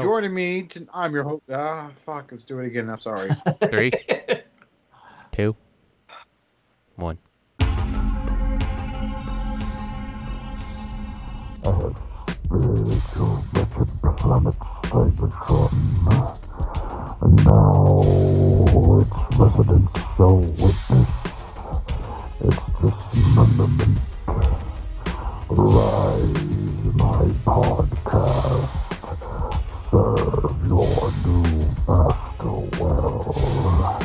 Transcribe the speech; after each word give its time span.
No. 0.00 0.08
joining 0.08 0.34
me, 0.34 0.62
to, 0.62 0.86
I'm 0.92 1.12
your 1.12 1.24
host. 1.24 1.42
Ah, 1.52 1.90
fuck. 1.96 2.30
Let's 2.30 2.44
do 2.44 2.58
it 2.60 2.66
again. 2.66 2.88
I'm 2.88 3.00
sorry. 3.00 3.30
Three, 3.70 3.92
two, 5.32 5.56
one. 6.96 7.18
spiritual 12.50 13.44
wretched 13.54 14.18
planet 14.18 14.54
Cybertron. 14.84 15.72
And 17.22 17.44
now 17.44 19.00
its 19.00 19.38
residents 19.38 20.00
shall 20.16 20.38
witness 20.38 21.10
its 22.40 22.62
dismemberment. 22.80 23.98
Rise, 25.48 26.94
my 26.94 27.24
podcast. 27.44 28.79
Serve 29.90 30.68
your 30.68 31.12
new 31.26 31.66
master 31.88 32.54
well. 32.78 33.98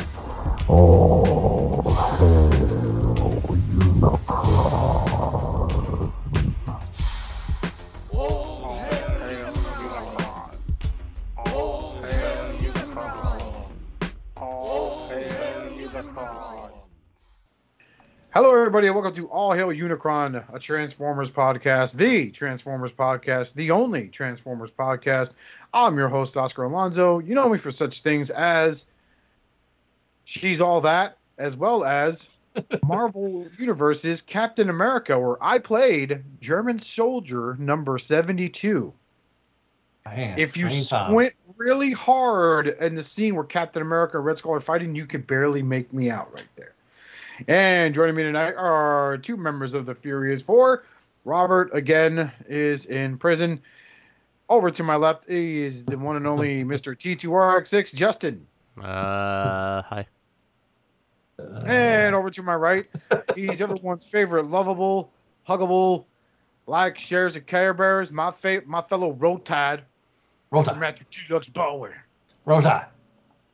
All 0.66 1.94
hail 2.18 2.85
Hello, 18.36 18.54
everybody, 18.54 18.86
and 18.86 18.94
welcome 18.94 19.14
to 19.14 19.26
All 19.28 19.52
Hail 19.52 19.68
Unicron, 19.68 20.44
a 20.52 20.58
Transformers 20.58 21.30
podcast, 21.30 21.96
the 21.96 22.30
Transformers 22.30 22.92
podcast, 22.92 23.54
the 23.54 23.70
only 23.70 24.08
Transformers 24.08 24.70
podcast. 24.70 25.32
I'm 25.72 25.96
your 25.96 26.08
host, 26.08 26.36
Oscar 26.36 26.64
Alonso. 26.64 27.18
You 27.18 27.34
know 27.34 27.48
me 27.48 27.56
for 27.56 27.70
such 27.70 28.02
things 28.02 28.28
as 28.28 28.84
She's 30.24 30.60
All 30.60 30.82
That, 30.82 31.16
as 31.38 31.56
well 31.56 31.82
as 31.86 32.28
Marvel 32.84 33.46
Universe's 33.58 34.20
Captain 34.20 34.68
America, 34.68 35.18
where 35.18 35.42
I 35.42 35.58
played 35.58 36.22
German 36.42 36.78
Soldier 36.78 37.56
number 37.58 37.96
72. 37.96 38.92
Man, 40.04 40.38
If 40.38 40.58
you 40.58 40.68
same 40.68 40.84
time. 40.84 41.10
squint 41.10 41.34
really 41.56 41.92
hard 41.92 42.66
in 42.66 42.96
the 42.96 43.02
scene 43.02 43.34
where 43.34 43.44
Captain 43.44 43.80
America 43.80 44.18
and 44.18 44.26
Red 44.26 44.36
Skull 44.36 44.52
are 44.52 44.60
fighting, 44.60 44.94
you 44.94 45.06
could 45.06 45.26
barely 45.26 45.62
make 45.62 45.94
me 45.94 46.10
out 46.10 46.30
right 46.34 46.48
there. 46.56 46.74
And 47.48 47.94
joining 47.94 48.14
me 48.14 48.22
tonight 48.22 48.54
are 48.54 49.18
two 49.18 49.36
members 49.36 49.74
of 49.74 49.86
the 49.86 49.94
Furious 49.94 50.42
Four. 50.42 50.84
Robert 51.24 51.70
again 51.74 52.30
is 52.48 52.86
in 52.86 53.18
prison. 53.18 53.60
Over 54.48 54.70
to 54.70 54.82
my 54.82 54.96
left 54.96 55.28
is 55.28 55.84
the 55.84 55.98
one 55.98 56.16
and 56.16 56.26
only 56.26 56.64
Mr. 56.64 56.94
T2RX6, 56.94 57.94
Justin. 57.94 58.46
Uh, 58.80 59.82
hi. 59.82 60.06
And 61.66 62.14
over 62.14 62.30
to 62.30 62.42
my 62.42 62.54
right, 62.54 62.84
he's 63.34 63.60
everyone's 63.60 64.06
favorite 64.06 64.46
lovable, 64.46 65.10
huggable, 65.46 66.06
like 66.66 66.96
shares 66.96 67.36
of 67.36 67.44
Care 67.46 67.74
Bears, 67.74 68.10
my 68.10 68.30
fa- 68.30 68.62
my 68.64 68.80
fellow 68.80 69.12
Road 69.12 69.44
Tide, 69.44 69.82
roll 70.50 70.62
tide. 70.62 70.78
Matthew 70.78 71.04
Deluxe 71.10 71.48
Bauer. 71.48 71.94
Roll 72.46 72.62
tide. 72.62 72.86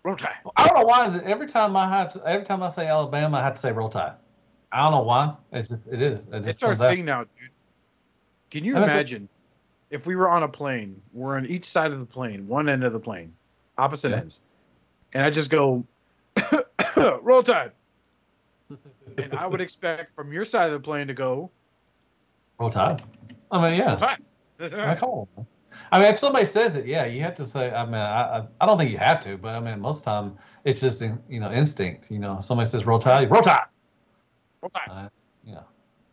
Road 0.04 0.18
Tide. 0.18 0.34
I 0.56 0.66
don't 0.66 0.76
know 0.78 0.84
why 0.84 1.06
is 1.06 1.14
it 1.16 1.24
every 1.24 1.46
time 1.46 1.76
I 1.76 1.88
have 1.88 2.12
to, 2.14 2.26
every 2.26 2.44
time 2.44 2.62
I 2.62 2.68
say 2.68 2.86
Alabama 2.88 3.38
I 3.38 3.42
have 3.42 3.54
to 3.54 3.60
say 3.60 3.70
roll 3.72 3.88
tide. 3.88 4.14
I 4.72 4.82
don't 4.82 4.92
know 4.92 5.02
why. 5.02 5.30
It's 5.52 5.68
just 5.68 5.86
it 5.86 6.02
is. 6.02 6.20
It 6.20 6.40
just 6.40 6.48
It's 6.48 6.62
our 6.62 6.72
out. 6.72 6.78
thing 6.78 7.04
now, 7.04 7.20
dude. 7.24 7.50
Can 8.50 8.64
you 8.64 8.72
it's 8.76 8.80
a- 8.80 8.92
imagine 8.92 9.28
if 9.90 10.06
we 10.06 10.16
were 10.16 10.28
on 10.28 10.42
a 10.42 10.48
plane, 10.48 11.00
we're 11.12 11.36
on 11.36 11.46
each 11.46 11.64
side 11.64 11.92
of 11.92 11.98
the 12.00 12.06
plane, 12.06 12.48
one 12.48 12.68
end 12.68 12.82
of 12.82 12.92
the 12.92 12.98
plane, 12.98 13.34
opposite 13.78 14.10
Yeah. 14.10 14.18
ends, 14.18 14.40
and 15.12 15.24
I 15.24 15.30
just 15.30 15.50
go, 15.50 15.84
roll 16.96 17.42
tide. 17.42 17.72
And 19.18 19.34
I 19.34 19.46
would 19.46 19.60
expect 19.60 20.14
from 20.14 20.32
your 20.32 20.44
side 20.46 20.66
of 20.66 20.72
the 20.72 20.80
plane 20.80 21.08
to 21.08 21.14
go, 21.14 21.50
Roll 22.58 22.70
tide. 22.70 23.02
I 23.50 23.60
mean, 23.70 23.78
yeah. 23.78 23.90
roll 23.90 23.98
tide. 23.98 24.22
I 24.58 24.68
mean, 24.68 24.76
man. 24.76 25.46
I 25.92 25.98
mean, 25.98 26.08
if 26.08 26.18
somebody 26.18 26.46
says 26.46 26.74
it, 26.74 26.86
yeah, 26.86 27.04
you 27.04 27.20
have 27.20 27.34
to 27.34 27.44
say. 27.44 27.70
I 27.70 27.84
mean, 27.84 27.94
I, 27.94 28.38
I, 28.38 28.46
I 28.62 28.66
don't 28.66 28.78
think 28.78 28.90
you 28.90 28.96
have 28.96 29.20
to, 29.24 29.36
but 29.36 29.54
I 29.54 29.60
mean, 29.60 29.78
most 29.78 29.98
of 29.98 30.04
time 30.04 30.38
it's 30.64 30.80
just 30.80 31.02
in, 31.02 31.18
you 31.28 31.38
know 31.38 31.52
instinct. 31.52 32.10
You 32.10 32.18
know, 32.18 32.40
somebody 32.40 32.68
says 32.68 32.86
roll 32.86 32.98
tide, 32.98 33.30
roll 33.30 33.42
tide. 33.42 33.66
roll 34.62 34.70
tide. 34.70 34.90
Uh, 34.90 35.08
you 35.44 35.52
know, 35.54 35.64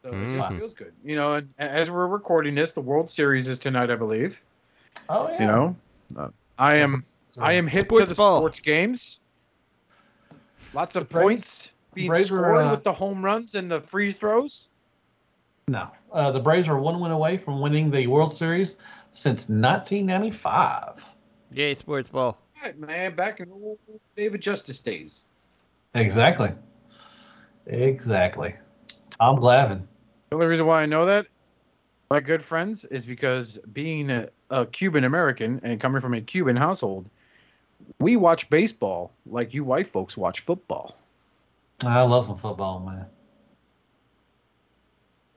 So 0.03 0.09
it 0.11 0.31
just 0.31 0.49
Mhm. 0.49 0.57
feels 0.57 0.73
good. 0.73 0.93
You 1.01 1.15
know, 1.15 1.35
and 1.35 1.53
as 1.57 1.89
we're 1.89 2.07
recording 2.07 2.55
this, 2.55 2.73
the 2.73 2.81
World 2.81 3.09
Series 3.09 3.47
is 3.47 3.57
tonight, 3.57 3.89
I 3.89 3.95
believe. 3.95 4.43
oh 5.07 5.29
yeah. 5.29 5.39
You 5.39 5.47
know, 5.47 5.75
uh, 6.17 6.27
I 6.57 6.75
am 6.75 7.05
So, 7.27 7.41
I 7.41 7.53
am 7.53 7.65
hip 7.65 7.89
to 7.89 8.05
the 8.05 8.15
ball. 8.15 8.39
sports 8.39 8.59
games. 8.59 9.21
Lots 10.73 10.95
of 10.97 11.07
Braves- 11.07 11.23
points 11.23 11.71
being 11.93 12.07
Braves 12.09 12.31
were, 12.31 12.39
scored 12.39 12.65
uh, 12.65 12.71
with 12.71 12.83
the 12.83 12.93
home 12.93 13.23
runs 13.23 13.55
and 13.55 13.71
the 13.71 13.79
free 13.79 14.11
throws. 14.11 14.67
No, 15.67 15.87
uh, 16.11 16.31
the 16.31 16.39
Braves 16.39 16.67
are 16.67 16.79
one 16.79 16.99
win 16.99 17.11
away 17.11 17.37
from 17.37 17.61
winning 17.61 17.91
the 17.91 18.07
World 18.07 18.33
Series 18.33 18.77
since 19.11 19.49
1995. 19.49 21.03
Yay, 21.53 21.75
sports 21.75 22.09
ball. 22.09 22.37
Right, 22.63 22.77
man, 22.77 23.15
back 23.15 23.39
in 23.39 23.51
old 23.51 23.79
David 24.15 24.41
Justice 24.41 24.79
days. 24.79 25.23
Exactly. 25.95 26.51
Exactly. 27.65 28.55
Tom 29.11 29.37
Glavine. 29.37 29.83
The 30.29 30.35
only 30.35 30.47
reason 30.47 30.65
why 30.65 30.83
I 30.83 30.85
know 30.85 31.05
that, 31.05 31.27
my 32.09 32.19
good 32.19 32.43
friends, 32.43 32.85
is 32.85 33.05
because 33.05 33.57
being 33.71 34.11
a, 34.11 34.29
a 34.49 34.65
Cuban 34.65 35.03
American 35.03 35.59
and 35.63 35.79
coming 35.79 36.01
from 36.01 36.13
a 36.13 36.21
Cuban 36.21 36.55
household, 36.55 37.09
we 37.99 38.15
watch 38.17 38.49
baseball 38.49 39.11
like 39.25 39.53
you 39.53 39.63
white 39.63 39.87
folks 39.87 40.15
watch 40.17 40.41
football. 40.41 40.95
I 41.81 42.01
love 42.01 42.25
some 42.25 42.37
football, 42.37 42.81
man. 42.81 43.05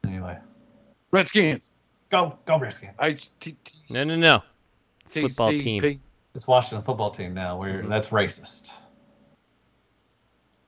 Anyway, 0.04 0.37
Redskins. 1.10 1.71
Go 2.12 2.38
go 2.44 2.58
Redskins. 2.58 2.92
I 2.98 3.14
t- 3.14 3.56
t- 3.64 3.78
No, 3.90 4.04
no, 4.04 4.14
no. 4.14 4.42
t- 5.10 5.22
Football 5.22 5.50
C- 5.50 5.62
team. 5.64 6.00
It's 6.34 6.46
Washington 6.46 6.84
football 6.84 7.10
team 7.10 7.34
now. 7.34 7.58
Where 7.58 7.82
Mhm. 7.82 7.88
that's 7.88 8.08
racist. 8.08 8.70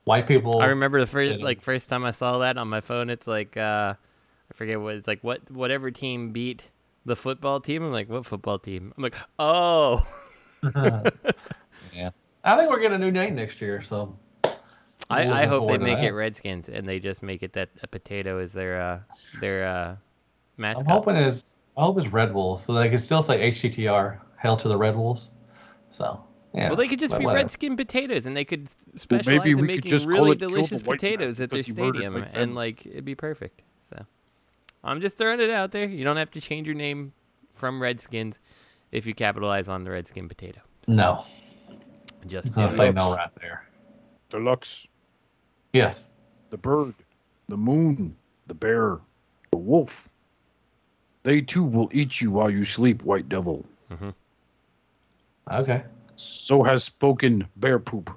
White 0.04 0.26
people. 0.26 0.60
I 0.60 0.66
remember 0.66 1.00
the 1.00 1.06
first, 1.06 1.40
like, 1.40 1.62
first 1.62 1.88
time 1.88 2.04
I 2.04 2.10
saw 2.10 2.38
that 2.38 2.58
on 2.58 2.68
my 2.68 2.80
phone. 2.82 3.08
It's 3.08 3.26
like, 3.26 3.56
uh, 3.56 3.94
I 4.50 4.54
forget 4.54 4.80
what 4.80 4.96
it's 4.96 5.06
like. 5.06 5.22
What 5.22 5.50
whatever 5.50 5.90
team 5.90 6.32
beat 6.32 6.64
the 7.06 7.16
football 7.16 7.60
team. 7.60 7.82
I'm 7.82 7.92
like, 7.92 8.08
what 8.08 8.26
football 8.26 8.58
team? 8.58 8.92
I'm 8.96 9.02
like, 9.02 9.14
oh. 9.38 10.06
yeah. 10.74 12.10
I 12.42 12.56
think 12.56 12.70
we're 12.70 12.80
getting 12.80 12.96
a 12.96 12.98
new 12.98 13.10
name 13.12 13.34
next 13.36 13.60
year, 13.60 13.80
so. 13.82 14.18
I, 15.10 15.22
I'm 15.22 15.28
I 15.28 15.32
looking 15.32 15.48
hope 15.50 15.68
they 15.68 15.78
make 15.78 15.98
that. 15.98 16.04
it 16.06 16.12
Redskins 16.12 16.68
and 16.68 16.88
they 16.88 16.98
just 16.98 17.22
make 17.22 17.42
it 17.42 17.52
that 17.52 17.68
a 17.82 17.86
potato 17.86 18.38
is 18.38 18.52
their 18.54 18.80
uh 18.80 19.00
their 19.40 19.66
uh 19.66 19.96
mascot. 20.56 20.84
I'm 20.84 20.90
hoping 20.90 21.16
it's 21.16 21.62
I 21.76 21.82
hope 21.82 21.98
it's 21.98 22.08
Red 22.08 22.32
Wolves, 22.34 22.62
so 22.64 22.74
they 22.74 22.88
can 22.88 22.98
still 22.98 23.22
say 23.22 23.50
HTTR, 23.50 24.18
Hail 24.40 24.56
to 24.56 24.68
the 24.68 24.76
Red 24.76 24.96
Wolves. 24.96 25.30
So 25.90 26.22
yeah. 26.54 26.68
Well, 26.68 26.76
they 26.76 26.86
could 26.86 27.00
just 27.00 27.18
be 27.18 27.24
whatever. 27.24 27.44
redskin 27.44 27.76
potatoes, 27.76 28.26
and 28.26 28.36
they 28.36 28.44
could 28.44 28.68
specialize 28.96 29.26
maybe 29.26 29.50
in 29.50 29.58
could 29.58 29.66
making 29.66 29.90
just 29.90 30.06
really 30.06 30.32
it 30.32 30.38
the 30.38 30.46
delicious 30.46 30.82
potatoes 30.82 31.40
at 31.40 31.50
their 31.50 31.58
because 31.58 31.66
he 31.66 31.72
murdered 31.72 31.96
stadium, 31.96 32.20
my 32.20 32.26
and 32.32 32.54
like 32.54 32.86
it'd 32.86 33.04
be 33.04 33.16
perfect. 33.16 33.62
So, 33.90 34.04
I'm 34.84 35.00
just 35.00 35.16
throwing 35.16 35.40
it 35.40 35.50
out 35.50 35.72
there. 35.72 35.86
You 35.86 36.04
don't 36.04 36.16
have 36.16 36.30
to 36.32 36.40
change 36.40 36.68
your 36.68 36.76
name 36.76 37.12
from 37.54 37.82
Redskins 37.82 38.36
if 38.92 39.04
you 39.04 39.14
capitalize 39.14 39.66
on 39.66 39.82
the 39.82 39.90
redskin 39.90 40.28
potato. 40.28 40.60
No, 40.86 41.24
Just 42.26 42.56
I'll 42.56 42.70
say 42.70 42.92
no 42.92 43.14
right 43.16 43.30
there. 43.40 43.66
The 44.30 44.38
Deluxe. 44.38 44.86
Yes. 45.72 46.10
the 46.50 46.56
bird, 46.56 46.94
the 47.48 47.56
moon, 47.56 48.16
the 48.46 48.54
bear, 48.54 49.00
the 49.50 49.56
wolf. 49.56 50.08
They 51.24 51.40
too 51.40 51.64
will 51.64 51.88
eat 51.92 52.20
you 52.20 52.30
while 52.30 52.50
you 52.50 52.64
sleep, 52.64 53.02
white 53.02 53.28
devil. 53.28 53.64
Mm-hmm. 53.90 54.10
Okay. 55.50 55.82
So 56.16 56.62
has 56.62 56.84
spoken 56.84 57.48
Bear 57.56 57.78
Poop, 57.78 58.10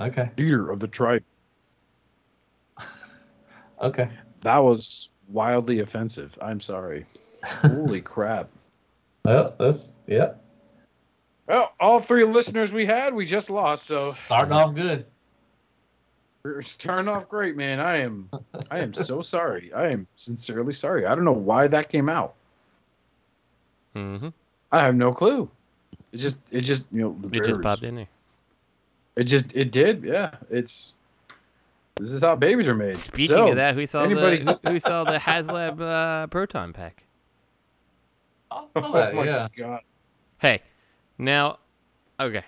Okay. 0.00 0.30
leader 0.36 0.70
of 0.70 0.80
the 0.80 0.88
tribe. 0.88 1.22
Okay. 3.82 4.10
That 4.42 4.58
was 4.58 5.08
wildly 5.26 5.80
offensive. 5.80 6.36
I'm 6.42 6.60
sorry. 6.60 7.06
Holy 7.42 8.00
crap. 8.02 8.50
Well, 9.24 9.54
that's 9.58 9.94
yeah. 10.06 10.32
Well, 11.46 11.72
all 11.80 11.98
three 11.98 12.24
listeners 12.24 12.72
we 12.74 12.84
had, 12.84 13.14
we 13.14 13.24
just 13.24 13.48
lost. 13.48 13.86
So 13.86 14.10
starting 14.10 14.52
off 14.52 14.74
good. 14.74 15.06
We're 16.42 16.62
starting 16.62 17.08
off 17.08 17.28
great, 17.28 17.56
man. 17.56 17.80
I 17.80 17.98
am, 17.98 18.30
I 18.70 18.78
am 18.78 18.94
so 18.94 19.22
sorry. 19.22 19.72
I 19.72 19.88
am 19.88 20.06
sincerely 20.14 20.72
sorry. 20.72 21.06
I 21.06 21.14
don't 21.14 21.24
know 21.24 21.32
why 21.32 21.68
that 21.68 21.88
came 21.88 22.08
out. 22.08 22.34
Mm-hmm. 23.94 24.28
I 24.72 24.80
have 24.82 24.94
no 24.94 25.12
clue. 25.12 25.50
It 26.12 26.18
just, 26.18 26.38
it 26.50 26.62
just, 26.62 26.86
you 26.92 27.02
know, 27.02 27.16
It 27.32 27.44
just 27.44 27.60
popped 27.62 27.82
in 27.82 27.96
there. 27.96 28.08
It 29.16 29.24
just, 29.24 29.52
it 29.54 29.70
did. 29.70 30.02
Yeah, 30.04 30.34
it's. 30.50 30.94
This 31.96 32.12
is 32.12 32.22
how 32.22 32.34
babies 32.36 32.66
are 32.68 32.74
made. 32.74 32.96
Speaking 32.96 33.28
So, 33.36 33.50
of 33.50 33.56
that, 33.56 33.74
who 33.74 33.86
saw 33.86 34.04
anybody- 34.04 34.42
the 34.42 34.58
who, 34.64 34.70
who 34.72 34.78
saw 34.80 35.04
the 35.04 35.18
HasLab 35.18 35.80
uh, 35.80 36.26
proton 36.28 36.72
pack? 36.72 37.02
Oh, 38.50 38.68
Oh 38.74 38.92
that, 38.92 39.14
my 39.14 39.24
yeah. 39.24 39.48
god. 39.54 39.80
Hey, 40.38 40.62
now, 41.18 41.58
okay, 42.18 42.44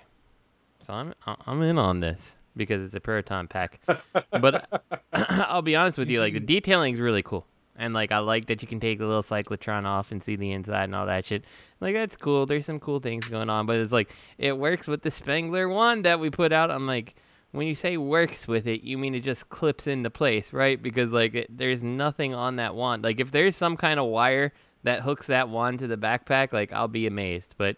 so 0.86 0.94
I'm 0.94 1.12
I'm 1.46 1.60
in 1.62 1.76
on 1.76 2.00
this 2.00 2.32
because 2.56 2.84
it's 2.84 2.94
a 2.94 3.00
proton 3.00 3.48
pack, 3.48 3.80
but 4.30 4.68
I'll 5.12 5.62
be 5.62 5.76
honest 5.76 5.98
with 5.98 6.10
you, 6.10 6.20
like 6.20 6.34
the 6.34 6.40
detailing 6.40 6.94
is 6.94 7.00
really 7.00 7.22
cool, 7.22 7.46
and 7.76 7.94
like 7.94 8.12
I 8.12 8.18
like 8.18 8.46
that 8.46 8.62
you 8.62 8.68
can 8.68 8.80
take 8.80 8.98
the 8.98 9.06
little 9.06 9.22
cyclotron 9.22 9.84
off 9.84 10.12
and 10.12 10.22
see 10.22 10.36
the 10.36 10.52
inside 10.52 10.84
and 10.84 10.94
all 10.94 11.06
that 11.06 11.24
shit. 11.24 11.44
Like 11.80 11.94
that's 11.94 12.16
cool. 12.16 12.46
There's 12.46 12.66
some 12.66 12.80
cool 12.80 13.00
things 13.00 13.26
going 13.28 13.50
on, 13.50 13.66
but 13.66 13.76
it's 13.76 13.92
like 13.92 14.10
it 14.38 14.56
works 14.56 14.86
with 14.86 15.02
the 15.02 15.10
Spangler 15.10 15.68
one 15.68 16.02
that 16.02 16.20
we 16.20 16.30
put 16.30 16.52
out. 16.52 16.70
I'm 16.70 16.86
like. 16.86 17.14
When 17.54 17.66
you 17.66 17.74
say 17.74 17.98
works 17.98 18.48
with 18.48 18.66
it, 18.66 18.82
you 18.82 18.96
mean 18.96 19.14
it 19.14 19.20
just 19.20 19.50
clips 19.50 19.86
into 19.86 20.08
place, 20.08 20.54
right? 20.54 20.82
Because 20.82 21.12
like 21.12 21.34
it, 21.34 21.54
there's 21.54 21.82
nothing 21.82 22.32
on 22.34 22.56
that 22.56 22.74
wand. 22.74 23.04
Like 23.04 23.20
if 23.20 23.30
there's 23.30 23.56
some 23.56 23.76
kind 23.76 24.00
of 24.00 24.06
wire 24.06 24.54
that 24.84 25.02
hooks 25.02 25.26
that 25.26 25.48
wand 25.48 25.78
to 25.80 25.86
the 25.86 25.96
backpack, 25.96 26.52
like 26.52 26.72
I'll 26.72 26.88
be 26.88 27.06
amazed. 27.06 27.54
But 27.56 27.76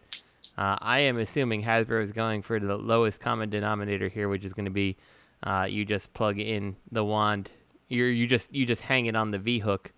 uh, 0.56 0.76
I 0.80 1.00
am 1.00 1.18
assuming 1.18 1.62
Hasbro 1.62 2.02
is 2.02 2.12
going 2.12 2.42
for 2.42 2.60
the 2.60 2.76
lowest 2.76 3.20
common 3.20 3.50
denominator 3.50 4.08
here, 4.08 4.28
which 4.28 4.44
is 4.44 4.52
going 4.52 4.66
to 4.66 4.70
be 4.70 4.96
uh, 5.42 5.66
you 5.68 5.84
just 5.84 6.12
plug 6.14 6.38
in 6.38 6.76
the 6.92 7.04
wand. 7.04 7.50
You 7.88 8.04
you 8.04 8.26
just 8.26 8.52
you 8.54 8.64
just 8.66 8.82
hang 8.82 9.06
it 9.06 9.16
on 9.16 9.30
the 9.30 9.38
V 9.38 9.58
hook 9.58 9.92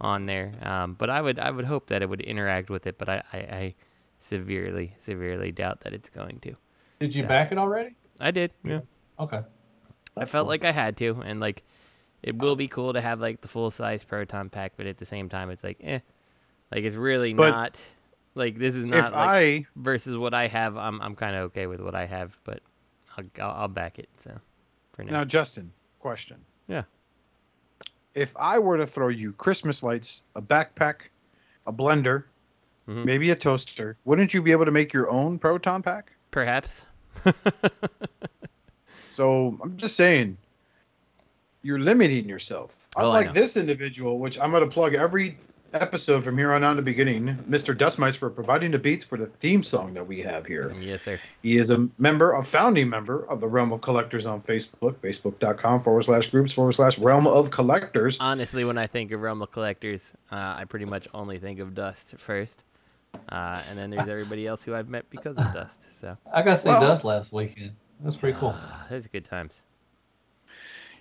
on 0.00 0.26
there. 0.26 0.52
Um, 0.62 0.94
but 0.94 1.10
I 1.10 1.20
would 1.22 1.38
I 1.38 1.50
would 1.50 1.64
hope 1.64 1.88
that 1.88 2.02
it 2.02 2.08
would 2.08 2.20
interact 2.20 2.70
with 2.70 2.86
it, 2.86 2.98
but 2.98 3.08
I, 3.08 3.22
I, 3.32 3.38
I 3.38 3.74
severely 4.20 4.94
severely 5.02 5.52
doubt 5.52 5.80
that 5.80 5.92
it's 5.92 6.10
going 6.10 6.40
to. 6.40 6.54
Did 7.00 7.14
you 7.14 7.22
Yeah. 7.22 7.28
back 7.28 7.52
it 7.52 7.58
already? 7.58 7.94
I 8.20 8.30
did. 8.30 8.52
Yeah. 8.64 8.80
Okay. 9.18 9.40
I 10.16 10.24
felt 10.26 10.48
like 10.48 10.64
I 10.64 10.72
had 10.72 10.96
to, 10.98 11.22
and 11.24 11.40
like 11.40 11.62
it 12.22 12.36
will 12.36 12.56
be 12.56 12.68
cool 12.68 12.92
to 12.92 13.00
have 13.00 13.20
like 13.20 13.40
the 13.40 13.48
full 13.48 13.70
size 13.70 14.04
proton 14.04 14.50
pack, 14.50 14.72
but 14.76 14.86
at 14.86 14.98
the 14.98 15.06
same 15.06 15.28
time, 15.28 15.50
it's 15.50 15.64
like 15.64 15.78
eh, 15.82 16.00
like 16.70 16.84
it's 16.84 16.96
really 16.96 17.32
But 17.32 17.50
not 17.50 17.78
like 18.34 18.58
this 18.58 18.74
is 18.74 18.84
if 18.84 18.90
not 18.90 19.12
like 19.12 19.28
I 19.28 19.66
versus 19.76 20.16
what 20.16 20.34
I 20.34 20.46
have. 20.48 20.76
I'm 20.76 21.00
I'm 21.00 21.16
kind 21.16 21.36
of 21.36 21.42
okay 21.44 21.66
with 21.66 21.80
what 21.80 21.94
I 21.94 22.06
have, 22.06 22.36
but 22.44 22.60
I'll, 23.16 23.24
I'll 23.40 23.50
I'll 23.62 23.68
back 23.68 23.98
it. 23.98 24.08
So 24.22 24.32
for 24.92 25.04
now, 25.04 25.12
now, 25.12 25.24
Justin, 25.24 25.70
question. 25.98 26.38
Yeah. 26.68 26.82
If 28.14 28.36
I 28.36 28.58
were 28.58 28.76
to 28.76 28.86
throw 28.86 29.08
you 29.08 29.32
Christmas 29.32 29.82
lights, 29.82 30.22
a 30.34 30.42
backpack, 30.42 31.10
a 31.66 31.72
blender, 31.72 32.24
Mhm. 32.88 33.04
maybe 33.04 33.30
a 33.30 33.36
toaster, 33.36 33.96
wouldn't 34.04 34.34
you 34.34 34.42
be 34.42 34.50
able 34.52 34.64
to 34.64 34.70
make 34.72 34.92
your 34.92 35.08
own 35.10 35.38
proton 35.38 35.82
pack? 35.82 36.12
perhaps. 36.32 36.84
So 39.08 39.58
I'm 39.62 39.76
just 39.76 39.96
saying, 39.96 40.36
you're 41.62 41.80
limiting 41.80 42.28
yourself. 42.28 42.76
Oh, 42.96 43.00
I 43.00 43.04
Unlike 43.04 43.26
know. 43.28 43.32
this 43.32 43.56
individual, 43.56 44.18
which 44.18 44.38
I'm 44.38 44.50
going 44.52 44.62
to 44.64 44.70
plug 44.72 44.94
every 44.94 45.36
episode 45.72 46.24
from 46.24 46.36
here 46.38 46.52
on 46.52 46.64
out 46.64 46.72
in 46.72 46.76
the 46.76 46.82
beginning, 46.82 47.36
Mr. 47.48 47.76
Dustmites 47.76 48.16
for 48.16 48.30
providing 48.30 48.70
the 48.70 48.78
beats 48.78 49.04
for 49.04 49.16
the 49.18 49.26
theme 49.26 49.62
song 49.62 49.94
that 49.94 50.06
we 50.06 50.20
have 50.20 50.46
here. 50.46 50.74
yes, 50.80 51.02
sir. 51.02 51.18
He 51.42 51.56
is 51.56 51.70
a 51.70 51.88
member, 51.98 52.32
a 52.34 52.42
founding 52.42 52.88
member 52.88 53.24
of 53.30 53.40
the 53.40 53.48
Realm 53.48 53.72
of 53.72 53.80
Collectors 53.80 54.26
on 54.26 54.40
Facebook, 54.42 54.94
facebook.com 54.96 55.80
forward 55.80 56.04
slash 56.04 56.28
groups 56.28 56.52
forward 56.52 56.72
slash 56.72 56.98
Realm 56.98 57.26
of 57.26 57.50
Collectors. 57.50 58.16
Honestly, 58.20 58.64
when 58.64 58.78
I 58.78 58.86
think 58.86 59.12
of 59.12 59.20
Realm 59.20 59.42
of 59.42 59.50
Collectors, 59.52 60.12
uh, 60.32 60.36
I 60.58 60.64
pretty 60.68 60.86
much 60.86 61.08
only 61.14 61.38
think 61.38 61.60
of 61.60 61.74
Dust 61.74 62.14
first, 62.18 62.64
uh, 63.30 63.62
and 63.68 63.78
then 63.78 63.90
there's 63.90 64.08
everybody 64.08 64.46
else 64.46 64.62
who 64.64 64.74
I've 64.74 64.88
met 64.88 65.08
because 65.10 65.36
of 65.36 65.52
Dust. 65.54 65.78
So 66.00 66.16
I 66.32 66.42
got 66.42 66.52
to 66.52 66.58
see 66.58 66.68
Well- 66.68 66.80
Dust 66.80 67.04
last 67.04 67.32
weekend. 67.32 67.72
That's 68.02 68.16
pretty 68.16 68.38
cool. 68.38 68.54
those 68.88 69.04
are 69.04 69.08
good 69.10 69.26
times. 69.26 69.52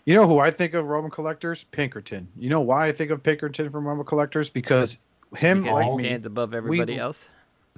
You 0.05 0.15
know 0.15 0.27
who 0.27 0.39
I 0.39 0.51
think 0.51 0.73
of 0.73 0.85
Realm 0.85 1.05
of 1.05 1.11
Collectors? 1.11 1.65
Pinkerton. 1.65 2.27
You 2.37 2.49
know 2.49 2.61
why 2.61 2.87
I 2.87 2.91
think 2.91 3.11
of 3.11 3.21
Pinkerton 3.21 3.69
from 3.69 3.87
Realm 3.87 3.99
of 3.99 4.05
Collectors? 4.05 4.49
Because 4.49 4.97
him, 5.35 5.65
like 5.65 5.89
he 5.89 5.97
me, 5.97 6.03
stands 6.03 6.25
above 6.25 6.53
everybody 6.53 6.93
we- 6.93 6.99
else. 6.99 7.29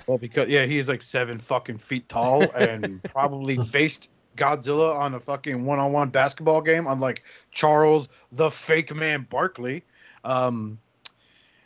Well, 0.08 0.18
because 0.18 0.48
yeah, 0.48 0.66
he's 0.66 0.90
like 0.90 1.02
seven 1.02 1.38
fucking 1.38 1.78
feet 1.78 2.10
tall 2.10 2.44
and 2.56 3.04
probably 3.04 3.58
faced 3.58 4.10
Godzilla 4.36 4.98
on 4.98 5.14
a 5.14 5.20
fucking 5.20 5.66
one-on-one 5.66 6.10
basketball 6.10 6.62
game, 6.62 6.88
unlike 6.88 7.24
Charles 7.52 8.10
the 8.32 8.50
Fake 8.50 8.96
Man 8.96 9.28
Barkley. 9.30 9.84
Um, 10.24 10.80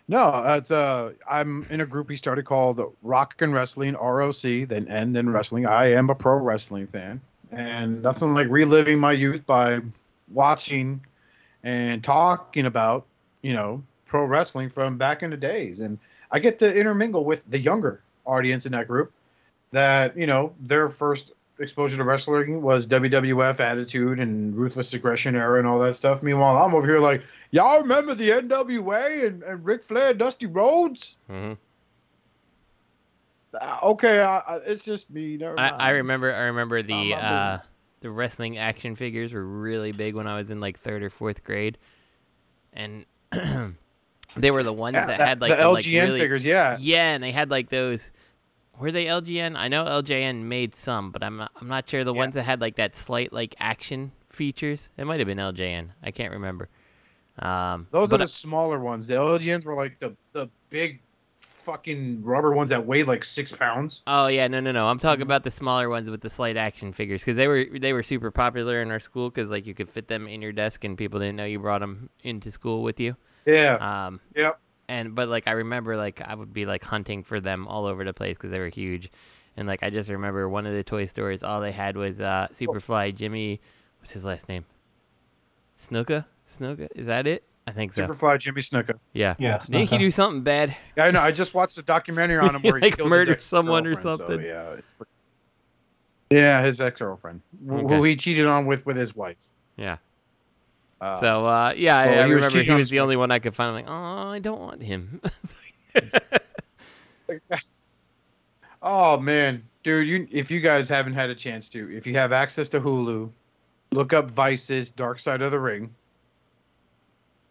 no, 0.08 0.44
it's 0.48 0.72
uh, 0.72 1.14
I'm 1.30 1.66
in 1.70 1.82
a 1.82 1.86
group 1.86 2.10
he 2.10 2.16
started 2.16 2.46
called 2.46 2.80
Rock 3.02 3.42
and 3.42 3.54
Wrestling 3.54 3.94
ROC, 3.94 4.42
then 4.68 4.88
N, 4.88 5.14
then 5.14 5.30
Wrestling. 5.30 5.66
I 5.66 5.92
am 5.92 6.10
a 6.10 6.16
pro 6.16 6.38
wrestling 6.38 6.88
fan, 6.88 7.22
and 7.52 8.04
nothing 8.04 8.34
like 8.34 8.48
reliving 8.50 9.00
my 9.00 9.14
youth 9.14 9.46
by 9.46 9.82
watching 10.32 11.06
and 11.64 12.04
talking 12.04 12.66
about, 12.66 13.06
you 13.42 13.54
know, 13.54 13.84
pro 14.06 14.24
wrestling 14.26 14.70
from 14.70 14.98
back 14.98 15.24
in 15.24 15.30
the 15.30 15.38
days, 15.38 15.80
and 15.80 15.98
I 16.32 16.40
get 16.40 16.60
to 16.60 16.74
intermingle 16.74 17.26
with 17.26 17.44
the 17.50 17.60
younger 17.60 18.02
audience 18.26 18.66
in 18.66 18.72
that 18.74 18.88
group 18.88 19.12
that 19.72 20.18
you 20.18 20.28
know 20.28 20.54
their 20.60 20.90
first 20.90 21.32
exposure 21.60 21.98
to 21.98 22.04
wrestling 22.04 22.62
was 22.62 22.86
WWF 22.88 23.60
Attitude 23.60 24.20
and 24.20 24.56
Ruthless 24.56 24.94
Aggression 24.94 25.36
era 25.36 25.60
and 25.60 25.68
all 25.68 25.80
that 25.80 25.96
stuff. 25.96 26.22
Meanwhile, 26.22 26.58
I'm 26.58 26.74
over 26.74 26.86
here 26.86 27.00
like, 27.00 27.24
y'all 27.52 27.82
remember 27.82 28.14
the 28.14 28.30
NWA 28.30 29.26
and, 29.28 29.44
and 29.44 29.64
Ric 29.66 29.84
Flair, 29.84 30.14
Dusty 30.14 30.48
Rhodes? 30.48 31.16
hmm 31.28 31.54
Uh, 33.54 33.80
okay, 33.84 34.22
I, 34.22 34.38
I, 34.40 34.56
it's 34.66 34.84
just 34.84 35.10
me. 35.10 35.42
I. 35.44 35.70
I 35.70 35.90
remember. 35.92 36.34
I 36.34 36.44
remember 36.44 36.84
the 36.84 37.14
uh. 37.14 37.60
The 38.06 38.12
wrestling 38.12 38.60
action 38.60 38.96
figures 38.96 39.34
were 39.34 39.44
really 39.44 39.92
big 39.92 40.16
when 40.16 40.28
I 40.28 40.38
was 40.38 40.52
in 40.52 40.60
like 40.60 40.80
third 40.80 41.02
or 41.02 41.10
fourth 41.10 41.44
grade, 41.44 41.80
and 42.72 43.04
they 44.38 44.52
were 44.52 44.62
the 44.62 44.72
ones 44.72 44.94
Yeah, 44.94 45.08
that, 45.08 45.18
that- 45.18 45.28
had 45.28 45.42
like 45.42 45.50
the 45.50 45.56
the, 45.56 45.70
like, 45.72 45.86
really- 45.88 46.20
figures, 46.20 46.46
yeah. 46.46 46.78
Yeah, 46.80 47.14
and 47.16 47.24
they 47.24 47.32
had 47.32 47.50
like 47.50 47.72
those. 47.72 48.12
Were 48.80 48.92
they 48.92 49.06
LJN? 49.06 49.56
I 49.56 49.70
know 49.70 49.86
LJN 49.86 50.44
made 50.44 50.76
some, 50.76 51.10
but 51.10 51.24
I'm 51.24 51.38
not, 51.38 51.52
I'm 51.60 51.68
not 51.68 51.90
sure 51.90 52.04
the 52.04 52.14
Yeah. 52.14 52.20
ones 52.20 52.36
that 52.36 52.44
had 52.44 52.62
like 52.62 52.76
that 52.76 52.96
slight 52.96 53.34
like 53.34 53.56
action 53.60 54.12
features. 54.30 54.88
It 54.98 55.06
might 55.06 55.20
have 55.20 55.26
been 55.26 55.40
LJN. 55.40 55.88
I 56.04 56.12
can't 56.12 56.32
remember. 56.34 56.70
Um, 57.40 57.88
Those 57.90 58.14
are 58.14 58.20
the 58.20 58.28
smaller 58.28 58.80
ones. 58.80 59.08
The 59.08 59.16
LJNs 59.16 59.66
were 59.66 59.74
like 59.76 59.98
the 59.98 60.16
the 60.34 60.48
big 60.70 61.02
fucking 61.66 62.24
rubber 62.24 62.54
ones 62.54 62.70
that 62.70 62.86
weigh 62.86 63.04
like 63.04 63.26
six 63.26 63.52
pounds. 63.52 64.04
Oh 64.08 64.28
yeah, 64.28 64.48
no, 64.48 64.60
no, 64.60 64.72
no. 64.72 64.88
I'm 64.88 65.00
Mm-hmm. 65.08 65.08
talking 65.08 65.24
about 65.24 65.44
the 65.44 65.52
smaller 65.52 65.90
ones 65.90 66.10
with 66.10 66.22
the 66.22 66.30
slight 66.30 66.58
action 66.58 66.94
figures 66.94 67.22
because 67.22 67.36
they 67.38 67.48
were 67.48 67.66
they 67.80 67.92
were 67.94 68.04
super 68.04 68.32
popular 68.32 68.82
in 68.82 68.92
our 68.92 69.00
school 69.00 69.30
because 69.30 69.50
like 69.50 69.66
you 69.66 69.74
could 69.74 69.90
fit 69.90 70.08
them 70.08 70.28
in 70.28 70.42
your 70.42 70.52
desk 70.52 70.84
and 70.84 70.98
people 70.98 71.20
didn't 71.20 71.36
know 71.38 71.46
you 71.46 71.60
brought 71.60 71.82
them 71.82 72.10
into 72.24 72.52
school 72.52 72.84
with 72.84 73.00
you. 73.00 73.16
Yeah. 73.46 73.80
Um, 74.08 74.22
Yep. 74.36 74.60
and 74.88 75.16
but 75.16 75.28
like 75.30 75.48
I 75.48 75.52
remember 75.54 75.98
like 75.98 76.22
I 76.22 76.36
would 76.36 76.54
be 76.54 76.66
like 76.66 76.84
hunting 76.84 77.24
for 77.24 77.40
them 77.40 77.68
all 77.68 77.86
over 77.86 78.04
the 78.06 78.14
place 78.14 78.36
because 78.38 78.52
they 78.52 78.60
were 78.60 78.70
huge, 78.70 79.12
and 79.58 79.68
like 79.68 79.82
I 79.84 79.90
just 79.90 80.10
remember 80.10 80.48
one 80.50 80.68
of 80.68 80.74
the 80.74 80.84
toy 80.84 81.08
stores 81.08 81.42
all 81.44 81.62
they 81.62 81.72
had 81.72 81.98
was 81.98 82.20
uh 82.20 82.48
Superfly 82.54 83.16
Jimmy, 83.16 83.60
what's 84.00 84.14
his 84.14 84.24
last 84.26 84.48
name? 84.50 84.66
Snuka, 85.80 86.26
Snuka, 86.48 86.88
is 86.96 87.06
that 87.08 87.28
it? 87.28 87.44
I 87.68 87.72
think 87.72 87.94
so. 87.94 88.08
Superfly 88.08 88.40
Jimmy 88.40 88.62
Snuka. 88.62 89.00
yeah. 89.14 89.36
Yeah. 89.40 89.58
Didn't 89.58 89.88
he 89.90 89.96
Snuka. 89.96 90.00
do 90.00 90.12
something 90.12 90.42
bad? 90.44 90.76
Yeah, 90.96 91.06
I 91.06 91.12
know. 91.12 91.22
I 91.22 91.32
just 91.32 91.54
watched 91.56 91.78
a 91.78 91.84
documentary 91.84 92.38
on 92.38 92.54
him 92.56 92.62
He, 92.62 92.70
where 92.72 92.80
he 92.80 92.86
like, 92.86 92.98
killed 92.98 93.10
murdered 93.10 93.36
his 93.38 93.44
someone 93.44 93.88
or 93.88 93.94
ex-girlfriend, 93.94 94.20
so, 94.20 94.28
something? 94.34 94.46
yeah, 94.46 94.70
it's 94.74 94.92
pretty- 94.94 95.12
yeah, 96.32 96.64
his 96.64 96.82
ex 96.82 97.00
girlfriend, 97.00 97.42
Okay. 97.70 97.96
who 97.96 98.04
he 98.04 98.16
cheated 98.16 98.48
on 98.48 98.66
with 98.66 98.86
with 98.86 98.98
his 98.98 99.16
wife. 99.16 99.46
Yeah. 99.78 99.98
Uh, 101.00 101.20
So 101.20 101.46
uh, 101.46 101.74
yeah, 101.78 101.98
I, 102.00 102.06
well, 102.08 102.14
I 102.14 102.28
he 102.28 102.34
remember 102.34 102.50
cheating 102.50 102.72
he 102.74 102.78
was 102.80 102.90
the 102.90 103.00
only 103.00 103.16
one 103.16 103.30
I 103.32 103.40
could 103.40 103.56
find. 103.56 103.70
I'm 103.70 103.86
like, 103.86 103.86
oh, 103.88 104.30
I 104.32 104.40
don't 104.40 104.60
want 104.60 104.82
him. 104.82 105.22
oh 108.82 109.20
man, 109.20 109.64
dude, 109.84 110.08
you 110.08 110.28
if 110.32 110.52
you 110.52 110.60
guys 110.60 110.90
haven't 110.90 111.14
had 111.14 111.30
a 111.30 111.36
chance 111.36 111.70
to, 111.70 111.96
if 111.96 112.06
you 112.08 112.14
have 112.14 112.32
access 112.32 112.70
to 112.70 112.82
Hulu, 112.82 113.30
look 113.92 114.14
up 114.14 114.32
Vice's 114.32 114.92
Dark 114.92 115.20
Side 115.20 115.42
of 115.42 115.52
the 115.52 115.60
Ring. 115.60 115.94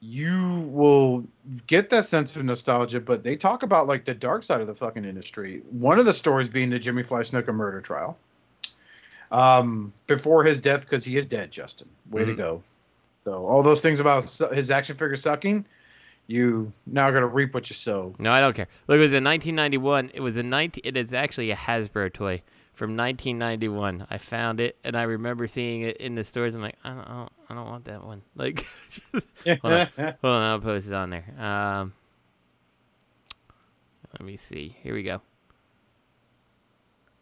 You 0.07 0.69
will 0.71 1.25
get 1.67 1.89
that 1.91 2.05
sense 2.05 2.37
of 2.37 2.45
nostalgia, 2.45 3.01
but 3.01 3.23
they 3.23 3.37
talk 3.37 3.63
about 3.63 3.87
like 3.87 4.05
the 4.05 4.13
dark 4.13 4.43
side 4.43 4.61
of 4.61 4.67
the 4.67 4.75
fucking 4.75 5.07
industry. 5.07 5.63
One 5.71 5.99
of 5.99 6.05
the 6.05 6.13
stories 6.13 6.51
being 6.51 6.69
the 6.69 6.79
Jimmy 6.79 7.03
Fly 7.03 7.21
Snuka 7.21 7.55
murder 7.55 7.81
trial. 7.81 8.19
Um, 9.33 9.95
before 10.07 10.45
his 10.45 10.61
death, 10.61 10.83
because 10.83 11.05
he 11.05 11.17
is 11.17 11.25
dead, 11.25 11.51
Justin. 11.51 11.89
Way 12.11 12.27
to 12.27 12.35
Mhm. 12.35 12.37
go. 12.37 12.63
So 13.25 13.47
all 13.47 13.63
those 13.63 13.81
things 13.81 13.99
about 13.99 14.25
his 14.53 14.71
action 14.71 14.95
figure 14.97 15.17
sucking, 15.17 15.65
you 16.27 16.71
now 16.87 17.11
got 17.11 17.21
to 17.21 17.27
reap 17.27 17.55
what 17.55 17.71
you 17.71 17.75
sow. 17.75 18.15
no, 18.19 18.31
I 18.31 18.41
don't 18.41 18.55
care. 18.55 18.69
Look, 18.87 18.97
it 18.97 19.01
was 19.01 19.15
in 19.15 19.25
1991. 19.25 20.11
It 20.13 20.21
was 20.21 20.37
a 20.37 20.43
19. 20.43 20.83
It 20.85 20.99
is 20.99 21.15
actually 21.15 21.51
a 21.51 21.57
Hasbro 21.57 22.13
toy 22.13 22.43
from 22.75 22.97
1991. 22.97 24.07
I 24.11 24.19
found 24.19 24.61
it 24.61 24.77
and 24.85 24.97
I 24.97 25.03
remember 25.03 25.47
seeing 25.49 25.83
it 25.83 25.97
in 25.99 26.15
the 26.15 26.25
stores. 26.25 26.55
I'm 26.55 26.61
like, 26.63 26.77
I 26.85 26.91
don't, 26.91 26.99
I 27.01 27.13
don't, 27.13 27.33
I 27.51 27.55
don't 27.55 27.67
want 27.67 27.85
that 27.87 28.05
one. 28.05 28.23
Like, 28.37 28.67
just, 29.13 29.27
hold 29.63 29.73
on, 29.73 29.89
hold 29.97 30.17
on, 30.23 30.43
I'll 30.43 30.61
post 30.61 30.89
it 30.89 30.93
on 30.93 31.11
there. 31.11 31.25
Um, 31.39 31.93
let 34.13 34.27
me 34.27 34.37
see. 34.37 34.77
Here 34.83 34.95
we 34.95 35.03
go. 35.03 35.21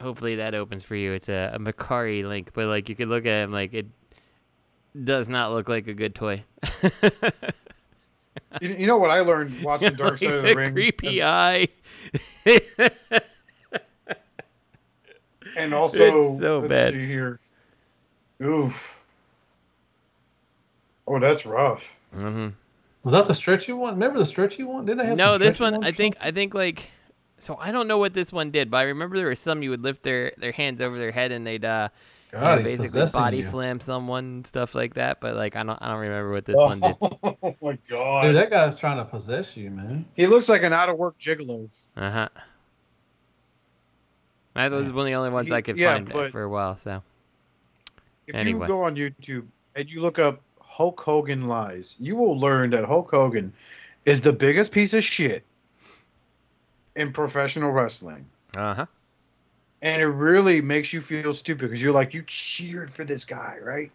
Hopefully 0.00 0.36
that 0.36 0.54
opens 0.54 0.82
for 0.82 0.96
you. 0.96 1.12
It's 1.12 1.28
a, 1.28 1.52
a 1.54 1.58
Mercari 1.58 2.26
link, 2.26 2.50
but 2.54 2.66
like 2.66 2.88
you 2.88 2.96
could 2.96 3.08
look 3.08 3.24
at 3.24 3.44
him, 3.44 3.52
like 3.52 3.72
it 3.72 3.86
does 5.04 5.28
not 5.28 5.52
look 5.52 5.68
like 5.68 5.86
a 5.86 5.94
good 5.94 6.14
toy. 6.14 6.44
You, 8.60 8.68
you 8.70 8.86
know 8.86 8.98
what 8.98 9.10
I 9.10 9.20
learned 9.20 9.62
watching 9.62 9.94
Dark 9.94 10.18
Side 10.18 10.30
of 10.34 10.42
the 10.42 10.48
Like 10.48 10.56
Ring? 10.56 10.72
creepy 10.74 11.22
eye. 11.22 11.68
And 15.56 15.74
also, 15.74 16.32
It's 16.34 16.40
so 16.42 16.58
let's 16.60 16.68
bad. 16.68 16.92
see 16.94 17.06
here. 17.06 17.40
Oof. 18.42 19.00
Oh, 21.06 21.18
that's 21.18 21.44
rough. 21.46 21.84
Mm-hmm. 22.16 22.48
Was 23.04 23.12
that 23.12 23.26
the 23.26 23.34
stretchy 23.34 23.72
one? 23.72 23.94
Remember 23.94 24.18
the 24.18 24.26
stretchy 24.26 24.62
one? 24.62 24.84
Didn't 24.84 24.98
they 24.98 25.06
have 25.06 25.18
No, 25.18 25.32
some 25.32 25.40
this 25.40 25.58
one, 25.60 25.84
I 25.84 25.92
think 25.92 26.14
something? 26.14 26.28
I 26.28 26.32
think 26.32 26.54
like 26.54 26.90
so 27.38 27.56
I 27.60 27.72
don't 27.72 27.88
know 27.88 27.98
what 27.98 28.14
this 28.14 28.32
one 28.32 28.50
did, 28.52 28.70
but 28.70 28.76
I 28.78 28.82
remember 28.82 29.16
there 29.16 29.26
were 29.26 29.34
some 29.34 29.62
you 29.62 29.70
would 29.70 29.82
lift 29.82 30.02
their 30.04 30.32
their 30.38 30.52
hands 30.52 30.80
over 30.80 30.96
their 30.96 31.10
head 31.10 31.32
and 31.32 31.44
they'd 31.46 31.64
uh 31.64 31.88
you 32.32 32.38
know, 32.38 32.62
basically 32.62 33.04
body 33.12 33.38
you. 33.38 33.48
slam 33.48 33.80
someone 33.80 34.24
and 34.24 34.46
stuff 34.46 34.74
like 34.74 34.94
that. 34.94 35.20
But 35.20 35.34
like 35.34 35.56
I 35.56 35.64
don't 35.64 35.76
I 35.82 35.88
don't 35.90 35.98
remember 36.00 36.30
what 36.32 36.44
this 36.44 36.56
one 36.56 36.80
did. 36.80 36.96
Oh 37.00 37.56
my 37.62 37.76
god. 37.88 38.22
Dude, 38.22 38.36
that 38.36 38.50
guy's 38.50 38.78
trying 38.78 38.98
to 38.98 39.04
possess 39.04 39.56
you, 39.56 39.70
man. 39.70 40.04
he 40.14 40.26
looks 40.26 40.48
like 40.48 40.62
an 40.62 40.72
out 40.72 40.88
of 40.88 40.96
work 40.96 41.18
gigolo. 41.18 41.68
Uh 41.96 42.10
huh. 42.10 42.28
That 44.54 44.70
was 44.70 44.92
one 44.92 45.06
of 45.06 45.06
the 45.06 45.14
only 45.14 45.30
ones 45.30 45.46
He- 45.48 45.54
I 45.54 45.60
could 45.62 45.78
yeah, 45.78 45.94
find 46.04 46.30
for 46.30 46.42
a 46.42 46.48
while. 46.48 46.76
So 46.78 47.02
If 48.26 48.34
Anyway. 48.34 48.66
you 48.66 48.66
go 48.66 48.82
on 48.82 48.96
YouTube 48.96 49.46
and 49.74 49.90
you 49.90 50.00
look 50.00 50.18
up 50.18 50.40
Hulk 50.60 51.00
Hogan 51.00 51.48
lies, 51.48 51.96
you 51.98 52.16
will 52.16 52.38
learn 52.38 52.70
that 52.70 52.84
Hulk 52.84 53.10
Hogan 53.10 53.52
is 54.04 54.20
the 54.20 54.32
biggest 54.32 54.72
piece 54.72 54.94
of 54.94 55.02
shit 55.04 55.44
in 56.96 57.12
professional 57.12 57.70
wrestling. 57.70 58.26
uh 58.56 58.74
huh. 58.74 58.86
And 59.80 60.00
it 60.00 60.06
really 60.06 60.60
makes 60.60 60.92
you 60.92 61.00
feel 61.00 61.32
stupid 61.32 61.62
because 61.62 61.82
you're 61.82 61.92
like, 61.92 62.14
you 62.14 62.22
cheered 62.26 62.90
for 62.90 63.04
this 63.04 63.24
guy, 63.24 63.56
right? 63.60 63.90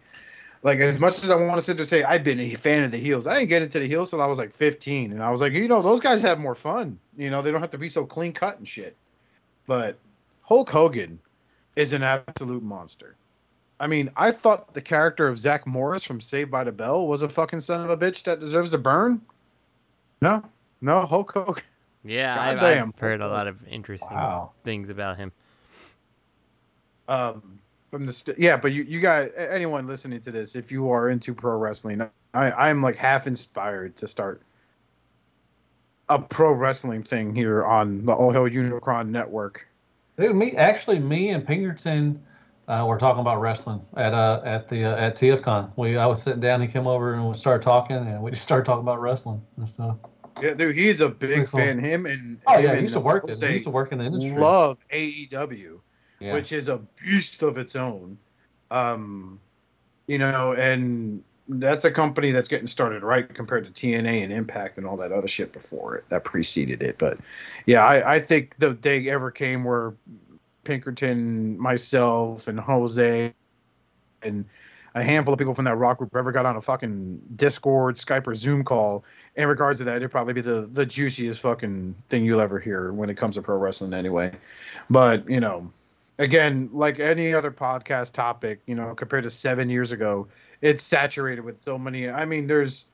Like, 0.63 0.79
as 0.79 0.99
much 0.99 1.23
as 1.23 1.29
I 1.29 1.35
want 1.35 1.53
to 1.59 1.63
sit 1.63 1.77
there 1.77 1.83
and 1.83 1.87
say, 1.87 2.03
I've 2.03 2.23
been 2.25 2.39
a 2.41 2.55
fan 2.55 2.83
of 2.83 2.91
the 2.91 2.97
heels, 2.97 3.25
I 3.25 3.35
didn't 3.35 3.49
get 3.49 3.61
into 3.61 3.79
the 3.79 3.87
heels 3.87 4.09
till 4.09 4.21
I 4.21 4.25
was 4.25 4.37
like 4.37 4.51
15. 4.51 5.13
And 5.13 5.23
I 5.23 5.29
was 5.29 5.39
like, 5.39 5.53
you 5.53 5.67
know, 5.67 5.81
those 5.81 5.99
guys 6.01 6.19
have 6.21 6.39
more 6.39 6.55
fun. 6.55 6.99
You 7.15 7.29
know, 7.29 7.41
they 7.41 7.51
don't 7.51 7.61
have 7.61 7.71
to 7.71 7.77
be 7.77 7.87
so 7.87 8.05
clean 8.05 8.33
cut 8.33 8.57
and 8.57 8.67
shit. 8.67 8.97
But 9.65 9.97
Hulk 10.47 10.69
Hogan 10.69 11.19
is 11.75 11.93
an 11.93 12.03
absolute 12.03 12.63
monster. 12.63 13.15
I 13.79 13.87
mean, 13.87 14.09
I 14.15 14.31
thought 14.31 14.73
the 14.73 14.81
character 14.81 15.27
of 15.27 15.37
Zach 15.37 15.67
Morris 15.67 16.03
from 16.03 16.19
Saved 16.19 16.49
by 16.49 16.63
the 16.63 16.71
Bell 16.71 17.05
was 17.07 17.21
a 17.21 17.29
fucking 17.29 17.59
son 17.59 17.83
of 17.83 17.89
a 17.89 17.97
bitch 17.97 18.23
that 18.23 18.39
deserves 18.39 18.71
to 18.71 18.77
burn. 18.77 19.21
No, 20.21 20.43
no, 20.81 21.01
Hulk 21.01 21.31
Hogan. 21.33 21.63
Yeah, 22.03 22.39
I've. 22.39 22.63
I've 22.63 22.97
heard 22.97 23.21
a 23.21 23.27
lot 23.27 23.47
of 23.47 23.57
interesting 23.67 24.09
Wow. 24.09 24.51
things 24.63 24.89
about 24.89 25.17
him. 25.17 25.31
um 27.09 27.59
from 27.91 28.05
the 28.05 28.11
st- 28.13 28.37
yeah 28.37 28.57
but 28.57 28.73
you 28.73 28.83
you 28.83 28.99
guys 28.99 29.31
anyone 29.37 29.87
listening 29.87 30.19
to 30.19 30.29
this 30.31 30.55
if 30.57 30.71
you 30.73 30.91
are 30.91 31.09
into 31.09 31.33
pro 31.33 31.57
wrestling 31.57 32.01
i 32.33 32.51
i'm 32.51 32.81
like 32.81 32.97
half 32.97 33.27
inspired 33.27 33.95
to 33.95 34.07
start 34.09 34.41
a 36.09 36.19
pro 36.19 36.51
wrestling 36.51 37.01
thing 37.03 37.33
here 37.33 37.63
on 37.65 38.05
the 38.05 38.11
all 38.11 38.31
hail 38.31 38.43
unicron 38.43 39.07
network 39.07 39.67
Dude, 40.17 40.35
me 40.35 40.55
actually, 40.55 40.99
me 40.99 41.29
and 41.29 41.45
Pinkerton 41.45 42.21
uh, 42.67 42.85
were 42.87 42.97
talking 42.97 43.21
about 43.21 43.39
wrestling 43.39 43.81
at 43.95 44.13
uh 44.13 44.41
at 44.43 44.67
the 44.67 44.85
uh, 44.85 44.95
at 44.95 45.15
TFCon. 45.15 45.71
We 45.75 45.97
I 45.97 46.05
was 46.05 46.21
sitting 46.21 46.39
down, 46.39 46.61
he 46.61 46.67
came 46.67 46.87
over 46.87 47.13
and 47.13 47.27
we 47.27 47.33
started 47.35 47.63
talking, 47.63 47.97
and 47.97 48.21
we 48.21 48.31
just 48.37 48.43
started 48.43 48.65
talking 48.65 48.81
about 48.81 48.99
wrestling 48.99 49.41
and 49.57 49.67
stuff. 49.67 49.97
yeah 50.41 50.53
dude 50.53 50.75
he's 50.75 51.01
a 51.01 51.09
big 51.09 51.47
cool. 51.47 51.59
fan 51.59 51.79
him 51.79 52.05
and 52.05 52.39
Oh 52.47 52.57
him 52.57 52.65
yeah, 52.65 52.75
he 52.75 52.81
used 52.81 52.93
to 52.95 52.99
work 52.99 53.23
it. 53.25 53.29
Jose 53.29 53.47
He 53.47 53.53
used 53.53 53.65
to 53.65 53.71
work 53.71 53.91
in 53.91 53.99
the 53.99 54.05
industry. 54.05 54.39
love 54.39 54.83
aew 54.91 55.79
yeah. 56.19 56.33
which 56.33 56.51
is 56.51 56.67
a 56.69 56.77
beast 56.99 57.43
of 57.43 57.57
its 57.57 57.75
own. 57.75 58.17
Um, 58.71 59.39
you 60.07 60.17
know, 60.17 60.53
and 60.53 61.23
that's 61.49 61.85
a 61.85 61.91
company 61.91 62.31
that's 62.31 62.47
getting 62.47 62.67
started 62.67 63.03
right 63.03 63.33
compared 63.33 63.65
to 63.65 63.71
TNA 63.71 64.23
and 64.23 64.33
Impact 64.33 64.77
and 64.77 64.85
all 64.85 64.97
that 64.97 65.11
other 65.11 65.27
shit 65.27 65.53
before 65.53 65.95
it 65.95 66.05
that 66.09 66.23
preceded 66.23 66.81
it. 66.83 66.97
But 66.97 67.17
yeah, 67.65 67.85
I, 67.85 68.15
I 68.15 68.19
think 68.19 68.57
the 68.57 68.73
day 68.73 69.09
ever 69.09 69.31
came 69.31 69.63
where 69.63 69.93
Pinkerton, 70.63 71.57
myself, 71.57 72.47
and 72.47 72.59
Jose, 72.59 73.33
and 74.21 74.45
a 74.95 75.03
handful 75.03 75.33
of 75.33 75.37
people 75.37 75.53
from 75.53 75.65
that 75.65 75.75
rock 75.75 75.99
group 75.99 76.15
ever 76.15 76.31
got 76.31 76.45
on 76.45 76.55
a 76.55 76.61
fucking 76.61 77.21
Discord, 77.35 77.95
Skype, 77.95 78.27
or 78.27 78.35
Zoom 78.35 78.63
call. 78.63 79.05
In 79.35 79.47
regards 79.47 79.77
to 79.77 79.83
that, 79.85 79.97
it'd 79.97 80.11
probably 80.11 80.33
be 80.33 80.41
the 80.41 80.61
the 80.61 80.85
juiciest 80.85 81.41
fucking 81.41 81.95
thing 82.09 82.25
you'll 82.25 82.41
ever 82.41 82.59
hear 82.59 82.91
when 82.91 83.09
it 83.09 83.15
comes 83.15 83.35
to 83.35 83.41
pro 83.41 83.57
wrestling, 83.57 83.93
anyway. 83.93 84.33
But 84.89 85.29
you 85.29 85.39
know, 85.39 85.71
again, 86.19 86.69
like 86.73 86.99
any 86.99 87.33
other 87.33 87.51
podcast 87.51 88.13
topic, 88.13 88.61
you 88.65 88.75
know, 88.75 88.93
compared 88.95 89.23
to 89.23 89.29
seven 89.29 89.69
years 89.69 89.91
ago, 89.91 90.27
it's 90.61 90.83
saturated 90.83 91.43
with 91.43 91.59
so 91.59 91.77
many. 91.77 92.09
I 92.09 92.25
mean, 92.25 92.47
there's, 92.47 92.85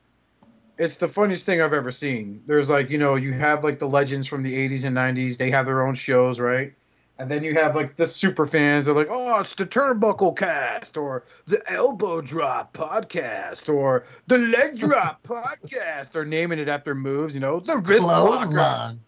it's 0.77 0.97
the 0.97 1.07
funniest 1.07 1.45
thing 1.45 1.61
I've 1.61 1.73
ever 1.73 1.91
seen. 1.91 2.41
There's 2.45 2.69
like, 2.69 2.89
you 2.89 2.97
know, 2.97 3.15
you 3.15 3.33
have 3.33 3.63
like 3.63 3.79
the 3.79 3.87
legends 3.87 4.27
from 4.27 4.43
the 4.43 4.53
80s 4.69 4.85
and 4.85 4.95
90s, 4.95 5.37
they 5.37 5.51
have 5.51 5.65
their 5.65 5.85
own 5.85 5.95
shows, 5.95 6.39
right? 6.39 6.73
And 7.19 7.29
then 7.29 7.43
you 7.43 7.53
have 7.53 7.75
like 7.75 7.95
the 7.95 8.07
super 8.07 8.47
fans. 8.47 8.85
They're 8.85 8.95
like, 8.95 9.09
oh, 9.11 9.39
it's 9.39 9.53
the 9.53 9.65
Turnbuckle 9.65 10.35
Cast, 10.35 10.97
or 10.97 11.25
the 11.45 11.61
Elbow 11.71 12.21
Drop 12.21 12.75
Podcast, 12.75 13.71
or 13.71 14.05
the 14.25 14.39
Leg 14.39 14.79
Drop 14.79 15.21
Podcast. 15.27 16.11
They're 16.11 16.25
naming 16.25 16.57
it 16.57 16.67
after 16.67 16.95
moves, 16.95 17.35
you 17.35 17.39
know, 17.39 17.59
the 17.59 17.77
Wrist 17.77 18.07
Locker 18.07 18.47
Clothesline. 18.47 18.99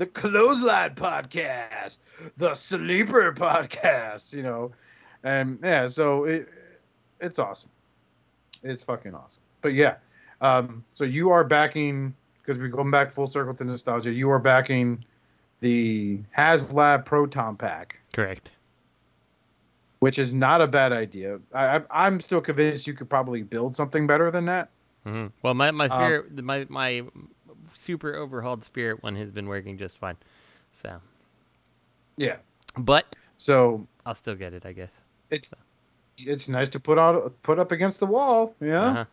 The 0.00 0.06
Clothesline 0.06 0.94
podcast, 0.94 1.98
the 2.38 2.54
Sleeper 2.54 3.32
podcast, 3.34 4.32
you 4.34 4.42
know, 4.42 4.72
and 5.22 5.58
yeah, 5.62 5.86
so 5.86 6.24
it 6.24 6.48
it's 7.20 7.38
awesome. 7.38 7.70
It's 8.62 8.82
fucking 8.82 9.14
awesome. 9.14 9.42
But 9.60 9.74
yeah, 9.74 9.96
um, 10.40 10.82
so 10.88 11.04
you 11.04 11.30
are 11.30 11.44
backing 11.44 12.14
because 12.38 12.58
we're 12.58 12.68
going 12.68 12.90
back 12.90 13.10
full 13.10 13.26
circle 13.26 13.52
to 13.54 13.64
nostalgia. 13.64 14.10
You 14.10 14.30
are 14.30 14.38
backing 14.38 15.04
the 15.60 16.20
HasLab 16.36 17.04
Proton 17.04 17.56
Pack, 17.56 18.00
Correct. 18.14 18.48
which 19.98 20.18
is 20.18 20.32
not 20.32 20.62
a 20.62 20.66
bad 20.66 20.92
idea. 20.92 21.40
I, 21.54 21.82
I'm 21.90 22.20
still 22.20 22.40
convinced 22.40 22.86
you 22.86 22.94
could 22.94 23.10
probably 23.10 23.42
build 23.42 23.76
something 23.76 24.06
better 24.06 24.30
than 24.30 24.46
that. 24.46 24.70
hmm 25.04 25.26
Well, 25.42 25.52
my 25.52 25.70
my 25.72 25.88
Um, 25.88 25.90
spirit, 25.90 26.42
my 26.42 26.64
my 26.70 27.02
super 27.74 28.14
overhauled 28.14 28.64
spirit 28.64 29.02
one 29.02 29.16
has 29.16 29.32
been 29.32 29.46
working 29.48 29.78
just 29.78 29.98
fine. 29.98 30.16
So, 30.82 31.00
Yeah. 32.16 32.36
but 32.76 33.06
So 33.36 33.86
I'll 34.06 34.14
still 34.14 34.34
get 34.34 34.52
it, 34.54 34.64
I 34.66 34.72
guess. 34.72 34.90
it's 35.30 35.52
it's 36.18 36.48
nice 36.48 36.68
to 36.70 36.80
put 36.80 36.98
out 36.98 37.32
put 37.42 37.58
up 37.58 37.72
against 37.72 38.00
the 38.00 38.06
wall. 38.06 38.54
Yeah. 38.60 38.84
Uh-huh. 38.86 39.04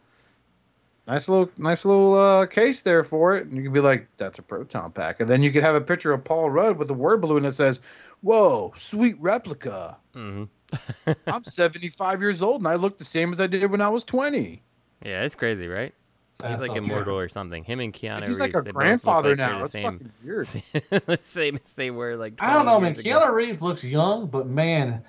nice 1.07 1.29
little 1.29 1.49
nice 1.57 1.85
little 1.85 2.13
uh, 2.15 2.45
case 2.45 2.81
there 2.81 3.03
for 3.03 3.37
it 3.37 3.45
and 3.47 3.55
you 3.55 3.63
could 3.63 3.73
be 3.73 3.79
like 3.79 4.07
that's 4.17 4.39
a 4.39 4.43
proton 4.43 4.91
pack 4.91 5.19
and 5.21 5.29
then 5.29 5.41
you 5.41 5.51
could 5.51 5.63
have 5.63 5.75
a 5.75 5.79
picture 5.81 6.11
of 6.11 6.23
paul 6.23 6.49
rudd 6.49 6.77
with 6.77 6.89
the 6.89 6.93
word 6.93 7.21
balloon 7.21 7.43
that 7.43 7.53
says 7.53 7.79
whoa 8.21 8.73
sweet 8.75 9.15
replica 9.21 9.95
hmm 10.13 10.43
i'm 11.27 11.45
75 11.45 12.21
years 12.21 12.41
old 12.41 12.59
and 12.59 12.67
i 12.67 12.75
look 12.75 12.97
the 12.97 13.05
same 13.05 13.31
as 13.31 13.39
i 13.39 13.47
did 13.47 13.71
when 13.71 13.79
i 13.79 13.87
was 13.87 14.03
20 14.03 14.61
Yeah, 15.01 15.21
it's 15.23 15.35
crazy, 15.35 15.67
right? 15.69 15.93
He's 16.39 16.49
That's 16.51 16.61
like 16.61 16.71
so 16.71 16.75
immortal 16.77 17.03
true. 17.05 17.17
or 17.17 17.29
something. 17.29 17.63
Him 17.63 17.79
and 17.79 17.91
Keanu 17.91 18.23
he's 18.25 18.39
like 18.39 18.53
Reeves, 18.53 18.55
a 18.55 18.61
they 18.61 18.71
both 18.71 18.75
look 18.75 18.75
grandfather 18.75 19.29
like 19.29 19.37
they're 19.37 19.47
now 19.49 19.57
the 19.59 19.63
it's 19.65 19.73
same, 19.73 19.83
fucking 19.83 20.11
weird 20.23 21.19
same 21.25 21.55
as 21.55 21.73
they 21.75 21.89
were 21.89 22.15
like. 22.15 22.33
I 22.39 22.53
don't 22.53 22.65
know, 22.67 22.79
man. 22.79 22.93
years 22.93 23.05
ago. 23.05 23.19
Keanu 23.21 23.33
Reeves 23.33 23.61
looks 23.63 23.83
young, 23.83 24.27
but 24.27 24.45
man, 24.47 25.01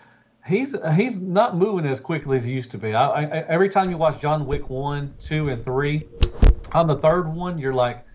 he's 0.46 0.74
he's 0.94 1.18
not 1.18 1.56
moving 1.58 1.84
as 1.84 2.00
quickly 2.00 2.38
as 2.38 2.44
he 2.44 2.52
used 2.52 2.70
to 2.70 2.78
be. 2.78 2.94
I, 2.94 3.24
I, 3.24 3.26
every 3.48 3.68
time 3.68 3.90
you 3.90 3.98
watch 3.98 4.20
John 4.20 4.46
Wick 4.46 4.70
one, 4.70 5.12
two, 5.18 5.50
and 5.50 5.62
three, 5.62 6.06
on 6.72 6.86
the 6.86 6.96
third 6.96 7.28
one, 7.28 7.58
you're 7.58 7.74
like, 7.74 8.06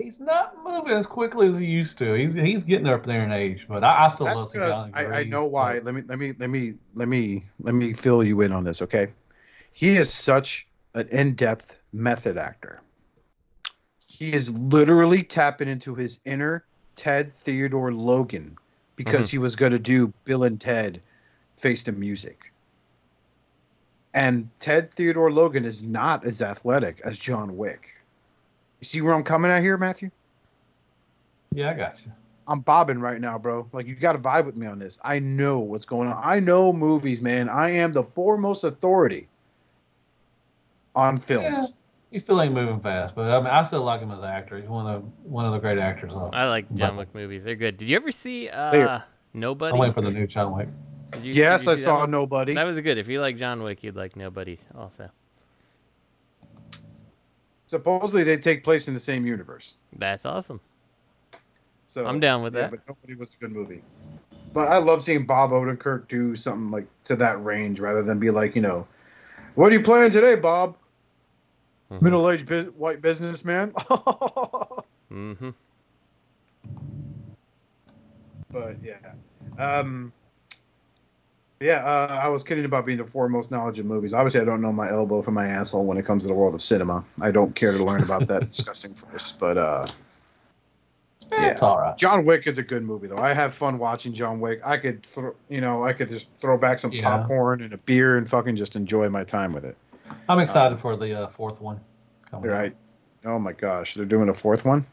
he's 0.00 0.18
not 0.18 0.56
moving 0.64 0.90
as 0.92 1.06
quickly 1.06 1.46
as 1.46 1.56
he 1.56 1.66
used 1.66 1.98
to. 1.98 2.14
He's 2.14 2.34
he's 2.34 2.64
getting 2.64 2.88
up 2.88 3.04
there 3.06 3.22
in 3.22 3.30
age, 3.30 3.66
but 3.68 3.84
I, 3.84 4.06
I 4.06 4.08
still 4.08 4.26
that's 4.26 4.38
love 4.38 4.52
because 4.52 4.82
Keanu 4.82 4.90
I, 4.96 5.18
I 5.20 5.22
know 5.22 5.44
why 5.46 5.74
but- 5.74 5.84
let 5.84 5.94
me 5.94 6.02
let 6.08 6.18
me 6.18 6.32
let 6.36 6.50
me 6.50 6.74
let 6.94 7.06
me 7.06 7.46
let 7.60 7.74
me 7.76 7.92
fill 7.92 8.24
you 8.24 8.40
in 8.40 8.50
on 8.50 8.64
this 8.64 8.82
okay 8.82 9.06
he 9.70 9.90
is 9.90 10.12
such 10.12 10.66
an 10.96 11.08
in-depth 11.08 11.76
method 11.92 12.36
actor 12.36 12.80
he 14.08 14.32
is 14.32 14.56
literally 14.58 15.22
tapping 15.22 15.68
into 15.68 15.94
his 15.94 16.20
inner 16.24 16.64
ted 16.96 17.32
theodore 17.32 17.92
logan 17.92 18.56
because 18.96 19.26
mm-hmm. 19.26 19.36
he 19.36 19.38
was 19.38 19.56
going 19.56 19.72
to 19.72 19.78
do 19.78 20.12
bill 20.24 20.44
and 20.44 20.60
ted 20.60 21.00
face 21.56 21.82
to 21.82 21.92
music 21.92 22.52
and 24.14 24.48
ted 24.58 24.92
theodore 24.94 25.30
logan 25.30 25.64
is 25.64 25.82
not 25.82 26.24
as 26.24 26.42
athletic 26.42 27.00
as 27.04 27.18
john 27.18 27.56
wick 27.56 28.00
you 28.80 28.84
see 28.84 29.00
where 29.00 29.14
i'm 29.14 29.22
coming 29.22 29.50
at 29.50 29.62
here 29.62 29.78
matthew 29.78 30.10
Yeah, 31.56 31.70
I 31.70 31.74
got 31.74 32.04
you. 32.04 32.12
I'm 32.48 32.60
bobbing 32.60 33.00
right 33.00 33.20
now, 33.20 33.38
bro. 33.38 33.66
Like 33.72 33.86
you 33.86 33.94
got 33.94 34.12
to 34.12 34.18
vibe 34.18 34.46
with 34.46 34.56
me 34.56 34.66
on 34.66 34.78
this. 34.78 34.98
I 35.02 35.18
know 35.18 35.58
what's 35.58 35.86
going 35.86 36.08
on. 36.08 36.20
I 36.22 36.38
know 36.38 36.72
movies, 36.72 37.20
man. 37.22 37.48
I 37.48 37.70
am 37.70 37.92
the 37.94 38.04
foremost 38.04 38.62
authority 38.62 39.26
on 40.96 41.18
films. 41.18 41.74
He 42.10 42.18
still 42.18 42.40
ain't 42.40 42.54
moving 42.54 42.80
fast, 42.80 43.14
but 43.14 43.30
I 43.30 43.38
mean, 43.38 43.48
I 43.48 43.62
still 43.62 43.82
like 43.82 44.00
him 44.00 44.10
as 44.10 44.18
an 44.18 44.24
actor. 44.24 44.58
He's 44.58 44.68
one 44.68 44.86
of 44.86 45.04
one 45.24 45.44
of 45.44 45.52
the 45.52 45.58
great 45.58 45.78
actors. 45.78 46.12
Of, 46.14 46.32
I 46.32 46.48
like 46.48 46.72
John 46.74 46.96
Wick 46.96 47.14
movies. 47.14 47.44
They're 47.44 47.56
good. 47.56 47.76
Did 47.76 47.88
you 47.88 47.96
ever 47.96 48.10
see 48.10 48.48
uh 48.48 49.00
Nobody? 49.34 49.74
I'm 49.74 49.78
waiting 49.78 49.92
for 49.92 50.00
the 50.00 50.10
new 50.10 50.26
John 50.26 50.56
Wick. 50.56 50.68
You- 51.22 51.34
Yes, 51.34 51.62
I 51.62 51.64
see 51.64 51.70
that 51.72 51.76
saw 51.84 51.98
one? 52.00 52.10
Nobody. 52.10 52.54
That 52.54 52.64
was 52.64 52.80
good. 52.80 52.96
If 52.98 53.08
you 53.08 53.20
like 53.20 53.36
John 53.36 53.62
Wick, 53.62 53.84
you'd 53.84 53.96
like 53.96 54.16
Nobody 54.16 54.58
also. 54.74 55.10
Supposedly 57.66 58.24
they 58.24 58.38
take 58.38 58.64
place 58.64 58.88
in 58.88 58.94
the 58.94 59.00
same 59.00 59.26
universe. 59.26 59.76
That's 59.92 60.24
awesome. 60.24 60.60
So 61.84 62.06
I'm 62.06 62.20
down 62.20 62.42
with 62.42 62.54
yeah, 62.54 62.62
that. 62.62 62.70
But 62.70 62.80
Nobody 62.88 63.14
was 63.14 63.34
a 63.34 63.36
good 63.38 63.52
movie. 63.52 63.82
But 64.54 64.68
I 64.68 64.78
love 64.78 65.02
seeing 65.02 65.26
Bob 65.26 65.50
Odenkirk 65.50 66.08
do 66.08 66.34
something 66.34 66.70
like 66.70 66.86
to 67.04 67.16
that 67.16 67.44
range 67.44 67.80
rather 67.80 68.02
than 68.02 68.18
be 68.18 68.30
like, 68.30 68.54
you 68.54 68.62
know, 68.62 68.86
what 69.54 69.70
are 69.70 69.74
you 69.74 69.82
playing 69.82 70.12
today, 70.12 70.34
Bob? 70.34 70.76
Mhm. 71.90 72.02
Middle-aged 72.02 72.46
bu- 72.46 72.72
white 72.76 73.00
businessman. 73.00 73.72
Mm-hmm. 75.12 75.50
but 78.50 78.76
yeah, 78.82 78.96
um, 79.58 80.12
yeah. 81.60 81.76
Uh, 81.84 82.20
I 82.22 82.28
was 82.28 82.42
kidding 82.42 82.64
about 82.64 82.84
being 82.86 82.98
the 82.98 83.04
foremost 83.04 83.50
knowledge 83.50 83.78
of 83.78 83.86
movies. 83.86 84.12
Obviously, 84.12 84.40
I 84.40 84.44
don't 84.44 84.60
know 84.60 84.72
my 84.72 84.90
elbow 84.90 85.22
from 85.22 85.34
my 85.34 85.46
asshole 85.46 85.84
when 85.84 85.96
it 85.96 86.04
comes 86.04 86.24
to 86.24 86.28
the 86.28 86.34
world 86.34 86.54
of 86.54 86.62
cinema. 86.62 87.04
I 87.20 87.30
don't 87.30 87.54
care 87.54 87.72
to 87.72 87.82
learn 87.82 88.02
about 88.02 88.26
that 88.28 88.50
disgusting 88.50 88.94
force. 88.94 89.32
But 89.32 89.58
uh, 89.58 89.86
Eh, 91.32 91.48
It's 91.50 91.62
all 91.62 91.78
right. 91.78 91.96
John 91.98 92.24
Wick 92.24 92.46
is 92.46 92.58
a 92.58 92.62
good 92.62 92.84
movie, 92.84 93.08
though. 93.08 93.18
I 93.18 93.32
have 93.32 93.52
fun 93.52 93.78
watching 93.78 94.12
John 94.12 94.38
Wick. 94.38 94.60
I 94.64 94.76
could, 94.76 95.04
throw, 95.04 95.34
you 95.48 95.60
know, 95.60 95.84
I 95.84 95.92
could 95.92 96.08
just 96.08 96.28
throw 96.40 96.56
back 96.56 96.78
some 96.78 96.92
Yeah. 96.92 97.02
popcorn 97.02 97.62
and 97.62 97.72
a 97.72 97.78
beer 97.78 98.16
and 98.16 98.28
fucking 98.28 98.54
just 98.54 98.76
enjoy 98.76 99.08
my 99.08 99.24
time 99.24 99.52
with 99.52 99.64
it. 99.64 99.76
I'm 100.28 100.38
excited 100.38 100.78
for 100.80 100.96
the 100.96 101.22
uh, 101.22 101.26
fourth 101.28 101.60
one. 101.60 101.80
coming 102.30 102.50
out. 102.50 102.54
Right? 102.54 102.76
Oh 103.24 103.38
my 103.38 103.52
gosh, 103.52 103.94
they're 103.94 104.04
doing 104.04 104.28
a 104.28 104.34
fourth 104.34 104.64
one. 104.64 104.86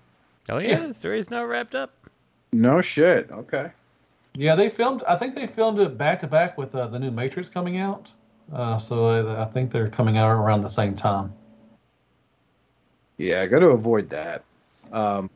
Oh 0.50 0.58
yeah, 0.58 0.88
the 0.88 0.94
story's 0.94 1.30
not 1.30 1.48
wrapped 1.48 1.76
up. 1.76 1.94
No 2.52 2.82
shit. 2.82 3.32
Okay. 3.32 3.72
Yeah, 4.36 4.56
they 4.56 4.70
filmed. 4.70 5.04
I 5.08 5.16
think 5.16 5.36
they 5.36 5.48
filmed 5.48 5.80
it 5.80 5.98
back 5.98 6.20
to 6.22 6.28
back 6.28 6.58
with 6.58 6.76
uh, 6.76 6.88
the 6.88 7.00
new 7.00 7.12
Matrix 7.12 7.50
coming 7.50 7.78
out. 7.78 8.12
Uh, 8.52 8.78
so 8.78 9.08
uh, 9.08 9.46
I 9.48 9.52
think 9.52 9.72
they're 9.72 9.88
coming 9.88 10.18
out 10.18 10.30
around 10.30 10.62
the 10.62 10.70
same 10.70 10.96
time. 10.96 11.34
Yeah, 13.18 13.42
I 13.42 13.48
got 13.48 13.60
to 13.60 13.68
avoid 13.68 14.10
that. 14.10 14.44
Um, 14.92 15.30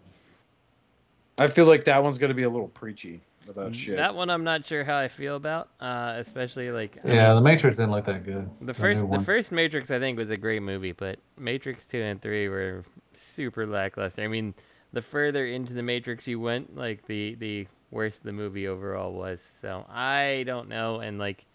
I 1.38 1.48
feel 1.48 1.66
like 1.66 1.86
that 1.86 2.04
one's 2.04 2.18
gonna 2.18 2.34
be 2.34 2.44
a 2.44 2.50
little 2.50 2.68
preachy 2.68 3.22
with 3.48 3.56
that 3.56 3.76
shit. 3.76 3.98
That 3.98 4.16
one 4.16 4.30
I'm 4.30 4.44
not 4.44 4.66
sure 4.66 4.84
how 4.84 4.98
I 4.98 5.08
feel 5.08 5.36
about, 5.36 5.70
uh, 5.80 6.16
especially 6.18 6.72
like 6.72 6.98
Yeah, 7.04 7.28
mean, 7.28 7.36
the 7.36 7.42
Matrix 7.42 7.78
didn't 7.78 7.92
look 7.92 8.06
that 8.06 8.24
good. 8.24 8.50
the 8.60 8.66
new 8.68 8.74
first 8.74 9.02
the 9.02 9.08
one. 9.08 9.24
first 9.24 9.52
Matrix 9.52 9.92
I 9.92 10.00
think 10.00 10.18
was 10.18 10.30
a 10.30 10.38
great 10.38 10.62
movie, 10.62 10.92
but 10.92 11.20
Matrix 11.38 11.86
two 11.86 12.02
and 12.02 12.22
three 12.22 12.50
were 12.50 12.84
super 13.14 13.66
lackluster. 13.66 14.22
I 14.22 14.28
mean, 14.28 14.54
the 14.94 15.02
further 15.02 15.46
into 15.46 15.74
the 15.74 15.84
Matrix 15.84 16.28
you 16.28 16.40
went, 16.40 16.76
like 16.76 17.06
the 17.08 17.36
the 17.36 17.68
worse 17.92 18.18
the 18.18 18.34
movie 18.34 18.68
overall 18.68 19.14
was. 19.14 19.40
So 19.62 19.86
I 19.90 20.44
don't 20.46 20.70
know, 20.70 21.00
and 21.00 21.18
like 21.20 21.46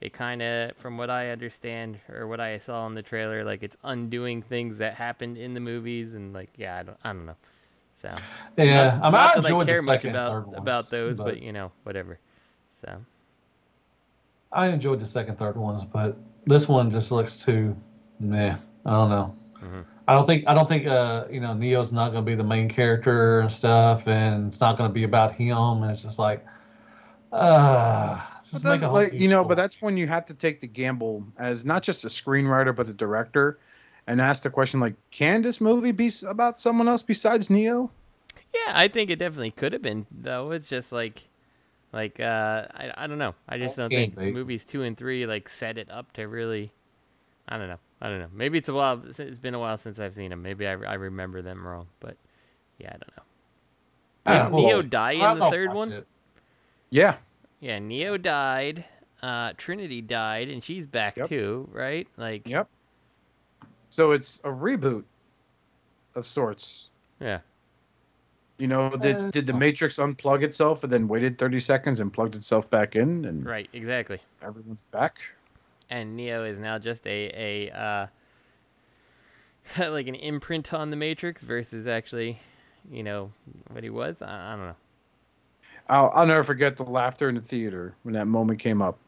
it 0.00 0.12
kind 0.14 0.40
of, 0.40 0.76
from 0.78 0.96
what 0.96 1.10
I 1.10 1.30
understand 1.30 1.98
or 2.08 2.26
what 2.26 2.40
I 2.40 2.58
saw 2.58 2.86
in 2.86 2.94
the 2.94 3.02
trailer, 3.02 3.44
like 3.44 3.62
it's 3.62 3.76
undoing 3.84 4.40
things 4.42 4.78
that 4.78 4.94
happened 4.94 5.36
in 5.36 5.52
the 5.54 5.60
movies, 5.60 6.14
and 6.14 6.32
like 6.32 6.50
yeah, 6.56 6.78
I 6.78 6.82
don't 6.82 6.98
I 7.04 7.12
don't 7.12 7.26
know. 7.26 7.36
So 8.00 8.08
Yeah, 8.56 8.84
not, 8.84 9.04
I 9.04 9.04
mean, 9.04 9.12
not 9.12 9.12
I 9.12 9.12
that 9.12 9.36
I 9.36 9.36
enjoyed 9.38 9.66
care 9.66 9.76
the 9.76 9.82
much 9.82 10.02
second, 10.02 10.12
third 10.14 10.22
about 10.22 10.46
ones, 10.46 10.58
about 10.58 10.90
those, 10.90 11.18
but, 11.18 11.42
you 11.42 11.52
know, 11.52 11.70
whatever. 11.84 12.18
So 12.84 13.04
I 14.52 14.68
enjoyed 14.68 15.00
the 15.00 15.06
second, 15.06 15.36
third 15.36 15.56
ones, 15.56 15.84
but 15.84 16.16
this 16.46 16.68
one 16.68 16.90
just 16.90 17.12
looks 17.12 17.36
too 17.36 17.76
meh. 18.18 18.56
I 18.86 18.90
don't 18.90 19.10
know. 19.10 19.36
Mhm. 19.62 19.84
I 20.08 20.14
don't 20.14 20.26
think 20.26 20.44
I 20.48 20.54
don't 20.54 20.68
think 20.68 20.86
uh 20.86 21.26
you 21.30 21.40
know 21.40 21.52
Neo's 21.54 21.92
not 21.92 22.10
going 22.10 22.24
to 22.24 22.28
be 22.30 22.34
the 22.34 22.42
main 22.42 22.68
character 22.68 23.40
and 23.40 23.52
stuff, 23.52 24.08
and 24.08 24.48
it's 24.48 24.60
not 24.60 24.76
going 24.76 24.88
to 24.90 24.94
be 24.94 25.04
about 25.04 25.34
him. 25.34 25.82
And 25.82 25.90
it's 25.90 26.02
just 26.02 26.18
like, 26.18 26.44
uh, 27.32 28.18
But 28.18 28.50
just 28.50 28.64
that's 28.64 28.80
make 28.80 28.90
a 28.90 28.92
like 28.92 29.12
you 29.12 29.28
know, 29.28 29.42
story. 29.42 29.48
but 29.48 29.54
that's 29.56 29.80
when 29.80 29.96
you 29.96 30.06
have 30.08 30.24
to 30.26 30.34
take 30.34 30.60
the 30.60 30.66
gamble 30.66 31.24
as 31.38 31.64
not 31.64 31.82
just 31.82 32.04
a 32.04 32.08
screenwriter 32.08 32.74
but 32.74 32.86
the 32.86 32.94
director, 32.94 33.58
and 34.06 34.20
ask 34.20 34.42
the 34.42 34.50
question 34.50 34.80
like, 34.80 34.94
can 35.10 35.42
this 35.42 35.60
movie 35.60 35.92
be 35.92 36.10
about 36.26 36.58
someone 36.58 36.88
else 36.88 37.02
besides 37.02 37.50
Neo? 37.50 37.90
yeah, 38.54 38.72
I 38.74 38.88
think 38.88 39.10
it 39.10 39.18
definitely 39.18 39.52
could 39.52 39.72
have 39.72 39.82
been 39.82 40.06
though. 40.10 40.50
It's 40.52 40.68
just 40.68 40.90
like, 40.92 41.22
like 41.92 42.18
uh, 42.20 42.66
I 42.74 42.92
I 42.96 43.06
don't 43.06 43.18
know. 43.18 43.34
I 43.48 43.58
just 43.58 43.76
Well, 43.76 43.88
don't 43.88 43.96
think 43.96 44.16
be. 44.18 44.32
movies 44.32 44.64
two 44.64 44.82
and 44.82 44.96
three 44.96 45.26
like 45.26 45.48
set 45.48 45.78
it 45.78 45.90
up 45.90 46.12
to 46.14 46.26
really. 46.26 46.72
I 47.48 47.58
don't 47.58 47.68
know. 47.68 47.78
I 48.00 48.08
don't 48.08 48.18
know. 48.20 48.28
Maybe 48.32 48.58
it's 48.58 48.68
a 48.68 48.72
while. 48.74 49.02
It's 49.18 49.38
been 49.38 49.54
a 49.54 49.58
while 49.58 49.76
since 49.78 49.98
I've 49.98 50.14
seen 50.14 50.30
them. 50.30 50.42
Maybe 50.42 50.66
I, 50.66 50.72
I 50.72 50.94
remember 50.94 51.42
them 51.42 51.66
wrong, 51.66 51.86
but 52.00 52.16
yeah, 52.78 52.88
I 52.88 52.92
don't 52.92 53.16
know. 53.16 53.22
Yeah, 54.26 54.38
Didn't 54.44 54.52
well, 54.52 54.62
Neo 54.64 54.82
die 54.82 55.12
in 55.12 55.20
I'll- 55.22 55.36
the 55.36 55.50
third 55.50 55.72
one? 55.74 55.92
it. 55.92 56.06
Yeah, 56.90 57.16
Yeah, 57.60 57.78
Neo 57.78 58.16
died. 58.16 58.84
Uh, 59.22 59.52
Trinity 59.56 60.00
died, 60.00 60.48
and 60.48 60.64
she's 60.64 60.86
back 60.86 61.16
Yep. 61.18 61.28
too, 61.28 61.68
right? 61.72 62.08
Like, 62.16 62.48
Yep. 62.48 62.68
So 63.90 64.12
it's 64.12 64.40
a 64.44 64.48
reboot 64.48 65.04
of 66.14 66.24
sorts. 66.24 66.88
yeah. 67.20 67.40
You 68.58 68.66
know, 68.66 68.90
did 68.90 69.16
Uh, 69.16 69.30
did 69.30 69.46
the 69.46 69.54
Matrix 69.54 69.96
unplug 69.98 70.42
itself 70.42 70.82
and 70.84 70.92
then 70.92 71.08
waited 71.08 71.38
thirty 71.38 71.58
seconds 71.60 71.98
and 72.00 72.12
plugged 72.12 72.34
itself 72.34 72.68
back 72.68 72.94
in, 72.96 73.24
and 73.24 73.46
Right, 73.46 73.68
exactly. 73.72 74.20
everyone's 74.42 74.82
back? 74.82 75.18
and 75.88 76.14
Neo 76.16 76.44
is 76.44 76.58
now 76.58 76.78
just 76.78 77.06
a 77.06 77.68
a 77.70 77.70
uh, 77.76 78.06
like 79.90 80.06
an 80.08 80.14
imprint 80.14 80.74
on 80.74 80.90
the 80.90 80.96
Matrix 80.96 81.42
versus 81.42 81.86
actually, 81.86 82.38
you 82.90 83.02
know, 83.02 83.32
what 83.70 83.82
he 83.82 83.90
was. 83.90 84.16
I, 84.20 84.52
I 84.52 84.56
don't 84.56 84.66
know. 84.66 84.76
I'll 85.88 86.12
I'll 86.14 86.26
never 86.26 86.42
forget 86.42 86.76
the 86.76 86.84
laughter 86.84 87.28
in 87.28 87.36
the 87.36 87.40
theater 87.40 87.94
when 88.02 88.14
that 88.14 88.26
moment 88.26 88.60
came 88.60 88.82
up. 88.82 88.98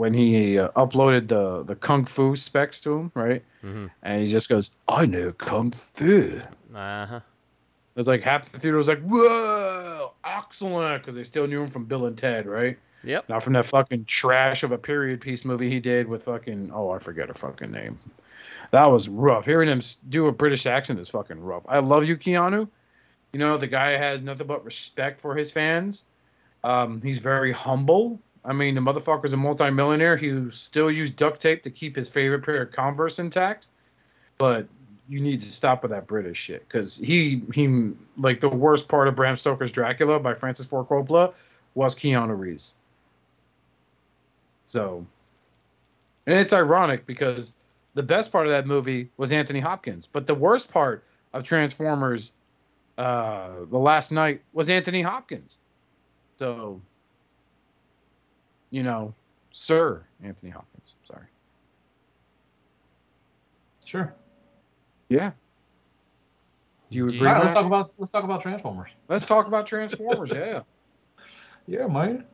When 0.00 0.14
he 0.14 0.58
uh, 0.58 0.70
uploaded 0.70 1.28
the 1.28 1.62
the 1.62 1.76
kung 1.76 2.06
fu 2.06 2.34
specs 2.34 2.80
to 2.80 2.96
him, 2.98 3.12
right? 3.14 3.42
hmm 3.60 3.88
And 4.02 4.22
he 4.22 4.28
just 4.28 4.48
goes, 4.48 4.70
"I 4.88 5.04
know 5.04 5.30
kung 5.32 5.72
fu." 5.72 6.40
Uh 6.74 7.04
huh. 7.04 7.16
It 7.16 7.96
was 7.98 8.08
like 8.08 8.22
half 8.22 8.50
the 8.50 8.58
theater 8.58 8.78
was 8.78 8.88
like, 8.88 9.02
"Whoa, 9.02 10.14
excellent!" 10.24 11.02
Because 11.02 11.16
they 11.16 11.24
still 11.24 11.46
knew 11.46 11.60
him 11.60 11.68
from 11.68 11.84
Bill 11.84 12.06
and 12.06 12.16
Ted, 12.16 12.46
right? 12.46 12.78
Yep. 13.04 13.28
Not 13.28 13.42
from 13.42 13.52
that 13.52 13.66
fucking 13.66 14.06
trash 14.06 14.62
of 14.62 14.72
a 14.72 14.78
period 14.78 15.20
piece 15.20 15.44
movie 15.44 15.68
he 15.68 15.80
did 15.80 16.08
with 16.08 16.22
fucking 16.24 16.70
oh 16.72 16.88
I 16.92 16.98
forget 16.98 17.28
her 17.28 17.34
fucking 17.34 17.70
name. 17.70 17.98
That 18.70 18.86
was 18.86 19.06
rough. 19.06 19.44
Hearing 19.44 19.68
him 19.68 19.82
do 20.08 20.28
a 20.28 20.32
British 20.32 20.64
accent 20.64 20.98
is 20.98 21.10
fucking 21.10 21.42
rough. 21.42 21.64
I 21.68 21.80
love 21.80 22.06
you, 22.06 22.16
Keanu. 22.16 22.66
You 23.34 23.38
know 23.38 23.58
the 23.58 23.66
guy 23.66 23.98
has 23.98 24.22
nothing 24.22 24.46
but 24.46 24.64
respect 24.64 25.20
for 25.20 25.34
his 25.34 25.52
fans. 25.52 26.04
Um, 26.64 27.02
he's 27.02 27.18
very 27.18 27.52
humble. 27.52 28.18
I 28.44 28.52
mean, 28.52 28.74
the 28.74 28.80
motherfucker's 28.80 29.32
a 29.32 29.36
multimillionaire. 29.36 30.16
He 30.16 30.50
still 30.50 30.90
used 30.90 31.16
duct 31.16 31.40
tape 31.40 31.62
to 31.64 31.70
keep 31.70 31.94
his 31.94 32.08
favorite 32.08 32.44
pair 32.44 32.62
of 32.62 32.72
Converse 32.72 33.18
intact. 33.18 33.68
But 34.38 34.66
you 35.08 35.20
need 35.20 35.40
to 35.40 35.52
stop 35.52 35.82
with 35.82 35.90
that 35.90 36.06
British 36.06 36.38
shit 36.38 36.66
because 36.68 36.96
he 36.96 37.42
he 37.52 37.90
like 38.16 38.40
the 38.40 38.48
worst 38.48 38.88
part 38.88 39.08
of 39.08 39.16
Bram 39.16 39.36
Stoker's 39.36 39.72
Dracula 39.72 40.20
by 40.20 40.34
Francis 40.34 40.66
Ford 40.66 40.86
Coppola 40.86 41.34
was 41.74 41.94
Keanu 41.94 42.38
Reeves. 42.38 42.74
So, 44.66 45.04
and 46.26 46.38
it's 46.38 46.52
ironic 46.52 47.06
because 47.06 47.54
the 47.94 48.04
best 48.04 48.30
part 48.30 48.46
of 48.46 48.52
that 48.52 48.66
movie 48.66 49.10
was 49.16 49.32
Anthony 49.32 49.58
Hopkins, 49.58 50.06
but 50.06 50.28
the 50.28 50.34
worst 50.34 50.72
part 50.72 51.02
of 51.32 51.42
Transformers, 51.42 52.32
uh, 52.96 53.50
the 53.68 53.78
last 53.78 54.12
knight 54.12 54.42
was 54.52 54.70
Anthony 54.70 55.02
Hopkins. 55.02 55.58
So, 56.38 56.80
you 58.70 58.82
know, 58.82 59.14
Sir 59.52 60.02
Anthony 60.22 60.50
Hopkins. 60.50 60.94
Sorry. 61.04 61.26
Sure. 63.84 64.12
Yeah. 65.08 65.32
Do 66.90 66.98
you 66.98 67.06
agree? 67.06 67.18
you- 67.20 67.26
All 67.26 67.32
right, 67.34 67.40
let's 67.42 67.52
talk 67.54 67.66
about 67.66 67.92
let's 67.98 68.10
talk 68.10 68.24
about 68.24 68.40
Transformers. 68.42 68.90
Let's 69.08 69.26
talk 69.26 69.46
about 69.46 69.66
Transformers. 69.66 70.32
yeah. 70.32 70.60
Yeah, 71.66 71.86
man. 71.86 72.24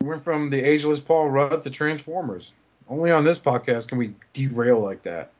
We 0.00 0.08
went 0.08 0.22
from 0.22 0.48
the 0.50 0.60
ageless 0.62 1.00
Paul 1.00 1.30
Rudd 1.30 1.62
to 1.62 1.70
Transformers. 1.70 2.52
Only 2.88 3.10
on 3.10 3.24
this 3.24 3.38
podcast 3.38 3.88
can 3.88 3.98
we 3.98 4.14
derail 4.32 4.78
like 4.78 5.02
that. 5.02 5.32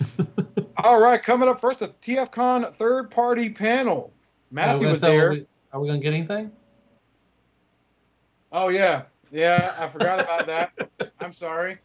All 0.82 1.00
right, 1.00 1.22
coming 1.22 1.48
up 1.48 1.60
first, 1.60 1.78
the 1.80 1.88
TFCon 1.88 2.74
third 2.74 3.10
party 3.10 3.50
panel. 3.50 4.10
Matthew 4.50 4.80
gonna 4.80 4.92
was 4.92 5.00
there. 5.00 5.30
We, 5.30 5.46
are 5.72 5.80
we 5.80 5.86
gonna 5.88 6.00
get 6.00 6.12
anything? 6.12 6.50
Oh 8.52 8.68
yeah, 8.68 9.02
yeah, 9.30 9.74
I 9.78 9.86
forgot 9.88 10.20
about 10.20 10.46
that. 10.46 11.12
I'm 11.20 11.32
sorry. 11.32 11.78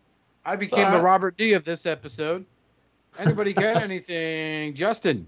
I 0.45 0.55
became 0.55 0.89
the. 0.91 0.99
Robert 0.99 1.37
D 1.37 1.53
of 1.53 1.63
this 1.63 1.85
episode. 1.85 2.45
Anybody 3.19 3.53
get 3.53 3.77
anything, 3.77 4.73
Justin? 4.73 5.27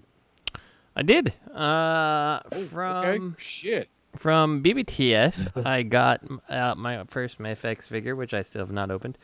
I 0.95 1.03
did. 1.03 1.33
Uh, 1.53 2.39
Oh, 2.51 2.65
from 2.71 3.05
okay, 3.05 3.19
shit. 3.37 3.87
from 4.15 4.61
BBTS, 4.63 5.65
I 5.65 5.83
got 5.83 6.21
out 6.49 6.77
my 6.77 7.03
first 7.05 7.39
Mafex 7.39 7.83
figure, 7.83 8.15
which 8.15 8.33
I 8.33 8.43
still 8.43 8.61
have 8.61 8.71
not 8.71 8.89
opened. 8.91 9.17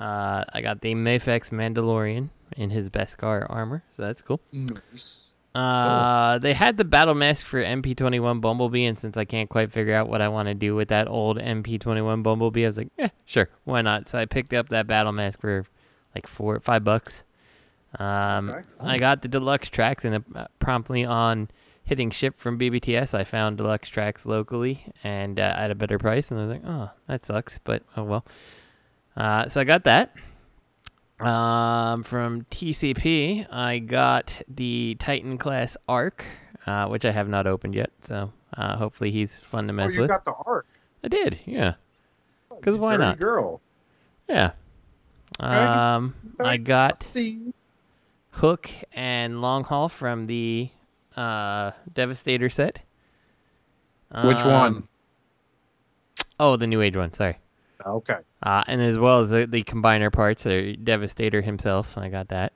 Uh, 0.00 0.44
I 0.52 0.60
got 0.60 0.80
the 0.80 0.94
Mafex 0.94 1.50
Mandalorian 1.50 2.28
in 2.56 2.70
his 2.70 2.88
Beskar 2.88 3.46
armor, 3.50 3.82
so 3.96 4.02
that's 4.02 4.22
cool. 4.22 4.40
Nice. 4.52 5.30
Uh, 5.58 6.38
they 6.38 6.54
had 6.54 6.76
the 6.76 6.84
battle 6.84 7.14
mask 7.14 7.46
for 7.46 7.62
MP21 7.62 8.40
Bumblebee, 8.40 8.84
and 8.84 8.98
since 8.98 9.16
I 9.16 9.24
can't 9.24 9.48
quite 9.50 9.72
figure 9.72 9.94
out 9.94 10.08
what 10.08 10.20
I 10.20 10.28
want 10.28 10.48
to 10.48 10.54
do 10.54 10.74
with 10.76 10.88
that 10.88 11.08
old 11.08 11.38
MP21 11.38 12.22
Bumblebee, 12.22 12.64
I 12.64 12.68
was 12.68 12.76
like, 12.78 12.90
yeah, 12.96 13.08
sure, 13.24 13.48
why 13.64 13.82
not? 13.82 14.06
So 14.06 14.18
I 14.18 14.24
picked 14.26 14.52
up 14.52 14.68
that 14.68 14.86
battle 14.86 15.12
mask 15.12 15.40
for 15.40 15.64
like 16.14 16.26
four, 16.26 16.56
or 16.56 16.60
five 16.60 16.84
bucks. 16.84 17.24
Um, 17.98 18.50
Okay. 18.50 18.64
I 18.80 18.98
got 18.98 19.22
the 19.22 19.28
deluxe 19.28 19.68
tracks 19.68 20.04
and 20.04 20.24
uh, 20.34 20.46
promptly 20.60 21.04
on 21.04 21.48
hitting 21.84 22.10
ship 22.10 22.36
from 22.36 22.58
BBTS, 22.58 23.14
I 23.14 23.24
found 23.24 23.56
deluxe 23.56 23.88
tracks 23.88 24.26
locally 24.26 24.84
and 25.02 25.40
uh, 25.40 25.54
at 25.56 25.70
a 25.70 25.74
better 25.74 25.98
price, 25.98 26.30
and 26.30 26.38
I 26.38 26.42
was 26.44 26.50
like, 26.52 26.62
oh, 26.66 26.90
that 27.08 27.24
sucks, 27.24 27.58
but 27.64 27.82
oh 27.96 28.04
well. 28.04 28.24
Uh, 29.16 29.48
so 29.48 29.60
I 29.60 29.64
got 29.64 29.84
that. 29.84 30.14
Um, 31.20 32.02
from 32.04 32.42
TCP, 32.50 33.46
I 33.52 33.78
got 33.80 34.42
the 34.48 34.96
Titan 35.00 35.36
class 35.38 35.76
Ark, 35.88 36.24
uh, 36.66 36.86
which 36.86 37.04
I 37.04 37.10
have 37.12 37.28
not 37.28 37.46
opened 37.46 37.74
yet. 37.74 37.90
So 38.02 38.32
uh, 38.56 38.76
hopefully 38.76 39.10
he's 39.10 39.40
fun 39.40 39.66
to 39.66 39.72
mess 39.72 39.86
Oh, 39.86 39.86
mess 39.88 39.94
you 39.96 40.00
with. 40.02 40.08
got 40.10 40.24
the 40.24 40.32
Ark. 40.46 40.66
I 41.02 41.08
did, 41.08 41.40
yeah, 41.44 41.74
'Cause 42.62 42.74
You 42.74 42.80
why 42.80 42.96
not? 42.96 43.18
girl? 43.18 43.60
yeah. 44.28 44.52
Um, 45.40 46.14
I 46.40 46.56
got 46.56 47.02
See. 47.02 47.52
Hook 48.32 48.70
and 48.92 49.40
Long 49.40 49.64
Haul 49.64 49.88
from 49.88 50.26
the 50.26 50.70
uh, 51.16 51.72
Devastator 51.92 52.48
set. 52.50 52.80
Which 54.24 54.42
Um, 54.44 54.50
one? 54.50 54.88
Oh, 56.40 56.56
the 56.56 56.66
New 56.66 56.80
Age 56.80 56.96
one. 56.96 57.12
Sorry. 57.12 57.38
Okay. 57.84 58.18
Uh, 58.42 58.64
and 58.66 58.80
as 58.80 58.98
well 58.98 59.20
as 59.20 59.30
the, 59.30 59.46
the 59.46 59.62
combiner 59.64 60.12
parts, 60.12 60.46
are 60.46 60.74
Devastator 60.76 61.42
himself. 61.42 61.96
I 61.96 62.08
got 62.08 62.28
that. 62.28 62.52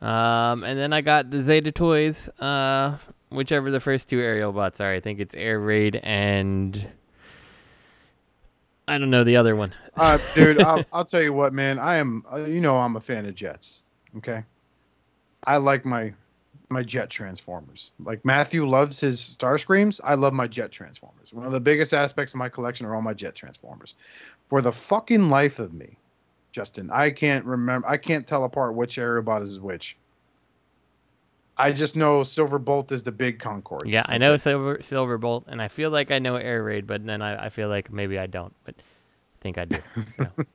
Um, 0.00 0.64
and 0.64 0.78
then 0.78 0.92
I 0.92 1.00
got 1.00 1.30
the 1.30 1.42
Zeta 1.42 1.72
Toys, 1.72 2.28
uh, 2.38 2.98
whichever 3.30 3.70
the 3.70 3.80
first 3.80 4.08
two 4.08 4.18
Aerialbots 4.18 4.80
are. 4.80 4.92
I 4.92 5.00
think 5.00 5.20
it's 5.20 5.34
Air 5.34 5.58
Raid 5.58 5.96
and 6.02 6.88
I 8.86 8.98
don't 8.98 9.10
know 9.10 9.24
the 9.24 9.36
other 9.36 9.56
one. 9.56 9.74
Uh, 9.96 10.18
dude, 10.34 10.60
I'll, 10.60 10.84
I'll 10.92 11.04
tell 11.04 11.22
you 11.22 11.32
what, 11.32 11.52
man. 11.52 11.78
I 11.78 11.98
am, 11.98 12.24
uh, 12.32 12.38
you 12.38 12.60
know, 12.60 12.76
I'm 12.76 12.96
a 12.96 13.00
fan 13.00 13.26
of 13.26 13.36
jets. 13.36 13.84
Okay. 14.16 14.42
I 15.44 15.58
like 15.58 15.84
my 15.84 16.12
my 16.70 16.82
jet 16.82 17.10
transformers. 17.10 17.92
Like 18.00 18.24
Matthew 18.24 18.66
loves 18.66 19.00
his 19.00 19.20
Starscreams. 19.20 20.00
I 20.02 20.14
love 20.14 20.32
my 20.32 20.46
jet 20.46 20.72
transformers. 20.72 21.32
One 21.32 21.46
of 21.46 21.52
the 21.52 21.60
biggest 21.60 21.94
aspects 21.94 22.34
of 22.34 22.38
my 22.38 22.48
collection 22.48 22.86
are 22.86 22.94
all 22.94 23.02
my 23.02 23.14
jet 23.14 23.34
transformers. 23.34 23.94
For 24.48 24.62
the 24.62 24.72
fucking 24.72 25.28
life 25.28 25.58
of 25.58 25.72
me, 25.72 25.96
Justin, 26.52 26.90
I 26.90 27.10
can't 27.10 27.44
remember. 27.44 27.88
I 27.88 27.96
can't 27.96 28.26
tell 28.26 28.44
apart 28.44 28.74
which 28.74 28.96
Aerialbot 28.96 29.42
is 29.42 29.60
which. 29.60 29.96
I 31.56 31.72
just 31.72 31.94
know 31.94 32.22
Silverbolt 32.22 32.90
is 32.90 33.04
the 33.04 33.12
big 33.12 33.38
Concorde. 33.38 33.88
Yeah, 33.88 34.02
I 34.06 34.18
know 34.18 34.34
it. 34.34 34.40
Silver 34.40 34.78
Silverbolt, 34.78 35.44
and 35.46 35.62
I 35.62 35.68
feel 35.68 35.90
like 35.90 36.10
I 36.10 36.18
know 36.18 36.34
Air 36.34 36.64
Raid, 36.64 36.86
but 36.86 37.06
then 37.06 37.22
I, 37.22 37.46
I 37.46 37.48
feel 37.48 37.68
like 37.68 37.92
maybe 37.92 38.18
I 38.18 38.26
don't. 38.26 38.52
But 38.64 38.74
I 38.78 39.42
think 39.42 39.58
I 39.58 39.64
do. 39.66 39.78
So. 40.16 40.26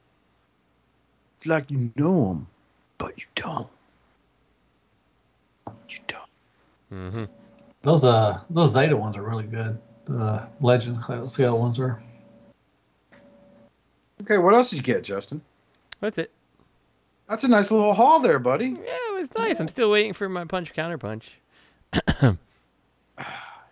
It's 1.40 1.46
like 1.46 1.72
you 1.72 1.90
know 1.96 2.28
them, 2.28 2.48
but 2.98 3.18
you 3.18 3.24
don't. 3.36 3.70
You 5.90 6.00
don't. 6.08 6.30
Mm-hmm. 6.92 7.24
Those 7.82 8.04
uh 8.04 8.42
those 8.50 8.72
Zeta 8.74 8.96
ones 8.96 9.18
are 9.18 9.24
really 9.24 9.46
good. 9.46 9.80
The 10.06 10.50
Legend 10.60 10.98
scale 11.30 11.60
ones 11.60 11.80
are. 11.80 12.02
Okay, 14.22 14.38
what 14.38 14.54
else 14.54 14.70
did 14.70 14.78
you 14.78 14.84
get, 14.84 15.04
Justin? 15.04 15.42
That's 16.02 16.18
it. 16.18 16.32
That's 17.30 17.44
a 17.44 17.48
nice 17.48 17.72
little 17.72 17.94
haul 17.94 18.20
there, 18.20 18.40
buddy. 18.40 18.70
Yeah, 18.70 18.76
it 18.78 19.14
was 19.14 19.30
nice. 19.38 19.60
I'm 19.60 19.68
still 19.68 19.92
waiting 19.92 20.14
for 20.14 20.28
my 20.28 20.46
punch 20.46 20.74
counter 20.74 20.98
punch. 20.98 21.32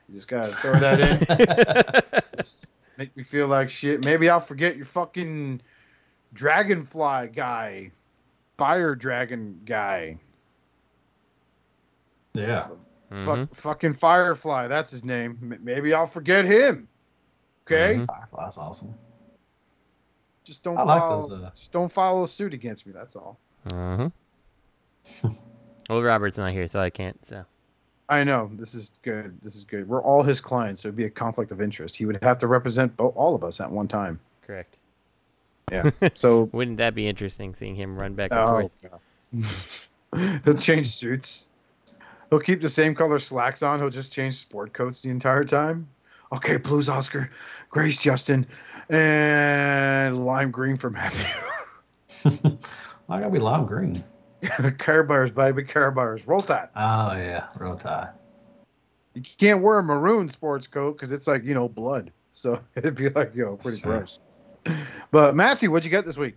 You 0.10 0.16
just 0.16 0.30
gotta 0.30 0.54
throw 0.54 0.80
that 0.80 1.02
in. 1.02 2.46
Make 2.98 3.16
me 3.18 3.24
feel 3.24 3.48
like 3.48 3.70
shit. 3.70 4.06
Maybe 4.06 4.30
I'll 4.30 4.40
forget 4.40 4.78
your 4.78 4.86
fucking 4.86 5.60
dragonfly 6.34 7.28
guy, 7.36 7.92
fire 8.58 8.96
dragon 8.96 9.60
guy, 9.66 10.18
Yeah. 12.42 12.68
Fuck, 13.12 13.38
Mhm. 13.40 13.56
fucking 13.56 13.94
firefly. 13.94 14.68
That's 14.68 14.92
his 14.92 15.04
name. 15.04 15.38
M- 15.42 15.60
Maybe 15.64 15.94
I'll 15.94 16.08
forget 16.08 16.44
him. 16.46 16.88
Okay, 17.66 17.96
Mhm. 18.00 18.08
Firefly's 18.08 18.58
awesome. 18.58 18.94
just 20.44 20.64
don't 20.64 20.78
I 20.78 20.84
like 20.84 21.02
those, 21.02 21.32
uh, 21.44 21.50
Just 21.54 21.72
don't 21.72 21.92
follow 21.92 22.26
suit 22.26 22.54
against 22.54 22.86
me. 22.88 22.94
That's 22.94 23.16
all. 23.16 23.38
Mm-hmm. 23.68 24.08
well, 25.90 26.02
Robert's 26.02 26.38
not 26.38 26.52
here, 26.52 26.68
so 26.68 26.80
I 26.80 26.90
can't. 26.90 27.18
So 27.28 27.44
I 28.10 28.24
know 28.24 28.50
this 28.54 28.74
is 28.74 29.00
good. 29.04 29.38
This 29.42 29.56
is 29.56 29.64
good. 29.66 29.88
We're 29.90 30.02
all 30.02 30.24
his 30.24 30.40
clients, 30.40 30.82
so 30.82 30.88
it'd 30.90 30.96
be 30.96 31.04
a 31.06 31.10
conflict 31.10 31.52
of 31.52 31.62
interest. 31.62 31.96
He 31.98 32.06
would 32.06 32.22
have 32.24 32.38
to 32.40 32.48
represent 32.48 32.96
bo- 32.96 33.10
all 33.10 33.36
of 33.36 33.44
us 33.44 33.60
at 33.60 33.70
one 33.72 33.88
time. 33.88 34.20
correct. 34.46 34.78
Yeah. 35.72 35.92
So 36.16 36.44
Wouldn't 36.54 36.78
that 36.78 36.96
be 36.96 37.08
interesting 37.10 37.54
seeing 37.56 37.76
him 37.76 37.98
run 38.00 38.14
back 38.16 38.32
and 38.32 38.40
Oh, 38.40 38.70
forth? 38.70 39.02
God. 40.14 40.42
He'll 40.46 40.54
change 40.54 40.88
suits. 40.88 41.48
He'll 42.30 42.40
keep 42.40 42.62
the 42.62 42.70
same 42.70 42.94
color 42.94 43.20
slacks 43.20 43.64
on. 43.64 43.80
He'll 43.80 43.90
just 43.90 44.14
change 44.14 44.36
sport 44.36 44.74
coats 44.74 45.02
the 45.02 45.10
entire 45.10 45.44
time. 45.46 45.88
Okay, 46.34 46.58
blues 46.58 46.90
Oscar, 46.90 47.30
Grace 47.70 47.98
Justin, 47.98 48.46
and 48.90 50.26
lime 50.26 50.52
green 50.52 50.76
for 50.76 50.90
Matthew. 50.90 51.26
I 52.26 53.20
gotta 53.20 53.30
be 53.30 53.40
lime 53.40 53.66
green. 53.66 54.04
Care 54.78 55.04
Bears, 55.04 55.32
baby, 55.32 55.64
Care 55.64 55.90
Bears. 55.92 56.28
Roll 56.28 56.42
Tide. 56.42 56.68
Oh 56.76 57.14
yeah, 57.16 57.48
roll 57.58 57.76
tie. 57.78 58.10
You 59.16 59.22
can't 59.22 59.62
wear 59.64 59.80
a 59.80 59.84
maroon 59.84 60.28
sports 60.28 60.68
coat 60.68 60.94
because 60.98 61.12
it's 61.12 61.28
like, 61.28 61.44
you 61.44 61.54
know, 61.54 61.68
blood. 61.70 62.12
So 62.34 62.62
it'd 62.76 62.96
be 62.96 63.10
like, 63.10 63.34
you 63.34 63.46
know, 63.46 63.56
pretty 63.56 63.80
Sure. 63.80 64.00
gross. 64.00 64.20
But 65.12 65.34
Matthew, 65.36 65.72
what'd 65.72 65.86
you 65.86 65.92
get 65.92 66.06
this 66.06 66.18
week? 66.18 66.36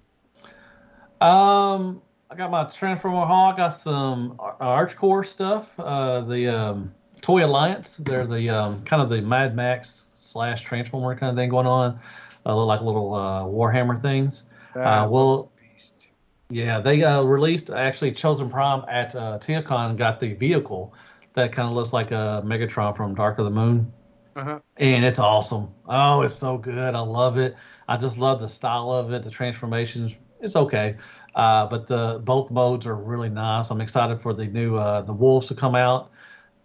Um, 1.21 2.01
I 2.31 2.37
got 2.37 2.51
my 2.51 2.65
Transformer 2.65 3.27
Haul. 3.27 3.53
I 3.53 3.57
got 3.57 3.71
some 3.71 4.37
Ar- 4.39 4.87
Archcore 4.87 5.27
stuff. 5.27 5.79
Uh, 5.81 6.21
the 6.21 6.47
um, 6.47 6.95
Toy 7.21 7.45
Alliance. 7.45 7.97
They're 7.97 8.27
the 8.27 8.49
um, 8.51 8.85
kind 8.85 9.03
of 9.03 9.09
the 9.09 9.21
Mad 9.21 9.57
Max 9.57 10.07
slash 10.15 10.63
Transformer 10.63 11.17
kind 11.17 11.31
of 11.31 11.37
thing 11.37 11.51
going 11.51 11.67
on. 11.67 11.99
Uh, 12.47 12.57
like 12.65 12.81
little 12.81 13.15
uh, 13.15 13.43
Warhammer 13.43 14.01
things. 14.01 14.45
Ah, 14.77 15.07
well- 15.09 15.51
beast. 15.73 16.09
Yeah, 16.53 16.81
they 16.81 17.03
uh, 17.03 17.23
released 17.23 17.71
actually 17.71 18.13
Chosen 18.13 18.49
Prime 18.51 18.85
at 18.89 19.15
uh. 19.15 19.39
Got 19.39 20.21
the 20.21 20.35
vehicle 20.35 20.95
that 21.35 21.53
kind 21.53 21.69
of 21.69 21.75
looks 21.75 21.93
like 21.93 22.11
a 22.11 22.43
Megatron 22.45 22.97
from 22.97 23.15
Dark 23.15 23.39
of 23.39 23.45
the 23.45 23.51
Moon. 23.51 23.93
Uh-huh. 24.37 24.61
and 24.77 25.05
it's 25.05 25.19
awesome. 25.19 25.69
Oh, 25.87 26.23
it's 26.23 26.37
so 26.37 26.57
good. 26.57 26.95
I 26.95 27.01
love 27.01 27.37
it. 27.37 27.57
I 27.89 27.97
just 27.97 28.17
love 28.17 28.41
the 28.41 28.49
style 28.49 28.91
of 28.93 29.13
it. 29.13 29.25
The 29.25 29.31
transformations, 29.31 30.15
it's 30.41 30.55
okay, 30.55 30.97
uh, 31.35 31.67
but 31.67 31.87
the 31.87 32.21
both 32.25 32.51
modes 32.51 32.87
are 32.87 32.97
really 32.97 33.29
nice. 33.29 33.71
I'm 33.71 33.81
excited 33.81 34.21
for 34.21 34.35
the 34.35 34.47
new 34.47 34.77
uh, 34.77 35.03
the 35.03 35.13
wolves 35.13 35.49
to 35.49 35.55
come 35.55 35.75
out, 35.75 36.11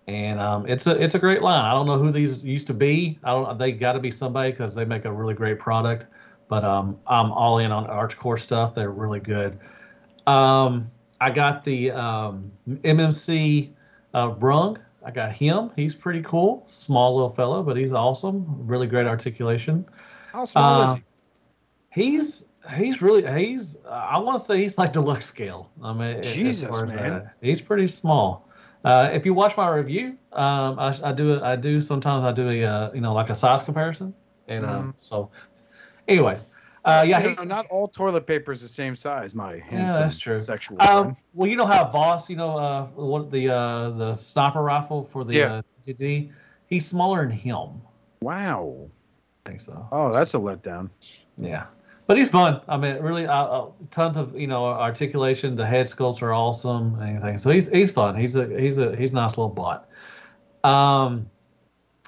and 0.08 0.40
um, 0.40 0.68
it's 0.68 0.88
a 0.88 1.02
it's 1.02 1.16
a 1.16 1.20
great 1.20 1.42
line. 1.42 1.64
I 1.66 1.72
don't 1.72 1.86
know 1.86 1.98
who 1.98 2.12
these 2.12 2.44
used 2.44 2.68
to 2.68 2.74
be. 2.74 3.20
I 3.24 3.32
don't. 3.32 3.58
They 3.58 3.72
got 3.72 3.94
to 3.94 4.00
be 4.00 4.12
somebody 4.12 4.52
because 4.52 4.74
they 4.76 4.86
make 4.86 5.06
a 5.06 5.12
really 5.12 5.34
great 5.34 5.60
product. 5.60 6.06
But 6.48 6.64
um, 6.64 7.00
I'm 7.08 7.32
all 7.32 7.58
in 7.58 7.72
on 7.72 7.88
Archcore 7.88 8.40
stuff. 8.40 8.76
They're 8.76 8.92
really 8.92 9.20
good. 9.20 9.58
Um, 10.28 10.92
I 11.20 11.32
got 11.32 11.64
the 11.64 11.92
um, 11.92 12.52
MMC 12.68 13.70
uh, 14.14 14.30
Brung. 14.30 14.78
I 15.04 15.12
got 15.12 15.32
him. 15.34 15.72
He's 15.76 15.94
pretty 15.94 16.22
cool. 16.22 16.64
Small 16.68 17.16
little 17.16 17.30
fellow, 17.30 17.62
but 17.64 17.78
he's 17.78 17.92
awesome. 17.92 18.46
Really 18.68 18.88
great 18.88 19.06
articulation. 19.08 19.86
How 20.34 20.46
small 20.46 20.82
is 20.84 20.90
Uh, 20.90 20.96
he? 20.96 22.12
He's 22.12 22.46
he's 22.74 23.02
really 23.02 23.26
he's 23.46 23.78
uh, 23.86 23.90
I 23.90 24.20
want 24.20 24.40
to 24.40 24.44
say 24.46 24.58
he's 24.62 24.78
like 24.78 24.94
deluxe 24.94 25.26
scale. 25.26 25.70
I 25.84 25.94
mean, 25.94 26.22
Jesus, 26.24 26.82
man. 26.84 26.96
that. 26.96 27.36
he's 27.42 27.62
pretty 27.62 27.88
small. 27.88 28.50
Uh, 28.84 29.10
if 29.12 29.26
you 29.26 29.34
watch 29.34 29.58
my 29.58 29.68
review, 29.70 30.18
um, 30.34 30.78
I, 30.80 30.96
I 31.04 31.12
do 31.12 31.42
I 31.42 31.56
do 31.56 31.82
sometimes 31.82 32.24
I 32.24 32.32
do 32.32 32.50
a 32.50 32.64
uh, 32.64 32.92
you 32.94 33.02
know 33.02 33.14
like 33.14 33.30
a 33.30 33.36
size 33.36 33.64
comparison, 33.64 34.14
and 34.48 34.66
um, 34.66 34.94
Mhm. 34.94 34.94
so, 34.98 35.32
anyways, 36.08 36.46
uh, 36.86 37.04
yeah, 37.08 37.20
You 37.20 37.36
know, 37.36 37.44
not 37.44 37.66
all 37.72 37.88
toilet 37.88 38.28
paper 38.28 38.52
is 38.52 38.62
the 38.62 38.68
same 38.68 38.96
size, 38.96 39.34
my 39.34 39.58
handsome 39.58 40.04
that's 40.04 40.18
true. 40.20 40.38
sexual 40.38 40.80
Um, 40.82 41.16
well, 41.34 41.50
you 41.50 41.56
know 41.56 41.66
how 41.66 41.90
Voss, 41.90 42.30
you 42.30 42.36
know, 42.36 42.58
uh, 42.58 42.86
what 42.96 43.32
the 43.32 43.50
uh, 43.50 43.90
the 43.92 44.14
sniper 44.14 44.62
rifle 44.62 45.10
for 45.12 45.24
the 45.24 45.34
Yeah. 45.36 45.54
uh, 45.54 45.62
CD, 45.80 46.32
he's 46.68 46.86
smaller 46.86 47.22
than 47.28 47.32
him. 47.32 47.82
Wow. 48.22 48.88
I 49.46 49.50
think 49.50 49.62
so. 49.62 49.88
Oh, 49.92 50.12
that's 50.12 50.34
a 50.36 50.38
letdown. 50.38 50.90
Yeah, 51.38 51.66
but 52.08 52.18
he's 52.18 52.30
fun. 52.30 52.62
I 52.68 52.78
mean, 52.78 53.02
really, 53.02 53.26
uh, 53.26 53.44
uh, 53.46 53.72
tons 53.92 54.18
of 54.18 54.38
you 54.40 54.48
know 54.48 54.66
articulation. 54.66 55.56
The 55.56 55.66
head 55.66 55.88
sculpts 55.88 56.22
are 56.22 56.34
awesome. 56.34 57.00
Anything. 57.02 57.38
So 57.38 57.50
he's 57.52 57.70
he's 57.70 57.92
fun. 57.92 58.16
He's 58.16 58.36
a 58.36 58.48
he's 58.60 58.78
a 58.78 58.96
he's 58.96 59.12
a 59.12 59.16
nice 59.16 59.32
little 59.32 59.50
bot. 59.50 59.90
Um, 60.64 61.30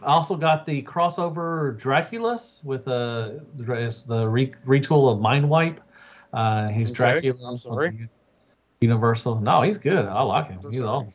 I 0.03 0.07
also 0.07 0.35
got 0.35 0.65
the 0.65 0.83
crossover 0.83 1.79
Draculus 1.79 2.63
with 2.63 2.87
uh, 2.87 3.31
the 3.55 4.03
the 4.07 4.27
re- 4.27 4.53
retool 4.65 5.11
of 5.11 5.19
Mind 5.19 5.49
Wipe. 5.49 5.79
Uh, 6.33 6.67
he's 6.67 6.91
Okay, 6.91 7.21
Dracula. 7.21 7.49
I'm 7.51 7.57
sorry. 7.57 8.09
Universal. 8.81 9.41
No, 9.41 9.63
he's 9.63 9.79
good. 9.79 10.05
I 10.05 10.21
like 10.21 10.49
him. 10.49 10.59
He's 10.69 10.77
sorry. 10.77 10.89
awesome. 10.89 11.13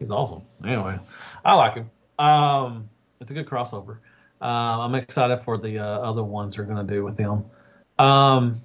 He's 0.00 0.10
awesome. 0.10 0.42
Anyway, 0.64 0.98
I 1.44 1.54
like 1.54 1.74
him. 1.74 1.90
Um, 2.18 2.88
it's 3.20 3.30
a 3.30 3.34
good 3.34 3.46
crossover. 3.46 3.98
Uh, 4.42 4.80
I'm 4.80 4.94
excited 4.96 5.38
for 5.38 5.56
the 5.56 5.78
uh, 5.78 5.84
other 5.84 6.24
ones 6.24 6.56
they're 6.56 6.64
going 6.64 6.84
to 6.84 6.92
do 6.92 7.04
with 7.04 7.16
him. 7.16 7.44
Um, 7.98 8.60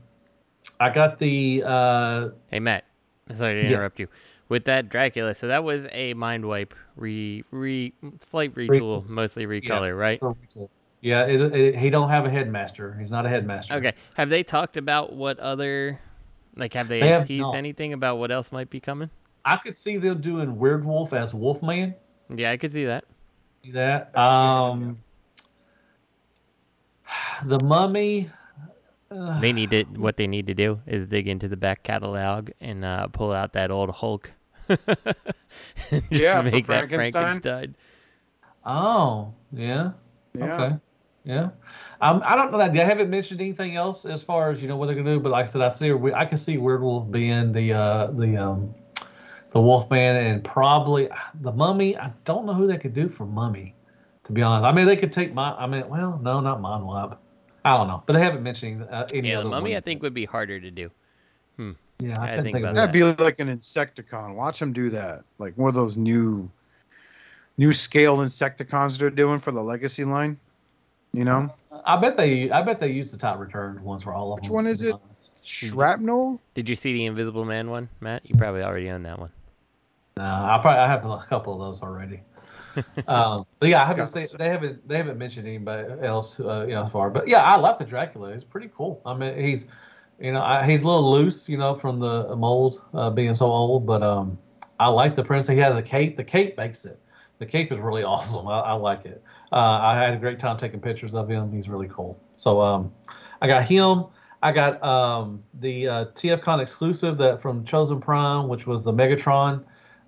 I 0.80 0.90
got 0.90 1.20
the 1.20 1.64
uh, 1.66 2.30
Hey 2.50 2.60
Matt, 2.60 2.86
sorry 3.36 3.62
to 3.62 3.68
interrupt 3.68 4.00
you. 4.00 4.08
with 4.50 4.66
that 4.66 4.90
Dracula, 4.90 5.36
so 5.36 5.48
that 5.48 5.64
was 5.64 5.88
a 5.92 6.14
mind 6.16 6.46
wipe, 6.46 6.74
re 6.96 7.44
re 7.52 7.94
slight 8.30 8.54
retool, 8.56 8.70
Retool. 9.04 9.08
mostly 9.08 9.46
recolor, 9.46 9.98
right? 9.98 10.22
Yeah, 11.02 11.26
it, 11.28 11.40
it, 11.54 11.76
he 11.78 11.90
don't 11.90 12.10
have 12.10 12.26
a 12.26 12.30
headmaster. 12.30 12.98
He's 13.00 13.12
not 13.12 13.26
a 13.26 13.30
headmaster. 13.30 13.76
Okay. 13.76 13.94
Have 14.16 14.30
they 14.30 14.44
talked 14.44 14.76
about 14.76 15.14
what 15.14 15.40
other, 15.40 15.98
like, 16.58 16.74
have 16.74 16.90
they, 16.90 17.00
They 17.00 17.08
have 17.08 17.26
teased 17.26 17.44
not. 17.44 17.56
anything 17.56 17.94
about 17.94 18.18
what 18.18 18.32
else 18.32 18.52
might 18.52 18.70
be 18.70 18.82
coming? 18.82 19.10
I 19.46 19.56
could 19.56 19.78
see 19.78 19.96
them 19.96 20.20
doing 20.20 20.58
Weird 20.60 20.84
Wolf 20.84 21.14
as 21.14 21.34
Wolfman. 21.34 21.96
Yeah, 22.36 22.52
I 22.52 22.58
could 22.58 22.74
see 22.74 22.84
that. 22.84 23.06
See 23.64 23.72
that? 23.72 24.12
That's 24.12 24.30
Um, 24.30 24.98
the 27.46 27.60
Mummy. 27.64 28.30
Uh, 29.12 29.40
They 29.40 29.54
need 29.54 29.72
to. 29.72 29.84
What 29.96 30.18
they 30.18 30.28
need 30.28 30.48
to 30.48 30.54
do 30.54 30.82
is 30.86 31.08
dig 31.08 31.28
into 31.28 31.48
the 31.48 31.58
back 31.58 31.84
catalog 31.84 32.50
and 32.62 32.84
uh, 32.86 33.08
pull 33.08 33.32
out 33.32 33.54
that 33.54 33.72
old 33.72 33.92
Hulk. 33.92 34.32
And 35.92 36.04
just 36.12 36.24
Yeah, 36.24 36.42
for 36.50 36.50
make 36.52 36.68
that 36.68 36.90
Frankenstein? 36.90 37.42
Frankenstein. 37.42 37.76
oh, 38.66 39.34
yeah. 39.52 39.92
Yeah. 40.34 40.46
Okay. 40.46 40.76
Yeah. 41.24 41.50
Um, 42.02 42.22
I 42.26 42.36
don't 42.36 42.52
know 42.52 42.58
that 42.60 42.74
they 42.74 42.80
haven't 42.80 43.10
mentioned 43.10 43.42
anything 43.42 43.76
else 43.76 44.06
as 44.06 44.24
far 44.24 44.50
as 44.52 44.62
you 44.62 44.68
know 44.68 44.78
what 44.78 44.86
they're 44.88 44.96
gonna 44.96 45.14
do, 45.16 45.20
but 45.20 45.32
like 45.32 45.44
I 45.44 45.50
said, 45.50 45.62
I 45.62 45.70
see 45.70 45.92
I 46.14 46.26
can 46.26 46.38
see 46.38 46.58
Weird 46.58 46.82
Wolf 46.82 47.12
being 47.12 47.52
the 47.52 47.74
uh 47.74 48.08
the 48.12 48.38
um 48.38 48.74
the 49.52 49.62
Wolfman 49.62 50.16
and 50.16 50.44
probably 50.44 51.10
the 51.42 51.52
Mummy. 51.52 51.98
I 51.98 52.12
don't 52.26 52.46
know 52.46 52.54
who 52.54 52.68
they 52.68 52.78
could 52.78 52.94
do 52.94 53.10
for 53.10 53.26
Mummy, 53.26 53.76
to 54.24 54.32
be 54.32 54.42
honest. 54.42 54.66
I 54.66 54.72
mean, 54.72 54.88
they 54.88 54.96
could 54.98 55.12
take 55.12 55.34
my. 55.34 55.54
I 55.54 55.68
mean, 55.68 55.88
well, 55.90 56.20
no, 56.24 56.40
not 56.40 56.62
Monwab. 56.62 57.18
I 57.66 57.76
don't 57.78 57.88
know, 57.88 58.04
but 58.06 58.14
they 58.14 58.22
haven't 58.22 58.44
mentioned 58.44 58.88
uh, 58.90 59.06
any 59.14 59.30
Yeah, 59.30 59.36
the 59.36 59.42
other. 59.42 59.50
mummy 59.50 59.76
I 59.76 59.80
think 59.80 60.02
would 60.02 60.14
be 60.14 60.26
harder 60.26 60.60
to 60.60 60.72
do. 60.72 60.90
Yeah, 62.02 62.18
I 62.18 62.24
I 62.24 62.30
couldn't 62.30 62.44
think 62.46 62.56
think, 62.56 62.56
of 62.56 62.62
about 62.72 62.76
that. 62.76 62.94
That'd 62.94 63.18
be 63.18 63.24
like 63.24 63.40
an 63.40 63.50
Insecticon. 63.50 64.34
Watch 64.34 64.60
them 64.60 64.72
do 64.72 64.90
that. 64.92 65.24
Like 65.38 65.54
one 65.58 65.68
of 65.68 65.76
those 65.76 65.98
new, 65.98 66.50
new 67.58 67.74
scale 67.74 68.20
Insecticons 68.20 68.98
they're 68.98 69.10
doing 69.10 69.38
for 69.40 69.52
the 69.52 69.62
Legacy 69.62 70.06
line. 70.06 70.40
You 71.12 71.26
know, 71.26 71.54
I 71.86 71.98
bet 71.98 72.16
they. 72.16 72.50
I 72.52 72.62
bet 72.62 72.80
they 72.80 72.90
use 72.90 73.12
the 73.12 73.18
top 73.18 73.40
returned 73.40 73.82
ones 73.82 74.04
for 74.04 74.14
all 74.14 74.32
of 74.32 74.38
Which 74.40 74.46
them. 74.48 74.54
Which 74.54 74.56
one 74.56 74.68
is 74.68 74.84
it? 74.84 74.96
Shrapnel. 75.42 76.40
Did 76.54 76.70
you 76.70 76.76
see 76.78 76.94
the 76.94 77.06
Invisible 77.06 77.44
Man 77.44 77.70
one, 77.70 77.90
Matt? 78.00 78.22
You 78.26 78.36
probably 78.36 78.62
already 78.62 78.90
own 78.90 79.04
that 79.04 79.20
one. 79.20 79.32
No, 80.16 80.24
I 80.24 80.58
probably 80.62 80.80
I 80.80 80.88
have 80.88 81.04
a 81.04 81.18
couple 81.28 81.54
of 81.54 81.60
those 81.60 81.82
already. 81.82 82.22
Um, 83.08 83.46
but 83.60 83.70
yeah, 83.70 83.84
I 83.84 83.88
haven't 83.88 84.08
seen, 84.08 84.38
they 84.38 84.50
haven't 84.50 84.88
they 84.88 84.98
haven't 84.98 85.18
mentioned 85.18 85.48
anybody 85.48 85.88
else 86.06 86.40
uh, 86.40 86.66
you 86.68 86.74
know 86.74 86.84
as 86.84 86.92
far. 86.92 87.10
But 87.10 87.28
yeah, 87.28 87.44
I 87.44 87.56
love 87.58 87.80
the 87.80 87.86
Dracula. 87.86 88.34
He's 88.34 88.44
pretty 88.44 88.70
cool. 88.76 89.02
I 89.06 89.14
mean, 89.14 89.38
he's 89.38 89.66
you 90.20 90.32
know 90.32 90.42
I, 90.42 90.66
he's 90.66 90.82
a 90.82 90.86
little 90.86 91.12
loose, 91.12 91.50
you 91.50 91.58
know, 91.58 91.76
from 91.76 92.00
the 92.00 92.36
mold 92.36 92.82
uh, 92.94 93.10
being 93.10 93.34
so 93.34 93.48
old. 93.48 93.86
But 93.86 94.04
um, 94.04 94.38
I 94.80 94.88
like 94.88 95.16
the 95.16 95.24
prince. 95.24 95.48
He 95.48 95.58
has 95.58 95.76
a 95.76 95.82
cape. 95.82 96.18
The 96.18 96.24
cape 96.24 96.58
makes 96.58 96.86
it. 96.86 97.00
The 97.40 97.46
cape 97.46 97.72
is 97.72 97.80
really 97.80 98.04
awesome. 98.14 98.48
I, 98.48 98.60
I 98.60 98.74
like 98.74 99.06
it. 99.06 99.24
Uh, 99.52 99.80
I 99.82 99.96
had 99.96 100.14
a 100.14 100.18
great 100.18 100.40
time 100.40 100.58
taking 100.58 100.80
pictures 100.80 101.16
of 101.16 101.30
him. 101.30 101.52
He's 101.52 101.68
really 101.68 101.88
cool. 101.88 102.20
So 102.36 102.62
um, 102.62 102.92
I 103.42 103.48
got 103.48 103.64
him. 103.66 104.06
I 104.42 104.52
got 104.52 104.82
um, 104.84 105.44
the 105.60 105.88
uh, 105.88 106.06
TFCon 106.06 106.62
exclusive 106.62 107.18
that 107.18 107.42
from 107.42 107.66
Chosen 107.66 108.00
Prime, 108.00 108.48
which 108.48 108.66
was 108.66 108.86
the 108.86 108.94
Megatron, 108.94 109.64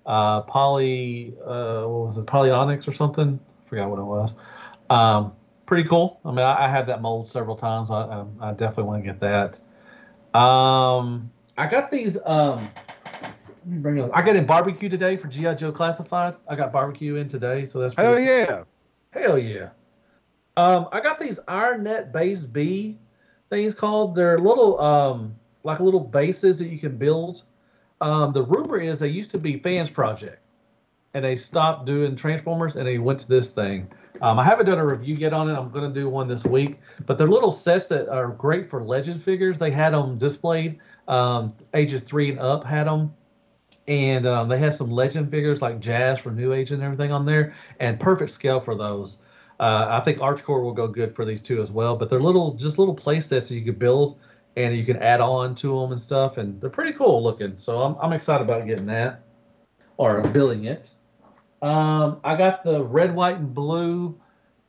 uh, 0.06 0.42
Poly, 0.42 1.34
uh, 1.44 1.82
what 1.82 2.04
was 2.04 2.18
it, 2.18 2.26
Polyonics 2.26 2.86
or 2.88 2.92
something? 2.92 3.38
I 3.64 3.68
forgot 3.68 3.90
what 3.90 3.98
it 3.98 4.04
was. 4.04 4.34
Um, 4.90 5.32
pretty 5.66 5.88
cool. 5.88 6.20
I 6.24 6.30
mean, 6.30 6.40
I, 6.40 6.64
I 6.64 6.68
had 6.68 6.86
that 6.88 7.00
mold 7.00 7.30
several 7.30 7.56
times. 7.56 7.90
I, 7.90 8.02
I, 8.02 8.24
I 8.40 8.52
definitely 8.52 8.84
want 8.84 9.04
to 9.04 9.10
get 9.10 9.20
that. 9.20 10.38
Um, 10.38 11.30
I 11.56 11.66
got 11.66 11.90
these. 11.90 12.18
Um, 12.24 12.68
let 13.64 13.66
me 13.66 13.78
bring 13.78 13.98
it 13.98 14.02
up. 14.02 14.10
I 14.14 14.22
got 14.22 14.36
in 14.36 14.46
barbecue 14.46 14.88
today 14.88 15.16
for 15.16 15.28
GI 15.28 15.54
Joe 15.54 15.72
Classified. 15.72 16.34
I 16.48 16.56
got 16.56 16.72
barbecue 16.72 17.16
in 17.16 17.28
today, 17.28 17.64
so 17.64 17.78
that's 17.78 17.94
Hell 17.94 18.14
pretty 18.14 18.26
yeah! 18.26 18.64
Hell 19.10 19.38
yeah. 19.38 19.68
Um, 20.56 20.88
I 20.92 21.00
got 21.00 21.18
these 21.18 21.38
IronNet 21.48 22.12
Base 22.12 22.44
B 22.44 22.98
things 23.50 23.74
called. 23.74 24.14
They're 24.14 24.38
little, 24.38 24.80
um, 24.80 25.34
like 25.62 25.80
little 25.80 26.00
bases 26.00 26.58
that 26.58 26.68
you 26.68 26.78
can 26.78 26.96
build. 26.96 27.42
Um, 28.02 28.32
the 28.32 28.42
rumor 28.42 28.78
is 28.78 28.98
they 28.98 29.08
used 29.08 29.30
to 29.30 29.38
be 29.38 29.58
Fans 29.58 29.88
Project, 29.88 30.40
and 31.14 31.24
they 31.24 31.36
stopped 31.36 31.86
doing 31.86 32.16
Transformers 32.16 32.76
and 32.76 32.86
they 32.86 32.98
went 32.98 33.20
to 33.20 33.28
this 33.28 33.50
thing. 33.50 33.88
Um, 34.20 34.38
I 34.38 34.44
haven't 34.44 34.66
done 34.66 34.78
a 34.78 34.86
review 34.86 35.14
yet 35.14 35.32
on 35.32 35.48
it. 35.48 35.54
I'm 35.54 35.70
going 35.70 35.92
to 35.92 36.00
do 36.00 36.08
one 36.08 36.28
this 36.28 36.44
week. 36.44 36.78
But 37.06 37.16
they're 37.18 37.26
little 37.26 37.52
sets 37.52 37.88
that 37.88 38.08
are 38.08 38.28
great 38.28 38.68
for 38.68 38.82
Legend 38.82 39.22
figures. 39.22 39.58
They 39.58 39.70
had 39.70 39.94
them 39.94 40.18
displayed. 40.18 40.78
Um, 41.08 41.54
ages 41.74 42.02
three 42.02 42.30
and 42.30 42.38
up 42.38 42.64
had 42.64 42.86
them. 42.86 43.14
And 43.88 44.26
um, 44.26 44.48
they 44.48 44.58
had 44.58 44.74
some 44.74 44.90
Legend 44.90 45.30
figures 45.30 45.60
like 45.60 45.80
Jazz 45.80 46.20
from 46.20 46.36
New 46.36 46.52
Age 46.52 46.70
and 46.70 46.82
everything 46.82 47.10
on 47.10 47.26
there, 47.26 47.52
and 47.80 47.98
perfect 47.98 48.30
scale 48.30 48.60
for 48.60 48.76
those. 48.76 49.22
Uh, 49.58 49.86
I 49.90 50.00
think 50.00 50.18
ArchCore 50.18 50.62
will 50.62 50.72
go 50.72 50.86
good 50.86 51.16
for 51.16 51.24
these 51.24 51.42
two 51.42 51.60
as 51.60 51.72
well. 51.72 51.96
But 51.96 52.08
they're 52.08 52.20
little, 52.20 52.54
just 52.54 52.78
little 52.78 52.94
play 52.94 53.18
sets 53.18 53.48
that 53.48 53.54
you 53.56 53.64
could 53.64 53.80
build 53.80 54.18
and 54.56 54.76
you 54.76 54.84
can 54.84 54.96
add 54.98 55.20
on 55.20 55.54
to 55.56 55.80
them 55.80 55.92
and 55.92 56.00
stuff, 56.00 56.38
and 56.38 56.60
they're 56.60 56.70
pretty 56.70 56.92
cool 56.92 57.22
looking. 57.22 57.56
So 57.56 57.82
I'm, 57.82 57.96
I'm 58.00 58.12
excited 58.12 58.42
about 58.42 58.66
getting 58.66 58.86
that 58.86 59.22
or 59.96 60.20
building 60.28 60.64
it. 60.64 60.90
Um, 61.62 62.20
I 62.24 62.36
got 62.36 62.64
the 62.64 62.82
red, 62.82 63.14
white, 63.14 63.36
and 63.36 63.54
blue 63.54 64.18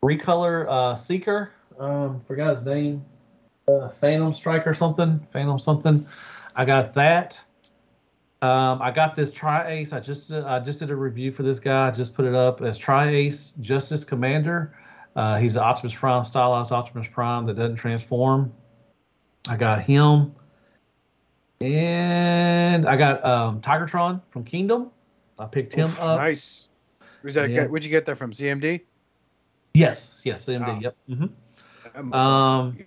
recolor 0.04 0.68
uh, 0.68 0.96
Seeker. 0.96 1.52
Um, 1.80 2.22
forgot 2.22 2.52
his 2.52 2.66
name. 2.66 3.04
Uh, 3.68 3.90
Phantom 3.90 4.34
Strike 4.34 4.68
or 4.68 4.74
something. 4.74 5.26
Phantom 5.32 5.58
something. 5.58 6.06
I 6.56 6.66
got 6.66 6.94
that. 6.94 7.44
Um, 8.42 8.82
I 8.82 8.92
got 8.92 9.16
this 9.16 9.32
Tri 9.32 9.70
Ace. 9.70 9.94
I 9.94 10.02
just 10.02 10.32
I 10.34 10.60
just 10.60 10.80
did 10.80 10.92
a 10.92 10.96
review 10.96 11.32
for 11.32 11.44
this 11.44 11.62
guy. 11.62 11.88
I 11.88 11.92
just 11.92 12.14
put 12.14 12.26
it 12.26 12.36
up 12.36 12.62
as 12.62 12.78
Tri 12.78 13.10
Ace 13.10 13.52
Justice 13.62 14.04
Commander. 14.04 14.76
Uh, 15.16 15.38
he's 15.38 15.56
an 15.56 15.64
Optimus 15.64 15.94
Prime 15.94 16.26
stylized 16.26 16.72
Optimus 16.72 17.08
Prime 17.08 17.46
that 17.46 17.56
doesn't 17.56 17.78
transform. 17.78 18.52
I 19.48 19.58
got 19.58 19.82
him, 19.82 20.34
and 21.60 22.88
I 22.88 22.96
got 22.96 23.26
um, 23.26 23.62
Tigertron 23.62 24.22
from 24.30 24.44
Kingdom. 24.44 24.92
I 25.38 25.46
picked 25.46 25.74
him 25.74 25.86
Oof, 25.86 26.02
up. 26.02 26.18
nice. 26.20 26.68
Where's 27.22 27.36
that? 27.36 27.50
Yeah. 27.50 27.66
Where'd 27.66 27.84
you 27.84 27.90
get 27.90 28.06
that 28.06 28.18
from? 28.18 28.32
CMD. 28.32 28.82
Yes, 29.74 30.22
yes, 30.24 30.46
CMD. 30.46 30.68
Ah. 30.68 30.80
Yep. 30.80 30.96
hmm 31.08 32.14
Um, 32.14 32.78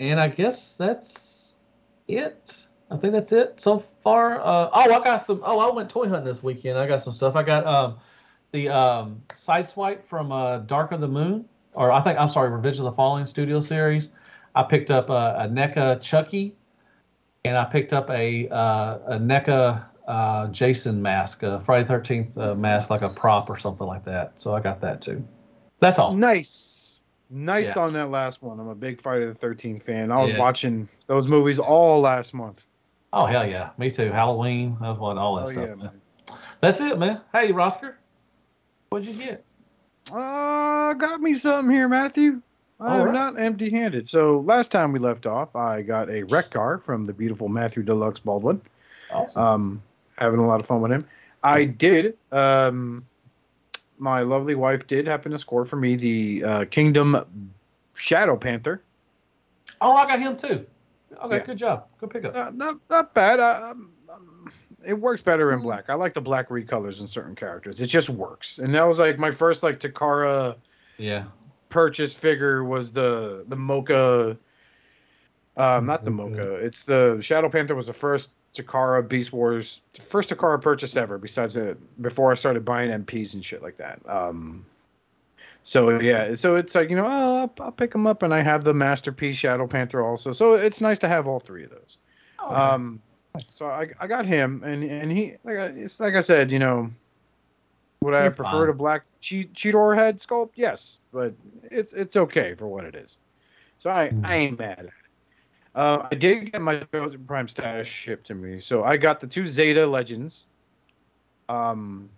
and 0.00 0.20
I 0.20 0.28
guess 0.28 0.76
that's 0.76 1.60
it. 2.08 2.66
I 2.90 2.96
think 2.96 3.12
that's 3.12 3.32
it 3.32 3.54
so 3.60 3.78
far. 4.02 4.40
Uh, 4.40 4.70
oh, 4.72 4.80
I 4.80 4.86
got 4.86 5.16
some. 5.16 5.42
Oh, 5.44 5.58
I 5.58 5.72
went 5.74 5.88
toy 5.88 6.08
hunting 6.08 6.24
this 6.24 6.42
weekend. 6.42 6.78
I 6.78 6.86
got 6.86 7.02
some 7.02 7.12
stuff. 7.12 7.34
I 7.34 7.42
got 7.42 7.66
um, 7.66 7.96
the 8.52 8.68
um, 8.68 9.22
Sideswipe 9.30 10.04
from 10.04 10.32
uh, 10.32 10.58
Dark 10.58 10.92
of 10.92 11.00
the 11.00 11.08
Moon, 11.08 11.46
or 11.72 11.90
I 11.90 12.00
think 12.02 12.18
I'm 12.18 12.28
sorry, 12.28 12.50
Revenge 12.50 12.78
of 12.78 12.84
the 12.84 12.92
Fallen 12.92 13.26
Studio 13.26 13.60
series. 13.60 14.12
I 14.54 14.62
picked 14.62 14.90
up 14.90 15.10
a, 15.10 15.36
a 15.40 15.48
NECA 15.48 16.00
Chucky, 16.00 16.54
and 17.44 17.56
I 17.56 17.64
picked 17.64 17.92
up 17.92 18.08
a 18.10 18.48
uh, 18.48 18.98
a 19.06 19.18
NECA 19.18 19.84
uh, 20.06 20.46
Jason 20.48 21.00
mask, 21.02 21.42
a 21.42 21.60
Friday 21.60 21.86
Thirteenth 21.88 22.36
uh, 22.38 22.54
mask, 22.54 22.90
like 22.90 23.02
a 23.02 23.08
prop 23.08 23.50
or 23.50 23.58
something 23.58 23.86
like 23.86 24.04
that. 24.04 24.34
So 24.40 24.54
I 24.54 24.60
got 24.60 24.80
that 24.82 25.00
too. 25.00 25.26
That's 25.80 25.98
all. 25.98 26.12
nice, 26.14 27.00
nice 27.30 27.76
Yeah. 27.76 27.82
on 27.82 27.92
that 27.94 28.10
last 28.10 28.42
one. 28.42 28.60
I'm 28.60 28.68
a 28.68 28.74
big 28.74 29.00
Friday 29.00 29.26
the 29.26 29.34
Thirteenth 29.34 29.82
fan. 29.82 30.12
I 30.12 30.22
was 30.22 30.32
Yeah. 30.32 30.38
watching 30.38 30.88
those 31.08 31.26
movies 31.26 31.58
all 31.58 32.00
last 32.00 32.32
month. 32.32 32.66
Oh 33.12 33.26
hell 33.26 33.48
yeah, 33.48 33.70
me 33.78 33.90
too. 33.90 34.10
Halloween, 34.10 34.76
that's 34.80 34.98
what 34.98 35.18
all 35.18 35.36
that 35.36 35.46
Oh 35.46 35.50
stuff. 35.50 35.68
yeah, 35.68 35.74
man. 35.74 36.00
That's 36.60 36.80
it, 36.80 36.98
man. 36.98 37.20
Hey, 37.32 37.52
Rosker, 37.52 37.94
what'd 38.88 39.06
you 39.06 39.14
get? 39.14 39.44
Uh, 40.12 40.94
got 40.94 41.20
me 41.20 41.34
something 41.34 41.74
here, 41.74 41.88
Matthew. 41.88 42.40
I'm 42.84 43.06
right. 43.06 43.14
not 43.14 43.38
empty-handed. 43.38 44.08
So 44.08 44.40
last 44.40 44.70
time 44.70 44.92
we 44.92 44.98
left 44.98 45.26
off, 45.26 45.56
I 45.56 45.82
got 45.82 46.10
a 46.10 46.22
Wreck-Gar 46.24 46.78
from 46.78 47.06
the 47.06 47.12
beautiful 47.12 47.48
Matthew 47.48 47.82
Deluxe 47.82 48.20
Baldwin. 48.20 48.60
Awesome. 49.10 49.42
Um, 49.42 49.82
having 50.18 50.40
a 50.40 50.46
lot 50.46 50.60
of 50.60 50.66
fun 50.66 50.80
with 50.80 50.92
him. 50.92 51.06
I 51.42 51.64
did. 51.64 52.16
Um, 52.32 53.04
my 53.98 54.20
lovely 54.22 54.54
wife 54.54 54.86
did 54.86 55.06
happen 55.06 55.32
to 55.32 55.38
score 55.38 55.64
for 55.64 55.76
me 55.76 55.96
the 55.96 56.44
uh, 56.44 56.64
Kingdom 56.66 57.24
Shadow 57.94 58.36
Panther. 58.36 58.82
oh, 59.80 59.94
I 59.96 60.06
got 60.06 60.20
him 60.20 60.36
too. 60.36 60.66
Okay, 61.22 61.36
yeah. 61.36 61.44
good 61.44 61.58
job. 61.58 61.86
Good 61.98 62.10
pickup. 62.10 62.34
Not 62.34 62.56
not, 62.56 62.80
not 62.90 63.14
bad. 63.14 63.40
I, 63.40 63.70
um, 63.70 63.90
um, 64.12 64.50
it 64.84 64.98
works 64.98 65.22
better 65.22 65.52
in 65.52 65.60
black. 65.60 65.88
I 65.88 65.94
like 65.94 66.14
the 66.14 66.20
black 66.20 66.48
recolors 66.48 67.00
in 67.00 67.06
certain 67.06 67.34
characters. 67.34 67.80
It 67.80 67.86
just 67.86 68.10
works. 68.10 68.58
And 68.58 68.74
that 68.74 68.82
was 68.82 68.98
like 68.98 69.18
my 69.18 69.30
first 69.30 69.62
like 69.62 69.78
Takara 69.78 70.56
Yeah. 70.98 71.24
Purchase 71.74 72.14
figure 72.14 72.62
was 72.62 72.92
the 72.92 73.44
the 73.48 73.56
Mocha. 73.56 74.38
Um, 75.56 75.86
not 75.86 76.04
the 76.04 76.12
Mocha. 76.12 76.54
It's 76.54 76.84
the 76.84 77.18
Shadow 77.20 77.48
Panther 77.48 77.74
was 77.74 77.88
the 77.88 77.92
first 77.92 78.30
Takara 78.54 79.06
Beast 79.06 79.32
Wars, 79.32 79.80
first 80.00 80.30
Takara 80.30 80.62
purchase 80.62 80.96
ever. 80.96 81.18
Besides 81.18 81.56
it, 81.56 81.76
before 82.00 82.30
I 82.30 82.36
started 82.36 82.64
buying 82.64 82.90
MPs 82.90 83.34
and 83.34 83.44
shit 83.44 83.60
like 83.60 83.76
that. 83.78 84.00
Um, 84.08 84.64
so 85.64 85.98
yeah, 85.98 86.36
so 86.36 86.54
it's 86.54 86.76
like 86.76 86.90
you 86.90 86.96
know, 86.96 87.06
oh, 87.06 87.40
I'll, 87.40 87.54
I'll 87.60 87.72
pick 87.72 87.90
them 87.90 88.06
up, 88.06 88.22
and 88.22 88.32
I 88.32 88.40
have 88.40 88.62
the 88.62 88.72
masterpiece 88.72 89.36
Shadow 89.36 89.66
Panther 89.66 90.00
also. 90.00 90.30
So 90.30 90.54
it's 90.54 90.80
nice 90.80 91.00
to 91.00 91.08
have 91.08 91.26
all 91.26 91.40
three 91.40 91.64
of 91.64 91.70
those. 91.70 91.98
Okay. 92.40 92.54
Um, 92.54 93.02
So 93.48 93.66
I, 93.66 93.88
I 93.98 94.06
got 94.06 94.26
him, 94.26 94.62
and 94.64 94.84
and 94.84 95.10
he 95.10 95.34
like 95.42 95.56
I, 95.56 95.66
it's 95.74 95.98
like 95.98 96.14
I 96.14 96.20
said, 96.20 96.52
you 96.52 96.60
know, 96.60 96.92
would 98.04 98.14
I 98.14 98.28
prefer 98.28 98.44
fine. 98.44 98.68
a 98.68 98.74
black 98.74 99.04
che- 99.20 99.50
Cheetor 99.54 99.96
head 99.96 100.18
sculpt? 100.18 100.52
Yes, 100.54 101.00
but 101.12 101.34
it's 101.64 101.92
it's 101.92 102.16
okay 102.16 102.54
for 102.54 102.66
what 102.68 102.84
it 102.84 102.94
is. 102.94 103.18
So 103.78 103.90
I 103.90 104.08
Hmm. 104.08 104.24
I 104.24 104.34
ain't 104.36 104.58
mad 104.58 104.78
at 104.78 104.84
it. 104.86 104.90
Uh, 105.74 106.06
I 106.10 106.14
did 106.14 106.52
get 106.52 106.62
my 106.62 106.76
Prime 107.26 107.48
status 107.48 107.88
shipped 107.88 108.26
to 108.28 108.34
me, 108.34 108.60
so 108.60 108.84
I 108.84 108.96
got 108.96 109.18
the 109.18 109.26
two 109.26 109.46
Zeta 109.46 109.86
Legends. 109.86 110.46
Um, 111.48 112.08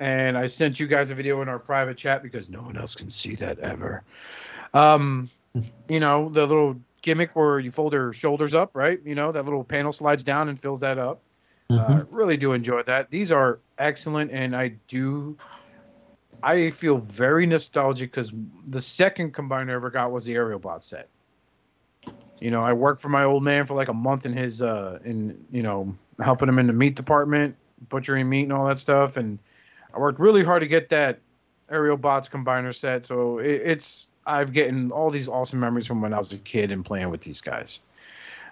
and 0.00 0.38
I 0.38 0.46
sent 0.46 0.80
you 0.80 0.86
guys 0.86 1.10
a 1.10 1.14
video 1.14 1.42
in 1.42 1.48
our 1.48 1.58
private 1.58 1.96
chat 1.98 2.22
because 2.22 2.48
no 2.48 2.62
one 2.62 2.76
else 2.76 2.94
can 2.94 3.10
see 3.10 3.34
that 3.36 3.58
ever. 3.58 4.02
Um, 4.72 5.30
you 5.88 6.00
know 6.00 6.30
the 6.30 6.46
little 6.46 6.80
gimmick 7.02 7.36
where 7.36 7.58
you 7.58 7.70
fold 7.70 7.92
your 7.92 8.12
shoulders 8.12 8.54
up, 8.54 8.70
right? 8.74 9.00
You 9.04 9.14
know 9.14 9.32
that 9.32 9.44
little 9.44 9.64
panel 9.64 9.92
slides 9.92 10.24
down 10.24 10.48
and 10.48 10.58
fills 10.58 10.80
that 10.80 10.98
up. 10.98 11.20
Uh, 11.70 12.02
Mhm. 12.02 12.06
really 12.10 12.36
do 12.36 12.52
enjoy 12.52 12.82
that. 12.82 13.10
These 13.10 13.32
are 13.32 13.58
excellent, 13.78 14.30
and 14.30 14.54
I 14.54 14.68
do. 14.88 15.36
I 16.42 16.70
feel 16.70 16.98
very 16.98 17.46
nostalgic 17.46 18.10
because 18.10 18.32
the 18.68 18.80
second 18.80 19.32
combiner 19.34 19.70
I 19.70 19.74
ever 19.74 19.90
got 19.90 20.12
was 20.12 20.24
the 20.24 20.34
Aerialbot 20.34 20.82
set. 20.82 21.08
You 22.40 22.50
know, 22.50 22.60
I 22.60 22.72
worked 22.72 23.00
for 23.00 23.08
my 23.08 23.24
old 23.24 23.42
man 23.42 23.64
for 23.64 23.74
like 23.74 23.88
a 23.88 23.94
month 23.94 24.26
in 24.26 24.32
his, 24.32 24.60
uh, 24.60 24.98
in 25.04 25.44
you 25.50 25.62
know, 25.62 25.94
helping 26.20 26.48
him 26.48 26.58
in 26.58 26.66
the 26.66 26.72
meat 26.72 26.96
department, 26.96 27.56
butchering 27.88 28.28
meat 28.28 28.42
and 28.44 28.52
all 28.52 28.66
that 28.66 28.78
stuff, 28.78 29.16
and 29.16 29.38
I 29.94 29.98
worked 29.98 30.20
really 30.20 30.42
hard 30.44 30.60
to 30.60 30.66
get 30.66 30.90
that 30.90 31.20
Aerialbots 31.70 32.30
combiner 32.30 32.74
set. 32.74 33.06
So 33.06 33.38
it, 33.38 33.62
it's 33.64 34.10
I'm 34.26 34.50
getting 34.50 34.92
all 34.92 35.10
these 35.10 35.28
awesome 35.28 35.60
memories 35.60 35.86
from 35.86 36.00
when 36.02 36.12
I 36.12 36.18
was 36.18 36.32
a 36.32 36.38
kid 36.38 36.70
and 36.70 36.84
playing 36.84 37.10
with 37.10 37.22
these 37.22 37.40
guys. 37.40 37.80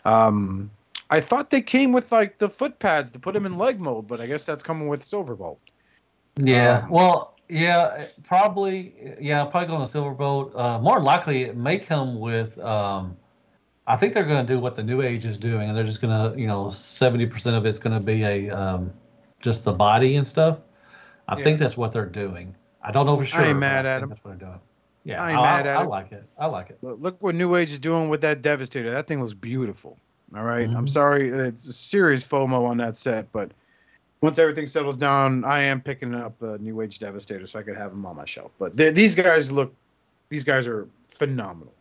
Um, 0.05 0.71
I 1.13 1.21
thought 1.21 1.51
they 1.51 1.61
came 1.61 1.93
with 1.93 2.11
like 2.11 2.39
the 2.39 2.49
foot 2.49 2.79
pads 2.79 3.11
to 3.11 3.19
put 3.19 3.35
them 3.35 3.45
in 3.45 3.59
leg 3.59 3.79
mode, 3.79 4.07
but 4.07 4.19
I 4.21 4.27
guess 4.27 4.47
that's 4.47 4.63
coming 4.63 4.89
with 4.89 5.03
Silverbolt. 5.03 5.59
Yeah. 6.39 6.79
Um, 6.85 6.91
well, 6.91 7.37
yeah, 7.51 8.07
probably. 8.25 8.95
Yeah, 9.21 9.45
probably 9.45 9.69
going 9.69 9.87
to 9.87 9.93
Silverbolt. 9.99 10.59
Uh, 10.59 10.79
more 10.79 11.03
likely, 11.03 11.43
it 11.43 11.55
may 11.55 11.79
come 11.79 12.19
with. 12.19 12.59
Um, 12.59 13.15
I 13.87 13.97
think 13.97 14.15
they're 14.15 14.25
going 14.25 14.47
to 14.47 14.51
do 14.51 14.59
what 14.59 14.75
the 14.75 14.83
New 14.83 15.03
Age 15.03 15.27
is 15.27 15.37
doing, 15.37 15.69
and 15.69 15.77
they're 15.77 15.85
just 15.85 16.01
going 16.01 16.33
to, 16.33 16.41
you 16.41 16.47
know, 16.47 16.71
seventy 16.71 17.27
percent 17.27 17.57
of 17.57 17.67
it's 17.67 17.79
going 17.79 17.99
to 17.99 18.05
be 18.05 18.23
a 18.23 18.49
um, 18.49 18.91
just 19.41 19.65
the 19.65 19.73
body 19.73 20.17
and 20.17 20.27
stuff. 20.27 20.61
I 21.29 21.37
Yeah. 21.37 21.45
think 21.45 21.59
that's 21.59 21.77
what 21.77 21.93
they're 21.93 22.07
doing. 22.07 22.55
I 22.83 22.91
don't 22.91 23.05
know 23.05 23.19
for 23.19 23.27
sure. 23.27 23.43
I 23.43 23.49
ain't 23.49 23.55
but 23.57 23.61
mad 23.61 23.85
at 23.87 23.97
think 23.97 24.03
'em. 24.05 24.09
That's 24.09 24.25
what 24.25 24.39
they're 24.39 24.49
doing. 24.49 24.61
Yeah, 25.05 25.23
I 25.23 25.33
ain't 25.33 25.41
I, 25.41 25.43
mad 25.43 25.67
I, 25.67 25.71
at 25.71 25.77
I 25.77 25.83
'em. 25.83 25.89
like 25.89 26.13
it. 26.13 26.25
I 26.39 26.47
like 26.47 26.71
it. 26.71 26.79
Look 26.81 27.01
look 27.01 27.23
what 27.23 27.35
New 27.35 27.55
Age 27.57 27.71
is 27.71 27.79
doing 27.79 28.09
with 28.09 28.23
that 28.23 28.41
Devastator. 28.41 28.91
That 28.93 29.09
thing 29.09 29.21
looks 29.21 29.35
beautiful. 29.35 29.99
All 30.35 30.43
right? 30.45 30.69
I'm 30.69 30.87
Mhm. 30.87 30.91
sorry, 30.91 31.29
it's 31.29 31.67
a 31.67 31.73
serious 31.73 32.25
FOMO 32.25 32.67
on 32.67 32.79
that 32.79 32.97
set, 32.97 33.31
but 33.33 33.51
once 34.21 34.39
everything 34.39 34.67
settles 34.67 34.97
down, 34.97 35.45
I 35.45 35.61
am 35.63 35.81
picking 35.81 36.15
up 36.15 36.39
the 36.39 36.59
New 36.59 36.81
Age 36.81 36.99
Devastator 36.99 37.47
so 37.47 37.59
I 37.59 37.63
could 37.63 37.77
have 37.77 37.91
them 37.91 38.07
on 38.07 38.17
my 38.17 38.25
shelf. 38.25 38.51
But 38.59 38.77
th- 38.77 38.95
these 38.95 39.15
guys 39.15 39.53
look, 39.53 39.75
these 40.29 40.45
guys 40.45 40.67
are 40.67 40.89
phenomenal. 41.09 41.73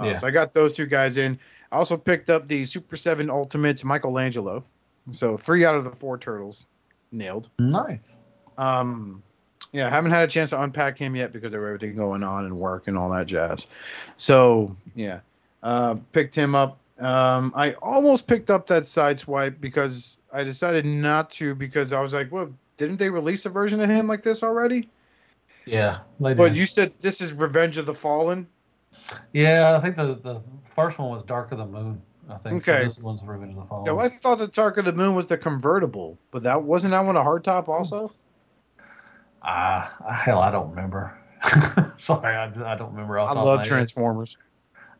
Uh, 0.00 0.06
Yeah. 0.06 0.12
So 0.14 0.26
I 0.26 0.30
got 0.30 0.52
those 0.54 0.74
two 0.74 0.86
guys 0.86 1.16
in. 1.16 1.38
I 1.70 1.76
also 1.76 1.96
picked 1.96 2.30
up 2.30 2.48
the 2.48 2.64
Super 2.64 2.96
Seven 2.96 3.30
Ultimates 3.30 3.84
Michelangelo. 3.84 4.64
So 5.10 5.36
three 5.36 5.64
out 5.64 5.74
of 5.74 5.84
the 5.84 5.90
four 5.90 6.16
turtles 6.18 6.66
nailed. 7.12 7.48
Nice. 7.58 8.16
Um, 8.58 9.22
yeah, 9.72 9.86
I 9.86 9.90
haven't 9.90 10.10
had 10.10 10.22
a 10.22 10.26
chance 10.26 10.50
to 10.50 10.60
unpack 10.62 10.98
him 10.98 11.14
yet 11.14 11.32
because 11.32 11.54
of 11.54 11.62
everything 11.62 11.94
going 11.94 12.22
on 12.22 12.44
and 12.46 12.56
work 12.56 12.88
and 12.88 12.96
all 12.98 13.10
that 13.10 13.26
jazz. 13.26 13.66
So 14.16 14.76
yeah, 14.94 15.20
uh, 15.62 15.96
picked 16.12 16.34
him 16.34 16.54
up. 16.54 16.78
Um, 17.02 17.52
I 17.56 17.72
almost 17.74 18.28
picked 18.28 18.48
up 18.48 18.68
that 18.68 18.84
sideswipe 18.84 19.60
because 19.60 20.18
I 20.32 20.44
decided 20.44 20.84
not 20.84 21.30
to 21.32 21.54
because 21.54 21.92
I 21.92 22.00
was 22.00 22.14
like, 22.14 22.30
well, 22.30 22.48
didn't 22.76 22.98
they 22.98 23.10
release 23.10 23.44
a 23.44 23.50
version 23.50 23.80
of 23.80 23.90
him 23.90 24.06
like 24.06 24.22
this 24.22 24.42
already? 24.42 24.88
Yeah. 25.66 25.98
But 26.20 26.36
did. 26.36 26.56
you 26.56 26.66
said 26.66 26.92
this 27.00 27.20
is 27.20 27.32
Revenge 27.32 27.76
of 27.76 27.86
the 27.86 27.94
Fallen. 27.94 28.46
Yeah, 29.32 29.76
I 29.76 29.80
think 29.80 29.96
the 29.96 30.14
the 30.14 30.40
first 30.76 30.98
one 30.98 31.10
was 31.10 31.24
Dark 31.24 31.50
of 31.52 31.58
the 31.58 31.66
Moon. 31.66 32.00
I 32.30 32.36
think. 32.38 32.64
So 32.64 32.72
Okay. 32.72 32.84
this 32.84 33.00
one's 33.00 33.22
Revenge 33.22 33.50
of 33.50 33.56
the 33.56 33.66
Fallen. 33.66 33.86
Yeah, 33.86 33.92
well, 33.92 34.06
I 34.06 34.08
thought 34.08 34.38
the 34.38 34.46
Dark 34.46 34.76
of 34.76 34.84
the 34.84 34.92
Moon 34.92 35.14
was 35.14 35.26
the 35.26 35.36
convertible, 35.36 36.18
but 36.30 36.44
that 36.44 36.62
wasn't 36.62 36.92
that 36.92 37.04
one 37.04 37.16
a 37.16 37.20
hardtop 37.20 37.68
also. 37.68 38.12
Ah, 39.42 39.92
hell, 40.24 40.38
I 40.40 40.52
don't 40.52 40.70
remember. 40.70 41.18
Sorry, 41.96 42.34
I, 42.34 42.44
I 42.44 42.76
don't 42.76 42.92
remember. 42.92 43.18
I 43.18 43.24
the 43.24 43.34
top 43.34 43.36
of 43.38 43.44
love 43.44 43.64
Transformers. 43.66 44.34
head. 44.34 44.51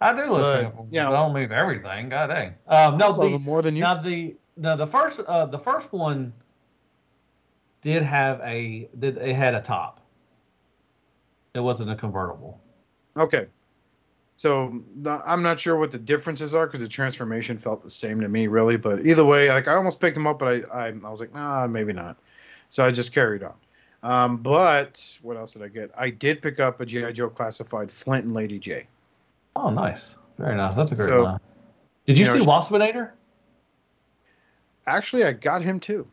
I 0.03 0.13
do 0.13 0.31
love 0.31 0.41
but, 0.41 0.61
Transformers. 0.61 0.93
yeah. 0.93 1.09
I 1.09 1.13
don't 1.13 1.33
mean 1.33 1.53
everything. 1.53 2.09
God 2.09 2.27
dang. 2.27 2.55
Um, 2.67 2.99
no, 2.99 3.13
the, 3.13 3.39
more 3.39 3.63
than 3.63 3.77
you. 3.77 3.83
now 3.83 4.03
the 4.03 4.35
now 4.57 4.77
the 4.77 4.87
first 4.87 5.21
uh, 5.21 5.47
the 5.47 5.59
first 5.59 5.93
one 5.93 6.33
did 7.83 8.03
have 8.03 8.41
a 8.41 8.89
did 8.99 9.17
it 9.17 9.35
had 9.35 9.55
a 9.55 9.61
top. 9.61 10.01
It 11.55 11.61
wasn't 11.61 11.91
a 11.91 11.97
convertible. 11.97 12.61
Okay. 13.17 13.47
So 14.37 14.83
I'm 15.07 15.43
not 15.43 15.61
sure 15.61 15.77
what 15.77 15.93
the 15.93 15.99
differences 15.99 16.55
are 16.55 16.67
because 16.67 16.81
the 16.81 16.89
transformation 16.89 17.59
felt 17.59 17.85
the 17.85 17.91
same 17.91 18.21
to 18.23 18.29
me, 18.29 18.49
really. 18.49 18.77
But 18.77 19.07
either 19.07 19.25
way, 19.25 19.49
like 19.51 19.69
I 19.69 19.75
almost 19.75 20.01
picked 20.01 20.15
them 20.17 20.27
up, 20.27 20.41
but 20.41 20.49
I 20.73 20.87
I, 20.87 20.89
I 20.89 21.11
was 21.11 21.21
like, 21.21 21.33
nah, 21.33 21.67
maybe 21.69 21.93
not. 21.93 22.17
So 22.71 22.85
I 22.85 22.91
just 22.91 23.13
carried 23.13 23.45
on. 23.45 23.55
Um, 24.03 24.39
but 24.39 25.19
what 25.23 25.37
else 25.37 25.53
did 25.53 25.63
I 25.63 25.69
get? 25.69 25.93
I 25.97 26.11
did 26.11 26.43
pick 26.43 26.59
up 26.59 26.81
a 26.81 26.87
GI 26.87 27.13
Joe 27.13 27.29
classified 27.29 27.91
Flint 27.91 28.25
and 28.25 28.35
Lady 28.35 28.59
J. 28.59 28.87
Oh, 29.57 29.71
nice, 29.71 30.15
very 30.39 30.57
nice. 30.57 30.77
That's 30.77 30.93
a 30.93 30.95
great 30.95 31.09
So, 31.09 31.23
line. 31.23 31.41
Did 32.07 32.19
you, 32.19 32.25
you 32.25 32.33
know, 32.33 32.41
see 32.41 32.47
Waspinator? 32.47 33.11
Actually, 34.87 35.25
I 35.25 35.33
got 35.33 35.63
him 35.63 35.79
too. 35.79 36.07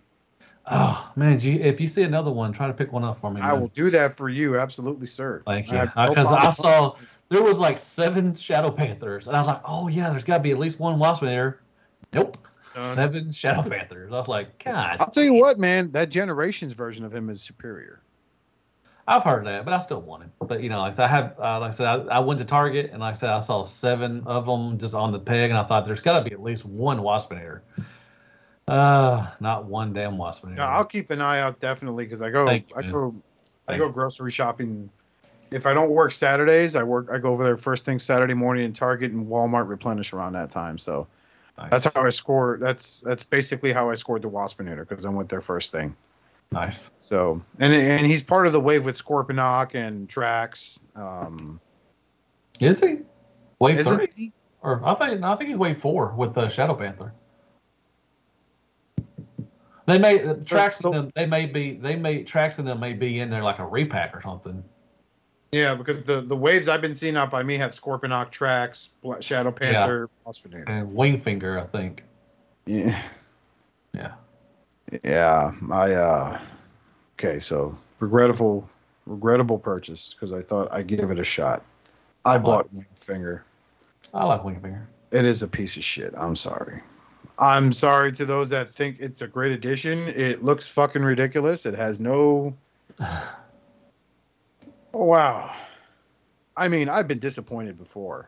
Oh 0.72 1.12
man, 1.16 1.40
you, 1.40 1.60
if 1.60 1.82
you 1.82 1.88
see 1.88 2.04
another 2.04 2.32
one, 2.32 2.54
try 2.54 2.68
to 2.68 2.74
pick 2.74 2.94
one 2.94 3.04
up 3.04 3.20
for 3.20 3.32
me. 3.32 3.42
I 3.42 3.52
man. 3.52 3.62
will 3.62 3.68
do 3.70 3.90
that 3.90 4.14
for 4.14 4.30
you, 4.30 4.60
absolutely, 4.60 5.08
sir. 5.08 5.42
Thank 5.46 5.72
you. 5.72 5.80
Because 5.82 6.28
uh, 6.28 6.38
problem. 6.38 6.48
I 6.48 6.50
saw 6.52 6.96
there 7.30 7.42
was 7.42 7.58
like 7.58 7.80
seven 7.80 8.36
Shadow 8.36 8.70
Panthers, 8.70 9.28
and 9.28 9.36
I 9.36 9.40
was 9.40 9.48
like, 9.48 9.62
oh 9.66 9.88
yeah, 9.88 10.12
there's 10.12 10.24
got 10.24 10.38
to 10.38 10.44
be 10.44 10.52
at 10.52 10.60
least 10.60 10.80
one 10.80 11.00
Waspinator. 11.00 11.56
Nope, 12.14 12.38
Done. 12.76 12.96
seven 12.96 13.32
Shadow 13.32 13.68
Panthers. 13.68 14.12
I 14.12 14.18
was 14.18 14.28
like, 14.28 14.64
God, 14.64 14.98
I'll 15.00 15.10
tell 15.10 15.24
you 15.24 15.34
what, 15.34 15.58
man, 15.58 15.92
that 15.92 16.10
Generations 16.10 16.74
version 16.74 17.04
of 17.04 17.14
him 17.14 17.32
is 17.32 17.42
superior. 17.42 18.04
I've 19.10 19.24
heard 19.24 19.48
that, 19.48 19.66
but 19.66 19.74
I 19.74 19.80
still 19.80 20.02
want 20.02 20.22
him. 20.22 20.32
But 20.40 20.62
you 20.62 20.70
know, 20.70 20.80
like 20.80 20.94
I 20.94 20.96
said, 20.96 21.06
I 21.06 21.08
have, 21.08 21.40
uh, 21.40 21.60
like 21.60 21.70
I 21.70 21.72
said, 21.72 21.88
I, 21.88 21.96
I 21.96 22.20
went 22.20 22.40
to 22.42 22.46
Target, 22.46 22.92
and 22.92 23.00
like 23.00 23.16
I 23.16 23.18
said, 23.18 23.30
I 23.32 23.40
saw 23.40 23.64
seven 23.64 24.22
of 24.28 24.46
them 24.46 24.78
just 24.78 24.94
on 24.94 25.12
the 25.12 25.18
peg, 25.18 25.50
and 25.50 25.58
I 25.58 25.64
thought 25.64 25.88
there's 25.88 26.02
got 26.02 26.20
to 26.20 26.30
be 26.30 26.32
at 26.32 26.44
least 26.44 26.64
one 26.64 27.00
Waspinator. 27.00 27.62
Uh, 28.68 29.28
not 29.40 29.66
one 29.66 29.94
damn 29.94 30.14
Waspinator. 30.14 30.58
No, 30.58 30.64
I'll 30.64 30.86
keep 30.86 31.10
an 31.10 31.22
eye 31.22 31.40
out 31.40 31.60
definitely 31.60 32.06
because 32.06 32.22
I 32.22 32.30
go, 32.30 32.52
you, 32.52 32.62
I 32.76 32.84
go, 32.84 33.16
I 33.68 33.78
go 33.78 33.90
grocery 33.90 34.30
shopping. 34.30 34.92
If 35.50 35.66
I 35.66 35.74
don't 35.74 35.90
work 35.90 36.12
Saturdays, 36.12 36.76
I 36.76 36.84
work. 36.84 37.10
I 37.12 37.18
go 37.18 37.34
over 37.34 37.44
there 37.44 37.58
first 37.58 37.86
thing 37.86 37.98
Saturday 37.98 38.36
morning 38.36 38.64
in 38.64 38.74
Target 38.74 39.12
and 39.12 39.26
Walmart 39.26 39.68
replenish 39.68 40.14
around 40.14 40.34
that 40.34 40.52
time. 40.52 40.78
So 40.78 41.08
Nice. 41.58 41.72
that's 41.72 41.96
how 41.96 42.06
I 42.06 42.10
score. 42.10 42.60
That's 42.62 43.02
that's 43.02 43.24
basically 43.24 43.74
how 43.74 43.90
I 43.90 43.96
scored 43.96 44.22
the 44.22 44.30
Waspinator 44.30 44.88
because 44.88 45.06
I 45.06 45.10
went 45.10 45.30
there 45.30 45.42
first 45.42 45.72
thing. 45.72 45.96
Nice. 46.52 46.90
So 47.00 47.42
and 47.60 47.74
and 47.74 48.06
he's 48.06 48.22
part 48.24 48.48
of 48.48 48.54
the 48.54 48.60
wave 48.60 48.84
with 48.86 48.98
Scorponok 48.98 49.76
and 49.76 50.10
Tracks. 50.10 50.80
Um, 50.96 51.60
Is 52.60 52.80
he? 52.80 53.00
Wave 53.60 53.86
three, 53.86 54.08
he? 54.16 54.34
or 54.62 54.82
I 54.84 54.96
think 54.96 55.24
I 55.24 55.36
think 55.36 55.50
he's 55.50 55.58
wave 55.58 55.80
four 55.80 56.14
with 56.18 56.38
uh, 56.38 56.50
Shadow 56.50 56.74
Panther. 56.74 57.14
They 59.86 59.98
may 59.98 60.24
uh, 60.24 60.36
tracks 60.46 60.80
so- 60.80 60.92
them. 60.92 61.12
They 61.16 61.26
may 61.26 61.46
be. 61.46 61.74
They 61.74 61.96
may 61.96 62.24
tracks 62.24 62.58
in 62.58 62.66
them 62.66 62.80
may 62.80 62.94
be 62.94 63.20
in 63.20 63.30
there 63.30 63.44
like 63.44 63.60
a 63.60 63.66
repack 63.66 64.16
or 64.16 64.22
something. 64.22 64.64
Yeah, 65.52 65.74
because 65.76 66.04
the 66.04 66.22
the 66.22 66.36
waves 66.36 66.68
I've 66.68 66.82
been 66.82 66.94
seeing 66.94 67.18
out 67.18 67.32
by 67.32 67.42
me 67.42 67.58
have 67.58 67.72
Scorponok, 67.72 68.90
Bla- 69.02 69.22
Shadow 69.22 69.52
Panther, 69.52 70.10
Waspinator. 70.26 70.70
And 70.70 70.96
Wingfinger, 70.96 71.62
I 71.62 71.66
think. 71.66 72.04
Yeah. 72.68 73.02
Yeah. 73.94 74.12
Yeah, 75.04 75.54
I 75.72 75.94
uh 75.94 76.40
okay, 77.18 77.40
so 77.40 77.78
regrettable 78.00 78.68
regrettable 79.06 79.58
purchase 79.60 80.14
because 80.14 80.32
I 80.32 80.42
thought 80.42 80.70
I'd 80.72 80.88
give 80.88 81.12
it 81.12 81.20
a 81.20 81.24
shot. 81.24 81.64
I 82.26 82.34
Like- 82.34 82.44
bought 82.44 82.70
Finger. 82.96 83.44
I 84.14 84.26
like 84.26 84.42
Wingfinger. 84.44 84.86
It 85.12 85.26
is 85.26 85.42
a 85.44 85.48
piece 85.48 85.78
of 85.78 85.84
shit. 85.84 86.14
I'm 86.18 86.36
sorry. 86.36 86.82
I'm 87.40 87.72
sorry 87.72 88.12
to 88.14 88.26
those 88.26 88.50
that 88.50 88.74
think 88.76 89.00
it's 89.00 89.22
a 89.22 89.28
great 89.28 89.52
addition. 89.52 90.08
It 90.10 90.44
looks 90.44 90.70
fucking 90.70 91.02
ridiculous. 91.04 91.66
It 91.66 91.74
has 91.76 92.00
no 92.00 92.54
Oh, 93.00 93.30
wow. 94.94 95.56
I 96.58 96.68
mean, 96.68 96.90
I've 96.90 97.08
been 97.08 97.20
disappointed 97.20 97.78
before. 97.78 98.28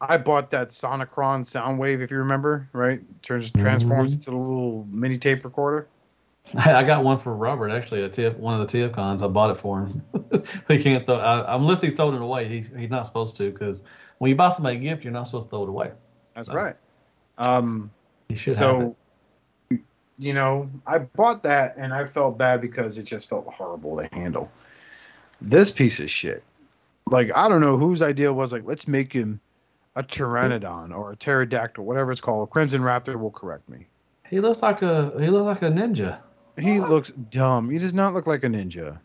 I 0.00 0.16
bought 0.16 0.50
that 0.50 0.68
Sonicron 0.68 1.40
Soundwave, 1.42 2.00
if 2.00 2.10
you 2.10 2.18
remember, 2.18 2.68
right? 2.72 3.00
Turns 3.22 3.50
transforms 3.50 4.14
into 4.14 4.30
a 4.30 4.38
little 4.38 4.86
mini 4.90 5.18
tape 5.18 5.44
recorder. 5.44 5.88
I 6.54 6.82
got 6.84 7.04
one 7.04 7.18
for 7.18 7.34
Robert 7.34 7.70
actually. 7.70 8.02
A 8.02 8.08
TF, 8.08 8.36
one 8.36 8.58
of 8.58 8.66
the 8.66 8.78
TF 8.78 8.92
cons. 8.94 9.22
I 9.22 9.26
bought 9.26 9.50
it 9.50 9.58
for 9.58 9.80
him. 9.80 10.02
he 10.68 10.82
can't 10.82 11.04
throw. 11.04 11.16
I, 11.16 11.56
unless 11.56 11.80
he 11.82 11.94
sold 11.94 12.14
it 12.14 12.22
away. 12.22 12.48
He, 12.48 12.78
he's 12.78 12.90
not 12.90 13.06
supposed 13.06 13.36
to 13.36 13.50
because 13.50 13.82
when 14.18 14.30
you 14.30 14.36
buy 14.36 14.48
somebody 14.50 14.76
a 14.76 14.80
gift, 14.80 15.04
you're 15.04 15.12
not 15.12 15.24
supposed 15.26 15.46
to 15.46 15.50
throw 15.50 15.64
it 15.64 15.68
away. 15.68 15.90
That's 16.34 16.46
So, 16.46 16.54
right. 16.54 16.76
Um, 17.36 17.90
You 18.28 18.36
should 18.36 18.54
have 18.54 18.82
it. 18.82 18.96
so 19.70 19.78
you 20.20 20.34
know, 20.34 20.68
I 20.86 20.98
bought 20.98 21.42
that 21.44 21.76
and 21.76 21.92
I 21.92 22.04
felt 22.04 22.38
bad 22.38 22.60
because 22.60 22.98
it 22.98 23.04
just 23.04 23.28
felt 23.28 23.46
horrible 23.46 23.96
to 23.98 24.08
handle. 24.12 24.50
This 25.40 25.70
piece 25.70 26.00
of 26.00 26.10
shit, 26.10 26.42
like 27.10 27.30
I 27.34 27.48
don't 27.48 27.60
know 27.60 27.76
whose 27.76 28.02
idea 28.02 28.32
was 28.32 28.52
like, 28.52 28.64
let's 28.64 28.88
make 28.88 29.12
him 29.12 29.40
a 29.98 30.02
pteranodon 30.02 30.96
or 30.96 31.10
a 31.12 31.16
pterodactyl, 31.16 31.84
whatever 31.84 32.12
it's 32.12 32.20
called. 32.20 32.48
Crimson 32.50 32.82
Raptor 32.82 33.16
will 33.18 33.32
correct 33.32 33.68
me. 33.68 33.88
He 34.30 34.38
looks 34.40 34.62
like 34.62 34.80
a 34.82 35.12
he 35.18 35.26
looks 35.28 35.46
like 35.46 35.62
a 35.62 35.74
ninja. 35.74 36.18
He 36.56 36.80
looks 36.80 37.10
dumb. 37.10 37.68
He 37.68 37.78
does 37.78 37.94
not 37.94 38.14
look 38.14 38.26
like 38.26 38.44
a 38.44 38.48
ninja. 38.48 38.98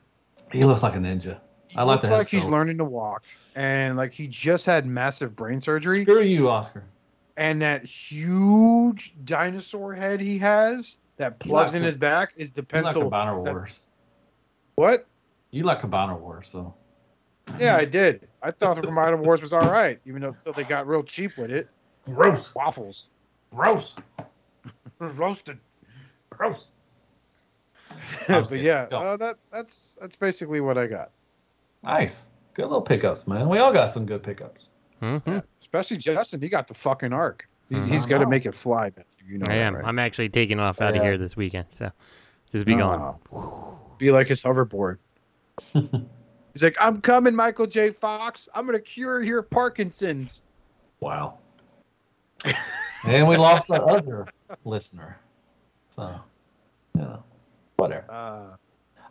He 0.51 0.63
looks 0.63 0.83
like 0.83 0.95
a 0.95 0.99
ninja. 0.99 1.39
He 1.67 1.77
I 1.77 1.83
like 1.83 2.03
looks 2.03 2.11
like 2.11 2.27
he's 2.27 2.47
learning 2.47 2.77
to 2.77 2.85
walk, 2.85 3.23
and 3.55 3.97
like 3.97 4.13
he 4.13 4.27
just 4.27 4.65
had 4.67 4.85
massive 4.85 5.35
brain 5.35 5.59
surgery, 5.59 6.03
Screw 6.03 6.21
you, 6.21 6.49
Oscar. 6.49 6.83
and 7.37 7.61
that 7.63 7.83
huge 7.83 9.15
dinosaur 9.25 9.93
head 9.93 10.19
he 10.21 10.37
has 10.37 10.97
that 11.17 11.39
plugs 11.39 11.71
like 11.73 11.77
in 11.77 11.81
the- 11.81 11.87
his 11.87 11.95
back 11.95 12.33
is 12.37 12.51
the 12.51 12.61
You 12.61 12.81
like 12.81 12.83
pencil. 12.93 13.09
That- 13.09 13.35
Wars. 13.53 13.85
what? 14.75 15.07
You 15.51 15.63
like 15.63 15.81
Combiner 15.81 16.19
Wars, 16.19 16.49
so 16.49 16.73
Yeah, 17.59 17.75
I 17.75 17.85
did. 17.85 18.27
I 18.41 18.51
thought 18.51 18.75
the 18.75 18.81
Combiner 18.87 19.19
Wars 19.19 19.41
was 19.41 19.53
all 19.53 19.69
right, 19.69 19.99
even 20.05 20.21
though 20.21 20.51
they 20.53 20.63
got 20.63 20.87
real 20.87 21.03
cheap 21.03 21.37
with 21.37 21.51
it. 21.51 21.69
gross, 22.05 22.53
Waffles, 22.55 23.09
gross, 23.53 23.95
roasted. 24.99 25.59
gross. 26.29 26.71
But 28.27 28.59
yeah, 28.59 28.87
uh, 28.91 29.17
that 29.17 29.37
that's 29.51 29.97
that's 30.01 30.15
basically 30.15 30.61
what 30.61 30.77
I 30.77 30.87
got. 30.87 31.11
Nice, 31.83 32.29
good 32.53 32.63
little 32.63 32.81
pickups, 32.81 33.27
man. 33.27 33.49
We 33.49 33.59
all 33.59 33.73
got 33.73 33.87
some 33.89 34.05
good 34.05 34.23
pickups. 34.23 34.69
hmm 34.99 35.39
Especially 35.61 35.97
Justin, 35.97 36.41
he 36.41 36.49
got 36.49 36.67
the 36.67 36.73
fucking 36.73 37.13
Ark. 37.13 37.47
He's, 37.69 37.83
Mhm. 37.83 37.87
he's 37.87 38.05
I 38.05 38.09
got 38.09 38.17
to 38.19 38.27
make 38.27 38.45
it 38.45 38.53
fly. 38.53 38.91
Matthew. 38.95 39.27
You 39.27 39.37
know 39.39 39.45
I 39.47 39.55
that, 39.55 39.61
am. 39.61 39.75
right? 39.75 39.85
I'm 39.85 39.99
actually 39.99 40.29
taking 40.29 40.59
off 40.59 40.81
out 40.81 40.95
of 40.95 41.01
here 41.01 41.17
this 41.17 41.35
weekend, 41.35 41.67
so 41.71 41.91
just 42.51 42.65
be 42.65 42.75
gone. 42.75 43.15
Be 43.97 44.11
like 44.11 44.27
his 44.27 44.41
hoverboard. 44.43 44.97
He's 46.53 46.63
like, 46.63 46.77
I'm 46.79 47.01
coming, 47.01 47.35
Michael 47.35 47.65
J. 47.67 47.89
Fox. 47.89 48.47
I'm 48.53 48.65
gonna 48.65 48.79
cure 48.79 49.23
your 49.23 49.41
Parkinson's. 49.41 50.43
Wow. 50.99 51.39
and 53.05 53.27
we 53.27 53.37
lost 53.37 53.67
the 53.67 53.81
other 53.83 54.25
listener. 54.65 55.17
So, 55.95 56.15
yeah, 56.95 57.17
whatever. 57.77 58.05
Uh, 58.09 58.55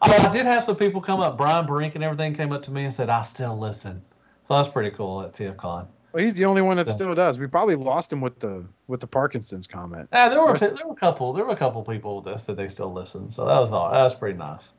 Oh, 0.04 0.12
I 0.28 0.32
did 0.32 0.46
have 0.46 0.64
some 0.64 0.74
people 0.74 1.00
come 1.00 1.20
up. 1.20 1.38
Brian 1.38 1.64
Brink 1.64 1.94
and 1.94 2.02
everything 2.02 2.34
came 2.34 2.50
up 2.50 2.64
to 2.64 2.72
me 2.72 2.82
and 2.82 2.92
said, 2.92 3.08
I 3.08 3.22
still 3.22 3.56
listen. 3.56 4.02
So 4.42 4.56
that's 4.56 4.68
pretty 4.68 4.90
cool 4.90 5.22
at 5.22 5.32
TFCon. 5.32 5.86
well, 6.12 6.24
he's 6.24 6.34
the 6.34 6.44
only 6.44 6.60
one 6.60 6.76
that 6.78 6.86
Yeah. 6.88 6.92
still 6.92 7.14
does. 7.14 7.38
We 7.38 7.46
probably 7.46 7.76
lost 7.76 8.12
him 8.12 8.20
with 8.20 8.40
the 8.40 8.64
with 8.88 8.98
the 8.98 9.06
Parkinson's 9.06 9.68
comment. 9.68 10.08
Yeah, 10.12 10.28
there 10.28 10.42
were 10.42 10.58
there 10.58 10.74
were 10.84 10.92
a 10.94 10.96
couple 10.96 11.32
there 11.32 11.44
were 11.44 11.52
a 11.52 11.56
couple 11.56 11.84
people 11.84 12.20
that 12.22 12.40
said 12.40 12.56
they 12.56 12.66
still 12.66 12.92
listen. 12.92 13.30
So 13.30 13.46
that 13.46 13.58
was 13.60 13.70
all 13.70 13.92
that 13.92 14.02
was 14.02 14.16
pretty 14.16 14.36
nice. 14.36 14.72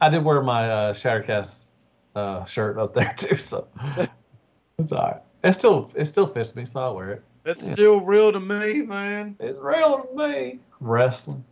I 0.00 0.08
did 0.08 0.24
wear 0.24 0.42
my 0.42 0.70
uh, 0.70 0.92
Shattercast 0.92 1.68
uh, 2.14 2.44
shirt 2.44 2.78
up 2.78 2.94
there 2.94 3.14
too, 3.18 3.36
so 3.36 3.68
it's 4.78 4.92
all 4.92 5.02
right. 5.02 5.20
It 5.42 5.52
still 5.54 5.90
it 5.94 6.06
still 6.06 6.26
fits 6.26 6.54
me, 6.56 6.64
so 6.64 6.80
I 6.80 6.90
wear 6.90 7.10
it. 7.12 7.24
It's 7.44 7.66
Yeah. 7.66 7.74
still 7.74 8.00
real 8.00 8.32
to 8.32 8.40
me, 8.40 8.82
man. 8.82 9.36
It's 9.38 9.58
real 9.60 10.02
to 10.04 10.16
me. 10.28 10.60
Wrestling. 10.80 11.44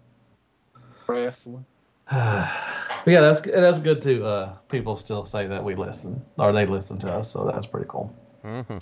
Wrestling. 1.06 1.64
but 2.10 2.50
yeah, 3.06 3.20
that's 3.20 3.40
that's 3.40 3.78
good 3.78 4.00
too. 4.00 4.24
uh, 4.24 4.54
people 4.68 4.96
still 4.96 5.24
say 5.24 5.46
that 5.46 5.62
we 5.62 5.74
listen 5.74 6.20
or 6.38 6.52
they 6.52 6.66
listen 6.66 6.98
to 6.98 7.12
us, 7.12 7.30
so 7.30 7.50
that's 7.52 7.66
pretty 7.66 7.86
cool. 7.88 8.14
hmm 8.42 8.78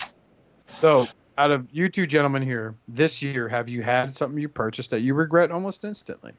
So, 0.79 1.07
out 1.37 1.51
of 1.51 1.67
you 1.71 1.89
two 1.89 2.07
gentlemen 2.07 2.41
here, 2.41 2.75
this 2.87 3.21
year, 3.21 3.47
have 3.49 3.69
you 3.69 3.81
had 3.83 4.11
something 4.11 4.39
you 4.39 4.49
purchased 4.49 4.91
that 4.91 5.01
you 5.01 5.13
regret 5.13 5.51
almost 5.51 5.83
instantly? 5.83 6.33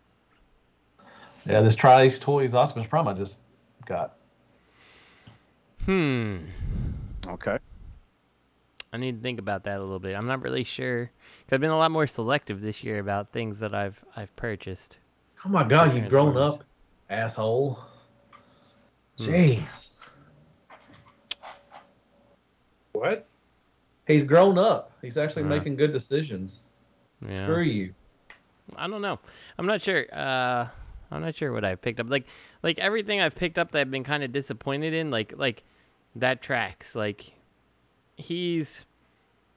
Yeah, 1.47 1.61
this 1.61 1.77
try 1.77 2.03
these 2.03 2.19
toys 2.19 2.55
Optimus 2.55 2.87
Prime 2.89 3.09
I 3.09 3.15
just 3.15 3.37
got. 3.87 4.17
Hmm. 5.85 6.39
Okay. 7.27 7.59
I 8.93 8.97
need 8.99 9.17
to 9.17 9.23
think 9.23 9.39
about 9.39 9.65
that 9.65 9.79
a 9.79 9.81
little 9.81 9.99
bit. 9.99 10.15
I'm 10.15 10.27
not 10.27 10.43
really 10.43 10.65
sure. 10.65 11.11
i 11.51 11.55
I've 11.55 11.61
been 11.61 11.71
a 11.71 11.77
lot 11.79 11.91
more 11.91 12.07
selective 12.07 12.61
this 12.61 12.85
year 12.85 12.99
about 13.01 13.33
things 13.33 13.59
that 13.61 13.75
I've 13.75 14.03
I've 14.17 14.35
purchased. 14.37 14.99
Oh 15.45 15.49
my 15.49 15.65
God, 15.65 15.95
you've 15.97 16.09
grown 16.09 16.37
up, 16.37 16.63
asshole. 17.11 17.79
Hmm. 19.19 19.25
Jeez, 19.25 19.89
What? 22.93 23.27
he's 24.07 24.25
grown 24.25 24.59
up. 24.59 24.93
He's 25.03 25.19
actually 25.19 25.43
Yeah. 25.43 25.49
making 25.49 25.77
good 25.77 25.93
decisions. 25.93 26.65
Yeah. 27.27 27.47
Screw 27.47 27.63
you. 27.63 27.95
I 28.77 28.87
don't 28.87 29.03
know. 29.03 29.19
I'm 29.59 29.67
not 29.67 29.83
sure. 29.83 30.07
Uh, 30.13 30.67
I'm 31.13 31.23
not 31.23 31.35
sure 31.35 31.53
what 31.53 31.65
I've 31.65 31.81
picked 31.81 32.01
up. 32.01 32.09
Like, 32.11 32.27
like 32.63 32.79
everything 32.79 33.21
I've 33.21 33.35
picked 33.35 33.59
up 33.59 33.73
that 33.73 33.81
I've 33.81 33.91
been 33.91 34.05
kind 34.05 34.23
of 34.23 34.33
disappointed 34.33 34.95
in. 34.95 35.11
Like, 35.11 35.35
like 35.37 35.63
that 36.17 36.43
tracks. 36.43 36.95
Like, 36.95 37.33
he's 38.17 38.85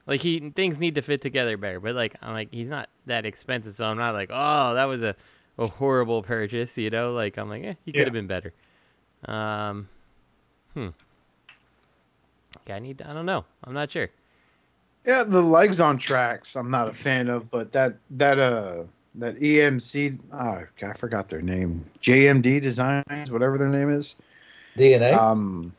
like 0.06 0.20
he 0.22 0.50
things 0.50 0.78
need 0.78 0.94
to 0.96 1.02
fit 1.02 1.20
together 1.20 1.56
better. 1.56 1.80
But 1.80 1.94
like, 1.94 2.14
I'm 2.22 2.32
like 2.34 2.48
he's 2.52 2.68
not 2.68 2.88
that 3.06 3.26
expensive, 3.26 3.74
so 3.74 3.84
I'm 3.86 3.98
not 3.98 4.14
like, 4.14 4.30
oh, 4.32 4.74
that 4.74 4.84
was 4.84 5.02
a, 5.02 5.16
a 5.58 5.66
horrible 5.68 6.22
purchase. 6.22 6.76
You 6.76 6.90
know, 6.90 7.12
like 7.12 7.36
I'm 7.38 7.48
like, 7.48 7.64
eh, 7.64 7.74
he 7.84 7.92
could 7.92 8.00
Yeah. 8.00 8.04
have 8.06 8.12
been 8.12 8.26
better. 8.28 8.52
Um, 9.24 9.88
hmm. 10.74 10.88
Okay, 12.58 12.72
I 12.74 12.78
need. 12.78 13.02
I 13.02 13.12
don't 13.12 13.26
know. 13.26 13.44
I'm 13.64 13.74
not 13.74 13.90
sure. 13.90 14.08
Yeah, 15.04 15.22
the 15.22 15.40
legs 15.42 15.80
on 15.80 15.98
tracks. 15.98 16.56
I'm 16.56 16.70
not 16.70 16.88
a 16.88 16.92
fan 16.92 17.28
of, 17.28 17.50
but 17.50 17.72
that 17.72 17.96
that 18.10 18.38
uh 18.38 18.84
that 19.16 19.38
EMC. 19.40 20.18
Oh, 20.32 20.64
I 20.86 20.92
forgot 20.94 21.28
their 21.28 21.42
name. 21.42 21.84
JMD 22.00 22.60
Designs, 22.60 23.30
whatever 23.30 23.58
their 23.58 23.68
name 23.68 23.90
is. 23.90 24.16
DNA. 24.76 25.18
Um, 25.18 25.72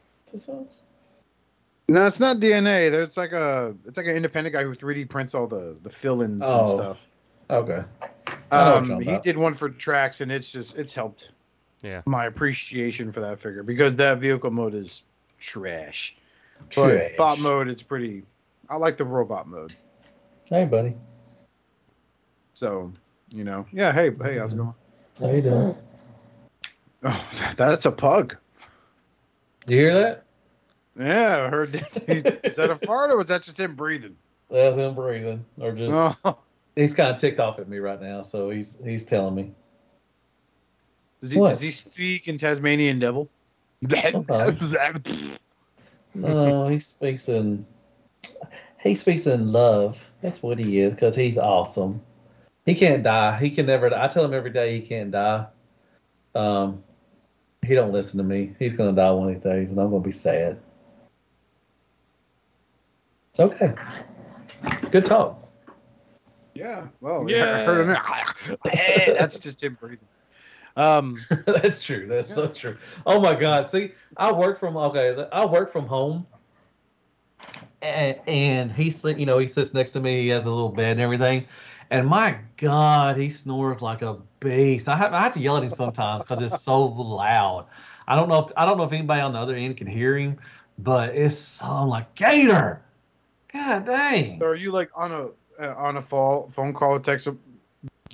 no, 1.90 2.06
it's 2.06 2.20
not 2.20 2.38
DNA. 2.40 2.90
There's 2.92 3.16
like 3.18 3.32
a 3.32 3.76
it's 3.86 3.98
like 3.98 4.08
an 4.08 4.16
independent 4.16 4.54
guy 4.54 4.64
who 4.64 4.76
3D 4.76 5.10
prints 5.10 5.34
all 5.36 5.48
the 5.48 5.78
the 5.84 5.90
fill-ins 5.90 6.42
and 6.42 6.50
Oh. 6.50 6.66
stuff. 6.76 7.08
okay. 7.50 7.84
I 8.52 8.64
know 8.64 8.74
what 8.74 8.94
Um, 8.94 9.02
he 9.02 9.12
about. 9.12 9.24
did 9.24 9.38
one 9.38 9.54
for 9.54 9.70
tracks, 9.70 10.22
and 10.22 10.32
it's 10.32 10.52
just 10.52 10.78
it's 10.78 10.94
helped 10.94 11.32
Yeah. 11.82 12.02
my 12.06 12.26
appreciation 12.26 13.12
for 13.12 13.22
that 13.22 13.40
figure 13.40 13.64
because 13.64 13.96
that 13.98 14.18
vehicle 14.20 14.52
mode 14.52 14.74
is 14.74 15.04
trash. 15.40 16.18
Trash. 16.70 17.12
But 17.16 17.18
bot 17.18 17.40
mode, 17.40 17.68
it's 17.70 17.84
pretty. 17.84 18.24
I 18.70 18.76
like 18.78 18.98
the 18.98 19.06
robot 19.06 19.48
mode. 19.48 19.74
Hey, 20.50 20.66
buddy. 20.66 20.96
So 22.54 22.92
you 23.30 23.44
know, 23.44 23.66
yeah. 23.72 23.92
Hey, 23.92 24.12
hey, 24.12 24.38
how's 24.38 24.54
it 24.54 24.58
going? 24.58 24.74
How 25.20 25.32
you 25.32 25.42
doing? 25.42 25.76
Oh, 27.04 27.28
that's 27.56 27.86
a 27.86 27.92
pug. 27.92 28.38
You 29.68 29.78
hear 29.80 29.94
that? 29.96 30.24
Yeah, 31.00 31.46
I 31.46 31.50
heard. 31.50 31.72
That. 31.74 32.42
Is 32.46 32.56
that 32.56 32.70
a 32.70 32.76
fart 32.76 33.12
or 33.12 33.18
was 33.18 33.28
that 33.28 33.44
just 33.44 33.60
him 33.60 33.76
breathing? 33.76 34.16
That's 34.50 34.76
him 34.76 34.96
breathing, 34.96 35.46
or 35.60 35.74
just 35.74 35.96
Oh, 36.24 36.38
he's 36.76 36.94
kind 36.94 37.14
of 37.14 37.20
ticked 37.20 37.40
off 37.40 37.60
at 37.60 37.68
me 37.68 37.78
right 37.78 38.02
now, 38.02 38.22
so 38.22 38.50
he's 38.50 38.80
he's 38.84 39.06
telling 39.06 39.36
me. 39.36 39.52
does 41.22 41.32
he, 41.32 41.40
What? 41.40 41.50
does 41.50 41.62
he 41.62 41.72
speak 41.72 42.28
in 42.28 42.38
Tasmanian 42.38 43.00
Devil? 43.00 43.30
No, 46.16 46.30
oh, 46.64 46.68
he 46.68 46.80
speaks 46.80 47.30
in 47.30 47.66
he 48.80 48.96
speaks 48.96 49.28
in 49.28 49.52
love. 49.52 50.04
That's 50.22 50.42
what 50.42 50.58
he 50.58 50.80
is, 50.80 50.94
because 50.94 51.16
he's 51.16 51.38
awesome. 51.38 52.02
He 52.68 52.76
can't 52.76 53.02
die. 53.02 53.40
He 53.40 53.50
can 53.50 53.66
never. 53.66 53.90
Die. 53.90 54.04
I 54.04 54.08
tell 54.10 54.26
him 54.26 54.34
every 54.34 54.52
day 54.52 54.80
he 54.80 54.86
can't 54.86 55.10
die. 55.10 55.48
Um, 56.36 56.84
he 57.66 57.74
don't 57.74 57.92
listen 57.94 58.18
to 58.20 58.24
me. 58.24 58.54
He's 58.60 58.74
gonna 58.76 58.92
die 58.92 59.10
one 59.12 59.30
of 59.30 59.34
these 59.36 59.44
days, 59.44 59.72
and 59.72 59.80
I'm 59.80 59.90
gonna 59.90 60.04
be 60.04 60.12
sad. 60.12 60.60
It's 63.32 63.40
okay. 63.40 63.74
Good 64.92 65.06
talk. 65.06 65.48
yeah. 66.54 66.88
Well, 67.02 67.30
Yeah. 67.30 67.38
yeah. 67.38 67.66
Heard. 67.66 67.98
Hey, 68.70 69.16
that's 69.18 69.40
just 69.40 69.64
him 69.64 69.78
breathing. 69.80 70.08
Um. 70.76 71.16
That's 71.48 71.82
true. 71.84 72.06
That's 72.06 72.32
so 72.32 72.48
true. 72.50 72.78
Oh 73.08 73.20
my 73.20 73.34
God! 73.34 73.68
See, 73.68 73.94
I 74.16 74.32
work 74.32 74.60
from 74.60 74.78
okay. 74.78 75.26
I 75.32 75.44
work 75.44 75.72
from 75.72 75.88
home, 75.88 76.28
and, 77.82 78.16
and 78.28 78.72
he 78.72 78.92
sit, 78.92 79.18
you 79.18 79.26
know, 79.26 79.40
he 79.40 79.48
sits 79.48 79.74
next 79.74 79.92
to 79.92 80.00
me. 80.00 80.22
He 80.22 80.28
has 80.28 80.46
a 80.46 80.52
little 80.52 80.70
bed 80.70 80.92
and 80.92 81.02
everything, 81.02 81.48
and 81.90 82.08
my 82.08 82.38
God, 82.58 83.18
he 83.18 83.30
snores 83.30 83.82
like 83.82 84.02
a 84.02 84.18
beast. 84.40 84.90
I 84.90 84.96
have 84.96 85.14
I 85.14 85.22
have 85.22 85.34
to 85.34 85.40
yell 85.40 85.58
at 85.58 85.64
him 85.64 85.72
sometimes 85.72 86.24
because 86.24 86.42
it's 86.42 86.62
so 86.62 86.86
loud. 86.86 87.68
I 88.08 88.16
don't 88.16 88.30
know 88.30 88.46
if 88.46 88.52
I 88.58 88.66
don't 88.66 88.78
know 88.78 88.84
if 88.84 88.94
anybody 88.94 89.22
on 89.22 89.34
the 89.34 89.40
other 89.40 89.56
end 89.56 89.78
can 89.78 89.88
hear 89.88 90.18
him, 90.18 90.38
but 90.80 91.16
it's 91.16 91.38
so 91.38 91.66
I'm 91.66 91.88
like 91.88 92.14
Gator. 92.16 92.82
God 93.52 93.86
dang. 93.86 94.40
So 94.40 94.48
are 94.48 94.56
you 94.56 94.72
like 94.72 94.90
on 94.96 95.12
a 95.12 95.30
uh, 95.60 95.74
on 95.76 95.98
a 95.98 96.02
fall, 96.02 96.50
phone 96.50 96.74
call, 96.74 96.92
or 96.92 97.00
text, 97.00 97.28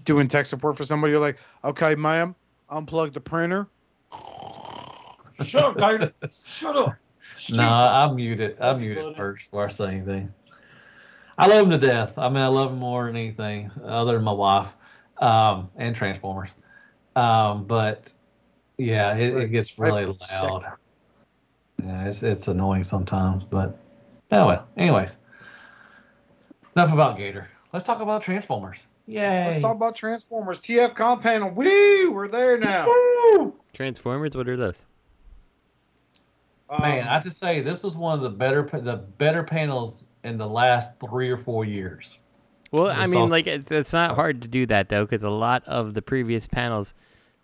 doing 0.04 0.28
tech 0.28 0.46
support 0.46 0.78
for 0.78 0.86
somebody? 0.86 1.12
You're 1.12 1.22
like, 1.22 1.38
okay, 1.64 1.96
ma'am, 1.96 2.36
unplug 2.72 3.14
the 3.14 3.20
printer. 3.20 3.68
Shut 5.44 5.64
up, 5.64 5.78
guy. 5.78 6.12
Shut 6.46 6.76
up. 6.76 6.96
No, 7.50 7.64
I 7.64 8.12
mute 8.12 8.40
it. 8.40 8.58
I 8.62 8.74
mute 8.76 8.98
it 8.98 9.18
first 9.18 9.46
before 9.46 9.66
I 9.66 9.70
say 9.70 9.88
anything. 9.88 10.32
I 11.38 11.48
love 11.48 11.64
him 11.66 11.72
to 11.72 11.78
death. 11.78 12.18
I 12.18 12.30
mean, 12.30 12.44
I 12.44 12.48
love 12.48 12.72
him 12.72 12.80
more 12.80 13.08
than 13.08 13.16
anything, 13.16 13.72
other 13.84 14.14
than 14.14 14.24
my 14.24 14.32
wife. 14.32 14.74
um, 15.18 15.70
and 15.76 15.96
Transformers. 15.96 16.50
Um, 17.16 17.66
but 17.66 18.12
yeah, 18.78 19.16
it, 19.16 19.36
it 19.36 19.48
gets 19.52 19.78
really 19.80 20.06
Right 20.06 20.22
for 20.22 20.48
loud. 20.48 20.74
Yeah, 21.84 22.06
it's 22.06 22.24
it's 22.24 22.48
annoying 22.48 22.84
sometimes, 22.84 23.44
but 23.44 23.78
oh 24.32 24.48
well. 24.48 24.68
Anyways, 24.78 25.18
enough 26.76 26.94
about 26.94 27.18
Gator. 27.18 27.50
Let's 27.72 27.86
talk 27.86 28.02
about 28.02 28.22
Transformers. 28.22 28.80
Yay! 29.08 29.46
Let's 29.48 29.62
talk 29.62 29.76
about 29.76 29.96
Transformers. 29.96 30.62
TFCon 30.62 31.22
panel. 31.22 31.50
Woo! 31.50 32.12
We're 32.14 32.28
there 32.28 32.58
now. 32.58 33.52
Transformers. 33.74 34.36
What 34.36 34.48
are 34.48 34.58
those? 34.58 34.82
Um, 36.70 36.82
Man, 36.82 37.08
I 37.08 37.14
have 37.14 37.24
to 37.24 37.32
say 37.32 37.62
this 37.62 37.84
was 37.84 37.98
one 37.98 38.18
of 38.18 38.22
the 38.24 38.30
better 38.30 38.64
the 38.72 38.96
better 39.18 39.44
panels 39.44 40.06
in 40.24 40.38
the 40.38 40.48
last 40.48 41.00
three 41.00 41.30
or 41.30 41.38
four 41.38 41.66
years. 41.66 42.18
Well, 42.72 42.88
I 42.88 43.06
mean, 43.06 43.24
s- 43.26 43.30
like 43.30 43.48
it's, 43.48 43.70
it's 43.72 43.94
not 43.94 44.16
hard 44.16 44.42
to 44.42 44.48
do 44.48 44.66
that 44.68 44.90
though, 44.90 45.06
because 45.06 45.24
a 45.24 45.30
lot 45.30 45.64
of 45.66 45.94
the 45.94 46.02
previous 46.02 46.48
panels 46.48 46.94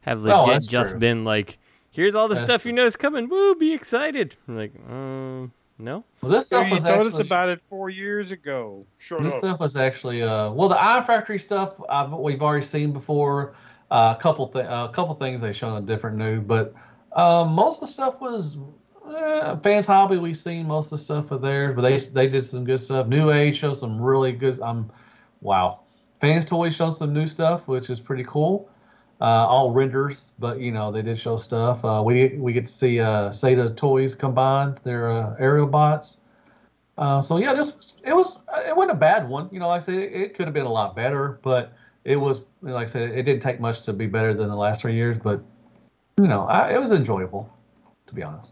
have 0.01 0.21
legit 0.21 0.47
that's 0.47 0.67
just 0.67 0.91
true. 0.91 0.99
been 0.99 1.23
like, 1.23 1.57
"Here's 1.91 2.15
all 2.15 2.27
the 2.27 2.36
That's 2.36 2.47
stuff 2.47 2.61
true. 2.63 2.69
you 2.71 2.75
know 2.75 2.86
is 2.86 2.95
coming. 2.95 3.30
Woo! 3.30 3.53
Be 3.55 3.73
excited." 3.73 4.36
I'm 4.47 4.57
like, 4.57 4.73
um, 4.89 5.51
no. 5.77 6.03
Well, 6.21 6.32
this 6.32 6.47
so 6.47 6.57
stuff 6.57 6.67
you 6.69 6.73
was 6.75 6.84
told 6.84 6.95
actually, 6.95 7.07
us 7.09 7.19
about 7.19 7.49
it 7.49 7.61
four 7.69 7.89
years 7.89 8.32
ago. 8.32 8.86
Shut 8.97 9.21
This 9.21 9.34
up. 9.36 9.39
stuff 9.39 9.59
was 9.59 9.75
actually 9.77 10.23
uh, 10.23 10.51
well, 10.51 10.67
the 10.69 10.82
Iron 10.82 11.03
Factory 11.03 11.38
stuff 11.38 11.73
I've, 11.89 12.11
we've 12.11 12.41
already 12.41 12.65
seen 12.65 12.91
before. 12.91 13.53
Uh, 13.91 14.15
a 14.17 14.21
couple 14.21 14.47
th- 14.47 14.65
a 14.67 14.89
couple 14.93 15.13
things 15.15 15.41
they 15.41 15.51
shown 15.51 15.77
a 15.77 15.82
different 15.86 16.17
new, 16.17 16.41
but 16.41 16.73
um, 17.15 17.49
most 17.53 17.75
of 17.75 17.82
the 17.82 17.88
stuff 17.93 18.19
was 18.21 18.57
eh, 19.10 19.55
fans 19.64 19.86
hobby. 19.86 20.18
We've 20.18 20.38
seen 20.38 20.68
most 20.68 20.88
of 20.88 20.91
the 20.91 20.97
stuff 21.03 21.32
of 21.32 21.41
theirs, 21.41 21.76
but 21.76 21.82
they 21.82 21.99
they 21.99 22.28
did 22.28 22.43
some 22.43 22.64
good 22.64 22.80
stuff. 22.80 23.07
New 23.07 23.32
Age 23.32 23.57
showed 23.57 23.76
some 23.76 24.01
really 24.01 24.32
good. 24.32 24.60
Um, 24.62 24.91
wow, 25.41 25.82
fans 26.20 26.45
toys 26.45 26.76
showed 26.76 26.91
some 26.91 27.14
new 27.14 27.28
stuff, 27.28 27.68
which 27.68 27.89
is 27.89 27.99
pretty 27.99 28.24
cool. 28.24 28.70
Uh, 29.22 29.45
all 29.47 29.72
renders, 29.72 30.32
but 30.39 30.60
you 30.60 30.72
know 30.72 30.91
they 30.91 31.01
did 31.01 31.20
show 31.20 31.38
stuff. 31.38 31.84
Uh, 31.84 32.01
we 32.05 32.30
we 32.30 32.53
get 32.53 32.66
to 32.66 32.72
see 32.72 32.99
uh, 32.99 33.32
toys 33.76 34.16
combined, 34.16 34.80
their 34.84 35.12
uh, 35.12 35.36
Aerialbots. 35.39 36.22
Uh, 36.97 37.22
so 37.22 37.38
yeah, 37.38 37.53
this 37.53 37.93
it 38.03 38.14
was 38.14 38.39
it 38.66 38.76
wasn't 38.76 38.91
a 38.91 38.99
bad 38.99 39.28
one. 39.28 39.49
You 39.51 39.60
know, 39.60 39.68
like 39.68 39.82
I 39.82 39.86
said, 39.86 39.95
it, 39.95 40.14
it 40.14 40.34
could 40.36 40.47
have 40.47 40.53
been 40.53 40.66
a 40.66 40.72
lot 40.72 40.95
better, 40.95 41.39
but 41.41 41.74
it 42.05 42.16
was 42.16 42.41
like 42.62 42.88
I 42.88 42.89
said, 42.89 43.12
it 43.12 43.24
didn't 43.24 43.41
take 43.41 43.60
much 43.60 43.84
to 43.84 43.93
be 43.93 44.07
better 44.07 44.34
than 44.34 44.47
the 44.47 44.55
last 44.55 44.82
three 44.82 44.95
years. 44.95 45.18
But 45.18 45.41
you 46.18 46.28
know, 46.28 46.45
I, 46.47 46.74
it 46.74 46.80
was 46.80 46.91
enjoyable, 46.91 47.49
to 48.07 48.16
be 48.16 48.24
honest. 48.24 48.51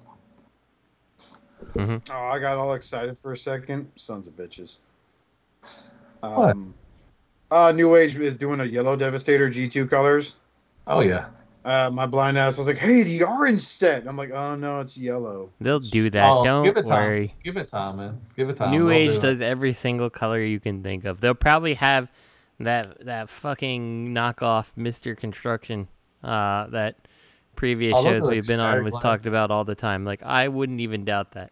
Oh, 1.80 2.02
I 2.14 2.40
got 2.40 2.58
all 2.58 2.74
excited 2.74 3.18
for 3.18 3.32
a 3.34 3.38
second. 3.38 3.90
Sons 3.96 4.28
of 4.28 4.36
bitches. 4.36 4.80
What? 6.22 6.52
Um, 6.52 6.74
uh, 7.52 7.72
New 7.72 7.96
Age 7.96 8.16
is 8.18 8.38
doing 8.38 8.60
a 8.60 8.66
yellow 8.66 8.96
Devastator 8.96 9.50
G2 9.50 9.90
colors. 9.90 10.36
Oh 10.88 11.02
yeah, 11.02 11.26
Uh, 11.66 11.90
my 11.92 12.06
blind 12.06 12.38
ass 12.38 12.58
was 12.58 12.68
like, 12.68 12.78
"Hey, 12.78 13.04
the 13.04 13.24
orange 13.24 13.62
set." 13.62 14.08
I'm 14.08 14.18
like, 14.18 14.32
"Oh 14.32 14.56
no, 14.56 14.80
it's 14.80 14.98
yellow." 14.98 15.50
They'll 15.60 15.80
do 15.80 16.10
that. 16.12 16.30
Oh, 16.30 16.44
Don't 16.44 16.64
give 16.64 16.78
it 16.78 16.86
time. 16.86 17.04
worry. 17.04 17.36
Give 17.44 17.58
it 17.58 17.68
time, 17.68 17.98
man. 17.98 18.22
Give 18.38 18.50
it 18.50 18.56
time. 18.58 18.72
New 18.72 18.88
They'll 18.90 18.98
Age 18.98 19.16
do 19.16 19.20
does 19.36 19.42
every 19.42 19.74
single 19.74 20.10
color 20.10 20.40
you 20.42 20.60
can 20.60 20.82
think 20.84 21.06
of. 21.06 21.20
They'll 21.22 21.34
probably 21.36 21.74
have 21.76 22.10
that 22.60 23.06
that 23.06 23.30
fucking 23.30 24.14
knockoff 24.14 24.68
Mister 24.78 25.14
Construction 25.16 25.88
uh, 26.24 26.68
that 26.68 26.96
previous 27.58 27.94
Oh, 27.96 28.02
they'll 28.04 28.20
shows 28.22 28.30
we've 28.30 28.48
been 28.48 28.60
on 28.62 28.84
was 28.84 28.92
Glass. 28.92 29.04
talked 29.04 29.26
about 29.26 29.52
all 29.52 29.64
the 29.66 29.76
time. 29.76 30.06
Like 30.06 30.24
I 30.24 30.48
wouldn't 30.48 30.80
even 30.80 31.04
doubt 31.06 31.32
that. 31.34 31.52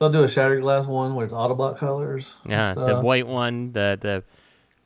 They'll 0.00 0.10
do 0.10 0.24
a 0.24 0.28
shattered 0.28 0.62
glass 0.62 0.86
one 0.86 1.14
where 1.14 1.24
it's 1.24 1.34
Autobot 1.34 1.76
colors. 1.76 2.34
Yeah, 2.48 2.72
the 2.72 3.00
white 3.00 3.26
one, 3.26 3.72
the 3.72 3.98
the 4.00 4.24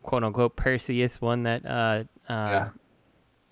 quote 0.03 0.25
unquote 0.25 0.57
Perseus 0.57 1.21
one 1.21 1.45
that 1.45 1.65
uh 1.65 2.05
uh 2.29 2.33
Yeah. 2.33 2.69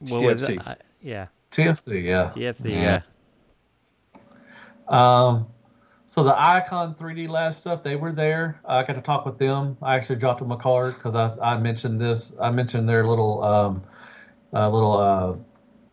what 0.00 0.22
was 0.22 0.48
it? 0.48 0.58
TFC. 0.58 0.66
Uh, 0.66 0.74
yeah 1.00 1.26
TFC, 1.52 2.02
yeah. 2.02 2.32
TFC 2.34 2.70
Yeah. 2.70 3.02
yeah. 4.18 4.20
Um, 4.88 5.46
so 6.06 6.24
the 6.24 6.38
Icon 6.38 6.94
3D 6.94 7.28
Lab 7.28 7.54
stuff, 7.54 7.82
they 7.82 7.96
were 7.96 8.12
there. 8.12 8.60
I 8.64 8.82
got 8.82 8.94
to 8.96 9.00
talk 9.00 9.24
with 9.24 9.38
them. 9.38 9.76
I 9.80 9.94
actually 9.94 10.16
dropped 10.16 10.40
them 10.40 10.50
a 10.50 10.56
card 10.56 10.94
because 10.94 11.14
I, 11.14 11.30
I 11.40 11.58
mentioned 11.58 12.00
this. 12.00 12.34
I 12.40 12.50
mentioned 12.50 12.88
their 12.88 13.06
little 13.06 13.42
um, 13.42 13.82
uh, 14.52 14.68
little 14.68 14.98
uh, 14.98 15.34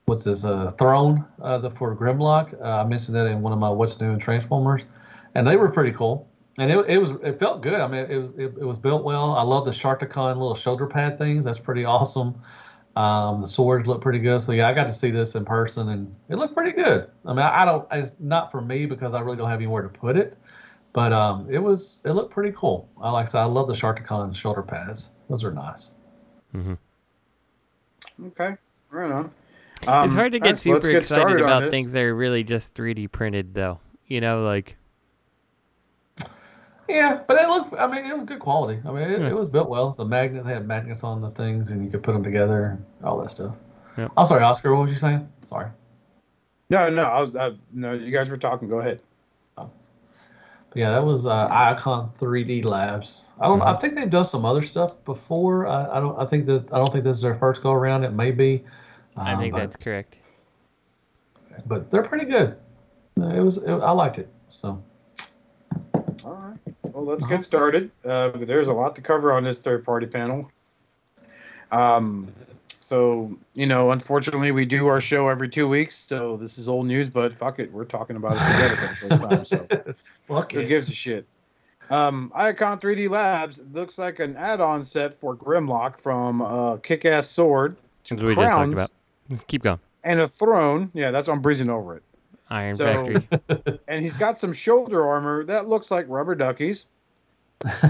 what's 0.05 0.25
this 0.25 0.43
uh, 0.43 0.71
throne 0.77 1.25
uh, 1.41 1.59
the, 1.59 1.69
for 1.69 1.95
Grimlock. 1.95 2.59
Uh, 2.59 2.81
I 2.81 2.83
mentioned 2.85 3.15
that 3.15 3.27
in 3.27 3.41
one 3.41 3.53
of 3.53 3.59
my 3.59 3.69
What's 3.69 4.01
New 4.01 4.11
in 4.11 4.19
Transformers, 4.19 4.85
and 5.39 5.47
they 5.47 5.55
were 5.55 5.69
pretty 5.69 5.93
cool. 5.93 6.29
And 6.57 6.69
it, 6.69 6.77
it 6.89 6.97
was 6.97 7.11
it 7.23 7.39
felt 7.39 7.61
good. 7.61 7.79
I 7.79 7.87
mean, 7.87 8.01
it, 8.01 8.11
it, 8.37 8.57
it 8.59 8.65
was 8.65 8.77
built 8.77 9.05
well. 9.05 9.35
I 9.35 9.41
love 9.41 9.63
the 9.63 9.71
Sharkticon 9.71 10.35
little 10.35 10.53
shoulder 10.53 10.85
pad 10.85 11.17
things. 11.17 11.45
That's 11.45 11.59
pretty 11.59 11.85
awesome. 11.85 12.41
Um, 12.97 13.39
the 13.39 13.47
swords 13.47 13.87
look 13.87 14.01
pretty 14.01 14.19
good. 14.19 14.41
So 14.41 14.51
yeah, 14.51 14.67
I 14.67 14.73
got 14.73 14.87
to 14.87 14.93
see 14.93 15.11
this 15.11 15.35
in 15.35 15.45
person, 15.45 15.87
and 15.87 16.13
it 16.27 16.35
looked 16.35 16.53
pretty 16.53 16.73
good. 16.73 17.09
I 17.25 17.29
mean, 17.29 17.39
I, 17.39 17.61
I 17.61 17.65
don't. 17.65 17.87
It's 17.89 18.11
not 18.19 18.51
for 18.51 18.59
me 18.59 18.85
because 18.85 19.13
I 19.13 19.21
really 19.21 19.37
don't 19.37 19.49
have 19.49 19.59
anywhere 19.59 19.81
to 19.81 19.87
put 19.87 20.17
it. 20.17 20.35
But 20.91 21.13
um, 21.13 21.47
it 21.49 21.59
was. 21.59 22.01
It 22.03 22.11
looked 22.11 22.33
pretty 22.33 22.53
cool. 22.57 22.89
I 23.01 23.09
like. 23.11 23.29
I 23.29 23.31
said, 23.31 23.39
I 23.39 23.45
love 23.45 23.67
the 23.67 23.73
Sharkticon 23.73 24.35
shoulder 24.35 24.63
pads. 24.63 25.11
Those 25.29 25.45
are 25.45 25.53
nice. 25.53 25.93
Mm-hmm. 26.53 26.73
Okay, 28.25 28.57
right 28.89 29.11
on. 29.11 29.31
Um, 29.87 30.05
it's 30.05 30.13
hard 30.13 30.33
to 30.33 30.39
get 30.39 30.49
right, 30.49 30.59
super 30.59 30.91
get 30.91 31.03
excited 31.03 31.39
about 31.39 31.71
things 31.71 31.93
that 31.93 32.01
are 32.01 32.13
really 32.13 32.43
just 32.43 32.73
3D 32.73 33.09
printed, 33.09 33.53
though. 33.53 33.79
You 34.07 34.19
know, 34.19 34.43
like 34.43 34.75
Yeah, 36.89 37.21
but 37.27 37.39
it 37.39 37.47
looked. 37.47 37.75
I 37.75 37.85
mean, 37.85 38.05
it 38.05 38.13
was 38.13 38.23
good 38.23 38.39
quality. 38.39 38.81
I 38.83 38.91
mean, 38.91 39.03
it, 39.03 39.21
Yeah. 39.21 39.29
it 39.29 39.35
was 39.35 39.47
built 39.47 39.69
well. 39.69 39.91
The 39.91 40.05
magnet 40.05 40.43
they 40.43 40.53
had 40.53 40.67
magnets 40.67 41.03
on 41.03 41.21
the 41.21 41.29
things, 41.29 41.69
and 41.69 41.83
you 41.85 41.91
could 41.91 42.01
put 42.01 42.13
them 42.13 42.23
together. 42.23 42.79
All 43.03 43.19
that 43.21 43.29
stuff. 43.29 43.57
Yep. 43.97 44.11
I'm 44.17 44.25
sorry, 44.25 44.43
Oscar. 44.43 44.75
What 44.75 44.83
was 44.83 44.91
you 44.91 44.97
saying? 44.97 45.29
Sorry. 45.43 45.69
No, 46.71 46.89
no, 46.89 47.03
I 47.03 47.21
was, 47.21 47.35
I, 47.35 47.51
no. 47.71 47.93
You 47.93 48.11
guys 48.11 48.29
were 48.29 48.37
talking. 48.37 48.67
Go 48.69 48.79
ahead. 48.79 49.01
But 50.69 50.77
yeah, 50.77 50.91
that 50.91 51.03
was 51.03 51.25
uh, 51.25 51.47
Icon 51.49 52.11
3D 52.19 52.63
Labs. 52.63 53.31
I 53.39 53.47
don't. 53.47 53.61
I 53.61 53.75
think 53.77 53.95
they've 53.95 54.09
done 54.09 54.25
some 54.25 54.45
other 54.45 54.61
stuff 54.61 55.03
before. 55.03 55.67
I, 55.67 55.97
I 55.97 55.99
don't. 55.99 56.19
I 56.19 56.25
think 56.25 56.45
that. 56.45 56.71
I 56.71 56.77
don't 56.77 56.91
think 56.91 57.03
this 57.03 57.17
is 57.17 57.23
their 57.23 57.35
first 57.35 57.63
go 57.63 57.71
around. 57.71 58.03
It 58.03 58.13
may 58.13 58.31
be. 58.31 58.63
I 59.17 59.33
um, 59.33 59.39
think 59.39 59.53
but, 59.53 59.59
that's 59.59 59.75
correct. 59.75 60.15
But 61.65 61.89
they're 61.89 62.03
pretty 62.03 62.25
good. 62.25 62.55
It 63.17 63.41
was. 63.41 63.57
It, 63.57 63.71
I 63.71 63.91
liked 63.91 64.19
it. 64.19 64.29
So. 64.49 64.83
All 66.99 67.03
right. 67.03 67.07
Well, 67.07 67.13
let's 67.15 67.23
Uh-huh. 67.25 67.35
get 67.35 67.43
started. 67.43 67.91
Uh, 68.05 68.29
there's 68.35 68.67
a 68.67 68.73
lot 68.73 68.95
to 68.95 69.01
cover 69.01 69.31
on 69.31 69.43
this 69.43 69.59
third-party 69.59 70.07
panel. 70.07 70.49
Um, 71.71 72.27
so 72.81 73.37
you 73.53 73.67
know, 73.67 73.91
unfortunately, 73.91 74.51
we 74.51 74.65
do 74.65 74.87
our 74.87 74.99
show 75.01 75.27
every 75.27 75.49
two 75.49 75.67
weeks, 75.67 75.95
so 75.95 76.37
this 76.37 76.57
is 76.57 76.67
old 76.67 76.87
news. 76.87 77.09
But 77.09 77.33
fuck 77.33 77.59
it, 77.59 77.71
we're 77.71 77.85
talking 77.85 78.15
about 78.15 78.31
it 78.35 78.39
together 78.53 78.75
for 78.75 79.07
the 79.07 79.19
first 79.19 79.29
time. 79.29 79.45
So 79.45 79.93
Fuck 80.27 80.51
who 80.53 80.59
it. 80.61 80.67
gives 80.67 80.89
a 80.89 80.93
shit? 80.93 81.25
Um, 81.91 82.31
Icon 82.35 82.79
3D 82.79 83.09
Labs 83.09 83.61
looks 83.73 83.97
like 83.97 84.19
an 84.19 84.35
add-on 84.35 84.83
set 84.83 85.19
for 85.19 85.35
Grimlock 85.35 85.99
from 85.99 86.39
uh, 86.41 86.77
Kick-Ass 86.77 87.27
Sword 87.27 87.77
to 88.05 88.15
That's 88.15 88.23
we 88.23 88.29
just 88.29 88.35
talked 88.37 88.47
Crowns 88.55 88.73
about. 88.73 88.91
Just 89.29 89.47
keep 89.47 89.63
going. 89.63 89.79
and 90.03 90.19
a 90.19 90.27
throne. 90.27 90.91
Yeah, 90.93 91.09
that's 91.11 91.27
I'm 91.27 91.41
breezing 91.41 91.69
over 91.69 91.95
it. 91.95 92.03
Iron 92.49 92.75
So- 92.75 92.85
Factory. 92.85 93.79
And 93.87 94.03
he's 94.03 94.17
got 94.17 94.37
some 94.39 94.53
shoulder 94.53 95.07
armor 95.07 95.43
that 95.45 95.67
looks 95.67 95.89
like 95.91 96.05
rubber 96.09 96.35
duckies. 96.35 96.85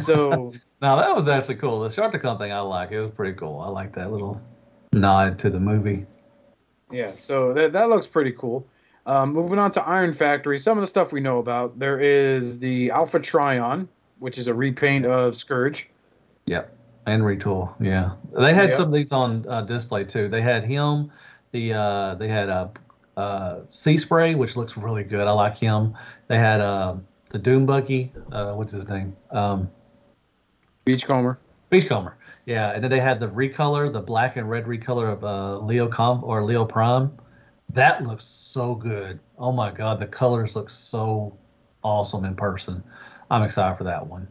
So 0.02 0.54
Now 0.82 0.96
that 0.96 1.14
was 1.16 1.28
actually 1.28 1.56
cool. 1.56 1.82
The 1.82 1.90
Sharkticon 1.90 2.38
thing 2.38 2.52
I 2.52 2.60
like. 2.62 2.92
It 2.92 3.02
was 3.02 3.12
pretty 3.12 3.34
cool. 3.34 3.60
I 3.60 3.68
like 3.70 3.94
that 3.96 4.12
little 4.12 4.42
nod 4.94 5.38
to 5.40 5.50
the 5.50 5.60
movie. 5.60 6.06
Yeah, 6.92 7.12
so 7.18 7.54
that, 7.54 7.74
that 7.74 7.90
looks 7.90 8.08
pretty 8.08 8.32
cool. 8.32 8.66
Um, 9.06 9.34
moving 9.34 9.60
on 9.60 9.72
to 9.74 9.84
Iron 9.88 10.14
Factory, 10.14 10.58
some 10.58 10.78
of 10.78 10.82
the 10.82 10.88
stuff 10.88 11.12
we 11.12 11.20
know 11.20 11.40
about. 11.40 11.78
There 11.78 12.00
is 12.00 12.58
the 12.60 12.90
Alpha 12.92 13.20
Trion, 13.20 13.88
which 14.20 14.38
is 14.38 14.48
a 14.48 14.54
repaint 14.54 15.06
of 15.06 15.36
Scourge. 15.36 15.90
Yep. 16.46 16.76
And 17.06 17.24
retool. 17.24 17.74
Yeah. 17.80 18.12
They 18.38 18.54
had 18.54 18.70
Yep. 18.70 18.76
some 18.76 18.88
of 18.88 18.94
these 18.94 19.12
on 19.12 19.46
uh, 19.48 19.62
display 19.62 20.04
too. 20.04 20.28
They 20.30 20.42
had 20.42 20.64
him. 20.64 21.12
The 21.52 21.74
uh, 21.74 22.16
they 22.16 22.28
had 22.28 22.50
uh, 22.50 22.68
uh, 23.20 23.62
Sea 23.68 23.98
Spray, 23.98 24.36
which 24.36 24.56
looks 24.56 24.78
really 24.78 25.04
good. 25.04 25.28
I 25.28 25.32
like 25.32 25.58
him. 25.58 25.94
They 26.28 26.38
had 26.38 26.62
uh, 26.62 26.96
the 27.30 27.38
Doom 27.38 27.66
Buggy. 27.66 28.12
Uh, 28.32 28.54
what's 28.54 28.72
his 28.72 28.88
name? 28.88 29.16
Um, 29.32 29.70
Beachcomber. 30.86 31.38
Beachcomber. 31.70 32.16
Yeah, 32.46 32.72
and 32.72 32.84
then 32.84 32.90
they 32.90 33.00
had 33.00 33.20
the 33.20 33.28
recolor, 33.28 33.92
the 33.92 34.00
black 34.02 34.38
and 34.38 34.50
red 34.50 34.66
recolor 34.66 35.12
of 35.12 35.24
uh, 35.24 35.60
Leo 35.60 35.88
Com 35.88 36.24
or 36.24 36.44
Leo 36.44 36.66
Prime. 36.66 37.12
That 37.74 38.04
looks 38.04 38.26
so 38.26 38.74
good. 38.74 39.20
Oh 39.38 39.52
my 39.52 39.70
god, 39.70 40.00
the 40.00 40.08
colors 40.08 40.56
look 40.56 40.70
so 40.70 41.38
awesome 41.84 42.26
in 42.26 42.36
person. 42.36 42.84
I'm 43.30 43.44
excited 43.44 43.78
for 43.78 43.84
that 43.84 44.08
one. 44.08 44.28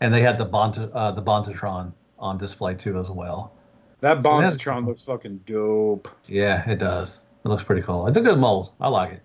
And 0.00 0.12
they 0.12 0.22
had 0.22 0.38
the 0.38 0.44
Bont 0.44 0.78
uh, 0.78 1.12
the 1.12 1.22
Bontatron 1.22 1.92
on 2.18 2.38
display 2.38 2.74
too 2.74 2.98
as 2.98 3.08
well. 3.10 3.52
That 4.00 4.24
So 4.24 4.30
Bonsatron 4.30 4.80
cool. 4.80 4.88
looks 4.88 5.02
fucking 5.04 5.40
dope. 5.46 6.08
Yeah, 6.26 6.68
it 6.68 6.78
does. 6.80 7.22
It 7.44 7.48
looks 7.48 7.64
pretty 7.64 7.82
cool. 7.82 8.06
It's 8.06 8.16
a 8.16 8.20
good 8.20 8.38
mold. 8.38 8.72
I 8.80 8.88
like 8.88 9.12
it. 9.12 9.22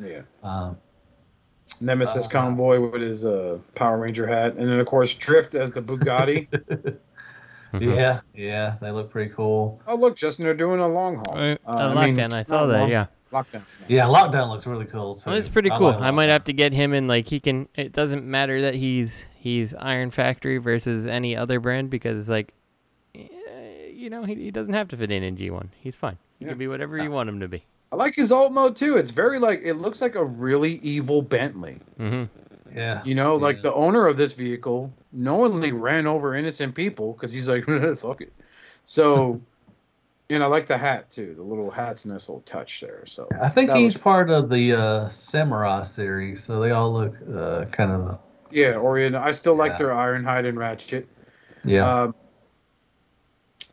Yeah. 0.00 0.22
Um, 0.48 0.76
Nemesis 1.80 2.26
Uh, 2.26 2.30
Convoy 2.30 2.80
with 2.88 3.02
his 3.02 3.24
uh, 3.24 3.58
Power 3.74 3.98
Ranger 3.98 4.26
hat. 4.26 4.54
And 4.56 4.68
then, 4.68 4.78
of 4.80 4.86
course, 4.86 5.12
Drift 5.14 5.54
as 5.54 5.72
the 5.72 5.82
Bugatti. 5.82 6.46
Mhm. 7.74 7.96
Yeah, 7.96 8.20
yeah, 8.34 8.76
they 8.80 8.90
look 8.90 9.10
pretty 9.10 9.30
cool. 9.34 9.78
Oh, 9.86 9.94
look, 9.94 10.16
Justin, 10.16 10.46
they're 10.46 10.54
doing 10.54 10.80
a 10.80 10.88
long 10.88 11.16
haul. 11.16 11.36
Uh, 11.36 11.56
Uh, 11.66 11.72
a 11.94 11.94
I 11.98 12.10
mean. 12.10 12.18
I 12.18 12.42
saw 12.44 12.64
that. 12.64 12.78
long- 12.80 12.88
Yeah. 12.88 13.06
Lockdown. 13.30 13.60
Yeah, 13.88 14.04
Lockdown 14.06 14.48
looks 14.48 14.66
really 14.66 14.86
cool 14.86 15.16
too. 15.16 15.28
Well, 15.28 15.38
it's 15.38 15.50
pretty 15.50 15.68
cool. 15.68 15.90
like 15.90 16.00
I 16.00 16.10
might 16.10 16.30
have 16.30 16.44
to 16.44 16.54
get 16.54 16.72
him 16.72 16.94
in. 16.94 17.06
Like 17.06 17.28
he 17.28 17.40
can. 17.40 17.68
It 17.74 17.92
doesn't 17.92 18.24
matter 18.24 18.62
that 18.62 18.74
he's 18.76 19.26
he's 19.36 19.74
Iron 19.74 20.10
Factory 20.10 20.56
versus 20.56 21.06
any 21.06 21.36
other 21.36 21.60
brand 21.60 21.90
because 21.90 22.26
like, 22.26 22.54
eh, 23.14 23.26
you 23.92 24.08
know, 24.08 24.24
he, 24.24 24.34
he 24.36 24.50
doesn't 24.50 24.72
have 24.72 24.88
to 24.88 24.96
fit 24.96 25.10
in 25.10 25.22
in 25.22 25.36
G1. 25.36 25.66
He's 25.78 25.94
fine. 25.94 26.16
He 26.38 26.44
Yeah. 26.44 26.50
can 26.50 26.58
be 26.58 26.68
whatever 26.68 26.96
you 26.98 27.10
want 27.10 27.28
him 27.28 27.40
to 27.40 27.48
be. 27.48 27.64
I 27.90 27.96
like 27.96 28.14
his 28.14 28.30
alt 28.32 28.52
mode 28.52 28.76
too. 28.76 28.96
It's 28.96 29.10
very 29.10 29.38
like 29.38 29.62
it 29.64 29.74
looks 29.74 30.00
like 30.02 30.14
a 30.14 30.24
really 30.24 30.72
evil 30.82 31.22
Bentley. 31.22 31.78
Mm-hmm. 31.98 32.76
Yeah. 32.76 33.02
You 33.04 33.14
know, 33.14 33.34
like 33.36 33.56
Yeah. 33.56 33.62
the 33.62 33.74
owner 33.74 34.06
of 34.06 34.16
this 34.16 34.34
vehicle 34.34 34.92
knowingly 35.12 35.72
ran 35.72 36.06
over 36.06 36.34
innocent 36.34 36.74
people 36.74 37.12
because 37.14 37.32
he's 37.32 37.48
like, 37.48 37.64
fuck 37.98 38.20
it. 38.20 38.32
So, 38.84 39.40
and 40.30 40.42
I 40.42 40.46
like 40.46 40.66
the 40.66 40.76
hat 40.76 41.10
too. 41.10 41.32
The 41.34 41.42
little 41.42 41.70
hat's 41.70 42.04
nice 42.04 42.28
little 42.28 42.42
touch 42.42 42.80
there. 42.80 43.06
So 43.06 43.26
I 43.40 43.48
think 43.48 43.70
he's 43.72 43.94
was- 43.94 44.02
part 44.02 44.28
of 44.30 44.50
the 44.50 44.74
uh, 44.74 45.08
Samurai 45.08 45.82
series, 45.84 46.44
so 46.44 46.60
they 46.60 46.70
all 46.72 46.92
look 46.92 47.14
uh, 47.34 47.64
kind 47.66 47.90
of 47.90 48.18
yeah, 48.50 48.74
Orient. 48.76 49.14
I 49.16 49.32
still 49.32 49.54
like 49.56 49.72
Yeah. 49.72 49.78
their 49.78 49.88
Ironhide 49.88 50.46
and 50.46 50.58
Ratchet. 50.58 51.08
yeah. 51.64 52.02
Um, 52.02 52.14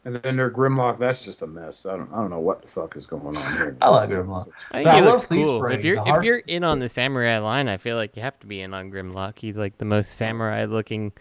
and 0.05 0.15
then 0.15 0.37
their 0.37 0.51
Grimlock, 0.51 0.99
that's 0.99 1.25
just 1.25 1.41
a 1.41 1.47
mess. 1.47 1.85
I 1.87 1.97
don't, 1.97 2.11
I 2.13 2.17
don't 2.17 2.29
know 2.29 2.39
what 2.39 2.61
the 2.61 2.67
fuck 2.67 2.95
is 2.95 3.07
going 3.07 3.35
on 3.35 3.53
here. 3.57 3.75
I 3.81 3.89
like 3.89 4.09
Grimlock. 4.09 4.49
I 4.71 4.77
think 4.77 4.87
I 4.87 4.95
he 4.95 5.01
love 5.01 5.13
looks 5.13 5.27
cool. 5.27 5.59
Spray, 5.59 5.75
If 5.75 5.83
you're 5.83 6.03
if 6.05 6.23
you're 6.23 6.37
in 6.37 6.63
on 6.63 6.79
the 6.79 6.87
samurai 6.87 7.39
line, 7.39 7.67
I 7.67 7.77
feel 7.77 7.97
like 7.97 8.15
you 8.15 8.21
have 8.21 8.39
to 8.39 8.47
be 8.47 8.61
in 8.61 8.73
on 8.73 8.91
Grimlock. 8.91 9.39
He's 9.39 9.57
like 9.57 9.77
the 9.79 9.85
most 9.85 10.11
samurai 10.11 10.65
looking 10.65 11.11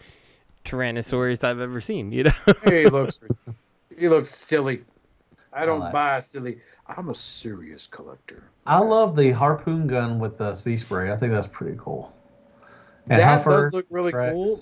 Tyrannosaurus 0.66 1.43
I've 1.43 1.61
ever 1.61 1.80
seen. 1.80 2.12
You 2.12 2.24
know. 2.24 2.32
he 2.64 2.87
looks, 2.87 3.20
he 3.99 4.09
looks 4.09 4.28
silly. 4.28 4.85
I 5.53 5.64
don't 5.64 5.80
like- 5.80 5.93
buy 5.93 6.20
silly. 6.20 6.59
I'm 6.87 7.09
a 7.09 7.14
serious 7.14 7.87
collector. 7.87 8.43
I 8.66 8.78
love 8.78 9.16
the 9.16 9.30
harpoon 9.30 9.87
gun 9.87 10.18
with 10.18 10.37
the 10.37 10.55
sea 10.55 10.76
spray. 10.76 11.11
I 11.11 11.16
think 11.16 11.32
that's 11.32 11.47
pretty 11.47 11.78
cool. 11.78 12.14
And 13.09 13.18
that 13.18 13.43
Huffer 13.43 13.62
does 13.62 13.72
look 13.72 13.87
really 13.89 14.12
tracks. 14.12 14.32
cool. 14.35 14.61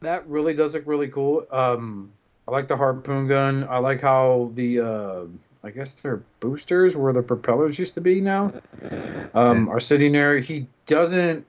That 0.00 0.26
really 0.28 0.54
does 0.54 0.74
look 0.74 0.86
really 0.86 1.08
cool. 1.08 1.46
Um, 1.50 2.12
I 2.48 2.52
like 2.52 2.68
the 2.68 2.76
harpoon 2.76 3.26
gun. 3.26 3.66
I 3.68 3.78
like 3.78 4.00
how 4.00 4.50
the 4.54 4.80
uh, 4.80 5.20
I 5.64 5.70
guess 5.70 5.94
they're 5.94 6.22
boosters 6.40 6.96
where 6.96 7.12
the 7.12 7.22
propellers 7.22 7.78
used 7.78 7.94
to 7.94 8.00
be 8.00 8.20
now 8.20 8.52
um, 9.34 9.68
are 9.68 9.80
sitting 9.80 10.12
there. 10.12 10.38
He 10.38 10.66
doesn't. 10.86 11.44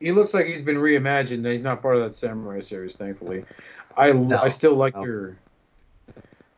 He 0.00 0.12
looks 0.12 0.34
like 0.34 0.46
he's 0.46 0.62
been 0.62 0.76
reimagined. 0.76 1.48
He's 1.48 1.62
not 1.62 1.80
part 1.80 1.96
of 1.96 2.02
that 2.02 2.14
samurai 2.14 2.60
series, 2.60 2.96
thankfully. 2.96 3.44
I 3.96 4.12
No. 4.12 4.38
I 4.38 4.48
still 4.48 4.74
like 4.74 4.94
No. 4.96 5.02
their. 5.02 5.36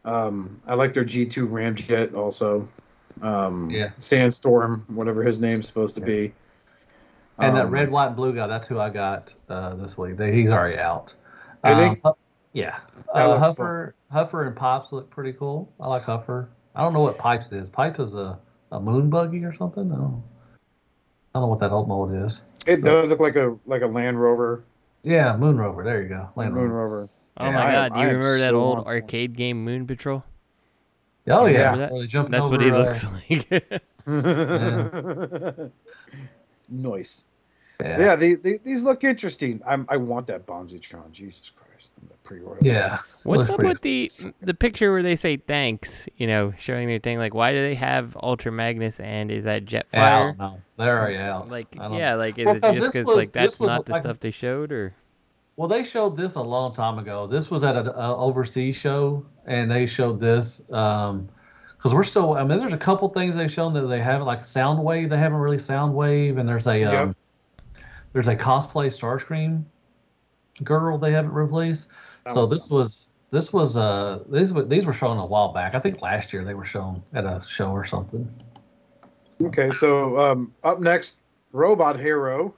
Um, 0.05 0.61
I 0.67 0.75
like 0.75 0.95
their 0.95 1.05
G 1.05 1.27
two 1.27 1.47
ramjet 1.47 2.15
also. 2.15 2.67
Um, 3.21 3.69
Yeah. 3.69 3.91
Sandstorm, 3.99 4.85
whatever 4.89 5.23
his 5.23 5.41
name's 5.41 5.67
supposed 5.67 5.97
to 5.97 6.01
be. 6.01 6.33
And 7.39 7.57
that 7.57 7.67
Um, 7.67 7.71
red, 7.71 7.91
white, 7.91 8.07
and 8.09 8.17
blue 8.17 8.33
guy, 8.33 8.47
that's 8.47 8.67
who 8.67 8.81
I 8.81 8.91
got 8.91 9.35
uh, 9.49 9.75
this 9.75 9.99
week. 9.99 10.19
He's 10.19 10.51
already 10.51 10.79
out. 10.79 11.15
Is 11.65 11.79
he? 11.79 11.85
Um, 11.85 12.15
Yeah. 12.59 12.79
That 13.15 13.27
Uh, 13.27 13.29
looks 13.29 13.59
Huffer, 13.59 13.93
Huffer 14.13 14.47
and 14.47 14.57
Pipes 14.57 14.93
look 14.93 15.09
pretty 15.11 15.33
cool. 15.33 15.73
I 15.81 15.87
like 15.89 16.03
Huffer. 16.03 16.49
I 16.75 16.83
don't 16.83 16.93
know 16.93 17.01
what 17.01 17.17
Pipes 17.19 17.53
is. 17.53 17.69
Pipe 17.69 17.99
is 18.01 18.15
a, 18.15 18.39
a 18.73 18.81
moon 18.81 19.09
buggy 19.11 19.45
or 19.45 19.55
something. 19.55 19.91
I 19.93 19.97
don't, 19.97 20.23
I 21.35 21.39
don't 21.39 21.43
know 21.43 21.47
what 21.49 21.61
that 21.61 21.71
old 21.71 21.89
mold 21.89 22.13
is. 22.15 22.43
It 22.67 22.83
does 22.83 23.11
look 23.11 23.21
like 23.21 23.37
a 23.37 23.57
like 23.67 23.83
a 23.83 23.87
Land 23.87 24.21
Rover. 24.21 24.65
Yeah, 25.03 25.37
Moon 25.37 25.57
Rover. 25.57 25.85
There 25.85 26.03
you 26.03 26.09
go. 26.09 26.29
Land 26.37 26.55
Moon 26.55 26.69
Rover. 26.71 26.97
Rover. 27.03 27.09
Oh 27.39 27.45
Yeah, 27.47 27.53
my 27.53 27.69
I- 27.69 27.73
god, 27.73 27.93
do 27.95 27.99
you 28.01 28.05
am 28.05 28.09
remember 28.17 28.39
that 28.39 28.51
so 28.51 28.61
old 28.61 28.79
on 28.81 28.87
arcade 28.87 29.37
game 29.37 29.65
Moon 29.65 29.87
Patrol? 29.87 30.23
Oh 31.29 31.47
Yeah. 31.47 31.53
yeah, 31.59 31.77
that? 31.77 31.93
Where 31.93 32.01
they 32.03 32.07
jumping 32.09 32.33
That's 32.33 32.49
what 32.49 32.61
he 32.61 32.71
uh, 32.71 32.79
looks 32.79 33.07
like. 33.07 33.49
nice. 36.69 37.25
Yeah. 37.81 37.97
So 37.97 38.03
yeah, 38.03 38.17
the, 38.17 38.35
the, 38.35 38.59
these 38.65 38.83
look 38.83 39.05
interesting. 39.05 39.61
I'm, 39.67 39.87
I 39.89 39.97
want 39.99 40.27
that 40.27 40.47
Bonzitron. 40.47 41.13
Jesus 41.13 41.51
Christ, 41.51 41.68
I'm 42.01 42.09
pre-order. 42.25 42.61
Yeah. 42.63 42.99
What's 43.25 43.51
up 43.51 43.61
with 43.61 43.81
the 43.83 44.11
the 44.41 44.55
picture 44.55 44.91
where 44.93 45.03
they 45.03 45.17
say 45.17 45.37
thanks? 45.37 46.09
You 46.17 46.27
know, 46.27 46.53
showing 46.59 46.89
their 46.89 46.99
thing. 46.99 47.19
Like, 47.19 47.35
why 47.35 47.53
do 47.53 47.61
they 47.61 47.75
have 47.75 48.17
Ultra 48.23 48.53
Magnus 48.53 49.01
and 49.01 49.31
is 49.31 49.45
that 49.45 49.71
Yeah, 49.71 49.83
I 49.93 49.97
Jetfire? 49.99 50.27
don't 50.29 50.39
know. 50.39 50.61
They're 50.77 50.99
already 50.99 51.19
out. 51.19 51.49
Like, 51.49 51.67
yeah, 51.75 52.15
like 52.15 52.39
is 52.39 52.47
Well, 52.47 52.57
it 52.57 52.61
'cause 52.63 52.77
just 52.79 52.95
because 52.95 53.07
like 53.17 53.33
that's 53.33 53.59
was 53.61 53.69
not 53.69 53.85
the 53.87 53.93
like- 53.93 54.03
stuff 54.03 54.21
they 54.21 54.31
showed, 54.31 54.73
or 54.73 54.95
Well, 55.57 55.69
they 55.69 55.85
showed 55.85 56.17
this 56.17 56.37
a 56.37 56.41
long 56.43 56.73
time 56.73 56.99
ago. 56.99 57.27
This 57.27 57.51
was 57.51 57.65
at 57.65 57.77
an 57.77 57.89
overseas 57.97 58.77
show, 58.77 59.27
and 59.47 59.71
they 59.71 59.87
showed 59.87 60.21
this 60.21 60.59
because 60.69 61.93
we're 61.93 62.05
still. 62.05 62.35
I 62.35 62.45
mean, 62.45 62.59
there's 62.61 62.73
a 62.73 62.79
couple 62.79 63.09
things 63.09 63.35
they've 63.37 63.53
shown 63.53 63.75
that 63.75 63.87
they 63.89 64.01
haven't, 64.01 64.27
like 64.27 64.43
Soundwave. 64.43 65.11
They 65.11 65.19
haven't 65.19 65.39
really 65.39 65.57
Soundwave, 65.57 66.39
and 66.39 66.49
there's 66.49 66.67
a 66.69 66.85
um, 66.85 67.17
there's 68.13 68.29
a 68.29 68.37
cosplay 68.37 68.87
Starscream 68.87 69.65
girl 70.65 70.99
they 70.99 71.13
haven't 71.13 71.33
released. 71.33 71.89
That 72.25 72.35
so 72.35 72.43
was 72.43 72.51
this 72.51 72.71
was 72.71 73.11
this 73.31 73.53
was 73.53 73.77
uh 73.77 74.23
these 74.29 74.53
were 74.53 74.65
these 74.65 74.87
were 74.87 74.93
shown 74.93 75.19
a 75.19 75.27
while 75.27 75.53
back. 75.53 75.75
I 75.75 75.81
think 75.81 76.01
last 76.03 76.33
year 76.33 76.45
they 76.45 76.55
were 76.55 76.65
shown 76.65 77.03
at 77.15 77.25
a 77.25 77.43
show 77.49 77.71
or 77.71 77.85
something. 77.85 78.29
Okay, 79.41 79.71
so 79.71 80.19
um, 80.19 80.53
up 80.65 80.81
next, 80.81 81.19
Robot 81.53 81.99
Hero. 81.99 82.55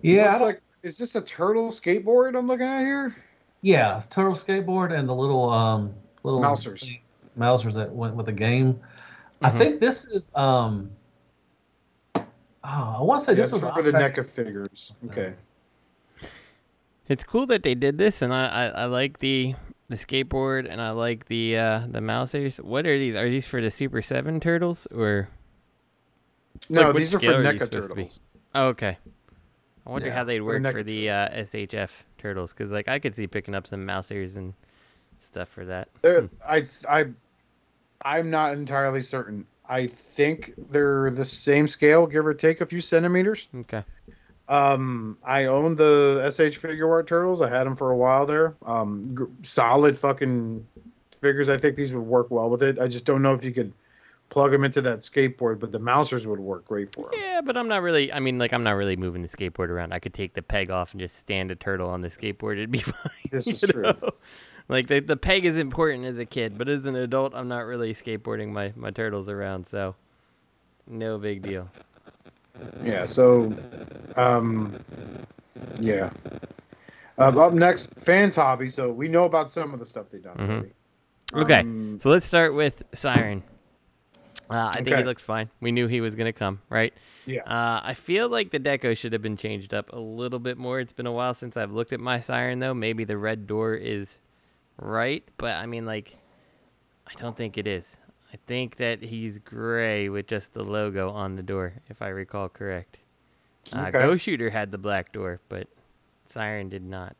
Yeah, 0.00 0.26
I 0.26 0.30
Looks 0.30 0.40
like 0.42 0.60
is 0.82 0.98
this 0.98 1.14
a 1.14 1.20
turtle 1.20 1.68
skateboard 1.68 2.36
I'm 2.36 2.46
looking 2.46 2.66
at 2.66 2.82
here? 2.84 3.14
Yeah, 3.62 4.02
turtle 4.10 4.34
skateboard 4.34 4.92
and 4.96 5.08
the 5.08 5.14
little 5.14 5.48
um 5.50 5.94
little 6.22 6.40
Mousers. 6.40 6.80
things- 6.82 7.28
Mousers 7.38 7.74
that 7.74 7.90
went 7.92 8.14
with 8.14 8.26
the 8.26 8.32
game. 8.32 8.80
I 9.42 9.50
Mhm. 9.50 9.58
think 9.58 9.80
this 9.80 10.04
is 10.04 10.34
um. 10.36 10.90
Oh, 12.16 12.24
I 12.98 13.02
want 13.02 13.20
to 13.20 13.26
say 13.26 13.32
Yeah, 13.32 13.42
this 13.42 13.52
was 13.52 13.60
for 13.62 13.82
the 13.82 13.94
Odd 13.94 14.02
NECA 14.02 14.24
figures. 14.24 14.92
Okay. 15.10 15.34
It's 17.08 17.24
cool 17.24 17.46
that 17.46 17.62
they 17.62 17.74
did 17.74 17.98
this, 17.98 18.22
and 18.22 18.32
I 18.32 18.46
I, 18.46 18.66
I 18.68 18.84
like 18.86 19.18
the 19.18 19.54
the 19.88 19.96
skateboard 19.96 20.66
and 20.70 20.80
I 20.80 20.90
like 20.90 21.26
the 21.26 21.56
uh 21.58 21.86
the 21.88 22.00
mousers. 22.00 22.58
What 22.58 22.86
are 22.86 22.98
these? 22.98 23.14
Are 23.14 23.28
these 23.28 23.46
for 23.46 23.60
the 23.60 23.70
Super 23.70 24.02
Seven 24.02 24.40
turtles 24.40 24.86
or? 24.94 25.28
No, 26.68 26.92
Like, 26.92 26.92
these 26.92 27.14
are 27.14 27.20
for 27.20 27.24
scale 27.24 27.36
are 27.36 27.46
these 27.46 27.62
NECA 27.62 27.64
supposed 27.64 27.88
to 27.90 27.94
be? 27.94 28.10
turtles. 28.10 28.20
Oh, 28.54 28.68
okay. 28.68 28.98
I 29.86 29.90
wonder 29.90 30.10
Yeah, 30.10 30.12
how 30.12 30.24
they'd 30.24 30.42
work 30.42 30.66
for 30.66 30.82
the 30.82 31.10
uh, 31.10 31.28
SHF 31.30 31.90
turtles, 32.18 32.52
because 32.52 32.70
like 32.72 32.88
I 32.88 32.98
could 32.98 33.14
see 33.16 33.26
picking 33.26 33.54
up 33.54 33.66
some 33.66 33.86
mousers 33.86 34.36
and 34.36 34.54
stuff 35.20 35.48
for 35.48 35.64
that. 35.66 35.88
They're, 36.02 36.28
I 36.46 36.66
I 36.88 37.06
I'm 38.04 38.30
not 38.30 38.54
entirely 38.54 39.02
certain. 39.02 39.46
I 39.68 39.86
think 39.88 40.54
they're 40.70 41.10
the 41.10 41.24
same 41.24 41.68
scale, 41.68 42.06
give 42.06 42.26
or 42.26 42.34
take 42.34 42.60
a 42.60 42.66
few 42.66 42.80
centimeters. 42.80 43.48
Okay. 43.54 43.84
Um, 44.48 45.16
I 45.24 45.46
own 45.46 45.76
the 45.76 46.20
SH 46.30 46.58
Figuarts 46.60 47.06
Turtles. 47.06 47.40
I 47.40 47.48
had 47.48 47.64
them 47.64 47.76
for 47.76 47.90
a 47.90 47.96
while 47.96 48.26
there. 48.26 48.54
Um, 48.66 49.14
g- 49.18 49.24
solid 49.42 49.96
fucking 49.96 50.66
figures. 51.20 51.48
I 51.48 51.56
think 51.56 51.76
these 51.76 51.94
would 51.94 52.02
work 52.04 52.30
well 52.30 52.50
with 52.50 52.62
it. 52.62 52.78
I 52.78 52.86
just 52.86 53.06
don't 53.06 53.22
know 53.22 53.32
if 53.32 53.42
you 53.42 53.52
could 53.52 53.72
plug 54.28 54.50
them 54.50 54.64
into 54.64 54.82
that 54.82 54.98
skateboard, 54.98 55.60
but 55.60 55.72
the 55.72 55.78
Mousers 55.78 56.26
would 56.26 56.40
work 56.40 56.66
great 56.66 56.92
for 56.92 57.10
them. 57.10 57.20
Yeah, 57.20 57.40
but 57.40 57.56
I'm 57.56 57.68
not 57.68 57.82
really. 57.82 58.12
I 58.12 58.20
mean, 58.20 58.38
like 58.38 58.52
I'm 58.52 58.62
not 58.64 58.72
really 58.72 58.96
moving 58.96 59.22
the 59.22 59.28
skateboard 59.28 59.68
around. 59.68 59.92
I 59.92 59.98
could 59.98 60.12
take 60.12 60.34
the 60.34 60.42
peg 60.42 60.70
off 60.70 60.92
and 60.92 61.00
just 61.00 61.18
stand 61.18 61.50
a 61.50 61.54
turtle 61.54 61.88
on 61.88 62.02
the 62.02 62.10
skateboard. 62.10 62.54
It'd 62.54 62.70
be 62.70 62.78
fine. 62.80 63.10
This 63.30 63.46
is 63.46 63.60
true. 63.62 63.82
know? 63.82 64.10
Like 64.68 64.88
the 64.88 65.00
the 65.00 65.16
peg 65.16 65.44
is 65.44 65.58
important 65.58 66.04
as 66.04 66.18
a 66.18 66.24
kid, 66.24 66.56
but 66.58 66.68
as 66.68 66.84
an 66.84 66.96
adult, 66.96 67.34
I'm 67.34 67.48
not 67.48 67.60
really 67.66 67.94
skateboarding 67.94 68.48
my 68.50 68.72
my 68.76 68.90
turtles 68.90 69.28
around. 69.28 69.66
So, 69.68 69.94
no 70.86 71.18
big 71.18 71.42
deal. 71.42 71.68
Yeah. 72.82 73.04
So, 73.04 73.52
um, 74.16 74.74
yeah. 75.80 76.10
Um, 77.18 77.38
up 77.38 77.52
next, 77.52 77.94
fans 77.98 78.34
hobby. 78.36 78.68
So 78.68 78.90
we 78.90 79.08
know 79.08 79.24
about 79.24 79.50
some 79.50 79.72
of 79.72 79.78
the 79.78 79.86
stuff 79.86 80.10
they've 80.10 80.22
done. 80.22 80.36
Mhm. 81.32 81.40
Okay. 81.42 81.60
Um, 81.60 81.98
So 82.02 82.10
let's 82.10 82.26
start 82.26 82.54
with 82.54 82.82
Siren. 82.92 83.42
Uh, 84.50 84.70
I 84.74 84.82
think 84.82 84.96
he 84.96 85.02
looks 85.04 85.22
fine. 85.22 85.48
We 85.60 85.72
knew 85.72 85.86
he 85.86 86.00
was 86.00 86.14
gonna 86.14 86.32
come, 86.32 86.60
right? 86.68 86.92
Yeah. 87.24 87.42
Uh, 87.44 87.80
I 87.82 87.94
feel 87.94 88.28
like 88.28 88.50
the 88.50 88.60
deco 88.60 88.96
should 88.96 89.12
have 89.14 89.22
been 89.22 89.36
changed 89.38 89.72
up 89.72 89.90
a 89.92 89.98
little 89.98 90.38
bit 90.38 90.58
more. 90.58 90.80
It's 90.80 90.92
been 90.92 91.06
a 91.06 91.12
while 91.12 91.32
since 91.34 91.56
I've 91.56 91.72
looked 91.72 91.92
at 91.94 92.00
my 92.00 92.20
Siren 92.20 92.58
though. 92.58 92.74
Maybe 92.74 93.04
the 93.04 93.16
red 93.16 93.46
door 93.46 93.74
is 93.74 94.18
right, 94.78 95.24
but 95.38 95.54
I 95.56 95.66
mean 95.66 95.86
like 95.86 96.14
I 97.06 97.12
don't 97.18 97.36
think 97.36 97.56
it 97.56 97.66
is. 97.66 97.84
I 98.34 98.38
think 98.48 98.78
that 98.78 99.00
he's 99.00 99.38
gray 99.38 100.08
with 100.08 100.26
just 100.26 100.54
the 100.54 100.64
logo 100.64 101.10
on 101.10 101.36
the 101.36 101.42
door, 101.42 101.74
if 101.88 102.02
I 102.02 102.08
recall 102.08 102.48
correct. 102.48 102.96
Uh, 103.72 103.82
Okay. 103.82 103.92
Go 103.92 104.16
Shooter 104.16 104.50
had 104.50 104.72
the 104.72 104.78
black 104.78 105.12
door, 105.12 105.40
but 105.48 105.68
Siren 106.28 106.68
did 106.68 106.82
not. 106.82 107.14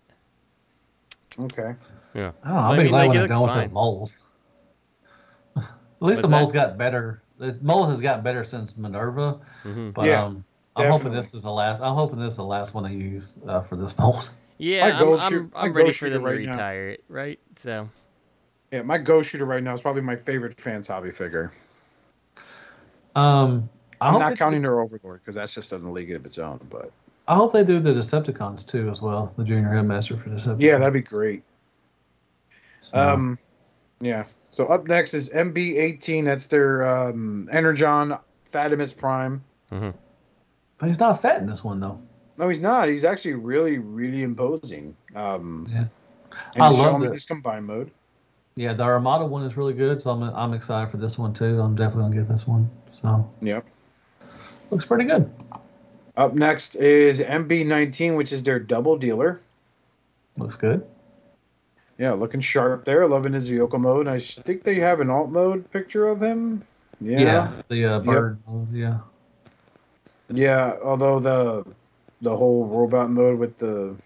okay. 1.39 1.77
Yeah. 2.15 2.33
Oh, 2.45 2.57
I'll 2.57 2.73
I 2.73 2.77
be 2.77 2.83
mean, 2.83 2.89
glad 2.89 2.99
like, 2.99 3.09
when 3.11 3.17
it 3.17 3.21
they're 3.21 3.29
looks 3.29 3.39
done 3.39 3.43
with 3.43 3.55
those 3.55 3.71
moles. 3.71 4.19
At 5.57 5.63
least 6.01 6.23
the 6.23 6.29
What's 6.29 6.33
that? 6.33 6.41
moles 6.41 6.53
got 6.53 6.77
better. 6.79 7.23
The 7.39 7.57
mole 7.63 7.87
has 7.87 8.01
got 8.01 8.25
better 8.25 8.45
since 8.45 8.77
Minerva, 8.77 9.39
hmm 9.63 9.91
but 9.91 10.07
Yeah, 10.07 10.25
um, 10.25 10.45
I'm 10.75 10.91
hoping 10.91 11.13
this 11.13 11.33
is 11.33 11.43
the 11.45 11.51
last. 11.53 11.81
I'm 11.81 11.95
hoping 11.95 12.19
this 12.19 12.33
is 12.33 12.37
the 12.39 12.45
last 12.45 12.75
one 12.75 12.85
I 12.85 12.91
use 12.93 13.39
uh, 13.47 13.61
for 13.63 13.77
this 13.77 13.97
mold. 13.99 14.31
Yeah, 14.59 15.01
I'm, 15.01 15.15
I'm, 15.21 15.31
Shoot- 15.31 15.53
my 15.55 15.61
I'm 15.63 15.73
ready 15.73 15.91
for 15.91 15.93
Shooter 15.93 16.15
them 16.15 16.23
to 16.23 16.29
right 16.29 16.41
now. 16.43 16.53
retire 16.57 16.89
it, 16.91 17.05
right? 17.09 17.39
So 17.63 17.89
Yeah, 18.75 18.83
my 18.83 18.99
Go 18.99 19.23
Shooter 19.23 19.45
right 19.45 19.63
now 19.63 19.73
is 19.73 19.81
probably 19.83 20.03
my 20.03 20.17
favorite 20.17 20.61
fans 20.61 20.89
hobby 20.89 21.13
figure. 21.13 21.53
Um, 23.15 23.69
I 24.01 24.09
I'm 24.09 24.13
hope 24.15 24.21
not 24.23 24.31
they- 24.31 24.37
counting 24.37 24.63
their 24.63 24.81
Overlord 24.81 25.21
because 25.21 25.37
that's 25.37 25.55
just 25.55 25.73
in 25.73 25.85
a 25.85 25.93
league 25.93 26.11
of 26.11 26.25
its 26.27 26.39
own. 26.39 26.59
But 26.69 26.91
I 27.29 27.37
hope 27.37 27.53
they 27.53 27.63
do 27.63 27.79
the 27.79 27.91
Decepticons 27.93 28.67
too 28.67 28.91
as 28.91 29.01
well. 29.01 29.33
The 29.37 29.45
Junior 29.45 29.69
Headmaster 29.69 30.17
for 30.17 30.29
Decepticons. 30.29 30.61
yeah, 30.61 30.79
that'd 30.79 30.93
be 30.93 31.03
great. 31.03 31.45
So, 32.81 32.99
Um, 32.99 33.39
yeah. 34.01 34.25
So 34.51 34.67
up 34.67 34.89
next 34.89 35.15
is 35.15 35.29
MB18. 35.31 36.25
That's 36.25 36.49
their 36.49 36.85
um, 36.85 37.49
Energon 37.53 38.17
Fatimus 38.53 38.97
Prime. 38.97 39.41
but 39.71 39.95
he's 40.89 40.99
not 40.99 41.23
fat 41.23 41.41
in 41.41 41.47
this 41.47 41.63
one 41.63 41.79
though. 41.79 42.01
No, 42.39 42.49
he's 42.49 42.61
not. 42.61 42.89
He's 42.89 43.05
actually 43.05 43.35
really, 43.35 43.79
really 43.79 44.25
imposing. 44.25 44.97
Um, 45.15 45.69
Yeah. 45.71 45.85
and 46.55 46.63
I 46.65 46.71
to 46.71 46.75
show 46.77 46.83
love 46.83 46.95
him 46.97 47.01
that. 47.03 47.13
his 47.13 47.25
combined 47.25 47.67
mode. 47.67 47.93
Yeah, 48.57 48.73
the 48.73 48.85
Armada 48.85 49.25
one 49.27 49.45
is 49.45 49.57
really 49.57 49.73
good, 49.75 50.01
so 50.01 50.11
I'm 50.11 50.23
I'm 50.23 50.53
excited 50.55 50.91
for 50.91 50.97
this 50.97 51.19
one 51.19 51.33
too. 51.33 51.61
I'm 51.61 51.75
definitely 51.75 52.11
gonna 52.13 52.23
get 52.23 52.29
this 52.29 52.47
one. 52.47 52.71
So 52.93 53.29
Yep. 53.41 53.65
looks 54.71 54.85
pretty 54.85 55.05
good. 55.05 55.31
Up 56.17 56.35
next 56.35 56.77
is 56.77 57.21
MB19, 57.21 58.17
which 58.17 58.33
is 58.33 58.43
their 58.45 58.61
double 58.61 58.97
dealer. 58.97 59.41
Looks 60.39 60.55
good. 60.55 60.87
Yeah, 61.99 62.13
looking 62.13 62.41
sharp 62.41 62.85
there. 62.85 63.07
Loving 63.09 63.33
his 63.33 63.49
vehicle 63.49 63.79
mode. 63.79 64.07
I 64.07 64.19
think 64.21 64.63
they 64.63 64.77
have 64.77 65.01
an 65.01 65.11
alt 65.11 65.31
mode 65.31 65.69
picture 65.73 66.07
of 66.07 66.21
him. 66.23 66.63
Yeah. 67.01 67.21
Yeah, 67.21 67.53
the 67.69 67.85
uh, 67.85 68.01
bird. 68.01 68.39
Yeah, 68.73 68.99
Yeah, 70.29 70.75
although 70.85 71.19
the 71.19 71.65
the 72.23 72.37
whole 72.37 72.67
robot 72.67 73.11
mode 73.11 73.39
with 73.39 73.59
the 73.59 73.97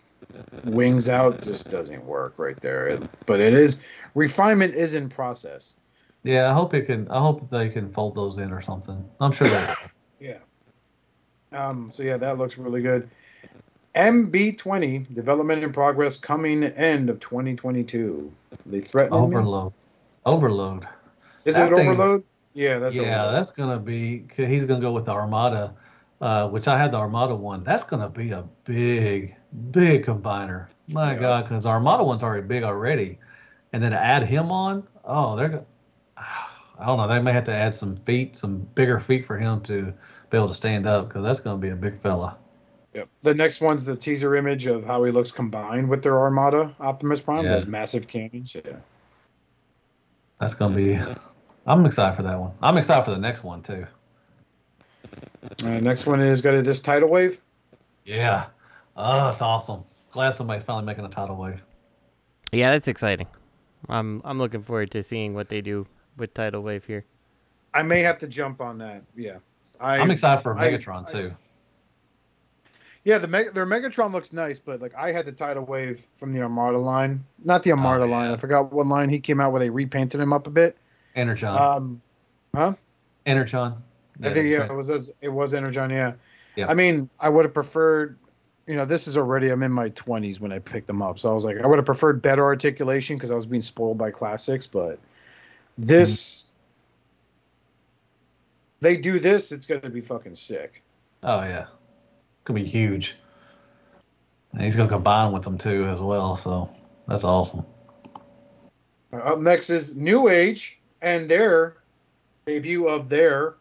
wings 0.64 1.08
out 1.08 1.40
just 1.42 1.70
doesn't 1.70 2.04
work 2.04 2.34
right 2.36 2.58
there. 2.60 2.86
It- 2.86 3.02
but 3.26 3.40
it 3.40 3.54
is 3.54 3.80
refinement 4.14 4.74
is 4.74 4.94
in 4.94 5.08
process. 5.08 5.74
yeah. 6.22 6.50
I 6.50 6.52
hope 6.52 6.74
it 6.74 6.82
can. 6.86 7.08
I 7.08 7.20
hope 7.20 7.48
they 7.50 7.68
can 7.68 7.90
fold 7.92 8.14
those 8.14 8.38
in 8.38 8.52
or 8.52 8.60
something. 8.62 9.02
I'm 9.20 9.32
sure 9.32 9.46
they. 9.46 9.74
Yeah. 10.20 10.38
Um. 11.52 11.88
So 11.92 12.02
yeah, 12.02 12.16
that 12.18 12.38
looks 12.38 12.58
really 12.58 12.82
good. 12.82 13.08
MB20 13.94 15.12
development 15.14 15.64
in 15.64 15.72
progress, 15.72 16.16
coming 16.16 16.62
end 16.64 17.10
of 17.10 17.18
2022. 17.20 18.30
They 18.66 18.80
threaten 18.80 19.12
me? 19.12 19.18
Overload. 19.18 19.72
Overload. 20.26 20.86
Is 21.44 21.56
that 21.56 21.72
it 21.72 21.76
thing 21.76 21.88
is- 21.90 21.94
overload? 21.98 22.24
Yeah, 22.54 22.78
that's 22.78 22.96
yeah, 22.96 23.02
overload. 23.22 23.34
that's 23.34 23.50
gonna 23.50 23.78
be. 23.78 24.24
He's 24.36 24.64
gonna 24.64 24.80
go 24.80 24.92
with 24.92 25.04
the 25.06 25.12
Armada, 25.12 25.74
uh, 26.20 26.48
which 26.48 26.68
I 26.68 26.76
had 26.78 26.92
the 26.92 26.96
Armada 26.98 27.34
one. 27.34 27.62
That's 27.64 27.82
gonna 27.82 28.08
be 28.08 28.30
a 28.32 28.44
big, 28.64 29.36
big 29.70 30.04
combiner. 30.04 30.66
My 30.92 31.12
Yeah. 31.12 31.18
God, 31.20 31.44
because 31.44 31.64
the 31.64 31.70
Armada 31.70 32.02
one's 32.04 32.22
already 32.22 32.46
big 32.46 32.62
already, 32.62 33.18
and 33.72 33.82
then 33.82 33.92
to 33.92 33.98
add 33.98 34.24
him 34.26 34.50
on, 34.50 34.86
oh, 35.04 35.36
they're. 35.36 35.48
go- 35.48 35.66
I 36.80 36.86
don't 36.86 36.96
know. 36.96 37.08
They 37.08 37.20
may 37.20 37.32
have 37.32 37.42
to 37.46 37.52
add 37.54 37.74
some 37.74 37.96
feet, 37.96 38.36
some 38.36 38.58
bigger 38.76 39.00
feet 39.00 39.26
for 39.26 39.36
him 39.36 39.60
to 39.62 39.92
be 40.30 40.36
able 40.36 40.46
to 40.46 40.54
stand 40.54 40.86
up, 40.86 41.08
because 41.08 41.24
that's 41.24 41.40
gonna 41.40 41.58
be 41.58 41.70
a 41.70 41.74
big 41.76 42.00
fella. 42.00 42.36
Yep. 42.94 43.08
The 43.22 43.34
next 43.34 43.60
one's 43.60 43.84
the 43.84 43.96
teaser 43.96 44.36
image 44.36 44.66
of 44.66 44.84
how 44.84 45.02
he 45.04 45.10
looks 45.10 45.30
combined 45.32 45.88
with 45.88 46.02
their 46.02 46.18
Armada 46.18 46.72
Optimus 46.80 47.20
Prime. 47.20 47.44
Yeah. 47.44 47.52
Those 47.54 47.66
massive 47.66 48.06
cannons. 48.08 48.54
Yeah. 48.54 48.76
That's 50.40 50.54
gonna 50.54 50.74
be. 50.74 50.98
I'm 51.66 51.84
excited 51.84 52.16
for 52.16 52.22
that 52.22 52.38
one. 52.38 52.52
I'm 52.62 52.76
excited 52.78 53.04
for 53.04 53.10
the 53.10 53.18
next 53.18 53.42
one 53.44 53.60
too. 53.62 53.86
Uh, 55.62 55.80
next 55.80 56.06
one 56.06 56.20
is 56.20 56.40
going 56.42 56.56
got 56.56 56.64
this 56.64 56.80
tidal 56.80 57.08
wave. 57.08 57.40
Yeah. 58.04 58.46
Oh, 58.96 59.24
that's 59.26 59.42
awesome. 59.42 59.84
Glad 60.12 60.34
somebody's 60.34 60.64
finally 60.64 60.84
making 60.86 61.04
a 61.04 61.08
tidal 61.08 61.36
wave. 61.36 61.62
yeah, 62.52 62.70
that's 62.70 62.88
exciting. 62.88 63.26
I'm 63.88 64.20
I'm 64.24 64.38
looking 64.38 64.62
forward 64.62 64.90
to 64.92 65.02
seeing 65.02 65.34
what 65.34 65.48
they 65.48 65.60
do 65.60 65.86
with 66.16 66.34
Tidal 66.34 66.62
Wave 66.62 66.84
here. 66.84 67.04
I 67.74 67.82
may 67.84 68.00
have 68.00 68.18
to 68.18 68.26
jump 68.26 68.60
on 68.60 68.78
that. 68.78 69.04
Yeah. 69.14 69.36
I, 69.80 69.98
I'm 69.98 70.10
excited 70.10 70.42
for 70.42 70.54
Megatron 70.54 71.08
I- 71.08 71.12
too. 71.12 71.34
Yeah, 73.04 73.18
the 73.18 73.28
Meg- 73.28 73.54
their 73.54 73.64
Megatron 73.64 74.12
looks 74.12 74.32
nice, 74.32 74.58
but 74.58 74.82
like 74.82 74.94
I 74.94 75.12
had 75.12 75.24
the 75.24 75.32
tidal 75.32 75.64
wave 75.64 76.06
from 76.16 76.32
the 76.32 76.42
Armada 76.42 76.76
line, 76.78 77.24
not 77.44 77.62
the 77.62 77.70
Armada 77.70 78.04
Oh, 78.04 78.08
line. 78.08 78.30
I 78.32 78.36
forgot 78.36 78.72
what 78.72 78.86
line 78.86 79.08
he 79.08 79.20
came 79.20 79.40
out 79.40 79.52
where 79.52 79.60
they 79.60 79.70
repainted 79.70 80.20
him 80.20 80.32
up 80.32 80.46
a 80.46 80.50
bit. 80.50 80.76
Energon. 81.14 82.02
Um, 82.54 82.76
Energon. 83.24 83.76
I 84.22 84.32
think 84.32 84.48
yeah, 84.48 84.64
it 84.64 84.74
was 84.74 84.90
as- 84.90 85.12
it 85.20 85.28
was 85.28 85.54
Energon. 85.54 85.90
Yeah. 85.90 86.14
Yeah. 86.56 86.66
I 86.68 86.74
mean, 86.74 87.08
I 87.20 87.28
would 87.28 87.44
have 87.44 87.54
preferred. 87.54 88.18
You 88.66 88.76
know, 88.76 88.84
this 88.84 89.06
is 89.06 89.16
already. 89.16 89.48
I'm 89.48 89.62
in 89.62 89.72
my 89.72 89.90
20s 89.90 90.40
when 90.40 90.52
I 90.52 90.58
picked 90.58 90.86
them 90.88 91.00
up, 91.00 91.18
so 91.18 91.30
I 91.30 91.34
was 91.34 91.44
like, 91.44 91.58
I 91.58 91.66
would 91.66 91.78
have 91.78 91.86
preferred 91.86 92.20
better 92.20 92.44
articulation 92.44 93.16
because 93.16 93.30
I 93.30 93.34
was 93.34 93.46
being 93.46 93.62
spoiled 93.62 93.96
by 93.96 94.10
classics. 94.10 94.66
But 94.66 94.98
this, 95.78 96.50
mm-hmm. 98.80 98.86
they 98.86 98.96
do 98.96 99.20
this, 99.20 99.52
it's 99.52 99.66
gonna 99.66 99.88
be 99.88 100.00
fucking 100.00 100.34
sick. 100.34 100.82
Oh 101.22 101.40
yeah. 101.40 101.66
Could 102.44 102.56
be 102.56 102.64
huge. 102.64 103.16
And 104.52 104.62
he's 104.62 104.76
gonna 104.76 104.88
combine 104.88 105.32
with 105.32 105.44
them 105.44 105.58
too 105.58 105.82
as 105.82 106.00
well, 106.00 106.36
so 106.36 106.70
that's 107.06 107.24
awesome. 107.24 107.64
Up 109.12 109.38
next 109.38 109.70
is 109.70 109.96
New 109.96 110.28
Age 110.28 110.78
and 111.00 111.30
their 111.30 111.76
debut 112.46 112.88
of 112.88 113.08
their 113.08 113.54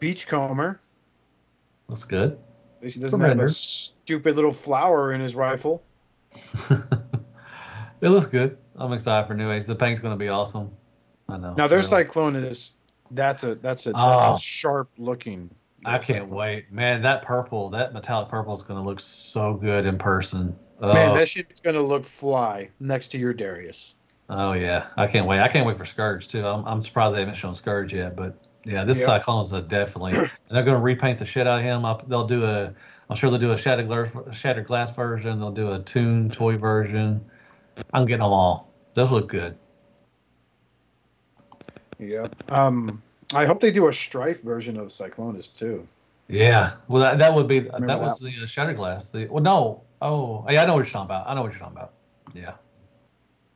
Beachcomber. 0.00 0.80
That's 1.88 2.04
good. 2.04 2.38
He 2.82 2.98
doesn't 2.98 3.20
have 3.20 3.38
a 3.38 3.48
stupid 3.48 4.36
little 4.36 4.52
flower 4.52 5.12
in 5.12 5.20
his 5.20 5.34
rifle. 5.34 5.82
it 6.70 8.08
looks 8.08 8.26
good. 8.26 8.56
I'm 8.76 8.92
excited 8.92 9.26
for 9.28 9.34
New 9.34 9.52
Age. 9.52 9.66
The 9.66 9.74
paint's 9.74 10.00
gonna 10.00 10.16
be 10.16 10.28
awesome. 10.28 10.70
I 11.28 11.36
know. 11.36 11.54
Now 11.54 11.68
their. 11.68 11.82
Cyclone 11.82 12.36
is 12.36 12.72
that's 13.10 13.44
a 13.44 13.56
that's 13.56 13.86
a 13.86 13.92
that's 13.92 14.24
Oh. 14.24 14.30
a 14.30 14.32
ah. 14.32 14.36
sharp 14.36 14.88
looking. 14.98 15.50
I 15.84 15.98
can't 15.98 16.28
wait. 16.28 16.70
Man, 16.72 17.02
that 17.02 17.22
purple, 17.22 17.70
that 17.70 17.92
metallic 17.92 18.28
purple 18.28 18.56
is 18.56 18.62
gonna 18.62 18.84
look 18.84 19.00
so 19.00 19.54
good 19.54 19.86
in 19.86 19.98
person. 19.98 20.56
Oh, 20.80 20.92
Man, 20.92 21.14
that 21.14 21.28
shit's 21.28 21.60
gonna 21.60 21.82
look 21.82 22.04
fly 22.04 22.70
next 22.80 23.08
to 23.08 23.18
your 23.18 23.34
Darius. 23.34 23.94
oh 24.30 24.52
yeah. 24.52 24.86
I 24.96 25.06
can't 25.06 25.26
wait. 25.26 25.40
I 25.40 25.48
can't 25.48 25.66
wait 25.66 25.76
for 25.76 25.84
Scourge 25.84 26.28
too. 26.28 26.46
I'm, 26.46 26.64
I'm 26.66 26.82
surprised 26.82 27.14
they 27.14 27.20
haven't 27.20 27.36
shown 27.36 27.54
Scourge 27.56 27.92
yet, 27.92 28.16
but 28.16 28.34
yeah, 28.64 28.84
this 28.84 29.00
Yeah. 29.00 29.06
Cyclone's 29.06 29.52
a 29.52 29.62
definitely 29.62 30.12
and 30.12 30.30
they're 30.50 30.62
gonna 30.62 30.78
repaint 30.78 31.18
the 31.18 31.24
shit 31.24 31.46
out 31.46 31.58
of 31.58 31.64
him. 31.64 31.84
Up 31.84 32.08
they'll 32.08 32.26
do 32.26 32.44
a 32.44 32.72
I'm 33.08 33.16
sure 33.16 33.30
they'll 33.30 33.40
do 33.40 33.52
a 33.52 33.56
shattered 33.58 33.88
glass 33.88 34.08
shattered 34.32 34.66
glass 34.66 34.90
version, 34.90 35.38
they'll 35.38 35.50
do 35.50 35.72
a 35.72 35.80
tune 35.80 36.30
toy 36.30 36.56
version. 36.56 37.24
I'm 37.92 38.06
getting 38.06 38.22
them 38.22 38.32
all. 38.32 38.72
Those 38.94 39.12
look 39.12 39.28
good. 39.28 39.56
Yeah. 41.98 42.26
Um, 42.48 43.02
I 43.34 43.46
hope 43.46 43.60
they 43.60 43.70
do 43.70 43.88
a 43.88 43.92
Strife 43.92 44.42
version 44.42 44.76
of 44.76 44.88
Cyclonus 44.88 45.54
too. 45.56 45.86
Yeah. 46.28 46.74
Well 46.88 47.02
that, 47.02 47.18
that 47.18 47.34
would 47.34 47.48
be 47.48 47.60
Remember 47.60 47.86
that 47.86 48.00
was 48.00 48.18
the 48.18 48.32
uh, 48.42 48.46
shattered 48.46 48.76
glass. 48.76 49.10
The 49.10 49.26
well 49.26 49.42
no. 49.42 49.82
Oh 50.02 50.46
yeah, 50.48 50.62
I 50.62 50.66
know 50.66 50.74
what 50.74 50.80
you're 50.80 50.86
talking 50.86 51.06
about. 51.06 51.28
I 51.28 51.34
know 51.34 51.42
what 51.42 51.52
you're 51.52 51.60
talking 51.60 51.76
about. 51.76 51.92
Yeah. 52.34 52.52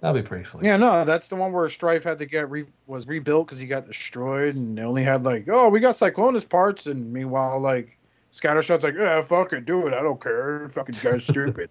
That'd 0.04 0.22
be 0.22 0.28
pretty 0.28 0.44
sweet. 0.44 0.64
Yeah, 0.64 0.76
no, 0.76 1.06
that's 1.06 1.28
the 1.28 1.36
one 1.36 1.50
where 1.50 1.66
Strife 1.70 2.04
had 2.04 2.18
to 2.18 2.26
get 2.26 2.50
re- 2.50 2.66
was 2.86 3.08
rebuilt 3.08 3.46
because 3.46 3.58
he 3.58 3.66
got 3.66 3.86
destroyed, 3.86 4.54
and 4.54 4.76
they 4.76 4.82
only 4.82 5.02
had 5.02 5.24
like, 5.24 5.46
oh, 5.50 5.70
we 5.70 5.80
got 5.80 5.94
Cyclonus 5.94 6.46
parts, 6.46 6.84
and 6.84 7.10
meanwhile, 7.10 7.58
like 7.58 7.96
Scattershot's 8.30 8.84
like, 8.84 8.96
yeah, 9.00 9.22
fuck 9.22 9.54
it, 9.54 9.64
do 9.64 9.86
it, 9.86 9.94
I 9.94 10.02
don't 10.02 10.20
care, 10.20 10.68
fucking 10.68 10.94
guy's 11.02 11.24
stupid. 11.24 11.70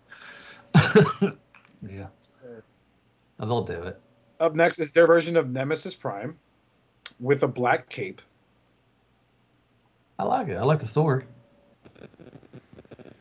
yeah. 0.73 2.07
Oh, 3.39 3.45
they'll 3.45 3.63
do 3.65 3.83
it. 3.83 4.01
Up 4.39 4.55
next 4.55 4.79
is 4.79 4.93
their 4.93 5.05
version 5.05 5.37
of 5.37 5.51
Nemesis 5.51 5.93
Prime 5.93 6.35
with 7.19 7.43
a 7.43 7.47
black 7.47 7.87
cape. 7.87 8.19
I 10.17 10.23
like 10.23 10.47
it. 10.47 10.55
I 10.55 10.63
like 10.63 10.79
the 10.79 10.87
sword. 10.87 11.27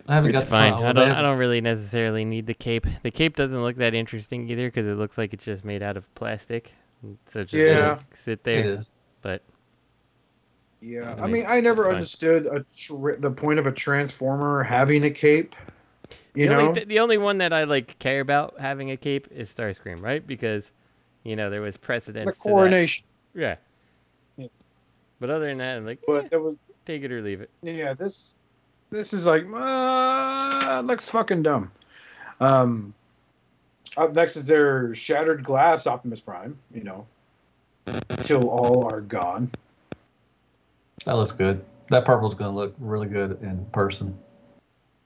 I 0.08 0.14
haven't 0.16 0.32
got 0.32 0.42
It's 0.42 0.50
the 0.50 0.50
fine. 0.50 0.72
I 0.72 0.92
don't. 0.92 1.10
I 1.10 1.22
don't 1.22 1.38
really 1.38 1.60
necessarily 1.60 2.24
need 2.24 2.46
the 2.46 2.54
cape. 2.54 2.86
The 3.02 3.10
cape 3.10 3.36
doesn't 3.36 3.62
look 3.62 3.76
that 3.76 3.94
interesting 3.94 4.48
either 4.50 4.68
because 4.68 4.86
it 4.86 4.94
looks 4.96 5.16
like 5.16 5.32
it's 5.32 5.44
just 5.44 5.64
made 5.64 5.82
out 5.82 5.96
of 5.96 6.12
plastic. 6.14 6.72
So 7.32 7.40
it 7.40 7.48
just 7.48 7.54
Yeah. 7.54 7.90
like, 7.90 8.00
sit 8.16 8.44
It 8.44 8.44
there. 8.44 8.64
is. 8.78 8.90
But 9.22 9.42
Yeah, 10.80 11.14
I 11.18 11.22
I 11.22 11.22
mean, 11.22 11.32
mean, 11.32 11.44
I 11.48 11.60
never 11.60 11.88
understood 11.90 12.46
a 12.46 12.64
tr- 12.76 13.16
the 13.18 13.30
point 13.30 13.58
of 13.60 13.66
a 13.66 13.72
transformer 13.72 14.62
having 14.64 15.04
a 15.04 15.10
cape. 15.10 15.54
You 16.34 16.48
the 16.48 16.54
know, 16.54 16.60
only, 16.60 16.74
th- 16.74 16.88
the 16.88 16.98
only 17.00 17.18
one 17.18 17.38
that 17.38 17.52
I 17.52 17.64
like 17.64 17.98
care 17.98 18.20
about 18.20 18.58
having 18.58 18.90
a 18.90 18.96
cape 18.96 19.28
is 19.30 19.52
Starscream, 19.54 20.02
right? 20.02 20.26
Because 20.26 20.72
you 21.22 21.36
know 21.36 21.50
there 21.50 21.60
was 21.60 21.76
precedent. 21.76 22.26
the 22.26 22.32
to 22.32 22.38
that. 22.38 22.42
coronation. 22.42 23.04
Yeah. 23.34 23.56
Yeah. 24.36 24.48
But 25.20 25.30
other 25.30 25.46
than 25.46 25.58
that, 25.58 25.76
I'm 25.76 25.86
like, 25.86 26.00
But 26.06 26.24
eh, 26.24 26.28
there 26.30 26.40
was, 26.40 26.56
take 26.84 27.02
it 27.02 27.12
or 27.12 27.22
leave 27.22 27.40
it. 27.40 27.50
yeah, 27.62 27.92
this, 27.94 28.38
this 28.92 29.12
is 29.12 29.26
like, 29.26 29.46
uh, 29.52 30.82
looks 30.84 31.08
fucking 31.08 31.42
dumb. 31.42 31.72
Um, 32.40 32.94
up 33.96 34.14
next 34.14 34.36
is 34.36 34.46
their 34.46 34.94
shattered 34.94 35.42
glass 35.42 35.86
Optimus 35.86 36.20
Prime. 36.20 36.56
You 36.72 36.84
know, 36.84 37.06
till 38.18 38.48
all 38.48 38.84
are 38.92 39.00
gone. 39.00 39.50
That 41.04 41.12
looks 41.12 41.32
good. 41.32 41.64
That 41.88 42.04
purple's 42.04 42.34
gonna 42.34 42.54
look 42.54 42.74
really 42.78 43.08
good 43.08 43.42
in 43.42 43.64
person. 43.72 44.16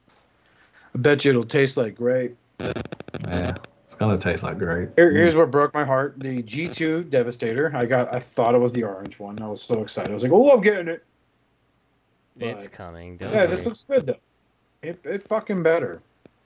I 0.08 0.98
bet 0.98 1.24
you 1.24 1.30
it'll 1.30 1.44
taste 1.44 1.76
like 1.76 1.94
grape. 1.94 2.36
Yeah, 2.60 3.56
it's 3.84 3.94
gonna 3.94 4.18
taste 4.18 4.42
like 4.42 4.58
grape. 4.58 4.90
Here, 4.96 5.10
here's 5.10 5.34
what 5.36 5.50
broke 5.50 5.74
my 5.74 5.84
heart: 5.84 6.18
the 6.18 6.42
G2 6.42 7.10
Devastator. 7.10 7.72
I 7.74 7.86
got. 7.86 8.12
I 8.14 8.18
thought 8.18 8.54
it 8.54 8.60
was 8.60 8.72
the 8.72 8.84
orange 8.84 9.18
one. 9.18 9.40
I 9.40 9.48
was 9.48 9.62
so 9.62 9.82
excited. 9.82 10.10
I 10.10 10.14
was 10.14 10.22
like, 10.22 10.32
"Oh, 10.32 10.50
I'm 10.50 10.60
getting 10.60 10.88
it." 10.88 11.04
It's 12.38 12.68
coming. 12.68 13.16
Don't 13.16 13.32
yeah, 13.32 13.46
this 13.46 13.64
looks 13.64 13.82
good 13.82 14.06
though. 14.06 14.16
It, 14.82 15.00
it 15.04 15.22
fucking 15.22 15.62
better. 15.62 16.02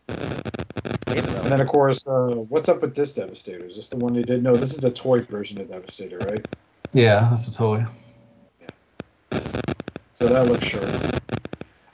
And 0.09 1.26
then 1.47 1.61
of 1.61 1.68
course, 1.68 2.07
uh, 2.07 2.28
what's 2.49 2.68
up 2.68 2.82
with 2.82 2.95
this 2.95 3.12
Devastator? 3.12 3.66
Is 3.66 3.76
this 3.76 3.88
the 3.88 3.97
one 3.97 4.12
they 4.12 4.22
did? 4.22 4.43
No, 4.43 4.55
this 4.55 4.72
is 4.72 4.78
the 4.78 4.91
toy 4.91 5.20
version 5.20 5.61
of 5.61 5.68
Devastator, 5.68 6.18
right? 6.18 6.47
Yeah, 6.93 7.26
that's 7.30 7.49
a 7.49 7.53
toy. 7.53 7.84
Yeah. 8.61 9.41
So 10.14 10.28
that 10.28 10.47
looks 10.47 10.64
sure. 10.64 10.86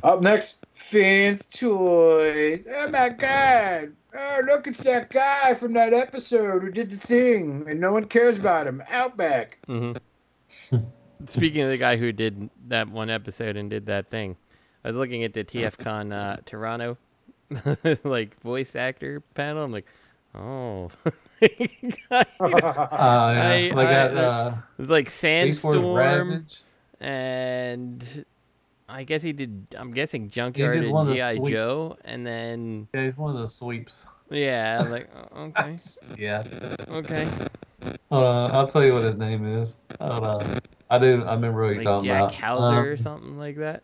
Up 0.02 0.20
next, 0.20 0.64
Fans 0.74 1.42
Toys. 1.46 2.66
Oh 2.70 2.90
my 2.90 3.08
god! 3.08 3.92
Oh, 4.14 4.40
look, 4.46 4.66
it's 4.66 4.82
that 4.82 5.10
guy 5.10 5.54
from 5.54 5.72
that 5.72 5.92
episode 5.94 6.62
who 6.62 6.70
did 6.70 6.90
the 6.90 6.96
thing, 6.96 7.64
and 7.68 7.80
no 7.80 7.92
one 7.92 8.04
cares 8.04 8.38
about 8.38 8.66
him. 8.66 8.82
Outback. 8.90 9.58
hmm 9.66 9.92
Speaking 11.28 11.62
of 11.62 11.70
the 11.70 11.78
guy 11.78 11.96
who 11.96 12.12
did 12.12 12.50
that 12.68 12.88
one 12.88 13.10
episode 13.10 13.56
and 13.56 13.70
did 13.70 13.86
that 13.86 14.10
thing, 14.10 14.36
I 14.84 14.88
was 14.88 14.96
looking 14.96 15.24
at 15.24 15.32
the 15.32 15.44
TFCon 15.44 16.12
uh, 16.12 16.36
Toronto, 16.44 16.96
like 18.04 18.40
voice 18.42 18.76
actor 18.76 19.20
panel. 19.34 19.64
I'm 19.64 19.72
like, 19.72 19.86
oh, 20.34 20.90
Uh, 22.10 22.24
yeah. 22.40 22.62
I- 22.90 23.70
got 23.72 24.16
I- 24.16 24.20
uh, 24.24 24.56
It's 24.78 24.90
like 24.90 25.10
Sandstorm, 25.10 26.44
and 27.00 28.24
I 28.88 29.04
guess 29.04 29.22
he 29.22 29.32
did. 29.32 29.66
I'm 29.76 29.92
guessing 29.92 30.30
Junkyard 30.30 30.76
and 30.84 31.16
GI. 31.16 31.50
Joe, 31.50 31.96
and 32.04 32.26
then 32.26 32.88
Yeah, 32.94 33.04
he's 33.04 33.16
one 33.16 33.34
of 33.34 33.40
the 33.40 33.46
sweeps. 33.48 34.04
yeah, 34.30 34.76
I 34.78 34.82
was 34.82 34.90
like, 34.90 35.08
oh, 35.34 35.42
okay, 35.44 35.76
Yeah. 36.18 36.44
okay, 36.90 37.26
Hold 38.10 38.24
on, 38.24 38.52
I'll 38.52 38.66
tell 38.66 38.84
you 38.84 38.92
what 38.94 39.02
his 39.02 39.16
name 39.16 39.44
is. 39.46 39.76
Hold 40.00 40.24
on. 40.24 40.58
I 40.90 40.98
do. 40.98 41.24
I 41.24 41.34
remember 41.34 41.62
what 41.62 41.68
you're 41.68 41.76
like 41.76 41.84
talking 41.84 42.06
Jack 42.06 42.20
about. 42.22 42.32
Houser 42.34 42.88
or 42.88 42.92
Um, 42.92 42.98
something 42.98 43.38
like 43.38 43.56
that. 43.56 43.82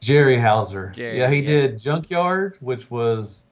Jerry 0.00 0.38
Houser. 0.38 0.92
Jerry, 0.96 1.18
yeah, 1.18 1.30
he 1.30 1.40
yeah. 1.40 1.48
did 1.48 1.78
Junkyard, 1.78 2.56
which 2.60 2.90
was 2.90 3.44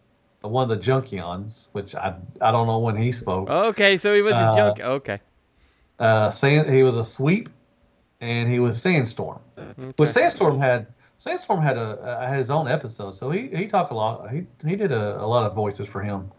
one 0.42 0.70
of 0.70 0.80
the 0.80 0.84
Junkions, 0.84 1.68
which 1.72 1.94
I 1.94 2.14
I 2.40 2.50
don't 2.50 2.66
know 2.66 2.78
when 2.78 2.96
he 2.96 3.12
spoke. 3.12 3.48
Okay, 3.48 3.96
so 3.98 4.14
he 4.14 4.22
was 4.22 4.34
a 4.34 4.36
uh, 4.36 4.56
junk. 4.56 4.80
Okay, 4.80 5.20
Uh, 5.98 6.30
Sand, 6.30 6.68
he 6.74 6.82
was 6.82 6.96
a 6.96 7.04
sweep, 7.04 7.48
and 8.20 8.50
he 8.50 8.58
was 8.58 8.80
Sandstorm. 8.80 9.38
okay. 9.58 9.92
Which 9.96 10.10
Sandstorm 10.10 10.58
had 10.58 10.86
Sandstorm 11.16 11.62
had 11.62 11.76
a 11.78 11.90
uh, 12.02 12.26
had 12.26 12.36
his 12.38 12.50
own 12.50 12.68
episode, 12.68 13.16
so 13.16 13.30
he 13.30 13.48
he 13.48 13.66
talked 13.66 13.90
a 13.90 13.94
lot. 13.94 14.30
He 14.30 14.46
he 14.66 14.76
did 14.76 14.92
a, 14.92 15.22
a 15.22 15.26
lot 15.26 15.46
of 15.46 15.54
voices 15.54 15.86
for 15.88 16.02
him. 16.02 16.30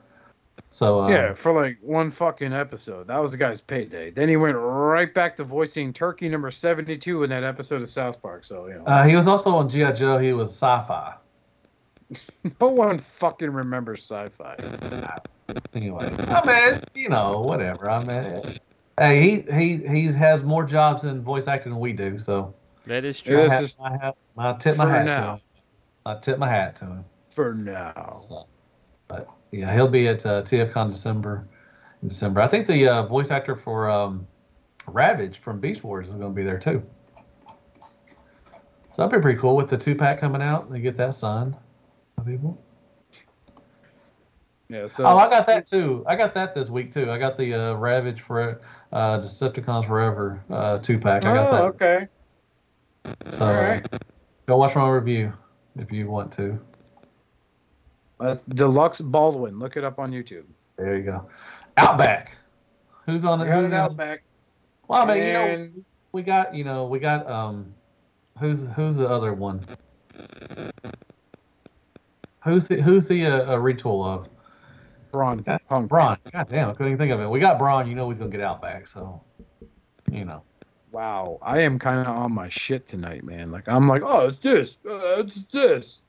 So 0.74 1.02
uh, 1.04 1.08
Yeah, 1.08 1.34
for 1.34 1.54
like 1.54 1.78
one 1.82 2.10
fucking 2.10 2.52
episode. 2.52 3.06
That 3.08 3.20
was 3.22 3.32
the 3.32 3.38
guy's 3.38 3.62
payday. 3.62 4.10
Then 4.10 4.28
he 4.28 4.38
went 4.38 4.58
right 4.58 5.14
back 5.14 5.36
to 5.36 5.44
voicing 5.44 5.94
Turkey 5.94 6.28
number 6.30 6.50
72 6.50 7.22
in 7.24 7.30
that 7.30 7.44
episode 7.44 7.84
of 7.84 7.90
South 7.90 8.20
Park. 8.20 8.44
So, 8.44 8.66
you 8.66 8.74
know, 8.80 8.86
uh, 8.86 9.04
he 9.04 9.16
was 9.16 9.28
also 9.28 9.52
on 9.56 9.70
GI 9.70 9.94
Joe. 9.94 10.18
He 10.18 10.34
was 10.34 10.50
sci-fi. 10.50 11.14
no 12.60 12.70
one 12.70 12.98
fucking 12.98 13.52
remembers 13.52 14.00
sci 14.00 14.30
fi. 14.30 14.56
Anyway, 15.76 16.10
I 16.30 16.46
mean 16.46 16.74
it's 16.74 16.96
you 16.96 17.10
know 17.10 17.40
whatever. 17.42 17.90
I 17.90 18.04
mean, 18.06 18.42
hey, 18.98 19.22
he 19.22 19.42
he 19.54 19.78
he 19.88 20.12
has 20.14 20.42
more 20.42 20.64
jobs 20.66 21.04
in 21.04 21.22
voice 21.22 21.48
acting 21.48 21.74
than 21.74 21.80
we 21.80 21.94
do. 21.94 22.18
So 22.18 22.54
that 22.88 23.06
is 23.06 23.18
It 23.20 23.26
true. 23.26 23.42
I, 23.42 23.46
is 23.46 23.52
have, 23.52 23.62
just- 23.62 23.82
I, 23.82 23.98
have, 24.02 24.16
I 24.38 24.54
tip 24.54 24.78
my 24.78 24.86
for 24.86 24.90
hat 24.92 25.00
to 25.00 25.06
now. 25.06 25.34
him. 25.36 25.40
I 26.08 26.16
tip 26.16 26.40
my 26.40 26.50
hat 26.50 26.76
to 26.78 26.86
him. 26.86 27.06
For 27.30 27.54
now. 27.54 28.14
So, 28.14 28.48
but 29.08 29.28
yeah, 29.54 29.72
he'll 29.72 29.88
be 29.88 30.08
at 30.08 30.26
uh, 30.26 30.42
TFCon 30.42 30.90
December. 30.90 31.48
In 32.02 32.10
December, 32.10 32.42
I 32.42 32.48
think 32.48 32.68
the 32.68 32.88
uh, 32.88 33.04
voice 33.04 33.30
actor 33.30 33.56
for 33.56 33.90
um, 33.90 34.28
Ravage 34.88 35.38
from 35.38 35.60
Beast 35.60 35.84
Wars 35.84 36.08
is 36.08 36.14
going 36.14 36.34
to 36.34 36.36
be 36.36 36.44
there 36.44 36.58
too. 36.58 36.84
So 37.78 38.98
that'd 38.98 39.12
be 39.12 39.22
pretty 39.22 39.40
cool 39.40 39.56
with 39.56 39.70
the 39.70 39.78
two 39.78 39.96
pack 39.96 40.20
coming 40.20 40.42
out. 40.42 40.72
They 40.72 40.80
get 40.80 40.98
that 40.98 41.14
signed. 41.16 41.56
People. 42.26 42.62
Yeah, 44.70 44.88
so. 44.88 45.06
Oh, 45.06 45.18
I 45.18 45.30
got 45.30 45.46
that 45.48 45.66
too. 45.66 46.04
I 46.08 46.16
got 46.16 46.34
that 46.36 46.56
this 46.56 46.70
week 46.70 46.92
too. 46.92 47.12
I 47.12 47.18
got 47.18 47.38
the 47.38 47.54
uh, 47.54 47.74
Ravage 47.74 48.22
for 48.22 48.62
uh, 48.92 49.20
Decepticons 49.20 49.86
Forever 49.86 50.44
uh, 50.50 50.80
two 50.80 50.98
pack. 50.98 51.26
I 51.26 51.34
got 51.34 51.48
oh, 51.48 51.52
that. 51.52 51.64
okay. 51.64 52.08
So 53.32 53.46
All 53.46 53.54
uh, 53.54 53.80
go 54.48 54.58
watch 54.58 54.76
my 54.76 54.90
review 54.90 55.34
if 55.76 55.92
you 55.92 56.08
want 56.08 56.32
to. 56.34 56.60
That's 58.20 58.42
Deluxe 58.44 59.02
Baldwin. 59.02 59.60
Look 59.60 59.78
it 59.78 59.84
up 59.84 60.00
on 60.00 60.12
YouTube. 60.12 60.46
There 60.78 60.98
you 60.98 61.04
go. 61.04 61.28
Outback. 61.78 62.38
Who's 63.06 63.26
on 63.26 63.42
I 63.42 63.48
it? 63.48 63.54
Who's 63.60 63.72
it 63.72 63.76
on- 63.76 63.92
out 63.92 63.98
back. 63.98 64.24
Well, 64.88 65.02
I 65.02 65.14
mean, 65.14 65.24
you 65.24 65.34
know, 65.34 65.40
And 65.40 65.86
we 66.12 66.22
got 66.24 66.54
you 66.54 66.64
know 66.64 66.86
we 66.86 67.00
got 67.00 67.30
um 67.30 67.74
who's 68.40 68.68
who's 68.70 68.98
the 68.98 69.08
other 69.08 69.34
one 69.34 69.62
who's 72.44 72.68
the 72.68 72.82
who's 72.82 73.08
the 73.08 73.26
uh, 73.26 73.30
uh, 73.30 73.56
retool 73.58 74.06
of 74.06 74.28
Brawn 75.12 75.40
God, 75.40 75.60
Punk. 75.70 75.90
Brawn 75.90 76.18
god 76.32 76.48
damn 76.50 76.70
i 76.70 76.74
couldn't 76.74 76.88
even 76.88 76.98
think 76.98 77.12
of 77.12 77.20
it 77.20 77.28
we 77.28 77.40
got 77.40 77.58
Brawn 77.58 77.88
you 77.88 77.96
know 77.96 78.10
he's 78.10 78.20
gonna 78.20 78.30
get 78.32 78.42
Outback, 78.42 78.88
so 78.88 79.22
you 80.12 80.26
know 80.26 80.44
Wow, 80.92 81.40
I 81.42 81.62
am 81.62 81.80
kind 81.80 82.02
of 82.02 82.16
on 82.16 82.32
my 82.32 82.50
shit 82.50 82.86
tonight, 82.86 83.24
man. 83.24 83.50
Like 83.50 83.68
I'm 83.68 83.88
like, 83.88 84.04
oh, 84.06 84.28
it's 84.28 84.38
this, 84.38 84.78
uh, 84.88 85.22
it's 85.22 85.42
this. 85.52 86.02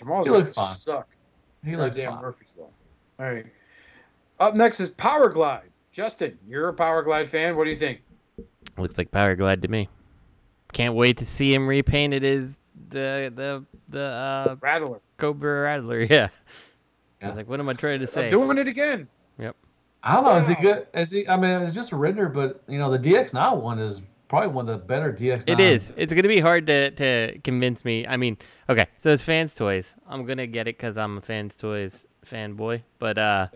Tomorrow's 0.00 0.26
He 0.26 0.32
looks 0.32 0.50
fine. 0.50 0.74
suck. 0.74 1.08
he 1.64 1.76
looks 1.76 1.96
damn 1.96 2.12
fine. 2.14 2.22
Murphy's 2.22 2.54
Law. 2.58 2.68
All 3.20 3.30
right. 3.32 3.46
Up 4.40 4.54
next 4.54 4.80
is 4.80 4.88
Power 4.90 5.28
Glide. 5.28 5.70
Justin, 5.92 6.38
you're 6.48 6.68
a 6.68 6.74
Power 6.74 7.02
Glide 7.02 7.28
fan. 7.28 7.56
What 7.56 7.64
do 7.64 7.70
you 7.70 7.76
think? 7.76 8.00
Looks 8.78 8.96
like 8.96 9.10
Power 9.10 9.36
Glide 9.36 9.60
to 9.62 9.68
me. 9.68 9.88
Can't 10.72 10.94
wait 10.94 11.18
to 11.18 11.26
see 11.26 11.52
him 11.54 11.66
repainted 11.68 12.24
as 12.24 12.56
the 12.88 13.32
the 13.34 13.64
the 13.88 14.00
uh, 14.02 14.56
Rattler. 14.60 15.00
Cobra 15.18 15.62
Rattler. 15.62 16.00
Yeah. 16.10 16.28
I 17.22 17.28
was 17.28 17.36
like, 17.36 17.48
what 17.50 17.60
am 17.60 17.68
I 17.68 17.74
trying 17.74 18.00
to 18.00 18.06
say? 18.06 18.24
I'm 18.26 18.30
doing 18.30 18.56
it 18.56 18.66
again. 18.66 19.06
Yep. 19.38 19.54
I 20.02 20.14
don't 20.14 20.24
know 20.24 20.36
is 20.36 20.48
he 20.48 20.54
good 20.54 20.86
is 20.94 21.10
he 21.10 21.28
i 21.28 21.36
mean 21.36 21.60
it's 21.60 21.74
just 21.74 21.92
a 21.92 21.96
render 21.96 22.30
but 22.30 22.62
you 22.66 22.78
know 22.78 22.90
the 22.90 22.98
dx9 22.98 23.60
one 23.60 23.78
is 23.78 24.00
probably 24.30 24.48
one 24.48 24.68
of 24.68 24.80
the 24.80 24.86
better 24.86 25.12
dx9 25.12 25.48
It 25.48 25.58
is. 25.60 25.92
It's 25.96 26.14
gonna 26.14 26.28
be 26.28 26.38
hard 26.40 26.68
to, 26.68 26.92
to 26.92 27.38
convince 27.40 27.84
me. 27.84 28.06
I 28.06 28.16
mean, 28.16 28.38
okay, 28.68 28.86
so 29.02 29.10
it's 29.10 29.24
fans 29.24 29.52
toys. 29.54 29.94
I'm 30.08 30.24
gonna 30.24 30.46
get 30.46 30.68
it 30.68 30.78
because 30.78 30.96
I'm 30.96 31.18
a 31.18 31.20
fans 31.20 31.56
toys 31.56 32.06
fanboy. 32.24 32.82
But 33.00 33.18
uh, 33.18 33.48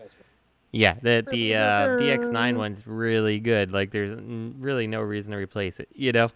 yeah, 0.71 0.95
the 1.01 1.25
the 1.31 1.55
uh, 1.55 1.87
DX9 1.97 2.57
one's 2.57 2.85
really 2.85 3.39
good. 3.39 3.71
Like, 3.71 3.91
there's 3.91 4.11
n- 4.11 4.55
really 4.59 4.85
no 4.85 4.99
reason 5.01 5.31
to 5.31 5.37
replace 5.37 5.79
it. 5.79 5.87
You 5.95 6.11
know. 6.11 6.29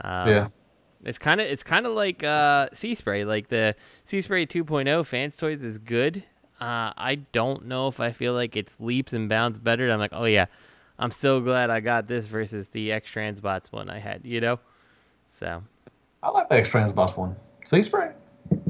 Um, 0.00 0.28
Yeah. 0.28 0.48
It's 1.04 1.18
kind 1.18 1.40
of 1.40 1.46
it's 1.46 1.62
kind 1.62 1.86
of 1.86 1.92
like 1.92 2.24
uh, 2.24 2.68
Sea 2.72 2.94
Spray. 2.94 3.24
Like 3.26 3.48
the 3.48 3.76
Sea 4.06 4.22
Spray 4.22 4.46
2.0 4.46 5.04
fans 5.04 5.36
toys 5.36 5.62
is 5.62 5.78
good. 5.78 6.24
Uh, 6.58 6.96
I 6.96 7.16
don't 7.32 7.66
know 7.66 7.86
if 7.88 8.00
I 8.00 8.12
feel 8.12 8.32
like 8.32 8.56
it's 8.56 8.74
leaps 8.80 9.12
and 9.12 9.28
bounds 9.28 9.58
better. 9.58 9.88
I'm 9.90 9.98
like, 9.98 10.14
oh 10.14 10.24
yeah, 10.24 10.46
I'm 10.98 11.10
still 11.10 11.40
glad 11.40 11.70
I 11.70 11.80
got 11.80 12.06
this 12.06 12.26
versus 12.26 12.66
the 12.72 12.92
X 12.92 13.10
Transbots 13.12 13.72
one 13.72 13.90
I 13.90 13.98
had. 13.98 14.22
You 14.24 14.40
know. 14.40 14.60
So 15.38 15.62
i 16.22 16.30
like 16.30 16.48
the 16.48 16.56
x 16.56 16.72
transbots 16.72 17.16
one 17.16 17.36
sea 17.64 17.82
spray 17.82 18.10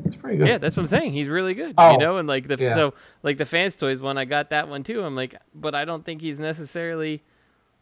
it's 0.05 0.16
pretty 0.16 0.37
good 0.37 0.49
yeah, 0.49 0.59
that's 0.59 0.77
what 0.77 0.85
I'm 0.85 0.89
saying. 0.89 1.12
He's 1.12 1.29
really 1.29 1.55
good. 1.55 1.74
Oh, 1.77 1.93
you 1.93 1.99
know, 1.99 2.16
and 2.16 2.27
like 2.27 2.49
the 2.49 2.57
yeah. 2.59 2.74
so 2.74 2.95
like 3.22 3.37
the 3.37 3.45
fans 3.45 3.77
toys 3.77 4.01
one, 4.01 4.16
I 4.16 4.24
got 4.24 4.51
that 4.51 4.68
one 4.68 4.83
too. 4.83 5.03
I'm 5.05 5.14
like, 5.14 5.37
but 5.55 5.74
I 5.74 5.85
don't 5.85 6.05
think 6.05 6.22
he's 6.22 6.39
necessarily 6.39 7.22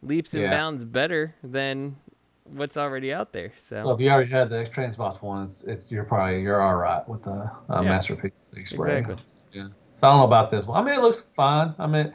leaps 0.03 0.35
and 0.35 0.43
Yeah. 0.43 0.51
bounds 0.51 0.85
better 0.85 1.35
than 1.43 1.97
what's 2.45 2.77
already 2.77 3.13
out 3.13 3.33
there. 3.33 3.53
So, 3.59 3.77
So 3.77 3.91
if 3.93 4.01
you 4.01 4.11
already 4.11 4.31
had 4.31 4.51
the 4.51 4.59
X 4.59 4.71
Transbots 4.71 5.23
one, 5.23 5.45
it's, 5.45 5.63
it, 5.63 5.85
you're 5.89 6.05
probably 6.05 6.43
you're 6.43 6.61
all 6.61 6.77
right 6.77 7.07
with 7.09 7.23
the 7.23 7.31
uh, 7.31 7.51
Yeah. 7.71 7.83
masterpiece 7.83 8.55
spray. 8.65 8.99
Exactly. 8.99 9.25
Yeah. 9.53 9.69
So 10.01 10.09
I 10.09 10.11
don't 10.11 10.19
know 10.19 10.25
about 10.25 10.51
this 10.51 10.67
one. 10.67 10.83
I 10.83 10.85
mean, 10.85 10.99
it 10.99 11.03
looks 11.03 11.21
fine. 11.37 11.75
I 11.79 11.87
mean, 11.87 12.13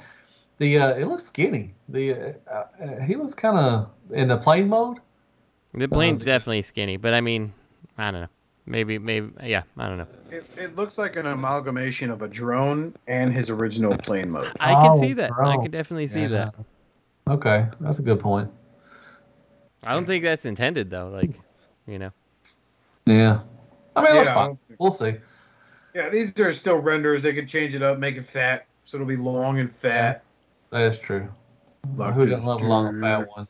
the 0.60 0.78
uh, 0.78 0.89
it 0.95 1.07
looks 1.07 1.24
skinny. 1.26 1.74
The 1.89 2.14
uh, 2.14 2.34
uh, 2.51 3.01
he 3.01 3.16
was 3.16 3.34
kind 3.34 3.57
of 3.57 3.89
in 4.12 4.28
the 4.28 4.38
plane 4.38 4.68
mode. 4.70 4.99
the 5.74 5.88
plane's 5.88 6.20
dude. 6.20 6.28
definitely 6.28 6.62
skinny, 6.62 6.97
but 6.97 7.14
I 7.14 7.22
mean, 7.22 7.53
I 7.97 8.12
don't 8.12 8.22
know. 8.22 8.28
Maybe, 8.66 8.99
maybe, 8.99 9.32
yeah, 9.43 9.64
I 9.80 9.88
don't 9.88 9.97
know. 9.97 10.07
It, 10.30 10.45
it 10.55 10.76
looks 10.76 10.99
like 10.99 11.16
an 11.16 11.26
amalgamation 11.26 12.12
of 12.12 12.22
a 12.22 12.28
drone 12.28 12.93
and 13.07 13.34
his 13.34 13.49
original 13.49 13.97
plane 13.97 14.30
mode. 14.30 14.51
I 14.60 14.74
can 14.76 14.91
Oh, 14.91 15.01
see 15.01 15.14
that. 15.14 15.32
I 15.32 15.57
can 15.57 15.72
definitely 15.72 16.07
see 16.07 16.22
Yeah. 16.22 16.28
that. 16.28 16.55
Okay, 17.28 17.66
that's 17.80 17.97
a 17.97 18.03
good 18.03 18.20
point. 18.20 18.47
I 19.84 19.93
don't 19.93 20.05
think 20.05 20.24
that's 20.24 20.45
intended 20.45 20.91
though. 20.91 21.10
Like, 21.10 21.32
you 21.88 21.97
know. 21.97 22.12
Yeah. 23.07 23.39
I 23.95 24.01
mean, 24.03 24.12
it 24.12 24.16
looks 24.16 24.30
Yeah, 24.30 24.36
fine. 24.36 24.57
We'll 24.78 24.91
see. 24.91 25.16
Yeah, 25.95 26.10
these 26.10 26.39
are 26.39 26.51
still 26.51 26.78
renders. 26.78 27.24
They 27.24 27.34
can 27.34 27.47
change 27.47 27.74
it 27.74 27.82
up, 27.82 27.97
make 27.97 28.18
it 28.18 28.26
fat, 28.26 28.68
so 28.84 28.97
it'll 28.97 29.07
be 29.07 29.16
long 29.16 29.57
and 29.57 29.72
fat. 29.72 30.24
That 30.72 30.82
is 30.84 31.00
true. 31.00 31.30
Like 31.96 32.14
Who 32.14 32.26
this 32.26 32.36
doesn't 32.36 32.48
love 32.48 32.62
a 32.62 32.68
long 32.68 33.02
fat 33.02 33.28
one? 33.36 33.48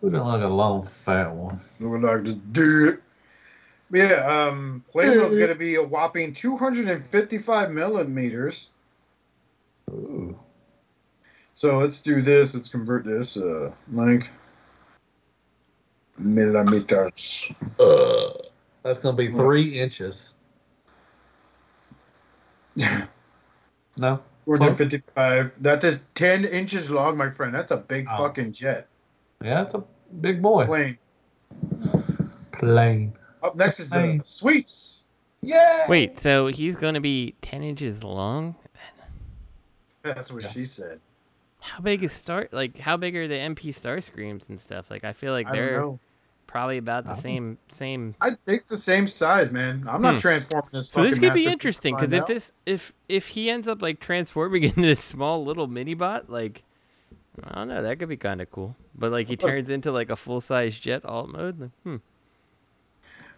Who 0.00 0.10
doesn't 0.10 0.26
like 0.26 0.42
a 0.42 0.48
long 0.48 0.84
fat 0.84 1.32
one? 1.32 1.60
Look 1.80 2.02
like 2.02 2.24
this 2.24 2.34
dude. 2.34 3.00
But 3.90 4.00
yeah, 4.00 4.46
um, 4.48 4.84
plane 4.90 5.16
mode's 5.16 5.34
going 5.34 5.48
to 5.48 5.54
be 5.54 5.76
a 5.76 5.82
whopping 5.82 6.34
255 6.34 7.70
millimeters. 7.70 8.68
Ooh. 9.90 10.38
So 11.52 11.78
let's 11.78 12.00
do 12.00 12.20
this. 12.20 12.54
Let's 12.54 12.68
convert 12.68 13.04
this 13.04 13.36
uh, 13.36 13.70
length 13.92 14.36
millimeters. 16.18 17.50
Uh, 17.78 18.30
That's 18.82 18.98
gonna 18.98 19.16
be 19.16 19.30
three 19.30 19.78
inches. 19.80 20.32
No. 23.96 24.18
455. 24.44 25.52
That 25.60 25.82
is 25.84 26.04
10 26.14 26.44
inches 26.46 26.90
long, 26.90 27.16
my 27.16 27.30
friend. 27.30 27.54
That's 27.54 27.70
a 27.70 27.76
big 27.76 28.06
Oh. 28.10 28.18
fucking 28.18 28.52
jet 28.52 28.86
Yeah, 29.42 29.62
it's 29.62 29.74
a 29.74 29.82
big 30.20 30.40
boy. 30.42 30.66
plane. 30.66 30.98
Plane. 32.52 33.12
Up 33.42 33.56
next 33.56 33.80
is 33.80 33.92
uh, 33.92 34.00
the 34.00 34.20
sweeps. 34.24 35.00
Yeah. 35.42 35.86
Wait, 35.88 36.18
so 36.20 36.46
he's 36.46 36.76
gonna 36.76 37.00
be 37.00 37.34
ten 37.42 37.62
inches 37.62 38.02
long? 38.02 38.54
That's 40.02 40.32
what 40.32 40.42
Yeah. 40.42 40.48
she 40.50 40.64
said. 40.64 41.00
How 41.60 41.80
big 41.80 42.02
is 42.04 42.12
star? 42.12 42.48
Like, 42.52 42.78
how 42.78 42.96
big 42.96 43.16
are 43.16 43.26
the 43.26 43.34
MP 43.38 43.70
Starscreams 43.72 44.48
and 44.50 44.60
stuff? 44.60 44.90
Like, 44.90 45.04
I 45.04 45.12
feel 45.14 45.32
like 45.32 45.46
I 45.46 45.50
don't 45.50 45.58
they're 45.58 45.80
know. 45.80 45.98
Probably 46.46 46.78
about 46.78 47.04
the 47.04 47.12
don't- 47.14 47.22
same 47.22 47.58
same. 47.68 48.14
I 48.20 48.30
think 48.46 48.66
the 48.68 48.76
same 48.76 49.08
size, 49.08 49.50
man. 49.50 49.84
I'm 49.88 50.02
not 50.02 50.14
Hmm. 50.14 50.18
transforming 50.18 50.68
this. 50.72 50.88
So 50.88 51.02
this 51.02 51.18
could 51.18 51.34
be 51.34 51.46
interesting 51.46 51.94
because 51.96 52.12
if 52.12 52.26
this 52.26 52.52
if 52.66 52.92
if 53.08 53.28
he 53.28 53.50
ends 53.50 53.66
up 53.68 53.82
like 53.82 54.00
transforming 54.00 54.62
into 54.70 54.82
this 54.82 55.02
small 55.02 55.44
little 55.44 55.66
mini 55.66 55.94
bot, 55.94 56.30
like 56.30 56.62
I 57.42 57.54
don't 57.56 57.68
know, 57.68 57.82
that 57.82 57.98
could 57.98 58.08
be 58.08 58.16
kind 58.16 58.40
of 58.40 58.50
cool. 58.50 58.76
But 58.94 59.10
like 59.12 59.26
he 59.28 59.36
turns 59.36 59.68
into 59.68 59.90
like 59.92 60.10
a 60.10 60.16
full 60.16 60.40
size 60.40 60.78
jet 60.78 61.04
alt 61.04 61.28
mode. 61.30 61.60
like, 61.60 61.70
Hmm. 61.82 61.96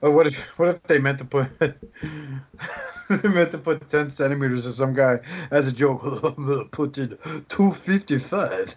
Oh, 0.03 0.11
what 0.11 0.27
if 0.27 0.37
what 0.59 0.69
if 0.69 0.83
they 0.83 0.99
meant 0.99 1.19
to 1.19 1.25
put 1.25 1.49
they 1.59 3.29
meant 3.29 3.51
to 3.53 3.59
put 3.59 3.89
ten 3.89 4.11
centimeters 4.11 4.67
of 4.67 4.73
some 4.73 4.93
guy 4.93 5.21
as 5.51 5.67
a 5.69 5.73
joke? 5.73 6.03
I'm 6.23 6.47
gonna 6.47 6.65
put 6.67 6.99
in 6.99 7.17
two 7.49 7.73
fifty 7.73 8.19
five. 8.19 8.71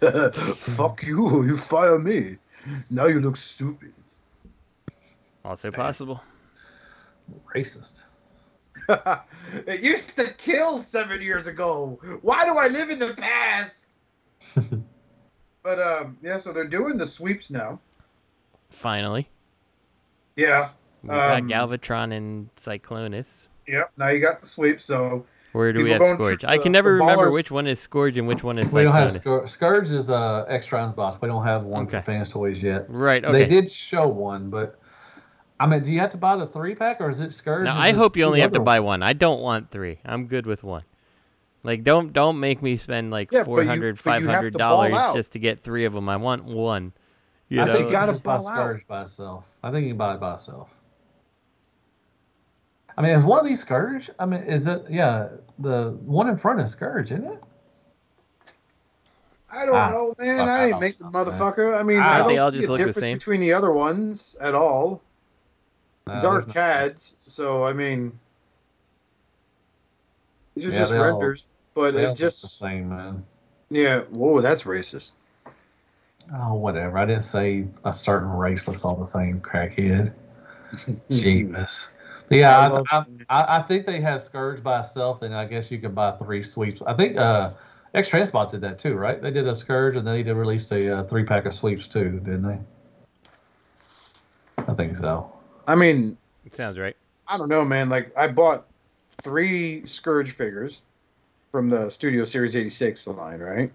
Fuck 0.60 1.02
you! 1.02 1.44
You 1.44 1.58
fire 1.58 1.98
me. 1.98 2.36
Now 2.90 3.06
you 3.06 3.20
look 3.20 3.36
stupid. 3.36 3.92
Also 5.44 5.70
possible. 5.70 6.22
Racist. 7.54 8.02
it 9.66 9.80
used 9.80 10.16
to 10.16 10.32
kill 10.34 10.78
seven 10.78 11.20
years 11.22 11.46
ago. 11.46 11.98
Why 12.22 12.44
do 12.44 12.56
I 12.58 12.68
live 12.68 12.90
in 12.90 12.98
the 12.98 13.14
past? 13.14 13.94
but 15.62 15.78
um, 15.78 16.18
yeah. 16.22 16.36
So 16.36 16.52
they're 16.52 16.66
doing 16.66 16.96
the 16.96 17.06
sweeps 17.06 17.50
now. 17.50 17.80
Finally, 18.70 19.28
Yeah. 20.36 20.70
we 21.02 21.08
got 21.08 21.38
Um, 21.40 21.48
Galvatron 21.48 22.16
and 22.16 22.48
Cyclonus. 22.56 23.48
Yep. 23.66 23.92
Now 23.96 24.08
you 24.08 24.20
got 24.20 24.40
the 24.40 24.46
sweep. 24.46 24.80
So 24.80 25.26
Where 25.52 25.72
do 25.72 25.82
we 25.84 25.90
have 25.90 26.00
Scourge? 26.02 26.40
to 26.42 26.48
I 26.48 26.58
can 26.58 26.72
never 26.72 26.94
remember 26.94 27.26
ballers- 27.26 27.34
which 27.34 27.50
one 27.50 27.66
is 27.66 27.80
Scourge 27.80 28.16
and 28.16 28.26
which 28.28 28.42
one 28.44 28.58
is 28.58 28.72
We 28.72 28.82
don't 28.84 28.92
have 28.92 29.10
Cyclonus. 29.10 29.20
Scourge. 29.20 29.50
Scourge 29.50 29.92
is 29.92 30.10
uh 30.10 30.44
extra 30.48 30.86
box. 30.88 31.20
We 31.20 31.28
don't 31.28 31.44
have 31.44 31.64
one 31.64 31.86
Okay. 31.86 31.98
for 31.98 32.02
fans 32.04 32.30
toys 32.30 32.62
yet. 32.62 32.86
Right. 32.88 33.22
They 33.22 33.46
did 33.46 33.70
show 33.70 34.06
one, 34.08 34.50
but 34.50 34.79
I 35.60 35.66
mean, 35.66 35.82
do 35.82 35.92
you 35.92 36.00
have 36.00 36.10
to 36.12 36.16
buy 36.16 36.36
the 36.36 36.46
three 36.46 36.74
pack 36.74 37.00
or 37.00 37.10
is 37.10 37.20
it 37.20 37.32
Scourge? 37.32 37.64
Now 37.66 37.78
I 37.78 37.92
hope 37.92 38.16
you 38.16 38.24
only 38.24 38.40
have 38.40 38.52
to 38.52 38.58
other 38.58 38.64
buy 38.64 38.80
one. 38.80 39.02
I 39.02 39.12
don't 39.12 39.40
want 39.40 39.70
three. 39.70 39.98
I'm 40.04 40.26
good 40.26 40.46
with 40.46 40.64
one. 40.64 40.84
Like 41.62 41.84
don't 41.84 42.12
don't 42.14 42.40
make 42.40 42.62
me 42.62 42.78
spend 42.78 43.10
like 43.10 43.30
Yeah, 43.30 43.44
but 43.44 43.44
400 43.44 43.90
you 43.90 43.96
500 43.96 44.54
dollars 44.56 44.92
just 45.14 45.32
to 45.32 45.38
get 45.38 45.62
3 45.62 45.84
of 45.84 45.92
them. 45.92 46.08
I 46.08 46.16
want 46.16 46.44
one. 46.44 46.92
You 47.50 47.60
I 47.60 47.66
know. 47.66 47.74
think 47.74 47.86
you 47.86 47.92
gotta 47.92 48.12
buy 48.14 48.38
ball. 48.38 48.42
Scourge 48.42 48.86
by 48.86 49.02
itself. 49.02 49.44
I 49.62 49.70
think 49.70 49.84
you 49.84 49.90
can 49.90 49.98
buy 49.98 50.14
it 50.14 50.20
by 50.20 50.34
itself. 50.34 50.70
I 52.96 53.02
mean, 53.02 53.12
is 53.12 53.24
one 53.24 53.38
of 53.40 53.46
these 53.46 53.60
Scourge? 53.60 54.10
I 54.18 54.26
mean, 54.26 54.42
is 54.44 54.66
it? 54.66 54.84
Yeah, 54.88 55.28
the 55.58 55.90
one 56.04 56.28
in 56.28 56.36
front 56.36 56.60
is 56.60 56.70
Scourge, 56.70 57.12
isn't 57.12 57.24
it? 57.26 57.44
I 59.50 59.66
don't 59.66 59.74
Ah, 59.74 59.88
know, 59.88 60.14
man. 60.18 60.48
I 60.48 60.48
I 60.48 60.66
didn't 60.66 60.80
make 60.80 60.98
the 60.98 61.04
don't 61.04 61.26
man. 61.26 61.52
motherfucker. 61.52 61.78
I 61.78 61.82
mean, 61.82 61.98
Ah, 61.98 62.10
I 62.10 62.22
don't 62.22 62.26
they 62.26 62.38
all 62.38 62.50
see 62.50 62.56
just 62.56 62.68
a 62.68 62.68
look 62.68 62.84
the 62.84 62.86
difference 62.86 62.94
same? 62.94 63.18
between 63.18 63.40
the 63.40 63.52
other 63.52 63.72
ones 63.72 64.36
at 64.40 64.54
all. 64.54 65.02
These 66.14 66.24
aren't 66.24 66.48
no- 66.48 66.52
CADs, 66.52 67.16
so 67.20 67.64
I 67.64 67.72
mean, 67.72 68.18
these 70.54 70.66
are 70.66 70.70
Yeah, 70.70 70.78
just 70.78 70.90
they 70.92 70.98
all- 70.98 71.04
renders. 71.04 71.46
But 71.72 71.94
it 71.94 72.16
just, 72.16 72.42
the 72.42 72.48
same, 72.48 72.88
man. 72.88 73.24
yeah. 73.70 74.00
Whoa, 74.00 74.40
that's 74.40 74.64
racist. 74.64 75.12
Oh, 76.34 76.54
whatever. 76.54 76.98
I 76.98 77.06
didn't 77.06 77.22
say 77.22 77.68
a 77.84 77.92
certain 77.92 78.30
race 78.30 78.66
looks 78.68 78.84
all 78.84 78.96
the 78.96 79.06
same, 79.06 79.40
crackhead. 79.40 80.12
Jesus. 81.10 81.88
Yeah, 82.28 82.84
I 82.90 83.04
I, 83.28 83.56
I, 83.58 83.62
think 83.62 83.86
they 83.86 84.00
have 84.00 84.22
Scourge 84.22 84.62
by 84.62 84.80
itself. 84.80 85.20
Then 85.20 85.32
I 85.32 85.44
guess 85.44 85.70
you 85.70 85.78
could 85.78 85.94
buy 85.94 86.12
three 86.12 86.44
sweeps. 86.44 86.80
I 86.82 86.94
think 86.94 87.16
uh, 87.16 87.52
X 87.94 88.08
Transbots 88.08 88.52
did 88.52 88.60
that 88.60 88.78
too, 88.78 88.94
right? 88.94 89.20
They 89.20 89.32
did 89.32 89.48
a 89.48 89.54
Scourge 89.54 89.96
and 89.96 90.06
then 90.06 90.14
they 90.14 90.22
did 90.22 90.34
release 90.34 90.70
a 90.70 90.98
uh, 90.98 91.04
three 91.04 91.24
pack 91.24 91.46
of 91.46 91.54
sweeps 91.54 91.88
too, 91.88 92.20
didn't 92.24 92.42
they? 92.42 92.58
I 94.68 94.74
think 94.74 94.96
so. 94.96 95.32
I 95.70 95.76
mean, 95.76 96.16
Sounds 96.52 96.78
right. 96.78 96.96
I 97.28 97.38
don't 97.38 97.48
know, 97.48 97.64
man. 97.64 97.88
Like, 97.88 98.16
I 98.18 98.26
bought 98.26 98.66
three 99.22 99.86
Scourge 99.86 100.32
figures 100.32 100.82
from 101.52 101.70
the 101.70 101.88
Studio 101.90 102.24
Series 102.24 102.56
86 102.56 103.06
line, 103.06 103.38
right? 103.38 103.72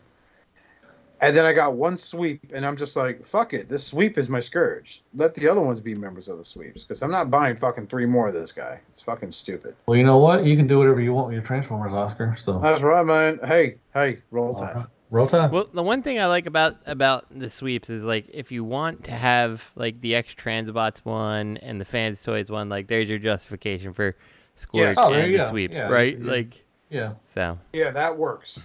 And 1.21 1.33
then 1.33 1.45
I 1.45 1.53
got 1.53 1.75
one 1.75 1.95
sweep, 1.95 2.51
and 2.53 2.65
I'm 2.65 2.75
just 2.75 2.97
like, 2.97 3.25
fuck 3.25 3.53
it. 3.53 3.69
This 3.69 3.85
sweep 3.85 4.17
is 4.17 4.27
my 4.27 4.41
Scourge. 4.41 5.03
Let 5.13 5.33
the 5.35 5.47
other 5.47 5.61
ones 5.61 5.79
be 5.79 5.95
members 5.95 6.27
of 6.27 6.37
the 6.37 6.43
sweeps, 6.43 6.83
because 6.83 7.01
I'm 7.01 7.11
not 7.11 7.31
buying 7.31 7.55
fucking 7.55 7.87
three 7.87 8.05
more 8.05 8.27
of 8.27 8.33
this 8.33 8.51
guy. 8.51 8.81
It's 8.89 9.01
fucking 9.01 9.31
stupid. 9.31 9.73
Well, 9.87 9.97
you 9.97 10.03
know 10.03 10.17
what? 10.17 10.43
You 10.43 10.57
can 10.57 10.67
do 10.67 10.77
whatever 10.77 10.99
you 10.99 11.13
want 11.13 11.27
with 11.27 11.35
your 11.35 11.43
Transformers, 11.43 11.93
Oscar. 11.93 12.35
So 12.35 12.59
That's 12.59 12.81
right, 12.81 13.05
man. 13.05 13.39
Hey, 13.41 13.77
hey, 13.93 14.19
roll 14.31 14.53
time. 14.53 14.77
Uh-huh. 14.77 14.85
Roll 15.09 15.27
time. 15.27 15.51
Well, 15.51 15.67
the 15.73 15.83
one 15.83 16.01
thing 16.01 16.19
I 16.19 16.25
like 16.27 16.45
about 16.45 16.77
about 16.85 17.25
the 17.37 17.49
sweeps 17.49 17.89
is 17.89 18.03
like 18.03 18.27
if 18.33 18.51
you 18.51 18.63
want 18.63 19.03
to 19.05 19.11
have 19.11 19.63
like 19.75 20.01
the 20.01 20.15
X 20.15 20.33
Transbots 20.35 20.99
one 20.99 21.57
and 21.57 21.79
the 21.79 21.85
Fans 21.85 22.21
Toys 22.21 22.49
one, 22.49 22.69
like 22.69 22.87
there's 22.87 23.09
your 23.09 23.19
justification 23.19 23.93
for 23.93 24.15
Scourge 24.55 24.95
Oh, 24.97 25.11
there 25.11 25.25
and 25.25 25.35
the 25.39 25.47
sweeps, 25.49 25.73
Yeah, 25.75 25.89
right? 25.89 26.17
yeah. 26.19 26.31
Like 26.31 26.63
yeah. 26.89 27.13
so. 27.33 27.57
Yeah, 27.73 27.91
that 27.91 28.17
works. 28.17 28.63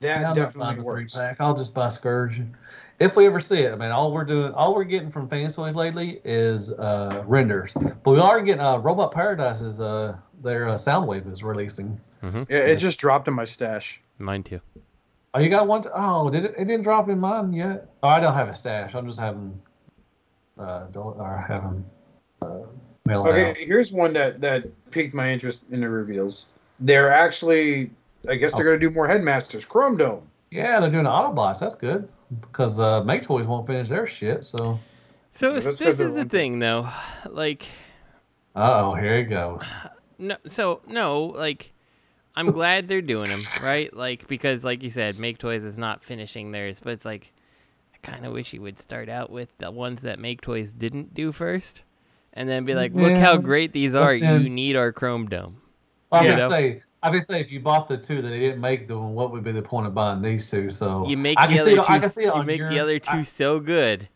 That 0.00 0.20
Yeah, 0.20 0.32
definitely 0.32 0.60
buying 0.60 0.76
the 0.76 0.82
three 0.82 0.92
works. 1.02 1.14
pack. 1.14 1.36
I'll 1.40 1.56
just 1.56 1.74
buy 1.74 1.88
Scourge. 1.88 2.42
If 2.98 3.16
we 3.16 3.26
ever 3.26 3.40
see 3.40 3.60
it, 3.60 3.72
I 3.72 3.76
mean, 3.76 3.90
all 3.90 4.12
we're 4.12 4.24
doing, 4.24 4.52
all 4.52 4.74
we're 4.74 4.84
getting 4.84 5.10
from 5.10 5.28
Fans 5.28 5.56
Toys 5.56 5.74
lately 5.74 6.20
is 6.24 6.72
uh, 6.72 7.22
renders. 7.26 7.72
But 7.74 8.10
we 8.10 8.18
are 8.18 8.40
getting 8.40 8.60
uh, 8.62 8.78
Robot 8.78 9.12
Paradise's 9.12 9.80
uh, 9.80 10.16
their 10.42 10.68
uh, 10.68 10.74
Soundwave 10.74 11.30
is 11.30 11.42
releasing. 11.42 12.00
hmm 12.22 12.44
Yeah, 12.48 12.58
it 12.58 12.76
just 12.76 12.98
dropped 12.98 13.28
in 13.28 13.34
my 13.34 13.44
stash. 13.44 14.00
Mine 14.18 14.42
too. 14.42 14.60
Oh, 15.36 15.38
you 15.38 15.50
got 15.50 15.66
one? 15.66 15.82
T- 15.82 15.90
oh, 15.94 16.30
did 16.30 16.46
it? 16.46 16.54
It 16.56 16.64
didn't 16.64 16.82
drop 16.82 17.10
in 17.10 17.20
mine 17.20 17.52
yet. 17.52 17.90
Oh, 18.02 18.08
I 18.08 18.20
don't 18.20 18.32
have 18.32 18.48
a 18.48 18.54
stash. 18.54 18.94
I'm 18.94 19.06
just 19.06 19.20
having, 19.20 19.60
uh, 20.58 20.84
del- 20.86 21.14
or 21.18 21.44
having, 21.46 21.84
uh, 22.40 22.60
mail 23.04 23.26
it 23.26 23.30
Okay, 23.30 23.50
out. 23.50 23.56
here's 23.58 23.92
one 23.92 24.14
that 24.14 24.40
that 24.40 24.64
piqued 24.90 25.12
my 25.12 25.30
interest 25.30 25.64
in 25.70 25.82
the 25.82 25.88
reveals. 25.90 26.48
They're 26.80 27.12
actually, 27.12 27.90
I 28.26 28.36
guess 28.36 28.54
they're 28.54 28.64
Oh. 28.64 28.70
gonna 28.70 28.78
do 28.80 28.90
more 28.90 29.06
headmasters. 29.06 29.66
Chrome 29.66 29.98
Dome. 29.98 30.22
Yeah, 30.50 30.80
they're 30.80 30.90
doing 30.90 31.04
Autobots. 31.04 31.58
That's 31.58 31.74
good 31.74 32.08
because 32.40 32.80
uh, 32.80 33.04
Make 33.04 33.22
Toys 33.22 33.46
won't 33.46 33.66
finish 33.66 33.90
their 33.90 34.06
shit. 34.06 34.46
So, 34.46 34.78
So 35.34 35.50
Yeah, 35.50 35.56
it's- 35.58 35.64
that's 35.64 35.78
'cause 35.78 35.98
this 35.98 36.00
is 36.06 36.12
the 36.14 36.18
one- 36.20 36.28
thing, 36.30 36.58
though. 36.60 36.88
Like, 37.28 37.66
oh, 38.54 38.94
here 38.94 39.18
he 39.18 39.24
goes. 39.24 39.62
no, 40.18 40.36
so 40.48 40.80
no, 40.88 41.24
like, 41.24 41.74
I'm 42.36 42.46
glad 42.46 42.86
they're 42.88 43.00
doing 43.02 43.28
them, 43.30 43.40
right? 43.62 43.94
Like, 43.96 44.28
because, 44.28 44.62
like 44.62 44.82
you 44.82 44.90
said, 44.90 45.18
Make 45.18 45.38
Toys 45.38 45.62
is 45.64 45.78
not 45.78 46.04
finishing 46.04 46.52
theirs, 46.52 46.78
but 46.82 46.92
it's 46.92 47.04
like, 47.04 47.32
I 47.94 48.06
kind 48.06 48.26
of 48.26 48.32
wish 48.32 48.52
you 48.52 48.60
would 48.62 48.78
start 48.78 49.08
out 49.08 49.30
with 49.30 49.48
the 49.58 49.70
ones 49.70 50.02
that 50.02 50.18
Make 50.18 50.42
Toys 50.42 50.74
didn't 50.74 51.14
do 51.14 51.32
first, 51.32 51.82
and 52.34 52.48
then 52.48 52.64
be 52.64 52.74
like, 52.74 52.92
look 52.94 53.10
Yeah, 53.10 53.24
how 53.24 53.36
great 53.38 53.72
these 53.72 53.94
are. 53.94 54.18
then- 54.18 54.42
You 54.42 54.50
need 54.50 54.76
our 54.76 54.92
Chrome 54.92 55.28
Dome. 55.28 55.62
I 56.12 56.22
You 56.24 56.30
know? 56.30 56.36
gonna 56.36 56.50
say, 56.50 56.82
I 57.02 57.08
was 57.10 57.26
gonna 57.26 57.38
say, 57.38 57.40
if 57.40 57.50
you 57.50 57.60
bought 57.60 57.88
the 57.88 57.96
two 57.96 58.20
that 58.22 58.28
they 58.28 58.38
didn't 58.40 58.60
make 58.60 58.86
them, 58.86 59.14
what 59.14 59.32
would 59.32 59.42
be 59.42 59.52
the 59.52 59.62
point 59.62 59.86
of 59.86 59.94
buying 59.94 60.20
these 60.22 60.50
two? 60.50 60.70
So 60.70 61.08
You 61.08 61.16
make 61.16 61.38
I 61.38 61.46
the 61.46 61.52
can 61.54 61.60
other 61.62 61.70
see 61.70 61.76
two. 61.76 61.82
I 61.88 61.98
can 61.98 62.10
see 62.10 62.22
you 62.24 62.32
on 62.32 62.46
make 62.46 62.60
the 62.60 62.78
other 62.78 62.98
two 62.98 63.10
I- 63.18 63.22
so 63.22 63.58
good 63.60 64.08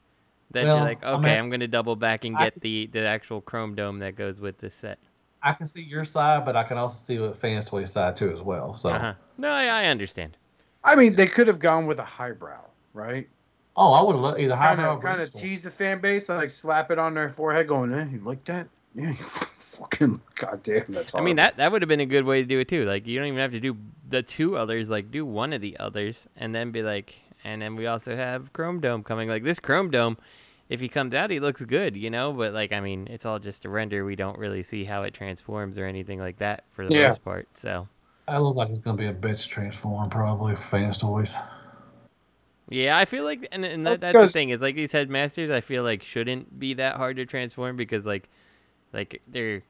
that 0.52 0.64
Well, 0.66 0.76
you're 0.76 0.84
like, 0.84 1.04
I 1.04 1.12
okay, 1.12 1.22
mean, 1.30 1.38
I'm 1.38 1.50
gonna 1.50 1.68
double 1.68 1.96
back 1.96 2.24
and 2.24 2.36
I- 2.36 2.44
get 2.44 2.60
the 2.60 2.86
the 2.92 3.06
actual 3.06 3.40
Chrome 3.40 3.74
Dome 3.74 3.98
that 4.00 4.14
goes 4.16 4.40
with 4.40 4.58
this 4.58 4.74
set. 4.74 4.98
I 5.42 5.52
can 5.52 5.66
see 5.66 5.82
your 5.82 6.04
side, 6.04 6.44
but 6.44 6.56
I 6.56 6.64
can 6.64 6.76
also 6.76 6.96
see 6.96 7.18
what 7.18 7.36
fans 7.36 7.64
toy 7.64 7.84
side 7.84 8.16
too 8.16 8.32
as 8.32 8.40
well. 8.40 8.74
So, 8.74 8.90
Uh-huh. 8.90 9.14
No, 9.38 9.50
I, 9.50 9.66
I 9.66 9.84
understand. 9.86 10.36
I 10.84 10.96
mean, 10.96 11.14
they 11.14 11.26
could 11.26 11.46
have 11.46 11.58
gone 11.58 11.86
with 11.86 11.98
a 11.98 12.04
highbrow, 12.04 12.64
right? 12.94 13.28
oh, 13.76 13.92
I 13.92 14.02
would 14.02 14.16
have 14.16 14.38
either 14.38 14.54
Kind 14.54 14.80
highbrow 14.80 14.96
of, 14.96 15.02
kind 15.02 15.20
of 15.20 15.32
tease 15.32 15.62
the 15.62 15.70
fan 15.70 16.00
base, 16.00 16.28
like 16.28 16.50
slap 16.50 16.90
it 16.90 16.98
on 16.98 17.14
their 17.14 17.28
forehead, 17.30 17.68
going, 17.68 17.92
"Eh, 17.92 18.08
you 18.12 18.20
like 18.20 18.44
that? 18.44 18.68
Yeah, 18.94 19.10
you 19.10 19.14
fucking 19.80 20.20
goddamn, 20.34 20.84
that's 20.88 21.14
I 21.14 21.20
mean 21.20 21.36
that 21.36 21.56
that 21.56 21.72
would 21.72 21.80
have 21.82 21.88
been 21.88 22.00
a 22.00 22.06
good 22.06 22.24
way 22.24 22.42
to 22.42 22.46
do 22.46 22.58
it 22.58 22.68
too. 22.68 22.84
Like 22.84 23.06
you 23.06 23.18
don't 23.18 23.28
even 23.28 23.38
have 23.38 23.52
to 23.52 23.60
do 23.60 23.76
the 24.08 24.22
two 24.22 24.56
others. 24.56 24.88
Like 24.88 25.10
do 25.10 25.24
one 25.24 25.52
of 25.52 25.60
the 25.60 25.76
others 25.78 26.28
and 26.36 26.54
then 26.54 26.70
be 26.70 26.82
like, 26.82 27.14
and 27.44 27.62
then 27.62 27.76
we 27.76 27.86
also 27.86 28.16
have 28.16 28.52
Chrome 28.52 28.80
Dome 28.80 29.02
coming. 29.02 29.28
Like 29.28 29.44
this 29.44 29.60
Chrome 29.60 29.90
Dome, 29.90 30.18
if 30.70 30.80
he 30.80 30.88
comes 30.88 31.12
out, 31.12 31.30
he 31.30 31.40
looks 31.40 31.62
good, 31.64 31.96
you 31.96 32.08
know. 32.08 32.32
But 32.32 32.54
like 32.54 32.72
I 32.72 32.80
mean, 32.80 33.06
it's 33.10 33.26
all 33.26 33.38
just 33.38 33.66
a 33.66 33.68
render. 33.68 34.04
We 34.06 34.16
don't 34.16 34.38
really 34.38 34.62
see 34.62 34.84
how 34.84 35.02
it 35.02 35.12
transforms 35.12 35.76
or 35.78 35.84
anything 35.84 36.18
like 36.18 36.38
that 36.38 36.64
for 36.70 36.86
the 36.86 36.94
Yeah. 36.94 37.08
most 37.08 37.22
part. 37.22 37.46
So 37.54 37.88
That 38.28 38.40
looks 38.42 38.56
like 38.56 38.70
it's 38.70 38.78
gonna 38.78 38.96
be 38.96 39.06
a 39.08 39.14
bitch 39.14 39.48
transform 39.48 40.08
probably 40.08 40.56
for 40.56 40.62
fans 40.62 40.96
toys. 40.98 41.34
Yeah, 42.68 42.96
I 42.96 43.04
feel 43.04 43.24
like, 43.24 43.48
and, 43.50 43.64
and 43.64 43.84
that, 43.84 44.00
That's 44.00 44.02
that's 44.02 44.12
the 44.12 44.18
'cause- 44.20 44.32
thing 44.32 44.50
is 44.50 44.60
like 44.60 44.76
these 44.76 44.92
headmasters, 44.92 45.50
I 45.50 45.60
feel 45.60 45.82
like 45.82 46.04
shouldn't 46.04 46.58
be 46.60 46.74
that 46.74 46.96
hard 46.96 47.16
to 47.16 47.26
transform 47.26 47.76
because 47.76 48.06
like, 48.06 48.28
like 48.92 49.20
they're 49.26 49.62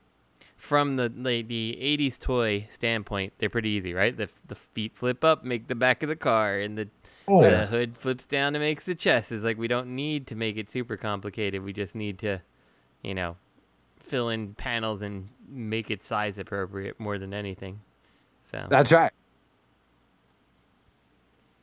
from 0.59 0.97
the 0.97 1.11
like 1.17 1.49
the 1.49 1.79
'80s 1.81 2.19
toy 2.19 2.67
standpoint, 2.71 3.33
they're 3.39 3.49
pretty 3.49 3.71
easy, 3.71 3.95
right? 3.95 4.15
The 4.15 4.29
the 4.49 4.55
feet 4.55 4.95
flip 4.95 5.25
up, 5.25 5.45
make 5.45 5.69
the 5.69 5.75
back 5.75 6.03
of 6.03 6.11
the 6.11 6.17
car, 6.17 6.59
and 6.59 6.77
the 6.77 6.89
Oh, 7.31 7.43
the 7.43 7.67
hood 7.67 7.97
flips 7.97 8.25
down 8.25 8.55
and 8.55 8.63
makes 8.63 8.85
the 8.85 8.95
chest. 8.95 9.33
Is 9.33 9.45
like 9.45 9.59
we 9.59 9.69
don't 9.69 9.95
need 9.95 10.27
to 10.29 10.35
make 10.35 10.57
it 10.57 10.71
super 10.71 10.97
complicated. 10.97 11.63
We 11.63 11.73
just 11.73 11.95
need 11.95 12.19
to, 12.21 12.41
you 13.03 13.15
know, 13.15 13.37
fill 14.01 14.29
in 14.31 14.55
panels 14.55 15.03
and 15.03 15.29
make 15.49 15.91
it 15.91 16.05
size 16.05 16.39
appropriate 16.39 16.99
more 16.99 17.19
than 17.19 17.33
anything. 17.35 17.81
So 18.51 18.67
That's 18.69 18.93
right. 18.93 19.13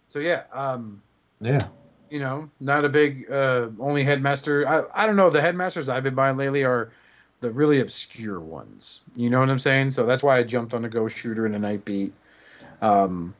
So 0.07 0.19
yeah, 0.19 0.43
um, 0.53 1.01
Yeah. 1.39 1.67
you 2.09 2.19
know, 2.19 2.49
not 2.59 2.85
a 2.85 2.89
big 2.89 3.29
uh 3.31 3.67
only 3.79 4.03
headmaster. 4.03 4.67
I 4.67 4.83
I 4.93 5.05
don't 5.05 5.15
know. 5.15 5.29
The 5.29 5.41
headmasters 5.41 5.89
I've 5.89 6.03
been 6.03 6.15
buying 6.15 6.37
lately 6.37 6.63
are 6.63 6.91
the 7.41 7.51
really 7.51 7.81
obscure 7.81 8.39
ones. 8.39 9.01
You 9.15 9.29
know 9.29 9.39
what 9.39 9.49
I'm 9.49 9.59
saying? 9.59 9.91
So 9.91 10.05
that's 10.05 10.23
why 10.23 10.37
I 10.37 10.43
jumped 10.43 10.73
on 10.73 10.81
the 10.81 10.89
Ghost 10.89 11.17
Shooter 11.17 11.45
and 11.45 11.55
a 11.55 11.59
Night 11.59 11.85
Beat, 11.85 12.13
um, 12.81 13.35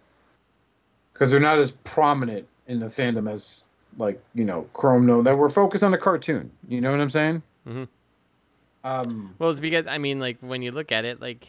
because 1.17 1.31
they're 1.31 1.39
not 1.39 1.57
as 1.57 1.71
prominent 1.71 2.47
in 2.67 2.79
the 2.79 2.85
fandom 2.85 3.31
as 3.31 3.63
like 3.97 4.21
you 4.35 4.45
know 4.45 4.67
Chrome 4.73 5.05
No. 5.05 5.23
That 5.23 5.37
we're 5.37 5.49
focused 5.49 5.83
on 5.83 5.91
the 5.91 5.97
cartoon. 5.97 6.51
You 6.67 6.79
know 6.79 6.91
what 6.91 7.01
I'm 7.01 7.09
saying? 7.09 7.41
Mhm. 7.67 7.87
Um, 8.83 9.35
Well, 9.39 9.49
it's 9.49 9.59
because 9.59 9.87
I 9.87 9.97
mean, 9.97 10.19
like 10.19 10.37
when 10.41 10.61
you 10.61 10.71
look 10.71 10.91
at 10.91 11.05
it, 11.05 11.19
like 11.19 11.47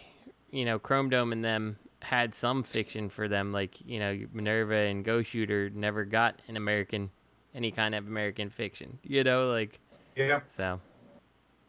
you 0.50 0.64
know, 0.64 0.78
Chrome 0.78 1.10
Dome 1.10 1.32
and 1.32 1.44
them 1.44 1.76
had 2.00 2.34
some 2.34 2.62
fiction 2.62 3.10
for 3.10 3.28
them. 3.28 3.52
Like 3.52 3.74
you 3.84 3.98
know, 3.98 4.18
Minerva 4.32 4.74
and 4.74 5.04
Ghost 5.04 5.30
Shooter 5.30 5.70
never 5.70 6.04
got 6.04 6.40
an 6.48 6.56
American, 6.56 7.10
any 7.54 7.70
kind 7.70 7.94
of 7.94 8.06
American 8.06 8.48
fiction. 8.48 8.98
You 9.02 9.22
know, 9.22 9.50
like 9.50 9.78
yeah. 10.16 10.40
so. 10.56 10.80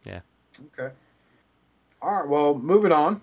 Yeah. 0.06 0.22
Okay. 0.68 0.94
All 2.02 2.16
right. 2.16 2.28
Well, 2.28 2.58
moving 2.58 2.94
on. 2.94 3.22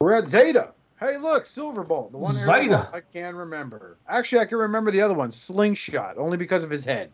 We're 0.00 0.12
at 0.12 0.28
Zeta. 0.28 0.72
Hey, 1.00 1.16
look, 1.16 1.46
Silverbolt, 1.46 2.12
the 2.12 2.18
one 2.18 2.34
Zeta. 2.34 2.60
Zeta. 2.62 2.90
I 2.92 3.00
can 3.00 3.34
remember. 3.34 3.96
Actually, 4.06 4.42
I 4.42 4.44
can 4.44 4.58
remember 4.58 4.90
the 4.90 5.00
other 5.00 5.14
one, 5.14 5.30
Slingshot, 5.30 6.18
only 6.18 6.36
because 6.36 6.62
of 6.62 6.68
his 6.70 6.84
head. 6.84 7.10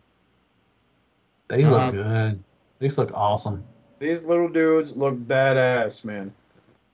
These 1.48 1.66
Uh-huh. 1.66 1.86
look 1.86 1.94
good. 1.94 2.42
These 2.80 2.98
look 2.98 3.12
awesome. 3.14 3.64
These 4.00 4.24
little 4.24 4.48
dudes 4.48 4.96
look 4.96 5.14
badass, 5.16 6.04
man. 6.04 6.32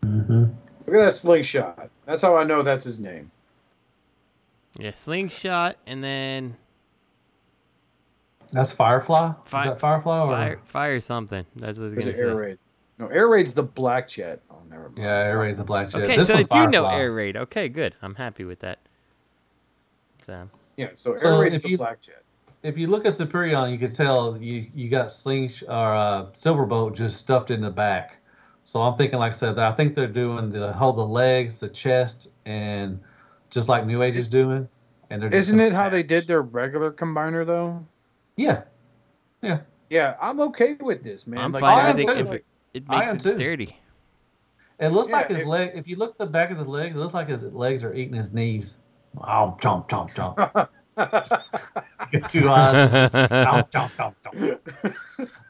hmm 0.03 0.45
Look 0.87 0.97
at 0.97 1.05
that 1.07 1.13
Slingshot. 1.15 1.89
That's 2.07 2.21
how 2.23 2.37
I 2.37 2.45
know 2.45 2.63
that's 2.63 2.85
his 2.85 3.01
name. 3.01 3.31
Yeah, 4.79 4.93
slingshot, 4.95 5.77
and 5.87 6.03
then 6.05 6.57
That's 8.53 8.73
Firefly. 8.73 9.33
Fi- 9.45 9.59
Is 9.61 9.65
that 9.71 9.81
Firefly? 9.81 10.19
Or... 10.21 10.27
fire, 10.31 10.61
fire 10.67 11.01
something. 11.01 11.47
That's 11.57 11.79
what 11.79 11.87
I 11.87 11.89
was 11.95 12.05
gonna 12.05 12.11
it 12.11 12.17
say. 12.17 12.21
Air 12.23 12.35
Raid? 12.37 12.59
No, 13.03 13.09
Air 13.09 13.27
Raid's 13.29 13.53
the 13.53 13.65
Black 13.65 14.07
Jet. 14.07 14.41
Oh, 14.49 14.59
never 14.71 14.85
mind. 14.85 14.99
Yeah, 14.99 15.25
Air 15.25 15.41
Raid's 15.41 15.59
the 15.59 15.65
Black 15.65 15.89
Jet. 15.89 16.03
Okay, 16.03 16.17
This 16.17 16.29
so 16.29 16.35
one's 16.35 16.47
you 16.53 16.69
know 16.69 16.87
Air 16.87 17.13
Raid. 17.13 17.37
Okay, 17.37 17.69
good. 17.69 17.97
I'm 18.01 18.15
happy 18.15 18.45
with 18.45 18.61
that. 18.61 18.79
So 20.25 20.49
Yeah, 20.77 20.91
so 20.95 21.11
Air 21.11 21.17
So 21.17 21.41
Raid's 21.41 21.57
if 21.57 21.63
the 21.63 21.71
you- 21.71 21.79
Black 21.79 22.01
Jet. 22.01 22.23
If 22.63 22.79
you 22.79 22.87
look 22.87 23.05
at 23.05 23.13
Superion, 23.13 23.73
you 23.73 23.79
can 23.79 23.93
tell 23.93 24.39
you 24.41 24.69
you 24.73 24.89
got 24.89 25.11
Sling 25.11 25.51
or 25.67 25.97
uh, 25.97 26.27
Silverbolt 26.27 26.95
just 26.95 27.17
stuffed 27.17 27.51
in 27.51 27.61
the 27.61 27.73
back. 27.73 28.19
So 28.63 28.81
I'm 28.81 28.95
thinking, 28.95 29.19
like 29.19 29.33
I 29.33 29.35
said, 29.35 29.59
I 29.59 29.73
think 29.73 29.97
they're 29.97 30.07
doing 30.07 30.49
the 30.49 30.73
hold 30.73 30.97
the 30.97 31.05
legs, 31.05 31.59
the 31.59 31.69
chest, 31.69 32.31
and 32.47 33.01
just 33.51 33.69
like 33.69 33.85
New 33.85 34.05
Age 34.05 34.15
is 34.15 34.29
doing. 34.29 34.69
And 35.11 35.21
they're 35.21 35.29
just 35.29 35.49
Isn't 35.49 35.59
it 35.59 35.73
how 35.73 35.89
they 35.89 36.05
did 36.05 36.29
their 36.29 36.43
regular 36.43 36.93
combiner 36.93 37.45
though? 37.45 37.85
Yeah, 38.37 38.63
Yeah, 39.43 39.63
yeah. 39.91 40.15
I'm 40.23 40.39
okay 40.43 40.77
with 40.79 41.03
this, 41.03 41.27
man. 41.27 41.41
I'm 41.41 41.51
like, 41.51 41.63
fine 41.63 41.85
I 41.85 41.89
am 41.91 41.97
with 41.97 42.09
it 42.09 42.15
too. 42.15 42.21
if 42.21 42.31
it, 42.33 42.45
it 42.75 42.85
I 42.89 42.99
makes 43.01 43.11
am 43.11 43.17
it 43.17 43.23
too. 43.23 43.37
sturdy. 43.37 43.77
it 44.79 44.89
looks 44.89 45.09
Yeah, 45.11 45.17
like 45.17 45.29
his 45.29 45.43
it- 45.43 45.47
leg. 45.49 45.73
If 45.75 45.87
you 45.89 45.97
look 45.97 46.13
at 46.13 46.19
the 46.19 46.27
back 46.27 46.51
of 46.51 46.59
the 46.59 46.65
legs, 46.65 46.97
it 46.97 46.99
looks 46.99 47.15
like 47.15 47.29
his 47.29 47.43
legs 47.45 47.85
are 47.85 47.95
eating 47.95 48.15
his 48.15 48.33
knees. 48.33 48.79
Oh, 49.21 49.57
jump, 49.61 49.89
jump, 49.89 50.15
jump. 50.15 50.37
Got 50.37 52.29
two 52.29 52.49
eyes. 52.51 53.11
jump, 53.11 53.71
jump, 53.71 53.93
jump, 53.97 54.17
jump. 54.23 54.37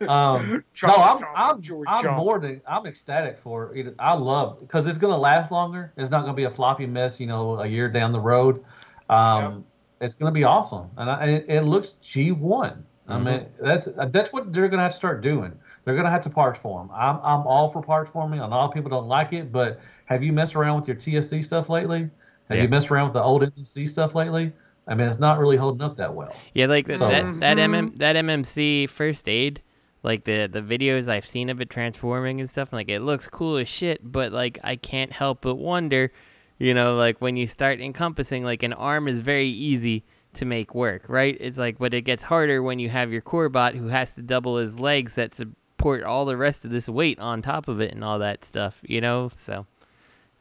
Um, 0.09 0.65
Chomp, 0.75 0.89
no, 0.89 0.95
I'm 0.95 1.19
chomp, 1.19 1.33
I'm, 1.37 1.63
chewy 1.63 1.85
I'm 1.87 2.05
chomp. 2.05 2.17
more 2.17 2.39
than 2.41 2.61
I'm 2.69 2.87
ecstatic 2.87 3.39
for 3.39 3.75
it. 3.75 3.95
I 3.99 4.15
love 4.15 4.61
because 4.61 4.87
it's 4.89 4.99
gonna 4.99 5.17
last 5.17 5.51
longer. 5.53 5.93
It's 5.97 6.11
not 6.11 6.23
gonna 6.23 6.35
be 6.35 6.45
a 6.45 6.51
floppy 6.51 6.87
mess, 6.87 7.21
you 7.21 7.27
know, 7.27 7.61
a 7.61 7.67
year 7.67 7.89
down 7.89 8.13
the 8.13 8.21
road. 8.21 8.65
Um, 9.09 9.65
It's 10.01 10.15
gonna 10.15 10.33
be 10.33 10.43
awesome, 10.45 10.91
and 10.97 11.09
I, 11.09 11.25
it, 11.27 11.45
it 11.49 11.61
looks 11.63 11.93
G1. 12.03 12.83
I 13.09 13.15
Mhm. 13.17 13.25
mean, 13.25 13.47
that's 13.61 13.89
that's 14.09 14.33
what 14.33 14.53
they're 14.53 14.69
gonna 14.69 14.83
have 14.83 14.91
to 14.93 14.97
start 14.97 15.21
doing. 15.23 15.53
They're 15.85 15.97
gonna 15.97 16.11
have 16.11 16.21
to 16.23 16.31
parts 16.31 16.59
form. 16.59 16.91
I'm 16.95 17.17
I'm 17.17 17.47
all 17.47 17.71
for 17.71 17.83
parts 17.83 18.11
forming. 18.11 18.41
I 18.41 18.45
a 18.45 18.49
lot 18.49 18.69
of 18.69 18.75
people 18.75 18.91
don't 18.91 19.09
like 19.09 19.33
it, 19.33 19.51
but 19.53 19.81
have 20.07 20.23
you 20.23 20.33
messed 20.33 20.55
around 20.55 20.77
with 20.81 20.89
your 20.89 20.97
TSC 20.97 21.45
stuff 21.45 21.69
lately? 21.69 22.09
Have 22.49 22.59
Yeah. 22.59 22.63
you 22.65 22.69
messed 22.69 22.91
around 22.91 23.07
with 23.07 23.15
the 23.15 23.23
old 23.23 23.43
MMC 23.43 23.89
stuff 23.89 24.15
lately? 24.15 24.53
I 24.87 24.95
mean, 24.95 25.09
it's 25.09 25.21
not 25.21 25.39
really 25.39 25.57
holding 25.57 25.83
up 25.83 25.97
that 25.97 26.13
well. 26.15 26.35
Yeah, 26.55 26.67
like 26.67 26.91
So- 26.91 27.09
that 27.09 27.39
that. 27.41 27.57
MM 27.59 27.99
that 27.99 28.17
MMC 28.17 28.87
first 28.89 29.29
aid, 29.29 29.61
like 30.03 30.25
the 30.25 30.47
the 30.47 30.61
videos 30.61 31.09
I've 31.09 31.27
seen 31.27 31.49
of 31.49 31.61
it 31.61 31.71
transforming 31.71 32.41
and 32.41 32.49
stuff, 32.51 32.73
like 32.73 32.89
it 32.89 33.01
looks 33.01 33.29
cool 33.29 33.57
as 33.57 33.69
shit. 33.69 34.01
But 34.13 34.33
like 34.33 34.59
I 34.63 34.77
can't 34.77 35.13
help 35.13 35.41
but 35.43 35.57
wonder, 35.57 36.13
you 36.59 36.75
know, 36.75 36.95
like 36.97 37.21
when 37.21 37.37
you 37.37 37.47
start 37.47 37.81
encompassing, 37.81 38.45
like 38.45 38.63
an 38.63 38.73
arm 38.73 39.09
is 39.09 39.21
very 39.21 39.49
easy 39.49 40.05
to 40.35 40.45
make 40.45 40.75
work, 40.75 41.03
right? 41.09 41.37
It's 41.41 41.59
like, 41.59 41.79
but 41.79 41.93
it 41.93 42.03
gets 42.03 42.23
harder 42.25 42.63
when 42.63 42.79
you 42.79 42.89
have 42.89 43.13
your 43.13 43.21
core 43.21 43.49
bot 43.51 43.75
who 43.75 43.89
has 43.89 44.15
to 44.15 44.23
double 44.23 44.57
his 44.57 44.79
legs 44.79 45.15
that 45.15 45.35
support 45.83 46.05
all 46.05 46.25
the 46.25 46.37
rest 46.37 46.65
of 46.65 46.71
this 46.71 46.89
weight 46.89 47.19
on 47.19 47.43
top 47.43 47.67
of 47.67 47.81
it 47.81 47.91
and 47.93 48.05
all 48.05 48.21
that 48.21 48.45
stuff, 48.45 48.79
you 48.83 49.01
know. 49.01 49.33
So 49.37 49.67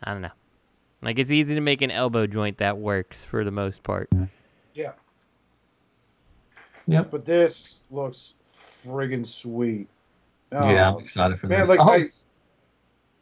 I 0.04 0.12
don't 0.14 0.22
know. 0.22 0.30
Like 1.02 1.18
it's 1.18 1.32
easy 1.32 1.56
to 1.56 1.62
make 1.62 1.82
an 1.82 1.89
elbow 1.89 2.28
joint 2.28 2.60
that 2.60 2.78
works 2.78 3.24
for 3.26 3.44
the 3.44 3.50
most 3.50 3.82
part. 3.82 4.08
Yeah, 4.76 4.92
Yep. 6.86 7.10
but 7.12 7.26
this 7.26 7.80
looks 7.89 8.36
friggin' 8.86 9.26
sweet. 9.26 9.88
Oh, 10.52 10.70
yeah, 10.70 10.92
I'm 10.92 11.00
excited 11.00 11.39
for 11.39 11.48
man, 11.48 11.62
this. 11.62 11.70
like, 11.70 11.80
I 11.80 11.84
hope 11.84 11.92
I- 11.94 11.96
it's- 11.96 12.28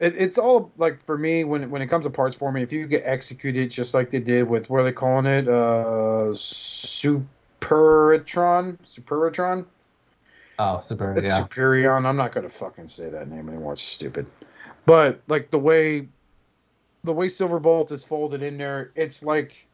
It, 0.01 0.15
it's 0.17 0.38
all 0.38 0.72
like 0.78 1.03
for 1.05 1.17
me 1.17 1.43
when 1.43 1.70
when 1.70 1.82
it 1.82 1.88
comes 1.88 2.05
to 2.05 2.09
parts 2.09 2.34
for 2.36 2.51
me, 2.53 2.61
If 2.63 2.72
you 2.74 2.86
get 2.88 3.03
executed 3.05 3.70
just 3.70 3.93
like 3.93 4.09
they 4.09 4.20
did 4.21 4.47
with 4.47 4.70
what 4.70 4.79
are 4.79 4.83
they 4.83 4.91
calling 4.93 5.25
it, 5.25 5.47
uh, 5.50 6.32
Superitron, 6.33 7.28
Superitron. 8.86 9.66
Oh, 10.59 10.79
super. 10.81 11.15
It's 11.17 11.27
yeah. 11.27 11.41
Superion. 11.41 12.05
I'm 12.05 12.17
not 12.17 12.31
gonna 12.31 12.49
fucking 12.49 12.87
say 12.87 13.09
that 13.09 13.27
name 13.29 13.49
anymore. 13.49 13.73
It's 13.73 13.81
stupid. 13.81 14.27
But 14.86 15.21
like 15.27 15.49
the 15.51 15.59
way 15.59 16.07
the 17.03 17.13
way 17.13 17.27
Silverbolt 17.27 17.91
is 17.91 18.03
folded 18.03 18.43
in 18.43 18.57
there, 18.57 18.91
it's 18.95 19.23
like 19.23 19.67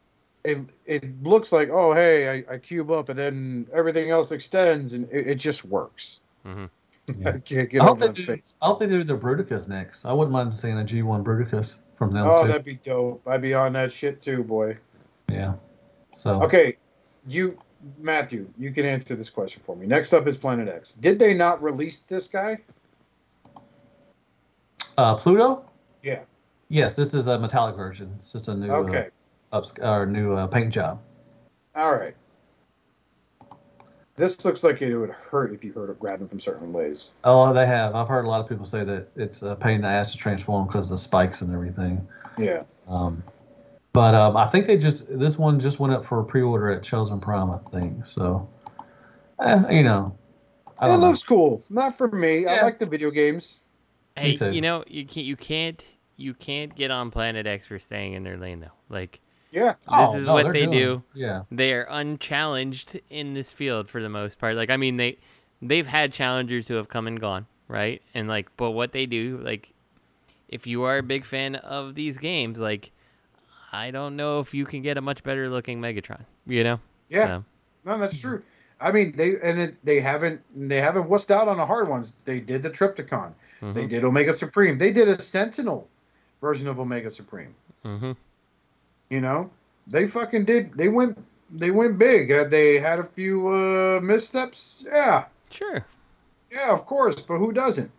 it 0.43 0.59
it 0.85 1.23
looks 1.23 1.51
like 1.51 1.69
oh 1.69 1.93
hey 1.93 2.43
I, 2.47 2.53
I 2.53 2.57
cube 2.59 2.91
up 2.91 3.09
and 3.09 3.17
then 3.17 3.67
everything 3.73 4.11
else 4.11 4.31
extends 4.31 4.93
and 4.93 5.09
it, 5.11 5.27
it 5.27 5.35
just 5.35 5.65
works. 5.65 6.19
Mm-hmm. 6.45 6.65
I 7.27 7.31
can't 7.39 7.69
get 7.69 7.81
I 7.81 7.85
hope 7.85 8.01
over 8.01 8.07
they 8.07 8.13
do. 8.13 8.25
face. 8.25 8.55
I 8.61 8.65
hope 8.67 8.79
they 8.79 8.87
do 8.87 9.03
the 9.03 9.17
Bruticus 9.17 9.67
next. 9.67 10.05
I 10.05 10.13
wouldn't 10.13 10.31
mind 10.33 10.53
seeing 10.53 10.79
a 10.79 10.83
G1 10.83 11.23
Bruticus 11.23 11.75
from 11.97 12.11
them 12.13 12.27
Oh, 12.27 12.41
too. 12.43 12.47
that'd 12.47 12.63
be 12.65 12.75
dope. 12.75 13.27
I'd 13.27 13.41
be 13.41 13.53
on 13.53 13.73
that 13.73 13.91
shit 13.93 14.21
too, 14.21 14.43
boy. 14.43 14.77
Yeah. 15.31 15.53
So 16.15 16.41
Okay, 16.43 16.77
you 17.27 17.57
Matthew, 17.99 18.47
you 18.57 18.71
can 18.71 18.85
answer 18.85 19.15
this 19.15 19.29
question 19.29 19.61
for 19.65 19.75
me. 19.75 19.85
Next 19.85 20.13
up 20.13 20.27
is 20.27 20.37
Planet 20.37 20.67
X. 20.67 20.93
Did 20.93 21.19
they 21.19 21.33
not 21.33 21.61
release 21.61 21.99
this 21.99 22.27
guy? 22.27 22.59
uh, 24.97 25.15
Pluto. 25.15 25.65
Yeah. 26.03 26.21
Yes, 26.69 26.95
this 26.95 27.13
is 27.13 27.27
a 27.27 27.37
metallic 27.37 27.75
version. 27.75 28.15
It's 28.21 28.31
just 28.31 28.47
a 28.47 28.55
new 28.55 28.71
Okay. 28.71 29.09
uh, 29.51 29.57
ups- 29.57 29.73
or 29.81 30.05
new 30.05 30.33
uh, 30.33 30.47
paint 30.47 30.73
job. 30.73 31.01
All 31.75 31.93
right. 31.93 32.15
This 34.15 34.45
looks 34.45 34.63
like 34.63 34.81
it 34.81 34.95
would 34.97 35.09
hurt 35.09 35.51
if 35.53 35.63
you 35.65 35.73
hurt 35.73 35.89
it 35.89 35.99
grabbing 35.99 36.27
from 36.29 36.39
certain 36.39 36.71
ways. 36.71 37.09
Oh, 37.25 37.53
they 37.53 37.65
have. 37.65 37.93
I've 37.95 38.07
heard 38.07 38.23
a 38.23 38.29
lot 38.29 38.39
of 38.39 38.47
people 38.47 38.65
say 38.65 38.85
that 38.85 39.09
it's 39.17 39.41
a 39.41 39.55
pain 39.55 39.75
in 39.75 39.81
the 39.81 39.89
ass 39.89 40.13
to 40.13 40.17
transform 40.17 40.67
because 40.67 40.87
of 40.89 40.91
the 40.91 40.97
spikes 40.99 41.41
and 41.41 41.53
everything. 41.53 42.07
Yeah. 42.37 42.63
Um, 42.87 43.21
but 43.95 44.13
um, 44.13 44.38
I 44.38 44.45
think 44.45 44.67
they 44.67 44.77
just 44.77 45.07
this 45.17 45.39
one 45.39 45.59
just 45.59 45.80
went 45.80 45.93
up 45.93 46.05
for 46.05 46.19
a 46.19 46.23
pre-order 46.23 46.69
at 46.69 46.84
Chosen 46.84 47.19
Prime, 47.19 47.49
I 47.49 47.57
think. 47.72 48.05
So, 48.05 48.47
eh, 49.39 49.63
you 49.72 49.84
know, 49.84 50.15
I 50.80 50.85
It 50.85 50.89
don't 50.89 51.01
know. 51.01 51.07
looks 51.07 51.23
cool. 51.23 51.63
Not 51.72 51.97
for 51.97 52.07
me. 52.09 52.45
I 52.45 52.61
like 52.61 52.77
the 52.77 52.85
video 52.85 53.09
games. 53.09 53.61
Hey, 54.15 54.35
too. 54.35 54.51
you 54.51 54.61
know, 54.61 54.84
you 54.88 55.05
can't 55.05 55.26
you 55.26 55.35
can't 55.35 55.84
you 56.17 56.34
can't 56.34 56.73
get 56.76 56.91
on 56.91 57.09
Planet 57.11 57.47
X 57.47 57.67
for 57.67 57.80
staying 57.80 58.13
in 58.13 58.23
their 58.23 58.38
lane 58.38 58.59
though. 58.59 58.72
Like 58.89 59.19
Yeah. 59.51 59.76
Oh, 59.88 60.11
this 60.11 60.19
is 60.22 60.26
no, 60.27 60.34
what 60.34 60.43
they're 60.43 60.53
they 60.53 60.65
doing- 60.65 60.72
do. 60.77 61.03
Yeah. 61.13 61.43
They 61.51 61.73
are 61.73 61.88
unchallenged 61.89 62.99
in 63.09 63.34
this 63.34 63.51
field 63.51 63.89
for 63.89 64.01
the 64.01 64.09
most 64.09 64.39
part. 64.39 64.55
Like 64.55 64.69
I 64.69 64.77
mean 64.77 64.97
they 64.97 65.17
they've 65.61 65.88
had 65.88 66.13
challengers 66.13 66.67
who 66.67 66.76
have 66.76 66.88
come 66.89 67.07
and 67.07 67.19
gone, 67.19 67.45
right? 67.67 68.01
And 68.13 68.27
like 68.27 68.47
but 68.57 68.72
what 68.72 68.91
they 68.91 69.05
do, 69.05 69.39
like 69.43 69.73
if 70.47 70.67
you 70.67 70.84
are 70.84 70.97
a 70.99 71.03
big 71.03 71.26
fan 71.26 71.55
of 71.55 71.95
these 71.95 72.17
games, 72.17 72.59
like 72.59 72.91
I 73.76 73.91
don't 73.91 74.15
know 74.15 74.39
if 74.39 74.53
you 74.53 74.65
can 74.65 74.81
get 74.81 74.97
a 74.97 75.02
much 75.02 75.23
better 75.23 75.49
looking 75.49 75.80
Megatron. 75.81 76.22
You 76.47 76.64
know? 76.64 76.80
Yeah, 77.10 77.27
So, 77.27 77.43
no, 77.85 77.97
that's 77.99 78.18
true. 78.19 78.41
I 78.80 78.91
mean, 78.91 79.15
they 79.15 79.35
and 79.41 79.60
it, 79.60 79.76
they 79.85 79.99
haven't 80.02 80.41
they 80.56 80.81
haven't 80.81 81.10
wussed 81.10 81.31
out 81.31 81.47
on 81.47 81.57
the 81.57 81.65
hard 81.65 81.88
ones. 81.88 82.11
They 82.11 82.39
did 82.39 82.64
the 82.64 82.69
Trypticon. 82.69 83.34
They 83.61 83.85
mhm, 83.85 83.89
did 83.89 84.03
Omega 84.03 84.34
Supreme. 84.34 84.77
They 84.77 84.91
did 84.91 85.07
a 85.07 85.19
Sentinel 85.19 85.88
version 86.41 86.68
of 86.68 86.80
Omega 86.80 87.10
Supreme. 87.10 87.56
mhm. 87.85 88.15
You 89.10 89.22
know, 89.22 89.49
they 89.88 90.07
fucking 90.07 90.45
did. 90.45 90.73
They 90.73 90.89
went 90.89 91.18
they 91.52 91.72
went 91.72 91.97
big. 91.97 92.31
Uh, 92.31 92.45
they 92.45 92.80
had 92.80 92.99
a 92.99 93.03
few 93.03 93.47
uh, 93.47 93.99
missteps. 94.02 94.84
Yeah, 94.85 95.26
Sure. 95.49 95.85
yeah, 96.52 96.72
of 96.73 96.85
course. 96.85 97.22
But 97.22 97.38
who 97.38 97.52
doesn't? 97.53 97.91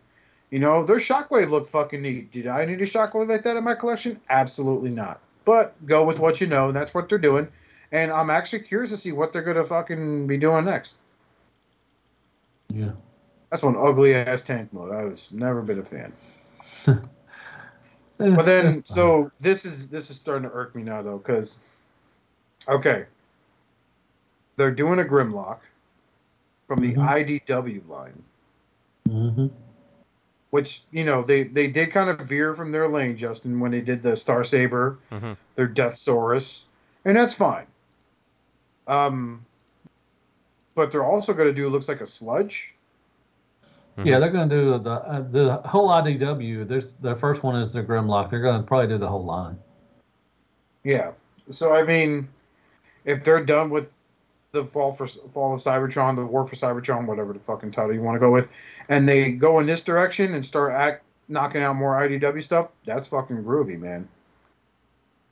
You 0.51 0.59
know, 0.59 0.85
their 0.85 0.97
Shockwave 0.97 1.51
looked 1.51 1.69
fucking 1.71 2.03
neat. 2.03 2.31
Did 2.33 2.47
I 2.49 2.65
need 2.67 2.81
a 2.83 2.85
Shockwave 2.85 3.29
like 3.29 3.43
that 3.45 3.57
in 3.57 3.65
my 3.65 3.75
collection? 3.75 4.21
Absolutely 4.29 4.91
not. 4.91 5.21
But 5.47 5.75
go 5.87 6.05
with 6.05 6.19
what 6.19 6.43
you 6.43 6.47
know. 6.49 6.67
And 6.67 6.77
that's 6.77 6.93
what 6.93 7.09
they're 7.09 7.17
doing. 7.19 7.49
And 7.93 8.13
I'm 8.13 8.29
actually 8.29 8.61
curious 8.61 8.91
to 8.91 8.97
see 8.99 9.13
what 9.13 9.33
they're 9.33 9.43
gonna 9.43 9.65
fucking 9.65 10.27
be 10.27 10.37
doing 10.37 10.67
next. 10.67 10.97
Yeah. 12.69 12.91
That's 13.51 13.63
one 13.63 13.77
ugly 13.77 14.15
ass 14.15 14.43
tank 14.43 14.73
mode. 14.73 14.93
I 14.93 15.05
was 15.05 15.31
never 15.33 15.63
been 15.63 15.79
a 15.79 15.85
fan. 15.85 16.13
Eh, 18.19 18.35
But 18.35 18.47
then, 18.47 18.83
so 18.87 19.31
this 19.41 19.67
is 19.67 19.89
this 19.91 20.09
is 20.09 20.19
starting 20.19 20.49
to 20.49 20.55
irk 20.55 20.75
me 20.75 20.83
now 20.83 21.03
though, 21.03 21.19
because 21.19 21.59
okay, 22.67 23.05
they're 24.57 24.71
doing 24.71 25.01
a 25.01 25.05
Grimlock 25.05 25.59
from 26.67 26.79
the 26.79 26.95
Mhm. 26.95 27.07
IDW 27.07 27.87
line, 27.87 28.23
Mhm. 29.07 29.51
Which 30.57 30.81
you 30.91 31.05
know 31.05 31.21
they 31.21 31.43
they 31.43 31.69
did 31.69 31.91
kind 31.91 32.09
of 32.09 32.19
veer 32.21 32.55
from 32.55 32.73
their 32.73 32.89
lane, 32.89 33.15
Justin, 33.15 33.61
when 33.61 33.73
they 33.73 33.83
did 33.83 34.03
the 34.03 34.17
Star 34.17 34.43
Saber, 34.43 34.97
Mhm. 35.13 35.37
their 35.55 35.69
Deathsaurus, 35.69 36.65
and 37.05 37.15
that's 37.15 37.35
fine. 37.35 37.67
Um, 38.87 39.45
but 40.75 40.91
they're 40.91 41.05
also 41.05 41.35
going 41.35 41.49
to 41.49 41.53
do 41.53 41.69
looks 41.69 41.91
like 41.91 42.01
a 42.01 42.07
sludge. 42.07 42.73
Yeah, 44.03 44.19
they're 44.19 44.31
going 44.31 44.49
to 44.49 44.57
do 44.57 44.79
the 44.79 44.93
uh, 44.93 45.21
the 45.29 45.57
whole 45.69 45.91
IDW. 45.91 46.67
There's 46.67 46.95
their 46.95 47.17
first 47.17 47.43
one 47.43 47.57
is 47.61 47.75
the 47.75 47.83
Grimlock. 47.83 48.31
They're 48.31 48.41
going 48.41 48.63
to 48.63 48.67
probably 48.67 48.89
do 48.89 48.97
the 48.97 49.09
whole 49.09 49.27
line. 49.27 49.59
Yeah. 50.85 51.11
So 51.51 51.75
I 51.75 51.83
mean, 51.83 52.29
if 53.05 53.23
they're 53.25 53.45
done 53.45 53.69
with 53.69 53.93
the 54.57 54.65
fall 54.65 54.93
for 54.93 55.07
fall 55.07 55.55
of 55.55 55.61
Cybertron, 55.61 56.17
the 56.17 56.27
war 56.27 56.45
for 56.45 56.57
Cybertron, 56.57 57.07
whatever 57.07 57.33
the 57.33 57.39
fucking 57.39 57.71
title 57.71 57.93
you 57.95 58.03
want 58.03 58.17
to 58.17 58.21
go 58.21 58.31
with, 58.33 58.49
and 58.89 59.09
they 59.09 59.33
go 59.33 59.61
in 59.61 59.67
this 59.67 59.83
direction 59.83 60.35
and 60.35 60.45
start 60.45 60.73
act 60.73 61.05
knocking 61.29 61.63
out 61.63 61.77
more 61.77 61.95
IDW 61.95 62.43
stuff, 62.43 62.69
that's 62.85 63.07
fucking 63.07 63.43
groovy, 63.45 63.79
man. 63.79 64.09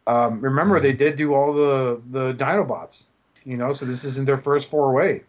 Um, 0.07 0.41
remember, 0.41 0.81
they 0.81 0.93
did 0.93 1.17
do 1.17 1.35
all 1.35 1.53
the 1.53 2.03
the 2.11 2.35
Dinobots, 2.35 3.07
you 3.45 3.57
know, 3.57 3.73
so 3.73 3.87
this 3.87 4.05
isn't 4.05 4.27
their 4.27 4.37
first 4.37 4.69
foray. 4.69 5.21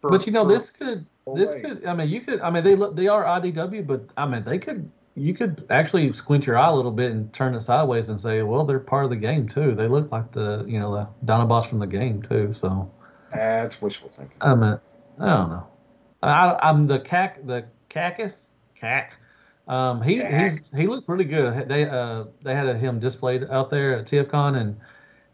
For- 0.00 0.10
But 0.10 0.26
you 0.26 0.32
know, 0.32 0.44
this 0.44 0.70
could 0.70 1.06
this 1.36 1.54
way. 1.54 1.60
could. 1.62 1.86
I 1.86 1.94
mean, 1.94 2.08
you 2.08 2.20
could. 2.20 2.40
I 2.40 2.50
mean, 2.50 2.64
they 2.64 2.74
look 2.74 2.96
they 2.96 3.06
are 3.08 3.24
IDW, 3.24 3.86
but 3.86 4.02
I 4.16 4.26
mean, 4.26 4.42
they 4.44 4.58
could. 4.58 4.90
You 5.16 5.34
could 5.34 5.66
actually 5.70 6.12
squint 6.12 6.46
your 6.46 6.56
eye 6.56 6.68
a 6.68 6.74
little 6.74 6.92
bit 6.92 7.10
and 7.10 7.30
turn 7.32 7.54
it 7.54 7.60
sideways 7.60 8.08
and 8.08 8.18
say, 8.18 8.42
well, 8.42 8.64
they're 8.64 8.78
part 8.78 9.04
of 9.04 9.10
the 9.10 9.16
game 9.16 9.46
too. 9.48 9.74
They 9.74 9.86
look 9.88 10.10
like 10.10 10.32
the 10.32 10.64
you 10.66 10.78
know 10.80 10.92
the 10.92 11.06
Dinobots 11.26 11.66
from 11.66 11.78
the 11.78 11.86
game 11.86 12.22
too. 12.22 12.52
So 12.52 12.90
that's 13.32 13.80
wishful 13.82 14.08
thinking. 14.10 14.36
I 14.40 14.54
mean, 14.54 14.78
I 15.18 15.26
don't 15.26 15.50
know. 15.50 15.66
I, 16.22 16.58
I'm 16.62 16.86
the 16.86 16.98
cac 17.00 17.46
the 17.46 17.64
cactus 17.88 18.48
cac. 18.74 19.14
Um, 19.68 20.02
he 20.02 20.18
Cac. 20.18 20.42
he's 20.52 20.60
he 20.76 20.86
looked 20.86 21.08
really 21.08 21.24
good. 21.24 21.68
They 21.68 21.84
uh 21.88 22.24
they 22.42 22.54
had 22.54 22.74
him 22.76 22.98
displayed 23.00 23.44
out 23.50 23.70
there 23.70 23.98
at 23.98 24.06
TFCon 24.06 24.56
and 24.60 24.76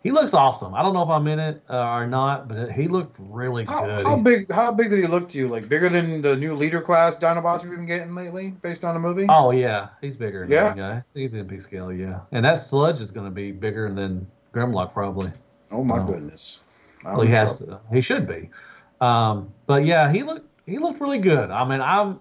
he 0.02 0.12
looks 0.12 0.34
awesome. 0.34 0.72
I 0.74 0.82
don't 0.82 0.94
know 0.94 1.02
if 1.02 1.08
I'm 1.08 1.26
in 1.26 1.40
it 1.40 1.62
uh, 1.68 1.78
or 1.88 2.06
not, 2.06 2.46
but 2.46 2.70
he 2.70 2.86
looked 2.86 3.16
really 3.18 3.64
How, 3.64 3.86
good. 3.86 4.06
how 4.06 4.16
big? 4.16 4.52
How 4.52 4.70
big 4.72 4.90
did 4.90 5.00
he 5.00 5.06
look 5.08 5.28
to 5.30 5.38
you? 5.38 5.48
Like 5.48 5.68
bigger 5.68 5.88
than 5.88 6.22
the 6.22 6.36
new 6.36 6.54
leader 6.54 6.80
class 6.80 7.16
Dinobots 7.18 7.64
we've 7.64 7.72
been 7.76 7.86
getting 7.86 8.14
lately, 8.14 8.50
based 8.62 8.84
on 8.84 8.94
the 8.94 9.00
movie? 9.00 9.26
Oh 9.28 9.50
yeah, 9.50 9.88
he's 10.00 10.16
bigger. 10.16 10.40
Than 10.42 10.50
Yeah? 10.52 10.74
guy. 10.76 11.02
He's 11.12 11.34
MP 11.34 11.60
scale. 11.60 11.92
Yeah, 11.92 12.20
and 12.30 12.44
that 12.44 12.60
sludge 12.60 13.00
is 13.00 13.10
going 13.10 13.26
to 13.26 13.32
be 13.32 13.50
bigger 13.50 13.92
than 13.92 14.28
Grimlock 14.54 14.92
probably. 14.92 15.32
oh 15.72 15.82
my 15.82 15.98
Oh. 15.98 16.04
goodness. 16.04 16.60
Well, 17.14 17.26
he 17.26 17.32
has 17.32 17.58
to. 17.58 17.80
He 17.92 18.00
should 18.00 18.26
be. 18.26 18.50
Um, 19.00 19.52
but 19.66 19.84
yeah, 19.84 20.10
he 20.10 20.22
looked. 20.22 20.48
He 20.66 20.78
looked 20.78 21.00
really 21.00 21.18
good. 21.18 21.50
I 21.50 21.64
mean, 21.64 21.80
I'm. 21.80 22.20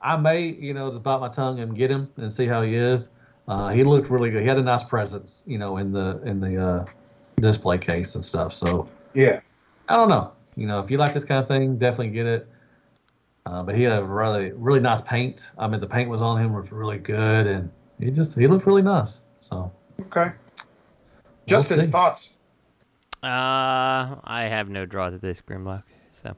I 0.00 0.16
may, 0.16 0.42
you 0.42 0.74
know, 0.74 0.90
just 0.90 1.02
bite 1.02 1.18
my 1.18 1.28
tongue 1.28 1.58
and 1.58 1.76
get 1.76 1.90
him 1.90 2.08
and 2.16 2.32
see 2.32 2.46
how 2.46 2.62
he 2.62 2.74
is. 2.74 3.10
Uh, 3.48 3.68
he 3.70 3.82
looked 3.82 4.10
really 4.10 4.30
good. 4.30 4.42
He 4.42 4.48
had 4.48 4.58
a 4.58 4.62
nice 4.62 4.84
presence, 4.84 5.42
you 5.46 5.58
know, 5.58 5.78
in 5.78 5.90
the 5.90 6.20
in 6.24 6.38
the 6.40 6.56
uh, 6.56 6.86
display 7.36 7.78
case 7.78 8.14
and 8.14 8.24
stuff. 8.24 8.52
So 8.52 8.88
Yeah. 9.14 9.40
I 9.88 9.96
don't 9.96 10.08
know. 10.08 10.32
You 10.54 10.66
know, 10.66 10.80
if 10.80 10.90
you 10.90 10.98
like 10.98 11.14
this 11.14 11.24
kind 11.24 11.40
of 11.40 11.48
thing, 11.48 11.78
definitely 11.78 12.10
get 12.10 12.26
it. 12.26 12.48
Uh, 13.46 13.62
but 13.62 13.74
he 13.74 13.82
had 13.82 13.98
a 13.98 14.04
really 14.04 14.52
really 14.52 14.80
nice 14.80 15.00
paint. 15.00 15.50
I 15.58 15.66
mean, 15.66 15.80
the 15.80 15.86
paint 15.86 16.08
was 16.08 16.20
on 16.22 16.40
him 16.40 16.52
was 16.52 16.70
really 16.70 16.98
good, 16.98 17.46
and 17.46 17.70
he 17.98 18.10
just 18.10 18.38
he 18.38 18.46
looked 18.46 18.66
really 18.66 18.82
nice. 18.82 19.22
So 19.38 19.72
Okay. 20.00 20.32
Justin, 21.46 21.80
see. 21.80 21.86
thoughts? 21.90 22.36
Uh, 23.22 24.16
I 24.24 24.46
have 24.48 24.68
no 24.68 24.86
draws 24.86 25.12
at 25.14 25.20
this 25.20 25.40
Grimlock, 25.40 25.82
so 26.12 26.36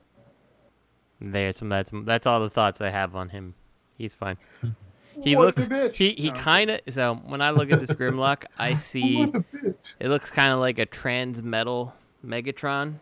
there's 1.20 1.59
some. 1.59 1.69
That's 1.69 1.90
that's 2.05 2.27
all 2.27 2.40
the 2.40 2.51
thoughts 2.51 2.81
I 2.81 2.90
have 2.90 3.15
on 3.15 3.28
him. 3.31 3.55
He's 3.97 4.15
fine. 4.15 4.36
He 5.23 5.36
What 5.36 5.59
looks. 5.59 5.69
bitch? 5.69 5.97
He 5.97 6.12
he 6.12 6.31
kind 6.31 6.70
of. 6.70 6.81
So 6.89 7.15
when 7.27 7.43
I 7.43 7.51
look 7.51 7.70
at 7.73 7.81
this 7.81 7.90
Grimlock, 7.90 8.44
I 8.59 8.77
see 8.77 9.16
What 9.16 9.35
a 9.35 9.40
bitch. 9.40 9.94
it 10.01 10.09
looks 10.09 10.31
kind 10.31 10.51
of 10.52 10.61
like 10.61 10.78
a 10.78 10.86
trans 10.86 11.43
metal 11.43 11.93
Megatron 12.24 13.01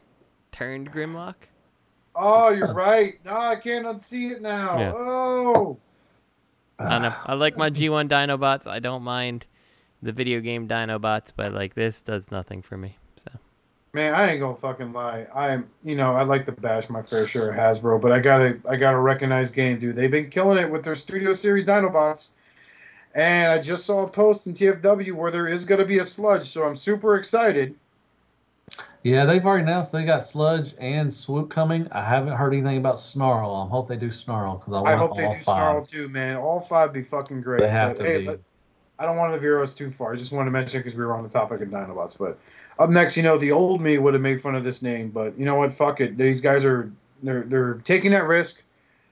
turned 0.51 0.91
Grimlock. 0.91 1.35
Oh, 2.17 2.49
you're 2.49 2.73
right. 2.73 3.13
No, 3.25 3.37
I 3.37 3.57
can't 3.57 3.87
unsee 3.87 4.33
it 4.33 4.43
now. 4.43 4.79
Yeah. 4.81 4.93
Oh. 4.97 5.79
I 6.81 6.89
don't 6.89 7.03
know. 7.03 7.15
I 7.27 7.35
like 7.35 7.57
my 7.57 7.71
G1 7.71 8.09
Dinobots. 8.09 8.67
I 8.67 8.81
don't 8.81 9.03
mind 9.03 9.47
the 10.03 10.11
video 10.11 10.41
game 10.41 10.67
Dinobots, 10.67 11.29
but 11.37 11.53
like 11.53 11.75
this 11.75 12.01
does 12.01 12.31
nothing 12.33 12.63
for 12.63 12.77
me. 12.77 12.97
Man, 13.99 14.15
I 14.15 14.31
ain't 14.31 14.39
gonna 14.39 14.55
fucking 14.55 14.93
lie. 14.93 15.27
I'm, 15.35 15.69
you 15.83 15.97
know, 15.97 16.15
I 16.15 16.23
like 16.23 16.47
to 16.47 16.53
bash 16.53 16.89
my 16.89 17.03
fair 17.03 17.27
share 17.27 17.51
of 17.51 17.57
Hasbro, 17.57 18.01
but 18.01 18.13
I 18.13 18.21
gotta, 18.21 18.57
I 18.69 18.77
gotta 18.77 19.01
recognize 19.01 19.51
game, 19.51 19.81
dude. 19.81 19.97
They've 19.97 20.09
been 20.09 20.31
killing 20.31 20.57
it 20.57 20.71
with 20.71 20.85
their 20.85 20.95
Studio 20.95 21.33
Series 21.33 21.65
Dinobots, 21.65 22.31
and 23.17 23.51
I 23.51 23.59
just 23.59 23.85
saw 23.87 24.05
a 24.05 24.09
post 24.09 24.47
in 24.47 24.53
TFW 24.53 25.15
where 25.15 25.33
there 25.33 25.49
is 25.49 25.65
gonna 25.65 25.85
be 25.85 25.99
a 25.99 26.05
sludge, 26.05 26.45
so 26.45 26.65
I'm 26.65 26.77
super 26.77 27.17
excited. 27.17 27.75
Yeah, 29.03 29.25
they've 29.25 29.45
already 29.45 29.65
announced 29.65 29.91
they 29.91 30.05
got 30.05 30.23
Sludge 30.23 30.77
and 30.79 31.13
Swoop 31.13 31.51
coming. 31.51 31.89
I 31.91 32.05
haven't 32.05 32.37
heard 32.37 32.53
anything 32.55 32.77
about 32.77 33.01
Snarl. 33.01 33.67
I 33.67 33.69
hope 33.69 33.89
they 33.89 33.97
do 33.97 34.13
Snarl 34.13 34.59
because 34.59 34.75
I 34.75 34.77
want 34.77 34.89
I 34.91 34.97
hope 34.97 35.17
they 35.17 35.27
do 35.27 35.33
five. 35.33 35.43
Snarl 35.43 35.85
too, 35.85 36.09
man. 36.09 36.37
All 36.37 36.61
five 36.61 36.93
be 36.93 37.03
fucking 37.03 37.41
great. 37.41 37.63
They 37.63 37.69
have 37.69 37.97
But, 37.97 38.05
to 38.05 38.09
hey, 38.09 38.19
be. 38.21 38.29
let- 38.29 38.41
I 39.01 39.07
don't 39.07 39.17
want 39.17 39.33
to 39.33 39.39
veer 39.39 39.63
us 39.63 39.75
too 39.75 39.91
far. 39.91 40.13
I 40.13 40.17
just 40.17 40.33
wanted 40.33 40.47
to 40.47 40.51
mention 40.51 40.81
because 40.81 40.97
we 40.97 41.05
were 41.05 41.15
on 41.17 41.23
the 41.23 41.29
topic 41.29 41.61
of 41.61 41.69
Dinobots. 41.69 42.19
But 42.19 42.39
up 42.79 42.91
next, 42.91 43.17
you 43.17 43.23
know, 43.23 43.39
the 43.39 43.53
old 43.53 43.81
me 43.81 43.99
would 43.99 44.15
have 44.15 44.23
made 44.23 44.41
fun 44.41 44.55
of 44.55 44.65
this 44.65 44.83
name, 44.83 45.11
but 45.11 45.39
you 45.39 45.45
know 45.45 45.57
what? 45.57 45.75
Fuck 45.75 46.01
it. 46.01 46.17
These 46.17 46.41
guys 46.41 46.65
are 46.65 46.91
they're 47.23 47.43
they're 47.43 47.75
taking 47.85 48.13
that 48.13 48.25
risk. 48.27 48.63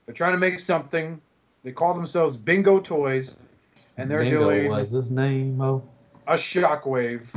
They're 0.05 0.15
trying 0.15 0.33
to 0.33 0.39
make 0.39 0.61
something. 0.61 1.21
They 1.65 1.73
call 1.73 1.95
themselves 1.95 2.37
Bingo 2.37 2.79
Toys, 2.81 3.39
and 3.97 4.09
they're 4.11 4.23
Bingo 4.23 4.51
doing 4.51 4.71
was 4.71 4.91
his 4.91 5.11
name. 5.11 5.61
Oh, 5.61 5.83
a 6.29 6.35
Shockwave. 6.35 7.33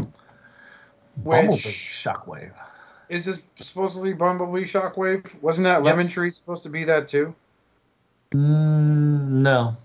Bumblebee 1.17 1.47
Which 1.49 1.57
Shockwave. 1.63 2.53
is 3.09 3.25
this 3.25 3.41
supposedly 3.59 4.13
Bumblebee 4.13 4.65
Shockwave? 4.65 5.41
Wasn't 5.41 5.65
that. 5.65 5.83
Lemon 5.83 6.07
Tree 6.07 6.29
supposed 6.29 6.63
to 6.63 6.69
be 6.69 6.83
that 6.85 7.07
too? 7.07 7.33
Mm, 8.33 9.41
no. 9.41 9.75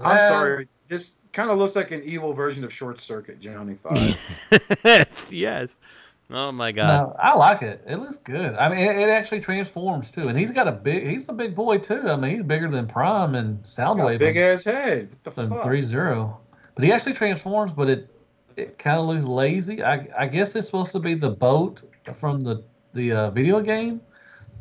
I'm 0.00 0.16
Uh, 0.16 0.28
sorry. 0.28 0.68
This 0.90 1.18
kind 1.32 1.50
of 1.52 1.58
looks 1.58 1.76
like 1.76 1.92
an 1.92 2.02
evil 2.02 2.32
version 2.32 2.64
of 2.64 2.72
Short 2.72 3.00
Circuit, 3.00 3.38
Johnny 3.38 3.76
Five. 3.80 4.18
yes. 5.30 5.76
Oh 6.32 6.50
my 6.50 6.72
god. 6.72 6.86
No, 7.10 7.16
I 7.16 7.36
like 7.36 7.62
it. 7.62 7.80
It 7.86 7.96
looks 7.96 8.16
good. 8.16 8.56
I 8.56 8.68
mean, 8.68 8.80
it, 8.80 8.96
it 8.96 9.08
actually 9.08 9.40
transforms 9.40 10.10
too, 10.10 10.26
and 10.28 10.36
he's 10.36 10.50
got 10.50 10.66
a 10.66 10.72
big. 10.72 11.08
He's 11.08 11.24
a 11.28 11.32
big 11.32 11.54
boy 11.54 11.78
too. 11.78 12.08
I 12.08 12.16
mean, 12.16 12.34
he's 12.34 12.42
bigger 12.42 12.68
than 12.68 12.88
Prime 12.88 13.36
and 13.36 13.62
Soundwave. 13.62 14.18
big 14.18 14.36
and- 14.36 14.46
ass 14.46 14.64
head. 14.64 15.10
What 15.10 15.22
the 15.22 15.42
than 15.42 15.50
fuck? 15.50 15.62
three 15.62 15.82
zero. 15.82 16.40
But 16.74 16.82
he 16.84 16.92
actually 16.92 17.14
transforms, 17.14 17.70
but 17.70 17.88
it 17.88 18.08
it 18.56 18.76
kind 18.76 18.98
of 18.98 19.06
looks 19.06 19.24
lazy. 19.24 19.84
I 19.84 20.08
I 20.18 20.26
guess 20.26 20.56
it's 20.56 20.66
supposed 20.66 20.90
to 20.90 20.98
be 20.98 21.14
the 21.14 21.30
boat 21.30 21.82
from 22.14 22.42
the 22.42 22.64
the 22.94 23.12
uh, 23.12 23.30
video 23.30 23.60
game, 23.60 24.00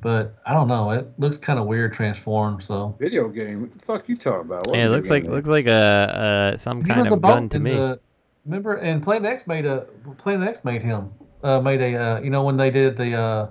but 0.01 0.35
I 0.45 0.53
don't 0.53 0.67
know. 0.67 0.91
It 0.91 1.07
looks 1.17 1.37
kind 1.37 1.59
of 1.59 1.65
weird 1.65 1.93
transformed. 1.93 2.63
So 2.63 2.95
Video 2.99 3.27
game. 3.29 3.61
What 3.61 3.71
the 3.73 3.79
fuck 3.79 4.09
you 4.09 4.17
talking 4.17 4.41
about? 4.41 4.67
What 4.67 4.77
Yeah, 4.77 4.85
it 4.85 4.89
looks 4.89 5.09
like 5.09 5.23
game? 5.23 5.31
looks 5.31 5.47
like 5.47 5.67
a, 5.67 6.53
a 6.55 6.57
some 6.59 6.81
he 6.81 6.87
kind 6.89 6.99
was 7.01 7.11
a 7.11 7.15
of 7.15 7.21
gun 7.21 7.49
to 7.49 7.59
me. 7.59 7.71
the. 7.71 7.99
Remember, 8.45 8.75
and 8.75 9.03
Planet 9.03 9.31
X 9.31 9.47
made 9.47 9.65
a 9.65 9.81
Planet 10.17 10.47
X 10.47 10.63
made 10.63 10.81
him 10.81 11.11
uh, 11.43 11.59
made 11.59 11.81
a 11.81 11.95
uh, 11.95 12.19
you 12.21 12.29
know 12.29 12.43
when 12.43 12.57
they 12.57 12.71
did 12.71 12.97
the 12.97 13.13
uh, 13.15 13.47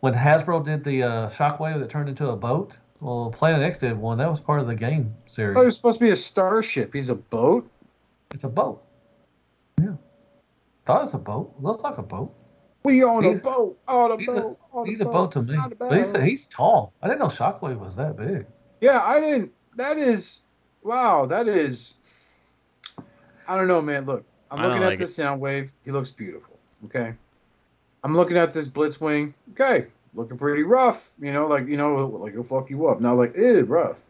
when 0.00 0.12
Hasbro 0.12 0.64
did 0.64 0.84
the 0.84 1.02
uh, 1.02 1.28
Shockwave 1.28 1.78
that 1.80 1.88
turned 1.90 2.08
into 2.08 2.28
a 2.28 2.36
boat. 2.36 2.76
Well, 3.00 3.32
Planet 3.36 3.62
X 3.62 3.78
did 3.78 3.96
one. 3.96 4.18
That 4.18 4.28
was 4.28 4.40
part 4.40 4.60
of 4.60 4.66
the 4.66 4.74
game 4.74 5.14
series. 5.26 5.54
thought 5.54 5.62
it 5.62 5.66
was 5.66 5.76
supposed 5.76 5.98
to 5.98 6.04
be 6.04 6.10
a 6.10 6.16
starship. 6.16 6.92
He's 6.92 7.08
a 7.08 7.14
boat. 7.14 7.70
It's 8.34 8.44
a 8.44 8.48
boat. 8.48 8.82
Yeah, 9.80 9.94
thought 10.84 10.98
it 10.98 11.02
was 11.02 11.14
a 11.14 11.18
boat. 11.18 11.54
Looks 11.60 11.82
like 11.82 11.98
a 11.98 12.02
boat. 12.02 12.34
We 12.84 13.02
on 13.02 13.24
a 13.24 13.28
He's- 13.28 13.40
boat, 13.40 13.78
on 13.88 14.10
a 14.12 14.16
he's 14.18 14.28
a- 14.28 14.32
boat, 14.32 14.58
on 14.72 14.86
He's 14.86 15.00
a 15.00 15.04
boat 15.06 15.32
to 15.32 15.42
me. 15.42 15.56
But 15.78 15.96
he's, 15.96 16.10
boat. 16.10 16.22
he's 16.22 16.46
tall. 16.46 16.92
I 17.02 17.06
didn't 17.08 17.20
know 17.20 17.26
Shockwave 17.28 17.78
was 17.78 17.96
that 17.96 18.16
big. 18.16 18.44
Yeah, 18.80 19.00
I 19.02 19.20
didn't. 19.20 19.52
That 19.76 19.96
is, 19.96 20.40
wow, 20.82 21.24
that 21.26 21.48
is. 21.48 21.94
I 23.48 23.56
don't 23.56 23.68
know, 23.68 23.80
man. 23.80 24.04
Look, 24.04 24.24
I'm 24.50 24.58
I 24.58 24.62
don't 24.62 24.70
looking 24.72 24.82
at 24.84 24.88
like 24.90 24.98
this 24.98 25.16
Soundwave. 25.16 25.70
He 25.84 25.90
looks 25.92 26.10
beautiful. 26.10 26.58
Okay. 26.84 27.14
I'm 28.02 28.14
looking 28.14 28.36
at 28.36 28.52
this 28.52 28.68
Blitzwing. 28.68 29.32
Okay, 29.52 29.86
looking 30.12 30.36
pretty 30.36 30.62
rough. 30.62 31.12
You 31.18 31.32
know, 31.32 31.46
like 31.46 31.66
you 31.66 31.78
know, 31.78 31.94
like 32.06 32.34
he'll 32.34 32.42
fuck 32.42 32.68
you 32.68 32.86
up. 32.86 33.00
Not 33.00 33.16
like, 33.16 33.34
ew, 33.34 33.64
rough. 33.64 34.02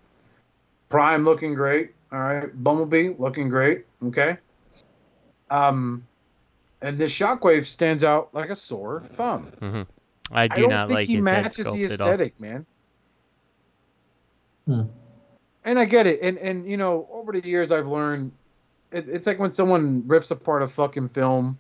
Prime 0.88 1.24
looking 1.24 1.55
great. 1.55 1.92
All 2.10 2.18
right, 2.18 2.64
Bumblebee 2.64 3.14
looking 3.18 3.48
great. 3.48 3.86
Okay. 4.05 4.36
Um, 5.51 6.05
and 6.85 6.98
this 6.98 7.19
Shockwave 7.19 7.65
stands 7.65 8.05
out 8.05 8.32
like 8.35 8.51
a 8.51 8.56
sore 8.56 9.01
thumb. 9.01 9.44
hmm 9.59 9.82
I 10.31 10.48
I 10.51 10.59
do 10.59 10.62
don't 10.62 10.70
not 10.70 10.89
think 10.89 11.01
like 11.01 11.06
he 11.09 11.15
his 11.15 11.28
head 11.28 11.44
matches 11.44 11.70
the 11.70 11.70
sculpt 11.70 11.93
at 11.93 12.01
all. 12.01 12.09
aesthetic, 12.09 12.39
man. 12.39 12.66
Hmm. 14.66 14.82
And 15.65 15.78
I 15.78 15.86
get 15.86 16.06
it, 16.06 16.20
and 16.23 16.36
and 16.39 16.66
you 16.66 16.77
know, 16.77 17.09
over 17.11 17.32
the 17.32 17.47
years 17.47 17.73
I've 17.73 17.86
learned, 17.86 18.32
it, 18.93 19.09
it's 19.09 19.27
like 19.27 19.39
when 19.39 19.51
someone 19.51 20.06
rips 20.06 20.31
apart 20.31 20.62
a 20.62 20.69
fucking 20.69 21.09
film, 21.09 21.59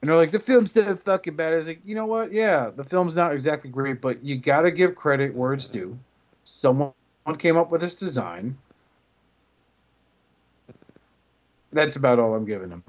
and 0.00 0.08
they're 0.10 0.16
like, 0.16 0.32
the 0.32 0.38
film's 0.38 0.72
so 0.72 0.94
fucking 0.96 1.36
bad. 1.36 1.54
It's 1.54 1.66
like, 1.68 1.80
you 1.84 1.94
know 1.94 2.06
what? 2.06 2.30
Yeah, 2.30 2.70
the 2.74 2.84
film's 2.84 3.16
not 3.16 3.32
exactly 3.32 3.70
great, 3.70 4.02
but 4.02 4.22
you 4.22 4.36
gotta 4.36 4.70
give 4.70 4.96
credit 4.96 5.34
where 5.34 5.54
it's 5.54 5.68
due. 5.68 5.98
Someone 6.44 6.92
came 7.38 7.56
up 7.56 7.70
with 7.70 7.80
this 7.80 7.94
design. 7.94 8.56
That's 11.72 11.96
about 11.96 12.18
all 12.18 12.34
I'm 12.34 12.44
giving 12.44 12.68
him. 12.70 12.84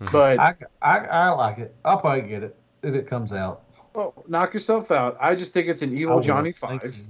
Mhm. 0.00 0.12
But 0.12 0.38
I, 0.40 0.54
I, 0.82 0.98
I 0.98 1.28
like 1.30 1.58
it. 1.58 1.74
I'll 1.84 1.98
probably 1.98 2.28
get 2.28 2.42
it 2.42 2.56
if 2.82 2.94
it 2.94 3.06
comes 3.06 3.32
out. 3.32 3.62
well, 3.94 4.24
knock 4.26 4.52
yourself 4.54 4.90
out. 4.90 5.16
I 5.20 5.34
just 5.34 5.52
think 5.52 5.68
it's 5.68 5.82
an 5.82 5.96
evil 5.96 6.16
will. 6.16 6.22
Johnny 6.22 6.52
Thank 6.52 6.82
Five. 6.82 6.96
you. 6.96 7.04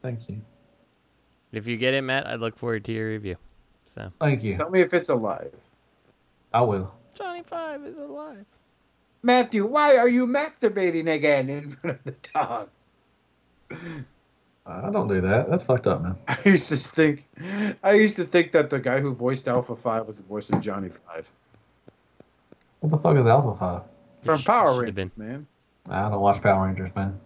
Thank 0.00 0.28
you. 0.28 0.40
If 1.52 1.66
you 1.66 1.76
get 1.76 1.94
it, 1.94 2.02
Matt, 2.02 2.26
I 2.26 2.36
look 2.36 2.56
forward 2.56 2.84
to 2.86 2.92
your 2.92 3.08
review. 3.08 3.36
So 3.86 4.10
Thank 4.20 4.42
you. 4.42 4.54
Tell 4.54 4.70
me 4.70 4.80
if 4.80 4.94
it's 4.94 5.10
alive. 5.10 5.62
I 6.54 6.62
will. 6.62 6.92
Johnny 7.14 7.42
Five 7.42 7.84
is 7.84 7.96
alive. 7.98 8.46
Matthew, 9.22 9.66
why 9.66 9.96
are 9.98 10.08
you 10.08 10.26
masturbating 10.26 11.12
again 11.12 11.48
in 11.48 11.70
front 11.70 11.98
of 11.98 12.04
the 12.04 12.14
dog? 12.32 12.68
I 14.66 14.90
don't 14.90 15.08
do 15.08 15.20
that. 15.20 15.50
That's 15.50 15.64
fucked 15.64 15.86
up, 15.86 16.02
man. 16.02 16.16
I 16.28 16.38
used 16.44 16.68
to 16.68 16.76
think, 16.76 17.28
I 17.82 17.92
used 17.92 18.16
to 18.16 18.24
think 18.24 18.52
that 18.52 18.70
the 18.70 18.78
guy 18.78 19.00
who 19.00 19.12
voiced 19.12 19.46
Alpha 19.48 19.76
Five 19.76 20.06
was 20.06 20.18
the 20.18 20.24
voice 20.24 20.50
of 20.50 20.60
Johnny 20.60 20.88
Five 20.88 21.30
What 22.82 22.90
the 22.90 22.98
fuck 22.98 23.16
is 23.16 23.28
Alpha 23.28 23.56
Five? 23.56 23.82
from 24.22 24.42
Power 24.42 24.80
Rangers, 24.82 25.16
man. 25.16 25.46
I 25.88 26.08
don't 26.08 26.20
watch 26.20 26.42
Power 26.42 26.66
Rangers, 26.66 26.90
man. 26.96 27.18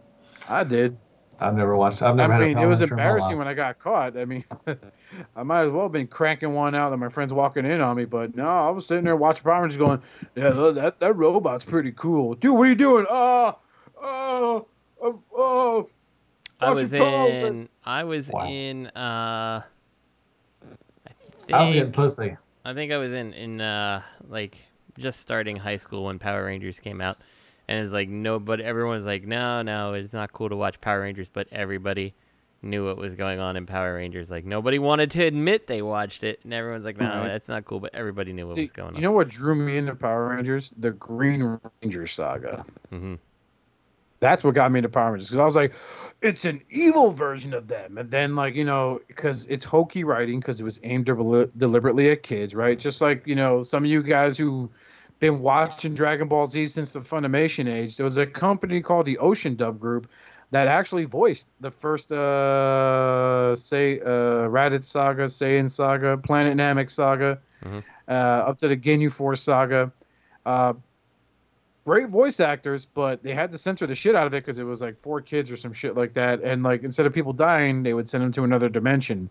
I 0.48 0.64
did. 0.64 0.98
I've 1.40 1.54
never 1.54 1.76
watched. 1.76 2.02
I've 2.02 2.14
never 2.14 2.34
I 2.34 2.36
had 2.36 2.42
a 2.42 2.46
mean, 2.46 2.54
Power 2.56 2.64
it 2.64 2.68
was 2.68 2.80
Ranger 2.80 2.94
embarrassing 2.94 3.38
when 3.38 3.48
I 3.48 3.54
got 3.54 3.78
caught. 3.78 4.18
I 4.18 4.26
mean, 4.26 4.44
I 5.36 5.42
might 5.42 5.64
as 5.64 5.72
well 5.72 5.84
have 5.84 5.92
been 5.92 6.06
cranking 6.08 6.52
one 6.52 6.74
out 6.74 6.90
that 6.90 6.98
my 6.98 7.08
friends 7.08 7.32
walking 7.32 7.64
in 7.64 7.80
on 7.80 7.96
me, 7.96 8.04
but 8.04 8.36
no, 8.36 8.46
I 8.46 8.68
was 8.68 8.86
sitting 8.86 9.04
there 9.04 9.16
watching 9.16 9.44
Power 9.44 9.62
Rangers, 9.62 9.78
going, 9.78 10.02
"Yeah, 10.34 10.50
that 10.50 11.00
that 11.00 11.16
robot's 11.16 11.64
pretty 11.64 11.92
cool, 11.92 12.34
dude. 12.34 12.54
What 12.54 12.66
are 12.66 12.70
you 12.70 12.74
doing? 12.74 13.06
Oh, 13.08 13.58
oh, 14.02 14.66
oh, 15.02 15.22
oh." 15.34 15.88
I 16.60 16.72
was 16.74 16.92
in. 16.92 17.68
I 17.82 18.04
was 18.04 18.28
Wow. 18.28 18.46
in. 18.46 18.88
Uh, 18.88 19.62
I 21.48 21.52
I 21.52 21.62
was 21.62 21.70
getting 21.72 21.92
pussy. 21.92 22.36
I 22.64 22.74
think 22.74 22.92
I 22.92 22.98
was 22.98 23.10
in 23.12 23.32
in 23.32 23.60
uh 23.62 24.02
like 24.28 24.62
just 24.98 25.20
starting 25.20 25.56
high 25.56 25.76
school 25.76 26.04
when 26.04 26.18
Power 26.18 26.44
Rangers 26.44 26.80
came 26.80 27.00
out, 27.00 27.16
and 27.68 27.84
it's 27.84 27.92
like 27.92 28.08
no, 28.08 28.38
but 28.38 28.60
everyone 28.60 28.96
was 28.96 29.06
like, 29.06 29.24
no, 29.24 29.62
no, 29.62 29.94
it's 29.94 30.12
not 30.12 30.32
cool 30.32 30.48
to 30.48 30.56
watch 30.56 30.80
Power 30.80 31.00
Rangers, 31.02 31.28
but 31.28 31.46
everybody 31.52 32.14
knew 32.62 32.86
what 32.86 32.96
was 32.96 33.14
going 33.14 33.38
on 33.38 33.56
in 33.56 33.66
Power 33.66 33.94
Rangers. 33.94 34.30
Like 34.30 34.44
nobody 34.44 34.78
wanted 34.78 35.10
to 35.12 35.24
admit 35.26 35.66
they 35.66 35.82
watched 35.82 36.24
it, 36.24 36.40
and 36.44 36.52
everyone's 36.52 36.84
like, 36.84 36.96
no, 36.96 37.04
Right. 37.06 37.28
that's 37.28 37.48
not 37.48 37.64
cool, 37.64 37.80
but 37.80 37.94
everybody 37.94 38.32
knew 38.32 38.46
what 38.48 38.56
See, 38.56 38.62
was 38.62 38.70
going 38.72 38.88
on. 38.88 38.94
you 38.96 39.02
know 39.02 39.12
what 39.12 39.28
drew 39.28 39.54
me 39.54 39.76
into 39.76 39.94
Power 39.94 40.28
Rangers? 40.34 40.72
The 40.78 40.90
Green 40.92 41.58
Ranger 41.82 42.06
saga. 42.06 42.64
hmm 42.90 43.14
That's 44.20 44.42
what 44.44 44.54
got 44.54 44.72
me 44.72 44.78
into 44.78 44.88
Power 44.88 45.12
Rangers 45.12 45.28
because 45.28 45.38
I 45.38 45.44
was 45.44 45.56
like, 45.56 45.72
it's 46.22 46.44
an 46.44 46.62
evil 46.70 47.10
version 47.10 47.52
of 47.52 47.68
them. 47.68 47.98
And 47.98 48.10
then, 48.10 48.34
like, 48.34 48.54
you 48.54 48.64
know, 48.64 49.00
because 49.08 49.46
it's 49.46 49.64
hokey 49.64 50.04
writing 50.04 50.40
because 50.40 50.60
it 50.60 50.64
was 50.64 50.80
aimed 50.82 51.06
deli- 51.06 51.50
deliberately 51.56 52.10
at 52.10 52.22
kids, 52.22 52.54
right? 52.54 52.78
Just 52.78 53.00
like, 53.00 53.26
you 53.26 53.34
know, 53.34 53.62
some 53.62 53.84
of 53.84 53.90
you 53.90 54.02
guys 54.02 54.38
who 54.38 54.70
been 55.20 55.40
watching 55.40 55.94
Dragon 55.94 56.28
Ball 56.28 56.46
Z 56.46 56.66
since 56.66 56.92
the 56.92 57.00
Funimation 57.00 57.70
age, 57.72 57.96
there 57.96 58.04
was 58.04 58.16
a 58.16 58.26
company 58.26 58.80
called 58.80 59.06
the 59.06 59.18
Ocean 59.18 59.54
Dub 59.54 59.78
Group 59.78 60.08
that 60.50 60.68
actually 60.68 61.04
voiced 61.04 61.52
the 61.60 61.70
first, 61.70 62.12
uh, 62.12 63.54
say, 63.54 64.00
uh, 64.00 64.48
Raditz 64.48 64.84
Saga, 64.84 65.24
Saiyan 65.24 65.70
Saga, 65.70 66.16
Planet 66.16 66.56
Namek 66.56 66.90
Saga, 66.90 67.38
Mhm. 67.64 67.82
uh, 68.08 68.12
up 68.12 68.58
to 68.58 68.68
the 68.68 68.76
Ginyu 68.76 69.10
Force 69.10 69.42
Saga. 69.42 69.92
Uh, 70.44 70.74
great 71.86 72.08
voice 72.08 72.40
actors, 72.40 72.84
but 72.84 73.22
they 73.22 73.32
had 73.32 73.52
to 73.52 73.56
censor 73.56 73.86
the 73.86 73.94
shit 73.94 74.16
out 74.16 74.26
of 74.26 74.34
it 74.34 74.42
because 74.42 74.58
it 74.58 74.64
was 74.64 74.82
like 74.82 74.98
four 74.98 75.20
kids 75.20 75.52
or 75.52 75.56
some 75.56 75.72
shit 75.72 75.96
like 75.96 76.12
that. 76.14 76.42
And 76.42 76.64
like 76.64 76.82
instead 76.82 77.06
of 77.06 77.12
people 77.12 77.32
dying, 77.32 77.84
they 77.84 77.94
would 77.94 78.08
send 78.08 78.24
them 78.24 78.32
to 78.32 78.42
another 78.42 78.68
dimension. 78.68 79.30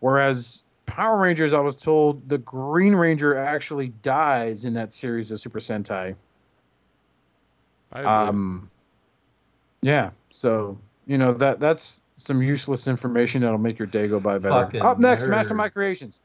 Whereas 0.00 0.64
Power 0.86 1.18
Rangers, 1.18 1.52
I 1.52 1.60
was 1.60 1.76
told 1.76 2.26
the 2.26 2.38
Green 2.38 2.94
Ranger 2.94 3.36
actually 3.36 3.88
dies 4.02 4.64
in 4.64 4.72
that 4.74 4.94
series 4.94 5.30
of 5.30 5.40
Super 5.40 5.58
Sentai. 5.58 6.14
Um, 7.92 8.70
yeah. 9.82 10.10
So 10.32 10.78
you 11.06 11.18
know 11.18 11.34
that 11.34 11.60
that's 11.60 12.02
some 12.16 12.42
useless 12.42 12.88
information 12.88 13.42
that'll 13.42 13.58
make 13.58 13.78
your 13.78 13.88
day 13.88 14.08
go 14.08 14.20
by 14.20 14.38
better. 14.38 14.64
Fucking 14.64 14.82
Up 14.82 14.98
next, 14.98 15.26
nerd. 15.26 15.30
Mastermind 15.30 15.74
Creations. 15.74 16.22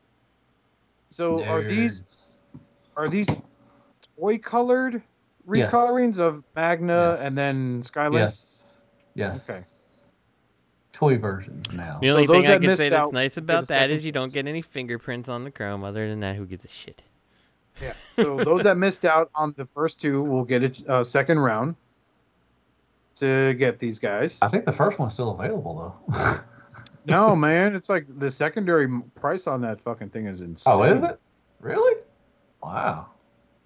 So 1.09 1.43
are 1.43 1.63
these 1.63 2.31
are 2.95 3.09
these 3.09 3.27
toy 4.17 4.37
colored 4.37 5.03
Yes. 5.51 5.73
recolorings 5.73 6.19
of 6.19 6.43
Magna 6.55 7.15
Yes. 7.17 7.21
and 7.21 7.35
then 7.37 7.83
Skyline? 7.83 8.13
Yes. 8.13 8.83
Yes. 9.15 9.49
Okay. 9.49 9.61
Toy 10.93 11.17
versions 11.17 11.71
now. 11.71 11.99
the 12.01 12.11
only 12.11 12.27
those 12.27 12.45
thing 12.45 12.55
I 12.55 12.57
can 12.59 12.75
say 12.75 12.89
that's 12.89 13.11
nice 13.11 13.37
about 13.37 13.55
that 13.55 13.61
is 13.61 13.67
that 13.67 13.79
second 13.79 14.03
you 14.03 14.11
don't 14.11 14.33
get 14.33 14.47
any 14.47 14.61
fingerprints 14.61 15.29
on 15.29 15.43
the 15.43 15.51
chrome. 15.51 15.83
Other 15.83 16.09
than 16.09 16.19
that, 16.21 16.35
who 16.35 16.45
gives 16.45 16.65
a 16.65 16.69
shit? 16.69 17.01
Yeah. 17.81 17.93
So 18.13 18.43
those 18.43 18.63
that 18.63 18.77
missed 18.77 19.05
out 19.05 19.29
on 19.33 19.53
the 19.55 19.65
first 19.65 20.01
two 20.01 20.21
will 20.21 20.43
get 20.43 20.81
a 20.81 20.91
uh, 20.91 21.03
second 21.03 21.39
round 21.39 21.75
to 23.15 23.53
get 23.53 23.79
these 23.79 23.99
guys. 23.99 24.39
I 24.41 24.47
think 24.47 24.65
the 24.65 24.73
first 24.73 24.99
one's 24.99 25.13
still 25.13 25.31
available 25.31 25.95
though. 26.09 26.39
no, 27.05 27.35
man, 27.35 27.75
it's 27.75 27.89
like 27.89 28.05
the 28.07 28.29
secondary 28.29 28.87
price 29.15 29.47
on 29.47 29.61
that 29.61 29.79
fucking 29.79 30.09
thing 30.09 30.25
is 30.25 30.41
insane. 30.41 30.73
oh, 30.75 30.83
is 30.83 31.01
it? 31.01 31.19
Really? 31.59 32.01
Wow. 32.61 33.07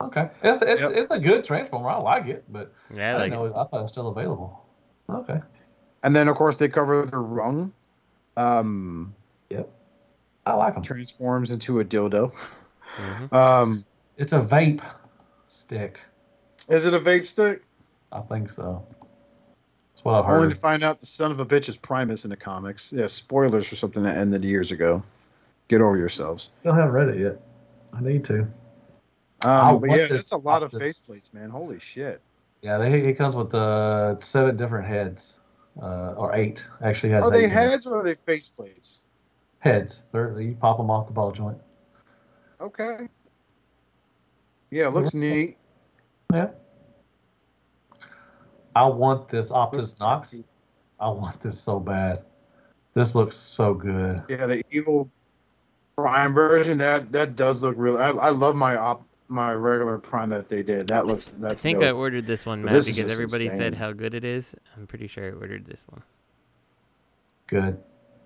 Okay. 0.04 0.30
It's 0.44 0.62
it's, 0.62 0.82
Yep. 0.82 0.92
it's 0.96 1.12
a 1.12 1.20
good 1.20 1.44
transformer. 1.44 1.90
I 1.90 1.98
like 1.98 2.28
it, 2.28 2.44
but 2.52 2.74
Yeah, 2.94 3.12
I 3.12 3.14
like 3.20 3.32
didn't 3.32 3.40
know. 3.46 3.52
I 3.52 3.66
thought 3.66 3.80
it 3.80 3.82
was 3.84 3.92
still 3.92 4.10
available. 4.10 4.66
Okay. 5.10 5.40
And 6.04 6.16
then 6.16 6.28
of 6.28 6.36
course 6.36 6.58
they 6.58 6.68
cover 6.68 7.06
the 7.06 7.18
rung. 7.18 7.72
Um, 8.38 9.14
yep. 9.50 9.70
I 10.46 10.54
like 10.54 10.74
them. 10.74 10.84
transforms 10.84 11.52
into 11.52 11.80
a 11.80 11.86
dildo. 11.86 12.34
mhm. 12.98 13.32
Um, 13.34 13.86
It's 14.18 14.34
a 14.34 14.42
vape 14.42 14.82
stick. 15.48 16.00
is 16.70 16.86
it 16.86 16.94
a 16.94 17.00
vape 17.00 17.26
stick? 17.28 17.64
I 18.12 18.22
think 18.22 18.50
so. 18.50 18.86
That's 19.94 20.04
what 20.04 20.24
I've 20.24 20.30
Only 20.30 20.50
to 20.50 20.56
find 20.56 20.84
out 20.84 21.00
the 21.00 21.06
son 21.06 21.32
of 21.32 21.40
a 21.40 21.46
bitch 21.46 21.70
is 21.70 21.78
Primus 21.78 22.24
in 22.26 22.30
the 22.30 22.38
comics. 22.38 22.92
Yeah, 22.92 23.08
spoilers 23.08 23.68
for 23.68 23.76
something 23.76 24.04
that 24.04 24.18
ended 24.18 24.44
years 24.44 24.72
ago. 24.72 25.02
Get 25.70 25.82
over 25.82 25.98
yourselves. 25.98 26.50
Still 26.54 26.74
haven't 26.74 26.92
read 26.92 27.10
it 27.10 27.20
yet. 27.20 27.40
I 27.94 28.02
need 28.02 28.24
to. 28.26 28.48
Um, 29.44 29.80
but 29.80 29.90
yeah, 29.90 30.08
that's 30.08 30.32
a 30.32 30.38
lot 30.38 30.64
of 30.64 30.72
Optus- 30.72 31.10
faceplates, 31.10 31.34
man. 31.34 31.50
Holy 31.50 31.80
shit. 31.80 32.22
Yeah, 32.62 32.78
they, 32.78 33.02
it 33.02 33.16
comes 33.16 33.36
with 33.36 33.54
uh, 33.54 34.18
seven 34.20 34.56
different 34.56 34.88
heads, 34.88 35.40
uh, 35.82 36.14
or 36.16 36.34
eight. 36.34 36.66
Actually, 36.82 37.12
has 37.12 37.28
Are 37.28 37.32
they 37.32 37.48
heads 37.48 37.86
or 37.86 38.00
are 38.00 38.04
they 38.04 38.16
faceplates? 38.16 39.00
Heads. 39.60 40.04
They're, 40.12 40.40
you 40.40 40.56
pop 40.56 40.78
them 40.78 40.90
off 40.90 41.08
the 41.08 41.14
ball 41.14 41.32
joint. 41.32 41.58
Okay. 42.62 43.10
Yeah, 44.72 44.88
it 44.88 44.94
looks 44.94 45.14
neat. 45.14 45.58
Yeah. 46.34 46.52
I 48.76 48.86
want 48.86 49.30
this 49.30 49.52
Optus 49.52 49.74
Looks 49.74 50.00
Nox. 50.00 50.36
I 51.00 51.10
want 51.10 51.40
this 51.42 51.60
so 51.60 51.80
bad. 51.80 52.24
This 52.94 53.14
looks 53.14 53.38
so 53.38 53.74
good. 53.74 54.24
Yeah, 54.30 54.46
the 54.46 54.64
evil 54.72 55.12
prime 55.96 56.34
version 56.34 56.78
that 56.80 57.12
that 57.12 57.36
does 57.36 57.62
look 57.62 57.76
real. 57.78 57.98
I, 57.98 58.10
I 58.10 58.30
love 58.30 58.56
my 58.56 58.78
op 58.78 59.06
my 59.34 59.54
regular 59.54 59.98
prime 59.98 60.30
that 60.30 60.48
they 60.50 60.64
did. 60.64 60.88
That 60.88 61.06
looks 61.08 61.26
That's 61.26 61.38
I 61.44 61.48
that's 61.50 61.64
think 61.64 61.82
I 61.84 61.92
ordered 61.92 62.26
this 62.26 62.46
one, 62.46 62.64
Matt, 62.64 62.74
this 62.74 62.86
because 62.86 62.98
just 63.12 63.14
everybody 63.14 63.48
said 63.58 63.74
how 63.76 63.92
good 63.92 64.14
it 64.16 64.24
is. 64.24 64.56
I'm 64.78 64.88
pretty 64.88 65.08
sure 65.08 65.26
I 65.26 65.32
ordered 65.32 65.66
this 65.66 65.84
one. 65.90 66.04
Good. 67.48 67.78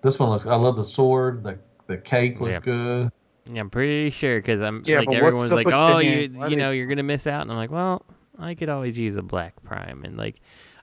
This 0.02 0.18
one 0.18 0.30
looks. 0.30 0.46
I 0.46 0.54
love 0.54 0.76
the 0.76 0.84
sword. 0.84 1.42
The 1.42 1.58
the 1.86 1.96
cake 1.96 2.40
looks 2.40 2.54
Yeah. 2.54 2.60
good. 2.60 3.10
Yeah, 3.50 3.60
I'm 3.60 3.70
pretty 3.70 4.10
sure 4.10 4.38
because 4.38 4.60
I'm 4.60 4.82
Yeah, 4.84 4.98
like 4.98 5.06
but 5.06 5.12
what's 5.14 5.26
everyone's 5.26 5.52
like, 5.52 5.66
with 5.66 5.74
oh, 5.74 5.88
the 5.88 5.94
oh, 5.94 5.98
you? 5.98 6.28
Why 6.38 6.46
you 6.48 6.56
they- 6.56 6.60
know 6.62 6.70
you're 6.70 6.86
gonna 6.86 7.02
miss 7.02 7.26
out, 7.26 7.42
and 7.42 7.50
I'm 7.50 7.56
like, 7.56 7.70
well, 7.70 8.04
I 8.38 8.54
could 8.54 8.68
always 8.68 8.98
use 8.98 9.16
a 9.16 9.22
black 9.22 9.54
prime, 9.64 10.04
and 10.04 10.16
like 10.16 10.36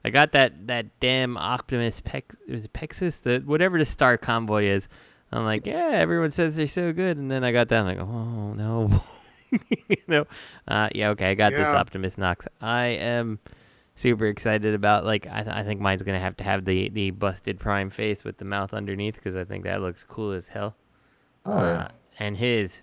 I 0.04 0.10
got 0.10 0.32
that 0.32 0.66
that 0.66 1.00
damn 1.00 1.36
Optimus 1.36 2.00
Pex 2.00 2.24
it 2.46 2.52
was 2.52 2.66
Pexus 2.68 3.22
the 3.22 3.42
whatever 3.46 3.78
the 3.78 3.84
Star 3.86 4.18
Convoy 4.18 4.64
is. 4.64 4.88
I'm 5.32 5.44
like, 5.44 5.66
yeah, 5.66 5.90
everyone 5.92 6.30
says 6.30 6.54
they're 6.56 6.68
so 6.68 6.92
good, 6.92 7.16
and 7.16 7.30
then 7.30 7.42
I 7.44 7.50
got 7.52 7.68
that, 7.68 7.80
I'm 7.80 7.86
like, 7.86 7.98
oh 7.98 8.52
no, 8.54 9.02
you 9.88 9.96
know, 10.08 10.26
uh, 10.68 10.88
yeah, 10.94 11.10
okay, 11.10 11.30
I 11.30 11.34
got 11.34 11.52
this 11.52 11.60
Optimus 11.76 12.18
Nox. 12.18 12.46
I 12.60 12.86
am 12.86 13.38
super 13.94 14.26
excited 14.26 14.74
about 14.74 15.04
like 15.04 15.26
I, 15.26 15.42
th- 15.42 15.54
I 15.56 15.62
think 15.64 15.80
mine's 15.80 16.02
gonna 16.02 16.20
have 16.20 16.36
to 16.38 16.44
have 16.44 16.64
the 16.64 16.88
the 16.88 17.10
busted 17.12 17.58
prime 17.58 17.90
face 17.90 18.24
with 18.24 18.38
the 18.38 18.44
mouth 18.44 18.74
underneath 18.74 19.14
because 19.14 19.36
I 19.36 19.44
think 19.44 19.64
that 19.64 19.80
looks 19.80 20.04
cool 20.04 20.32
as 20.32 20.48
hell. 20.48 20.74
Oh, 21.44 21.58
yeah. 21.60 21.78
Uh, 21.78 21.88
and 22.18 22.36
his 22.38 22.82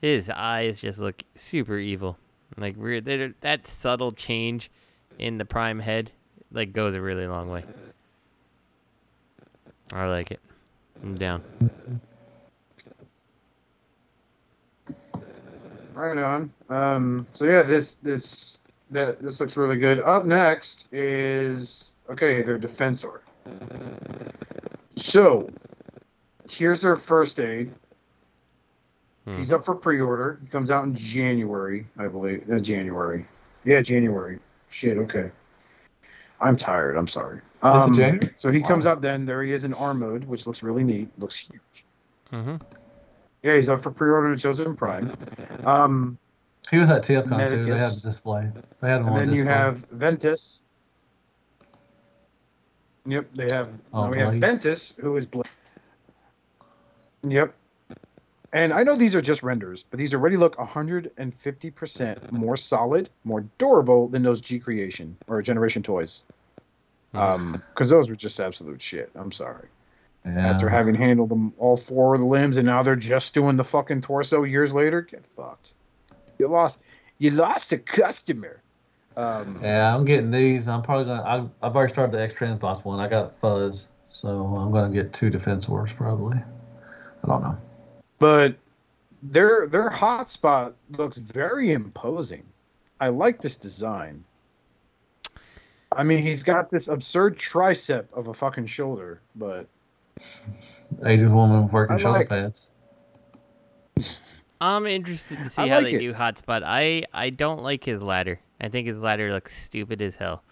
his 0.00 0.28
eyes 0.30 0.80
just 0.80 0.98
look 0.98 1.22
super 1.34 1.78
evil. 1.78 2.18
Like 2.56 2.76
they're- 2.78 3.34
that 3.40 3.66
subtle 3.66 4.12
change 4.12 4.70
in 5.18 5.38
the 5.38 5.44
prime 5.44 5.80
head 5.80 6.10
like 6.52 6.72
goes 6.72 6.94
a 6.94 7.00
really 7.00 7.26
long 7.26 7.48
way. 7.48 7.64
I 9.92 10.06
like 10.06 10.30
it. 10.30 10.40
I'm 11.02 11.14
down. 11.16 11.42
Right 15.94 16.18
on. 16.18 16.52
Um, 16.68 17.26
so 17.32 17.44
yeah, 17.44 17.62
this 17.62 17.94
this 17.94 18.58
that 18.90 19.22
this 19.22 19.40
looks 19.40 19.56
really 19.56 19.76
good. 19.76 20.00
Up 20.00 20.24
next 20.24 20.92
is 20.92 21.94
okay, 22.10 22.42
their 22.42 22.58
defensor. 22.58 23.20
So 24.96 25.48
here's 26.50 26.80
their 26.80 26.96
first 26.96 27.38
aid. 27.38 27.72
Hmm. 29.24 29.38
He's 29.38 29.52
up 29.52 29.64
for 29.64 29.74
pre-order. 29.74 30.38
He 30.42 30.48
comes 30.48 30.70
out 30.70 30.84
in 30.84 30.94
January, 30.94 31.86
I 31.96 32.08
believe. 32.08 32.50
Uh, 32.50 32.58
January. 32.58 33.26
Yeah, 33.64 33.80
January. 33.80 34.38
Shit. 34.68 34.98
Okay. 34.98 35.30
I'm 36.40 36.56
tired. 36.56 36.96
I'm 36.96 37.08
sorry. 37.08 37.38
Is 37.38 37.90
it 37.90 37.94
January? 37.94 38.30
So 38.36 38.50
he 38.50 38.60
comes 38.60 38.84
out 38.84 39.00
then. 39.00 39.24
There 39.24 39.42
he 39.42 39.52
is 39.52 39.64
in 39.64 39.72
arm 39.74 40.00
mode, 40.00 40.24
which 40.24 40.46
looks 40.46 40.62
really 40.62 40.84
neat. 40.84 41.08
Looks 41.18 41.36
huge. 41.36 41.84
Mm-hmm. 42.32 42.56
Yeah, 43.44 43.56
he's 43.56 43.68
up 43.68 43.82
for 43.82 43.90
pre-order 43.90 44.32
in 44.32 44.38
Chosen 44.38 44.74
Prime. 44.74 45.12
Um, 45.66 46.16
He 46.70 46.78
was 46.78 46.88
at 46.88 47.02
TFCon 47.02 47.24
too. 47.24 47.28
They 47.28 47.36
had 47.36 47.50
Medicus. 47.52 47.98
a 47.98 48.00
display. 48.00 48.48
They 48.80 48.88
had 48.88 49.02
him 49.02 49.08
and 49.08 49.16
on 49.18 49.26
then 49.26 49.34
you 49.34 49.44
have 49.44 49.84
Ventus. 49.90 50.60
Yep, 53.04 53.26
they 53.34 53.54
have. 53.54 53.68
Oh, 53.92 54.04
no, 54.04 54.10
we 54.10 54.18
have 54.18 54.34
Ventus, 54.36 54.94
who 54.98 55.18
is 55.18 55.26
Blaze. 55.26 55.44
Yep. 57.22 57.54
And 58.54 58.72
I 58.72 58.82
know 58.82 58.94
these 58.94 59.14
are 59.14 59.20
just 59.20 59.42
renders, 59.42 59.84
but 59.90 59.98
these 59.98 60.14
already 60.14 60.38
look 60.38 60.56
150% 60.56 62.32
more 62.32 62.56
solid, 62.56 63.10
more 63.24 63.44
durable 63.58 64.08
than 64.08 64.22
those 64.22 64.40
G 64.40 64.58
Creation 64.58 65.18
or 65.26 65.42
Generation 65.42 65.82
toys. 65.82 66.22
Um, 67.12 67.62
because 67.70 67.90
those 67.90 68.08
were 68.08 68.14
just 68.14 68.40
absolute 68.40 68.80
shit. 68.80 69.10
I'm 69.14 69.32
sorry. 69.32 69.68
Yeah. 70.24 70.50
After 70.50 70.68
having 70.68 70.94
handled 70.94 71.28
them 71.28 71.52
all 71.58 71.76
four 71.76 72.14
of 72.14 72.20
the 72.20 72.26
limbs, 72.26 72.56
and 72.56 72.66
now 72.66 72.82
they're 72.82 72.96
just 72.96 73.34
doing 73.34 73.56
the 73.56 73.64
fucking 73.64 74.00
torso 74.02 74.42
years 74.44 74.72
later, 74.72 75.02
get 75.02 75.24
fucked. 75.36 75.74
You 76.38 76.48
lost. 76.48 76.78
You 77.18 77.30
lost 77.30 77.72
a 77.72 77.78
customer. 77.78 78.60
Um, 79.16 79.60
Yeah, 79.62 79.94
I'm 79.94 80.04
getting 80.04 80.30
these. 80.30 80.66
I'm 80.66 80.82
probably 80.82 81.04
gonna. 81.04 81.22
I, 81.22 81.66
I've 81.66 81.76
already 81.76 81.92
started 81.92 82.12
the 82.16 82.22
X 82.22 82.34
Transbots 82.34 82.84
one. 82.84 83.00
I 83.00 83.08
got 83.08 83.38
Fuzz, 83.38 83.88
so 84.04 84.28
I'm 84.56 84.72
gonna 84.72 84.92
get 84.92 85.12
two 85.12 85.30
Defensors 85.30 85.94
probably. 85.94 86.38
I 86.38 87.26
don't 87.26 87.42
know. 87.42 87.56
but 88.18 88.56
their 89.22 89.66
their 89.68 89.90
hotspot 89.90 90.74
looks 90.90 91.18
very 91.18 91.72
imposing. 91.72 92.44
I 93.00 93.08
like 93.08 93.40
this 93.40 93.56
design. 93.56 94.24
I 95.92 96.02
mean, 96.02 96.22
he's 96.22 96.42
got 96.42 96.70
this 96.70 96.88
absurd 96.88 97.38
tricep 97.38 98.06
of 98.12 98.26
a 98.26 98.34
fucking 98.34 98.66
shoulder, 98.66 99.20
but 99.36 99.66
Asian 101.04 101.32
woman 101.34 101.68
working 101.68 101.96
I 101.96 101.98
shoulder 101.98 102.18
like- 102.20 102.28
pads. 102.28 102.70
I'm 104.60 104.86
interested 104.86 105.38
to 105.38 105.50
see 105.50 105.62
I 105.62 105.68
how 105.68 105.76
like 105.76 105.84
they 105.86 105.94
it. 105.94 105.98
do 106.00 106.14
hotspot. 106.14 106.62
I 106.64 107.04
I 107.12 107.30
don't 107.30 107.62
like 107.62 107.84
his 107.84 108.00
ladder. 108.02 108.40
I 108.60 108.68
think 108.68 108.86
his 108.86 108.98
ladder 108.98 109.32
looks 109.32 109.56
stupid 109.56 110.00
as 110.00 110.16
hell. 110.16 110.42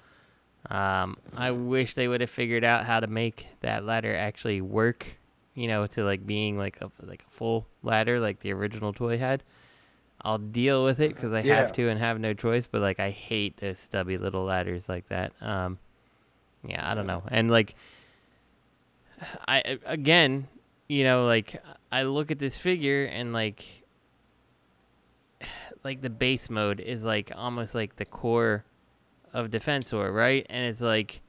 Um, 0.69 1.17
I 1.37 1.51
wish 1.51 1.95
they 1.95 2.09
would 2.09 2.21
have 2.21 2.31
figured 2.31 2.63
out 2.65 2.85
how 2.85 3.01
to 3.01 3.07
make 3.07 3.47
that 3.61 3.85
ladder 3.85 4.15
actually 4.15 4.61
work. 4.61 5.07
You 5.55 5.69
know, 5.69 5.87
to 5.89 6.05
like 6.05 6.27
being 6.27 6.59
like 6.59 6.81
a 6.81 6.91
like 7.03 7.25
a 7.27 7.31
full 7.31 7.67
ladder 7.83 8.21
like 8.21 8.41
the 8.41 8.53
original 8.53 8.93
toy 8.93 9.19
had. 9.19 9.43
I'll 10.25 10.39
deal 10.39 10.85
with 10.85 11.01
it 11.01 11.15
because 11.15 11.33
I 11.33 11.41
Yeah. 11.41 11.57
have 11.57 11.73
to 11.75 11.89
and 11.89 11.99
have 11.99 12.21
no 12.21 12.33
choice. 12.33 12.67
But 12.71 12.81
like, 12.81 13.01
I 13.01 13.11
hate 13.11 13.57
those 13.57 13.79
stubby 13.79 14.19
little 14.19 14.45
ladders 14.45 14.89
like 14.89 15.09
that. 15.09 15.33
Um, 15.41 15.79
yeah, 16.67 16.89
I 16.89 16.95
don't 16.95 17.09
know. 17.09 17.23
And 17.29 17.51
like, 17.51 17.75
I 19.47 19.79
again, 19.87 20.49
you 20.89 21.05
know, 21.05 21.25
like 21.27 21.63
I 21.91 22.03
look 22.05 22.31
at 22.31 22.39
this 22.39 22.57
figure 22.59 23.05
and 23.05 23.33
like 23.33 23.65
like 25.85 26.01
the 26.01 26.11
base 26.11 26.51
mode 26.51 26.81
is 26.81 27.05
like 27.05 27.33
almost 27.35 27.75
like 27.75 27.97
the 27.97 28.07
core 28.07 28.65
of 29.33 29.51
Defensor, 29.51 30.13
right? 30.13 30.47
And 30.51 30.67
it's 30.67 30.81
like 30.81 31.21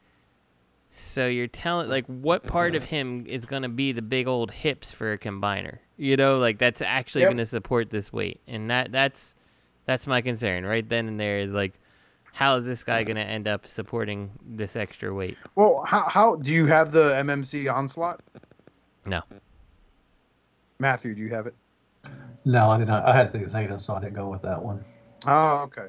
so 0.91 1.27
you're 1.27 1.47
telling 1.47 1.89
like 1.89 2.05
what 2.05 2.43
part 2.43 2.75
of 2.75 2.83
him 2.83 3.25
is 3.27 3.45
gonna 3.45 3.69
be 3.69 3.91
the 3.91 4.01
big 4.01 4.27
old 4.27 4.51
hips 4.51 4.91
for 4.91 5.11
a 5.13 5.17
combiner? 5.17 5.79
You 5.97 6.17
know, 6.17 6.37
like 6.37 6.59
that's 6.59 6.81
actually 6.81 7.21
Yep. 7.21 7.31
gonna 7.31 7.45
support 7.45 7.89
this 7.89 8.13
weight. 8.13 8.41
And 8.47 8.69
that 8.69 8.91
that's 8.91 9.33
that's 9.85 10.07
my 10.07 10.21
concern 10.21 10.65
right 10.65 10.87
then 10.87 11.07
and 11.07 11.19
there 11.19 11.39
is 11.39 11.51
like 11.51 11.73
how 12.33 12.55
is 12.57 12.65
this 12.65 12.83
guy 12.83 13.03
gonna 13.03 13.21
end 13.21 13.47
up 13.47 13.67
supporting 13.67 14.31
this 14.45 14.75
extra 14.75 15.13
weight? 15.13 15.37
well, 15.55 15.83
how 15.87 16.01
how 16.09 16.35
do 16.35 16.51
you 16.51 16.65
have 16.65 16.91
the 16.91 17.11
MMC 17.13 17.71
onslaught? 17.73 18.19
No. 19.05 19.21
Matthew, 20.79 21.13
do 21.15 21.21
you 21.21 21.29
have 21.29 21.45
it? 21.47 21.55
No, 22.45 22.69
I 22.69 22.77
did 22.77 22.87
not. 22.87 23.05
I 23.05 23.15
had 23.15 23.31
the 23.31 23.47
Zeta, 23.47 23.79
so 23.79 23.93
I 23.95 23.99
didn't 24.01 24.15
go 24.15 24.27
with 24.27 24.41
that 24.41 24.61
one. 24.61 24.83
Oh, 25.25 25.59
okay. 25.63 25.87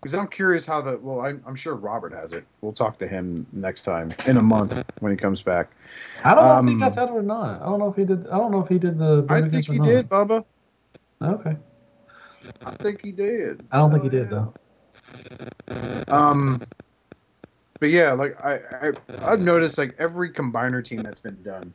Because 0.00 0.14
I'm 0.14 0.26
curious 0.28 0.66
how 0.66 0.82
the 0.82 0.98
well, 0.98 1.20
I'm, 1.20 1.42
I'm 1.46 1.54
sure 1.54 1.74
Robert 1.74 2.12
has 2.12 2.32
it. 2.32 2.44
We'll 2.60 2.72
talk 2.72 2.98
to 2.98 3.08
him 3.08 3.46
next 3.52 3.82
time 3.82 4.12
in 4.26 4.36
a 4.36 4.42
month 4.42 4.84
when 5.00 5.10
he 5.10 5.16
comes 5.16 5.40
back. 5.42 5.70
I 6.22 6.34
don't 6.34 6.44
know 6.44 6.52
if 6.52 6.58
Um, 6.58 6.68
he 6.68 6.78
got 6.78 6.94
that 6.96 7.08
or 7.10 7.22
not. 7.22 7.62
I 7.62 7.64
don't 7.64 7.78
know 7.78 7.88
if 7.88 7.96
he 7.96 8.04
did. 8.04 8.26
I 8.28 8.36
don't 8.36 8.50
know 8.50 8.60
if 8.60 8.68
he 8.68 8.78
did 8.78 8.98
the. 8.98 9.24
I 9.28 9.40
think 9.48 9.66
he 9.66 9.78
did, 9.78 10.08
Bubba. 10.08 10.44
Okay. 11.22 11.56
I 12.64 12.70
think 12.72 13.04
he 13.04 13.10
did. 13.12 13.64
I 13.72 13.78
don't 13.78 13.90
think 13.90 14.02
he 14.02 14.08
Oh, 14.08 14.10
did 14.10 14.30
though. 14.30 14.52
Um, 16.08 16.60
but 17.80 17.90
yeah, 17.90 18.12
like 18.12 18.42
I, 18.44 18.60
I 18.80 18.92
I've 19.22 19.40
noticed 19.40 19.78
like 19.78 19.94
every 19.98 20.30
combiner 20.30 20.84
team 20.84 21.02
that's 21.02 21.18
been 21.18 21.42
done 21.42 21.72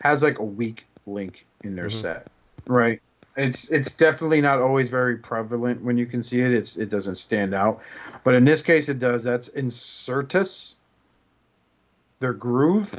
has 0.00 0.22
like 0.22 0.38
a 0.38 0.44
weak 0.44 0.86
link 1.06 1.46
in 1.62 1.76
their 1.76 1.86
Mhm. 1.86 1.92
set, 1.92 2.26
right? 2.66 3.00
It's 3.36 3.70
it's 3.70 3.94
definitely 3.94 4.40
not 4.40 4.60
always 4.60 4.90
very 4.90 5.16
prevalent 5.16 5.82
when 5.82 5.96
you 5.96 6.06
can 6.06 6.22
see 6.22 6.40
it. 6.40 6.52
It's 6.52 6.76
it 6.76 6.90
doesn't 6.90 7.14
stand 7.16 7.54
out, 7.54 7.82
but 8.24 8.34
in 8.34 8.44
this 8.44 8.62
case 8.62 8.88
it 8.88 8.98
does. 8.98 9.24
That's 9.24 9.48
Insertus. 9.50 10.74
Their 12.20 12.34
groove. 12.34 12.94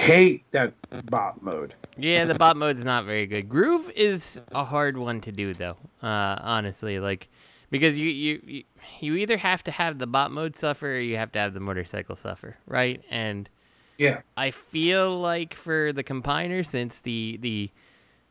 Hate 0.00 0.50
that 0.52 0.72
bot 1.10 1.42
mode. 1.42 1.74
Yeah, 1.98 2.24
the 2.24 2.34
bot 2.34 2.56
mode's 2.56 2.82
not 2.82 3.04
very 3.04 3.26
good. 3.26 3.50
Groove 3.50 3.90
is 3.94 4.40
a 4.54 4.64
hard 4.64 4.96
one 4.96 5.20
to 5.20 5.30
do 5.30 5.52
though. 5.52 5.76
Uh, 6.02 6.36
honestly, 6.40 6.98
like 6.98 7.28
because 7.70 7.98
you, 7.98 8.08
you 8.08 8.40
you 8.46 8.64
you 9.00 9.14
either 9.16 9.36
have 9.36 9.62
to 9.64 9.70
have 9.70 9.98
the 9.98 10.06
bot 10.06 10.30
mode 10.32 10.56
suffer 10.56 10.96
or 10.96 10.98
you 10.98 11.16
have 11.18 11.32
to 11.32 11.38
have 11.38 11.52
the 11.52 11.60
motorcycle 11.60 12.16
suffer, 12.16 12.56
right? 12.66 13.02
And 13.10 13.50
Yeah. 13.98 14.22
I 14.38 14.52
feel 14.52 15.20
like 15.20 15.52
for 15.52 15.92
the 15.92 16.02
combiner, 16.02 16.66
since 16.66 16.98
the 16.98 17.38
the 17.42 17.70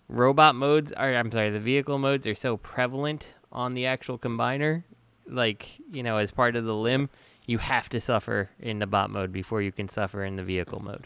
robot 0.07 0.55
modes 0.55 0.91
are 0.93 1.13
I'm 1.13 1.31
sorry, 1.31 1.51
the 1.51 1.59
vehicle 1.59 1.99
modes 1.99 2.25
are 2.25 2.35
so 2.35 2.57
prevalent 2.57 3.27
on 3.51 3.75
the 3.75 3.85
actual 3.85 4.17
combiner, 4.17 4.83
like 5.27 5.69
you 5.91 6.01
know, 6.01 6.17
as 6.17 6.31
part 6.31 6.55
of 6.55 6.65
the 6.65 6.75
limb, 6.75 7.11
you 7.45 7.59
have 7.59 7.89
to 7.89 8.01
suffer 8.01 8.49
in 8.59 8.79
the 8.79 8.87
bot 8.87 9.11
mode 9.11 9.31
before 9.31 9.61
you 9.61 9.71
can 9.71 9.87
suffer 9.87 10.25
in 10.25 10.35
the 10.35 10.43
vehicle 10.43 10.79
mode. 10.81 11.05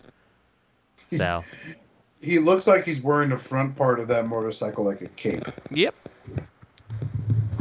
So, 1.18 1.44
He 2.22 2.40
looks 2.40 2.68
like 2.68 2.86
he's 2.86 3.02
wearing 3.02 3.30
the 3.30 3.38
front 3.38 3.76
part 3.76 4.00
of 4.00 4.08
that 4.08 4.28
motorcycle 4.28 4.86
like 4.86 5.02
a 5.02 5.10
cape. 5.10 5.44
yep. 5.72 5.94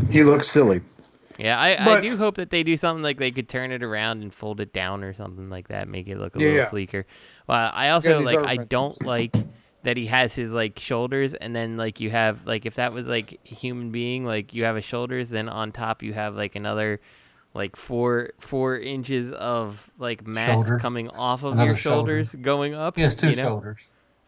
He 0.09 0.23
looks 0.23 0.47
silly. 0.49 0.81
Yeah, 1.39 1.59
I, 1.59 1.97
I 1.97 2.01
do 2.01 2.17
hope 2.17 2.37
that 2.37 2.51
they 2.51 2.63
do 2.63 2.77
something 2.77 3.03
like 3.03 3.19
they 3.19 3.33
could 3.33 3.49
turn 3.49 3.73
it 3.73 3.83
around 3.83 4.23
and 4.23 4.33
fold 4.33 4.61
it 4.61 4.73
down 4.73 5.03
or 5.03 5.15
something 5.15 5.51
like 5.51 5.69
that, 5.69 5.89
make 5.89 6.07
it 6.07 6.19
look 6.19 6.37
a 6.37 6.39
little 6.39 6.55
Yeah. 6.55 6.71
sleeker. 6.71 7.07
Well, 7.49 7.71
I 7.75 7.89
also 7.89 8.19
these 8.19 8.27
like 8.27 8.39
I 8.39 8.57
rentals. 8.57 8.69
don't 8.69 9.05
like 9.07 9.37
that 9.83 9.97
he 9.97 10.07
has 10.07 10.33
his 10.35 10.53
like 10.53 10.79
shoulders 10.79 11.35
and 11.35 11.57
then 11.57 11.77
like 11.77 12.01
you 12.01 12.11
have 12.11 12.47
like 12.47 12.65
if 12.67 12.77
that 12.77 12.93
was 12.93 13.09
like 13.09 13.41
a 13.51 13.55
human 13.55 13.91
being 13.91 14.25
like 14.25 14.55
you 14.55 14.63
have 14.63 14.77
a 14.77 14.81
shoulders 14.83 15.29
then 15.29 15.49
on 15.49 15.73
top 15.73 16.05
you 16.05 16.13
have 16.13 16.37
like 16.37 16.55
another 16.55 17.01
like 17.55 17.77
four 17.77 18.31
four 18.41 18.79
inches 18.79 19.33
of 19.33 19.91
like 19.99 20.27
mass 20.27 20.49
Shoulder. 20.55 20.79
coming 20.79 21.09
off 21.11 21.43
of 21.43 21.53
Another 21.53 21.69
your 21.71 21.77
shoulder. 21.77 22.23
shoulders 22.25 22.35
going 22.43 22.75
up. 22.75 22.97
He 22.97 23.03
has 23.03 23.15
two 23.15 23.31
you 23.31 23.37
know? 23.37 23.43
shoulders. 23.43 23.79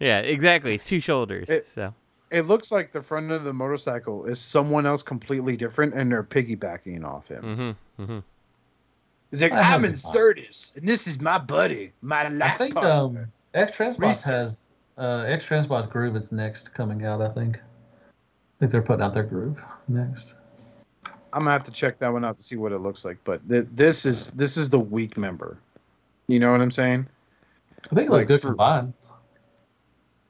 Yeah, 0.01 0.19
exactly. 0.21 0.75
It's 0.75 0.85
two 0.85 1.01
shoulders. 1.01 1.49
It- 1.49 1.69
so 1.69 1.95
It 2.31 2.43
looks 2.43 2.73
like 2.73 2.93
the 2.93 3.01
front 3.01 3.31
of 3.31 3.45
the 3.45 3.53
motorcycle 3.53 4.25
is 4.27 4.41
someone 4.41 4.87
else 4.87 5.03
completely 5.03 5.57
different, 5.57 5.95
and 5.95 6.11
they're 6.11 6.25
piggybacking 6.25 7.05
off 7.05 7.29
him. 7.29 7.43
mm-hmm. 7.97 8.03
Mm-hmm. 8.03 8.19
It's 9.33 9.43
like 9.43 9.53
I 9.53 9.63
have 9.63 9.79
I'm 9.81 9.85
in 9.85 9.91
been. 9.93 9.99
Sirtis, 10.01 10.77
and 10.77 10.87
this 10.87 11.07
is 11.07 11.21
my 11.21 11.39
buddy, 11.39 11.93
my 12.03 12.29
life 12.29 12.55
I 12.55 12.57
think 12.57 12.75
partner." 12.75 12.91
um, 13.23 13.27
X 13.55 13.77
Transbots 13.77 14.29
has 14.29 14.77
uh, 14.99 15.25
X 15.27 15.49
Transbots 15.49 15.89
Groove 15.89 16.15
is 16.17 16.31
next 16.33 16.73
coming 16.75 17.05
out. 17.05 17.21
I 17.23 17.29
think. 17.29 17.57
I 17.59 17.61
think 18.61 18.71
they're 18.73 18.83
putting 18.83 19.03
out 19.03 19.13
their 19.13 19.25
Groove 19.25 19.61
next. 19.89 20.35
I'm 21.35 21.41
gonna 21.41 21.51
have 21.51 21.65
to 21.65 21.73
check 21.73 21.99
that 21.99 22.13
one 22.13 22.25
out 22.25 22.39
to 22.39 22.45
see 22.45 22.55
what 22.57 22.71
it 22.73 22.79
looks 22.79 23.05
like. 23.05 23.19
But 23.25 23.47
th- 23.49 23.67
this 23.73 24.07
is 24.07 24.31
this 24.31 24.57
is 24.57 24.69
the 24.71 24.79
weak 24.79 25.17
member. 25.19 25.59
You 26.29 26.39
know 26.39 26.53
what 26.53 26.61
I'm 26.63 26.71
saying? 26.71 27.07
I 27.85 27.95
think 27.95 28.07
it 28.09 28.11
looks 28.11 28.23
Like 28.23 28.29
good 28.29 28.41
for- 28.41 28.49
combined. 28.49 28.95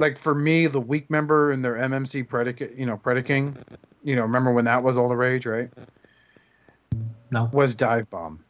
Like 0.00 0.18
for 0.18 0.34
me, 0.34 0.66
the 0.66 0.80
weak 0.80 1.08
member 1.10 1.52
in 1.52 1.62
their 1.62 1.76
MMC 1.76 2.26
predicate, 2.26 2.74
you 2.76 2.84
know, 2.86 2.96
prediking, 2.96 3.54
you 4.02 4.16
know, 4.16 4.22
remember 4.22 4.50
when 4.52 4.64
that 4.64 4.82
was 4.82 4.98
all 4.98 5.08
the 5.08 5.16
rage, 5.16 5.46
right? 5.46 5.70
No. 7.30 7.48
Was 7.52 7.74
dive 7.76 8.08
bomb. 8.10 8.40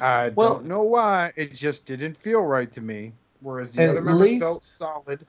I 0.00 0.30
Well- 0.30 0.54
don't 0.54 0.66
know 0.66 0.82
why. 0.82 1.32
It 1.36 1.54
just 1.54 1.86
didn't 1.86 2.16
feel 2.16 2.42
right 2.42 2.70
to 2.72 2.80
me. 2.80 3.12
Whereas 3.40 3.74
the 3.74 3.88
other 3.90 4.02
members 4.02 4.30
least- 4.30 4.42
felt 4.42 4.62
solid. 4.64 5.26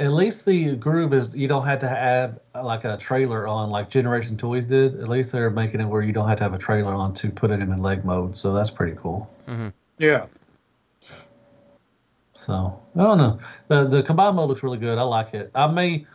At 0.00 0.12
least 0.12 0.44
the 0.44 0.76
groove 0.76 1.12
is 1.12 1.34
you 1.34 1.48
don't 1.48 1.66
have 1.66 1.80
to 1.80 1.88
have 1.88 2.38
uh, 2.54 2.62
like 2.62 2.84
a 2.84 2.96
trailer 2.96 3.48
on 3.48 3.70
like 3.70 3.90
Generation 3.90 4.36
Toys 4.36 4.64
did. 4.64 5.00
At 5.00 5.08
least 5.08 5.32
they're 5.32 5.50
making 5.50 5.80
it 5.80 5.86
where 5.86 6.02
you 6.02 6.12
don't 6.12 6.28
have 6.28 6.38
to 6.38 6.44
have 6.44 6.54
a 6.54 6.58
trailer 6.58 6.94
on 6.94 7.14
to 7.14 7.30
put 7.30 7.50
it 7.50 7.60
in 7.60 7.82
leg 7.82 8.04
mode. 8.04 8.38
So 8.38 8.52
that's 8.52 8.70
pretty 8.70 8.96
cool. 8.96 9.28
Mm-hmm. 9.48 9.68
Yeah. 9.98 10.26
So 12.34 12.80
I 12.94 13.02
don't 13.02 13.18
know. 13.18 13.40
The 13.66 13.88
the 13.88 14.02
combined 14.02 14.36
mode 14.36 14.48
looks 14.48 14.62
really 14.62 14.78
good. 14.78 14.98
I 14.98 15.02
like 15.02 15.34
it. 15.34 15.50
I 15.54 15.66
may 15.66 16.06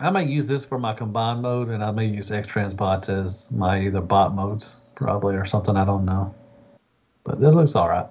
I 0.00 0.10
may 0.10 0.24
use 0.24 0.48
this 0.48 0.64
for 0.64 0.78
my 0.78 0.94
combined 0.94 1.42
mode, 1.42 1.68
and 1.68 1.84
I 1.84 1.90
may 1.90 2.06
use 2.06 2.30
X 2.30 2.48
Transbots 2.48 3.08
as 3.08 3.52
my 3.52 3.82
either 3.82 4.00
bot 4.00 4.34
modes 4.34 4.74
probably 4.94 5.36
or 5.36 5.44
something. 5.44 5.76
I 5.76 5.84
don't 5.84 6.06
know. 6.06 6.34
But 7.24 7.40
this 7.40 7.54
looks 7.54 7.74
all 7.74 7.88
right. 7.88 8.06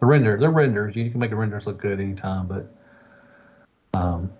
The 0.00 0.06
render, 0.06 0.38
the 0.38 0.48
renders, 0.48 0.94
you 0.94 1.10
can 1.10 1.18
make 1.18 1.30
the 1.30 1.36
renders 1.36 1.66
look 1.66 1.78
good 1.78 2.00
anytime. 2.00 2.46
But 2.46 2.72
um, 3.94 4.30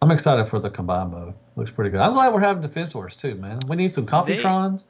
I'm 0.00 0.10
excited 0.10 0.46
for 0.46 0.58
the 0.58 0.70
combined 0.70 1.12
mode. 1.12 1.34
Looks 1.56 1.70
pretty 1.70 1.90
good. 1.90 2.00
I'm 2.00 2.12
glad 2.14 2.32
we're 2.32 2.40
having 2.40 2.62
Defense 2.62 2.92
Force 2.92 3.14
too, 3.14 3.34
man. 3.36 3.60
We 3.68 3.76
need 3.76 3.92
some 3.92 4.06
Computrons. 4.06 4.86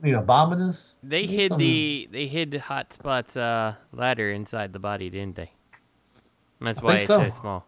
We 0.00 0.10
need 0.10 0.18
Abominus. 0.18 0.94
They 1.02 1.22
We 1.22 1.26
need 1.26 1.36
hid 1.40 1.48
some- 1.50 1.58
the 1.58 2.08
they 2.12 2.26
hid 2.26 2.50
Hotspot's 2.52 3.36
uh, 3.36 3.74
ladder 3.92 4.30
inside 4.30 4.72
the 4.72 4.78
body, 4.78 5.10
didn't 5.10 5.36
they? 5.36 5.50
And 6.60 6.68
that's 6.68 6.78
I 6.80 6.82
why 6.82 6.94
it's 6.96 7.06
so. 7.06 7.22
so 7.22 7.30
small. 7.30 7.66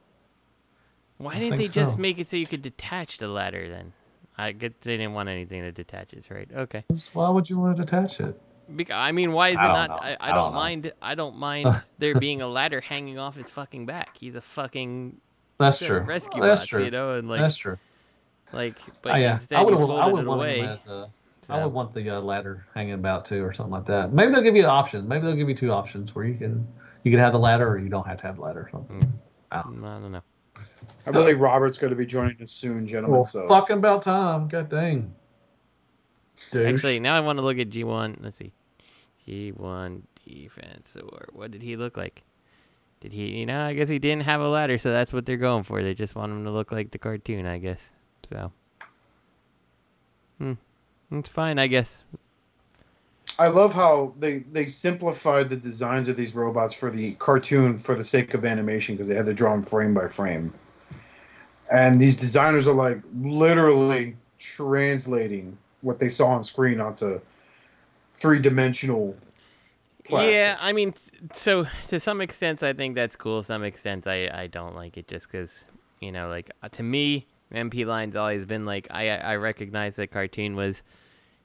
Why 1.19 1.33
I 1.33 1.39
didn't 1.39 1.51
they 1.53 1.57
think 1.65 1.73
just 1.73 1.93
so. 1.93 1.99
make 1.99 2.19
it 2.19 2.31
so 2.31 2.37
you 2.37 2.47
could 2.47 2.63
detach 2.63 3.19
the 3.19 3.29
ladder 3.29 3.69
then? 3.69 3.93
I 4.37 4.53
get 4.53 4.81
they 4.83 4.97
didn't 4.97 5.15
want 5.15 5.29
anything 5.29 5.63
that 5.63 5.75
detaches, 5.75 6.31
right? 6.31 6.49
Okay. 6.55 6.85
Why 7.13 7.29
would 7.31 7.51
you 7.51 7.59
want 7.59 7.77
to 7.77 7.85
detach 7.85 8.21
it? 8.21 8.41
Because, 8.75 8.95
I 8.95 9.13
mean, 9.13 9.33
why 9.33 9.49
is 9.49 9.55
it 9.55 9.61
I 9.61 9.87
don't. 9.87 9.91
I, 9.99 10.11
I, 10.13 10.17
I 10.21 10.27
don't, 10.29 10.37
don't 10.37 10.55
mind. 10.55 10.93
I 11.03 11.15
don't 11.15 11.37
mind 11.37 11.83
there 11.99 12.15
being 12.15 12.41
a 12.43 12.47
ladder 12.47 12.81
hanging 12.81 13.19
off 13.19 13.35
his 13.35 13.49
fucking 13.49 13.87
back. 13.87 14.17
He's 14.19 14.35
a 14.37 14.41
fucking 14.41 15.21
That's 15.59 15.79
true. 15.79 16.01
rescue 16.01 16.41
That's 16.43 16.61
bots, 16.63 16.69
true. 16.69 16.85
you 16.85 16.91
know, 16.91 17.15
and 17.15 17.29
like 17.29 17.41
That's 17.41 17.57
true. 17.57 17.79
like. 18.53 18.77
But 19.03 19.15
Oh, 19.15 19.17
yeah, 19.17 19.35
instead 19.35 19.59
I 19.59 19.63
would 19.63 19.73
you 19.73 19.79
folded 19.87 20.03
I 20.03 20.07
would 20.09 20.25
it 20.25 20.27
want 20.29 20.41
away. 20.41 20.59
him 20.61 20.69
as 20.71 20.87
a. 20.87 21.11
I 21.51 21.57
so- 21.59 21.65
would 21.65 21.73
want 21.73 21.95
the 21.95 22.11
uh, 22.11 22.21
ladder 22.21 22.67
hanging 22.75 22.95
about 22.95 23.25
too, 23.25 23.43
or 23.45 23.53
something 23.53 23.73
like 23.73 23.87
that. 23.87 24.13
Maybe 24.13 24.33
they'll 24.33 24.43
give 24.43 24.55
you 24.57 24.65
an 24.65 24.71
option. 24.71 25.09
Maybe 25.09 25.27
they'll 25.27 25.35
give 25.37 25.49
you 25.49 25.55
two 25.55 25.73
options 25.73 26.15
where 26.15 26.25
you 26.25 26.35
can 26.37 26.67
you 27.05 27.11
can 27.11 27.19
have 27.21 27.33
the 27.33 27.39
ladder 27.39 27.69
or 27.69 27.79
you 27.79 27.89
don't 27.89 28.07
have 28.07 28.19
to 28.19 28.27
have 28.27 28.37
the 28.37 28.43
ladder. 28.43 28.61
Or 28.61 28.69
something. 28.71 29.13
I 29.51 29.63
don't 29.63 30.13
know. 30.13 30.21
I 31.07 31.11
believe 31.11 31.41
Robert's 31.41 31.79
going 31.79 31.91
to 31.91 31.97
be 31.97 32.05
joining 32.07 32.41
us 32.43 32.51
soon, 32.53 32.87
gentlemen. 32.87 33.17
Well, 33.17 33.25
so 33.27 33.47
fucking 33.47 33.79
about 33.79 34.03
time. 34.03 34.47
God 34.49 34.69
dang. 34.69 35.15
Douche. 36.51 36.75
Actually, 36.75 37.01
now 37.01 37.17
I 37.17 37.21
want 37.21 37.39
to 37.39 37.43
look 37.43 37.59
at 37.59 37.71
G1. 37.71 38.19
Let's 38.21 38.37
see. 38.39 38.53
G1 39.27 40.03
defense. 40.27 40.97
Or 41.03 41.29
what 41.33 41.51
did 41.51 41.63
he 41.63 41.77
look 41.77 41.97
like? 41.97 42.23
Did 43.01 43.13
he, 43.13 43.39
you 43.39 43.47
know, 43.47 43.65
I 43.65 43.75
guess 43.75 43.89
he 43.89 43.99
didn't 43.99 44.25
have 44.25 44.41
a 44.41 44.49
ladder, 44.49 44.79
so 44.79 44.91
that's 44.91 45.13
what 45.13 45.25
they're 45.25 45.37
going 45.37 45.65
for. 45.65 45.83
They 45.83 45.95
just 45.95 46.15
want 46.15 46.33
him 46.33 46.45
to 46.45 46.51
look 46.51 46.73
like 46.73 46.91
the 46.91 46.99
cartoon, 46.99 47.47
I 47.47 47.59
guess. 47.59 47.91
So. 48.29 48.53
Hmm. 50.39 50.55
It's 51.13 51.29
fine, 51.29 51.59
I 51.59 51.69
guess. 51.69 51.97
I 53.39 53.47
love 53.49 53.73
how 53.73 54.15
they 54.19 54.41
they 54.41 54.67
simplified 54.67 55.49
the 55.49 55.57
designs 55.57 56.09
of 56.09 56.17
these 56.17 56.35
robots 56.35 56.75
for 56.75 56.91
the 56.91 57.13
cartoon 57.15 57.79
for 57.79 57.95
the 57.95 58.03
sake 58.03 58.35
of 58.35 58.45
animation 58.45 58.97
because 58.97 59.07
they 59.07 59.15
had 59.15 59.27
to 59.27 59.35
draw 59.35 59.53
them 59.53 59.63
frame 59.63 59.95
by 59.95 60.09
frame. 60.09 60.53
And 61.71 62.01
these 62.01 62.17
designers 62.17 62.67
are 62.67 62.75
like 62.75 63.01
literally 63.21 64.17
translating 64.39 65.57
what 65.83 66.01
they 66.01 66.09
saw 66.09 66.29
on 66.29 66.43
screen 66.43 66.81
onto 66.81 67.21
three 68.19 68.41
dimensional. 68.41 69.17
Plastic. 70.05 70.35
Yeah, 70.35 70.57
I 70.61 70.73
mean, 70.73 70.95
so 71.33 71.67
to 71.89 72.01
some 72.01 72.21
extent, 72.21 72.63
I 72.63 72.73
think 72.73 72.95
that's 72.95 73.17
cool. 73.17 73.43
Some 73.43 73.65
extent, 73.65 74.07
I, 74.07 74.29
I 74.33 74.47
don't 74.47 74.75
like 74.75 74.97
it 74.97 75.09
just 75.09 75.31
because, 75.31 75.65
you 76.01 76.13
know, 76.13 76.29
like 76.29 76.51
uh, 76.63 76.69
to 76.71 76.83
me, 76.83 77.27
MP 77.53 77.87
Line's 77.87 78.17
always 78.17 78.45
been 78.45 78.65
like 78.65 78.87
I 78.91 79.09
I 79.11 79.37
recognize 79.37 79.97
that 79.97 80.11
cartoon 80.11 80.55
was 80.55 80.83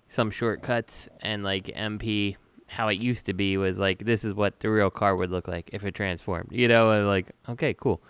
some 0.10 0.30
shortcuts 0.30 1.08
and 1.22 1.44
like 1.44 1.66
MP 1.68 2.36
how 2.68 2.88
it 2.88 3.00
used 3.00 3.26
to 3.26 3.34
be 3.34 3.56
was 3.58 3.78
like 3.78 4.06
this 4.06 4.24
is 4.24 4.34
what 4.34 4.60
the 4.60 4.70
real 4.70 4.90
car 4.90 5.16
would 5.16 5.30
look 5.32 5.48
like 5.48 5.70
if 5.74 5.84
it 5.84 5.96
transformed, 5.96 6.50
you 6.52 6.68
know, 6.68 6.92
and 6.92 7.08
like 7.08 7.32
okay, 7.50 7.74
cool. 7.74 8.02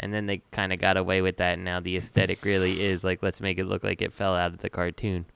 And 0.00 0.14
then 0.14 0.26
they 0.26 0.42
kind 0.52 0.72
of 0.72 0.78
got 0.78 0.96
away 0.96 1.22
with 1.22 1.38
that, 1.38 1.54
and 1.54 1.64
now 1.64 1.80
the 1.80 1.96
aesthetic 1.96 2.44
really 2.44 2.82
is 2.82 3.04
like 3.04 3.22
let's 3.22 3.40
make 3.40 3.58
it 3.58 3.66
look 3.66 3.84
like 3.84 4.02
it 4.02 4.12
fell 4.12 4.34
out 4.34 4.52
of 4.52 4.58
the 4.58 4.70
cartoon. 4.70 5.26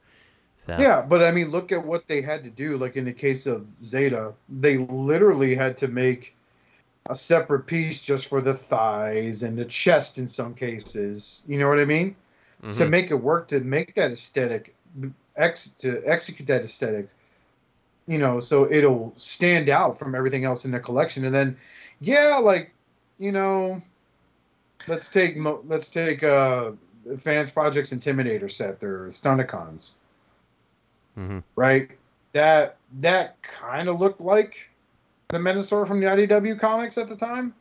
So 0.67 0.77
Yeah, 0.79 1.03
but 1.03 1.23
I 1.23 1.33
mean, 1.33 1.51
look 1.51 1.73
at 1.73 1.85
what 1.85 2.07
they 2.07 2.23
had 2.23 2.45
to 2.45 2.51
do. 2.51 2.77
Like 2.77 2.97
in 2.97 3.05
the 3.05 3.13
case 3.13 3.47
of 3.47 3.67
Zeta, 3.85 4.35
they 4.49 4.79
literally 4.79 5.55
had 5.55 5.77
to 5.79 5.89
make 5.89 6.37
a 7.07 7.15
separate 7.15 7.67
piece 7.67 8.01
just 8.01 8.29
for 8.29 8.41
the 8.41 8.55
thighs 8.55 9.43
and 9.43 9.59
the 9.59 9.65
chest 9.65 10.19
in 10.19 10.29
some 10.29 10.55
cases. 10.55 11.43
You 11.49 11.59
know 11.59 11.69
what 11.69 11.81
I 11.81 11.85
mean? 11.85 12.15
To 12.63 12.69
mhm. 12.69 12.91
make 12.91 13.11
it 13.11 13.17
work, 13.17 13.49
to 13.49 13.59
make 13.59 13.97
that 13.97 14.13
aesthetic, 14.13 14.75
ex 15.37 15.69
to 15.79 16.01
execute 16.07 16.47
that 16.47 16.65
aesthetic. 16.65 17.09
You 18.07 18.19
know, 18.19 18.39
so 18.39 18.71
it'll 18.71 19.15
stand 19.17 19.69
out 19.69 19.99
from 19.99 20.15
everything 20.15 20.45
else 20.45 20.65
in 20.65 20.71
the 20.71 20.79
collection. 20.79 21.25
And 21.25 21.35
then, 21.35 21.57
yeah, 22.01 22.39
like, 22.41 22.73
you 23.19 23.33
know, 23.33 23.83
let's 24.87 25.11
take 25.11 25.37
mo- 25.37 25.65
let's 25.67 25.89
take 25.89 26.23
uh, 26.23 26.73
Fans 27.19 27.51
Projects 27.51 27.91
Intimidator 27.91 28.51
set, 28.51 28.79
their 28.79 29.07
Stunticons 29.07 29.93
Mhm. 31.19 31.43
right? 31.57 31.91
That 32.33 32.77
that 33.01 33.43
kind 33.43 33.89
of 33.89 34.01
looked 34.01 34.21
like 34.21 34.69
the 35.29 35.39
Menasor 35.39 35.87
from 35.87 36.01
the 36.01 36.07
IDW 36.07 36.59
comics 36.59 36.97
at 36.99 37.09
the 37.09 37.17
time. 37.17 37.55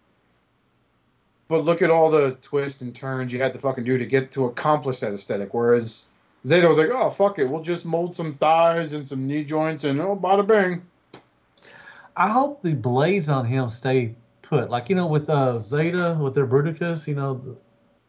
But 1.48 1.66
look 1.66 1.82
at 1.82 1.90
all 1.90 2.10
the 2.10 2.38
twists 2.42 2.82
and 2.82 2.96
turns 2.96 3.34
you 3.34 3.42
had 3.42 3.52
to 3.54 3.60
fucking 3.60 3.84
do 3.84 3.98
to 3.98 4.06
get 4.06 4.32
to 4.32 4.46
accomplish 4.46 5.02
that 5.02 5.14
aesthetic. 5.14 5.54
Whereas 5.54 6.06
Zeta 6.48 6.68
was 6.68 6.78
like, 6.78 6.90
oh 6.92 7.10
fuck 7.10 7.40
it, 7.40 7.50
we'll 7.50 7.62
just 7.62 7.86
mold 7.86 8.16
some 8.16 8.34
thighs 8.34 8.94
and 8.94 9.06
some 9.06 9.28
knee 9.28 9.44
joints 9.44 9.84
and 9.84 10.00
oh 10.00 10.16
bada 10.16 10.48
bing. 10.48 10.82
I 12.16 12.30
hope 12.30 12.62
the 12.62 12.74
blades 12.74 13.28
on 13.30 13.46
him 13.46 13.70
stay 13.70 14.16
put. 14.42 14.70
Like 14.70 14.90
you 14.90 14.96
know, 14.96 15.08
with 15.08 15.30
uh, 15.30 15.60
Zeta 15.60 16.18
with 16.20 16.36
their 16.36 16.48
Bruticus, 16.48 17.06
you 17.08 17.16
know, 17.16 17.42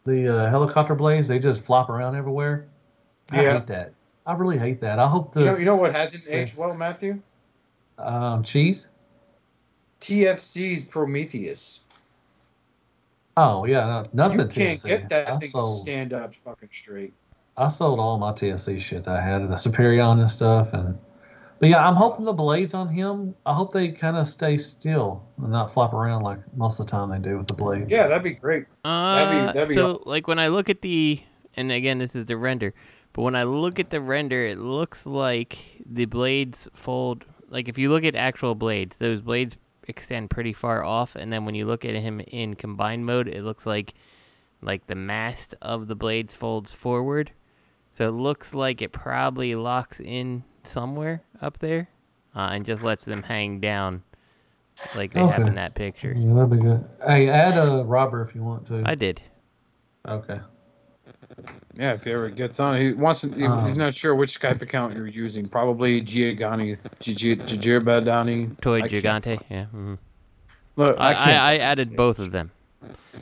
the, 0.05 0.11
the 0.11 0.37
uh, 0.37 0.49
helicopter 0.49 0.95
blades 0.95 1.27
they 1.27 1.39
just 1.39 1.61
flop 1.61 1.89
around 1.89 2.15
everywhere. 2.15 2.65
I 3.31 3.43
Yeah. 3.43 3.53
hate 3.53 3.67
that. 3.67 3.93
I 4.25 4.33
really 4.33 4.57
hate 4.57 4.81
that. 4.81 4.99
I 4.99 5.07
hope 5.07 5.33
the 5.33 5.41
You 5.41 5.45
know, 5.47 5.57
you 5.57 5.65
know 5.65 5.75
what 5.75 5.93
hasn't 5.93 6.23
aged 6.27 6.55
well, 6.57 6.73
Matthew? 6.73 7.21
um, 7.97 8.43
cheese. 8.43 8.87
TFC's 10.01 10.83
Prometheus. 10.83 11.79
Oh 13.35 13.65
yeah, 13.65 13.85
no, 14.13 14.27
nothing. 14.27 14.39
you 14.41 14.47
can't 14.47 14.79
TFC. 14.79 14.87
get 14.87 15.09
that 15.09 15.27
I 15.29 15.31
thing 15.31 15.39
to 15.41 15.47
sold, 15.47 15.77
stand 15.79 16.13
up 16.13 16.35
fucking 16.35 16.69
straight. 16.71 17.13
I 17.57 17.67
sold 17.69 17.99
all 17.99 18.17
my 18.17 18.31
TFC 18.31 18.79
shit 18.79 19.03
that 19.05 19.15
I 19.15 19.21
had, 19.21 19.41
the 19.43 19.55
Superion 19.55 20.19
and 20.19 20.29
stuff, 20.29 20.73
and 20.73 20.97
but 21.59 21.69
yeah, 21.69 21.87
I'm 21.87 21.95
hoping 21.95 22.25
the 22.25 22.33
blades 22.33 22.73
on 22.73 22.89
him. 22.89 23.33
I 23.45 23.53
hope 23.53 23.71
they 23.73 23.89
kind 23.89 24.17
of 24.17 24.27
stay 24.27 24.57
still 24.57 25.23
and 25.41 25.51
not 25.51 25.73
flop 25.73 25.93
around 25.93 26.23
like 26.23 26.39
most 26.57 26.79
of 26.79 26.85
the 26.85 26.91
time 26.91 27.09
they 27.09 27.17
do 27.19 27.37
with 27.37 27.47
the 27.47 27.53
blades. 27.53 27.89
Yeah, 27.91 28.07
that'd 28.07 28.23
be 28.23 28.31
great. 28.31 28.65
Uh, 28.83 29.15
That'd 29.15 29.31
be- 29.31 29.53
that'd 29.59 29.69
be 29.69 29.75
so 29.75 29.93
awesome. 29.93 30.09
like 30.09 30.27
when 30.27 30.39
I 30.39 30.49
look 30.49 30.69
at 30.69 30.81
the, 30.81 31.21
and 31.55 31.71
again 31.71 31.99
this 31.99 32.15
is 32.15 32.25
the 32.25 32.37
render, 32.37 32.73
but 33.13 33.21
when 33.21 33.35
I 33.35 33.43
look 33.43 33.79
at 33.79 33.89
the 33.89 34.01
render, 34.01 34.45
it 34.45 34.59
looks 34.59 35.05
like 35.05 35.59
the 35.85 36.05
blades 36.05 36.67
fold. 36.73 37.25
Like 37.49 37.67
if 37.67 37.77
you 37.77 37.89
look 37.89 38.03
at 38.03 38.15
actual 38.15 38.55
blades, 38.55 38.97
those 38.97 39.21
blades 39.21 39.57
extend 39.87 40.29
pretty 40.29 40.53
far 40.53 40.83
off, 40.83 41.15
and 41.15 41.31
then 41.31 41.45
when 41.45 41.55
you 41.55 41.65
look 41.65 41.85
at 41.85 41.93
him 41.93 42.19
in 42.21 42.55
combined 42.55 43.05
mode, 43.05 43.27
it 43.27 43.43
looks 43.43 43.65
like, 43.65 43.93
like 44.61 44.87
the 44.87 44.95
mast 44.95 45.53
of 45.61 45.87
the 45.87 45.95
blades 45.95 46.35
folds 46.35 46.71
forward. 46.71 47.31
So 47.91 48.07
it 48.07 48.11
looks 48.11 48.55
like 48.55 48.81
it 48.81 48.91
probably 48.91 49.53
locks 49.53 49.99
in 49.99 50.43
somewhere 50.63 51.21
up 51.41 51.59
there, 51.59 51.89
uh, 52.35 52.49
and 52.51 52.65
just 52.65 52.81
lets 52.81 53.05
them 53.05 53.23
hang 53.23 53.59
down 53.59 54.01
like 54.95 55.13
they 55.13 55.19
have 55.19 55.45
in 55.45 55.55
that 55.55 55.75
picture. 55.75 56.15
Yeah, 56.17 56.33
that'd 56.33 56.51
be 56.51 56.57
good. 56.57 56.83
Hey, 57.05 57.29
add 57.29 57.57
a 57.57 57.83
robber 57.83 58.27
if 58.27 58.33
you 58.33 58.41
want 58.41 58.65
to. 58.67 58.81
I 58.85 58.95
did. 58.95 59.21
Okay. 60.07 60.39
Yeah, 61.75 61.93
if 61.93 62.03
he 62.03 62.11
ever 62.11 62.29
gets 62.29 62.59
on, 62.59 62.79
he 62.79 62.93
wants 62.93 63.21
to. 63.21 63.29
he- 63.33 63.45
Um, 63.45 63.65
he's 63.65 63.77
not 63.77 63.95
sure 63.95 64.13
which 64.13 64.39
Skype 64.39 64.61
account 64.61 64.95
you're 64.95 65.07
using. 65.07 65.47
Probably 65.47 66.01
Giagani, 66.01 66.77
Gigirbadani. 66.99 68.59
Toy 68.61 68.81
I 68.83 68.87
Gigante. 68.89 69.39
Yeah. 69.49 69.65
mhm. 69.73 69.97
Look, 70.75 70.95
I, 70.99 71.09
I, 71.09 71.13
can't 71.13 71.41
I 71.41 71.57
added 71.57 71.95
both 71.95 72.19
of 72.19 72.31
them, 72.31 72.51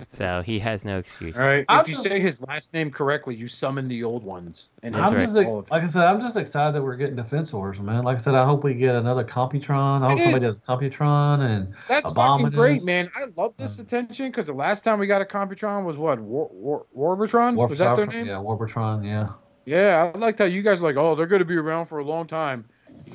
so 0.09 0.41
he 0.41 0.59
has 0.59 0.83
no 0.83 0.97
excuse. 0.97 1.35
All 1.35 1.43
right. 1.43 1.65
I'm 1.69 1.81
If 1.81 1.88
you 1.89 1.93
just- 1.95 2.07
say 2.07 2.19
his 2.19 2.41
last 2.41 2.73
name 2.73 2.91
correctly, 2.91 3.35
you 3.35 3.47
summon 3.47 3.88
the 3.88 4.03
old 4.03 4.23
ones. 4.23 4.69
And 4.83 4.95
I'm 4.95 5.13
right. 5.13 5.25
just 5.25 5.35
like 5.71 5.83
I 5.83 5.88
said, 5.88 6.03
I'm 6.03 6.19
just 6.21 6.38
excited 6.38 6.75
that 6.75 6.81
we're 6.81 6.95
getting 6.95 7.15
Defensors, 7.15 7.79
man. 7.79 8.03
Like 8.03 8.17
I 8.17 8.19
said, 8.21 8.35
I 8.35 8.45
hope 8.45 8.63
we 8.63 8.73
get 8.73 8.95
another 8.95 9.23
Computron. 9.23 10.03
I 10.03 10.09
hope 10.09 10.19
It 10.19 10.23
somebody 10.23 10.35
is. 10.35 10.43
does 10.43 10.57
Computron 10.67 11.41
and 11.41 11.73
That's 11.88 12.11
fucking 12.13 12.49
great, 12.51 12.83
man. 12.83 13.09
I 13.15 13.25
love 13.35 13.53
this 13.57 13.79
Um, 13.79 13.85
attention 13.85 14.27
because 14.27 14.47
the 14.47 14.53
last 14.53 14.83
time 14.83 14.99
we 14.99 15.07
got 15.07 15.21
a 15.21 15.25
Computron 15.25 15.83
was 15.83 15.97
what? 15.97 16.19
War, 16.19 16.49
War, 16.51 16.85
Warbotron? 16.97 17.55
was 17.69 17.79
that 17.79 17.95
their 17.95 18.07
name? 18.07 18.25
Yeah, 18.27 18.33
Warbotron. 18.35 19.05
Yeah. 19.05 19.29
Yeah, 19.65 20.11
I 20.13 20.17
liked 20.17 20.39
how 20.39 20.45
you 20.45 20.63
guys 20.63 20.81
were 20.81 20.89
like, 20.89 20.97
oh, 20.97 21.13
they're 21.15 21.27
going 21.27 21.39
to 21.39 21.45
be 21.45 21.55
around 21.57 21.85
for 21.85 21.99
a 21.99 22.03
long 22.03 22.25
time. 22.25 22.65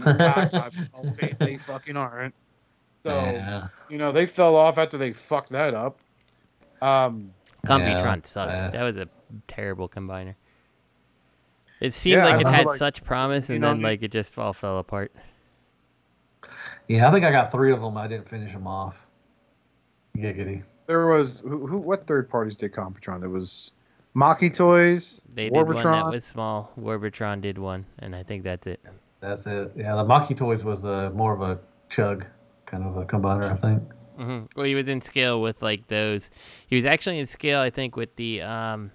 God, 0.04 0.16
God, 0.52 0.72
they 1.40 1.56
fucking 1.56 1.96
aren't. 1.96 2.34
So, 3.04 3.10
yeah. 3.14 3.68
you 3.88 3.98
know, 3.98 4.12
they 4.12 4.26
fell 4.26 4.56
off 4.56 4.78
after 4.78 4.98
they 4.98 5.12
fucked 5.12 5.50
that 5.50 5.74
up. 5.74 5.98
Um, 6.82 7.32
Computron 7.66 8.16
Yeah, 8.16 8.20
sucked. 8.24 8.52
yeah. 8.52 8.70
That 8.70 8.82
was 8.82 8.96
a 8.96 9.08
terrible 9.48 9.88
combiner. 9.88 10.34
It 11.80 11.94
seemed 11.94 12.18
Yeah, 12.18 12.24
like 12.26 12.40
it 12.40 12.46
had 12.46 12.66
like, 12.66 12.78
such 12.78 13.04
promise, 13.04 13.48
and 13.50 13.60
know, 13.60 13.68
then 13.74 13.82
like 13.82 14.02
it 14.02 14.10
just 14.12 14.38
all 14.38 14.52
fell 14.52 14.78
apart. 14.78 15.12
Yeah, 16.88 17.08
I 17.08 17.12
think 17.12 17.24
I 17.24 17.30
got 17.32 17.50
three 17.50 17.72
of 17.72 17.80
them. 17.80 17.96
I 17.96 18.06
didn't 18.06 18.28
finish 18.28 18.52
them 18.52 18.66
off. 18.66 19.06
Giggity. 20.16 20.62
there 20.86 21.06
was 21.08 21.40
who, 21.40 21.66
who? 21.66 21.76
What 21.78 22.06
third 22.06 22.30
parties 22.30 22.56
did 22.56 22.72
Computron? 22.72 23.20
There 23.20 23.28
was 23.28 23.72
Maki 24.14 24.52
Toys, 24.52 25.20
They 25.34 25.44
did 25.50 25.52
one 25.52 25.66
that 25.68 25.76
Warbotron. 25.76 26.12
was 26.12 26.24
small. 26.24 26.72
Warbotron 26.80 27.42
did 27.42 27.58
one, 27.58 27.84
and 27.98 28.16
I 28.16 28.22
think 28.22 28.44
that's 28.44 28.66
it. 28.66 28.80
That's 29.20 29.46
it. 29.46 29.72
Yeah, 29.76 29.94
the 29.96 30.04
Maki 30.04 30.34
Toys 30.34 30.64
was 30.64 30.86
uh, 30.86 31.10
more 31.14 31.34
of 31.34 31.42
a 31.42 31.58
chug 31.90 32.24
kind 32.64 32.84
of 32.84 32.96
a 32.96 33.04
combiner, 33.04 33.50
I 33.52 33.56
think. 33.56 33.82
Hmm 34.16 34.44
Well, 34.56 34.66
he 34.66 34.74
was 34.74 34.88
in 34.88 35.00
scale 35.02 35.40
with 35.40 35.62
like 35.62 35.88
those. 35.88 36.30
He 36.68 36.76
was 36.76 36.84
actually 36.84 37.18
in 37.18 37.26
scale, 37.26 37.60
I 37.60 37.70
think, 37.70 37.96
with 37.96 38.16
the 38.16 38.42
um, 38.42 38.90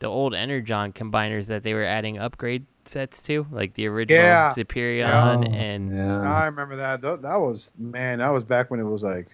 the 0.00 0.06
old 0.06 0.34
Energon 0.34 0.92
combiners 0.92 1.46
that 1.46 1.62
they 1.62 1.74
were 1.74 1.84
adding 1.84 2.18
upgrade 2.18 2.66
sets 2.84 3.22
to, 3.22 3.46
like 3.52 3.74
the 3.74 3.86
original 3.86 4.20
Yeah. 4.24 4.52
Superion 4.56 5.46
Oh, 5.46 5.52
and 5.52 5.94
yeah. 5.94 6.20
I 6.20 6.46
remember 6.46 6.76
that. 6.76 7.00
Tho- 7.00 7.16
That 7.16 7.36
was 7.36 7.70
man. 7.78 8.18
That 8.18 8.30
was 8.30 8.44
back 8.44 8.70
when 8.70 8.80
it 8.80 8.84
was 8.84 9.02
like. 9.04 9.28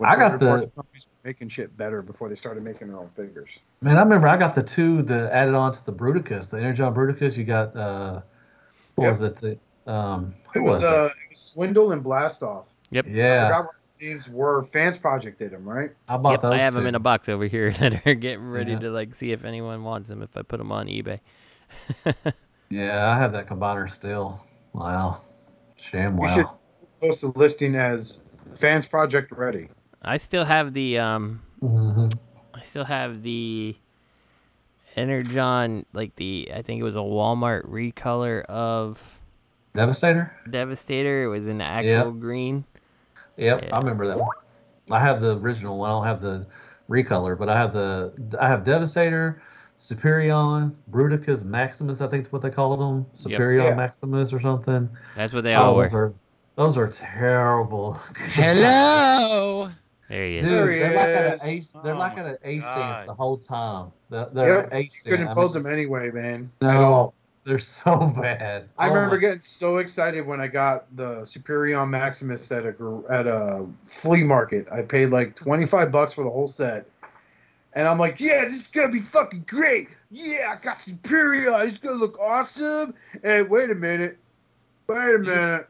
I 0.00 0.16
got 0.16 0.38
the- 0.38 0.70
companies 0.76 1.08
making 1.24 1.48
shit 1.48 1.76
better 1.76 2.02
before 2.02 2.28
they 2.28 2.36
started 2.36 2.62
making 2.62 2.88
their 2.88 2.98
own 2.98 3.10
figures. 3.16 3.58
Man, 3.80 3.96
I 3.96 4.02
remember 4.02 4.28
I 4.28 4.36
got 4.36 4.54
the 4.54 4.62
two 4.62 5.02
that 5.02 5.32
added 5.32 5.54
on 5.54 5.72
to 5.72 5.84
the 5.84 5.92
Bruticus, 5.92 6.50
the 6.50 6.58
Energon 6.58 6.94
Bruticus. 6.94 7.36
You 7.36 7.44
got 7.44 7.74
uh, 7.76 8.20
what 8.94 9.04
Yep. 9.04 9.10
was 9.10 9.22
it? 9.22 9.36
The 9.36 9.58
um, 9.92 10.34
It 10.54 10.60
was, 10.60 10.80
was, 10.80 10.84
uh, 10.84 11.04
it 11.06 11.30
was 11.30 11.40
Swindle 11.40 11.92
and 11.92 12.04
Blastoff. 12.04 12.68
Yep. 12.90 13.06
I 13.06 13.08
Yeah, 13.10 13.46
forgot 13.46 13.64
what 13.66 13.74
the 13.98 14.06
names 14.06 14.28
were. 14.28 14.62
Fans 14.62 14.98
Project 14.98 15.38
did 15.38 15.50
them, 15.52 15.68
right? 15.68 15.90
I 16.08 16.16
bought 16.16 16.30
Yep, 16.32 16.40
those. 16.42 16.52
I 16.54 16.58
have 16.58 16.72
two. 16.72 16.78
them 16.80 16.86
in 16.86 16.94
a 16.94 17.00
box 17.00 17.28
over 17.28 17.46
here 17.46 17.72
that 17.80 18.06
are 18.06 18.14
getting 18.14 18.48
ready 18.48 18.72
Yeah. 18.72 18.78
to 18.80 18.90
like 18.90 19.14
see 19.16 19.32
if 19.32 19.44
anyone 19.44 19.82
wants 19.84 20.08
them 20.08 20.22
if 20.22 20.36
I 20.36 20.42
put 20.42 20.58
them 20.58 20.72
on 20.72 20.86
eBay. 20.86 21.20
Yeah, 22.70 23.08
I 23.10 23.16
have 23.16 23.32
that 23.32 23.46
combiner 23.46 23.90
still. 23.90 24.44
Wow, 24.74 25.22
shame. 25.76 26.18
We 26.18 26.26
Wow. 26.26 26.34
should 26.34 26.46
post 27.00 27.22
a 27.24 27.28
listing 27.28 27.74
as 27.76 28.22
Fans 28.56 28.86
Project 28.86 29.32
Ready. 29.32 29.70
I 30.02 30.18
still 30.18 30.44
have 30.44 30.74
the 30.74 30.98
um, 30.98 31.40
Mhm. 31.62 32.12
I 32.52 32.60
still 32.60 32.84
have 32.84 33.22
the 33.22 33.74
Energon, 34.96 35.86
like 35.92 36.14
the 36.16 36.50
I 36.54 36.60
think 36.62 36.80
it 36.80 36.84
was 36.84 36.94
a 36.94 36.98
Walmart 36.98 37.64
recolor 37.66 38.42
of 38.42 39.00
Devastator. 39.74 40.32
Devastator. 40.50 41.24
It 41.24 41.28
was 41.28 41.46
an 41.46 41.60
actual 41.60 42.10
green. 42.12 42.64
Yep, 43.38 43.64
Yeah. 43.64 43.74
I 43.74 43.78
remember 43.78 44.06
that 44.08 44.18
one. 44.18 44.28
I 44.90 45.00
have 45.00 45.20
the 45.20 45.36
original 45.38 45.78
one. 45.78 45.90
I 45.90 45.92
don't 45.94 46.04
have 46.06 46.20
the 46.20 46.46
recolor, 46.90 47.38
but 47.38 47.48
I 47.48 47.56
have 47.56 47.72
the 47.72 48.12
I 48.40 48.48
have 48.48 48.64
Devastator, 48.64 49.40
Superion, 49.78 50.74
Bruticus 50.90 51.44
Maximus. 51.44 52.00
I 52.00 52.08
think 52.08 52.26
is 52.26 52.32
what 52.32 52.42
they 52.42 52.50
called 52.50 52.80
them. 52.80 53.06
Superion 53.14 53.64
Yeah. 53.64 53.74
Maximus 53.74 54.32
or 54.32 54.40
something. 54.40 54.88
That's 55.14 55.32
what 55.32 55.44
they 55.44 55.54
oh, 55.54 55.62
all 55.62 55.74
oh, 55.76 55.82
those 55.82 55.92
were. 55.92 56.04
are 56.06 56.12
those 56.56 56.76
are 56.78 56.88
terrible. 56.88 57.92
Hello. 58.16 59.68
There 60.08 60.24
he 60.24 60.36
is. 60.38 60.42
Dude, 60.42 60.52
There 60.52 60.72
he 60.72 60.78
they're 60.78 60.94
like 60.96 61.08
at 61.08 61.42
an 61.42 61.48
ace. 61.48 61.74
They're 61.84 61.94
Oh 61.94 61.98
like 61.98 62.18
at 62.18 62.26
an 62.26 62.38
ace 62.42 62.62
God. 62.64 62.74
stance 62.74 63.06
the 63.06 63.14
whole 63.14 63.36
time. 63.36 63.92
They're, 64.10 64.28
they're 64.32 64.54
Yep, 64.60 64.66
an 64.72 64.76
ace 64.78 65.00
You 65.04 65.10
couldn't 65.10 65.26
stance. 65.26 65.36
pose 65.38 65.54
I 65.54 65.58
mean, 65.58 65.64
them 65.64 65.72
anyway, 65.74 66.10
man. 66.10 66.50
No, 66.62 66.70
At 66.70 66.76
all. 66.82 67.14
They're 67.48 67.58
so 67.58 68.06
bad. 68.20 68.68
I 68.78 68.88
Oh 68.88 68.94
remember 68.94 69.16
my- 69.16 69.20
getting 69.20 69.40
so 69.40 69.78
excited 69.78 70.26
when 70.26 70.40
I 70.40 70.46
got 70.46 70.94
the 70.96 71.22
Superion 71.22 71.88
Maximus 71.88 72.50
at 72.52 72.64
a 72.66 73.02
at 73.10 73.26
a 73.26 73.66
flea 73.86 74.22
market. 74.22 74.66
I 74.70 74.82
paid 74.82 75.06
like 75.06 75.34
twenty 75.34 75.66
five 75.66 75.90
bucks 75.90 76.14
for 76.14 76.22
the 76.24 76.30
whole 76.30 76.46
set, 76.46 76.86
and 77.74 77.88
I'm 77.88 77.98
like, 77.98 78.20
"Yeah, 78.20 78.44
this 78.44 78.56
is 78.62 78.68
gonna 78.68 78.92
be 78.92 79.00
fucking 79.00 79.44
great. 79.48 79.96
Yeah, 80.10 80.54
I 80.56 80.60
got 80.62 80.78
Superion. 80.78 81.66
It's 81.68 81.78
gonna 81.78 81.96
look 81.96 82.18
awesome." 82.20 82.94
And 83.24 83.48
wait 83.48 83.70
a 83.70 83.74
minute, 83.74 84.18
wait 84.86 85.14
a 85.14 85.18
minute. 85.18 85.68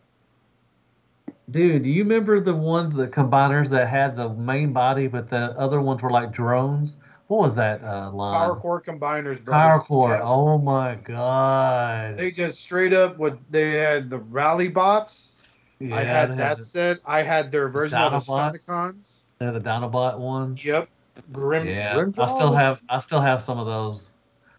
Dude, 1.51 1.83
do 1.85 1.91
you 1.91 2.03
remember 2.03 2.41
the 2.41 2.55
ones, 2.55 2.93
the 2.93 3.09
combiners 3.09 3.71
that 3.71 3.89
had 3.89 4.17
the 4.17 4.29
main 4.35 4.75
body, 4.75 5.07
but 5.07 5.31
the 5.31 5.59
other 5.59 5.81
ones 5.81 6.03
were 6.03 6.11
like 6.11 6.31
drones? 6.31 6.97
What 7.29 7.41
was 7.41 7.57
that 7.57 7.85
uh, 7.85 8.11
line? 8.11 8.35
Power 8.35 8.57
core 8.57 8.81
combiners, 8.81 9.45
bro. 9.45 9.55
Power 9.55 9.81
core. 9.81 10.11
Yeah. 10.11 10.23
Oh 10.23 10.57
my 10.57 10.95
god. 10.95 12.17
They 12.17 12.31
just 12.31 12.61
straight 12.61 12.95
up 12.95 13.19
what 13.19 13.39
they 13.51 13.73
had 13.73 14.09
the 14.09 14.19
rally 14.19 14.69
bots. 14.69 15.37
I 15.81 16.03
had 16.03 16.39
that 16.39 16.59
the, 16.59 16.65
set. 16.65 16.99
I 17.05 17.23
had 17.23 17.53
their 17.53 17.69
version 17.69 17.99
of 18.01 18.13
the. 18.13 18.19
Stunticons. 18.19 19.21
they 19.39 19.45
had 19.45 19.55
the 19.55 19.61
Dinobot 19.61 20.19
one. 20.19 20.59
Yep. 20.61 20.89
Grim. 21.31 21.67
Yeah, 21.67 21.95
Grim 21.95 22.15
I 22.19 22.27
still 22.27 22.53
have. 22.55 22.83
I 22.89 22.99
still 23.01 23.21
have 23.21 23.43
some 23.43 23.59
of 23.59 23.67
those. 23.67 24.11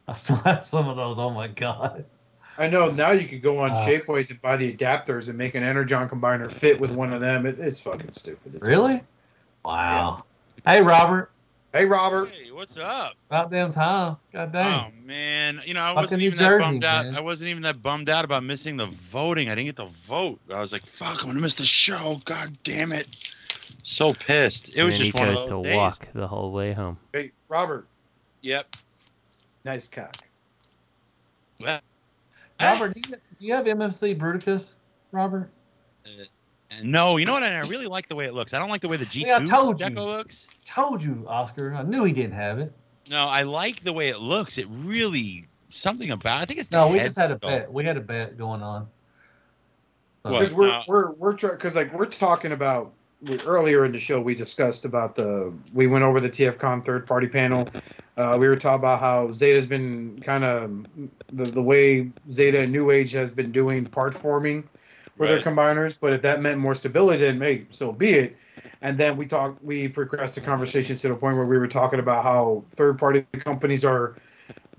I 0.07 0.13
still 0.13 0.35
have 0.45 0.65
some 0.65 0.87
of 0.87 0.95
those. 0.95 1.17
Oh 1.17 1.31
my 1.31 1.47
god. 1.47 2.05
I 2.59 2.67
know 2.67 2.91
now 2.91 3.11
you 3.11 3.27
could 3.27 3.41
go 3.41 3.59
on 3.59 3.71
Uh, 3.71 3.75
Shapeways 3.77 4.29
and 4.29 4.41
buy 4.41 4.57
the 4.57 4.71
adapters 4.71 5.29
and 5.29 5.37
make 5.37 5.55
an 5.55 5.63
Energon 5.63 6.07
combiner 6.07 6.51
fit 6.51 6.79
with 6.79 6.91
one 6.91 7.13
of 7.13 7.21
them. 7.21 7.45
It, 7.45 7.57
it's 7.57 7.81
fucking 7.81 8.11
stupid. 8.11 8.55
It's 8.55 8.67
Really? 8.67 8.95
awesome. 8.95 9.05
Wow. 9.65 10.23
Hey 10.67 10.81
Robert. 10.83 11.31
Hey, 11.71 11.85
Robert. 11.85 12.29
Hey, 12.29 12.51
what's 12.51 12.77
up? 12.77 13.13
About 13.29 13.51
damn 13.51 13.71
time. 13.71 14.17
God 14.33 14.51
dang. 14.51 14.91
Oh 14.91 15.05
man, 15.05 15.61
you 15.65 15.75
know 15.75 15.81
I 15.83 15.89
Fucking 15.89 16.01
wasn't 16.01 16.19
New 16.21 16.25
even 16.27 16.39
Jersey, 16.39 16.57
that 16.57 16.63
bummed 16.63 16.83
out. 16.83 17.05
man. 17.05 17.15
I 17.15 17.19
wasn't 17.19 17.49
even 17.51 17.63
that 17.63 17.83
bummed 17.83 18.09
out 18.09 18.25
about 18.25 18.43
missing 18.43 18.75
the 18.75 18.87
voting. 18.87 19.49
I 19.49 19.55
didn't 19.55 19.67
get 19.67 19.75
the 19.75 19.85
vote. 19.85 20.39
I 20.51 20.59
was 20.59 20.71
like, 20.71 20.83
"Fuck, 20.87 21.21
I'm 21.21 21.27
gonna 21.27 21.39
miss 21.39 21.53
the 21.53 21.65
show." 21.65 22.19
God 22.25 22.57
damn 22.63 22.91
it! 22.91 23.07
So 23.83 24.13
pissed. 24.13 24.69
It 24.69 24.77
and 24.77 24.85
was 24.87 24.97
he 24.97 25.05
just 25.05 25.13
one 25.19 25.29
of 25.29 25.35
chose 25.35 25.49
those 25.49 25.57
to 25.59 25.63
days. 25.63 25.77
walk 25.77 26.07
the 26.13 26.27
whole 26.27 26.51
way 26.51 26.73
home. 26.73 26.97
Hey, 27.13 27.31
Robert. 27.49 27.87
Yep. 28.41 28.75
Nice 29.63 29.87
cock. 29.87 30.17
Well, 31.59 31.81
Robert, 32.59 32.95
do 32.95 33.01
you, 33.09 33.15
do 33.15 33.45
you 33.45 33.53
have 33.53 33.65
MMC 33.65 34.17
Bruticus? 34.17 34.73
Robert? 35.11 35.51
Uh, 36.05 36.23
no, 36.83 37.17
you 37.17 37.25
know 37.25 37.33
what? 37.33 37.43
I 37.43 37.59
really 37.61 37.87
like 37.87 38.07
the 38.07 38.15
way 38.15 38.25
it 38.25 38.33
looks. 38.33 38.53
I 38.53 38.59
don't 38.59 38.69
like 38.69 38.81
the 38.81 38.87
way 38.87 38.97
the 38.97 39.05
G2 39.05 39.25
Yeah, 39.25 39.37
I 39.41 39.45
told 39.45 39.79
you. 39.79 39.87
deco 39.87 40.05
looks. 40.05 40.47
Told 40.65 41.03
you, 41.03 41.25
Oscar. 41.27 41.73
I 41.73 41.83
knew 41.83 42.03
he 42.03 42.13
didn't 42.13 42.33
have 42.33 42.59
it. 42.59 42.71
No, 43.09 43.25
I 43.25 43.41
like 43.43 43.83
the 43.83 43.93
way 43.93 44.09
it 44.09 44.19
looks. 44.19 44.57
It 44.57 44.67
really 44.69 45.47
something 45.69 46.11
about. 46.11 46.41
I 46.41 46.45
think 46.45 46.59
it's 46.59 46.69
the 46.69 46.77
No, 46.77 46.89
we 46.89 46.99
head 46.99 47.05
just 47.05 47.17
had 47.17 47.31
a 47.31 47.39
bet. 47.39 47.71
We 47.71 47.83
had 47.85 47.97
a 47.97 48.01
bet 48.01 48.37
going 48.37 48.61
on. 48.61 48.87
Because 50.23 50.53
we're 50.53 50.67
No. 50.67 50.83
we're 50.87 51.11
we're 51.11 51.33
trying 51.33 51.53
because 51.53 51.75
like 51.75 51.93
we're 51.93 52.05
talking 52.05 52.51
about 52.51 52.91
we, 53.21 53.39
earlier 53.41 53.85
in 53.85 53.91
the 53.91 53.97
show 53.97 54.19
we 54.21 54.35
discussed 54.35 54.85
about 54.85 55.15
the 55.15 55.51
we 55.73 55.87
went 55.87 56.03
over 56.03 56.19
the 56.19 56.29
TFCon 56.29 56.83
third 56.85 57.07
party 57.07 57.27
panel. 57.27 57.67
Uh, 58.17 58.37
we 58.39 58.47
were 58.49 58.57
talking 58.57 58.79
about 58.79 58.99
how 58.99 59.31
Zeta's 59.31 59.65
been 59.65 60.19
kind 60.21 60.43
of 60.43 60.85
the 61.33 61.45
the 61.45 61.61
way 61.63 62.11
Zeta 62.29 62.59
and 62.59 62.71
New 62.71 62.91
Age 62.91 63.11
has 63.13 63.31
been 63.31 63.51
doing 63.51 63.85
part 63.85 64.13
forming 64.13 64.67
with 65.19 65.29
Right. 65.29 65.43
their 65.43 65.53
combiners. 65.53 65.95
But 65.99 66.13
if 66.13 66.21
that 66.23 66.41
meant 66.41 66.59
more 66.59 66.73
stability, 66.73 67.19
then 67.19 67.39
hey, 67.39 67.65
so 67.69 67.91
be 67.91 68.13
it. 68.13 68.37
And 68.81 68.97
then 68.97 69.17
we 69.17 69.25
talked, 69.25 69.61
we 69.63 69.87
progressed 69.89 70.35
the 70.35 70.41
conversation 70.41 70.95
to 70.97 71.09
the 71.09 71.15
point 71.15 71.35
where 71.35 71.45
we 71.45 71.57
were 71.57 71.67
talking 71.67 71.99
about 71.99 72.23
how 72.23 72.63
third 72.71 72.97
party 72.97 73.25
companies 73.39 73.83
are 73.83 74.15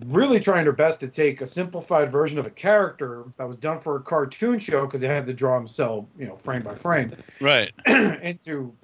really 0.06 0.40
trying 0.40 0.64
their 0.64 0.72
best 0.72 1.00
to 1.00 1.08
take 1.08 1.42
a 1.42 1.46
simplified 1.46 2.10
version 2.10 2.38
of 2.38 2.46
a 2.46 2.50
character 2.50 3.24
that 3.36 3.46
was 3.46 3.58
done 3.58 3.78
for 3.78 3.96
a 3.96 4.00
cartoon 4.00 4.58
show 4.58 4.86
because 4.86 5.02
they 5.02 5.08
had 5.08 5.26
to 5.26 5.34
draw 5.34 5.54
himself, 5.56 6.06
you 6.18 6.26
know, 6.26 6.34
frame 6.34 6.62
by 6.62 6.74
frame, 6.74 7.12
Right. 7.38 7.70
into 7.86 8.74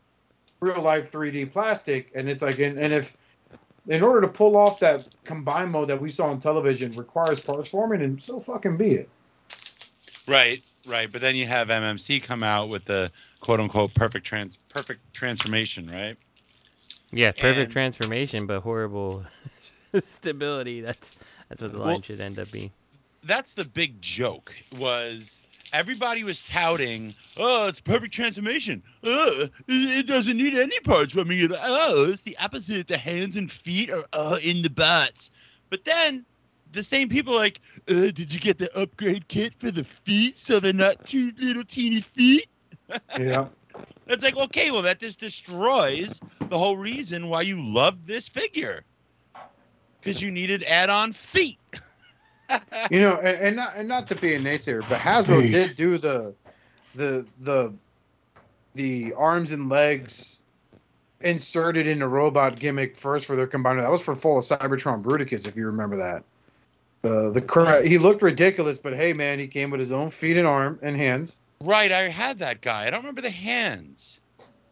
real 0.61 0.83
life 0.83 1.11
3D 1.11 1.51
plastic. 1.51 2.13
And 2.15 2.29
it's 2.29 2.43
like, 2.43 2.59
and, 2.59 2.79
and 2.79 2.93
if 2.93 3.17
in 3.89 4.03
order 4.03 4.21
to 4.21 4.29
pull 4.29 4.57
off 4.57 4.81
that 4.81 5.09
combine 5.25 5.71
mode 5.71 5.89
that 5.89 6.01
we 6.01 6.11
saw 6.11 6.27
on 6.27 6.41
television 6.41 6.93
requires 6.93 7.41
parts 7.41 7.71
forming, 7.71 8.03
and 8.03 8.23
so 8.23 8.39
fucking 8.41 8.77
be 8.77 8.97
it. 8.97 9.09
Right, 10.29 10.63
right. 10.87 11.11
But 11.11 11.21
then 11.21 11.37
you 11.37 11.47
have 11.47 11.69
MMC 11.69 12.23
come 12.23 12.43
out 12.43 12.69
with 12.69 12.85
the 12.85 13.11
quote 13.41 13.61
unquote 13.61 13.95
perfect 13.95 14.27
trans 14.27 14.59
perfect 14.69 15.01
transformation, 15.15 15.91
right? 15.91 16.17
Yeah, 17.13 17.31
perfect 17.33 17.59
And- 17.67 17.73
transformation, 17.73 18.47
but 18.47 18.61
horrible 18.61 19.25
stability. 20.19 20.81
That's 20.81 21.17
that's 21.49 21.61
what 21.63 21.73
the 21.73 21.79
line 21.79 21.87
Well- 21.89 22.03
should 22.03 22.21
end 22.21 22.39
up 22.39 22.51
being. 22.51 22.71
That's 23.25 23.53
the 23.53 23.65
big 23.65 24.01
joke. 24.01 24.55
Was 24.79 25.41
everybody 25.73 26.23
was 26.23 26.41
touting, 26.43 27.13
"Oh, 27.37 27.67
it's 27.69 27.81
perfect 27.81 28.15
transformation. 28.15 28.83
Oh, 29.03 29.49
it- 29.67 30.07
doesn't 30.07 30.37
need 30.37 30.55
any 30.55 30.79
parts 30.81 31.13
from 31.13 31.29
me. 31.29 31.49
Oh, 31.51 32.07
it's 32.11 32.23
the 32.23 32.37
opposite. 32.39 32.87
The 32.87 32.99
hands 32.99 33.35
and 33.37 33.51
feet 33.51 33.91
are 33.91 34.05
uh, 34.13 34.39
in 34.45 34.63
the 34.63 34.71
butts." 34.71 35.31
But 35.71 35.85
then 35.85 36.25
the 36.73 36.83
same 36.83 37.09
people 37.09 37.35
are 37.35 37.39
like, 37.39 37.61
uh, 37.89 38.11
"Did 38.11 38.33
you 38.33 38.41
get 38.41 38.59
the 38.59 38.75
upgrade 38.77 39.29
kit 39.29 39.55
for 39.59 39.71
the 39.71 39.85
feet 39.85 40.37
so 40.37 40.61
they're 40.61 40.73
not 40.73 41.05
two 41.07 41.33
little 41.39 41.65
teeny 41.65 42.01
feet?" 42.01 42.49
Yeah. 43.19 43.49
It's 44.07 44.23
like, 44.23 44.37
okay, 44.37 44.71
well, 44.71 44.83
that 44.83 45.01
just 45.01 45.19
destroys 45.19 46.21
the 46.49 46.59
whole 46.59 46.77
reason 46.77 47.29
why 47.29 47.43
you 47.43 47.61
loved 47.61 48.07
this 48.07 48.29
figure. 48.29 48.85
Because 50.01 50.23
you 50.23 50.31
needed 50.31 50.63
add-on 50.65 51.13
feet. 51.13 51.59
You 52.93 53.01
know, 53.01 53.17
and, 53.17 53.39
and 53.39 53.57
not 53.57 53.73
and 53.75 53.89
not 53.89 54.07
to 54.07 54.15
be 54.15 54.35
a 54.35 54.39
naysayer, 54.39 54.89
but 54.89 55.01
Hasbro 55.01 55.51
did 55.51 55.77
do 55.77 55.99
the 55.99 56.33
the 56.95 57.27
the 57.41 57.75
the 58.75 59.15
arms 59.15 59.51
and 59.51 59.69
legs 59.69 60.41
inserted 61.21 61.89
in 61.89 61.99
the 61.99 62.09
robot 62.09 62.57
gimmick 62.59 62.95
first 62.97 63.27
for 63.27 63.35
their 63.35 63.49
combiner. 63.49 63.83
That 63.83 63.91
was 63.91 64.01
for 64.01 64.15
Fall 64.15 64.39
of 64.39 64.45
Cybertron 64.45 65.03
Bruticus, 65.03 65.49
if 65.49 65.57
you 65.57 65.67
remember 65.67 65.97
that. 65.97 66.23
Uh, 67.05 67.31
the 67.31 67.31
the 67.35 67.41
cra- 67.41 67.87
he 67.87 67.99
looked 67.99 68.23
ridiculous, 68.23 68.79
but 68.79 68.95
hey 68.95 69.13
man, 69.13 69.39
he 69.39 69.47
came 69.47 69.71
with 69.71 69.81
his 69.81 69.93
own 69.93 70.11
feet 70.11 70.37
and 70.37 70.47
arm 70.47 70.79
and 70.83 70.97
hands. 70.97 71.39
right, 71.61 71.91
I 71.93 72.09
had 72.09 72.41
that 72.41 72.61
guy. 72.61 72.87
I 72.87 72.91
don't 72.91 73.01
remember 73.01 73.21
the 73.23 73.31
hands. 73.31 74.21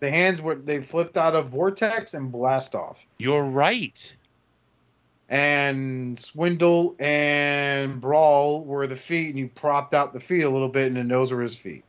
The 0.01 0.11
hands 0.11 0.43
were 0.43 0.57
they 0.57 0.81
flipped 0.81 1.17
out 1.17 1.35
of 1.35 1.49
vortex 1.49 2.15
and 2.15 2.31
blast 2.33 2.75
off. 2.75 3.07
You're 3.19 3.45
right. 3.45 4.15
And 5.29 6.19
Swindle 6.19 6.95
and 6.99 8.01
Brawl 8.01 8.63
were 8.65 8.87
the 8.87 8.97
feet, 8.97 9.31
and 9.31 9.39
you 9.39 9.49
propped 9.49 9.95
out 9.95 10.13
the 10.13 10.21
feet 10.21 10.43
a 10.43 10.51
little 10.51 10.69
bit, 10.69 10.89
and 10.89 10.97
then 10.97 11.09
those 11.09 11.33
were 11.33 11.41
his 11.41 11.57
feet. 11.57 11.83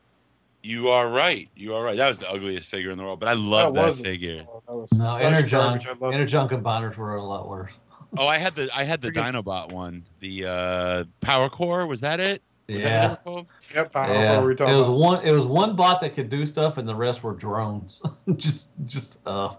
You 0.63 0.89
are 0.89 1.07
right. 1.09 1.49
You 1.55 1.75
are 1.75 1.83
right. 1.83 1.97
That 1.97 2.07
was 2.07 2.17
the 2.17 2.31
ugliest 2.31 2.69
figure 2.69 2.89
in 2.91 2.97
the 2.97 3.03
world, 3.03 3.19
but 3.19 3.29
I 3.29 3.33
love 3.33 3.73
That 3.75 3.95
that, 3.95 4.03
figure. 4.03 4.45
Oh, 4.49 4.63
that 4.67 4.75
was 4.75 4.91
No, 4.97 5.05
such 5.05 5.21
Energon, 5.21 5.49
garbage. 5.49 5.85
I 5.85 5.91
love 5.91 6.13
it. 6.13 6.15
Energon 6.15 6.47
combiners 6.47 6.95
were 6.97 7.15
a 7.15 7.23
lot 7.23 7.47
worse. 7.47 7.73
Oh, 8.17 8.27
I 8.27 8.37
had 8.37 8.55
the 8.55 8.69
I 8.75 8.83
had 8.83 9.01
the 9.01 9.11
Freaking- 9.11 9.43
Dinobot 9.43 9.71
one. 9.71 10.03
The 10.19 10.45
uh 10.47 11.03
Power 11.21 11.49
Core, 11.49 11.85
was 11.87 12.01
that 12.01 12.19
it? 12.19 12.41
Was 12.69 12.83
that 12.83 13.23
what 13.25 13.25
Yeah. 13.25 13.31
were? 13.33 13.41
Yep, 13.75 13.95
I 13.95 14.07
don't 14.07 14.15
Yeah, 14.21 14.33
what 14.35 14.43
we're 14.43 14.51
it 14.51 14.57
talking 14.57 14.77
was 14.77 14.87
about. 14.87 14.99
one. 14.99 15.25
It 15.25 15.31
was 15.31 15.45
one 15.45 15.75
bot 15.75 16.01
that 16.01 16.15
could 16.15 16.29
do 16.29 16.45
stuff, 16.45 16.77
and 16.77 16.87
the 16.87 16.95
rest 16.95 17.23
were 17.23 17.33
drones. 17.33 18.01
just, 18.37 18.69
just. 18.85 19.19
Uh, 19.25 19.53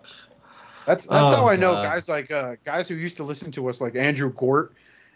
That's 0.86 1.06
that's 1.06 1.32
Oh, 1.32 1.36
how 1.36 1.48
I 1.48 1.56
know 1.56 1.72
God. 1.74 1.82
guys 1.82 2.08
like 2.08 2.30
uh, 2.30 2.56
guys 2.64 2.88
who 2.88 2.94
used 2.94 3.16
to 3.18 3.24
listen 3.24 3.50
to 3.52 3.68
us, 3.68 3.80
like 3.80 3.96
Andrew 3.96 4.32
Gort, 4.32 4.72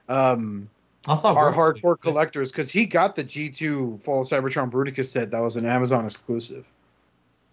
um, 0.09 0.69
I 1.09 1.15
saw 1.15 1.33
are 1.35 1.53
Ghost- 1.53 1.83
hardcore 1.83 1.99
collectors 2.01 2.51
because 2.53 2.71
he 2.71 2.87
got 2.87 3.15
the 3.17 3.25
G2 3.25 4.01
Fall 4.03 4.21
of 4.21 4.27
Cybertron 4.27 4.71
Bruticus 4.71 5.07
set 5.07 5.31
that 5.31 5.39
was 5.41 5.57
an 5.57 5.67
Amazon 5.67 6.05
exclusive. 6.05 6.65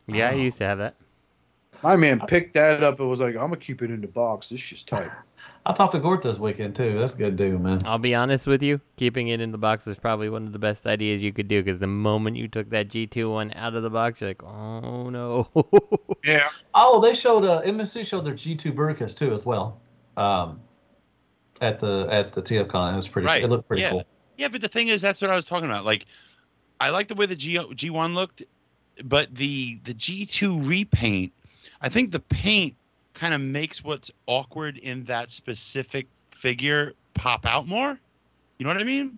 Yeah, 0.07 0.29
I 0.29 0.33
used 0.33 0.57
to 0.59 0.65
have 0.65 0.77
that. 0.79 0.95
My 1.83 1.95
man 1.95 2.21
picked 2.27 2.53
that 2.53 2.83
up 2.83 2.99
and 2.99 3.09
was 3.09 3.19
like, 3.19 3.35
"I'm 3.35 3.41
gonna 3.41 3.57
keep 3.57 3.81
it 3.81 3.91
in 3.91 4.01
the 4.01 4.07
box. 4.07 4.49
This 4.49 4.59
shit's 4.59 4.83
tight." 4.83 5.09
I 5.65 5.73
talked 5.73 5.91
to 5.91 5.99
Gort 5.99 6.21
this 6.21 6.39
weekend 6.39 6.77
too. 6.77 6.97
That's 6.97 7.13
a 7.13 7.17
good 7.17 7.35
dude, 7.35 7.59
man. 7.59 7.81
I'll 7.85 7.97
be 7.97 8.15
honest 8.15 8.47
with 8.47 8.63
you, 8.63 8.79
keeping 8.95 9.27
it 9.27 9.41
in 9.41 9.51
the 9.51 9.57
box 9.57 9.85
was 9.85 9.99
probably 9.99 10.29
one 10.29 10.47
of 10.47 10.53
the 10.53 10.59
best 10.59 10.87
ideas 10.87 11.21
you 11.21 11.33
could 11.33 11.49
do 11.49 11.61
because 11.61 11.81
the 11.81 11.87
moment 11.87 12.37
you 12.37 12.47
took 12.47 12.69
that 12.69 12.87
G2 12.87 13.29
one 13.29 13.51
out 13.53 13.75
of 13.75 13.83
the 13.83 13.89
box, 13.89 14.21
you're 14.21 14.29
like, 14.29 14.43
oh 14.43 15.09
no. 15.09 15.49
Yeah, 16.23 16.49
Oh, 16.73 17.01
they 17.01 17.13
showed 17.13 17.43
uh, 17.43 17.61
MMC 17.63 18.05
showed 18.05 18.23
their 18.23 18.33
G2 18.33 18.73
Bruticus 18.73 19.17
too 19.17 19.33
as 19.33 19.45
well. 19.45 19.79
Um, 20.15 20.61
at 21.61 21.79
the 21.79 22.07
at 22.09 22.31
the 22.31 22.41
TFCon, 22.41 22.93
it 22.93 22.95
was 22.95 23.07
pretty. 23.07 23.25
Right, 23.25 23.43
It 23.43 23.49
looked 23.49 23.67
pretty 23.67 23.83
yeah. 23.83 23.91
cool. 23.91 24.03
Yeah, 24.37 24.47
but 24.47 24.61
the 24.61 24.67
thing 24.67 24.87
is, 24.87 25.01
that's 25.01 25.21
what 25.21 25.31
I 25.31 25.35
was 25.35 25.45
talking 25.45 25.69
about. 25.69 25.83
Like, 25.83 26.05
I 26.79 26.91
like 26.91 27.07
the 27.07 27.15
way 27.15 27.25
the 27.25 27.35
G 27.35 27.59
G 27.75 27.89
one 27.89 28.15
looked, 28.15 28.43
but 29.03 29.33
the 29.35 29.79
the 29.83 29.93
G 29.93 30.25
two 30.25 30.61
repaint, 30.61 31.33
I 31.81 31.89
think 31.89 32.11
the 32.11 32.19
paint 32.19 32.75
kind 33.13 33.33
of 33.33 33.41
makes 33.41 33.83
what's 33.83 34.11
awkward 34.27 34.77
in 34.77 35.03
that 35.05 35.31
specific 35.31 36.07
figure 36.31 36.93
pop 37.13 37.45
out 37.45 37.67
more. 37.67 37.99
You 38.59 38.63
know 38.63 38.69
what 38.69 38.81
I 38.81 38.83
mean? 38.83 39.17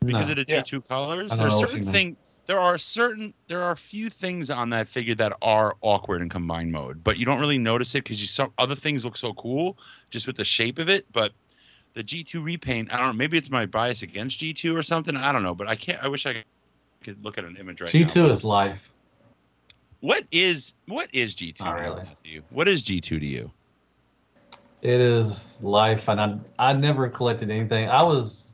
Because 0.00 0.28
No. 0.28 0.32
of 0.32 0.36
the 0.36 0.52
Yeah. 0.52 0.62
G 0.62 0.70
two 0.70 0.80
colors. 0.82 1.32
I 1.32 1.36
don't 1.36 1.38
There 1.38 1.46
are 1.48 1.66
certain 1.66 1.86
you 1.86 1.92
thing. 1.92 2.16
There 2.46 2.58
are 2.58 2.78
certain. 2.78 3.32
There 3.46 3.62
are 3.62 3.72
a 3.72 3.76
few 3.76 4.10
things 4.10 4.50
on 4.50 4.70
that 4.70 4.88
figure 4.88 5.14
that 5.14 5.36
are 5.40 5.76
awkward 5.82 6.20
in 6.22 6.28
combined 6.28 6.72
mode, 6.72 7.04
but 7.04 7.16
you 7.16 7.24
don't 7.24 7.38
really 7.38 7.58
notice 7.58 7.94
it 7.94 8.02
because 8.02 8.20
you 8.20 8.26
some 8.26 8.52
other 8.58 8.74
things 8.74 9.04
look 9.04 9.16
so 9.16 9.34
cool 9.34 9.78
just 10.10 10.26
with 10.26 10.36
the 10.36 10.44
shape 10.44 10.78
of 10.78 10.88
it. 10.88 11.06
But 11.12 11.32
the 11.94 12.02
G2 12.02 12.42
repaint, 12.42 12.92
I 12.92 12.96
don't 12.96 13.08
know. 13.08 13.12
Maybe 13.12 13.38
it's 13.38 13.50
my 13.50 13.66
bias 13.66 14.02
against 14.02 14.40
G2 14.40 14.74
or 14.74 14.82
something. 14.82 15.16
I 15.16 15.30
don't 15.32 15.42
know, 15.42 15.54
but 15.54 15.68
I 15.68 15.76
can't. 15.76 16.02
I 16.02 16.08
wish 16.08 16.26
I 16.26 16.42
could 17.04 17.22
look 17.24 17.38
at 17.38 17.44
an 17.44 17.56
image 17.56 17.80
right 17.80 17.92
now. 17.94 18.00
G2 18.00 18.30
is 18.30 18.42
life. 18.42 18.90
What 20.00 20.24
is 20.32 20.74
what 20.86 21.08
is 21.12 21.34
G2? 21.34 21.60
Not 21.60 21.76
to 21.76 21.82
you, 21.82 21.88
really. 21.88 22.02
Matthew? 22.04 22.42
What 22.50 22.68
is 22.68 22.82
G2 22.82 23.02
to 23.20 23.26
you? 23.26 23.50
It 24.82 25.00
is 25.00 25.62
life, 25.62 26.08
and 26.08 26.20
I 26.20 26.38
I 26.58 26.72
never 26.72 27.08
collected 27.08 27.50
anything. 27.50 27.88
I 27.88 28.02
was, 28.02 28.52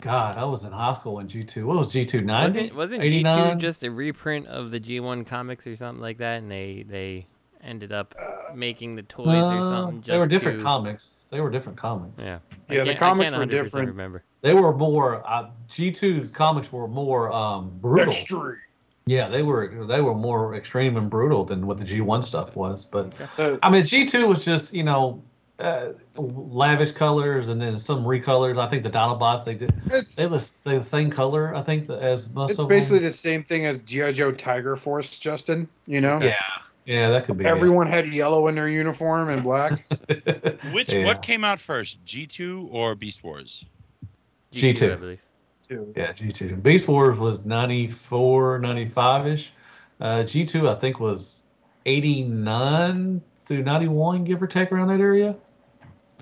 God, 0.00 0.38
I 0.38 0.44
was 0.44 0.62
in 0.62 0.70
high 0.70 0.94
school 0.94 1.14
when 1.14 1.26
G2. 1.26 1.64
What 1.64 1.78
was 1.78 1.88
G2? 1.88 2.24
90? 2.24 2.58
wasn't 2.60 2.76
wasn't 2.76 3.02
89? 3.02 3.56
G2 3.56 3.60
just 3.60 3.82
a 3.82 3.90
reprint 3.90 4.46
of 4.46 4.70
the 4.70 4.78
G1 4.78 5.26
comics 5.26 5.66
or 5.66 5.74
something 5.74 6.00
like 6.00 6.18
that, 6.18 6.38
and 6.38 6.50
they 6.50 6.84
they 6.88 7.26
ended 7.60 7.92
up 7.92 8.14
making 8.54 8.94
the 8.94 9.02
toys 9.02 9.26
or 9.26 9.58
Uh, 9.58 9.62
something? 9.68 10.00
Just 10.02 10.10
they 10.10 10.18
were 10.18 10.28
different 10.28 10.58
to- 10.58 10.64
comics. 10.64 11.26
They 11.32 11.40
were 11.40 11.50
different 11.50 11.76
comics. 11.76 12.22
Yeah. 12.22 12.38
Yeah, 12.70 12.84
the 12.84 12.94
comics 12.94 13.32
were 13.32 13.46
different. 13.46 13.88
Remember? 13.88 14.22
They 14.42 14.54
were 14.54 14.76
more 14.76 15.28
uh, 15.28 15.50
G2 15.70 16.32
comics 16.32 16.70
were 16.70 16.86
more 16.86 17.32
um, 17.32 17.76
brutal. 17.80 18.12
extreme. 18.14 18.56
Yeah, 19.06 19.28
they 19.28 19.42
were 19.42 19.86
they 19.86 20.00
were 20.00 20.14
more 20.14 20.56
extreme 20.56 20.96
and 20.96 21.08
brutal 21.08 21.44
than 21.44 21.66
what 21.66 21.78
the 21.78 21.84
G1 21.84 22.24
stuff 22.24 22.56
was. 22.56 22.84
But 22.84 23.12
Uh, 23.38 23.56
I 23.62 23.70
mean, 23.70 23.82
G2 23.82 24.26
was 24.28 24.44
just 24.44 24.74
you 24.74 24.82
know 24.82 25.22
uh, 25.60 25.92
lavish 26.16 26.90
colors 26.90 27.48
and 27.48 27.62
then 27.62 27.78
some 27.78 28.04
recolors. 28.04 28.58
I 28.58 28.68
think 28.68 28.82
the 28.82 28.90
Dinobots 28.90 29.44
they 29.44 29.54
did 29.54 29.72
it's 29.90 30.16
they 30.16 30.26
were 30.26 30.42
the 30.80 30.84
same 30.84 31.10
color. 31.10 31.54
I 31.54 31.62
think 31.62 31.88
as 31.88 32.28
most 32.30 32.50
it's 32.50 32.60
of 32.60 32.68
basically 32.68 32.98
them. 32.98 33.06
the 33.06 33.12
same 33.12 33.44
thing 33.44 33.64
as 33.64 33.80
GI 33.82 34.12
Joe 34.12 34.32
Tiger 34.32 34.74
Force, 34.74 35.18
Justin. 35.20 35.68
You 35.86 36.00
know, 36.00 36.20
yeah 36.20 36.34
yeah 36.84 37.10
that 37.10 37.26
could 37.26 37.38
be 37.38 37.44
it. 37.44 37.48
everyone 37.48 37.86
had 37.86 38.08
yellow 38.08 38.48
in 38.48 38.56
their 38.56 38.68
uniform 38.68 39.28
and 39.28 39.44
black. 39.44 39.84
Which 40.72 40.92
Yeah. 40.92 41.04
what 41.04 41.22
came 41.22 41.44
out 41.44 41.60
first, 41.60 42.04
G2 42.04 42.68
or 42.72 42.96
Beast 42.96 43.22
Wars? 43.22 43.64
G2. 44.52 44.92
I 44.92 44.96
believe. 44.96 45.20
Too. 45.68 45.92
Yeah, 45.96 46.12
G2. 46.12 46.62
Beast 46.62 46.88
Wars 46.88 47.18
was 47.18 47.44
94, 47.44 48.58
95 48.60 49.26
ish. 49.26 49.52
Uh, 50.00 50.18
G2, 50.18 50.74
I 50.74 50.78
think, 50.78 51.00
was 51.00 51.44
89 51.84 53.22
through 53.44 53.62
91, 53.62 54.24
give 54.24 54.42
or 54.42 54.46
take, 54.46 54.72
around 54.72 54.88
that 54.88 55.00
area. 55.00 55.36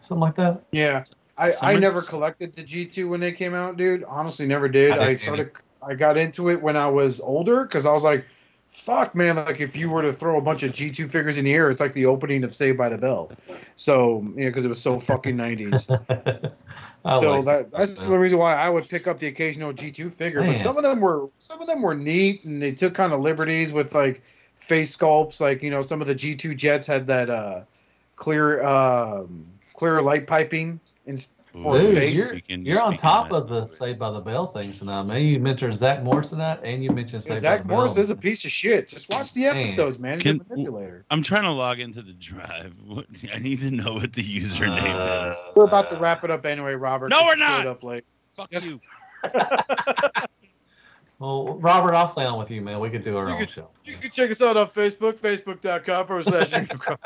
Something 0.01 0.21
like 0.21 0.37
that. 0.37 0.63
Yeah. 0.73 1.05
I, 1.37 1.51
I 1.63 1.77
never 1.77 2.01
collected 2.01 2.55
the 2.55 2.63
G2 2.63 3.09
when 3.09 3.21
they 3.21 3.33
came 3.33 3.55
out, 3.55 3.77
dude. 3.77 4.05
Honestly, 4.05 4.47
never 4.47 4.69
did. 4.69 4.93
I 4.93 4.95
didn't 4.95 5.09
I, 5.09 5.15
started, 5.15 5.51
I 5.83 5.95
got 5.95 6.17
into 6.17 6.51
it 6.51 6.63
when 6.63 6.77
I 6.77 6.87
was 6.87 7.21
older 7.21 7.65
because 7.65 7.87
I 7.87 7.93
was 7.93 8.05
like, 8.05 8.25
fuck, 8.75 9.15
man. 9.15 9.37
Like, 9.37 9.61
if 9.61 9.77
you 9.77 9.89
were 9.89 10.03
to 10.03 10.13
throw 10.13 10.37
a 10.37 10.41
bunch 10.41 10.63
of 10.63 10.73
G2 10.73 11.09
figures 11.09 11.39
in 11.39 11.45
the 11.45 11.55
air, 11.55 11.71
it's 11.71 11.81
like 11.81 11.93
the 11.93 12.07
opening 12.07 12.45
of 12.45 12.55
Saved 12.55 12.77
by 12.77 12.89
the 12.89 12.99
Bell. 12.99 13.33
So, 13.77 14.21
you 14.21 14.45
know, 14.45 14.47
because 14.47 14.65
it 14.65 14.69
was 14.69 14.83
so 14.83 14.99
fucking 14.99 15.37
90s. 15.37 16.53
So 17.05 17.37
like 17.37 17.45
that, 17.45 17.71
that. 17.71 17.79
that's 17.79 18.05
the 18.05 18.19
reason 18.19 18.39
why 18.39 18.55
I 18.55 18.71
would 18.71 18.89
pick 18.89 19.07
up 19.07 19.19
the 19.19 19.27
occasional 19.27 19.75
G2 19.75 20.11
figure. 20.11 20.43
But 20.43 20.63
some 20.63 20.79
of 20.79 20.83
them 20.83 21.01
were 21.01 21.29
some 21.39 21.61
of 21.61 21.67
them 21.67 21.83
were 21.83 21.95
neat, 21.95 22.45
and 22.45 22.63
they 22.63 22.73
took 22.73 22.95
kind 22.95 23.13
of 23.13 23.21
liberties 23.21 23.75
with 23.75 23.95
like 23.95 24.23
face 24.57 24.97
sculpts. 24.97 25.39
Like 25.39 25.63
you 25.63 25.69
know, 25.69 25.83
some 25.83 26.01
of 26.01 26.07
the 26.07 26.15
G2 26.15 26.57
jets 26.57 26.87
had 26.87 27.07
that 27.09 27.29
uh, 27.29 27.61
clear 28.17 28.63
um, 28.63 29.45
clear 29.75 30.01
light 30.01 30.27
piping 30.27 30.81
in, 31.05 31.17
for 31.17 31.44
Dude, 31.55 31.95
face. 31.97 32.17
you're, 32.17 32.25
Speaking- 32.27 32.67
you're 32.67 32.83
on 32.83 32.97
top 32.97 33.31
of 33.31 33.49
the 33.49 33.61
but- 33.61 33.69
Saved 33.69 33.99
by 33.99 34.11
the 34.11 34.19
Bell 34.21 34.47
things 34.49 34.81
tonight, 34.81 35.05
man. 35.05 35.23
You 35.23 35.39
mentioned 35.39 35.75
Zach 35.77 36.03
Morris 36.03 36.33
in 36.33 36.39
that, 36.39 36.61
and 36.65 36.83
you 36.83 36.91
mentioned 36.91 37.23
Yeah, 37.23 37.29
Saved 37.35 37.41
Zach 37.43 37.61
by 37.63 37.69
the 37.69 37.73
Morris 37.75 37.95
Bell. 37.95 38.03
is 38.03 38.11
a 38.11 38.17
piece 38.17 38.45
of 38.45 38.51
shit. 38.51 38.89
Just 38.89 39.09
watch 39.13 39.33
the 39.33 39.45
episodes, 39.47 39.99
man. 39.99 40.15
He's 40.19 40.25
Can- 40.25 40.41
a 40.41 40.45
manipulator. 40.57 41.05
I'm 41.11 41.23
trying 41.23 41.43
to 41.43 41.53
log 41.53 41.79
into 41.81 42.03
the 42.03 42.13
drive. 42.13 42.75
What, 42.87 43.07
I 43.33 43.39
need 43.39 43.61
to 43.61 43.71
know 43.71 43.95
what 43.95 44.13
the 44.13 44.23
username 44.23 44.95
Uh, 44.99 45.29
is. 45.31 45.53
We're 45.55 45.65
about 45.65 45.91
to 45.91 45.97
wrap 45.97 46.25
it 46.25 46.31
up 46.31 46.45
anyway, 46.45 46.75
Robert. 46.75 47.09
No, 47.11 47.23
we're 47.25 47.37
not. 47.37 47.67
Up 47.67 47.83
late. 47.85 48.05
Fuck 48.35 48.49
Yes. 48.51 48.65
you. 48.67 48.81
Well, 51.21 51.55
Robert, 51.61 51.95
I'll 51.95 52.09
stay 52.09 52.25
on 52.25 52.39
with 52.39 52.51
you, 52.51 52.61
man. 52.61 52.81
We 52.81 52.91
could 52.91 53.05
do 53.05 53.17
our 53.17 53.27
You 53.29 53.35
own 53.35 53.41
could- 53.41 53.51
show. 53.51 53.71
You 53.85 53.97
can 53.97 54.11
check 54.11 54.31
us 54.31 54.43
out 54.43 54.57
on 54.57 54.67
Facebook, 54.69 55.15
facebook.com 55.15 56.07
forward 56.07 56.25
slash 56.25 56.51
Unicron. 56.53 56.99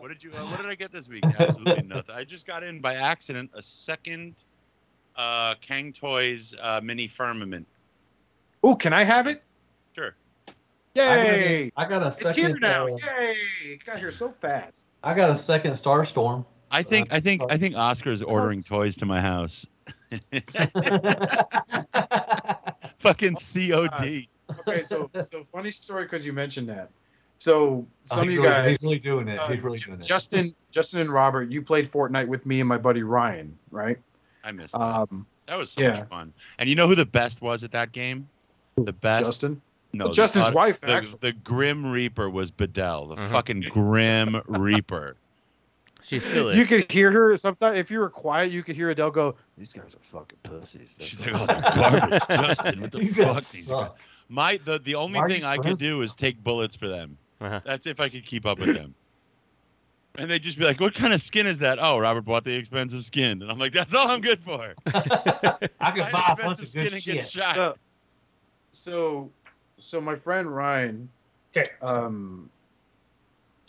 What 0.00 0.08
did 0.08 0.22
you? 0.22 0.32
Uh, 0.32 0.44
what 0.46 0.56
did 0.58 0.66
I 0.66 0.74
get 0.74 0.92
this 0.92 1.08
week? 1.08 1.24
Absolutely 1.38 1.84
nothing. 1.86 2.14
I 2.14 2.24
just 2.24 2.46
got 2.46 2.62
in 2.62 2.80
by 2.80 2.94
accident 2.94 3.50
a 3.54 3.62
second 3.62 4.34
uh, 5.16 5.54
Kang 5.60 5.92
Toys 5.92 6.54
uh, 6.60 6.80
mini 6.82 7.06
firmament. 7.06 7.66
Oh, 8.64 8.74
can 8.74 8.92
I 8.92 9.04
have 9.04 9.26
it? 9.28 9.42
Sure. 9.94 10.14
Yay! 10.94 11.70
I 11.76 11.84
got 11.88 12.02
a 12.04 12.10
second. 12.10 12.26
It's 12.28 12.36
here 12.36 12.58
now. 12.58 12.86
uh, 12.86 12.96
Yay! 13.20 13.36
It 13.64 13.84
got 13.84 13.98
here 13.98 14.10
so 14.10 14.34
fast. 14.40 14.88
I 15.04 15.14
got 15.14 15.30
a 15.30 15.36
second 15.36 15.72
Starstorm. 15.72 16.44
I 16.70 16.82
think 16.82 17.12
I 17.12 17.20
think. 17.20 17.42
I 17.48 17.56
think 17.56 17.76
Oscar's 17.76 18.22
ordering 18.22 18.62
toys 18.62 18.96
to 18.96 19.06
my 19.06 19.20
house. 19.20 19.64
Fucking 22.98 23.36
COD. 23.36 24.26
Okay, 24.60 24.82
so 24.82 25.10
so 25.20 25.44
funny 25.44 25.70
story 25.70 26.04
because 26.04 26.24
you 26.26 26.32
mentioned 26.32 26.68
that. 26.68 26.90
So 27.38 27.86
some 28.02 28.18
Oh, 28.20 28.22
of 28.22 28.30
you 28.30 28.42
really- 28.42 28.52
guys, 28.52 28.70
he's 28.72 28.82
really 28.82 28.98
doing 28.98 29.28
it. 29.28 29.38
uh, 29.38 29.46
he's 29.48 29.62
really 29.62 29.78
doing 29.78 30.00
it. 30.00 30.06
Justin, 30.06 30.54
Justin 30.72 31.00
and 31.02 31.12
Robert, 31.12 31.50
you 31.52 31.62
played 31.62 31.88
Fortnite 31.90 32.26
with 32.26 32.44
me 32.46 32.60
and 32.60 32.68
my 32.68 32.78
buddy 32.78 33.02
Ryan, 33.02 33.56
right? 33.70 33.98
I 34.42 34.50
missed 34.52 34.72
that. 34.74 34.80
Um, 34.80 35.26
That 35.46 35.56
was 35.58 35.70
so 35.70 35.80
yeah. 35.82 35.90
much 36.00 36.08
fun. 36.08 36.32
And 36.58 36.68
you 36.68 36.74
know 36.74 36.88
who 36.88 36.94
the 36.96 37.06
best 37.06 37.40
was 37.40 37.62
at 37.62 37.70
that 37.72 37.92
game? 37.92 38.28
The 38.76 38.92
best. 38.92 39.24
Justin, 39.26 39.60
no, 39.92 40.06
Well, 40.06 40.12
the 40.12 40.16
Justin's 40.16 40.48
ut- 40.48 40.54
wife, 40.54 40.80
The, 40.80 41.16
the 41.20 41.32
Grim 41.32 41.86
Reaper 41.86 42.28
was 42.28 42.50
Bedell, 42.50 43.06
the 43.08 43.16
Mhm. 43.16 43.28
fucking 43.28 43.60
Grim 43.70 44.40
Reaper. 44.46 45.16
She 46.08 46.20
still 46.20 46.48
is. 46.48 46.56
you 46.56 46.64
could 46.64 46.90
hear 46.90 47.10
her 47.10 47.36
sometimes. 47.36 47.78
If 47.78 47.90
you 47.90 47.98
were 48.00 48.08
quiet, 48.10 48.50
you 48.50 48.62
could 48.62 48.76
hear 48.76 48.88
Adele 48.90 49.10
go, 49.10 49.36
"These 49.58 49.72
guys 49.74 49.94
are 49.94 49.98
fucking 50.00 50.38
pussies." 50.42 50.96
That's 50.96 51.08
She's 51.08 51.20
like, 51.20 51.34
"Oh, 51.34 51.44
they're 51.46 51.60
garbage, 51.60 52.22
Justin. 52.30 52.80
What 52.80 52.92
the 52.92 53.04
You 53.04 53.12
fuck?" 53.14 53.34
guys 53.34 53.52
These 53.52 53.70
guys? 53.70 53.90
My 54.30 54.58
the 54.64 54.78
the 54.78 54.94
only 54.94 55.20
Why 55.20 55.28
thing 55.28 55.44
I 55.44 55.56
could 55.58 55.78
do 55.78 56.00
is 56.02 56.14
take 56.14 56.42
bullets 56.42 56.74
for 56.76 56.88
them. 56.88 57.16
Uh-huh. 57.40 57.60
That's 57.64 57.86
if 57.86 58.00
I 58.00 58.08
could 58.08 58.24
keep 58.24 58.46
up 58.46 58.58
with 58.58 58.74
them. 58.76 58.94
And 60.16 60.28
they'd 60.30 60.42
just 60.42 60.58
be 60.58 60.64
like, 60.64 60.80
"What 60.80 60.94
kind 60.94 61.12
of 61.12 61.20
skin 61.20 61.46
is 61.46 61.58
that?" 61.60 61.78
Oh, 61.80 61.98
Robert 61.98 62.22
bought 62.22 62.42
the 62.44 62.54
expensive 62.54 63.04
skin, 63.04 63.42
and 63.42 63.50
I'm 63.50 63.58
like, 63.58 63.72
"That's 63.72 63.94
all 63.94 64.10
I'm 64.10 64.20
good 64.22 64.42
for." 64.42 64.74
I 64.86 64.90
could 64.92 65.70
Buy 65.78 66.10
buy 66.10 66.24
a 66.32 66.36
bunch 66.36 66.60
expensive 66.60 66.64
of 66.64 66.68
skin 66.70 66.82
good 66.84 66.92
and 66.94 67.02
get 67.04 67.14
shit. 67.22 67.30
shot. 67.30 67.56
Yeah. 67.56 67.72
so, 68.70 69.30
so 69.78 70.00
my 70.00 70.16
friend 70.16 70.48
Ryan, 70.54 71.08
Okay. 71.56 71.70
um, 71.82 72.50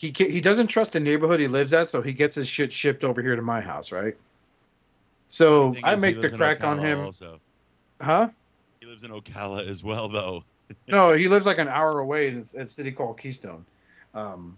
he 0.00 0.14
he 0.16 0.40
doesn't 0.40 0.68
trust 0.68 0.94
the 0.94 1.00
neighborhood 1.00 1.40
he 1.40 1.46
lives 1.46 1.74
at, 1.74 1.90
so 1.90 2.00
he 2.00 2.14
gets 2.14 2.34
his 2.34 2.48
shit 2.48 2.72
shipped 2.72 3.04
over 3.04 3.20
here 3.20 3.36
to 3.36 3.42
my 3.42 3.60
house, 3.60 3.92
right? 3.92 4.16
So 5.28 5.76
I 5.84 5.94
make 5.96 6.20
the 6.22 6.30
crack 6.30 6.64
on 6.64 6.78
him, 6.78 7.00
Also, 7.00 7.38
huh? 8.00 8.30
he 8.80 8.86
lives 8.86 9.04
in 9.04 9.10
Ocala 9.10 9.66
as 9.66 9.84
well, 9.84 10.08
though. 10.08 10.44
No, 10.86 11.12
he 11.12 11.26
lives 11.26 11.46
like 11.46 11.58
an 11.58 11.66
hour 11.66 11.98
away 11.98 12.28
in 12.28 12.44
a 12.56 12.64
city 12.64 12.92
called 12.92 13.18
Keystone. 13.18 13.66
Um, 14.14 14.56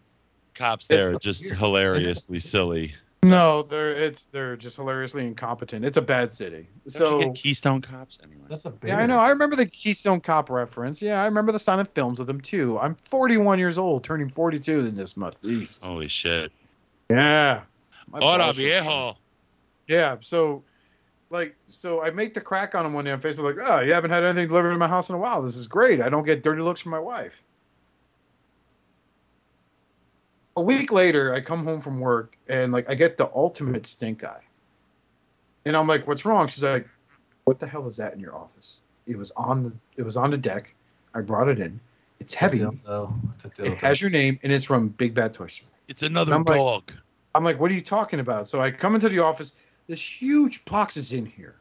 Cops 0.54 0.86
there 0.86 1.12
are 1.12 1.18
just 1.18 1.42
hilariously 1.42 2.38
silly. 2.38 2.94
No, 3.24 3.62
they're 3.62 3.92
it's 3.92 4.26
they're 4.26 4.56
just 4.56 4.76
hilariously 4.76 5.26
incompetent. 5.26 5.84
It's 5.84 5.96
a 5.96 6.02
bad 6.02 6.32
city. 6.32 6.66
Don't 6.66 6.84
you 6.84 6.90
So 6.90 7.18
get 7.20 7.34
Keystone 7.34 7.80
Cops 7.80 8.18
anyway. 8.22 8.44
That's 8.48 8.64
a 8.66 8.72
yeah, 8.84 8.98
I 8.98 9.06
know. 9.06 9.18
I 9.18 9.30
remember 9.30 9.56
the 9.56 9.66
Keystone 9.66 10.20
Cop 10.20 10.50
reference. 10.50 11.00
Yeah, 11.00 11.22
I 11.22 11.26
remember 11.26 11.52
the 11.52 11.58
silent 11.58 11.94
films 11.94 12.20
of 12.20 12.26
them 12.26 12.40
too. 12.40 12.78
I'm 12.78 12.94
41 12.94 13.58
years 13.58 13.78
old, 13.78 14.02
turning 14.02 14.28
42 14.28 14.86
in 14.86 14.96
this 14.96 15.16
month. 15.16 15.44
East. 15.44 15.84
Holy 15.84 16.08
shit! 16.08 16.50
Yeah. 17.10 17.62
My 18.08 18.18
Hola, 18.18 18.38
balls 18.38 18.56
viejo. 18.58 19.16
Yeah. 19.86 20.16
So, 20.20 20.62
like, 21.30 21.54
so 21.68 22.02
I 22.02 22.10
make 22.10 22.34
the 22.34 22.40
crack 22.40 22.74
on 22.74 22.84
him 22.84 22.92
one 22.92 23.04
day 23.04 23.10
on 23.10 23.20
Facebook, 23.20 23.56
like, 23.56 23.68
oh, 23.68 23.80
you 23.80 23.92
haven't 23.92 24.10
had 24.10 24.24
anything 24.24 24.48
delivered 24.48 24.72
to 24.72 24.78
my 24.78 24.88
house 24.88 25.08
in 25.08 25.14
a 25.14 25.18
while. 25.18 25.42
This 25.42 25.56
is 25.56 25.66
great. 25.66 26.00
I 26.00 26.08
don't 26.08 26.24
get 26.24 26.42
dirty 26.42 26.60
looks 26.60 26.80
from 26.80 26.90
my 26.90 26.98
wife. 26.98 27.42
A 30.56 30.60
week 30.60 30.92
later, 30.92 31.34
I 31.34 31.40
come 31.40 31.64
home 31.64 31.80
from 31.80 31.98
work 32.00 32.36
and 32.48 32.72
like 32.72 32.88
I 32.90 32.94
get 32.94 33.16
the 33.16 33.30
ultimate 33.34 33.86
stink 33.86 34.22
eye. 34.24 34.42
And 35.64 35.76
I'm 35.76 35.86
like, 35.86 36.06
what's 36.06 36.24
wrong? 36.24 36.46
She's 36.48 36.62
like, 36.64 36.88
what 37.44 37.58
the 37.58 37.66
hell 37.66 37.86
is 37.86 37.96
that 37.96 38.12
in 38.14 38.20
your 38.20 38.34
office? 38.36 38.78
It 39.06 39.16
was 39.16 39.30
on 39.36 39.62
the 39.64 39.72
it 39.96 40.02
was 40.02 40.16
on 40.16 40.30
the 40.30 40.38
deck. 40.38 40.74
I 41.14 41.20
brought 41.20 41.48
it 41.48 41.58
in. 41.58 41.80
It's 42.20 42.34
heavy. 42.34 42.60
Dildo. 42.60 43.18
It's 43.44 43.58
a 43.58 43.64
It 43.64 43.78
has 43.78 44.00
your 44.00 44.10
name 44.10 44.38
and 44.42 44.52
it's 44.52 44.64
from 44.64 44.88
Big 44.88 45.14
Bad 45.14 45.34
Toy 45.34 45.46
Store. 45.46 45.68
It's 45.88 46.02
another 46.02 46.34
I'm 46.34 46.44
like- 46.44 46.58
dog. 46.58 46.92
I'm 47.34 47.44
like, 47.44 47.58
what 47.58 47.70
are 47.70 47.74
you 47.74 47.80
talking 47.80 48.20
about? 48.20 48.46
So 48.46 48.60
I 48.60 48.70
come 48.70 48.94
into 48.94 49.08
the 49.08 49.20
office. 49.20 49.54
This 49.86 50.02
huge 50.02 50.66
box 50.66 50.98
is 50.98 51.14
in 51.14 51.24
here. 51.24 51.54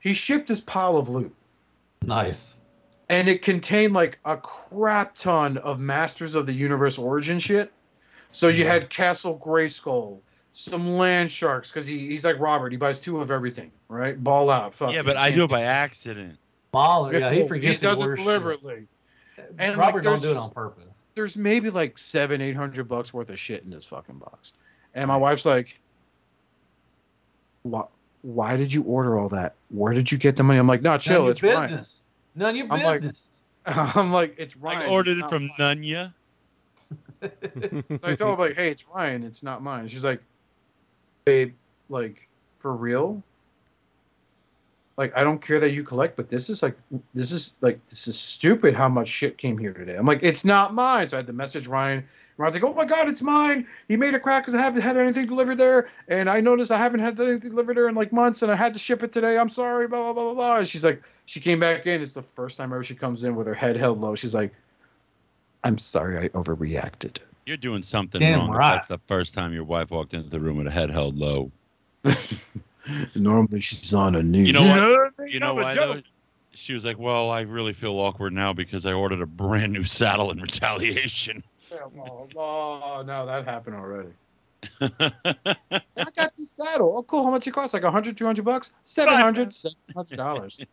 He 0.00 0.12
shipped 0.12 0.48
this 0.48 0.60
pile 0.60 0.98
of 0.98 1.08
loot, 1.08 1.34
nice. 2.02 2.57
And 3.08 3.28
it 3.28 3.42
contained 3.42 3.94
like 3.94 4.18
a 4.24 4.36
crap 4.36 5.14
ton 5.14 5.58
of 5.58 5.78
Masters 5.80 6.34
of 6.34 6.46
the 6.46 6.52
Universe 6.52 6.98
origin 6.98 7.38
shit. 7.38 7.72
So 8.30 8.48
you 8.48 8.66
had 8.66 8.90
Castle 8.90 9.40
Grayskull, 9.42 10.20
some 10.52 10.96
Land 10.96 11.30
Sharks, 11.30 11.70
because 11.70 11.86
he, 11.86 12.08
he's 12.08 12.24
like 12.24 12.38
Robert. 12.38 12.72
He 12.72 12.78
buys 12.78 13.00
two 13.00 13.20
of 13.20 13.30
everything, 13.30 13.70
right? 13.88 14.22
Ball 14.22 14.50
out. 14.50 14.74
Fuck 14.74 14.92
Yeah, 14.92 15.02
but 15.02 15.16
I 15.16 15.30
do 15.30 15.44
it 15.44 15.50
by 15.50 15.62
accident. 15.62 16.38
Mahler, 16.74 17.16
yeah, 17.16 17.32
he 17.32 17.38
Well, 17.40 17.48
forgets 17.48 17.78
He 17.78 17.86
does 17.86 17.96
to 17.96 18.02
it 18.02 18.06
order 18.06 18.16
shit. 18.16 18.24
deliberately. 18.26 18.86
Uh, 19.38 19.42
and, 19.58 19.70
like, 19.70 19.78
Robert 19.78 20.02
don't 20.02 20.20
do 20.20 20.30
it 20.30 20.36
on 20.36 20.50
purpose. 20.50 20.84
There's 21.14 21.36
maybe 21.36 21.70
like 21.70 21.96
seven, 21.96 22.40
eight 22.42 22.54
hundred 22.54 22.86
bucks 22.86 23.12
worth 23.14 23.30
of 23.30 23.38
shit 23.38 23.64
in 23.64 23.70
this 23.70 23.84
fucking 23.86 24.18
box. 24.18 24.52
And 24.94 25.08
my 25.08 25.16
wife's 25.16 25.46
like, 25.46 25.80
why, 27.62 27.84
why 28.22 28.56
did 28.56 28.72
you 28.72 28.82
order 28.82 29.18
all 29.18 29.28
that? 29.30 29.54
Where 29.70 29.94
did 29.94 30.12
you 30.12 30.18
get 30.18 30.36
the 30.36 30.42
money? 30.44 30.58
I'm 30.58 30.66
like, 30.66 30.82
no, 30.82 30.90
None 30.90 31.00
chill. 31.00 31.22
your 31.22 31.30
It's 31.32 31.42
Ryan. 31.42 31.70
business. 31.70 32.07
None 32.38 32.50
of 32.50 32.56
your 32.56 32.66
I'm 32.72 32.82
like- 32.82 33.00
business. 33.00 33.34
I'm 33.66 34.12
like, 34.12 34.34
it's 34.38 34.56
Ryan. 34.56 34.78
I 34.78 34.82
it's 34.84 34.90
ordered 34.90 35.18
it 35.18 35.20
not 35.20 35.30
from 35.30 35.50
mine." 35.58 35.82
Nunya. 35.82 36.14
So 37.20 37.98
I 38.04 38.14
tell 38.14 38.28
her 38.34 38.36
like, 38.36 38.54
hey, 38.54 38.70
it's 38.70 38.86
Ryan. 38.88 39.24
It's 39.24 39.42
not 39.42 39.62
mine. 39.62 39.88
She's 39.88 40.04
like, 40.04 40.22
babe, 41.24 41.52
like 41.90 42.28
for 42.60 42.74
real? 42.74 43.22
Like 44.96 45.14
I 45.16 45.22
don't 45.24 45.42
care 45.42 45.60
that 45.60 45.72
you 45.72 45.82
collect, 45.82 46.16
but 46.16 46.28
this 46.30 46.48
is 46.48 46.62
like 46.62 46.76
this 47.12 47.30
is 47.30 47.54
like 47.60 47.84
this 47.88 48.08
is 48.08 48.18
stupid 48.18 48.74
how 48.74 48.88
much 48.88 49.08
shit 49.08 49.36
came 49.36 49.58
here 49.58 49.72
today. 49.72 49.96
I'm 49.96 50.06
like, 50.06 50.20
it's 50.22 50.44
not 50.44 50.72
mine. 50.74 51.08
So 51.08 51.16
I 51.16 51.18
had 51.18 51.26
to 51.26 51.32
message 51.32 51.66
Ryan. 51.66 52.04
Ryan's 52.38 52.54
like, 52.54 52.64
oh 52.64 52.72
my 52.72 52.84
god, 52.84 53.08
it's 53.08 53.20
mine. 53.20 53.66
He 53.88 53.96
made 53.96 54.14
a 54.14 54.20
crack 54.20 54.44
because 54.44 54.54
I 54.54 54.62
haven't 54.62 54.82
had 54.82 54.96
anything 54.96 55.26
delivered 55.26 55.58
there, 55.58 55.88
and 56.06 56.30
I 56.30 56.40
noticed 56.40 56.70
I 56.70 56.78
haven't 56.78 57.00
had 57.00 57.20
anything 57.20 57.50
delivered 57.50 57.76
there 57.76 57.88
in 57.88 57.96
like 57.96 58.12
months, 58.12 58.42
and 58.42 58.50
I 58.50 58.54
had 58.54 58.72
to 58.74 58.78
ship 58.78 59.02
it 59.02 59.12
today. 59.12 59.36
I'm 59.36 59.48
sorry, 59.48 59.88
blah 59.88 60.00
blah 60.00 60.12
blah 60.14 60.22
blah 60.22 60.34
blah. 60.34 60.56
And 60.58 60.68
she's 60.68 60.84
like, 60.84 61.02
she 61.26 61.40
came 61.40 61.58
back 61.58 61.86
in. 61.86 62.00
It's 62.00 62.12
the 62.12 62.22
first 62.22 62.56
time 62.56 62.72
ever 62.72 62.84
she 62.84 62.94
comes 62.94 63.24
in 63.24 63.34
with 63.34 63.48
her 63.48 63.54
head 63.54 63.76
held 63.76 64.00
low. 64.00 64.14
She's 64.14 64.34
like, 64.34 64.54
I'm 65.64 65.78
sorry, 65.78 66.16
I 66.16 66.28
overreacted. 66.28 67.18
You're 67.44 67.56
doing 67.56 67.82
something 67.82 68.20
Damn 68.20 68.40
wrong. 68.40 68.50
right. 68.50 68.74
That's 68.74 68.86
the 68.86 68.98
first 68.98 69.34
time 69.34 69.52
your 69.52 69.64
wife 69.64 69.90
walked 69.90 70.14
into 70.14 70.28
the 70.28 70.38
room 70.38 70.58
with 70.58 70.68
a 70.68 70.70
head 70.70 70.90
held 70.90 71.16
low. 71.16 71.50
Normally 73.16 73.60
she's 73.60 73.92
on 73.92 74.14
her 74.14 74.22
knees. 74.22 74.46
You 74.46 74.52
know 74.52 74.62
what? 74.62 74.80
what 74.80 75.12
I 75.18 75.22
mean? 75.22 75.32
You 75.32 75.40
know 75.40 75.52
I'm 75.52 75.58
a 75.58 75.62
why 75.62 75.74
joke. 75.74 75.96
though? 75.96 76.02
She 76.52 76.72
was 76.72 76.84
like, 76.84 76.98
"Well, 76.98 77.30
I 77.30 77.40
really 77.42 77.72
feel 77.72 77.94
awkward 77.98 78.32
now 78.32 78.52
because 78.52 78.86
I 78.86 78.92
ordered 78.92 79.22
a 79.22 79.26
brand 79.26 79.72
new 79.72 79.84
saddle 79.84 80.30
in 80.30 80.40
retaliation." 80.40 81.42
Oh, 81.72 82.28
oh, 82.36 83.02
no, 83.06 83.26
that 83.26 83.44
happened 83.44 83.76
already. 83.76 84.10
I 84.80 86.10
got 86.16 86.36
this 86.36 86.50
saddle. 86.50 86.96
Oh, 86.96 87.02
cool. 87.02 87.24
How 87.24 87.30
much 87.30 87.46
it 87.46 87.52
cost? 87.52 87.74
Like 87.74 87.84
100, 87.84 88.16
200 88.16 88.44
bucks? 88.44 88.72
700 88.84 89.50
$700. 89.50 90.66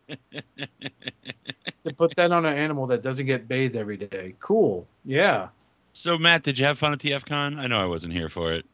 to 1.84 1.94
put 1.96 2.16
that 2.16 2.32
on 2.32 2.46
an 2.46 2.56
animal 2.56 2.88
that 2.88 3.02
doesn't 3.02 3.26
get 3.26 3.48
bathed 3.48 3.76
every 3.76 3.98
day. 3.98 4.36
Cool. 4.40 4.88
Yeah. 5.04 5.50
so, 5.94 6.18
Matt, 6.18 6.44
did 6.44 6.58
you 6.58 6.66
have 6.66 6.80
fun 6.80 6.94
at 6.94 7.00
TFCon? 7.00 7.60
I 7.60 7.68
know 7.68 7.80
I 7.80 7.86
wasn't 7.86 8.14
here 8.14 8.30
for 8.30 8.54
it. 8.54 8.66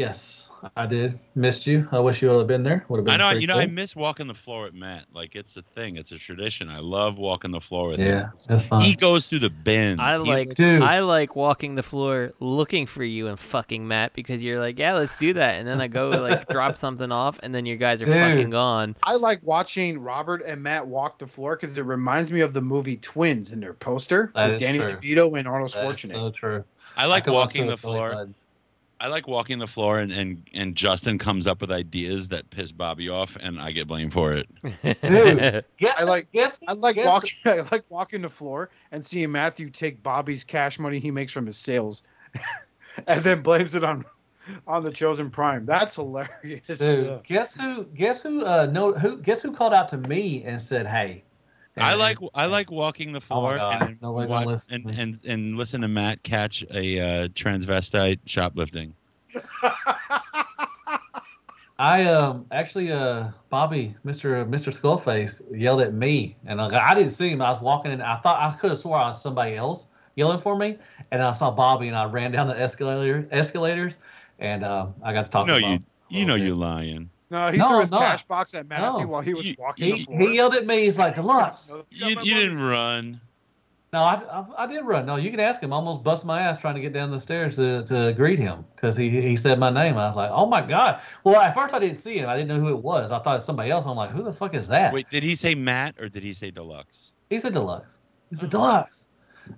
Yes, 0.00 0.48
I 0.76 0.86
did. 0.86 1.18
Missed 1.34 1.66
you. 1.66 1.86
I 1.92 1.98
wish 1.98 2.22
you 2.22 2.30
would 2.30 2.38
have 2.38 2.46
been 2.46 2.62
there. 2.62 2.86
Would 2.88 2.98
have 2.98 3.04
been. 3.04 3.14
I 3.14 3.16
know, 3.32 3.38
you 3.38 3.46
know, 3.46 3.58
I 3.58 3.66
cool. 3.66 3.74
miss 3.74 3.94
walking 3.94 4.26
the 4.28 4.34
floor 4.34 4.62
with 4.62 4.72
Matt. 4.72 5.04
Like 5.12 5.36
it's 5.36 5.58
a 5.58 5.62
thing. 5.74 5.96
It's 5.96 6.10
a 6.10 6.16
tradition. 6.18 6.70
I 6.70 6.78
love 6.78 7.18
walking 7.18 7.50
the 7.50 7.60
floor 7.60 7.88
with 7.90 7.98
him. 7.98 8.06
Yeah, 8.08 8.30
that's 8.48 8.64
fine. 8.64 8.80
He 8.80 8.94
goes 8.94 9.28
through 9.28 9.40
the 9.40 9.50
bins. 9.50 10.00
I 10.00 10.12
He 10.14 10.18
like 10.18 10.48
looks- 10.48 10.58
Dude. 10.60 10.80
I 10.82 11.00
like 11.00 11.36
walking 11.36 11.74
the 11.74 11.82
floor 11.82 12.32
looking 12.40 12.86
for 12.86 13.04
you 13.04 13.26
and 13.28 13.38
fucking 13.38 13.86
Matt 13.86 14.14
because 14.14 14.42
you're 14.42 14.58
like, 14.58 14.78
yeah, 14.78 14.94
let's 14.94 15.16
do 15.18 15.34
that, 15.34 15.56
and 15.56 15.68
then 15.68 15.82
I 15.82 15.88
go 15.88 16.08
like 16.08 16.48
drop 16.50 16.78
something 16.78 17.12
off, 17.12 17.38
and 17.42 17.54
then 17.54 17.66
you 17.66 17.76
guys 17.76 18.00
are 18.00 18.04
Dude. 18.06 18.14
fucking 18.14 18.50
gone. 18.50 18.96
I 19.02 19.16
like 19.16 19.40
watching 19.42 19.98
Robert 20.00 20.42
and 20.46 20.62
Matt 20.62 20.86
walk 20.86 21.18
the 21.18 21.26
floor 21.26 21.56
because 21.56 21.76
it 21.76 21.82
reminds 21.84 22.30
me 22.32 22.40
of 22.40 22.54
the 22.54 22.62
movie 22.62 22.96
Twins 22.96 23.52
in 23.52 23.60
their 23.60 23.74
poster 23.74 24.32
That 24.34 24.46
with 24.46 24.54
is 24.56 24.60
Danny 24.62 24.78
true. 24.78 24.92
DeVito 24.92 25.38
and 25.38 25.46
Arnold 25.46 25.72
That's 25.74 26.02
Schwarzenegger. 26.04 26.12
so 26.12 26.30
true. 26.30 26.64
I 26.96 27.06
like 27.06 27.24
could 27.24 27.32
walk 27.34 27.46
walking 27.48 27.62
to 27.62 27.68
the 27.68 27.74
a 27.74 27.76
Philly 27.76 27.94
floor. 27.94 28.12
bud. 28.12 28.34
I 29.00 29.06
like 29.08 29.26
walking 29.26 29.58
the 29.58 29.66
floor, 29.66 29.98
and, 29.98 30.12
and 30.12 30.42
and 30.52 30.76
Justin 30.76 31.16
comes 31.18 31.46
up 31.46 31.62
with 31.62 31.72
ideas 31.72 32.28
that 32.28 32.50
piss 32.50 32.70
Bobby 32.70 33.08
off, 33.08 33.34
and 33.40 33.58
I 33.58 33.72
get 33.72 33.86
blamed 33.88 34.12
for 34.12 34.34
it. 34.34 34.46
Dude. 35.02 35.64
Guess, 35.78 35.98
I 36.00 36.04
like- 36.04 36.30
Guess, 36.32 36.62
I 36.68 36.72
like 36.74 36.96
guess- 36.96 37.06
walking. 37.06 37.38
I 37.46 37.66
like 37.72 37.84
walking 37.88 38.22
the 38.22 38.28
floor 38.28 38.68
and 38.92 39.04
seeing 39.04 39.32
Matthew 39.32 39.70
take 39.70 40.02
Bobby's 40.02 40.44
cash 40.44 40.78
money 40.78 40.98
he 40.98 41.10
makes 41.10 41.32
from 41.32 41.46
his 41.46 41.56
sales, 41.56 42.02
and 43.06 43.22
then 43.22 43.40
blames 43.40 43.74
it 43.74 43.84
on 43.84 44.04
on 44.66 44.82
the 44.84 44.90
chosen 44.90 45.30
prime. 45.30 45.64
That's 45.64 45.94
hilarious. 45.94 46.78
Dude, 46.78 47.06
Yeah. 47.06 47.18
guess 47.26 47.56
who? 47.56 47.84
Guess 47.94 48.22
who? 48.22 48.44
Uh, 48.44 48.66
no, 48.70 48.92
who? 48.92 49.16
Guess 49.18 49.42
who 49.42 49.52
called 49.52 49.72
out 49.72 49.88
to 49.90 49.96
me 49.96 50.44
and 50.44 50.60
said, 50.60 50.86
"Hey." 50.86 51.24
I 51.76 51.94
like 51.94 52.18
I 52.34 52.46
like 52.46 52.70
walking 52.70 53.12
the 53.12 53.18
Oh 53.18 53.20
floor 53.20 53.56
God, 53.58 53.82
and, 53.82 54.46
listen 54.46 54.74
and, 54.74 54.88
to 54.88 55.00
and 55.00 55.20
and 55.26 55.56
listen 55.56 55.80
to 55.82 55.88
Matt 55.88 56.22
catch 56.22 56.62
a 56.70 57.00
uh, 57.00 57.28
transvestite 57.28 58.20
shoplifting. 58.26 58.94
I 61.78 62.04
um 62.04 62.44
actually 62.52 62.92
uh 62.92 63.28
Bobby, 63.48 63.94
Mr. 64.04 64.46
Mr. 64.48 64.70
Skullface 64.70 65.40
yelled 65.50 65.80
at 65.80 65.94
me, 65.94 66.36
and 66.46 66.60
I, 66.60 66.90
I 66.90 66.94
didn't 66.94 67.12
see 67.12 67.30
him. 67.30 67.40
I 67.40 67.48
was 67.50 67.60
walking 67.62 67.92
in. 67.92 68.02
I 68.02 68.16
thought 68.16 68.38
I 68.40 68.54
could 68.56 68.70
have 68.70 68.78
swore 68.78 68.98
I 68.98 69.08
was 69.08 69.22
somebody 69.22 69.56
else 69.56 69.86
yelling 70.14 70.40
for 70.40 70.56
me, 70.56 70.76
and 71.10 71.22
I 71.22 71.32
saw 71.32 71.50
Bobby, 71.50 71.88
and 71.88 71.96
I 71.96 72.04
ran 72.04 72.32
down 72.32 72.48
the 72.48 72.60
escalator 72.60 73.26
escalators, 73.30 73.98
and 74.40 74.62
um 74.64 74.94
I 75.02 75.12
got 75.14 75.24
to 75.24 75.30
talk 75.30 75.46
No, 75.46 75.56
to 75.56 75.66
you 75.66 75.78
you 76.10 76.26
know 76.26 76.34
you're 76.34 76.54
lying. 76.54 77.08
No, 77.30 77.48
he 77.48 77.58
No, 77.58 77.68
threw 77.68 77.80
his 77.80 77.90
no. 77.92 77.98
cash 77.98 78.24
box 78.24 78.54
at 78.54 78.68
Matthew 78.68 79.02
No. 79.02 79.06
while 79.06 79.20
he 79.20 79.34
was 79.34 79.46
You- 79.46 79.54
walking 79.58 79.96
He, 79.96 80.04
the 80.04 80.16
he 80.16 80.34
yelled 80.34 80.54
at 80.54 80.66
me. 80.66 80.84
He's 80.84 80.98
like, 80.98 81.14
"Deluxe." 81.14 81.70
No, 81.70 81.84
You, 81.90 82.08
you 82.22 82.34
didn't 82.34 82.58
run. 82.58 83.20
No, 83.92 84.02
I, 84.02 84.14
I, 84.32 84.44
I 84.58 84.66
did 84.68 84.84
run. 84.84 85.04
No, 85.04 85.16
you 85.16 85.30
can 85.32 85.40
ask 85.40 85.60
him. 85.60 85.72
I 85.72 85.76
almost 85.76 86.04
bust 86.04 86.24
my 86.24 86.40
ass 86.42 86.58
trying 86.58 86.76
to 86.76 86.80
get 86.80 86.92
down 86.92 87.10
the 87.10 87.18
stairs 87.18 87.56
to, 87.56 87.84
to 87.86 88.12
greet 88.12 88.38
him 88.38 88.64
because 88.76 88.96
he 88.96 89.10
he 89.10 89.36
said 89.36 89.58
my 89.58 89.68
name. 89.70 89.96
I 89.96 90.06
was 90.06 90.14
like, 90.16 90.30
oh 90.32 90.46
my 90.46 90.60
god. 90.60 91.00
Well, 91.24 91.40
at 91.40 91.54
first 91.54 91.74
I 91.74 91.80
didn't 91.80 91.98
see 91.98 92.18
him. 92.18 92.28
I 92.28 92.36
didn't 92.36 92.48
know 92.48 92.60
who 92.60 92.68
it 92.68 92.82
was. 92.82 93.10
I 93.10 93.18
thought 93.18 93.32
it 93.32 93.34
was 93.38 93.44
somebody 93.44 93.70
else. 93.70 93.86
I'm 93.86 93.96
like, 93.96 94.10
who 94.10 94.22
the 94.22 94.32
fuck 94.32 94.54
is 94.54 94.68
that? 94.68 94.92
Wait, 94.92 95.10
did 95.10 95.22
he 95.24 95.34
say 95.34 95.54
Matt 95.56 95.96
or 96.00 96.08
did 96.08 96.22
he 96.22 96.32
say 96.32 96.50
Deluxe? 96.52 97.12
He 97.30 97.38
said 97.40 97.52
deluxe. 97.52 97.98
He 98.30 98.36
said 98.36 98.46
Oh. 98.46 98.58
deluxe. 98.58 99.06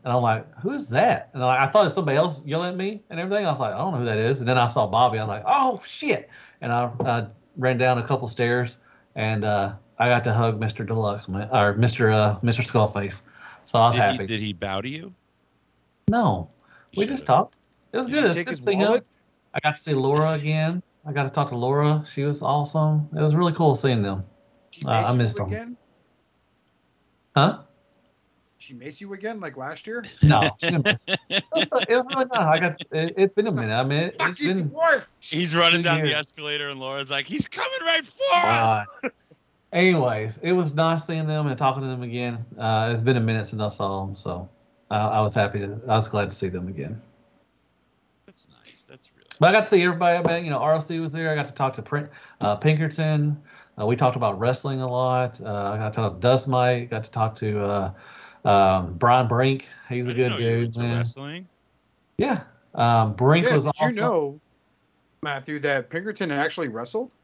And 0.05 0.11
I'm 0.13 0.23
like, 0.23 0.47
who 0.61 0.73
is 0.73 0.89
that? 0.91 1.29
And 1.35 1.45
I, 1.45 1.65
I 1.65 1.71
thought 1.71 1.83
it 1.83 1.85
was 1.85 1.95
somebody 1.95 2.17
else 2.17 2.43
yelling 2.47 2.71
at 2.71 2.77
me 2.79 3.03
and 3.11 3.21
everything. 3.21 3.45
I 3.45 3.51
was 3.51 3.61
like, 3.61 3.75
I 3.75 3.79
don't 3.79 3.93
know 3.93 3.99
who 3.99 4.05
that 4.07 4.17
is. 4.17 4.39
And 4.41 4.49
then 4.49 4.57
I 4.57 4.67
saw 4.67 4.87
Bobby. 4.87 5.19
I 5.19 5.25
was 5.25 5.29
like, 5.29 5.43
oh 5.47 5.83
shit. 5.87 6.31
And 6.63 6.73
I, 6.73 6.91
I 7.01 7.27
ran 7.57 7.79
down 7.79 7.99
a 7.99 8.07
couple 8.07 8.27
stairs 8.29 8.79
and 9.15 9.45
uh, 9.45 9.73
I 9.99 10.09
got 10.09 10.25
to 10.25 10.33
hug 10.33 10.59
Mr. 10.61 10.87
Deluxe, 10.87 11.29
or 11.29 11.75
Mr. 11.75 12.13
Uh, 12.13 12.39
Mr. 12.41 12.63
Skullface. 12.67 13.21
So 13.67 13.79
I 13.79 13.87
was 13.87 13.95
Did 13.95 14.01
happy. 14.03 14.19
he, 14.19 14.27
did 14.27 14.41
he 14.41 14.53
bow 14.53 14.81
to 14.81 14.89
you? 14.89 15.13
No, 16.09 16.51
we 16.97 17.07
just 17.07 17.21
Should've. 17.23 17.27
talked. 17.27 17.57
It 17.93 17.99
was 17.99 18.07
Did 18.07 18.13
good. 18.15 18.19
you 18.21 18.25
It 18.25 18.29
was 18.29 18.37
good 18.37 18.49
his 18.49 18.59
to 18.59 18.65
see 18.65 18.75
him. 18.75 19.01
I 19.55 19.61
got 19.61 19.75
to 19.77 19.81
see 19.81 19.95
Laura 19.95 20.33
again. 20.33 20.83
I 21.07 21.13
got 21.13 21.25
to 21.25 21.31
talk 21.31 21.49
to 21.49 21.57
Laura. 21.57 22.03
She 22.07 22.23
was 22.25 22.43
awesome. 22.43 23.09
It 23.17 23.21
was 23.21 23.35
really 23.35 23.53
cool 23.53 23.75
seeing 23.75 24.03
them. 24.03 24.25
Uh, 24.87 24.91
I 24.91 25.15
missed 25.15 25.39
him. 25.39 25.47
again. 25.47 25.77
Huh? 27.37 27.59
She 28.63 28.75
mace 28.75 29.01
you 29.01 29.13
again 29.13 29.41
like 29.41 29.57
last 29.57 29.89
year. 29.89 30.05
No, 30.23 30.41
she 30.61 30.67
didn't 30.71 30.87
it, 31.29 31.43
was, 31.53 31.69
it 31.89 31.97
was 31.97 32.07
really 32.11 32.27
nice. 32.27 32.39
I 32.39 32.59
got. 32.61 32.81
It, 32.93 33.15
it's 33.17 33.33
been 33.33 33.49
a 33.49 33.51
minute. 33.53 33.75
I 33.75 33.83
mean, 33.83 33.99
it, 34.05 34.19
Fuck 34.21 34.29
it's 34.31 34.47
been. 34.47 34.71
dwarf. 34.71 35.09
He's 35.19 35.53
running 35.57 35.79
Two 35.81 35.85
down 35.85 36.03
the 36.05 36.15
escalator 36.17 36.69
and 36.69 36.79
Laura's 36.79 37.11
like, 37.11 37.27
he's 37.27 37.49
coming 37.49 37.71
right 37.83 38.07
for 38.07 38.37
Uh, 38.37 38.85
us. 39.05 39.11
anyways, 39.73 40.39
it 40.43 40.53
was 40.53 40.75
nice 40.75 41.07
seeing 41.07 41.27
them 41.27 41.49
and 41.49 41.59
talking 41.59 41.83
to 41.83 41.89
them 41.89 42.05
again. 42.05 42.45
Uh, 42.57 42.91
it's 42.93 43.03
been 43.03 43.17
a 43.17 43.21
minute 43.21 43.47
since 43.47 43.61
I 43.61 43.67
saw 43.67 44.07
them, 44.07 44.15
so 44.15 44.49
I, 44.93 44.99
I 44.99 45.21
was 45.23 45.35
happy. 45.35 45.59
To, 45.59 45.81
I 45.89 45.97
was 45.97 46.07
glad 46.09 46.31
to 46.31 46.37
see 46.37 46.49
them 46.49 46.69
again. 46.69 47.03
That's 48.27 48.47
nice. 48.65 48.85
That's 48.89 49.11
really. 49.17 49.27
But 49.41 49.49
I 49.49 49.53
got 49.53 49.65
to 49.65 49.69
see 49.71 49.83
everybody. 49.83 50.19
I 50.19 50.35
mean, 50.37 50.45
you 50.45 50.51
know, 50.51 50.61
RLC 50.61 51.01
was 51.01 51.11
there. 51.11 51.33
I 51.33 51.35
got 51.35 51.47
to 51.47 51.55
talk 51.55 51.75
to 51.75 51.83
Print, 51.83 52.09
uh, 52.41 52.55
Pinkerton. 52.57 53.43
Uh, 53.81 53.87
we 53.87 53.97
talked 53.97 54.15
about 54.15 54.39
wrestling 54.39 54.83
a 54.83 54.89
lot. 54.89 55.41
Uh, 55.41 55.73
I 55.73 55.79
got 55.79 55.93
to 55.95 55.97
talk 55.97 56.15
to 56.15 56.21
Dust 56.21 56.47
Mite. 56.47 56.91
Got 56.91 57.03
to 57.05 57.11
talk 57.11 57.35
to 57.37 57.65
uh, 57.65 57.91
um, 58.45 58.95
Brian 58.95 59.29
Brink. 59.29 59.67
He's 59.89 60.09
a 60.09 60.11
I 60.11 60.15
didn't 60.15 60.37
good 60.39 60.43
know 60.43 60.51
dude, 60.51 60.65
into 60.67 60.79
man. 60.81 60.99
Wrestling. 60.99 61.49
Yeah. 62.19 62.43
Um, 62.75 63.15
Brink 63.15 63.47
Yeah, 63.47 63.55
was 63.55 63.65
did 63.65 63.73
awesome. 63.81 63.91
you 63.91 64.01
know, 64.01 64.41
Matthew, 65.23 65.59
that 65.61 65.91
Pinkerton 65.91 66.31
actually 66.31 66.69
wrestled? 66.69 67.15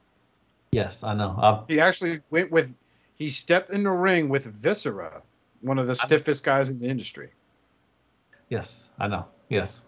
Yes, 0.73 1.03
I 1.03 1.15
know. 1.15 1.35
I, 1.39 1.63
He 1.73 1.81
actually 1.81 2.21
went 2.31 2.51
with. 2.51 2.75
He 3.17 3.31
stepped 3.31 3.71
in 3.71 3.83
the 3.83 3.91
ring 3.91 4.29
with 4.29 4.45
Viscera, 4.45 5.23
one 5.63 5.79
of 5.79 5.87
the 5.89 5.95
stiffest 5.95 6.45
guys 6.45 6.71
in 6.71 6.79
the 6.79 6.87
industry. 6.87 7.31
yes, 8.49 8.93
I 8.99 9.09
know. 9.09 9.25
Yes. 9.49 9.87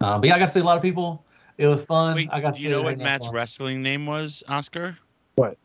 Um, 0.00 0.20
but 0.20 0.28
yeah, 0.28 0.36
I 0.36 0.38
got 0.38 0.46
to 0.46 0.50
see 0.52 0.60
a 0.60 0.64
lot 0.64 0.76
of 0.76 0.82
people. 0.82 1.24
It 1.58 1.66
was 1.66 1.82
fun. 1.84 2.14
Wait, 2.16 2.28
I 2.32 2.40
got 2.40 2.52
to 2.52 2.56
do 2.56 2.58
see 2.58 2.64
you 2.64 2.70
know 2.70 2.82
what 2.82 2.98
Matt's 2.98 3.26
fun. 3.26 3.34
wrestling 3.34 3.82
name 3.82 4.06
was, 4.06 4.42
Oscar? 4.48 4.96
What? 5.36 5.58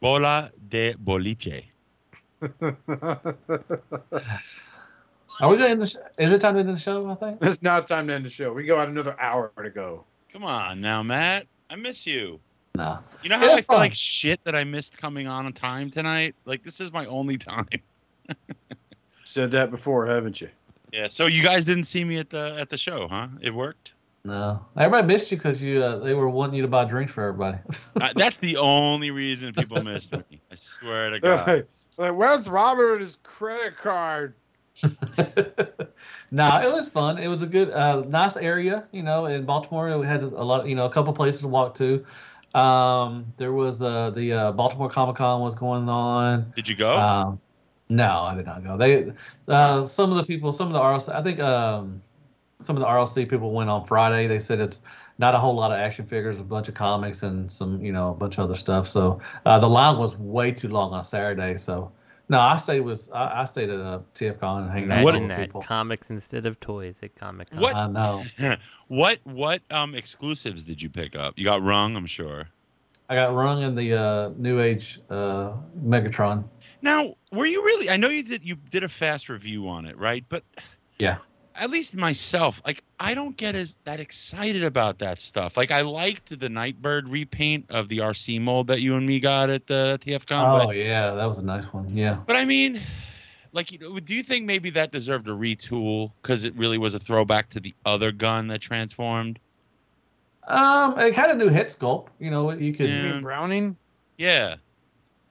Bola 0.00 0.50
de 0.68 0.94
Boliche. 0.94 1.64
Are 5.40 5.50
we 5.50 5.56
going 5.56 5.58
to 5.58 5.68
end 5.70 5.80
the 5.80 5.86
sh- 5.86 5.96
Is 6.18 6.32
it 6.32 6.40
time 6.40 6.54
to 6.54 6.60
end 6.60 6.68
the 6.68 6.76
show, 6.78 7.10
I 7.10 7.14
think? 7.16 7.38
it's 7.42 7.62
not 7.62 7.86
time 7.86 8.06
to 8.08 8.14
end 8.14 8.24
the 8.24 8.30
show. 8.30 8.52
We 8.52 8.64
got 8.64 8.88
another 8.88 9.16
hour 9.20 9.52
to 9.62 9.70
go. 9.70 10.04
Come 10.32 10.44
on 10.44 10.80
now, 10.80 11.02
Matt. 11.02 11.46
I 11.70 11.76
miss 11.76 12.06
you. 12.06 12.40
No. 12.76 12.98
You 13.22 13.28
know 13.28 13.38
how 13.38 13.50
was 13.50 13.58
I 13.58 13.62
feel 13.62 13.76
like 13.76 13.94
shit 13.94 14.42
that 14.44 14.54
I 14.56 14.64
missed 14.64 14.96
coming 14.98 15.28
on 15.28 15.46
on 15.46 15.52
time 15.52 15.90
tonight? 15.90 16.34
Like 16.44 16.62
this 16.64 16.80
is 16.80 16.92
my 16.92 17.06
only 17.06 17.38
time. 17.38 17.68
Said 19.24 19.52
that 19.52 19.70
before, 19.70 20.06
haven't 20.06 20.40
you? 20.40 20.48
Yeah. 20.92 21.08
So 21.08 21.26
you 21.26 21.42
guys 21.42 21.64
didn't 21.64 21.84
see 21.84 22.04
me 22.04 22.18
at 22.18 22.30
the 22.30 22.56
at 22.58 22.68
the 22.68 22.78
show, 22.78 23.08
huh? 23.08 23.28
It 23.40 23.54
worked. 23.54 23.92
No. 24.24 24.64
Everybody 24.76 25.06
missed 25.06 25.30
you 25.30 25.36
because 25.36 25.62
you 25.62 25.82
uh, 25.82 25.98
they 25.98 26.14
were 26.14 26.28
wanting 26.28 26.56
you 26.56 26.62
to 26.62 26.68
buy 26.68 26.84
drinks 26.84 27.12
for 27.12 27.22
everybody. 27.24 27.58
Uh, 28.00 28.12
that's 28.16 28.38
the 28.38 28.56
only 28.56 29.10
reason 29.12 29.52
people 29.52 29.82
missed 29.84 30.12
me. 30.12 30.40
I 30.50 30.54
swear 30.56 31.10
to 31.10 31.20
God. 31.20 31.66
Like, 31.96 32.10
like, 32.10 32.18
where's 32.18 32.48
Robert 32.48 32.94
and 32.94 33.02
his 33.02 33.16
credit 33.22 33.76
card? 33.76 34.34
no, 34.82 36.60
it 36.60 36.72
was 36.72 36.88
fun. 36.88 37.18
It 37.18 37.28
was 37.28 37.42
a 37.42 37.46
good, 37.46 37.70
uh, 37.70 38.02
nice 38.08 38.36
area. 38.36 38.84
You 38.92 39.02
know, 39.02 39.26
in 39.26 39.44
Baltimore, 39.44 39.96
we 39.98 40.06
had 40.06 40.22
a 40.22 40.26
lot. 40.26 40.66
You 40.66 40.74
know, 40.74 40.86
a 40.86 40.90
couple 40.90 41.12
places 41.12 41.42
to 41.42 41.48
walk 41.48 41.74
to. 41.76 42.04
Um, 42.54 43.32
there 43.36 43.52
was 43.52 43.82
uh, 43.82 44.10
the 44.10 44.32
uh, 44.32 44.52
Baltimore 44.52 44.88
Comic 44.88 45.16
Con 45.16 45.40
was 45.40 45.54
going 45.54 45.88
on. 45.88 46.52
Did 46.56 46.68
you 46.68 46.76
go? 46.76 46.96
Um, 46.96 47.40
no, 47.88 48.22
I 48.22 48.34
did 48.34 48.46
not 48.46 48.64
go. 48.64 48.76
They, 48.76 49.12
uh, 49.48 49.84
some 49.84 50.10
of 50.10 50.16
the 50.16 50.24
people, 50.24 50.52
some 50.52 50.68
of 50.68 50.72
the 50.72 50.80
RLC, 50.80 51.14
I 51.14 51.22
think, 51.22 51.40
um, 51.40 52.00
some 52.60 52.76
of 52.76 52.80
the 52.80 52.86
RLC 52.86 53.28
people 53.28 53.52
went 53.52 53.70
on 53.70 53.84
Friday. 53.86 54.26
They 54.26 54.38
said 54.38 54.60
it's 54.60 54.80
not 55.18 55.34
a 55.34 55.38
whole 55.38 55.54
lot 55.54 55.70
of 55.70 55.78
action 55.78 56.06
figures, 56.06 56.40
a 56.40 56.44
bunch 56.44 56.68
of 56.68 56.74
comics, 56.74 57.22
and 57.22 57.50
some, 57.50 57.84
you 57.84 57.92
know, 57.92 58.10
a 58.10 58.14
bunch 58.14 58.38
of 58.38 58.44
other 58.44 58.56
stuff. 58.56 58.86
So 58.88 59.20
uh, 59.46 59.58
the 59.58 59.68
line 59.68 59.98
was 59.98 60.16
way 60.18 60.50
too 60.50 60.68
long 60.68 60.92
on 60.92 61.04
Saturday. 61.04 61.56
So 61.58 61.92
no, 62.28 62.40
I 62.40 62.56
stayed 62.56 62.80
was 62.80 63.10
I, 63.10 63.42
I 63.42 63.44
stayed 63.44 63.70
at 63.70 63.80
uh, 63.80 64.00
TFCon 64.14 64.62
and 64.62 64.70
hanging 64.70 64.90
out 64.90 65.04
with 65.04 65.14
Imagine 65.14 65.28
that 65.28 65.40
people. 65.40 65.62
comics 65.62 66.10
instead 66.10 66.46
of 66.46 66.58
toys 66.58 66.96
at 67.02 67.14
Comic 67.16 67.50
Con. 67.50 67.60
What? 67.60 67.76
I 67.76 67.86
know. 67.86 68.22
what 68.88 69.18
what 69.24 69.60
um 69.70 69.94
exclusives 69.94 70.64
did 70.64 70.80
you 70.80 70.88
pick 70.88 71.14
up? 71.14 71.34
You 71.36 71.44
got 71.44 71.62
rung, 71.62 71.96
I'm 71.96 72.06
sure. 72.06 72.48
I 73.08 73.14
got 73.14 73.34
rung 73.34 73.62
in 73.62 73.74
the 73.74 73.94
uh, 73.94 74.30
New 74.38 74.60
Age 74.60 74.98
uh, 75.10 75.52
Megatron. 75.84 76.44
Now, 76.80 77.16
were 77.32 77.44
you 77.44 77.62
really? 77.62 77.90
I 77.90 77.98
know 77.98 78.08
you 78.08 78.22
did. 78.22 78.42
You 78.42 78.56
did 78.56 78.82
a 78.82 78.88
fast 78.88 79.28
review 79.28 79.68
on 79.68 79.84
it, 79.84 79.98
right? 79.98 80.24
But 80.28 80.42
Yeah. 80.98 81.18
At 81.56 81.70
least 81.70 81.94
myself, 81.94 82.60
like 82.66 82.82
I 82.98 83.14
don't 83.14 83.36
get 83.36 83.54
as 83.54 83.76
that 83.84 84.00
excited 84.00 84.64
about 84.64 84.98
that 84.98 85.20
stuff. 85.20 85.56
Like 85.56 85.70
I 85.70 85.82
liked 85.82 86.38
the 86.38 86.48
Nightbird 86.48 87.08
repaint 87.08 87.70
of 87.70 87.88
the 87.88 87.98
RC 87.98 88.40
mold 88.40 88.66
that 88.66 88.80
you 88.80 88.96
and 88.96 89.06
me 89.06 89.20
got 89.20 89.50
at 89.50 89.66
the 89.66 89.98
TFCon. 90.04 90.62
Oh 90.62 90.66
but, 90.66 90.76
yeah, 90.76 91.14
that 91.14 91.26
was 91.26 91.38
a 91.38 91.44
nice 91.44 91.72
one. 91.72 91.96
Yeah. 91.96 92.18
but 92.26 92.34
I 92.34 92.44
mean, 92.44 92.80
like, 93.52 93.70
you 93.70 93.78
know, 93.78 94.00
do 94.00 94.14
you 94.14 94.24
think 94.24 94.46
maybe 94.46 94.70
that 94.70 94.90
deserved 94.90 95.28
a 95.28 95.30
retool 95.30 96.10
because 96.20 96.44
it 96.44 96.56
really 96.56 96.76
was 96.76 96.94
a 96.94 96.98
throwback 96.98 97.50
to 97.50 97.60
the 97.60 97.72
other 97.86 98.10
gun 98.10 98.48
that 98.48 98.60
transformed? 98.60 99.38
Um, 100.48 100.98
it 100.98 101.14
had 101.14 101.30
a 101.30 101.34
new 101.34 101.48
head 101.48 101.66
sculpt. 101.66 102.08
You 102.18 102.30
know, 102.30 102.50
you 102.50 102.74
could. 102.74 102.88
Yeah. 102.88 103.14
You 103.14 103.20
Browning? 103.20 103.76
Yeah. 104.18 104.56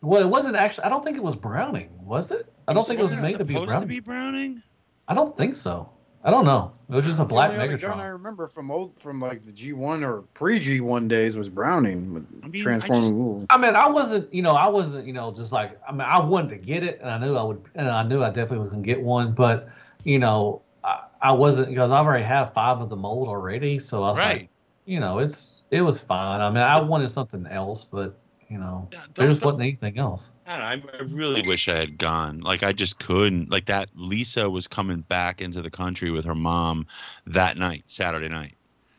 Well, 0.02 0.22
it 0.22 0.30
wasn't 0.30 0.56
actually. 0.56 0.86
I 0.86 0.90
don't 0.90 1.04
think 1.04 1.18
it 1.18 1.24
was 1.24 1.36
Browning, 1.36 1.90
was 2.02 2.32
it? 2.32 2.52
I 2.68 2.74
don't 2.74 2.88
think 2.88 3.00
it 3.00 3.04
was 3.04 3.12
made 3.12 3.38
to 3.38 3.45
be 3.45 3.54
supposed 3.54 3.70
Browning. 3.70 3.88
to 3.90 3.94
be 3.94 4.00
Browning. 4.00 4.64
I 5.08 5.14
don't 5.14 5.36
think 5.36 5.58
so. 5.58 5.90
I 6.26 6.32
don't 6.32 6.45
know. 6.45 6.72
It 6.90 6.95
was 6.95 7.06
just 7.06 7.18
a 7.20 7.24
That's 7.24 7.28
the 7.30 7.34
black 7.34 7.52
only 7.52 7.66
other 7.66 7.78
gun 7.78 8.00
I 8.00 8.06
remember 8.08 8.48
from 8.48 8.72
old, 8.72 8.95
from 8.95 9.20
like 9.20 9.44
the 9.44 9.52
G1 9.52 10.04
or 10.08 10.22
pre 10.34 10.60
G1 10.60 11.08
days 11.10 11.36
was 11.36 11.50
Browning 11.50 12.14
with 12.14 12.26
I 12.44 12.48
mean, 12.48 12.62
I 12.62 12.64
transforming. 12.64 13.02
just- 13.04 13.14
Ooh. 13.14 13.45
I 13.50 13.58
mean, 13.58 13.76
I 13.76 13.88
wasn't, 13.90 14.34
you 14.34 14.41
know, 14.41 14.52
I 14.52 14.68
wasn't, 14.70 15.06
you 15.06 15.12
know, 15.14 15.32
just 15.34 15.52
like, 15.52 15.78
I 15.88 15.91
mean, 15.91 16.02
I 16.02 16.22
wanted 16.22 16.50
to 16.52 16.58
get 16.58 16.84
it, 16.84 17.00
and 17.02 17.10
I 17.10 17.18
knew 17.18 17.36
I 17.36 17.44
would, 17.44 17.62
and 17.76 17.90
I 17.90 18.04
knew 18.04 18.24
I 18.24 18.28
definitely 18.30 18.60
was 18.60 18.70
gonna 18.70 18.84
get 18.84 19.02
one, 19.02 19.34
but, 19.34 19.68
you 20.06 20.18
know, 20.20 20.62
I, 20.84 21.02
I 21.22 21.32
wasn't 21.34 21.70
because 21.70 21.91
I 21.91 21.98
already 21.98 22.24
have 22.26 22.54
five 22.54 22.80
of 22.80 22.90
the 22.90 22.95
mold 22.95 23.28
already, 23.28 23.80
so 23.80 24.04
I 24.04 24.12
was 24.12 24.20
Right. 24.20 24.38
like, 24.41 24.50
you 24.86 25.00
know, 25.00 25.20
it's 25.20 25.62
it 25.72 25.82
was 25.82 26.00
fine. 26.00 26.40
I 26.40 26.50
mean, 26.50 26.60
I 26.64 26.80
wanted 26.80 27.12
something 27.12 27.48
else, 27.48 27.84
but 27.84 28.16
you 28.53 28.59
know, 28.59 28.88
Yeah, 28.93 29.01
there 29.15 29.27
just 29.27 29.43
wasn't 29.43 29.63
anything 29.63 29.97
else. 29.97 30.30
I, 30.45 30.75
don't 30.75 30.85
know, 30.85 30.91
I 30.99 31.01
really 31.03 31.41
wish 31.41 31.67
I 31.67 31.75
had 31.77 31.97
gone. 31.97 32.41
Like 32.41 32.61
I 32.63 32.71
just 32.71 32.99
couldn't. 32.99 33.49
Like 33.49 33.65
that 33.65 33.89
Lisa 33.95 34.49
was 34.49 34.67
coming 34.67 35.01
back 35.01 35.41
into 35.41 35.61
the 35.63 35.71
country 35.71 36.11
with 36.11 36.23
her 36.25 36.35
mom 36.35 36.85
that 37.25 37.57
night, 37.57 37.84
Saturday 37.88 38.30
night. 38.30 38.53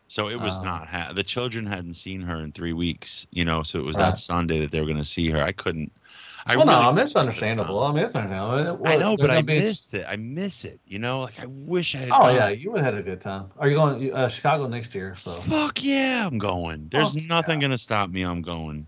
So 0.09 0.29
it 0.29 0.41
was 0.41 0.59
Oh. 0.59 0.63
not 0.65 0.89
ha- 0.89 1.13
the 1.15 1.23
children 1.23 1.67
hadn't 1.67 1.95
seen 1.95 2.21
her 2.23 2.37
in 2.41 2.53
three 2.53 2.73
weeks, 2.73 3.27
you 3.31 3.45
know. 3.45 3.63
So 3.63 3.79
it 3.79 3.85
was 3.85 3.97
Right. 3.97 4.07
that 4.11 4.19
Sunday 4.19 4.61
that 4.61 4.71
they 4.73 4.81
were 4.81 4.87
going 4.87 4.99
to 4.99 5.05
see 5.05 5.31
her. 5.31 5.43
I 5.43 5.53
couldn't. 5.53 5.93
I 6.47 6.57
well, 6.57 6.67
really 6.67 6.77
no, 6.77 6.83
I 6.83 6.87
mean, 6.89 6.95
wish 6.97 7.03
it's 7.05 7.17
I 7.17 7.21
had 7.21 7.27
understandable. 7.29 7.81
gone. 7.81 7.91
I 7.91 7.95
mean, 7.95 8.05
it's 8.05 8.15
understandable. 8.15 8.87
I 8.87 8.97
know, 8.97 9.17
but 9.17 9.31
I 9.31 9.41
missed 9.41 9.95
it. 9.95 10.05
I 10.07 10.17
miss 10.17 10.67
it. 10.67 10.79
You 10.87 10.99
know, 10.99 11.21
like 11.23 11.41
I 11.41 11.47
wish 11.47 11.95
I 11.95 12.01
had. 12.01 12.11
Oh 12.11 12.21
gone. 12.21 12.35
yeah, 12.35 12.49
you 12.51 12.71
would 12.71 12.83
have 12.85 12.93
had 12.95 13.01
a 13.01 13.03
good 13.03 13.23
time. 13.23 13.47
Are 13.59 13.67
you 13.67 13.77
going 13.77 14.13
uh, 14.13 14.29
Chicago 14.29 14.67
next 14.69 14.95
year? 14.95 15.17
So 15.17 15.31
Fuck 15.31 15.83
yeah, 15.83 16.27
I'm 16.27 16.37
going. 16.39 16.89
There's 16.91 17.13
Fuck 17.13 17.23
nothing 17.23 17.61
gonna 17.61 17.79
stop 17.79 18.11
me. 18.11 18.23
I'm 18.23 18.43
going. 18.43 18.87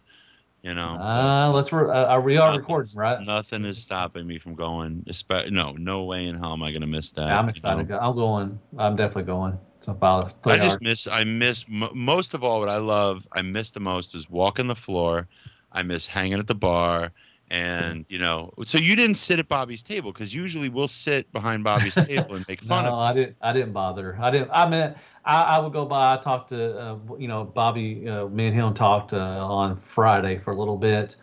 You 0.67 0.75
know. 0.75 0.97
uh, 0.97 1.53
let's. 1.55 1.73
Re- 1.73 1.89
uh, 1.89 2.19
we 2.21 2.39
are 2.39 2.49
Nothing's- 2.49 2.59
recording, 2.59 2.93
right? 2.97 3.21
Nothing 3.25 3.65
is 3.65 3.81
stopping 3.81 4.27
me 4.27 4.39
from 4.41 4.57
going. 4.57 5.05
Espe- 5.09 5.53
no, 5.53 5.71
no 5.73 6.03
way 6.03 6.27
in 6.27 6.35
hell 6.35 6.55
am 6.55 6.63
I 6.65 6.73
gonna 6.73 6.89
miss 6.89 7.13
that. 7.13 7.29
Yeah, 7.29 7.39
I'm 7.39 7.45
you 7.45 7.51
excited. 7.51 7.89
know? 7.89 7.99
I'm 8.01 8.17
going. 8.17 8.59
I'm 8.77 8.97
definitely 8.97 9.23
going. 9.25 9.57
It's 9.79 9.87
about 9.87 10.35
I 10.45 10.57
just 10.57 10.73
hours. 10.73 10.79
miss. 10.81 11.07
I 11.07 11.23
miss 11.23 11.65
m- 11.73 11.89
most 11.95 12.35
of 12.35 12.43
all. 12.43 12.59
What 12.59 12.69
I 12.69 12.79
love, 12.79 13.29
I 13.31 13.43
miss 13.43 13.71
the 13.71 13.79
most 13.79 14.17
is 14.17 14.29
walking 14.29 14.67
the 14.67 14.75
floor. 14.75 15.29
I 15.71 15.85
miss 15.85 16.05
hanging 16.05 16.41
at 16.41 16.49
the 16.49 16.55
bar, 16.57 17.13
and 17.51 18.05
you 18.09 18.19
know. 18.19 18.53
So 18.65 18.79
you 18.79 18.97
didn't 18.97 19.17
sit 19.17 19.39
at 19.39 19.49
Bobby's 19.49 19.83
table 19.83 20.13
because 20.13 20.35
usually 20.35 20.69
we'll 20.69 20.89
sit 20.89 21.31
behind 21.33 21.65
Bobby's 21.65 21.95
table 21.95 22.35
and 22.35 22.47
make 22.49 22.61
fun 22.63 22.85
no, 22.85 22.93
of. 22.93 22.99
I 22.99 23.13
didn't. 23.13 23.37
I 23.41 23.53
didn't 23.53 23.73
bother. 23.73 24.17
I 24.21 24.31
didn't. 24.31 24.51
I 24.53 24.69
mean, 24.69 24.95
I, 25.25 25.43
I 25.43 25.59
would 25.59 25.73
go 25.73 25.85
by. 25.85 26.15
I 26.15 26.17
talked 26.17 26.51
to, 26.51 26.79
uh, 26.79 26.99
you 27.19 27.29
know, 27.29 27.45
Bobby. 27.45 28.09
Uh, 28.09 28.27
me 28.29 28.47
and 28.47 28.55
him 28.55 28.75
talked 28.75 29.13
uh, 29.13 29.47
on 29.47 29.77
Friday 29.77 30.39
for 30.39 30.53
a 30.53 30.57
little 30.57 30.77
bit, 30.77 31.17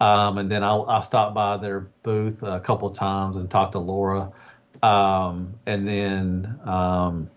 um, 0.00 0.38
and 0.38 0.50
then 0.50 0.62
I 0.62 0.76
I 0.76 1.00
stopped 1.00 1.34
by 1.34 1.56
their 1.56 1.80
booth 2.02 2.42
a 2.42 2.60
couple 2.60 2.88
of 2.88 2.96
times 2.96 3.36
and 3.36 3.50
talked 3.50 3.72
to 3.72 3.78
Laura, 3.78 4.30
um, 4.82 5.54
and 5.66 5.88
then 5.88 6.58
um, 6.64 7.30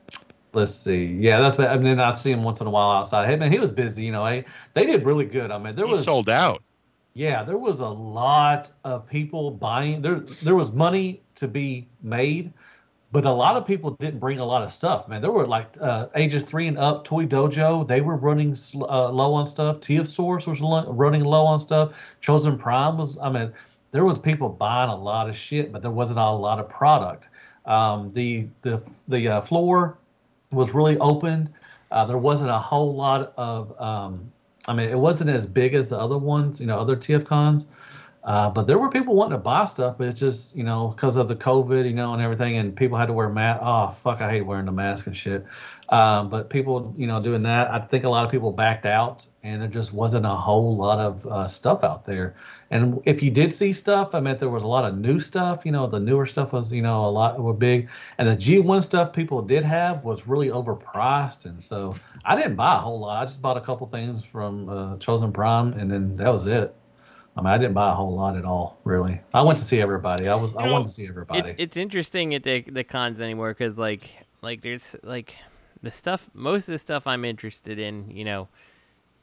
let's 0.54 0.76
see. 0.76 1.06
Yeah, 1.06 1.40
that's. 1.40 1.58
And 1.60 1.86
then 1.86 2.00
I 2.00 2.14
see 2.14 2.32
him 2.32 2.44
once 2.44 2.60
in 2.60 2.68
a 2.68 2.72
while 2.72 2.92
outside. 2.92 3.30
Hey 3.30 3.38
man, 3.38 3.52
he 3.52 3.60
was 3.60 3.72
busy. 3.72 4.04
You 4.04 4.12
know, 4.12 4.26
hey, 4.26 4.44
they 4.74 4.86
did 4.86 5.06
really 5.06 5.26
good. 5.26 5.50
I 5.50 5.58
mean, 5.58 5.76
there 5.76 5.86
He 5.86 5.92
was 5.92 6.04
sold 6.04 6.30
out. 6.30 6.62
Yeah, 7.14 7.44
there 7.44 7.58
was 7.58 7.80
a 7.80 7.88
lot 7.88 8.72
of 8.84 9.08
people 9.08 9.52
buying. 9.52 10.02
There, 10.02 10.20
there 10.20 10.56
was 10.56 10.72
money 10.72 11.22
to 11.36 11.48
be 11.48 11.88
made, 12.02 12.52
but 13.12 13.26
a 13.26 13.32
lot 13.32 13.56
of 13.56 13.68
people 13.68 13.92
didn't 14.00 14.20
bring 14.20 14.40
a 14.40 14.46
lot 14.46 14.64
of 14.64 14.72
stuff. 14.72 15.08
Man, 15.08 15.22
there 15.22 15.32
were 15.32 15.46
like 15.46 15.68
uh, 15.80 16.08
ages 16.16 16.44
three 16.44 16.68
and 16.68 16.78
up. 16.78 17.04
Toy 17.04 17.26
Dojo, 17.26 17.88
they 17.88 18.02
were 18.02 18.16
running 18.16 18.56
sl- 18.56 18.86
uh, 18.86 19.10
low 19.10 19.34
on 19.34 19.46
stuff. 19.46 19.78
TF 19.78 20.08
Source 20.08 20.48
was 20.48 20.60
lo- 20.60 20.92
running 20.92 21.24
low 21.24 21.46
on 21.46 21.60
stuff. 21.60 21.94
Chosen 22.22 22.58
Prime 22.58 22.98
was. 22.98 23.18
I 23.20 23.30
mean, 23.30 23.54
there 23.92 24.06
was 24.06 24.18
people 24.18 24.50
buying 24.50 24.90
a 24.90 24.96
lot 24.96 25.30
of 25.30 25.36
shit, 25.36 25.72
but 25.72 25.84
there 25.84 25.92
wasn't 25.92 26.18
a 26.18 26.32
lot 26.32 26.60
of 26.60 26.68
product. 26.68 27.28
Um, 27.66 28.12
the 28.14 28.48
the 28.64 28.82
the 29.08 29.28
uh, 29.28 29.42
floor 29.42 30.00
was 30.52 30.74
really 30.74 30.98
opened. 30.98 31.54
Uh, 31.92 32.06
there 32.06 32.18
wasn't 32.18 32.50
a 32.50 32.58
whole 32.58 32.96
lot 32.96 33.34
of 33.38 33.80
um, 33.80 34.32
I 34.68 34.74
mean, 34.74 34.90
it 34.90 34.98
wasn't 34.98 35.30
as 35.30 35.46
big 35.46 35.74
as 35.74 35.90
the 35.90 36.00
other 36.00 36.18
ones, 36.18 36.60
you 36.60 36.66
know, 36.66 36.80
other 36.80 36.96
TF 36.96 37.26
cons. 37.26 37.66
Uh, 38.24 38.50
but 38.50 38.66
there 38.68 38.80
were 38.80 38.90
people 38.90 39.16
wanting 39.16 39.38
to 39.38 39.38
buy 39.38 39.66
stuff, 39.66 39.98
but 39.98 40.08
it's 40.08 40.20
just, 40.20 40.56
you 40.56 40.64
know, 40.64 40.90
because 40.90 41.18
of 41.18 41.28
the 41.28 41.36
COVID, 41.36 41.86
you 41.86 41.94
know, 41.94 42.14
and 42.14 42.22
everything, 42.22 42.58
and 42.58 42.74
people 42.74 42.98
had 42.98 43.08
to 43.08 43.14
wear 43.14 43.28
mask. 43.28 43.60
Oh, 43.62 43.92
fuck, 43.92 44.22
I 44.22 44.30
hate 44.30 44.42
wearing 44.42 44.66
the 44.66 44.72
mask 44.72 45.08
and 45.08 45.18
shit. 45.18 45.46
Um, 45.90 46.30
but 46.30 46.50
people, 46.50 46.94
you 46.98 47.06
know, 47.06 47.22
doing 47.22 47.44
that, 47.44 47.70
I 47.70 47.80
think 47.80 48.06
a 48.06 48.10
lot 48.10 48.24
of 48.24 48.32
people 48.32 48.54
backed 48.54 48.86
out, 48.86 49.28
and 49.44 49.62
there 49.62 49.68
just 49.68 49.92
wasn't 49.92 50.26
a 50.26 50.30
whole 50.30 50.78
lot 50.78 51.00
of 51.00 51.28
uh, 51.28 51.48
stuff 51.48 51.84
out 51.84 52.06
there. 52.06 52.38
And 52.72 53.02
if 53.04 53.22
you 53.22 53.30
did 53.30 53.54
see 53.54 53.74
stuff, 53.74 54.16
I 54.16 54.22
meant 54.22 54.40
there 54.40 54.50
was 54.50 54.64
a 54.64 54.68
lot 54.68 54.86
of 54.86 54.98
new 54.98 55.20
stuff. 55.20 55.66
You 55.66 55.74
know, 55.74 55.86
the 55.86 56.00
newer 56.00 56.26
stuff 56.26 56.54
was, 56.54 56.72
you 56.72 56.82
know, 56.82 57.04
a 57.04 57.12
lot 57.12 57.38
were 57.42 57.52
big, 57.52 57.90
and 58.20 58.30
the 58.30 58.38
G1 58.38 58.84
stuff 58.84 59.12
people 59.12 59.42
did 59.42 59.66
have 59.66 60.06
was 60.06 60.26
really 60.28 60.48
overpriced, 60.48 61.44
and 61.44 61.62
so 61.62 61.94
I 62.24 62.38
didn't 62.38 62.56
buy 62.56 62.76
a 62.76 62.80
whole 62.80 63.02
lot. 63.02 63.22
I 63.22 63.26
just 63.26 63.42
bought 63.42 63.58
a 63.58 63.62
couple 63.62 63.86
things 63.88 64.24
from 64.24 64.70
uh, 64.70 64.98
Chosen 65.00 65.34
Prime, 65.34 65.74
and 65.74 65.92
then 65.92 66.16
that 66.16 66.32
was 66.32 66.46
it. 66.46 66.74
I 67.36 67.42
mean, 67.42 67.48
I 67.48 67.58
didn't 67.58 67.74
buy 67.74 67.92
a 67.92 67.96
whole 67.96 68.16
lot 68.16 68.38
at 68.38 68.46
all, 68.46 68.80
really. 68.84 69.20
I 69.34 69.42
went 69.42 69.58
to 69.58 69.64
see 69.64 69.82
everybody. 69.82 70.28
I 70.28 70.36
was 70.36 70.56
I 70.56 70.66
know, 70.66 70.74
wanted 70.74 70.88
to 70.88 70.94
see 70.94 71.08
everybody. 71.08 71.40
It's 71.40 71.52
it's 71.58 71.78
interesting 71.78 72.36
at 72.36 72.44
the 72.44 72.62
the 72.62 72.84
cons 72.84 73.20
anymore 73.20 73.54
because 73.54 73.78
like 73.78 74.10
like 74.42 74.62
there's 74.62 74.96
like 75.02 75.36
the 75.82 75.92
stuff 75.92 76.30
most 76.34 76.68
of 76.68 76.74
the 76.74 76.80
stuff 76.80 77.08
I'm 77.08 77.26
interested 77.26 77.80
in 77.80 78.10
you 78.10 78.24
know 78.24 78.48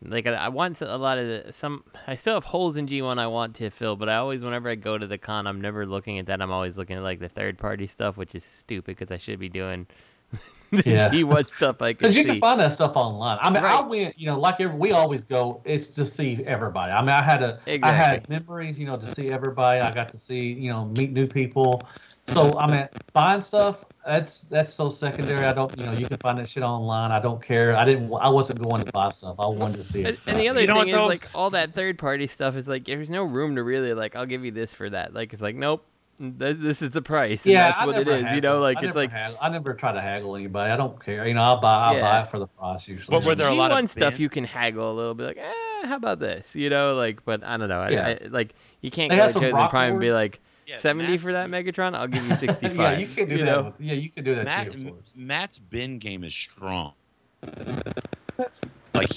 like 0.02 0.26
I, 0.26 0.32
I 0.32 0.48
want 0.48 0.80
a 0.80 0.96
lot 0.96 1.18
of 1.18 1.26
the, 1.26 1.52
some 1.52 1.84
I 2.06 2.16
still 2.16 2.34
have 2.34 2.44
holes 2.44 2.76
in 2.76 2.86
G1 2.86 3.18
I 3.18 3.26
want 3.26 3.56
to 3.56 3.70
fill 3.70 3.96
but 3.96 4.08
I 4.08 4.16
always 4.16 4.44
whenever 4.44 4.68
I 4.68 4.74
go 4.74 4.98
to 4.98 5.06
the 5.06 5.18
con 5.18 5.46
I'm 5.46 5.60
never 5.60 5.86
looking 5.86 6.18
at 6.18 6.26
that 6.26 6.40
I'm 6.40 6.50
always 6.50 6.76
looking 6.76 6.96
at 6.96 7.02
like 7.02 7.20
the 7.20 7.28
third 7.28 7.58
party 7.58 7.86
stuff 7.86 8.16
which 8.16 8.34
is 8.34 8.44
stupid 8.44 8.96
because 8.98 9.10
I 9.10 9.18
should 9.18 9.38
be 9.38 9.48
doing 9.48 9.86
the 10.82 10.82
Yeah. 10.90 11.08
G1 11.10 11.48
stuff 11.54 11.82
I 11.82 11.92
can 11.92 11.98
Because 11.98 12.16
you 12.16 12.22
see. 12.22 12.30
can 12.30 12.40
find 12.40 12.60
that 12.60 12.72
stuff 12.72 12.96
online. 12.96 13.38
I 13.40 13.50
mean, 13.50 13.64
I 13.64 13.80
went, 13.80 14.18
you 14.18 14.26
know, 14.26 14.38
like 14.38 14.60
every, 14.60 14.76
we 14.76 14.92
always 14.92 15.24
go. 15.24 15.60
It's 15.64 15.88
to 15.88 16.06
see 16.06 16.42
everybody. 16.46 16.92
I 16.92 17.00
mean, 17.00 17.10
I 17.10 17.22
had 17.22 17.42
a, 17.42 17.60
I 17.66 17.72
Exactly. 17.72 17.90
had 17.92 18.28
memories, 18.28 18.78
you 18.78 18.86
know, 18.86 18.96
to 18.96 19.06
see 19.06 19.30
everybody. 19.30 19.80
I 19.80 19.92
got 19.92 20.10
to 20.12 20.18
see, 20.18 20.52
you 20.52 20.70
know, 20.70 20.86
meet 20.86 21.12
new 21.12 21.26
people. 21.26 21.80
So 22.28 22.56
I 22.58 22.66
mean, 22.70 22.88
buying 23.12 23.40
stuff 23.40 23.84
that's 24.06 24.42
that's 24.42 24.72
so 24.72 24.88
secondary. 24.88 25.44
I 25.44 25.52
don't, 25.52 25.76
you 25.78 25.84
know, 25.84 25.92
you 25.92 26.06
can 26.06 26.16
find 26.18 26.38
that 26.38 26.48
shit 26.48 26.62
online. 26.62 27.10
I 27.10 27.18
don't 27.20 27.42
care. 27.42 27.76
I 27.76 27.84
didn't. 27.84 28.12
I 28.14 28.28
wasn't 28.28 28.62
going 28.62 28.84
to 28.84 28.92
buy 28.92 29.10
stuff. 29.10 29.36
I 29.38 29.46
wanted 29.48 29.78
to 29.78 29.84
see 29.84 30.04
And, 30.04 30.14
it. 30.14 30.20
and 30.26 30.38
the 30.38 30.48
other 30.48 30.60
You 30.60 30.66
thing 30.66 30.88
is 30.88 30.94
though? 30.94 31.06
like 31.06 31.28
all 31.34 31.50
that 31.50 31.74
third 31.74 31.98
party 31.98 32.26
stuff 32.28 32.54
is 32.56 32.68
like 32.68 32.84
there's 32.84 33.10
no 33.10 33.24
room 33.24 33.56
to 33.56 33.62
really 33.62 33.92
like 33.94 34.14
I'll 34.16 34.26
give 34.26 34.44
you 34.44 34.52
this 34.52 34.72
for 34.72 34.88
that. 34.90 35.12
Like 35.12 35.32
it's 35.32 35.42
like 35.42 35.56
nope, 35.56 35.84
th- 35.84 35.89
this 36.20 36.82
is 36.82 36.90
the 36.90 37.00
price. 37.02 37.42
and 37.44 37.52
yeah, 37.52 37.70
that's 37.70 37.80
I 37.80 37.86
what 37.86 37.96
it 37.96 38.06
is. 38.06 38.14
never 38.22 38.26
is. 38.28 38.32
You 38.34 38.40
know, 38.42 38.60
like 38.60 38.76
I 38.78 38.86
it's 38.86 38.94
like 38.94 39.10
haggle. 39.10 39.38
I 39.40 39.48
never 39.48 39.72
try 39.74 39.92
to 39.92 40.00
haggle 40.00 40.36
anybody. 40.36 40.70
I 40.70 40.76
don't 40.76 41.02
care. 41.02 41.26
You 41.26 41.32
know, 41.34 41.42
I'll 41.42 41.60
buy. 41.60 41.74
I'll 41.86 41.94
Yeah. 41.94 42.00
buy 42.02 42.20
it 42.22 42.30
for 42.30 42.38
the 42.38 42.46
price 42.46 42.86
usually. 42.86 43.16
But 43.16 43.24
were 43.26 43.34
there 43.34 43.48
a 43.48 43.54
lot 43.54 43.72
of 43.72 43.78
G1 43.78 43.88
stuff 43.90 44.10
band- 44.10 44.20
you 44.20 44.28
can 44.28 44.44
haggle 44.44 44.92
a 44.92 44.94
little 44.94 45.14
bit 45.14 45.26
like 45.28 45.38
eh, 45.38 45.86
how 45.86 45.96
about 45.96 46.18
this 46.20 46.54
you 46.54 46.68
know 46.68 46.94
like 46.94 47.24
but 47.24 47.42
i 47.42 47.56
don't 47.56 47.70
know 47.70 47.88
Yeah. 47.88 48.16
I, 48.22 48.26
like 48.28 48.54
you 48.82 48.90
can't 48.90 49.08
They 49.10 49.16
go 49.16 49.22
had 49.22 49.26
to 49.28 49.32
some 49.32 49.42
chosen 49.42 49.56
rock 49.56 49.70
prime 49.70 49.92
and 49.92 50.00
be 50.00 50.12
like 50.12 50.38
Yeah, 50.66 50.76
70 50.78 51.16
for 51.18 51.32
that 51.32 51.48
megatron 51.48 51.94
i'll 51.94 52.06
give 52.06 52.22
you 52.26 52.36
65 52.36 52.76
yeah, 52.76 52.98
you 52.98 53.06
can 53.06 53.28
do 53.30 53.44
that. 53.46 53.64
With, 53.64 53.74
yeah, 53.80 53.94
you 53.94 54.10
can 54.10 54.22
do 54.24 54.34
that 54.34 54.44
Matt, 54.44 54.72
too. 54.72 54.88
M- 54.88 54.94
Matt's 55.16 55.58
bin 55.58 55.98
game 55.98 56.22
is 56.22 56.34
strong. 56.34 56.92
That's- 57.40 58.60
Like, 58.94 59.10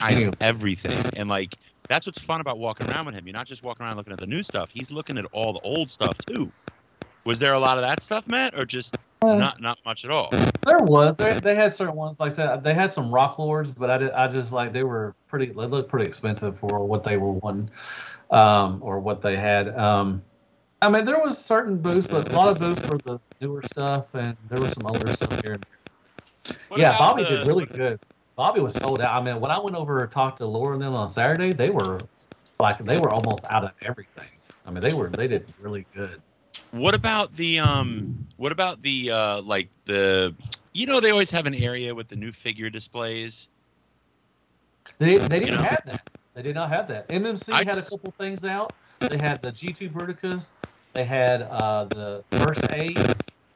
I 0.00 0.10
Yeah. 0.12 0.30
everything, 0.40 0.98
and 1.16 1.28
like 1.28 1.56
that's 1.94 2.06
what's 2.06 2.18
fun 2.18 2.40
about 2.40 2.58
walking 2.58 2.90
around 2.90 3.06
with 3.06 3.14
him. 3.14 3.24
You're 3.24 3.36
not 3.36 3.46
just 3.46 3.62
walking 3.62 3.86
around 3.86 3.96
looking 3.96 4.12
at 4.12 4.18
the 4.18 4.26
new 4.26 4.42
stuff. 4.42 4.68
He's 4.74 4.90
looking 4.90 5.16
at 5.16 5.26
all 5.26 5.52
the 5.52 5.60
old 5.60 5.92
stuff 5.92 6.18
too. 6.26 6.50
Was 7.24 7.38
there 7.38 7.54
a 7.54 7.60
lot 7.60 7.78
of 7.78 7.82
that 7.82 8.02
stuff, 8.02 8.26
Matt, 8.26 8.58
or 8.58 8.64
just 8.66 8.96
Uh, 9.22 9.36
not 9.36 9.60
not 9.60 9.78
much 9.86 10.04
at 10.04 10.10
all? 10.10 10.28
There 10.30 10.80
was. 10.80 11.16
There, 11.18 11.38
they 11.38 11.54
had 11.54 11.72
certain 11.72 11.94
ones 11.94 12.18
like 12.18 12.34
that. 12.34 12.64
They 12.64 12.74
had 12.74 12.92
some 12.92 13.14
rock 13.14 13.38
lords, 13.38 13.70
but 13.70 13.90
I, 13.90 13.98
did, 13.98 14.10
I 14.10 14.26
just 14.26 14.50
like 14.50 14.72
they 14.72 14.82
were 14.82 15.14
pretty. 15.28 15.46
They 15.46 15.66
looked 15.66 15.88
pretty 15.88 16.08
expensive 16.08 16.58
for 16.58 16.84
what 16.84 17.04
they 17.04 17.16
were 17.16 17.30
wanting, 17.30 17.70
um, 18.32 18.80
or 18.82 18.98
what 18.98 19.22
they 19.22 19.36
had. 19.36 19.68
Um, 19.78 20.20
I 20.82 20.88
mean, 20.90 21.04
there 21.04 21.20
was 21.20 21.38
certain 21.38 21.78
booths, 21.78 22.08
but 22.08 22.30
a 22.32 22.36
lot 22.36 22.48
of 22.48 22.58
booths 22.58 22.86
were 22.88 22.98
the 22.98 23.20
newer 23.40 23.62
stuff, 23.62 24.06
and 24.14 24.36
there 24.48 24.60
was 24.60 24.72
some 24.72 24.84
older 24.86 25.06
stuff 25.12 25.40
here. 25.44 25.52
and 25.54 25.66
What 26.68 26.80
yeah, 26.80 26.98
Bobby 26.98 27.22
the- 27.22 27.28
did 27.30 27.46
really 27.46 27.64
what- 27.66 27.72
good. 27.72 28.00
Bobby 28.36 28.60
was 28.60 28.74
sold 28.74 29.00
out. 29.00 29.20
I 29.20 29.24
mean, 29.24 29.40
when 29.40 29.50
I 29.50 29.58
went 29.58 29.76
over 29.76 30.02
and 30.02 30.10
talked 30.10 30.38
to 30.38 30.46
Laura 30.46 30.74
and 30.74 30.82
them 30.82 30.94
on 30.94 31.08
Saturday, 31.08 31.52
they 31.52 31.70
were 31.70 32.02
like 32.58 32.84
they 32.84 32.98
were 32.98 33.10
almost 33.10 33.46
out 33.50 33.64
of 33.64 33.70
everything. 33.82 34.28
I 34.66 34.70
mean, 34.70 34.82
they 34.82 34.92
were 34.92 35.08
they 35.08 35.28
did 35.28 35.52
really 35.60 35.86
good. 35.94 36.20
What 36.72 36.94
about 36.94 37.34
the 37.34 37.60
um? 37.60 38.26
What 38.36 38.52
about 38.52 38.82
the 38.82 39.10
uh? 39.10 39.42
Like 39.42 39.68
the, 39.84 40.34
you 40.72 40.86
know, 40.86 41.00
they 41.00 41.10
always 41.10 41.30
have 41.30 41.46
an 41.46 41.54
area 41.54 41.94
with 41.94 42.08
the 42.08 42.16
new 42.16 42.32
figure 42.32 42.70
displays. 42.70 43.48
They 44.98 45.16
they 45.16 45.38
didn't 45.38 45.44
You 45.44 45.50
know? 45.52 45.62
have 45.62 45.82
that. 45.86 46.02
They 46.34 46.42
did 46.42 46.54
not 46.54 46.68
have 46.70 46.88
that. 46.88 47.08
MMC 47.08 47.52
I 47.52 47.58
had 47.58 47.78
a 47.78 47.82
couple 47.82 48.12
things 48.18 48.44
out. 48.44 48.74
They 49.00 49.18
had 49.18 49.40
the 49.42 49.52
G2 49.52 49.92
Bruticus. 49.92 50.50
They 50.92 51.04
had 51.04 51.42
uh, 51.42 51.84
the 51.84 52.24
first 52.32 52.64
aid, 52.72 52.98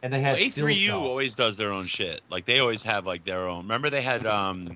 and 0.03 0.13
they 0.13 0.21
had 0.21 0.37
A3U 0.37 0.53
Steeljaw. 0.53 0.93
always 1.01 1.35
does 1.35 1.57
their 1.57 1.73
own 1.73 1.87
shit. 1.87 2.21
Like 2.31 2.45
they 2.45 2.61
always 2.61 2.83
have 2.83 3.07
like 3.07 3.25
their 3.25 3.49
own. 3.49 3.63
Remember 3.63 3.91
they 3.91 4.03
had 4.03 4.27
um, 4.27 4.69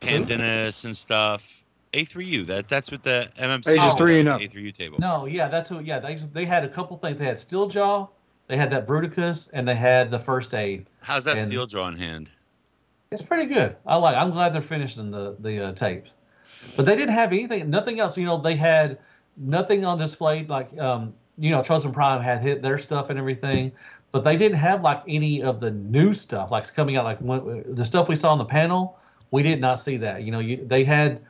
Pandanus 0.00 0.84
and 0.84 0.96
stuff. 0.96 1.62
A3U. 1.92 2.46
That 2.46 2.68
that's 2.68 2.90
what 2.90 3.02
the 3.04 3.30
MMC. 3.38 3.68
Ages 3.68 3.74
does, 3.76 3.94
three 3.94 4.20
and 4.20 4.28
up. 4.28 4.40
A3U 4.40 4.74
table. 4.74 4.98
No, 4.98 5.26
yeah, 5.26 5.48
that's 5.48 5.68
who. 5.68 5.80
Yeah, 5.80 6.00
they 6.00 6.16
they 6.16 6.44
had 6.44 6.64
a 6.64 6.68
couple 6.68 6.96
things. 6.98 7.18
They 7.18 7.24
had 7.24 7.36
Steeljaw. 7.36 8.08
They 8.48 8.56
had 8.56 8.70
that 8.70 8.86
Bruticus, 8.86 9.50
and 9.52 9.66
they 9.66 9.74
had 9.76 10.10
the 10.10 10.18
first 10.18 10.52
aid. 10.54 10.86
How's 11.02 11.24
that 11.24 11.38
and- 11.38 11.46
steel 11.46 11.66
jaw 11.66 11.88
in 11.88 11.96
hand? 11.96 12.28
It's 13.10 13.22
pretty 13.22 13.46
good. 13.46 13.76
I 13.86 13.94
like. 13.96 14.16
I'm 14.16 14.30
glad 14.32 14.52
they're 14.54 14.62
finishing 14.62 15.12
the 15.12 15.36
the 15.38 15.66
uh, 15.66 15.72
tapes, 15.72 16.10
but 16.74 16.84
they 16.84 16.96
didn't 16.96 17.14
have 17.14 17.32
anything. 17.32 17.70
Nothing 17.70 18.00
else. 18.00 18.16
You 18.18 18.24
know, 18.24 18.40
they 18.40 18.56
had 18.56 18.98
nothing 19.36 19.84
on 19.84 19.98
display. 19.98 20.44
Like, 20.44 20.76
um, 20.80 21.14
you 21.38 21.50
know, 21.50 21.62
Chosen 21.62 21.92
Prime 21.92 22.22
had 22.22 22.42
hit 22.42 22.60
their 22.60 22.76
stuff 22.76 23.10
and 23.10 23.18
everything, 23.18 23.70
but 24.14 24.22
they 24.22 24.36
didn't 24.36 24.58
have 24.58 24.80
like 24.80 25.02
any 25.08 25.42
of 25.42 25.58
the 25.58 25.72
new 25.72 26.12
stuff 26.12 26.52
like 26.52 26.62
it's 26.62 26.70
coming 26.70 26.96
out. 26.96 27.04
Like 27.04 27.18
when, 27.18 27.64
the 27.74 27.84
stuff 27.84 28.08
we 28.08 28.14
saw 28.14 28.30
on 28.30 28.38
the 28.38 28.44
panel, 28.44 28.96
we 29.32 29.42
did 29.42 29.60
not 29.60 29.80
see 29.80 29.96
that. 29.96 30.22
You 30.22 30.30
know, 30.30 30.38
you, 30.38 30.64
they 30.64 30.84
had. 30.84 31.20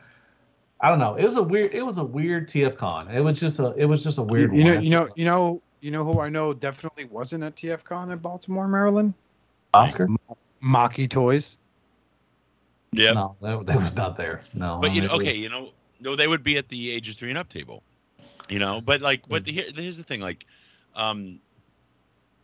I 0.82 0.90
don't 0.90 0.98
know. 0.98 1.14
It 1.14 1.24
was 1.24 1.36
a 1.36 1.42
weird. 1.42 1.72
It 1.72 1.80
was 1.80 1.96
a 1.96 2.04
weird 2.04 2.46
TF 2.46 2.76
con. 2.76 3.08
It 3.08 3.20
was 3.20 3.40
just 3.40 3.58
a. 3.58 3.72
It 3.72 3.86
was 3.86 4.04
just 4.04 4.18
a 4.18 4.22
weird. 4.22 4.54
you 4.54 4.64
know, 4.64 4.74
one. 4.74 4.84
you 4.84 4.90
know, 4.90 5.08
you 5.16 5.24
know, 5.24 5.62
you 5.80 5.92
know 5.92 6.04
who 6.04 6.20
I 6.20 6.28
know 6.28 6.52
definitely 6.52 7.06
wasn't 7.06 7.42
at 7.42 7.56
TFCon 7.56 8.12
in 8.12 8.18
Baltimore, 8.18 8.68
Maryland. 8.68 9.14
Oscar. 9.72 10.06
Maki 10.62 11.08
Toys. 11.08 11.56
Yeah. 12.92 13.12
No, 13.12 13.36
that, 13.40 13.64
that 13.64 13.80
was 13.80 13.96
not 13.96 14.18
there. 14.18 14.42
No. 14.52 14.78
But 14.82 14.90
I 14.90 14.92
you 14.92 15.00
mean, 15.00 15.08
know, 15.08 15.16
okay, 15.16 15.28
was- 15.28 15.38
you 15.38 15.48
know, 15.48 15.70
no, 16.00 16.16
they 16.16 16.28
would 16.28 16.44
be 16.44 16.58
at 16.58 16.68
the 16.68 16.90
ages 16.90 17.14
three 17.14 17.30
and 17.30 17.38
up 17.38 17.48
table. 17.48 17.82
You 18.50 18.58
know, 18.58 18.82
but 18.84 19.00
like, 19.00 19.24
what? 19.26 19.48
Here, 19.48 19.64
here's 19.74 19.96
the 19.96 20.02
thing, 20.02 20.20
like, 20.20 20.44
um, 20.94 21.40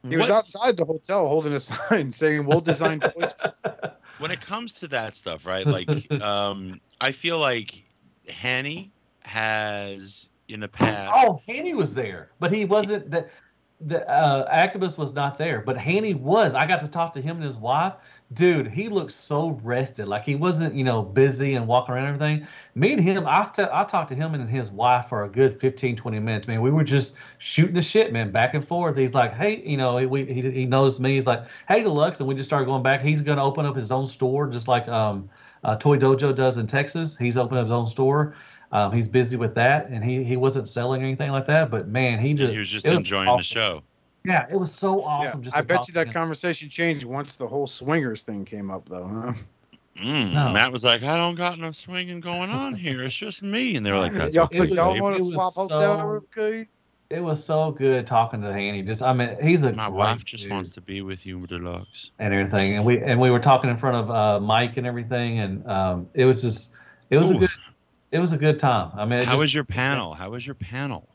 He 0.09 0.17
was 0.17 0.31
outside 0.31 0.77
the 0.77 0.85
hotel 0.85 1.29
holding 1.29 1.53
a 1.53 1.61
sign 1.61 2.11
saying, 2.11 2.47
"We'll 2.47 2.61
design 2.61 3.01
toys." 3.01 3.35
For 3.35 3.97
when 4.19 4.31
it 4.31 4.41
comes 4.41 4.73
to 4.75 4.89
that 4.89 5.15
stuff, 5.15 5.47
right? 5.47 5.67
Like, 5.71 6.11
um, 6.23 6.81
I 7.01 7.13
feel 7.13 7.39
like 7.39 7.85
Hanny 8.29 8.91
has 9.23 10.29
in 10.49 10.61
the 10.61 10.69
past. 10.69 11.13
Oh, 11.15 11.41
Hanny 11.47 11.75
was 11.75 11.95
there, 11.95 12.31
but 12.39 12.51
he 12.51 12.65
wasn't. 12.65 13.11
The, 13.11 13.29
the 13.83 14.09
uh, 14.11 14.47
Acubus 14.51 14.99
was 14.99 15.13
not 15.15 15.39
there, 15.39 15.61
but 15.61 15.77
Hanny 15.77 16.15
was. 16.15 16.55
I 16.55 16.67
got 16.67 16.81
to 16.81 16.89
talk 16.89 17.13
to 17.15 17.21
him 17.21 17.37
and 17.37 17.45
his 17.45 17.57
wife. 17.57 17.95
Dude, 18.33 18.69
he 18.69 18.89
looked 18.89 19.13
so 19.13 19.61
rested. 19.63 20.07
Like 20.07 20.25
he 20.25 20.37
wasn't, 20.37 20.75
you 20.75 20.85
know, 20.85 21.03
busy 21.03 21.55
and 21.55 21.67
walking 21.67 21.95
around 21.95 22.07
and 22.07 22.15
everything. 22.15 22.47
Me 22.75 22.93
and 22.93 23.01
him, 23.01 23.27
I, 23.27 23.43
st- 23.45 23.69
I 23.73 23.85
talked 23.85 24.11
to 24.11 24.15
him 24.15 24.35
and 24.35 24.49
his 24.49 24.71
wife 24.71 25.07
for 25.09 25.25
a 25.25 25.29
good 25.29 25.61
15, 25.61 25.97
20 25.97 26.19
minutes, 26.21 26.47
man. 26.47 26.61
We 26.63 26.71
were 26.71 26.85
just 26.85 27.17
shooting 27.39 27.75
the 27.75 27.83
shit, 27.83 28.13
man, 28.13 28.31
back 28.31 28.55
and 28.55 28.67
forth. 28.67 28.97
He's 28.97 29.15
like, 29.15 29.35
hey, 29.35 29.63
you 29.65 29.77
know, 29.77 29.97
he, 29.97 30.25
he, 30.25 30.51
he 30.51 30.67
knows 30.67 31.01
me. 31.01 31.15
He's 31.15 31.27
like, 31.27 31.45
hey, 31.69 31.83
Deluxe. 31.83 32.21
And 32.21 32.29
we 32.29 32.35
just 32.35 32.49
started 32.49 32.67
going 32.67 32.83
back. 32.83 33.03
He's 33.03 33.21
going 33.21 33.39
to 33.39 33.45
open 33.45 33.67
up 33.67 33.77
his 33.77 33.91
own 33.91 34.07
store, 34.07 34.47
just 34.47 34.69
like 34.69 34.87
um, 34.89 35.29
uh, 35.65 35.77
Toy 35.77 35.99
Dojo 35.99 36.35
does 36.35 36.57
in 36.57 36.67
Texas. 36.67 37.17
He's 37.17 37.37
opened 37.37 37.59
up 37.59 37.67
his 37.67 37.73
own 37.73 37.89
store. 37.89 38.37
Um, 38.73 38.93
he's 38.93 39.09
busy 39.09 39.37
with 39.37 39.57
that, 39.57 39.89
and 39.89 40.05
he, 40.05 40.23
he 40.23 40.37
wasn't 40.37 40.69
selling 40.69 41.03
anything 41.03 41.33
like 41.33 41.47
that. 41.49 41.73
But 41.73 41.89
man, 41.89 42.21
he 42.21 42.35
just 42.35 42.53
he 42.53 42.59
was 42.61 42.69
just 42.69 42.87
was 42.87 42.99
enjoying 42.99 43.29
awesome. 43.29 43.39
the 43.39 43.43
show. 43.43 43.83
Yeah, 44.25 44.47
it 44.51 44.57
was 44.57 44.73
so 44.73 44.99
Yeah, 45.01 45.05
awesome. 45.07 45.43
Just 45.43 45.57
I 45.57 45.63
bet 45.63 45.89
you 45.89 45.95
that 45.95 46.09
him. 46.09 46.13
conversation 46.13 46.69
changed 46.69 47.05
once 47.05 47.37
the 47.37 47.47
whole 47.49 47.67
swingers 47.67 48.23
thing 48.23 48.45
came 48.45 48.71
up, 48.71 48.89
though. 48.89 49.07
Huh? 49.07 49.33
Mm, 49.99 50.33
No. 50.33 50.53
Matt 50.53 50.73
was 50.73 50.85
like, 50.85 51.03
I 51.03 51.17
don't 51.17 51.35
got 51.35 51.59
no 51.59 51.73
swinging 51.73 52.21
going 52.21 52.51
on 52.51 52.75
here. 52.85 53.03
It's 53.03 53.15
just 53.17 53.43
me. 53.43 53.77
And 53.77 53.85
they 53.85 53.93
were 53.93 53.99
like, 53.99 54.13
that's 54.13 54.35
y'all, 54.37 54.45
okay, 54.45 54.59
it 54.59 54.61
was- 54.61 54.71
y'all 54.71 55.01
want 55.01 55.17
to 55.17 55.25
swap 55.33 55.55
hotel 55.55 55.99
so- 55.99 56.05
room 56.07 56.27
keys? 56.35 56.77
It 57.09 57.21
was 57.25 57.43
so 57.45 57.73
good 57.73 58.07
talking 58.07 58.41
to 58.43 58.53
Hanny. 58.53 58.83
Just, 58.83 59.03
I 59.03 59.13
mean, 59.13 59.37
he's 59.43 59.65
a 59.65 59.73
My 59.73 59.87
great 59.89 59.97
wife 59.97 60.25
just 60.25 60.45
dude 60.45 60.53
wants 60.53 60.71
to 60.71 60.81
be 60.81 61.03
with 61.03 61.27
you, 61.27 61.45
Deluxe. 61.49 62.13
and 62.21 62.33
everything. 62.33 62.75
And 62.77 62.85
we 62.85 63.03
and 63.03 63.21
we 63.21 63.31
were 63.33 63.41
talking 63.41 63.69
in 63.69 63.77
front 63.77 63.97
of 63.97 64.11
uh, 64.13 64.39
Mike 64.39 64.77
and 64.77 64.87
everything, 64.87 65.41
and 65.41 65.67
um, 65.67 66.09
it 66.15 66.25
was 66.25 66.41
just, 66.41 66.71
it 67.11 67.17
was 67.19 67.31
a 67.33 67.35
good, 67.35 67.51
it 68.13 68.21
was 68.21 68.33
a 68.33 68.37
good 68.37 68.61
time. 68.61 68.93
I 68.95 69.05
mean, 69.07 69.25
How 69.25 69.33
just- 69.33 69.41
was 69.41 69.53
your 69.53 69.65
panel? 69.65 70.15
How 70.15 70.31
was 70.31 70.47
your 70.47 70.55
panel? 70.55 71.09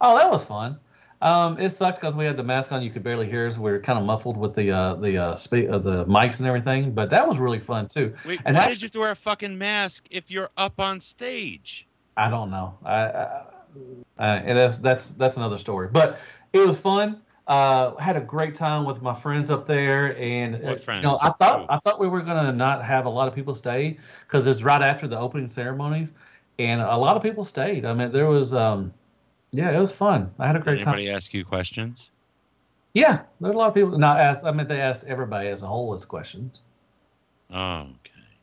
Oh, 0.00 0.16
that 0.16 0.30
was 0.30 0.42
fun. 0.42 0.78
Um, 1.22 1.58
it 1.58 1.68
sucked 1.70 2.00
because 2.00 2.16
we 2.16 2.24
had 2.24 2.36
the 2.36 2.42
mask 2.42 2.72
on; 2.72 2.82
you 2.82 2.90
could 2.90 3.02
barely 3.02 3.28
hear 3.28 3.46
us. 3.46 3.58
We 3.58 3.70
were 3.70 3.78
kind 3.78 3.98
of 3.98 4.04
muffled 4.04 4.36
with 4.38 4.54
the 4.54 4.70
uh, 4.70 4.94
the 4.94 5.18
uh, 5.18 5.36
spe- 5.36 5.68
uh, 5.70 5.78
the 5.78 6.06
mics 6.06 6.38
and 6.38 6.48
everything, 6.48 6.92
but 6.92 7.10
that 7.10 7.28
was 7.28 7.38
really 7.38 7.58
fun 7.60 7.88
too. 7.88 8.14
Wait, 8.26 8.40
And 8.46 8.56
why 8.56 8.62
that- 8.62 8.68
did 8.70 8.82
you 8.82 8.86
have 8.86 8.92
to 8.92 8.98
wear 9.00 9.10
a 9.10 9.16
fucking 9.16 9.58
mask 9.58 10.06
if 10.10 10.30
you're 10.30 10.50
up 10.56 10.80
on 10.80 11.00
stage? 11.00 11.86
I 12.16 12.30
don't 12.30 12.50
know. 12.50 12.78
I, 12.84 12.94
I 12.94 13.42
uh, 14.18 14.22
and 14.22 14.56
that's 14.58 14.78
that's 14.78 15.10
that's 15.10 15.36
another 15.36 15.58
story. 15.58 15.88
But 15.92 16.18
it 16.52 16.66
was 16.66 16.78
fun. 16.78 17.20
Uh, 17.46 17.96
had 17.96 18.16
a 18.16 18.20
great 18.20 18.54
time 18.54 18.84
with 18.84 19.02
my 19.02 19.12
friends 19.14 19.50
up 19.50 19.66
there, 19.66 20.16
and 20.18 20.54
uh, 20.54 20.58
You 20.58 20.64
know, 20.66 20.78
friends? 20.78 21.06
I 21.22 21.30
thought 21.30 21.66
I 21.68 21.78
thought 21.78 22.00
we 22.00 22.08
were 22.08 22.22
gonna 22.22 22.52
not 22.52 22.84
have 22.84 23.06
a 23.06 23.10
lot 23.10 23.28
of 23.28 23.34
people 23.34 23.54
stay 23.54 23.98
because 24.26 24.46
it's 24.46 24.62
right 24.62 24.80
after 24.82 25.06
the 25.08 25.18
opening 25.18 25.48
ceremonies, 25.48 26.12
and 26.58 26.80
a 26.80 26.96
lot 26.96 27.16
of 27.16 27.22
people 27.22 27.44
stayed. 27.44 27.84
I 27.84 27.92
mean, 27.92 28.10
there 28.12 28.26
was 28.26 28.54
um, 28.54 28.92
yeah, 29.52 29.70
it 29.70 29.78
was 29.78 29.92
fun. 29.92 30.30
I 30.38 30.46
had 30.46 30.56
a 30.56 30.58
Did 30.58 30.64
great 30.64 30.78
time. 30.84 30.94
anybody 30.94 31.10
ask 31.10 31.32
you 31.34 31.44
questions? 31.44 32.10
Yeah, 32.94 33.22
there 33.40 33.50
were 33.50 33.54
a 33.54 33.56
lot 33.58 33.68
of 33.68 33.74
people. 33.74 33.96
Not 33.98 34.18
asked. 34.20 34.44
I 34.44 34.50
mean, 34.52 34.66
they 34.66 34.80
asked 34.80 35.04
everybody 35.06 35.48
as 35.48 35.62
a 35.62 35.66
whole 35.66 35.94
as 35.94 36.04
questions. 36.04 36.62
Oh, 37.52 37.80
okay. 37.82 37.88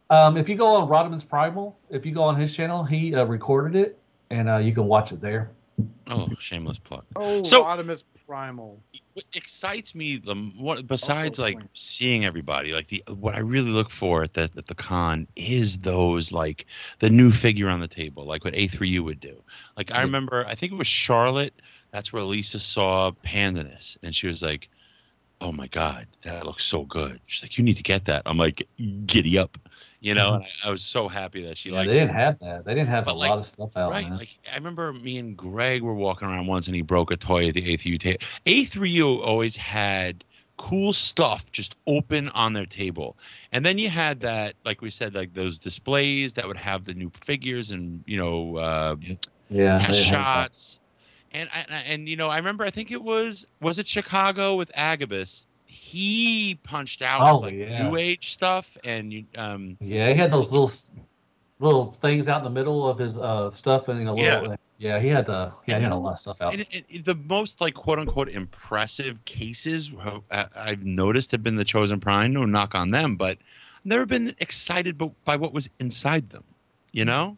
Um, 0.10 0.38
if 0.38 0.48
you 0.48 0.56
go 0.56 0.68
on 0.68 0.88
Rodimus 0.88 1.28
Primal, 1.28 1.78
if 1.90 2.06
you 2.06 2.14
go 2.14 2.24
on 2.24 2.36
his 2.40 2.56
channel, 2.56 2.84
he 2.84 3.14
uh, 3.14 3.26
recorded 3.26 3.76
it, 3.76 3.98
and 4.30 4.50
uh, 4.50 4.58
you 4.58 4.74
can 4.74 4.86
watch 4.86 5.12
it 5.12 5.20
there. 5.20 5.52
Oh, 6.08 6.30
shameless 6.40 6.78
plug. 6.78 7.04
Oh, 7.16 7.44
So- 7.44 7.64
Rodimus 7.64 8.04
Primal. 8.28 8.84
What 9.14 9.26
excites 9.34 9.96
me 9.96 10.18
the 10.18 10.36
what 10.36 10.86
besides 10.86 11.40
like 11.40 11.58
seeing 11.74 12.26
everybody 12.26 12.74
like 12.74 12.90
the 12.90 13.02
what 13.08 13.36
I 13.36 13.40
really 13.40 13.70
look 13.70 13.90
for 13.90 14.22
at 14.22 14.34
the 14.34 14.50
at 14.58 14.66
the 14.68 14.76
con 14.76 15.28
is 15.38 15.78
those 15.78 16.34
like 16.34 16.66
the 17.00 17.10
new 17.10 17.32
figure 17.32 17.70
on 17.70 17.80
the 17.80 17.88
table 17.88 18.26
like 18.26 18.44
what 18.44 18.54
A3U 18.54 19.00
would 19.06 19.22
do. 19.22 19.42
Like 19.78 19.94
I 19.94 20.02
remember 20.02 20.46
I 20.46 20.56
think 20.56 20.74
it 20.74 20.78
was 20.78 20.88
Charlotte. 20.88 21.54
That's 21.92 22.12
where 22.12 22.24
Lisa 22.24 22.60
saw 22.60 23.12
Pandanus 23.26 23.98
and 24.04 24.14
she 24.14 24.28
was 24.28 24.44
like, 24.44 24.70
"Oh 25.40 25.54
my 25.54 25.68
god, 25.68 26.08
that 26.24 26.46
looks 26.46 26.66
so 26.66 26.84
good." 26.84 27.22
She's 27.28 27.44
like, 27.44 27.58
"You 27.58 27.64
need 27.64 27.78
to 27.78 27.84
get 27.84 28.06
that." 28.06 28.24
I'm 28.26 28.38
like, 28.38 28.68
"Giddy 29.06 29.38
up," 29.38 29.58
you 30.08 30.14
know. 30.16 30.36
And 30.36 30.44
I, 30.64 30.68
I 30.70 30.72
was 30.72 30.84
so 30.84 31.08
happy 31.08 31.44
that 31.44 31.58
she 31.58 31.70
Yeah, 31.70 31.78
like 31.78 31.88
they 31.88 31.94
didn't 31.94 32.16
have 32.16 32.40
that. 32.40 32.66
They 32.66 32.74
didn't 32.74 32.90
have 32.90 33.08
a 33.08 33.14
like, 33.14 33.30
lot 33.30 33.40
of 33.40 33.46
stuff 33.46 33.76
out. 33.76 33.92
Right. 33.92 34.10
man. 34.10 34.18
Like 34.18 34.38
I 34.52 34.56
remember 34.56 34.94
me 34.94 35.18
and 35.18 35.36
Greg 35.36 35.82
were 35.84 35.94
walking 35.94 36.28
around 36.28 36.48
once 36.48 36.68
and 36.68 36.76
he 36.76 36.82
broke 36.82 37.12
a 37.12 37.18
toy 37.18 37.50
at 37.50 37.54
the 37.54 37.62
A3U 37.78 38.00
table. 38.00 38.20
A3U 38.46 39.22
always 39.26 39.56
had 39.56 40.24
cool 40.58 40.92
stuff 40.92 41.52
just 41.52 41.76
open 41.86 42.30
on 42.30 42.54
their 42.54 42.66
table. 42.66 43.18
And 43.52 43.66
then 43.66 43.78
you 43.78 43.90
had 43.90 44.22
that, 44.22 44.56
like 44.66 44.82
we 44.82 44.90
said, 44.90 45.14
like 45.14 45.34
those 45.34 45.60
displays 45.60 46.34
that 46.34 46.48
would 46.48 46.58
have 46.58 46.84
the 46.84 46.94
new 46.94 47.12
figures 47.22 47.72
and, 47.72 48.04
you 48.08 48.18
know, 48.18 48.58
uh, 48.58 48.96
yeah, 49.50 49.78
test 49.78 49.92
they 49.92 49.98
didn't 49.98 50.14
have 50.14 50.26
that. 50.26 50.44
shots. 50.44 50.80
And, 51.32 51.50
and, 51.54 51.84
and, 51.86 52.10
you 52.10 52.16
know, 52.16 52.30
I 52.30 52.38
remember, 52.38 52.64
I 52.64 52.72
think 52.72 52.92
it 52.92 53.04
was, 53.04 53.46
was 53.62 53.78
it 53.78 53.88
Chicago 53.88 54.56
with 54.56 54.72
Agabus? 54.74 55.48
He 55.68 56.60
punched 56.64 57.02
out 57.02 57.22
Oh, 57.22 57.40
like 57.40 57.54
yeah. 57.54 57.88
new 57.90 57.98
age 57.98 58.32
stuff 58.32 58.78
and, 58.84 59.26
um, 59.38 59.78
Yeah, 59.82 60.12
he 60.12 60.16
had 60.16 60.32
those 60.32 60.52
little 60.52 60.72
little 61.60 61.92
things 61.92 62.28
out 62.28 62.40
in 62.40 62.44
the 62.44 62.50
middle 62.50 62.88
of 62.88 62.98
his 62.98 63.18
uh, 63.18 63.50
stuff, 63.50 63.88
and 63.88 64.04
know, 64.06 64.14
little, 64.14 64.56
yeah. 64.78 65.00
he 65.00 65.08
had 65.08 65.26
the 65.26 65.52
yeah, 65.66 65.78
he 65.78 65.84
had 65.84 65.92
a 65.92 65.96
lot 65.96 66.14
of 66.14 66.20
stuff 66.20 66.42
out. 66.42 66.54
And 66.54 66.66
the 67.04 67.16
most 67.16 67.62
like 67.62 67.74
quote 67.74 68.00
unquote 68.00 68.30
impressive 68.30 69.26
cases 69.26 69.92
uh, 70.32 70.46
I've 70.56 70.84
noticed 70.84 71.32
have 71.32 71.44
been 71.44 71.56
the 71.56 71.66
chosen 71.66 72.00
prime. 72.00 72.34
No 72.34 72.46
knock 72.46 72.76
on 72.76 72.92
them, 72.92 73.16
but 73.16 73.38
I've 73.78 73.86
never 73.86 74.06
been 74.06 74.36
excited 74.40 74.98
by 75.26 75.36
what 75.36 75.54
was 75.54 75.70
inside 75.80 76.30
them. 76.30 76.44
You 76.92 77.06
know. 77.06 77.38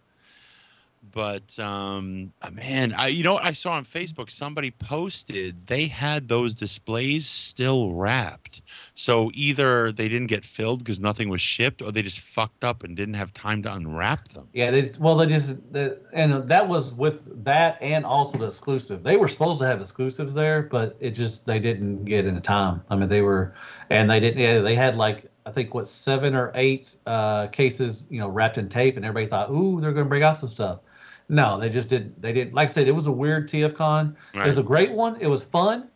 But 1.11 1.57
um, 1.59 2.31
uh, 2.41 2.51
man, 2.51 2.93
I 2.93 3.07
you 3.07 3.23
know 3.23 3.37
I 3.37 3.53
saw 3.53 3.73
on 3.73 3.85
Facebook 3.85 4.29
somebody 4.29 4.71
posted 4.71 5.63
they 5.63 5.87
had 5.87 6.27
those 6.27 6.55
displays 6.55 7.27
still 7.27 7.93
wrapped. 7.93 8.61
So 8.93 9.31
either 9.33 9.91
they 9.91 10.09
didn't 10.09 10.27
get 10.27 10.45
filled 10.45 10.79
because 10.79 10.99
nothing 10.99 11.29
was 11.29 11.41
shipped, 11.41 11.81
or 11.81 11.91
they 11.91 12.01
just 12.01 12.19
fucked 12.19 12.63
up 12.63 12.83
and 12.83 12.95
didn't 12.95 13.15
have 13.15 13.33
time 13.33 13.63
to 13.63 13.73
unwrap 13.73 14.27
them. 14.29 14.47
Yeah, 14.53 14.71
they 14.71 14.91
well, 14.99 15.15
they 15.15 15.27
just 15.27 15.57
they, 15.71 15.93
and 16.13 16.47
that 16.49 16.67
was 16.67 16.93
with 16.93 17.43
that 17.43 17.77
and 17.81 18.05
also 18.05 18.37
the 18.37 18.47
exclusive. 18.47 19.03
They 19.03 19.17
were 19.17 19.27
supposed 19.27 19.59
to 19.59 19.65
have 19.65 19.81
exclusives 19.81 20.33
there, 20.33 20.63
but 20.63 20.95
it 20.99 21.11
just 21.11 21.45
they 21.45 21.59
didn't 21.59 22.05
get 22.05 22.25
in 22.25 22.41
time. 22.41 22.81
I 22.89 22.95
mean, 22.95 23.09
they 23.09 23.21
were, 23.21 23.53
and 23.89 24.09
they 24.09 24.19
didn't. 24.19 24.39
Yeah, 24.39 24.59
they 24.59 24.75
had 24.75 24.95
like 24.95 25.29
I 25.45 25.51
think 25.51 25.73
what 25.73 25.87
seven 25.87 26.35
or 26.35 26.51
eight 26.53 26.95
uh, 27.05 27.47
cases, 27.47 28.05
you 28.09 28.19
know, 28.19 28.29
wrapped 28.29 28.57
in 28.57 28.69
tape, 28.69 28.97
and 28.97 29.05
everybody 29.05 29.29
thought, 29.29 29.49
ooh, 29.49 29.81
they're 29.81 29.93
going 29.93 30.05
to 30.05 30.09
bring 30.09 30.23
out 30.23 30.37
some 30.37 30.49
stuff. 30.49 30.79
No, 31.29 31.59
they 31.59 31.69
just 31.69 31.89
didn't. 31.89 32.19
They 32.21 32.33
didn't. 32.33 32.53
Like 32.55 32.69
I 32.69 32.71
said, 32.73 32.87
it 32.87 32.91
was 32.91 33.07
a 33.07 33.11
weird 33.11 33.47
TFCon. 33.47 34.15
It 34.33 34.45
was 34.45 34.57
a 34.57 34.63
great 34.63 34.91
one. 34.91 35.15
It 35.21 35.27
was 35.27 35.43
fun, 35.43 35.87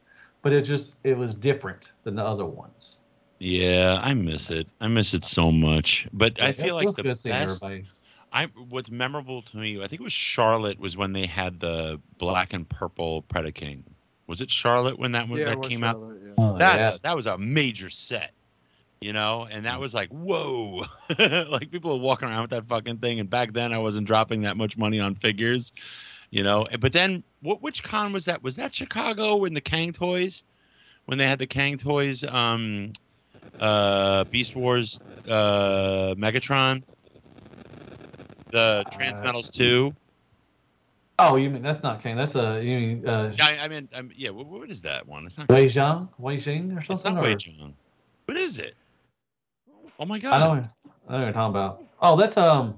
but 0.44 0.54
it 0.54 0.62
just 0.62 0.96
it 1.04 1.18
was 1.18 1.34
different 1.34 1.92
than 2.04 2.16
the 2.16 2.24
other 2.24 2.46
ones. 2.46 2.98
Yeah, 3.40 4.00
I 4.02 4.14
miss 4.14 4.50
it. 4.50 4.72
I 4.80 4.88
miss 4.88 5.14
it 5.14 5.26
so 5.26 5.52
much. 5.52 6.08
But 6.14 6.42
I 6.42 6.52
feel 6.52 6.76
like 6.76 6.90
the 6.92 7.04
best. 7.04 7.26
everybody. 7.26 7.86
I 8.32 8.46
what's 8.70 8.90
memorable 8.90 9.42
to 9.42 9.58
me. 9.58 9.78
I 9.84 9.88
think 9.88 10.02
it 10.02 10.04
was 10.04 10.14
Charlotte 10.14 10.80
was 10.80 10.96
when 10.96 11.14
they 11.14 11.26
had 11.26 11.60
the 11.60 12.00
black 12.18 12.54
and 12.54 12.68
purple 12.70 13.24
Predaking. 13.24 13.84
Was 14.28 14.42
it 14.42 14.50
Charlotte 14.50 14.98
when 14.98 15.12
that 15.12 15.28
one 15.28 15.40
Yeah, 15.40 15.46
that 15.46 15.54
it 15.54 15.60
was 15.60 15.68
came 15.68 15.84
out? 15.84 16.00
Yeah. 16.00 16.32
Oh, 16.38 16.58
That's 16.58 16.88
yeah. 16.88 16.96
a, 16.96 17.00
that 17.00 17.16
was 17.16 17.26
a 17.26 17.38
major 17.38 17.90
set, 17.90 18.32
you 19.04 19.12
know, 19.14 19.46
and 19.52 19.62
Mm. 19.62 19.64
that 19.66 19.80
was 19.80 19.94
like 19.94 20.10
whoa, 20.10 20.86
like 21.20 21.70
people 21.72 21.92
were 21.98 22.04
walking 22.04 22.30
around 22.30 22.42
with 22.42 22.52
that 22.52 22.68
fucking 22.68 22.98
thing. 23.00 23.20
And 23.20 23.30
back 23.30 23.52
then, 23.54 23.74
I 23.74 23.78
wasn't 23.80 24.08
dropping 24.08 24.42
that 24.42 24.56
much 24.58 24.78
money 24.78 25.00
on 25.00 25.14
figures, 25.16 25.74
you 26.32 26.44
know. 26.44 26.66
But 26.80 26.94
then, 26.94 27.24
what 27.42 27.62
which 27.62 27.84
con 27.84 28.14
was 28.14 28.26
that? 28.26 28.42
Was 28.44 28.56
that 28.56 28.74
Chicago 28.74 29.36
when 29.36 29.54
the 29.54 29.62
Kang 29.62 29.92
toys, 29.92 30.44
when 31.06 31.18
they 31.18 31.28
had 31.28 31.38
the 31.40 31.48
Kang 31.48 31.78
toys, 31.78 32.24
um, 32.24 32.94
uh, 33.60 34.24
Beast 34.26 34.56
Wars, 34.56 35.00
uh, 35.28 36.16
Megatron, 36.18 36.84
the 38.52 38.86
Transmetals 38.92 39.52
two. 39.52 39.94
Oh, 41.20 41.36
you 41.36 41.50
mean 41.50 41.62
that's 41.62 41.84
not 41.84 42.02
Kang? 42.02 42.16
That's 42.16 42.36
a 42.36 42.62
you 42.64 42.80
mean 42.80 43.08
uh, 43.08 43.32
Yeah, 43.38 43.46
I, 43.46 43.58
I 43.66 43.68
mean, 43.68 43.88
um, 43.94 44.12
yeah. 44.16 44.30
What, 44.30 44.48
what 44.48 44.72
is 44.72 44.82
that 44.82 45.08
one? 45.08 45.26
It's 45.26 45.38
not. 45.38 45.50
Wei 45.50 45.66
Zhang, 45.66 46.10
Wei 46.18 46.38
Jing 46.38 46.72
or 46.72 46.80
It's 46.80 46.88
something? 46.88 47.16
not 47.16 47.24
or- 47.24 47.28
Wei 47.28 47.36
Zhang. 47.36 47.74
What 48.26 48.38
is 48.38 48.58
it? 48.58 48.76
Oh 50.00 50.06
my 50.06 50.20
god! 50.20 50.34
I 50.34 50.40
god! 50.40 50.64
know, 50.64 50.70
I 51.08 51.12
know 51.12 51.18
what 51.18 51.24
you're 51.26 51.34
talking 51.34 51.50
about. 51.52 51.84
Oh, 52.02 52.16
that's 52.18 52.38
um. 52.38 52.76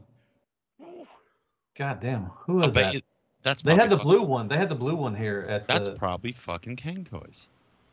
God 1.77 1.99
damn, 1.99 2.23
who 2.45 2.63
I 2.63 2.67
that? 2.67 2.93
you- 2.93 3.01
that's 3.43 3.61
They 3.61 3.75
had 3.75 3.89
the 3.91 3.97
probably 3.97 4.17
blue 4.17 4.25
one. 4.25 4.47
They 4.47 4.57
had 4.57 4.69
the 4.69 4.75
blue 4.75 4.95
one 4.95 5.13
here 5.15 5.45
at 5.47 5.67
That's 5.67 5.87
the. 5.87 5.93
probably 5.93 6.31
fucking 6.31 6.77
Kang 6.77 7.05
toys. 7.05 7.47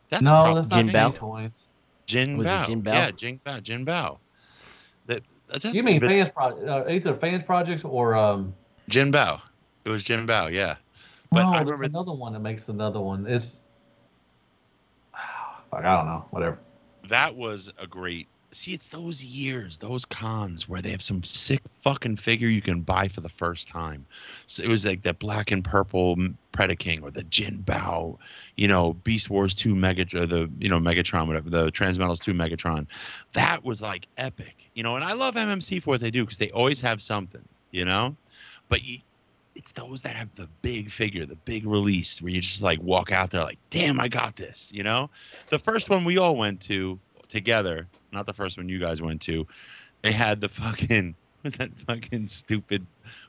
That's 0.09 0.23
no, 0.23 0.31
probably 0.31 0.55
that's 0.55 0.69
not 0.69 0.77
Jin 0.77 0.87
Jin 0.87 0.95
Bao? 0.95 1.15
toys. 1.15 1.65
Jin 2.07 2.37
Was 2.39 2.47
Bao. 2.47 2.67
Jin 2.67 2.83
Bao? 2.83 2.93
Yeah, 2.95 3.11
Jin 3.11 3.41
Bao. 3.45 3.63
Jin 3.63 3.85
Bao. 3.85 4.19
That, 5.07 5.23
that, 5.49 5.75
You 5.75 5.83
mean 5.83 6.01
but- 6.01 6.09
fans 6.09 6.31
pro- 6.31 6.67
uh, 6.67 6.87
either 6.89 7.15
fans 7.15 7.45
projects 7.45 7.85
or 7.85 8.15
um. 8.15 8.55
Jin 8.89 9.13
Bao? 9.13 9.41
It 9.85 9.91
was 9.91 10.03
Jin 10.03 10.27
Bao. 10.27 10.51
Yeah. 10.51 10.77
But 11.31 11.43
no, 11.43 11.49
I 11.51 11.57
there's 11.65 11.67
remember- 11.81 11.85
another 11.85 12.13
one 12.13 12.33
that 12.33 12.41
makes 12.41 12.69
another 12.71 13.01
one. 13.01 13.27
It's. 13.27 13.61
Fuck, 15.71 15.85
I 15.85 15.97
don't 15.97 16.07
know. 16.07 16.25
Whatever. 16.31 16.59
That 17.09 17.35
was 17.37 17.71
a 17.79 17.87
great 17.87 18.27
see, 18.53 18.75
it's 18.75 18.89
those 18.89 19.25
years, 19.25 19.79
those 19.79 20.05
cons 20.05 20.69
where 20.69 20.83
they 20.83 20.91
have 20.91 21.03
some 21.03 21.23
sick 21.23 21.61
fucking 21.71 22.17
figure 22.17 22.49
you 22.49 22.61
can 22.61 22.83
buy 22.83 23.09
for 23.09 23.21
the 23.21 23.29
first 23.29 23.67
time. 23.67 24.07
So 24.47 24.63
it 24.63 24.69
was 24.69 24.85
like 24.85 25.03
that 25.03 25.19
black 25.19 25.51
and 25.51 25.65
purple 25.65 26.17
mm, 26.17 26.27
M- 26.27 26.39
Predaking 26.53 27.03
or 27.03 27.11
the 27.11 27.23
Jin 27.25 27.63
Bao, 27.63 28.19
you 28.57 28.69
know, 28.69 28.93
Beast 28.93 29.31
Wars 29.31 29.55
2 29.55 29.75
Mega, 29.75 30.03
or 30.15 30.27
the, 30.27 30.51
you 30.59 30.69
know, 30.69 30.79
Megatron, 30.79 31.27
whatever, 31.27 31.49
the 31.49 31.73
Transmetals 31.73 32.21
2 32.21 32.35
Megatron. 32.35 32.87
That 33.33 33.65
was 33.65 33.81
like 33.81 34.07
epic, 34.19 34.71
you 34.75 34.83
know, 34.83 34.97
and 34.97 35.05
I 35.05 35.15
love 35.15 35.35
MMC 35.35 35.83
for 35.83 35.91
what 35.91 36.01
they 36.01 36.11
do 36.11 36.25
because 36.25 36.39
they 36.39 36.51
always 36.51 36.81
have 36.83 37.01
something, 37.01 37.47
you 37.71 37.87
know? 37.87 38.15
But 38.69 38.85
you, 38.85 38.99
it's 39.55 39.73
those 39.73 40.03
that 40.03 40.15
have 40.15 40.35
the 40.35 40.49
big 40.61 40.91
figure, 40.91 41.25
the 41.25 41.37
big 41.37 41.67
release 41.67 42.21
where 42.21 42.33
you 42.33 42.41
just 42.41 42.63
like 42.63 42.81
walk 42.83 43.13
out 43.13 43.31
there 43.31 43.43
like, 43.43 43.59
damn, 43.71 43.99
I 43.99 44.09
got 44.09 44.37
this, 44.37 44.71
you 44.75 44.83
know? 44.83 45.09
The 45.49 45.59
first 45.59 45.89
one 45.89 46.05
we 46.05 46.19
all 46.19 46.37
went 46.37 46.61
to 46.63 46.99
together, 47.33 47.89
not 48.13 48.27
the 48.27 48.33
first 48.33 48.57
one 48.57 48.69
you 48.69 48.79
guys 48.79 49.03
went 49.03 49.23
to, 49.23 49.47
they 50.03 50.13
had 50.13 50.41
the 50.41 50.49
fucking 50.49 51.17
was 51.43 51.55
that 51.55 51.71
fucking 51.87 52.29
stupid 52.29 52.87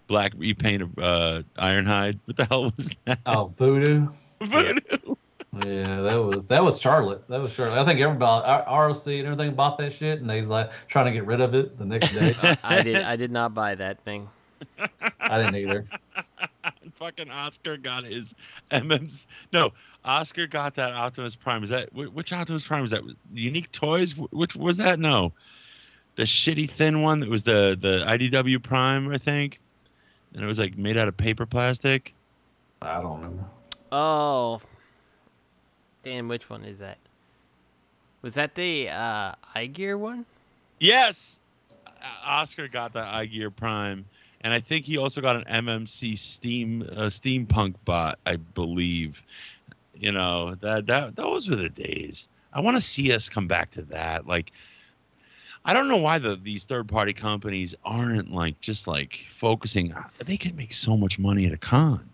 black 0.07 0.34
repaint 0.38 0.84
of 0.84 0.99
uh, 0.99 1.41
Ironhide? 1.57 2.19
What 2.25 2.38
the 2.38 2.45
hell 2.45 2.65
was 2.65 2.91
that? 3.05 3.19
Oh, 3.25 3.51
Voodoo. 3.57 4.07
Voodoo. 4.41 5.15
Yeah, 5.65 6.01
that 6.01 6.15
was 6.15 6.47
that 6.47 6.63
was 6.63 6.81
Charlotte. 6.81 7.27
That 7.27 7.39
was 7.39 7.53
Charlotte. 7.53 7.80
I 7.80 7.85
think 7.85 7.99
everybody, 7.99 8.45
R- 8.45 8.88
ROC 8.88 9.07
and 9.07 9.27
everything, 9.27 9.53
bought 9.55 9.77
that 9.77 9.93
shit, 9.93 10.19
and 10.19 10.30
they's 10.30 10.47
like 10.47 10.71
trying 10.88 11.05
to 11.05 11.11
get 11.11 11.25
rid 11.25 11.41
of 11.41 11.53
it 11.53 11.77
the 11.77 11.85
next 11.85 12.11
day. 12.11 12.35
I 12.63 12.81
did. 12.81 12.97
I 12.97 13.15
did 13.15 13.31
not 13.31 13.53
buy 13.53 13.75
that 13.75 14.03
thing. 14.03 14.30
I 15.19 15.41
didn't 15.41 15.56
either. 15.56 15.85
Fucking 16.95 17.30
Oscar 17.30 17.77
got 17.77 18.03
his 18.03 18.35
MMs. 18.72 19.26
No, 19.52 19.72
Oscar 20.06 20.48
got 20.48 20.76
that 20.76 20.94
Optimus 20.94 21.35
Prime. 21.35 21.64
Is 21.64 21.69
that 21.69 21.94
which 21.94 22.31
Optimus 22.31 22.68
Prime 22.68 22.81
was 22.81 22.91
that? 22.91 23.03
Unique 23.34 23.72
Toys? 23.72 24.14
Which 24.31 24.56
was 24.56 24.77
that? 24.77 24.99
No, 24.99 25.34
the 26.15 26.23
shitty 26.23 26.69
thin 26.69 27.02
one 27.02 27.19
that 27.22 27.30
was 27.30 27.44
the 27.44 27.77
the 27.80 28.06
IDW 28.06 28.61
Prime, 28.61 29.10
I 29.11 29.18
think. 29.18 29.60
And 30.34 30.44
it 30.44 30.48
was 30.48 30.60
like 30.60 30.77
made 30.77 30.98
out 30.98 31.07
of 31.07 31.18
paper 31.18 31.45
plastic. 31.45 32.14
I 32.81 33.02
don't 33.02 33.18
remember. 33.18 33.45
Oh, 33.91 34.61
damn! 36.03 36.27
Which 36.27 36.49
one 36.49 36.64
is 36.64 36.80
that? 36.80 36.98
Was 38.22 38.34
that 38.34 38.56
the 38.56 38.90
uh, 38.90 39.34
iGear 39.56 39.98
one? 39.98 40.26
Yes, 40.80 41.40
Oscar 42.26 42.68
got 42.68 42.94
that 42.94 43.07
iGear 43.14 43.56
Prime, 43.56 44.06
and 44.44 44.53
I 44.53 44.60
think 44.60 44.86
he 44.86 44.98
also 44.98 45.22
got 45.22 45.36
an 45.36 45.65
MMC 45.65 46.18
Steam 46.18 46.84
uh, 46.91 47.03
steampunk 47.06 47.76
bot, 47.86 48.20
I 48.26 48.36
believe. 48.36 49.22
You 49.95 50.11
know 50.11 50.56
that 50.56 50.86
that 50.88 51.15
those 51.15 51.49
were 51.49 51.56
the 51.56 51.70
days. 51.70 52.28
I 52.52 52.60
want 52.60 52.78
to 52.78 52.82
see 52.82 53.14
us 53.14 53.30
come 53.30 53.48
back 53.48 53.72
to 53.72 53.82
that. 53.84 54.28
Like, 54.28 54.52
I 55.65 55.74
don't 55.74 55.88
know 55.88 55.98
why 55.98 56.20
the 56.20 56.36
these 56.36 56.65
third 56.65 56.88
party 56.88 57.14
companies 57.14 57.74
aren't 57.86 58.32
like 58.32 58.60
just 58.60 58.88
like 58.88 59.20
focusing. 59.36 59.94
They 60.26 60.38
could 60.38 60.56
make 60.56 60.74
so 60.74 60.98
much 60.98 61.18
money 61.18 61.45
at 61.45 61.53
a 61.53 61.57
con. 61.57 62.10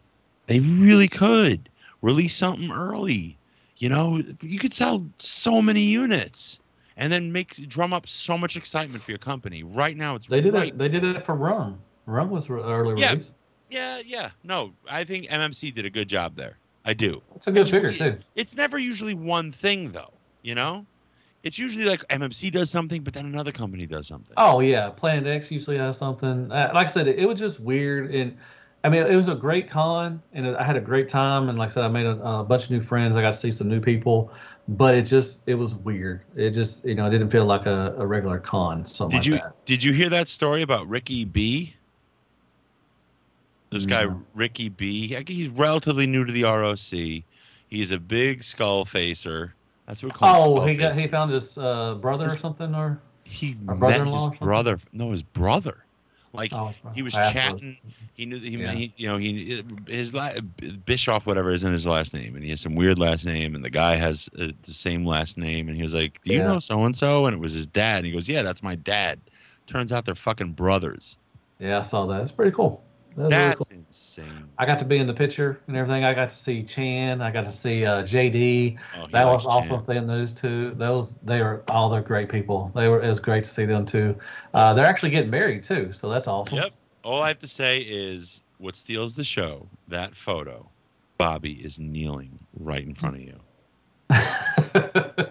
They 0.48 0.60
really 0.60 1.08
could 1.08 1.70
release 2.02 2.36
something 2.36 2.72
early. 2.72 3.38
You 3.78 3.90
know, 3.90 4.22
you 4.42 4.60
could 4.60 4.74
sell 4.74 5.06
so 5.20 5.62
many 5.62 5.82
units 5.82 6.60
and 6.98 7.12
then 7.12 7.32
make 7.32 7.68
drum 7.70 7.94
up 7.94 8.08
so 8.08 8.38
much 8.38 8.58
excitement 8.58 9.02
for 9.02 9.12
your 9.12 9.20
company. 9.20 9.64
Right 9.64 9.96
now, 9.96 10.16
it's 10.16 10.28
They 10.28 10.42
did 10.42 10.54
right. 10.54 10.68
it. 10.68 10.78
They 10.78 10.90
did 10.90 11.04
it 11.06 11.26
for 11.26 11.34
Rum. 11.34 11.80
Rum 12.10 12.30
was 12.30 12.50
re- 12.50 12.62
early 12.62 13.00
Yeah. 13.00 13.12
release. 13.12 13.34
Yeah, 13.70 14.02
yeah. 14.04 14.32
No, 14.44 14.74
I 14.90 15.04
think 15.04 15.28
MMC 15.30 15.74
did 15.74 15.86
a 15.86 15.90
good 15.90 16.10
job 16.10 16.36
there. 16.36 16.58
I 16.86 16.94
do. 16.94 17.22
It's 17.36 17.46
a 17.48 17.52
good 17.52 17.62
It's 17.62 17.72
figure 17.72 17.92
too. 17.92 18.18
It's 18.36 18.56
never 18.56 18.80
usually 18.80 19.14
one 19.14 19.52
thing 19.52 19.92
though. 19.92 20.12
You 20.42 20.56
know, 20.56 20.86
it's 21.44 21.60
usually 21.60 21.86
like 21.86 22.08
MMC 22.08 22.52
does 22.52 22.70
something, 22.72 23.04
but 23.04 23.14
then 23.14 23.26
another 23.26 23.52
company 23.52 23.86
does 23.86 24.08
something. 24.08 24.34
Oh 24.38 24.60
yeah, 24.62 24.90
Planet 24.90 25.28
X 25.28 25.52
usually 25.52 25.78
has 25.78 25.98
something. 25.98 26.52
Uh, 26.52 26.72
like 26.74 26.88
I 26.88 26.90
said, 26.90 27.08
it, 27.08 27.20
it 27.20 27.26
was 27.28 27.40
just 27.40 27.60
weird, 27.60 28.14
and 28.16 28.38
I 28.84 28.90
mean, 28.90 29.04
it 29.04 29.16
was 29.16 29.28
a 29.28 29.36
great 29.36 29.70
con, 29.70 30.22
and 30.34 30.56
I 30.56 30.64
had 30.64 30.78
a 30.78 30.82
great 30.82 31.10
time, 31.10 31.50
and 31.50 31.60
like 31.60 31.70
I 31.70 31.74
said, 31.74 31.84
I 31.84 31.90
made 31.90 32.06
a, 32.06 32.20
a 32.40 32.44
bunch 32.44 32.64
of 32.66 32.72
new 32.72 32.82
friends. 32.82 33.16
I 33.18 33.22
got 33.22 33.34
to 33.34 33.40
see 33.40 33.52
some 33.52 33.68
new 33.68 33.82
people, 33.82 34.32
but 34.70 34.96
it 34.96 35.04
just 35.04 35.42
it 35.46 35.56
was 35.56 35.76
weird. 35.76 36.22
It 36.36 36.52
just 36.52 36.86
you 36.86 36.96
know 36.96 37.06
it 37.06 37.12
didn't 37.12 37.30
feel 37.30 37.46
like 37.46 37.66
a, 37.68 37.94
a 37.98 38.08
regular 38.08 38.40
con. 38.40 38.88
Something 38.88 39.20
Did 39.20 39.32
like 39.32 39.42
you 39.42 39.44
that. 39.46 39.66
did 39.66 39.84
you 39.84 39.92
hear 39.94 40.10
that 40.10 40.28
story 40.30 40.62
about 40.64 40.88
Ricky 40.88 41.26
B? 41.26 41.76
This 43.72 43.86
guy 43.86 44.06
No. 44.06 44.22
Ricky 44.34 44.70
B. 44.70 45.08
He's 45.28 45.50
relatively 45.50 46.08
new 46.08 46.26
to 46.26 46.32
the 46.32 46.44
ROC. 46.44 47.24
He's 47.70 47.92
a 47.92 48.00
big 48.00 48.44
skull 48.44 48.84
facer. 48.86 49.54
That's 49.86 50.02
what 50.04 50.14
we 50.14 50.18
call 50.18 50.56
him, 50.58 50.60
Oh, 50.64 50.66
he 50.66 50.76
got 50.76 50.96
he 50.96 51.08
found 51.08 51.30
his 51.32 51.58
uh, 51.58 51.96
brother 51.96 52.26
His- 52.26 52.36
or 52.36 52.40
something, 52.40 52.74
or 52.76 53.00
He 53.24 53.56
Or 53.68 53.76
met 53.76 54.06
his 54.08 54.26
brother. 54.40 54.80
No, 54.92 55.12
his 55.12 55.22
brother. 55.22 55.84
Like 56.34 56.54
oh, 56.54 56.74
he 56.94 57.02
was 57.02 57.16
half 57.16 57.34
chatting. 57.34 57.78
He 58.14 58.26
knew 58.28 58.38
that 58.38 58.48
he, 58.48 58.58
Yeah. 58.58 58.72
he, 58.72 58.94
you 58.98 59.08
know, 59.08 59.18
he 59.18 59.64
his 59.88 60.14
la- 60.14 60.32
Bischoff, 60.86 61.26
whatever, 61.26 61.50
isn't 61.52 61.72
his 61.72 61.88
last 61.88 62.14
name, 62.14 62.36
and 62.36 62.44
he 62.44 62.52
has 62.52 62.62
some 62.62 62.76
weird 62.76 63.00
last 63.00 63.26
name, 63.26 63.56
and 63.56 63.64
the 63.66 63.70
guy 63.72 63.96
has 63.96 64.30
uh, 64.40 64.48
the 64.64 64.74
same 64.74 65.06
last 65.06 65.38
name, 65.40 65.68
and 65.70 65.76
he 65.76 65.82
was 65.82 65.96
like, 65.96 66.20
"Do 66.24 66.34
you 66.34 66.40
Yeah. 66.40 66.48
know 66.48 66.60
so 66.60 66.86
and 66.86 66.96
so?" 66.96 67.26
And 67.26 67.34
it 67.36 67.40
was 67.40 67.54
his 67.54 67.66
dad, 67.66 67.98
and 67.98 68.06
he 68.06 68.12
goes, 68.12 68.30
"Yeah, 68.30 68.44
that's 68.44 68.62
my 68.62 68.76
dad." 68.76 69.20
Turns 69.66 69.92
out 69.92 70.06
they're 70.06 70.14
fucking 70.16 70.54
brothers. 70.54 71.18
Yeah, 71.60 71.80
I 71.80 71.82
saw 71.82 72.06
that. 72.08 72.22
It's 72.22 72.32
pretty 72.32 72.52
cool. 72.52 72.84
That 73.20 73.26
was 73.26 73.32
really 73.34 73.48
That's 73.50 73.68
cool. 73.70 73.78
insane. 73.78 74.50
I 74.58 74.66
got 74.66 74.80
to 74.80 74.86
be 74.86 74.98
in 74.98 75.06
the 75.08 75.14
picture 75.14 75.60
and 75.68 75.76
everything. 75.76 76.06
I 76.06 76.14
got 76.14 76.30
to 76.30 76.36
see 76.36 76.64
Chan. 76.64 77.22
I 77.22 77.32
got 77.32 77.44
to 77.44 77.52
see 77.52 77.86
uh, 77.86 78.04
JD. 78.04 78.78
Oh, 78.98 79.08
That 79.12 79.26
was 79.26 79.46
also 79.46 79.72
Chan. 79.72 79.80
seeing 79.80 80.08
those 80.08 80.34
two. 80.34 80.72
Those 80.76 81.16
they 81.18 81.42
are 81.42 81.62
all 81.68 81.90
they're 81.90 82.02
great 82.02 82.30
people. 82.30 82.72
They 82.74 82.88
were 82.88 83.02
it 83.04 83.10
was 83.10 83.20
great 83.20 83.44
to 83.44 83.50
see 83.50 83.66
them 83.66 83.86
too. 83.86 84.16
Uh, 84.54 84.74
they're 84.74 84.86
actually 84.86 85.10
getting 85.10 85.30
married 85.30 85.64
too, 85.66 85.92
so 85.92 86.10
that's 86.10 86.28
awesome. 86.28 86.58
Yep. 86.60 86.72
All 87.04 87.22
I 87.22 87.28
have 87.28 87.40
to 87.40 87.48
say 87.48 87.80
is 87.80 88.42
what 88.58 88.76
steals 88.78 89.16
the 89.16 89.24
show. 89.26 89.68
That 89.90 90.16
photo. 90.16 90.70
Bobby 91.18 91.54
is 91.54 91.78
kneeling 91.80 92.40
right 92.58 92.82
in 92.86 92.96
front 92.96 93.16
of 93.18 93.22
you. 93.22 93.40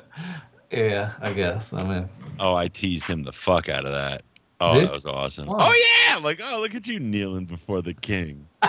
yeah, 0.70 1.12
I 1.20 1.32
guess. 1.32 1.72
I 1.72 1.82
mean, 1.82 2.06
Oh, 2.38 2.54
I 2.54 2.68
teased 2.68 3.06
him 3.06 3.22
the 3.22 3.32
fuck 3.32 3.68
out 3.70 3.86
of 3.86 3.92
that. 3.92 4.22
Oh, 4.60 4.78
Did 4.78 4.88
that 4.88 4.94
was 4.94 5.06
awesome. 5.06 5.46
Why? 5.46 5.56
Oh 5.60 5.72
yeah, 5.72 6.16
I'm 6.16 6.22
like 6.24 6.40
oh 6.42 6.60
look 6.60 6.74
at 6.74 6.86
you 6.86 6.98
kneeling 6.98 7.44
before 7.44 7.80
the 7.80 7.94
king. 7.94 8.48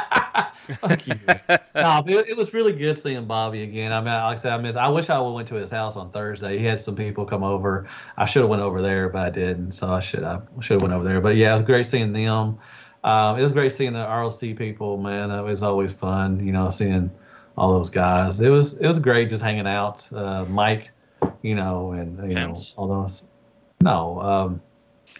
fuck 0.81 1.07
you. 1.07 1.15
no, 1.75 2.03
it, 2.05 2.29
it 2.29 2.37
was 2.37 2.53
really 2.53 2.73
good 2.73 2.97
seeing 2.97 3.25
Bobby 3.25 3.63
again. 3.63 3.91
I 3.91 3.99
mean, 3.99 4.13
like 4.13 4.37
I 4.37 4.41
said, 4.41 4.53
I 4.53 4.57
miss. 4.57 4.75
I 4.75 4.87
wish 4.87 5.09
I 5.09 5.19
would 5.19 5.31
went 5.31 5.47
to 5.47 5.55
his 5.55 5.71
house 5.71 5.95
on 5.95 6.11
Thursday. 6.11 6.57
He 6.59 6.65
had 6.65 6.79
some 6.79 6.95
people 6.95 7.25
come 7.25 7.43
over. 7.43 7.87
I 8.17 8.25
should 8.27 8.41
have 8.41 8.49
went 8.49 8.61
over 8.61 8.81
there, 8.81 9.09
but 9.09 9.21
I 9.21 9.29
didn't. 9.31 9.71
So 9.71 9.91
I 9.91 9.99
should 9.99 10.23
I 10.23 10.39
should 10.61 10.75
have 10.75 10.81
went 10.83 10.93
over 10.93 11.03
there. 11.03 11.21
But 11.21 11.35
yeah, 11.37 11.49
it 11.49 11.53
was 11.53 11.61
great 11.63 11.87
seeing 11.87 12.13
them. 12.13 12.59
Um, 13.03 13.39
it 13.39 13.41
was 13.41 13.51
great 13.51 13.71
seeing 13.71 13.93
the 13.93 13.99
ROC 13.99 14.39
people. 14.57 14.97
Man, 14.97 15.31
it 15.31 15.41
was 15.41 15.63
always 15.63 15.93
fun. 15.93 16.45
You 16.45 16.51
know, 16.51 16.69
seeing 16.69 17.09
all 17.57 17.73
those 17.73 17.89
guys. 17.89 18.39
It 18.39 18.49
was 18.49 18.73
it 18.73 18.85
was 18.85 18.99
great 18.99 19.29
just 19.29 19.43
hanging 19.43 19.67
out. 19.67 20.11
Uh, 20.13 20.45
Mike, 20.45 20.91
you 21.41 21.55
know, 21.55 21.93
and 21.93 22.17
you 22.29 22.35
Pence? 22.35 22.73
know 22.77 22.83
all 22.83 23.01
those. 23.01 23.23
No, 23.81 24.21
um, 24.21 24.61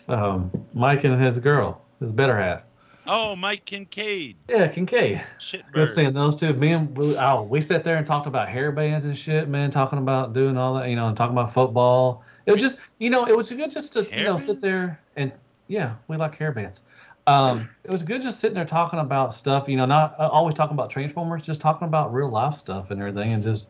um, 0.07 0.52
Mike 0.74 1.03
and 1.03 1.22
his 1.22 1.38
girl, 1.40 1.82
his 1.99 2.11
better 2.11 2.38
half. 2.38 2.64
Oh, 3.11 3.36
Mike 3.36 3.66
Kincaid. 3.66 4.38
Yeah, 4.48 4.68
Kincaid. 4.68 5.24
Shit 5.40 5.66
seeing 5.88 6.14
those 6.14 6.36
two. 6.36 6.53
Me 6.53 6.74
and 6.74 6.95
we, 6.95 7.18
oh, 7.18 7.41
we 7.44 7.60
sat 7.60 7.84
there 7.84 7.98
and 7.98 8.06
talked 8.06 8.28
about 8.28 8.49
hair 8.49 8.72
bands 8.72 9.03
and 9.06 9.18
shit, 9.18 9.49
man. 9.49 9.72
Talking 9.72 9.98
about 9.98 10.34
doing 10.34 10.57
all 10.57 10.76
that, 10.76 10.90
you 10.90 10.95
know, 10.95 11.07
and 11.07 11.18
talking 11.18 11.36
about 11.36 11.52
football. 11.52 12.24
It 12.45 12.52
was 12.52 12.61
just, 12.61 12.78
you 12.99 13.10
know, 13.10 13.26
it 13.26 13.36
was 13.36 13.49
good 13.49 13.72
just 13.72 13.94
to, 13.94 14.07
you 14.16 14.24
know, 14.24 14.38
sit 14.38 14.61
there 14.61 14.99
and 15.16 15.32
yeah, 15.68 15.95
we 16.07 16.18
like 16.18 16.36
hair 16.36 16.52
bands. 16.52 16.82
Um, 17.26 17.68
it 17.84 17.91
was 17.91 18.03
good 18.03 18.22
just 18.22 18.40
sitting 18.40 18.56
there 18.56 18.66
talking 18.66 18.99
about 18.99 19.34
stuff, 19.34 19.68
you 19.68 19.76
know, 19.76 19.86
not 19.86 20.16
uh, 20.20 20.28
always 20.28 20.56
talking 20.56 20.76
about 20.76 20.90
Transformers, 20.90 21.41
just 21.41 21.61
talking 21.61 21.88
about 21.88 22.14
real 22.14 22.30
life 22.30 22.56
stuff 22.56 22.91
and 22.91 22.99
everything, 22.99 23.34
and 23.34 23.44
just 23.44 23.70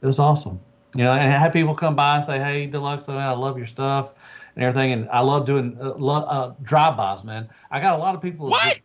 it 0.00 0.06
was 0.06 0.18
awesome. 0.18 0.60
You 0.94 1.04
know, 1.04 1.12
and 1.12 1.32
I 1.32 1.38
had 1.38 1.52
people 1.52 1.74
come 1.74 1.94
by 1.94 2.16
and 2.16 2.24
say, 2.24 2.38
"Hey, 2.38 2.66
Deluxe, 2.66 3.08
I 3.08 3.30
love 3.30 3.58
your 3.58 3.68
stuff 3.68 4.12
and 4.56 4.64
everything," 4.64 4.92
and 4.92 5.08
I 5.10 5.20
love 5.20 5.46
doing 5.46 5.76
uh, 5.80 5.94
lo- 5.96 6.24
uh, 6.24 6.54
drive-bys, 6.62 7.24
man. 7.24 7.48
I 7.70 7.80
got 7.80 7.94
a 7.94 7.98
lot 7.98 8.14
of 8.14 8.22
people 8.22 8.50
What? 8.50 8.80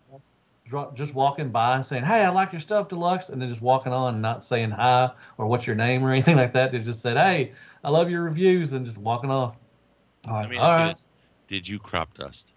just, 0.70 0.96
just 0.96 1.14
walking 1.14 1.50
by 1.50 1.76
and 1.76 1.86
saying, 1.86 2.04
"Hey, 2.04 2.24
I 2.24 2.30
like 2.30 2.52
your 2.52 2.62
stuff, 2.62 2.88
Deluxe," 2.90 3.30
and 3.30 3.42
then 3.42 3.50
just 3.50 3.62
walking 3.62 3.94
on 3.94 4.16
and 4.16 4.22
not 4.22 4.44
saying 4.44 4.72
hi 4.72 5.12
or 5.38 5.48
what's 5.48 5.68
your 5.68 5.76
name 5.76 6.04
or 6.04 6.12
anything 6.14 6.36
like 6.36 6.54
that. 6.54 6.72
They 6.72 6.80
just 6.80 7.02
said, 7.02 7.18
"Hey, 7.18 7.54
I 7.84 7.90
love 7.90 8.10
your 8.10 8.24
reviews," 8.24 8.74
and 8.74 8.86
just 8.86 8.98
walking 8.98 9.32
off. 9.32 9.56
I'm 10.26 10.34
Let 10.34 10.42
like, 10.42 10.50
me 10.50 10.58
All 10.58 10.68
ask 10.68 10.90
this: 10.90 11.08
Did 11.48 11.68
you 11.68 11.80
crop 11.80 12.14
dust? 12.16 12.52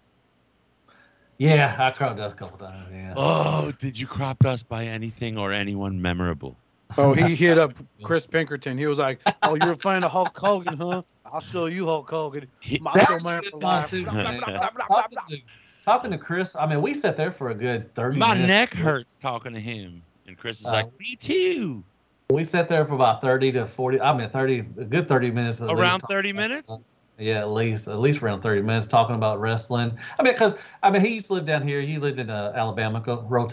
Yeah, 1.37 1.75
I 1.79 1.91
crop 1.91 2.17
dust 2.17 2.35
a 2.35 2.37
couple 2.37 2.57
times. 2.57 2.87
Yeah. 2.91 3.13
Oh, 3.15 3.71
did 3.79 3.97
you 3.97 4.07
crop 4.07 4.39
dust 4.39 4.67
by 4.67 4.85
anything 4.85 5.37
or 5.37 5.53
anyone 5.53 6.01
memorable? 6.01 6.57
Oh, 6.97 7.13
he 7.13 7.35
hit 7.35 7.57
up 7.57 7.73
Chris 8.03 8.25
Pinkerton. 8.25 8.77
He 8.77 8.87
was 8.87 8.97
like, 8.97 9.19
"Oh, 9.43 9.55
you're 9.55 9.71
a 9.71 9.75
fan 9.75 10.03
of 10.03 10.11
Hulk 10.11 10.35
Hogan, 10.35 10.77
huh? 10.77 11.03
I'll 11.31 11.41
show 11.41 11.65
you 11.67 11.85
Hulk 11.85 12.09
Hogan, 12.09 12.47
He- 12.61 12.79
Macho 12.79 12.99
That 12.99 13.11
was 13.11 13.25
a 13.25 13.29
Man 13.29 13.41
for 13.43 13.57
life." 13.57 13.89
too, 13.89 14.05
talking, 14.05 15.17
to, 15.29 15.37
talking 15.83 16.11
to 16.11 16.17
Chris, 16.17 16.55
I 16.55 16.65
mean, 16.65 16.81
we 16.81 16.93
sat 16.93 17.17
there 17.17 17.31
for 17.31 17.49
a 17.49 17.55
good 17.55 17.93
30 17.95 18.17
My 18.17 18.33
minutes. 18.33 18.47
neck 18.47 18.73
hurts 18.73 19.15
talking 19.15 19.53
to 19.53 19.59
him, 19.59 20.03
and 20.27 20.37
Chris 20.37 20.59
is 20.61 20.67
Uh, 20.67 20.71
like, 20.71 20.99
"Me 20.99 21.15
too." 21.15 21.83
We 22.31 22.43
sat 22.43 22.67
there 22.67 22.85
for 22.85 22.93
about 22.93 23.21
30 23.21 23.51
to 23.53 23.65
40, 23.67 23.99
I 24.01 24.15
mean, 24.15 24.29
30, 24.29 24.59
a 24.59 24.61
good 24.85 25.07
30 25.07 25.31
minutes. 25.31 25.61
Around 25.61 25.77
least. 25.77 26.07
30 26.07 26.33
minutes? 26.33 26.77
Yeah, 27.17 27.39
at 27.39 27.49
least 27.51 27.87
at 27.89 27.99
least 27.99 28.21
around 28.23 28.41
thirty 28.41 28.61
minutes 28.61 28.87
talking 28.87 29.13
about 29.15 29.41
wrestling. 29.41 29.97
I 30.17 30.23
mean, 30.23 30.33
because 30.33 30.53
I 30.81 30.89
mean, 30.89 31.01
he 31.01 31.15
used 31.15 31.27
to 31.27 31.33
live 31.33 31.45
down 31.45 31.67
here. 31.67 31.81
He 31.81 31.97
lived 31.97 32.17
in 32.17 32.29
uh, 32.29 32.53
Alabama, 32.55 33.01
go- 33.01 33.25
Roll 33.27 33.47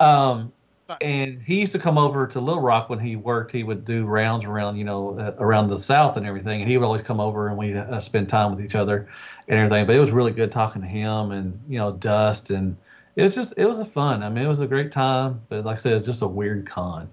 um, 0.00 0.52
and 1.00 1.42
he 1.42 1.60
used 1.60 1.72
to 1.72 1.78
come 1.78 1.98
over 1.98 2.26
to 2.26 2.40
Little 2.40 2.62
Rock 2.62 2.88
when 2.88 2.98
he 2.98 3.16
worked. 3.16 3.52
He 3.52 3.62
would 3.62 3.84
do 3.84 4.04
rounds 4.04 4.44
around, 4.44 4.76
you 4.76 4.84
know, 4.84 5.18
uh, 5.18 5.34
around 5.38 5.68
the 5.68 5.78
South 5.78 6.16
and 6.16 6.26
everything. 6.26 6.60
And 6.60 6.70
he 6.70 6.76
would 6.76 6.84
always 6.84 7.02
come 7.02 7.20
over 7.20 7.48
and 7.48 7.56
we 7.56 7.74
uh, 7.74 7.98
spend 8.00 8.28
time 8.28 8.50
with 8.50 8.64
each 8.64 8.74
other 8.74 9.08
and 9.48 9.58
everything. 9.58 9.86
But 9.86 9.96
it 9.96 10.00
was 10.00 10.10
really 10.10 10.32
good 10.32 10.52
talking 10.52 10.82
to 10.82 10.88
him 10.88 11.32
and 11.32 11.60
you 11.68 11.78
know 11.78 11.92
Dust 11.92 12.50
and 12.50 12.76
it 13.16 13.22
was 13.24 13.34
just 13.34 13.54
it 13.56 13.66
was 13.66 13.78
a 13.78 13.84
fun. 13.84 14.22
I 14.22 14.30
mean, 14.30 14.44
it 14.44 14.48
was 14.48 14.60
a 14.60 14.66
great 14.66 14.92
time. 14.92 15.40
But 15.48 15.64
like 15.64 15.78
I 15.78 15.80
said, 15.80 15.92
it's 15.94 16.06
just 16.06 16.22
a 16.22 16.28
weird 16.28 16.66
con. 16.66 17.08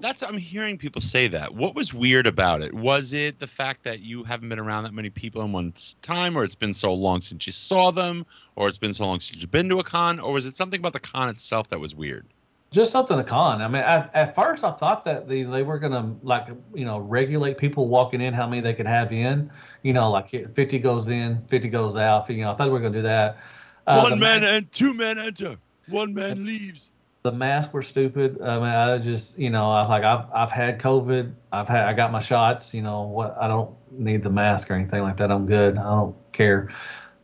That's 0.00 0.22
I'm 0.22 0.38
hearing 0.38 0.78
people 0.78 1.02
say 1.02 1.28
that. 1.28 1.54
What 1.54 1.74
was 1.74 1.92
weird 1.92 2.26
about 2.26 2.62
it? 2.62 2.72
Was 2.72 3.12
it 3.12 3.38
the 3.38 3.46
fact 3.46 3.82
that 3.84 4.00
you 4.00 4.22
haven't 4.22 4.48
been 4.48 4.60
around 4.60 4.84
that 4.84 4.94
many 4.94 5.10
people 5.10 5.42
in 5.42 5.52
one 5.52 5.74
time, 6.00 6.38
or 6.38 6.44
it's 6.44 6.54
been 6.54 6.72
so 6.72 6.94
long 6.94 7.20
since 7.20 7.46
you 7.46 7.52
saw 7.52 7.90
them, 7.90 8.24
or 8.56 8.68
it's 8.68 8.78
been 8.78 8.94
so 8.94 9.04
long 9.04 9.20
since 9.20 9.42
you've 9.42 9.50
been 9.50 9.68
to 9.68 9.80
a 9.80 9.84
con, 9.84 10.20
or 10.20 10.32
was 10.32 10.46
it 10.46 10.54
something 10.54 10.80
about 10.80 10.92
the 10.94 11.00
con 11.00 11.28
itself 11.28 11.68
that 11.68 11.80
was 11.80 11.94
weird? 11.94 12.26
Just 12.74 12.90
something 12.90 13.16
to 13.16 13.24
con. 13.24 13.62
I 13.62 13.68
mean, 13.68 13.82
at, 13.82 14.10
at 14.14 14.34
first 14.34 14.64
I 14.64 14.72
thought 14.72 15.04
that 15.04 15.28
they, 15.28 15.44
they 15.44 15.62
were 15.62 15.78
gonna 15.78 16.14
like 16.22 16.48
you 16.74 16.84
know 16.84 16.98
regulate 16.98 17.56
people 17.56 17.88
walking 17.88 18.20
in, 18.20 18.34
how 18.34 18.46
many 18.48 18.60
they 18.60 18.74
could 18.74 18.86
have 18.86 19.12
in. 19.12 19.50
You 19.82 19.92
know, 19.92 20.10
like 20.10 20.30
50 20.54 20.78
goes 20.80 21.08
in, 21.08 21.42
50 21.48 21.68
goes 21.68 21.96
out. 21.96 22.28
You 22.28 22.42
know, 22.44 22.52
I 22.52 22.56
thought 22.56 22.66
we 22.66 22.72
were 22.72 22.80
gonna 22.80 22.94
do 22.94 23.02
that. 23.02 23.38
Uh, 23.86 24.00
One 24.10 24.18
man 24.18 24.40
ma- 24.42 24.48
and 24.48 24.72
two 24.72 24.92
men 24.92 25.18
enter. 25.18 25.56
One 25.88 26.14
man 26.14 26.44
leaves. 26.44 26.90
the 27.22 27.32
masks 27.32 27.72
were 27.72 27.82
stupid. 27.82 28.40
I 28.42 28.56
mean, 28.56 28.64
I 28.64 28.98
just 28.98 29.38
you 29.38 29.50
know 29.50 29.70
I 29.70 29.80
was 29.80 29.88
like 29.88 30.02
I've 30.04 30.26
I've 30.34 30.50
had 30.50 30.80
COVID. 30.80 31.32
I've 31.52 31.68
had 31.68 31.84
I 31.86 31.92
got 31.92 32.10
my 32.10 32.20
shots. 32.20 32.74
You 32.74 32.82
know 32.82 33.02
what? 33.02 33.36
I 33.40 33.46
don't 33.48 33.70
need 33.92 34.22
the 34.22 34.30
mask 34.30 34.70
or 34.70 34.74
anything 34.74 35.02
like 35.02 35.18
that. 35.18 35.30
I'm 35.30 35.46
good. 35.46 35.78
I 35.78 35.82
don't 35.84 36.16
care. 36.32 36.70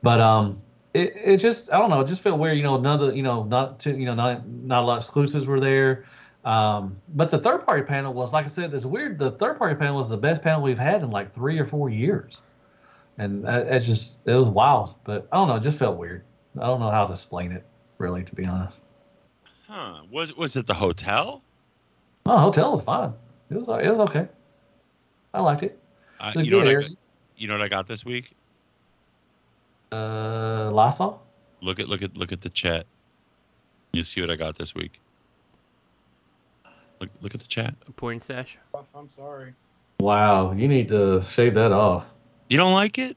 But 0.03 0.21
um, 0.21 0.63
it, 0.95 1.13
it 1.17 1.37
just 1.39 1.73
I 1.73 1.79
don't 1.79 1.91
know. 1.91 2.01
It 2.01 2.09
just 2.09 2.23
felt 2.23 2.39
weird. 2.39 2.57
You 2.57 2.63
know, 2.63 2.79
the 2.79 3.13
you 3.15 3.23
know 3.23 3.45
not 3.45 3.79
too 3.79 3.97
you 3.97 4.07
know 4.07 4.15
not 4.15 4.47
not 4.49 4.83
a 4.83 4.87
lot 4.87 4.99
of 4.99 5.05
exclusives 5.05 5.47
were 5.47 5.61
there. 5.61 6.05
Um, 6.45 6.97
but 7.15 7.31
the 7.31 7.39
third 7.39 7.67
party 7.67 7.83
panel 7.83 8.15
was 8.15 8.33
like 8.33 8.47
I 8.47 8.49
said, 8.49 8.73
it's 8.73 8.87
weird. 8.87 9.19
The 9.19 9.33
third 9.33 9.59
party 9.59 9.75
panel 9.75 9.99
was 9.99 10.09
the 10.09 10.17
best 10.17 10.43
panel 10.43 10.63
we've 10.63 10.79
had 10.79 11.03
in 11.03 11.11
like 11.11 11.33
three 11.35 11.59
or 11.59 11.67
four 11.67 11.91
years, 11.91 12.41
and 13.19 13.47
it, 13.47 13.67
it 13.69 13.81
just 13.81 14.21
it 14.27 14.35
was 14.35 14.49
wild. 14.49 14.95
But 15.05 15.29
I 15.33 15.37
don't 15.37 15.49
know. 15.49 15.57
It 15.57 15.63
just 15.63 15.79
felt 15.79 15.99
weird. 15.99 16.25
I 16.57 16.67
don't 16.67 16.81
know 16.81 16.91
how 16.91 17.07
to 17.07 17.13
explain 17.13 17.53
it 17.53 17.65
really, 17.99 18.25
to 18.25 18.35
be 18.35 18.47
honest. 18.47 18.81
Huh? 19.69 20.03
Was 20.11 20.35
was 20.35 20.57
it 20.57 20.67
the 20.67 20.75
hotel? 20.75 21.43
Oh, 22.27 22.39
hotel 22.39 22.73
was 22.73 22.83
fine. 22.83 23.13
It 23.51 23.57
was 23.57 23.69
it 23.85 23.91
was 23.91 24.01
okay. 24.09 24.29
I 25.35 25.41
liked 25.41 25.63
it. 25.63 25.79
Uh, 26.19 26.33
you 26.37 26.51
know 26.51 26.59
what 26.59 26.69
I 26.69 26.89
you 27.37 27.49
know 27.49 27.55
what 27.55 27.63
I 27.63 27.69
got 27.69 27.87
this 27.87 28.05
week? 28.05 28.35
Uh, 29.93 30.71
Lysol. 30.73 31.23
Look 31.61 31.81
at 31.81 31.89
look 31.89 32.03
at 32.03 32.17
look 32.17 32.33
at 32.33 32.41
the 32.41 32.51
chat. 32.51 32.87
You 33.93 34.05
see 34.05 34.21
what 34.21 34.31
I 34.31 34.37
got 34.37 34.57
this 34.57 34.75
week? 34.75 35.01
Look 37.01 37.11
look 37.21 37.35
at 37.35 37.41
the 37.41 37.47
chat. 37.47 37.75
A 37.89 37.93
porn 37.93 38.21
stash. 38.21 38.57
I'm 38.95 39.09
sorry. 39.09 39.55
Wow, 40.01 40.53
you 40.53 40.69
need 40.69 40.89
to 40.89 41.23
shave 41.23 41.55
that 41.55 41.73
off. 41.73 42.07
You 42.49 42.57
don't 42.57 42.73
like 42.73 42.99
it? 42.99 43.17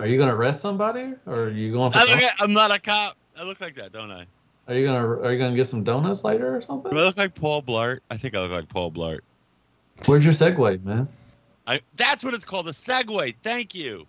Are 0.00 0.06
you 0.06 0.18
gonna 0.18 0.34
arrest 0.34 0.60
somebody, 0.60 1.14
or 1.26 1.44
are 1.44 1.50
you 1.50 1.72
going 1.72 1.90
for? 1.90 1.98
I 1.98 2.02
look 2.02 2.22
at, 2.22 2.34
I'm 2.40 2.52
not 2.52 2.74
a 2.74 2.78
cop. 2.78 3.16
I 3.38 3.42
look 3.42 3.60
like 3.60 3.74
that, 3.76 3.92
don't 3.92 4.10
I? 4.10 4.26
Are 4.68 4.74
you 4.74 4.86
gonna 4.86 5.06
Are 5.06 5.32
you 5.32 5.38
gonna 5.38 5.56
get 5.56 5.66
some 5.66 5.82
donuts 5.82 6.24
later 6.24 6.54
or 6.54 6.60
something? 6.60 6.90
Do 6.90 6.98
I 6.98 7.04
look 7.04 7.16
like 7.16 7.34
Paul 7.34 7.62
Blart? 7.62 8.00
I 8.10 8.16
think 8.16 8.34
I 8.34 8.40
look 8.40 8.50
like 8.50 8.68
Paul 8.68 8.92
Blart. 8.92 9.20
Where's 10.06 10.24
your 10.24 10.34
Segway, 10.34 10.82
man? 10.84 11.08
I 11.66 11.80
that's 11.96 12.22
what 12.22 12.34
it's 12.34 12.44
called, 12.44 12.68
a 12.68 12.72
Segway. 12.72 13.34
Thank 13.42 13.74
you. 13.74 14.06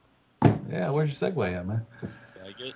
Yeah, 0.69 0.89
where's 0.91 1.19
your 1.19 1.31
segue 1.31 1.57
at, 1.57 1.65
man? 1.67 1.85
Like 2.43 2.59
it? 2.59 2.75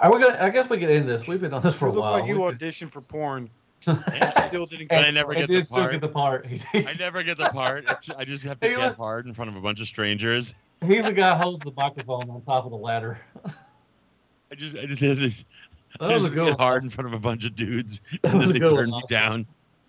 Are 0.00 0.12
we 0.14 0.20
gonna? 0.22 0.38
I 0.40 0.50
guess 0.50 0.68
we 0.70 0.78
can 0.78 0.88
end 0.90 1.08
this. 1.08 1.26
We've 1.26 1.40
been 1.40 1.52
on 1.52 1.62
this 1.62 1.74
for 1.74 1.86
You 1.88 1.92
a 1.92 1.94
look 1.94 2.02
while. 2.04 2.12
like 2.20 2.28
you 2.28 2.36
auditioned 2.38 2.90
for 2.90 3.00
porn. 3.00 3.50
could- 3.84 4.02
and 4.12 4.34
still 4.48 4.66
didn't 4.66 4.82
And 4.82 4.88
get 4.90 5.04
I 5.06 5.10
never 5.10 5.32
He 5.32 5.40
get 5.40 5.48
did 5.48 5.60
the 5.62 5.64
still 5.64 5.78
part. 5.78 5.92
get 5.92 6.00
the 6.00 6.08
part. 6.08 6.46
I 6.74 6.94
never 6.98 7.22
get 7.22 7.38
the 7.38 7.48
part. 7.50 7.84
I 8.16 8.24
just 8.24 8.44
have 8.44 8.60
to 8.60 8.66
Hey, 8.68 8.74
get 8.76 8.78
look. 8.88 8.96
hard 8.96 9.26
in 9.26 9.34
front 9.34 9.50
of 9.50 9.56
a 9.56 9.60
bunch 9.60 9.80
of 9.80 9.86
strangers. 9.86 10.54
he's 10.86 11.04
the 11.04 11.12
guy 11.12 11.36
who 11.36 11.42
holds 11.42 11.62
the 11.62 11.72
microphone 11.76 12.28
on 12.30 12.40
top 12.42 12.64
of 12.64 12.70
the 12.70 12.76
ladder. 12.76 13.18
I 14.50 14.54
just 14.54 14.76
I 14.76 14.86
just, 14.86 15.00
have 15.02 15.18
to, 15.18 15.28
That 16.00 16.10
I 16.10 16.12
was 16.14 16.24
a 16.24 16.26
just 16.28 16.34
good 16.34 16.44
get 16.44 16.58
one. 16.58 16.58
hard 16.58 16.84
in 16.84 16.90
front 16.90 17.08
of 17.08 17.14
a 17.14 17.20
bunch 17.20 17.44
of 17.44 17.54
dudes, 17.54 18.00
That 18.22 18.32
and 18.32 18.40
then 18.42 18.52
they 18.52 18.58
good 18.58 18.70
turn 18.70 18.90
one, 18.90 19.00
me 19.00 19.02
down. 19.08 19.46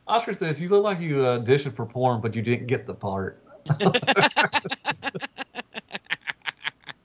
Oscar 0.08 0.34
says 0.34 0.60
you 0.60 0.70
look 0.70 0.84
like 0.84 1.00
you 1.00 1.26
uh, 1.26 1.40
auditioned 1.40 1.76
for 1.76 1.86
porn, 1.86 2.20
but 2.22 2.36
you 2.36 2.42
didn't 2.42 2.68
get 2.68 2.86
the 2.88 2.94
part. 2.94 3.42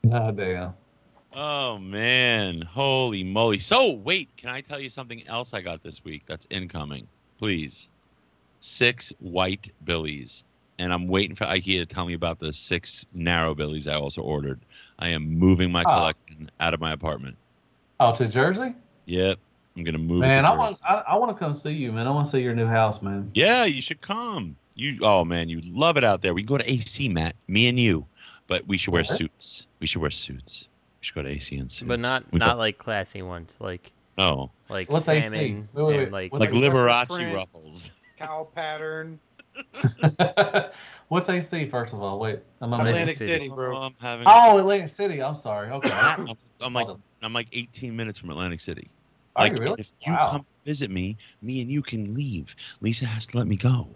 God 0.09 0.37
damn. 0.37 0.75
Oh 1.37 1.79
man, 1.79 2.61
holy 2.63 3.25
moly! 3.25 3.59
So 3.59 3.93
wait, 3.93 4.29
can 4.37 4.51
I 4.51 4.61
tell 4.61 4.79
you 4.79 4.89
something 4.89 5.27
else 5.27 5.53
I 5.53 5.61
got 5.61 5.83
this 5.83 6.05
week 6.05 6.23
that's 6.27 6.47
incoming? 6.51 7.09
Please, 7.39 7.89
six 8.61 9.13
white 9.19 9.73
billies, 9.85 10.45
and 10.79 10.93
I'm 10.93 11.09
waiting 11.09 11.35
for 11.35 11.45
IKEA 11.47 11.81
to 11.81 11.87
tell 11.87 12.07
me 12.07 12.15
about 12.15 12.39
the 12.39 12.53
six 12.53 13.05
narrow 13.13 13.55
billies 13.55 13.89
I 13.89 13.95
also 13.95 14.23
ordered. 14.23 14.61
I 15.01 15.09
am 15.09 15.29
moving 15.29 15.73
my 15.73 15.83
Oh. 15.83 15.93
collection 15.93 16.51
out 16.61 16.73
of 16.73 16.81
my 16.81 16.93
apartment. 16.93 17.37
Oh, 17.99 18.13
to 18.13 18.29
Jersey? 18.29 18.75
Yep, 19.07 19.39
I'm 19.77 19.83
gonna 19.85 19.99
move. 19.99 20.21
Man, 20.21 20.45
to 20.45 20.51
I 20.51 20.57
want 20.57 20.81
I, 20.89 20.95
I 21.09 21.17
want 21.17 21.37
to 21.37 21.45
come 21.45 21.53
see 21.53 21.73
you, 21.73 21.91
man. 21.91 22.07
I 22.07 22.11
want 22.11 22.27
to 22.27 22.31
see 22.31 22.43
your 22.43 22.55
new 22.55 22.67
house, 22.67 23.03
man. 23.03 23.31
Yeah, 23.35 23.65
you 23.65 23.83
should 23.83 24.01
come. 24.01 24.57
You 24.77 24.99
oh 25.03 25.25
man, 25.25 25.49
you 25.49 25.61
love 25.65 25.97
it 25.97 26.05
out 26.05 26.23
there. 26.23 26.33
We 26.33 26.43
can 26.43 26.47
go 26.47 26.59
to 26.59 26.71
AC, 26.71 27.09
Matt, 27.09 27.35
me 27.49 27.69
and 27.69 27.79
you, 27.79 28.07
but 28.49 28.67
we 28.67 28.77
should 28.77 28.93
wear 28.93 29.03
Okay. 29.03 29.15
suits. 29.15 29.67
We 29.81 29.87
should 29.87 30.01
wear 30.01 30.11
suits. 30.11 30.69
We 31.01 31.05
should 31.07 31.15
go 31.15 31.23
to 31.23 31.29
AC 31.31 31.57
and 31.57 31.71
suits. 31.71 31.89
But 31.89 32.01
not 32.01 32.25
We 32.33 32.39
go- 32.39 32.47
not 32.47 32.59
like 32.59 32.79
classy 32.79 33.23
ones, 33.23 33.53
like 33.59 33.93
no, 34.17 34.53
like 34.71 34.89
What's 34.91 35.09
AC? 35.09 35.29
salmon 35.31 35.69
Wait, 35.73 35.83
wait, 35.83 35.97
wait. 35.97 36.03
and 36.05 36.13
like 36.13 36.33
What's 36.33 36.45
like 36.45 36.53
Like 36.53 36.63
Liberace 36.63 37.09
print. 37.09 37.35
ruffles. 37.35 37.91
cow 38.19 38.49
pattern. 38.55 39.19
What's 41.09 41.29
AC 41.29 41.69
first 41.69 41.93
of 41.93 42.03
all? 42.03 42.19
Wait, 42.19 42.41
I'm 42.61 42.73
on 42.73 42.81
Atlantic 42.81 43.17
Atlantic 43.17 43.17
City. 43.19 43.33
City, 43.33 43.49
bro. 43.49 43.77
Oh, 43.77 43.83
I'm 43.83 43.95
having. 44.01 44.27
Oh, 44.29 44.59
Atlantic 44.59 44.95
City. 44.95 45.23
I'm 45.23 45.37
sorry. 45.37 45.71
Okay. 45.71 45.91
I'm, 45.93 46.35
I'm 46.61 46.73
like 46.73 46.87
Hold 46.87 47.01
I'm 47.23 47.33
like 47.33 47.49
18 47.53 47.95
minutes 47.97 48.19
from 48.19 48.31
Atlantic 48.31 48.61
City. 48.61 48.89
Are 49.37 49.45
Like 49.45 49.55
you 49.55 49.59
really? 49.59 49.81
if 49.81 49.91
you 50.07 50.13
Wow. 50.13 50.31
come 50.31 50.47
visit 50.65 50.91
me, 50.91 51.17
me 51.43 51.61
and 51.61 51.71
you 51.71 51.83
can 51.83 52.15
leave. 52.15 52.55
Lisa 52.81 53.07
has 53.07 53.27
to 53.27 53.37
let 53.39 53.47
me 53.47 53.57
go. 53.57 53.89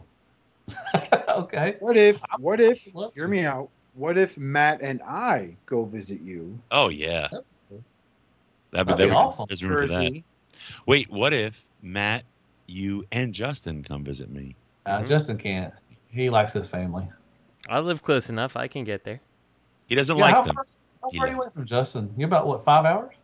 okay. 1.29 1.77
What 1.81 1.97
if? 1.97 2.21
What 2.39 2.61
if? 2.61 2.81
Hear 3.15 3.29
me 3.29 3.45
out. 3.45 3.71
What 3.99 4.17
if 4.17 4.39
Matt 4.39 4.81
and 4.81 5.03
I 5.03 5.57
go 5.67 5.85
visit 5.85 6.21
you? 6.21 6.57
Oh 6.71 6.89
yeah, 6.89 7.27
That'd 7.33 7.45
be 7.69 7.77
that'd 8.71 8.87
be, 8.87 8.93
That'd 8.93 9.09
be 9.11 9.15
awesome. 9.17 9.47
There's 9.49 9.65
room 9.67 9.89
for 9.89 9.93
that. 9.95 10.23
Wait, 10.87 11.11
what 11.11 11.33
if 11.35 11.65
Matt, 11.83 12.23
you, 12.69 13.05
and 13.11 13.35
Justin 13.35 13.83
come 13.83 14.05
visit 14.05 14.31
me? 14.31 14.55
Uh, 14.87 15.01
Mhm. 15.01 15.09
Justin 15.09 15.37
can't. 15.39 15.75
He 16.11 16.31
likes 16.31 16.53
his 16.53 16.69
family. 16.69 17.09
I 17.69 17.81
live 17.81 18.05
close 18.05 18.29
enough. 18.31 18.57
I 18.57 18.69
can 18.69 18.85
get 18.85 19.03
there. 19.03 19.21
He 19.89 19.97
doesn't 19.97 20.17
Yeah, 20.17 20.27
how 20.31 20.37
like 20.37 20.47
them. 20.47 20.55
far, 20.55 20.67
how 21.03 21.11
far 21.11 21.27
are 21.27 21.31
you 21.31 21.37
away 21.37 21.49
from 21.53 21.67
Justin? 21.67 22.15
You're 22.17 22.29
about 22.29 22.47
what 22.47 22.65
five 22.65 22.85
hours? 22.85 23.15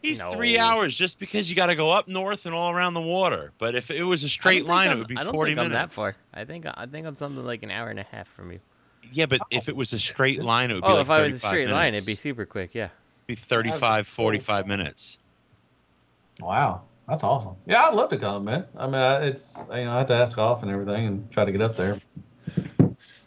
He's 0.00 0.20
No. 0.20 0.30
three 0.30 0.58
hours 0.58 0.96
just 0.96 1.18
because 1.18 1.50
you 1.50 1.54
got 1.56 1.66
to 1.66 1.74
go 1.74 1.90
up 1.90 2.08
north 2.08 2.46
and 2.46 2.54
all 2.54 2.70
around 2.72 2.94
the 2.94 3.00
water. 3.02 3.52
But 3.58 3.74
if 3.76 3.90
it 3.90 4.02
was 4.02 4.24
a 4.24 4.28
straight 4.30 4.64
line, 4.64 4.86
it 4.86 4.90
I'm- 4.92 4.98
would 5.00 5.08
be 5.08 5.16
I 5.18 5.24
don't 5.24 5.32
40 5.34 5.50
think 5.52 5.60
I'm 5.60 5.70
minutes. 5.70 5.94
that 5.96 6.00
far. 6.00 6.16
I 6.32 6.44
think 6.46 6.64
I 6.66 6.86
think 6.86 7.06
I'm 7.06 7.16
something 7.16 7.44
like 7.44 7.62
an 7.62 7.70
hour 7.70 7.90
and 7.90 8.00
a 8.00 8.04
half 8.04 8.28
from 8.28 8.50
you. 8.50 8.60
Yeah, 9.10 9.26
but 9.26 9.40
if 9.50 9.68
it 9.68 9.72
oh, 9.72 9.76
was 9.76 9.92
a 9.92 9.98
straight 9.98 10.42
line, 10.42 10.70
it 10.70 10.74
would 10.74 10.82
be 10.82 10.88
Oh, 10.88 10.94
like 10.94 11.02
if 11.02 11.10
I 11.10 11.22
was 11.22 11.28
a 11.28 11.38
35 11.40 11.48
straight 11.50 11.68
line, 11.70 11.94
it'd 11.94 12.06
be 12.06 12.14
super 12.14 12.46
quick. 12.46 12.70
Yeah. 12.74 12.84
It'd 12.84 13.26
be 13.26 13.34
35, 13.34 14.06
45 14.06 14.66
minutes. 14.66 15.18
Wow, 16.40 16.82
that's 17.08 17.22
awesome. 17.24 17.56
Yeah, 17.66 17.84
I'd 17.84 17.94
love 17.94 18.10
to 18.10 18.18
come, 18.18 18.44
man. 18.44 18.64
I 18.76 18.86
mean, 18.86 18.94
I- 18.94 19.24
it's 19.26 19.56
you 19.70 19.84
know 19.84 19.92
I 19.92 19.98
have 19.98 20.06
to 20.08 20.14
ask 20.14 20.38
off 20.38 20.62
and 20.62 20.70
everything 20.70 21.06
and 21.06 21.30
try 21.30 21.44
to 21.44 21.52
get 21.52 21.60
up 21.60 21.76
there. 21.76 22.00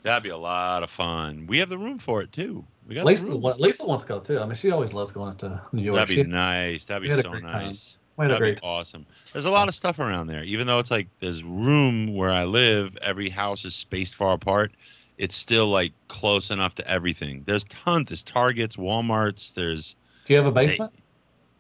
That'd 0.04 0.24
be 0.24 0.30
a 0.30 0.38
lot 0.38 0.84
of 0.84 0.90
fun. 0.92 1.48
We 1.48 1.58
have 1.60 1.70
the 1.70 1.78
room 1.78 1.98
for 1.98 2.22
it 2.22 2.32
too. 2.32 2.64
We 2.88 2.94
got 2.94 3.02
the 3.02 3.08
Lisa, 3.08 3.28
room. 3.28 3.42
Lisa 3.58 3.84
wants 3.86 4.04
to 4.04 4.08
go 4.08 4.20
too. 4.20 4.40
I 4.40 4.46
mean, 4.46 4.54
she 4.56 4.70
always 4.70 4.94
loves 4.94 5.12
going 5.12 5.30
up 5.30 5.38
to 5.40 5.62
New 5.72 5.82
York. 5.82 5.98
That'd 5.98 6.16
She 6.16 6.24
be 6.24 6.30
nice. 6.30 6.86
That'd 6.86 7.02
be 7.02 7.08
we 7.10 7.16
had 7.16 7.26
a 7.26 7.28
so 7.28 7.32
great 7.32 7.44
time. 7.44 7.68
nice. 7.68 7.98
we 8.18 8.24
had 8.24 8.32
a 8.32 8.34
That'd 8.36 8.40
great 8.42 8.62
be 8.62 8.68
awesome. 8.68 9.06
There's 9.34 9.46
a 9.46 9.52
lot 9.52 9.68
of 9.68 9.74
stuff 9.74 9.98
around 9.98 10.28
there. 10.28 10.44
Even 10.44 10.68
though 10.68 10.78
it's 10.78 10.92
like 10.92 11.08
there's 11.20 11.44
room 11.44 12.14
where 12.14 12.32
I 12.32 12.44
live, 12.44 12.96
every 13.02 13.30
house 13.30 13.66
is 13.66 13.74
spaced 13.74 14.14
far 14.14 14.34
apart. 14.34 14.74
It's 15.18 15.36
still 15.36 15.68
like 15.68 15.94
close 16.08 16.52
enough 16.52 16.76
to 16.76 16.88
everything. 16.88 17.44
There's 17.46 17.64
tons. 17.66 18.10
There's 18.10 18.24
Targets, 18.24 18.76
WalMarts. 18.76 19.54
There's 19.54 19.96
Do 20.26 20.34
you 20.34 20.38
have 20.38 20.46
a 20.48 20.52
basement? 20.52 20.94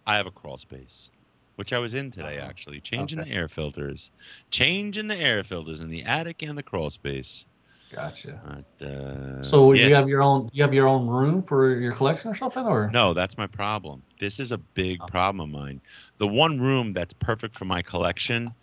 I 0.05 0.17
have 0.17 0.27
a 0.27 0.31
crawl 0.31 0.57
space, 0.57 1.09
which 1.55 1.71
I 1.73 1.79
was 1.79 1.93
in 1.93 2.11
today 2.11 2.39
Oh, 2.41 2.45
actually, 2.45 2.81
changing 2.81 3.19
okay. 3.19 3.29
the 3.29 3.35
air 3.35 3.47
filters, 3.47 4.11
changing 4.51 5.07
the 5.07 5.17
air 5.17 5.43
filters 5.43 5.79
in 5.81 5.89
the 5.89 6.03
attic 6.03 6.41
and 6.41 6.57
the 6.57 6.63
crawl 6.63 6.89
space. 6.89 7.45
Gotcha. 7.91 8.63
But, 8.79 8.85
uh, 8.85 9.41
So 9.41 9.71
yeah. 9.71 9.87
you 9.87 9.95
have 9.95 10.09
your 10.09 10.21
own 10.21 10.49
you 10.51 10.63
have 10.63 10.73
your 10.73 10.87
own 10.87 11.07
room 11.07 11.41
for 11.43 11.79
your 11.79 11.93
collection 11.93 12.29
or 12.29 12.35
something, 12.35 12.65
or 12.65 12.89
No, 12.91 13.13
that's 13.13 13.37
my 13.37 13.47
problem. 13.47 14.03
This 14.19 14.39
is 14.39 14.51
a 14.51 14.57
big 14.57 14.99
Oh. 15.01 15.05
problem 15.05 15.39
of 15.39 15.49
mine. 15.49 15.81
The 16.17 16.27
one 16.27 16.59
room 16.59 16.91
that's 16.91 17.13
perfect 17.13 17.53
for 17.53 17.65
my 17.65 17.81
collection 17.81 18.53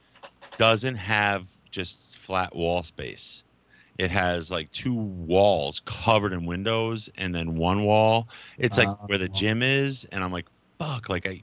doesn't 0.59 0.97
have 0.97 1.48
just 1.70 2.19
flat 2.19 2.55
wall 2.55 2.82
space. 2.82 3.43
It 3.98 4.10
has 4.10 4.51
like 4.51 4.70
two 4.73 4.94
walls 4.94 5.81
covered 5.86 6.32
in 6.32 6.47
windows 6.47 7.09
and 7.16 7.35
then 7.35 7.56
one 7.56 7.85
wall. 7.85 8.28
It's 8.59 8.78
like 8.78 8.93
where 9.06 9.19
the 9.19 9.28
Oh. 9.28 9.28
gym 9.28 9.62
is, 9.62 10.05
and 10.12 10.24
I'm 10.24 10.32
like, 10.32 10.48
fuck, 10.78 11.09
like 11.09 11.27
I. 11.27 11.43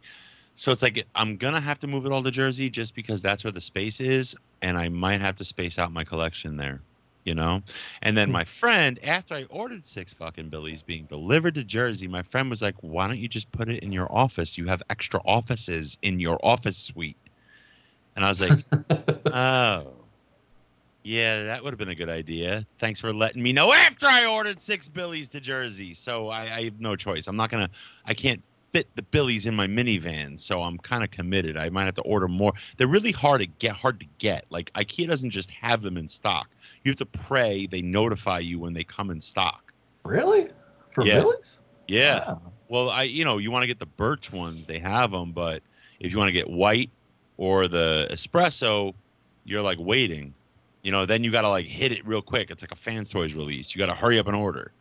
So 0.55 0.71
it's 0.71 0.81
like 0.83 1.03
I'm 1.15 1.37
gonna 1.37 1.61
have 1.61 1.79
to 1.79 1.87
move 1.87 2.05
it 2.05 2.11
all 2.11 2.23
to 2.23 2.31
Jersey 2.31 2.69
just 2.69 2.93
because 2.95 3.21
that's 3.21 3.43
where 3.43 3.51
the 3.53 3.61
space 3.61 3.99
is, 3.99 4.35
and 4.61 4.77
I 4.77 4.89
might 4.89 5.21
have 5.21 5.35
to 5.37 5.45
space 5.45 5.77
out 5.79 5.91
my 5.93 6.03
collection 6.03 6.57
there, 6.57 6.83
you 7.25 7.33
know. 7.35 7.61
And 8.01 8.17
then 8.17 8.29
Hmm. 8.29 8.31
my 8.31 8.43
friend, 8.45 8.99
after 9.03 9.35
I 9.35 9.45
ordered 9.45 9.85
six 9.87 10.13
fucking 10.13 10.49
Billies 10.49 10.83
being 10.83 11.07
delivered 11.07 11.55
to 11.55 11.63
Jersey, 11.63 12.07
my 12.07 12.23
friend 12.23 12.49
was 12.49 12.61
like, 12.61 12.75
"Why 12.81 13.07
don't 13.07 13.19
you 13.19 13.29
just 13.29 13.51
put 13.51 13.69
it 13.69 13.81
in 13.83 13.91
your 13.93 14.11
office? 14.15 14.57
You 14.57 14.67
have 14.67 14.83
extra 14.89 15.21
offices 15.25 15.97
in 16.01 16.19
your 16.19 16.39
office 16.45 16.77
suite." 16.79 17.17
And 18.15 18.25
I 18.25 18.29
was 18.29 18.41
like, 18.41 18.57
"Oh, 19.31 19.98
yeah, 21.09 21.45
that 21.45 21.63
would 21.63 21.73
have 21.73 21.79
been 21.79 21.89
a 21.89 21.95
good 21.95 22.09
idea. 22.09 22.67
Thanks 22.77 22.99
for 22.99 23.11
letting 23.11 23.41
me 23.41 23.51
know 23.51 23.73
after 23.73 24.05
I 24.05 24.27
ordered 24.27 24.59
six 24.59 24.87
Billies 24.87 25.27
to 25.29 25.39
Jersey. 25.39 25.95
So 25.95 26.29
I, 26.29 26.41
I 26.41 26.63
have 26.65 26.79
no 26.79 26.95
choice. 26.95 27.25
I'm 27.25 27.35
not 27.35 27.49
gonna. 27.49 27.71
I 28.05 28.13
can't 28.13 28.43
fit 28.71 28.87
the 28.95 29.01
Billies 29.01 29.47
in 29.47 29.55
my 29.55 29.65
minivan, 29.65 30.39
so 30.39 30.61
I'm 30.61 30.77
kind 30.77 31.03
of 31.03 31.09
committed. 31.09 31.57
I 31.57 31.69
might 31.69 31.85
have 31.85 31.95
to 31.95 32.03
order 32.03 32.27
more. 32.27 32.53
They're 32.77 32.85
really 32.85 33.11
hard 33.11 33.41
to 33.41 33.47
get. 33.47 33.71
Hard 33.71 33.99
to 34.01 34.05
get. 34.19 34.45
Like 34.51 34.71
IKEA 34.73 35.07
doesn't 35.07 35.31
just 35.31 35.49
have 35.49 35.81
them 35.81 35.97
in 35.97 36.07
stock. 36.07 36.47
You 36.83 36.91
have 36.91 36.97
to 36.97 37.07
pray 37.07 37.65
they 37.65 37.81
notify 37.81 38.37
you 38.37 38.59
when 38.59 38.73
they 38.73 38.83
come 38.83 39.09
in 39.09 39.19
stock. 39.19 39.73
really? 40.03 40.49
For 40.91 41.03
Yeah. 41.03 41.21
Billies? 41.21 41.59
Yeah. 41.87 42.19
Wow. 42.19 42.41
Well, 42.67 42.89
I 42.91 43.01
you 43.03 43.25
know 43.25 43.39
you 43.39 43.49
want 43.49 43.63
to 43.63 43.67
get 43.67 43.79
the 43.79 43.87
birch 43.87 44.31
ones, 44.31 44.67
they 44.67 44.77
have 44.77 45.09
them, 45.09 45.31
but 45.31 45.63
if 45.99 46.11
you 46.11 46.19
want 46.19 46.27
to 46.27 46.33
get 46.33 46.47
white 46.47 46.91
or 47.37 47.67
the 47.67 48.07
espresso, 48.11 48.93
you're 49.43 49.63
like 49.63 49.79
waiting. 49.81 50.35
You 50.89 50.93
know, 50.93 51.05
then 51.05 51.23
you 51.23 51.29
got 51.29 51.43
to 51.43 51.49
like 51.49 51.67
hit 51.67 51.91
it 51.91 52.03
real 52.03 52.23
quick. 52.23 52.49
It's 52.49 52.63
like 52.63 52.71
a 52.71 52.75
Fans 52.75 53.11
Toys 53.11 53.35
release. 53.35 53.75
You 53.75 53.79
got 53.79 53.93
to 53.93 53.93
hurry 53.93 54.17
up 54.17 54.25
and 54.25 54.35
order. 54.35 54.71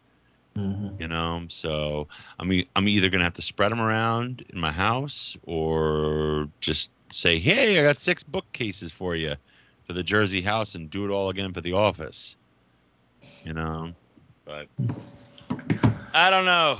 Mhm. 0.56 0.98
You 0.98 1.06
know, 1.06 1.44
so 1.50 2.08
I'm 2.38 2.50
e- 2.50 2.66
I'm 2.74 2.88
either 2.88 3.10
gonna 3.10 3.24
have 3.24 3.34
to 3.34 3.42
spread 3.42 3.70
them 3.70 3.78
around 3.82 4.42
in 4.48 4.58
my 4.58 4.72
house 4.72 5.36
or 5.42 6.48
just 6.62 6.88
say, 7.12 7.38
hey, 7.38 7.78
I 7.78 7.82
got 7.82 7.98
six 7.98 8.22
bookcases 8.22 8.90
for 8.90 9.16
you 9.16 9.34
for 9.84 9.92
the 9.92 10.02
Jersey 10.02 10.40
house 10.40 10.74
and 10.74 10.88
do 10.88 11.04
it 11.04 11.10
all 11.10 11.28
again 11.28 11.52
for 11.52 11.60
the 11.60 11.74
office. 11.74 12.36
You 13.44 13.52
know, 13.52 13.92
but 14.46 14.66
I 16.14 16.30
don't 16.30 16.46
know. 16.46 16.78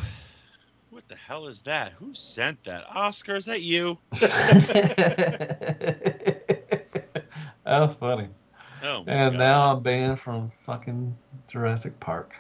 What 0.89 1.07
the 1.09 1.17
hell 1.17 1.49
is 1.49 1.61
that? 1.65 1.93
Who 1.99 2.15
sent 2.15 2.65
that? 2.65 2.85
Oscar, 2.89 3.37
is 3.37 3.45
that 3.45 3.61
you? 3.61 3.99
that 4.13 4.71
was 7.67 7.95
funny. 7.95 8.29
Oh, 8.83 9.05
And 9.07 9.33
God. 9.33 9.39
now 9.39 9.73
I'm 9.73 9.83
banned 9.83 10.21
from 10.21 10.51
fucking 10.65 11.17
Jurassic 11.49 11.99
Park. 12.01 12.35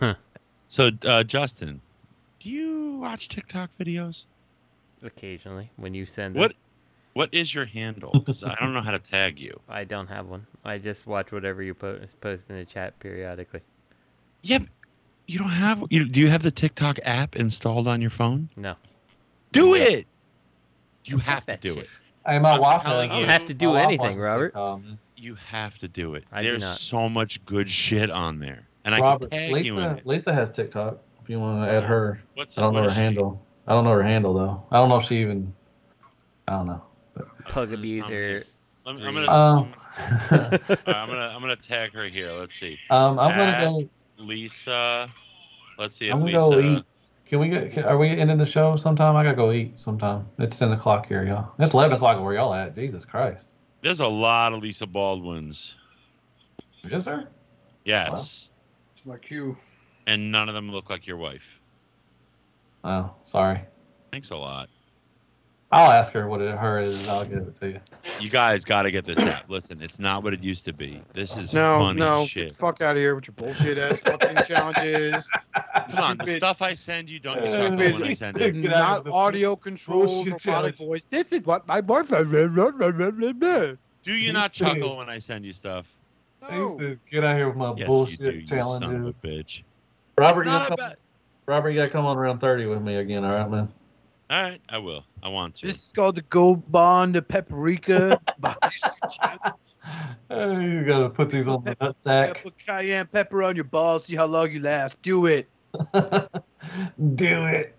So, 0.68 0.90
uh, 1.04 1.24
Justin, 1.24 1.80
do 2.38 2.48
you 2.48 2.98
watch 3.02 3.26
TikTok 3.28 3.70
videos? 3.80 4.24
Occasionally, 5.02 5.68
when 5.74 5.94
you 5.94 6.06
send 6.06 6.36
them. 6.36 6.40
What 6.42 6.52
What 7.14 7.28
is 7.34 7.52
your 7.52 7.64
handle? 7.64 8.12
Because 8.12 8.44
I 8.44 8.54
don't 8.54 8.72
know 8.72 8.80
how 8.80 8.92
to 8.92 9.00
tag 9.00 9.40
you. 9.40 9.58
I 9.68 9.82
don't 9.82 10.06
have 10.06 10.26
one. 10.26 10.46
I 10.64 10.78
just 10.78 11.08
watch 11.08 11.32
whatever 11.32 11.60
you 11.64 11.74
post, 11.74 12.20
post 12.20 12.48
in 12.50 12.56
the 12.56 12.64
chat 12.64 12.96
periodically. 13.00 13.62
Yep. 14.42 14.62
You 15.26 15.38
don't 15.40 15.48
have. 15.48 15.82
You, 15.90 16.04
do 16.04 16.20
you 16.20 16.28
have 16.28 16.44
the 16.44 16.52
TikTok 16.52 17.00
app 17.04 17.34
installed 17.34 17.88
on 17.88 18.00
your 18.00 18.10
phone? 18.10 18.48
No. 18.56 18.76
Do 19.50 19.74
it. 19.74 20.06
You 21.04 21.18
have 21.18 21.46
to 21.46 21.56
do 21.56 21.76
it. 21.80 21.88
I'm 22.24 22.42
wife 22.44 22.82
telling 22.82 23.10
I 23.10 23.14
don't 23.14 23.20
you- 23.22 23.26
have 23.26 23.46
to 23.46 23.54
do 23.54 23.74
anything, 23.74 24.20
Robert. 24.20 24.50
TikTok, 24.50 24.82
man. 24.84 24.98
You 25.20 25.34
have 25.34 25.78
to 25.80 25.88
do 25.88 26.14
it. 26.14 26.24
I 26.32 26.40
There's 26.40 26.62
not. 26.62 26.78
so 26.78 27.06
much 27.06 27.44
good 27.44 27.68
shit 27.68 28.10
on 28.10 28.38
there, 28.38 28.66
and 28.86 28.94
I 28.94 29.00
can 29.00 29.28
tag 29.28 29.66
you 29.66 29.78
in 29.78 29.84
Lisa, 29.84 29.96
it. 29.98 30.06
Lisa 30.06 30.32
has 30.32 30.50
TikTok. 30.50 30.98
If 31.22 31.28
you 31.28 31.38
want 31.38 31.62
to 31.62 31.70
add 31.70 31.82
her, 31.84 32.22
What's 32.34 32.56
I 32.56 32.62
don't 32.62 32.72
know 32.72 32.84
her 32.84 32.88
is 32.88 32.94
she? 32.94 33.00
handle. 33.00 33.46
I 33.66 33.74
don't 33.74 33.84
know 33.84 33.90
her 33.90 34.02
handle 34.02 34.32
though. 34.32 34.64
I 34.70 34.78
don't 34.78 34.88
know 34.88 34.96
if 34.96 35.04
she 35.04 35.20
even. 35.20 35.52
I 36.48 36.52
don't 36.52 36.68
know. 36.68 36.82
Pug 37.44 37.70
abuser. 37.74 38.42
I'm, 38.86 38.96
I'm 38.96 39.14
gonna. 39.14 39.30
Um, 39.30 39.74
All 40.32 40.38
right, 40.38 40.60
I'm 40.86 41.08
gonna. 41.08 41.32
I'm 41.34 41.40
gonna 41.42 41.54
tag 41.54 41.92
her 41.92 42.06
here. 42.06 42.32
Let's 42.32 42.58
see. 42.58 42.78
um, 42.88 43.18
I'm 43.18 43.36
gonna 43.36 43.60
go. 43.60 44.24
Lisa. 44.24 45.06
Let's 45.76 45.96
see 45.98 46.08
if 46.08 46.14
I'm 46.14 46.20
gonna 46.20 46.32
Lisa. 46.32 46.50
go 46.50 46.60
eat. 46.60 46.84
Can 47.26 47.40
we 47.40 47.50
get? 47.50 47.72
Can, 47.72 47.84
are 47.84 47.98
we 47.98 48.08
ending 48.08 48.38
the 48.38 48.46
show 48.46 48.74
sometime? 48.76 49.16
I 49.16 49.22
gotta 49.22 49.36
go 49.36 49.52
eat 49.52 49.78
sometime. 49.78 50.26
It's 50.38 50.58
ten 50.58 50.72
o'clock 50.72 51.06
here, 51.06 51.26
y'all. 51.26 51.52
It's 51.58 51.74
eleven 51.74 51.96
o'clock 51.96 52.24
where 52.24 52.32
y'all 52.32 52.54
at. 52.54 52.74
Jesus 52.74 53.04
Christ. 53.04 53.44
There's 53.82 54.00
a 54.00 54.06
lot 54.06 54.52
of 54.52 54.60
Lisa 54.62 54.86
Baldwins. 54.86 55.74
Is 56.84 57.04
there? 57.04 57.28
Yes, 57.84 58.48
It's 58.92 59.06
my 59.06 59.16
cue. 59.16 59.56
and 60.06 60.30
none 60.30 60.48
of 60.48 60.54
them 60.54 60.70
look 60.70 60.90
like 60.90 61.06
your 61.06 61.16
wife. 61.16 61.60
Oh, 62.84 63.14
sorry. 63.24 63.60
Thanks 64.12 64.30
a 64.30 64.36
lot. 64.36 64.68
I'll 65.72 65.90
ask 65.90 66.12
her 66.14 66.26
what 66.28 66.40
it, 66.40 66.56
her 66.56 66.80
is. 66.80 66.94
and 66.94 67.08
I'll 67.10 67.24
give 67.24 67.38
it 67.38 67.54
to 67.56 67.68
you. 67.68 67.80
You 68.20 68.28
guys 68.28 68.64
got 68.64 68.82
to 68.82 68.90
get 68.90 69.04
this 69.04 69.24
app. 69.26 69.48
Listen, 69.48 69.80
it's 69.80 69.98
not 69.98 70.22
what 70.24 70.34
it 70.34 70.42
used 70.42 70.64
to 70.64 70.72
be. 70.72 71.00
This 71.14 71.36
is 71.36 71.54
No, 71.54 71.78
funny 71.78 72.00
no, 72.00 72.26
shit. 72.26 72.34
get 72.34 72.48
the 72.48 72.54
fuck 72.54 72.80
out 72.80 72.96
of 72.96 73.00
here 73.02 73.14
with 73.14 73.28
your 73.28 73.34
bullshit 73.34 73.78
ass 73.78 73.98
fucking 73.98 74.42
challenges. 74.46 75.30
Come 75.90 76.00
on, 76.00 76.18
the 76.18 76.26
stuff 76.26 76.60
I 76.60 76.74
send 76.74 77.08
you, 77.08 77.20
don't 77.20 77.44
you 77.44 77.92
when 77.92 78.02
I 78.02 78.14
send 78.14 78.36
it. 78.38 78.60
Get 78.60 78.70
Not 78.70 79.08
audio 79.08 79.54
controlled 79.56 80.06
bullshit 80.26 80.46
robotic 80.46 80.76
voice. 80.76 81.04
This 81.04 81.32
is 81.32 81.44
what 81.44 81.66
my 81.68 81.80
boyfriend. 81.80 82.32
No. 82.32 83.76
Do 84.02 84.12
you 84.12 84.32
not 84.32 84.52
chuckle 84.52 84.96
when 84.96 85.08
I 85.08 85.18
send 85.18 85.44
you 85.44 85.52
stuff? 85.52 85.86
He 86.50 86.56
says, 86.78 86.98
get 87.10 87.22
out 87.22 87.36
here 87.36 87.48
with 87.48 87.56
my 87.56 87.74
Yes, 87.74 87.86
bullshit 87.86 88.20
you 88.20 88.26
do, 88.32 88.38
you 88.38 88.46
son 88.46 88.58
of 88.58 88.80
challenges. 88.80 89.14
a 89.22 89.26
bitch. 89.26 89.62
Robert, 90.18 90.44
you 90.46 90.50
gotta 90.50 90.64
come, 90.68 90.74
about- 90.74 90.96
Robert, 91.46 91.70
you 91.70 91.80
gotta 91.80 91.90
come 91.90 92.06
on 92.06 92.16
around 92.16 92.38
thirty 92.40 92.66
with 92.66 92.82
me 92.82 92.96
again. 92.96 93.24
All 93.24 93.30
right, 93.38 93.50
man. 93.50 93.68
All 94.30 94.40
right, 94.40 94.60
I 94.68 94.78
will. 94.78 95.04
I 95.24 95.28
want 95.28 95.56
to. 95.56 95.66
This 95.66 95.86
is 95.86 95.92
called 95.92 96.14
the 96.14 96.22
Gold 96.22 96.70
Bond, 96.70 97.16
the 97.16 97.22
Paprika. 97.22 98.20
Uh, 100.30 100.58
you 100.60 100.84
gotta 100.84 101.08
put 101.10 101.30
these 101.30 101.48
on 101.48 101.64
the 101.64 101.76
nut 101.80 101.98
sack. 101.98 102.42
Put 102.42 102.56
cayenne 102.58 103.06
pepper 103.06 103.42
on 103.42 103.56
your 103.56 103.64
balls. 103.64 104.04
See 104.04 104.14
how 104.14 104.26
long 104.26 104.50
you 104.52 104.60
last. 104.60 105.00
Do 105.02 105.26
it. 105.26 105.48
Do 105.94 107.44
it. 107.46 107.74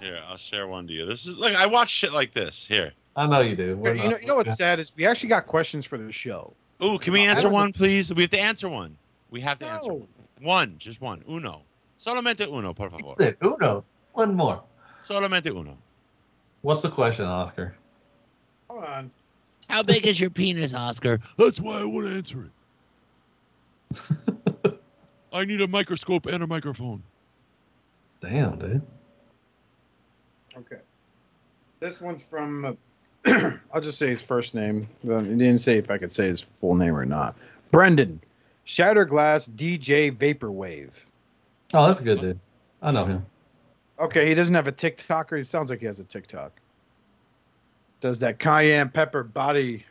Here, 0.00 0.20
I'll 0.28 0.36
share 0.36 0.66
one 0.66 0.86
to 0.88 0.92
you. 0.92 1.06
This 1.06 1.24
is 1.24 1.34
look. 1.34 1.54
I 1.54 1.66
watch 1.66 1.88
shit 1.88 2.12
like 2.12 2.34
this. 2.34 2.66
Here. 2.66 2.92
I 3.16 3.26
know 3.26 3.40
you 3.40 3.56
do. 3.56 3.76
We're 3.76 3.94
You 3.94 4.10
know, 4.10 4.16
you 4.18 4.26
know 4.26 4.34
what's 4.36 4.56
sad 4.56 4.80
is 4.80 4.92
we 4.96 5.06
actually 5.06 5.28
got 5.28 5.46
questions 5.46 5.86
for 5.86 5.96
the 5.96 6.10
show. 6.12 6.52
Ooh, 6.82 6.98
can 6.98 7.12
we 7.12 7.22
answer 7.22 7.48
one, 7.48 7.72
please? 7.72 8.12
We 8.12 8.22
have 8.22 8.30
to 8.30 8.40
answer 8.40 8.68
one. 8.68 8.96
We 9.30 9.40
have 9.40 9.58
to 9.60 9.66
answer 9.66 9.94
one. 9.94 10.08
One, 10.40 10.74
just 10.78 11.00
one. 11.00 11.22
Uno. 11.30 11.62
Solamente 11.98 12.46
uno, 12.46 12.74
por 12.74 12.90
He 12.90 12.98
favor. 12.98 13.14
said 13.14 13.36
Uno. 13.42 13.84
One 14.12 14.34
more. 14.34 14.62
Solamente 15.04 15.54
uno. 15.54 15.76
What's 16.62 16.80
the 16.80 16.88
question, 16.88 17.26
Oscar? 17.26 17.74
Hold 18.70 18.84
on. 18.84 19.10
How 19.68 19.82
big 19.82 20.06
is 20.06 20.18
your 20.18 20.30
penis, 20.30 20.72
Oscar? 20.72 21.18
That's 21.36 21.60
why 21.60 21.80
I 21.80 21.84
want 21.84 22.06
to 22.06 22.16
answer 22.16 22.50
it. 23.92 24.80
I 25.32 25.44
need 25.44 25.60
a 25.60 25.68
microscope 25.68 26.26
and 26.26 26.42
a 26.42 26.46
microphone. 26.46 27.02
Damn, 28.22 28.58
dude. 28.58 28.82
Okay. 30.56 30.78
This 31.80 32.00
one's 32.00 32.22
from. 32.22 32.78
Uh, 33.26 33.52
I'll 33.72 33.80
just 33.80 33.98
say 33.98 34.08
his 34.08 34.22
first 34.22 34.54
name. 34.54 34.88
He 35.02 35.08
didn't 35.08 35.58
say 35.58 35.76
if 35.76 35.90
I 35.90 35.98
could 35.98 36.12
say 36.12 36.28
his 36.28 36.40
full 36.40 36.76
name 36.76 36.94
or 36.94 37.04
not. 37.04 37.36
Brendan, 37.70 38.20
Shatterglass 38.64 39.50
DJ 39.50 40.16
Vaporwave. 40.16 41.04
Oh, 41.74 41.86
that's 41.86 42.00
a 42.00 42.04
good 42.04 42.20
dude. 42.20 42.40
I 42.80 42.90
know 42.92 43.04
him. 43.04 43.26
Okay, 43.98 44.28
he 44.28 44.34
doesn't 44.34 44.54
have 44.54 44.68
a 44.68 44.72
TikToker. 44.72 45.36
He 45.36 45.42
sounds 45.42 45.70
like 45.70 45.80
he 45.80 45.86
has 45.86 46.00
a 46.00 46.04
TikTok. 46.04 46.52
Does 48.00 48.18
that 48.18 48.38
cayenne 48.38 48.90
pepper 48.90 49.22
body 49.22 49.84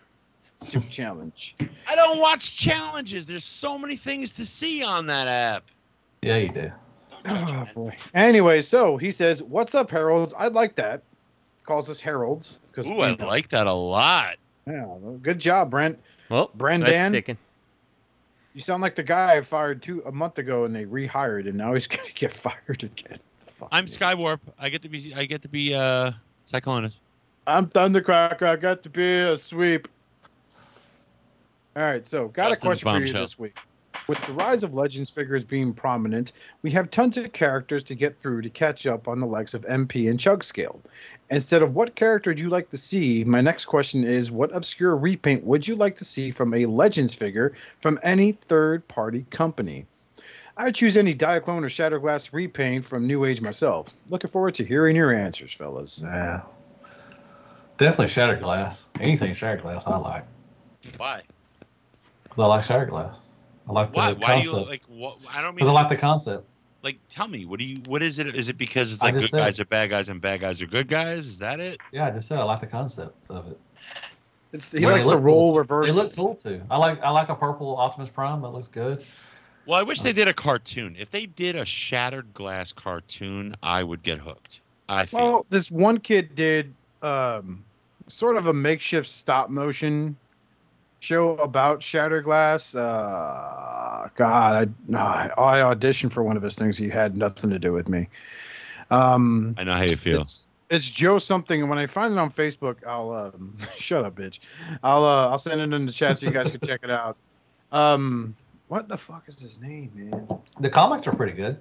soup 0.57 0.89
challenge? 0.89 1.55
I 1.87 1.95
don't 1.95 2.19
watch 2.19 2.55
challenges. 2.55 3.25
There's 3.25 3.45
so 3.45 3.77
many 3.77 3.95
things 3.95 4.31
to 4.33 4.45
see 4.45 4.83
on 4.83 5.07
that 5.07 5.27
app. 5.27 5.63
Yeah, 6.21 6.37
you 6.37 6.49
do. 6.49 6.71
Oh 7.25 7.65
boy. 7.73 7.95
Anyway, 8.13 8.61
so 8.61 8.97
he 8.97 9.11
says, 9.11 9.41
"What's 9.41 9.73
up, 9.75 9.89
Heralds? 9.89 10.33
I'd 10.37 10.53
like 10.53 10.75
that." 10.75 11.01
Calls 11.65 11.89
us 11.89 11.99
Heralds 12.01 12.59
because 12.69 12.89
Ooh, 12.89 12.99
I 12.99 13.11
like 13.11 13.49
that 13.49 13.67
a 13.67 13.73
lot. 13.73 14.35
Yeah, 14.67 14.85
well, 14.85 15.17
good 15.21 15.39
job, 15.39 15.71
Brent. 15.71 15.97
Well, 16.29 16.51
Brendan? 16.53 16.91
that's 16.91 17.11
sticking. 17.11 17.37
You 18.53 18.61
sound 18.61 18.81
like 18.81 18.95
the 18.95 19.03
guy 19.03 19.37
I 19.37 19.41
fired 19.41 19.81
two 19.81 20.03
a 20.05 20.11
month 20.11 20.37
ago, 20.37 20.65
and 20.65 20.75
they 20.75 20.85
rehired, 20.85 21.47
and 21.47 21.57
now 21.57 21.73
he's 21.73 21.87
gonna 21.87 22.09
get 22.13 22.31
fired 22.31 22.83
again. 22.83 23.19
Fuck 23.63 23.69
I'm. 23.71 23.85
Skywarp. 23.85 24.39
I 24.59 24.69
get 24.69 24.81
to 24.81 24.89
be. 24.89 25.13
I 25.15 25.25
get 25.25 25.41
to 25.43 25.49
be 25.49 25.73
uh 25.73 26.11
Cyclonus. 26.47 26.99
I'm 27.47 27.67
Thundercracker. 27.67 28.43
I 28.43 28.55
got 28.55 28.83
to 28.83 28.89
be 28.89 29.19
a 29.19 29.37
sweep. 29.37 29.87
All 31.75 31.83
right, 31.83 32.05
so 32.05 32.27
got 32.27 32.49
Justin's 32.49 32.57
a 32.57 32.67
question 32.67 32.87
for 32.87 32.99
you 32.99 33.05
bombshell. 33.05 33.21
this 33.23 33.39
week. 33.39 33.57
With 34.07 34.21
the 34.25 34.33
rise 34.33 34.63
of 34.63 34.73
Legends 34.73 35.09
figures 35.09 35.43
being 35.43 35.73
prominent, 35.73 36.33
we 36.61 36.71
have 36.71 36.89
tons 36.89 37.15
of 37.15 37.31
characters 37.31 37.83
to 37.85 37.95
get 37.95 38.19
through 38.21 38.41
to 38.41 38.49
catch 38.49 38.85
up 38.85 39.07
on 39.07 39.19
the 39.19 39.25
likes 39.25 39.53
of 39.53 39.61
MP 39.61 40.09
and 40.09 40.19
Chug 40.19 40.43
Scale. 40.43 40.79
Instead 41.29 41.61
of 41.61 41.73
what 41.73 41.95
character 41.95 42.33
do 42.33 42.43
you 42.43 42.49
like 42.49 42.69
to 42.71 42.77
see, 42.77 43.23
my 43.23 43.39
next 43.39 43.65
question 43.65 44.03
is 44.03 44.29
what 44.29 44.53
obscure 44.53 44.95
repaint 44.95 45.45
would 45.45 45.65
you 45.65 45.75
like 45.75 45.97
to 45.97 46.05
see 46.05 46.31
from 46.31 46.53
a 46.53 46.65
Legends 46.65 47.15
figure 47.15 47.53
from 47.79 47.97
any 48.03 48.33
third 48.33 48.85
party 48.87 49.25
company? 49.29 49.85
I 50.55 50.65
would 50.65 50.75
choose 50.75 50.97
any 50.97 51.13
Diaclone 51.15 51.63
or 51.63 51.69
Shatterglass 51.69 52.31
repaint 52.31 52.85
from 52.85 53.07
New 53.07 53.25
Age 53.25 53.41
myself. 53.41 53.87
Looking 54.09 54.29
forward 54.29 54.53
to 54.55 54.63
hearing 54.63 54.95
your 54.95 55.11
answers, 55.11 55.51
fellas. 55.51 56.01
Yeah. 56.03 56.41
Definitely 57.77 58.09
Shattered 58.09 58.39
Glass. 58.41 58.85
Anything 58.99 59.33
Shattered 59.33 59.61
Glass 59.61 59.87
I 59.87 59.97
like. 59.97 60.25
Why? 60.97 61.23
Because 62.23 62.43
I 62.43 62.45
like 62.45 62.63
Shattered 62.63 62.89
Glass. 62.89 63.17
I 63.67 63.71
like 63.71 63.91
the 63.91 63.97
Why? 63.97 64.13
Why 64.13 64.35
do 64.37 64.43
you 64.43 64.49
concept. 64.51 64.69
like? 64.69 64.83
What, 64.87 65.17
I 65.31 65.41
don't 65.41 65.51
mean. 65.51 65.55
Because 65.55 65.69
I 65.69 65.71
like 65.71 65.89
the 65.89 65.97
concept. 65.97 66.45
like, 66.83 66.97
tell 67.09 67.27
me. 67.27 67.45
What 67.45 67.59
do 67.59 67.65
you? 67.65 67.77
What 67.87 68.03
is 68.03 68.19
it? 68.19 68.27
Is 68.35 68.49
it 68.49 68.57
because 68.57 68.93
it's 68.93 69.01
like 69.01 69.15
good 69.15 69.29
said- 69.29 69.37
guys 69.37 69.59
are 69.59 69.65
bad 69.65 69.89
guys 69.89 70.09
and 70.09 70.21
bad 70.21 70.41
guys 70.41 70.61
are 70.61 70.67
good 70.67 70.87
guys? 70.87 71.25
Is 71.25 71.39
that 71.39 71.59
it? 71.59 71.79
Yeah, 71.91 72.05
I 72.07 72.11
just 72.11 72.27
said 72.27 72.37
I 72.37 72.43
like 72.43 72.59
the 72.59 72.67
concept 72.67 73.15
of 73.29 73.47
it. 73.49 73.59
It's, 74.51 74.71
he 74.71 74.81
Well, 74.81 74.89
they 74.89 74.93
likes 74.93 75.05
the 75.05 75.11
look 75.15 75.23
role 75.23 75.47
cool. 75.51 75.57
reverse. 75.57 75.89
They 75.89 75.95
look 75.95 76.15
cool 76.15 76.35
too. 76.35 76.61
I 76.69 76.77
like 76.77 77.01
I 77.01 77.09
like 77.09 77.29
a 77.29 77.35
purple 77.35 77.75
Optimus 77.77 78.09
Prime. 78.09 78.41
That 78.41 78.49
looks 78.49 78.67
good. 78.67 79.03
Well, 79.65 79.79
I 79.79 79.83
wish 79.83 80.01
they 80.01 80.13
did 80.13 80.27
a 80.27 80.33
cartoon. 80.33 80.95
If 80.99 81.11
they 81.11 81.25
did 81.25 81.55
a 81.55 81.65
shattered 81.65 82.33
glass 82.33 82.71
cartoon, 82.71 83.55
I 83.63 83.83
would 83.83 84.03
get 84.03 84.19
hooked. 84.19 84.59
I 84.89 85.05
feel. 85.05 85.19
Well, 85.19 85.45
this 85.49 85.71
one 85.71 85.99
kid 85.99 86.35
did 86.35 86.73
um, 87.01 87.63
sort 88.07 88.35
of 88.35 88.47
a 88.47 88.53
makeshift 88.53 89.07
stop 89.07 89.49
motion 89.49 90.17
show 90.99 91.35
about 91.37 91.83
Shattered 91.83 92.23
Glass. 92.23 92.75
Uh, 92.75 94.09
God, 94.15 94.67
I, 94.67 94.71
no, 94.87 94.99
I 94.99 95.59
auditioned 95.75 96.11
for 96.11 96.23
one 96.23 96.37
of 96.37 96.43
his 96.43 96.57
things. 96.57 96.77
He 96.77 96.89
had 96.89 97.15
nothing 97.15 97.49
to 97.49 97.59
do 97.59 97.71
with 97.71 97.89
me. 97.89 98.07
Um, 98.89 99.55
I 99.57 99.63
know 99.63 99.73
how 99.73 99.83
you 99.83 99.97
feel. 99.97 100.21
It's, 100.21 100.47
it's 100.69 100.89
Joe 100.89 101.17
something, 101.19 101.61
and 101.61 101.69
when 101.69 101.79
I 101.79 101.85
find 101.85 102.13
it 102.13 102.19
on 102.19 102.29
Facebook, 102.29 102.77
I'll 102.87 103.11
um, 103.11 103.57
shut 103.75 104.05
up, 104.05 104.15
bitch. 104.15 104.39
I'll 104.81 105.03
uh, 105.03 105.29
I'll 105.29 105.37
send 105.37 105.61
it 105.61 105.73
in 105.73 105.85
the 105.85 105.91
chat 105.91 106.17
so 106.17 106.25
you 106.25 106.31
guys 106.31 106.51
can 106.51 106.61
check 106.61 106.81
it 106.83 106.89
out. 106.89 107.17
Um, 107.71 108.35
what 108.67 108.87
the 108.87 108.97
fuck 108.97 109.27
is 109.27 109.39
his 109.39 109.59
name, 109.61 109.91
man? 109.95 110.27
The 110.59 110.69
comics 110.69 111.07
are 111.07 111.15
pretty 111.15 111.33
good. 111.33 111.59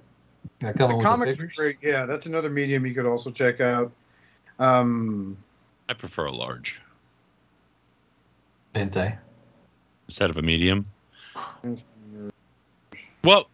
The 0.59 0.73
comics 0.73 1.03
the 1.03 1.09
are 1.09 1.47
figures. 1.47 1.55
great. 1.55 1.77
Yeah, 1.81 2.05
that's 2.05 2.25
another 2.25 2.49
medium 2.49 2.85
you 2.85 2.93
could 2.93 3.05
also 3.05 3.31
check 3.31 3.61
out. 3.61 3.91
Um, 4.59 5.37
I 5.89 5.93
prefer 5.93 6.25
a 6.25 6.31
large 6.31 6.79
Venti. 8.73 9.13
instead 10.07 10.29
of 10.29 10.37
a 10.37 10.41
medium. 10.41 10.85
Well, 13.23 13.47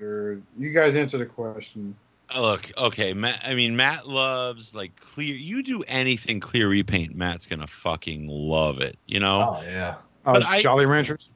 you 0.00 0.42
guys 0.74 0.96
answer 0.96 1.18
the 1.18 1.26
question. 1.26 1.94
look, 2.36 2.72
okay, 2.76 3.14
Matt. 3.14 3.40
I 3.44 3.54
mean, 3.54 3.76
Matt 3.76 4.08
loves 4.08 4.74
like 4.74 4.98
clear. 4.98 5.36
You 5.36 5.62
do 5.62 5.84
anything 5.84 6.40
clear 6.40 6.68
repaint, 6.68 7.14
Matt's 7.14 7.46
gonna 7.46 7.68
fucking 7.68 8.26
love 8.26 8.80
it. 8.80 8.98
You 9.06 9.20
know. 9.20 9.60
Oh 9.60 9.62
yeah. 9.64 9.94
Oh, 10.28 10.34
But 10.34 10.44
I- 10.46 10.60
Jolly 10.60 10.84
Ranchers. 10.84 11.30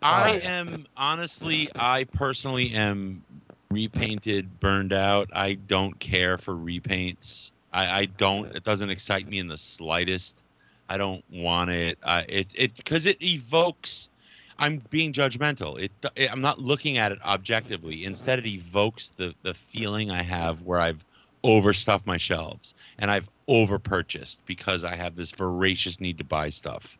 I 0.00 0.36
Oh, 0.36 0.48
am 0.48 0.86
honestly, 0.96 1.68
I 1.74 2.04
personally 2.04 2.72
am 2.72 3.24
repainted, 3.68 4.60
burned 4.60 4.92
out. 4.92 5.30
I 5.32 5.54
don't 5.54 5.98
care 5.98 6.38
for 6.38 6.54
repaints. 6.54 7.50
I, 7.72 8.00
I 8.02 8.04
don't. 8.04 8.54
It 8.54 8.62
doesn't 8.62 8.90
excite 8.90 9.26
me 9.28 9.40
in 9.40 9.48
the 9.48 9.58
slightest. 9.58 10.40
I 10.88 10.98
don't 10.98 11.24
want 11.32 11.70
it. 11.70 11.98
I, 12.04 12.20
it 12.28 12.46
it 12.54 12.76
because 12.76 13.06
it 13.06 13.20
evokes. 13.20 14.08
I'm 14.56 14.80
being 14.88 15.12
judgmental. 15.12 15.82
It, 15.82 15.90
it 16.14 16.30
I'm 16.32 16.40
not 16.40 16.60
looking 16.60 16.96
at 16.96 17.10
it 17.10 17.18
objectively. 17.24 18.04
Instead, 18.04 18.38
it 18.38 18.46
evokes 18.46 19.08
the 19.08 19.34
the 19.42 19.54
feeling 19.54 20.12
I 20.12 20.22
have 20.22 20.62
where 20.62 20.80
I've 20.80 21.04
overstuffed 21.42 22.06
my 22.06 22.18
shelves 22.18 22.74
and 23.00 23.10
I've 23.10 23.28
overpurchased 23.48 24.38
because 24.46 24.84
I 24.84 24.94
have 24.94 25.16
this 25.16 25.32
voracious 25.32 26.00
need 26.00 26.18
to 26.18 26.24
buy 26.24 26.50
stuff. 26.50 26.96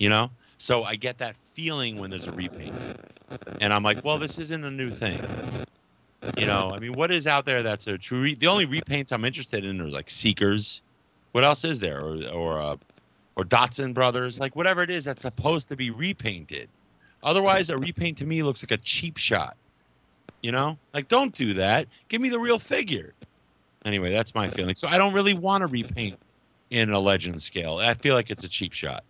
You 0.00 0.08
know. 0.08 0.30
So 0.62 0.84
I 0.84 0.94
get 0.94 1.18
that 1.18 1.34
feeling 1.54 1.98
when 1.98 2.08
there's 2.08 2.28
a 2.28 2.32
repaint. 2.32 2.72
And 3.60 3.72
I'm 3.72 3.82
like, 3.82 4.04
well, 4.04 4.18
this 4.18 4.38
isn't 4.38 4.62
a 4.62 4.70
new 4.70 4.90
thing. 4.90 5.20
You 6.38 6.46
know, 6.46 6.70
I 6.72 6.78
mean, 6.78 6.92
what 6.92 7.10
is 7.10 7.26
out 7.26 7.46
there 7.46 7.64
that's 7.64 7.88
a 7.88 7.98
true? 7.98 8.22
Re- 8.22 8.34
the 8.36 8.46
only 8.46 8.68
repaints 8.68 9.12
I'm 9.12 9.24
interested 9.24 9.64
in 9.64 9.80
are 9.80 9.88
like 9.88 10.08
Seekers. 10.08 10.80
What 11.32 11.42
else 11.42 11.64
is 11.64 11.80
there? 11.80 12.00
Or 12.00 12.16
or 12.28 12.62
uh, 12.62 12.76
or 13.34 13.42
Dotson 13.42 13.92
Brothers, 13.92 14.38
like 14.38 14.54
whatever 14.54 14.84
it 14.84 14.90
is 14.90 15.04
that's 15.04 15.22
supposed 15.22 15.68
to 15.70 15.76
be 15.76 15.90
repainted. 15.90 16.68
Otherwise, 17.24 17.70
a 17.70 17.76
repaint 17.76 18.18
to 18.18 18.24
me 18.24 18.44
looks 18.44 18.62
like 18.62 18.70
a 18.70 18.76
cheap 18.76 19.16
shot. 19.16 19.56
You 20.42 20.52
know, 20.52 20.78
like 20.94 21.08
don't 21.08 21.34
do 21.34 21.54
that. 21.54 21.88
Give 22.08 22.20
me 22.20 22.28
the 22.28 22.38
real 22.38 22.60
figure. 22.60 23.14
Anyway, 23.84 24.12
that's 24.12 24.32
my 24.32 24.46
feeling. 24.46 24.76
So 24.76 24.86
I 24.86 24.96
don't 24.96 25.12
really 25.12 25.34
want 25.34 25.62
to 25.62 25.66
repaint 25.66 26.20
in 26.70 26.90
a 26.90 27.00
legend 27.00 27.42
scale. 27.42 27.78
I 27.78 27.94
feel 27.94 28.14
like 28.14 28.30
it's 28.30 28.44
a 28.44 28.48
cheap 28.48 28.74
shot. 28.74 29.02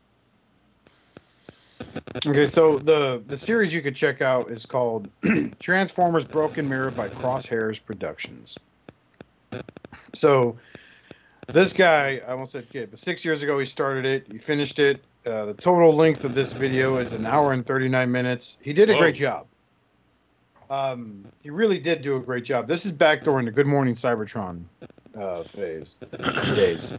Okay, 2.26 2.46
so 2.46 2.78
the 2.78 3.22
the 3.26 3.36
series 3.36 3.74
you 3.74 3.82
could 3.82 3.96
check 3.96 4.22
out 4.22 4.50
is 4.50 4.64
called 4.64 5.08
Transformers 5.58 6.24
Broken 6.24 6.68
Mirror 6.68 6.92
by 6.92 7.08
Crosshairs 7.08 7.84
Productions. 7.84 8.56
So 10.14 10.56
this 11.48 11.72
guy, 11.72 12.22
I 12.26 12.32
almost 12.32 12.52
said 12.52 12.68
kid, 12.70 12.90
but 12.90 12.98
six 12.98 13.24
years 13.24 13.42
ago 13.42 13.58
he 13.58 13.64
started 13.64 14.04
it. 14.04 14.26
He 14.30 14.38
finished 14.38 14.78
it. 14.78 15.02
Uh, 15.26 15.46
the 15.46 15.54
total 15.54 15.92
length 15.92 16.24
of 16.24 16.34
this 16.34 16.52
video 16.52 16.96
is 16.96 17.12
an 17.12 17.26
hour 17.26 17.52
and 17.52 17.64
39 17.64 18.10
minutes. 18.10 18.58
He 18.60 18.72
did 18.72 18.90
a 18.90 18.94
Whoa. 18.94 19.00
great 19.00 19.14
job. 19.14 19.46
Um, 20.70 21.24
he 21.42 21.50
really 21.50 21.78
did 21.78 22.02
do 22.02 22.16
a 22.16 22.20
great 22.20 22.44
job. 22.44 22.66
This 22.66 22.86
is 22.86 22.92
back 22.92 23.22
during 23.22 23.44
the 23.44 23.52
Good 23.52 23.66
Morning 23.66 23.94
Cybertron 23.94 24.64
uh, 25.18 25.42
phase 25.44 25.96
days. 26.54 26.94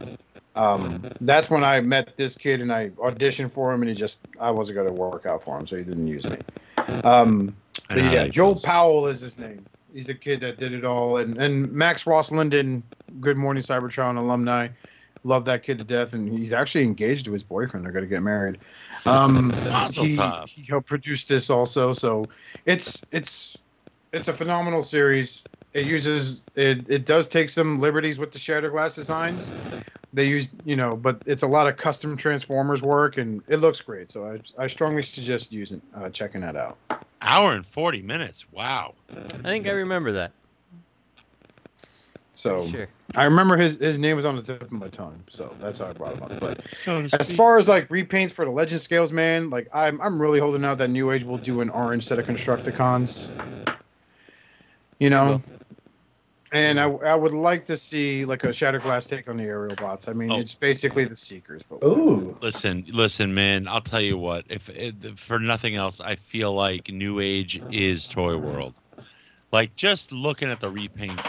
Um, 0.56 1.02
that's 1.20 1.50
when 1.50 1.64
I 1.64 1.80
met 1.80 2.16
this 2.16 2.36
kid 2.36 2.60
and 2.60 2.72
I 2.72 2.90
auditioned 2.90 3.50
for 3.50 3.72
him, 3.72 3.82
and 3.82 3.88
he 3.88 3.94
just 3.94 4.20
I 4.40 4.50
wasn't 4.50 4.76
going 4.76 4.88
to 4.88 4.92
work 4.92 5.26
out 5.26 5.42
for 5.42 5.58
him, 5.58 5.66
so 5.66 5.76
he 5.76 5.82
didn't 5.82 6.06
use 6.06 6.28
me. 6.28 6.36
Um, 7.02 7.56
but 7.88 7.98
yeah, 7.98 8.28
Joel 8.28 8.54
goes. 8.54 8.62
Powell 8.62 9.06
is 9.06 9.20
his 9.20 9.38
name. 9.38 9.66
He's 9.92 10.06
the 10.06 10.14
kid 10.14 10.40
that 10.40 10.58
did 10.58 10.72
it 10.72 10.84
all, 10.84 11.18
and 11.18 11.38
and 11.38 11.70
Max 11.72 12.06
Ross 12.06 12.30
Linden, 12.30 12.82
Good 13.20 13.36
Morning 13.36 13.62
Cybertron 13.62 14.16
alumni, 14.16 14.68
love 15.24 15.44
that 15.46 15.62
kid 15.62 15.78
to 15.78 15.84
death, 15.84 16.12
and 16.12 16.28
he's 16.36 16.52
actually 16.52 16.84
engaged 16.84 17.24
to 17.26 17.32
his 17.32 17.42
boyfriend. 17.42 17.84
They're 17.84 17.92
going 17.92 18.04
to 18.04 18.08
get 18.08 18.22
married. 18.22 18.58
Um, 19.06 19.52
he, 19.90 20.16
he 20.46 20.64
helped 20.68 20.86
produce 20.86 21.24
this 21.24 21.50
also, 21.50 21.92
so 21.92 22.26
it's 22.64 23.04
it's 23.10 23.58
it's 24.12 24.28
a 24.28 24.32
phenomenal 24.32 24.82
series. 24.82 25.44
It 25.74 25.86
uses 25.86 26.42
it. 26.54 26.88
It 26.88 27.04
does 27.04 27.26
take 27.26 27.50
some 27.50 27.80
liberties 27.80 28.18
with 28.18 28.30
the 28.30 28.38
Shattered 28.38 28.70
Glass 28.70 28.94
designs. 28.94 29.50
They 30.12 30.28
use 30.28 30.48
you 30.64 30.76
know, 30.76 30.94
but 30.94 31.20
it's 31.26 31.42
a 31.42 31.48
lot 31.48 31.66
of 31.66 31.76
custom 31.76 32.16
Transformers 32.16 32.80
work, 32.80 33.18
and 33.18 33.42
it 33.48 33.56
looks 33.56 33.80
great. 33.80 34.08
So 34.08 34.24
I 34.24 34.62
I 34.62 34.68
strongly 34.68 35.02
suggest 35.02 35.52
using 35.52 35.82
uh, 35.96 36.10
checking 36.10 36.42
that 36.42 36.54
out. 36.54 36.78
Hour 37.20 37.52
and 37.52 37.66
40 37.66 38.02
minutes. 38.02 38.44
Wow. 38.52 38.94
I 39.10 39.20
think 39.38 39.66
I 39.66 39.72
remember 39.72 40.12
that. 40.12 40.30
So 42.34 42.68
Sure. 42.68 42.86
I 43.16 43.24
remember 43.24 43.56
his 43.56 43.76
his 43.76 43.98
name 43.98 44.14
was 44.14 44.24
on 44.24 44.36
the 44.36 44.42
tip 44.42 44.62
of 44.62 44.70
my 44.70 44.88
tongue, 44.88 45.24
so 45.28 45.52
that's 45.58 45.78
how 45.78 45.86
I 45.86 45.92
brought 45.92 46.14
him 46.14 46.22
up. 46.22 46.38
But 46.38 46.62
So 46.72 47.08
as 47.18 47.34
far 47.34 47.58
as 47.58 47.68
like 47.68 47.88
repaints 47.88 48.30
for 48.30 48.44
the 48.44 48.50
Legend 48.52 48.80
scales, 48.80 49.10
man, 49.10 49.50
like 49.50 49.68
I'm 49.72 50.00
I'm 50.00 50.22
really 50.22 50.38
holding 50.38 50.64
out 50.64 50.78
that 50.78 50.88
New 50.90 51.10
Age 51.10 51.24
will 51.24 51.38
do 51.38 51.60
an 51.62 51.70
orange 51.70 52.04
set 52.04 52.20
of 52.20 52.26
Constructicons. 52.26 53.28
You 55.00 55.10
know. 55.10 55.42
And 56.54 56.78
I, 56.78 56.84
I 56.84 57.16
would 57.16 57.32
like 57.32 57.64
to 57.64 57.76
see 57.76 58.24
like 58.24 58.44
a 58.44 58.52
Shattered 58.52 58.82
Glass 58.82 59.06
take 59.06 59.28
on 59.28 59.36
the 59.36 59.42
Aerialbots. 59.42 60.08
I 60.08 60.12
mean, 60.12 60.30
Oh. 60.30 60.38
it's 60.38 60.54
basically 60.54 61.04
the 61.04 61.16
Seekers, 61.16 61.64
but 61.64 61.84
Ooh. 61.84 62.38
Listen, 62.40 62.84
listen, 62.92 63.34
man. 63.34 63.66
I'll 63.66 63.80
tell 63.80 64.00
you 64.00 64.16
what. 64.16 64.44
If, 64.48 64.70
if 64.70 65.18
for 65.18 65.40
nothing 65.40 65.74
else, 65.74 66.00
I 66.00 66.14
feel 66.14 66.54
like 66.54 66.88
New 66.88 67.18
Age 67.18 67.60
is 67.72 68.06
Toy 68.06 68.36
World. 68.36 68.72
Like 69.50 69.74
just 69.74 70.12
looking 70.12 70.48
at 70.48 70.60
the 70.60 70.70
repaint, 70.70 71.20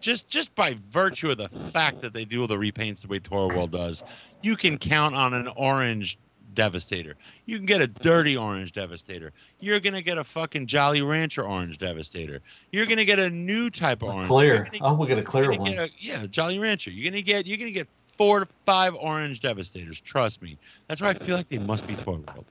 just 0.00 0.30
just 0.30 0.54
by 0.54 0.74
virtue 0.88 1.30
of 1.30 1.36
the 1.36 1.50
fact 1.50 2.00
that 2.00 2.14
they 2.14 2.24
do 2.24 2.46
the 2.46 2.56
repaints 2.56 3.02
the 3.02 3.08
way 3.08 3.18
Toy 3.18 3.48
World 3.48 3.72
does, 3.72 4.02
you 4.40 4.56
can 4.56 4.78
count 4.78 5.14
on 5.14 5.34
an 5.34 5.48
orange 5.56 6.18
Devastator. 6.54 7.14
You 7.46 7.56
can 7.56 7.66
get 7.66 7.80
a 7.80 7.86
dirty 7.86 8.36
orange 8.36 8.72
Devastator. 8.72 9.32
You're 9.60 9.80
gonna 9.80 10.02
get 10.02 10.18
a 10.18 10.24
fucking 10.24 10.66
Jolly 10.66 11.02
Rancher 11.02 11.42
orange 11.42 11.78
Devastator. 11.78 12.40
You're 12.72 12.86
gonna 12.86 13.04
get 13.04 13.18
a 13.18 13.30
new 13.30 13.70
type 13.70 14.02
of 14.02 14.08
orange. 14.08 14.20
You're 14.20 14.26
Clear. 14.28 14.64
gonna- 14.72 14.92
Oh, 14.92 14.94
we 14.94 15.06
get 15.06 15.18
a 15.18 15.22
clear 15.22 15.44
you're 15.44 15.52
gonna 15.52 15.62
one. 15.62 15.70
get 15.72 15.90
a- 15.90 15.92
yeah, 15.98 16.26
Jolly 16.26 16.58
Rancher. 16.58 16.90
You're 16.90 17.10
gonna 17.10 17.22
get 17.22 17.46
you're 17.46 17.58
gonna 17.58 17.70
get 17.70 17.88
four 18.16 18.40
to 18.40 18.46
five 18.46 18.94
orange 18.94 19.40
devastators. 19.40 20.00
Trust 20.00 20.42
me. 20.42 20.58
That's 20.88 21.00
why 21.00 21.08
I 21.10 21.14
feel 21.14 21.36
like 21.36 21.48
they 21.48 21.58
must 21.58 21.86
be 21.86 21.94
Toy 21.94 22.18
World. 22.18 22.44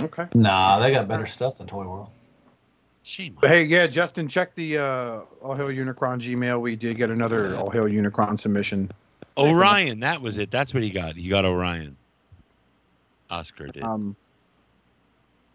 okay. 0.00 0.26
Nah, 0.34 0.78
they 0.78 0.90
got 0.90 1.08
better 1.08 1.26
stuff 1.26 1.56
than 1.58 1.66
Toy 1.66 1.84
World. 1.84 2.08
Shame. 3.02 3.36
But 3.40 3.50
hey, 3.50 3.64
yeah, 3.64 3.86
Justin, 3.86 4.28
check 4.28 4.54
the 4.54 4.78
uh, 4.78 5.20
All 5.42 5.54
Hail 5.54 5.66
Unicron 5.68 6.18
Gmail. 6.20 6.60
We 6.60 6.74
did 6.74 6.96
get 6.96 7.10
another 7.10 7.54
All 7.56 7.68
Hail 7.70 7.84
Unicron 7.84 8.38
submission. 8.38 8.90
Orion, 9.36 10.00
that 10.00 10.22
was 10.22 10.38
it. 10.38 10.50
That's 10.50 10.72
what 10.72 10.82
he 10.82 10.90
got. 10.90 11.16
He 11.16 11.28
got 11.28 11.44
Orion. 11.44 11.96
Oscar 13.30 13.66
did. 13.68 13.82
Um, 13.82 14.16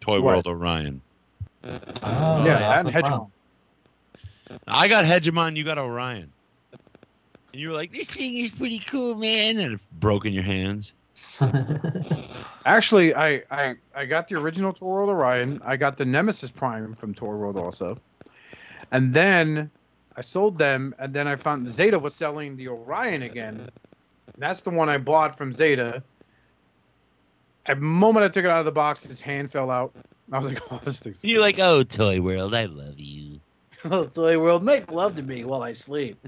Toy 0.00 0.20
what? 0.20 0.46
World 0.46 0.46
Orion. 0.46 1.00
Oh, 1.64 2.44
yeah, 2.44 2.58
yeah, 2.58 2.80
and 2.80 2.88
that's 2.88 3.08
fine. 3.08 3.18
Hegemon. 3.18 3.30
I 4.66 4.88
got 4.88 5.04
Hegemon, 5.04 5.56
you 5.56 5.64
got 5.64 5.78
Orion. 5.78 6.32
And 7.52 7.60
you 7.60 7.70
were 7.70 7.74
like, 7.74 7.92
this 7.92 8.08
thing 8.10 8.36
is 8.36 8.50
pretty 8.50 8.78
cool, 8.78 9.14
man. 9.16 9.58
And 9.58 9.74
it 9.74 9.80
broke 9.98 10.24
in 10.26 10.32
your 10.32 10.42
hands. 10.42 10.92
Actually, 12.66 13.14
I, 13.14 13.42
I 13.50 13.74
I 13.94 14.04
got 14.04 14.28
the 14.28 14.36
original 14.36 14.72
Toy 14.72 14.86
World 14.86 15.10
Orion. 15.10 15.60
I 15.64 15.76
got 15.76 15.96
the 15.96 16.04
Nemesis 16.04 16.50
Prime 16.50 16.94
from 16.94 17.14
Toy 17.14 17.34
World 17.34 17.56
also, 17.56 17.98
and 18.90 19.12
then 19.12 19.70
I 20.16 20.22
sold 20.22 20.58
them. 20.58 20.94
And 20.98 21.12
then 21.12 21.28
I 21.28 21.36
found 21.36 21.68
Zeta 21.68 21.98
was 21.98 22.14
selling 22.14 22.56
the 22.56 22.68
Orion 22.68 23.22
again. 23.22 23.68
That's 24.38 24.62
the 24.62 24.70
one 24.70 24.88
I 24.88 24.98
bought 24.98 25.36
from 25.36 25.52
Zeta. 25.52 26.02
At 27.70 27.76
the 27.76 27.82
moment 27.82 28.24
I 28.24 28.28
took 28.28 28.44
it 28.44 28.50
out 28.50 28.58
of 28.58 28.64
the 28.64 28.72
box, 28.72 29.04
his 29.04 29.20
hand 29.20 29.50
fell 29.52 29.70
out. 29.70 29.92
I 30.32 30.38
was 30.38 30.48
like, 30.48 30.60
"Oh, 30.72 30.80
this 30.82 30.98
thing's 31.00 31.22
you're 31.24 31.40
like, 31.40 31.58
oh, 31.60 31.84
Toy 31.84 32.20
World, 32.20 32.54
I 32.54 32.64
love 32.66 32.98
you. 32.98 33.40
Oh, 33.84 34.04
Toy 34.04 34.38
World, 34.38 34.62
make 34.62 34.90
love 34.92 35.16
to 35.16 35.22
me 35.22 35.44
while 35.44 35.62
I 35.62 35.72
sleep." 35.72 36.18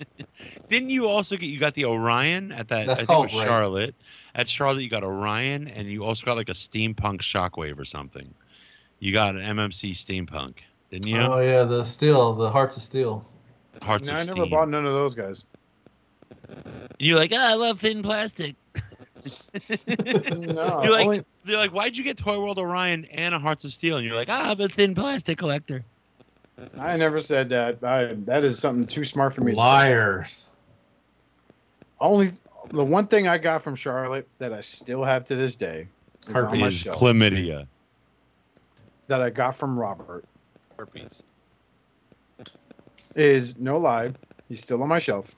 Didn't 0.68 0.90
you 0.90 1.06
also 1.06 1.36
get 1.36 1.46
you 1.46 1.60
got 1.60 1.74
the 1.74 1.84
Orion 1.84 2.50
at 2.52 2.68
that? 2.68 2.86
That's 2.86 3.00
I 3.00 3.04
think 3.04 3.10
it 3.10 3.12
called 3.12 3.24
was 3.32 3.34
Ray. 3.34 3.44
Charlotte. 3.44 3.94
At 4.34 4.48
Charlotte, 4.48 4.82
you 4.82 4.88
got 4.90 5.04
Orion, 5.04 5.68
and 5.68 5.86
you 5.88 6.04
also 6.04 6.24
got 6.24 6.36
like 6.36 6.48
a 6.48 6.52
steampunk 6.54 7.18
Shockwave 7.20 7.78
or 7.78 7.84
something. 7.84 8.32
You 8.98 9.12
got 9.12 9.36
an 9.36 9.42
MMC 9.42 9.92
steampunk, 9.92 10.54
didn't 10.90 11.06
you? 11.06 11.18
Oh 11.18 11.38
yeah, 11.40 11.64
the 11.64 11.84
steel, 11.84 12.32
the 12.34 12.50
hearts 12.50 12.76
of 12.76 12.82
steel. 12.82 13.24
Hearts 13.82 14.08
No, 14.08 14.14
of 14.14 14.18
I 14.18 14.22
Steam. 14.22 14.34
never 14.36 14.50
bought 14.50 14.68
none 14.68 14.86
of 14.86 14.92
those 14.92 15.14
guys. 15.14 15.44
You're 16.98 17.16
like, 17.18 17.32
oh, 17.32 17.36
I 17.38 17.54
love 17.54 17.78
thin 17.80 18.02
plastic. 18.02 18.56
No, 20.36 20.82
You're 20.82 20.92
like, 20.92 21.06
only- 21.06 21.24
they're 21.44 21.56
like, 21.58 21.72
why'd 21.72 21.96
you 21.96 22.04
get 22.04 22.16
Toy 22.16 22.38
World 22.40 22.58
Orion 22.58 23.04
and 23.06 23.34
a 23.34 23.38
Hearts 23.38 23.64
of 23.64 23.72
Steel? 23.72 23.96
And 23.96 24.06
you're 24.06 24.14
like, 24.16 24.28
ah, 24.30 24.50
I'm 24.50 24.60
a 24.60 24.68
thin 24.68 24.94
plastic 24.94 25.38
collector. 25.38 25.84
I 26.78 26.96
never 26.96 27.20
said 27.20 27.48
that. 27.50 27.82
I, 27.84 28.14
that 28.24 28.44
is 28.44 28.58
something 28.58 28.86
too 28.86 29.04
smart 29.04 29.32
for 29.34 29.42
me. 29.42 29.52
to. 29.52 29.56
Liars. 29.58 30.46
Only 32.00 32.30
the 32.70 32.84
one 32.84 33.06
thing 33.06 33.28
I 33.28 33.38
got 33.38 33.62
from 33.62 33.74
Charlotte 33.74 34.28
that 34.38 34.52
I 34.52 34.60
still 34.60 35.04
have 35.04 35.24
to 35.26 35.36
this 35.36 35.56
day 35.56 35.86
is 36.28 36.34
on 36.36 36.58
my 36.58 36.66
Is 36.68 36.84
chlamydia. 36.84 37.66
that 39.06 39.20
I 39.22 39.30
got 39.30 39.54
from 39.56 39.78
Robert 39.78 40.24
Herpes. 40.78 41.22
is 43.14 43.58
no 43.58 43.78
lie. 43.78 44.12
He's 44.48 44.60
still 44.60 44.82
on 44.82 44.88
my 44.88 44.98
shelf. 44.98 45.34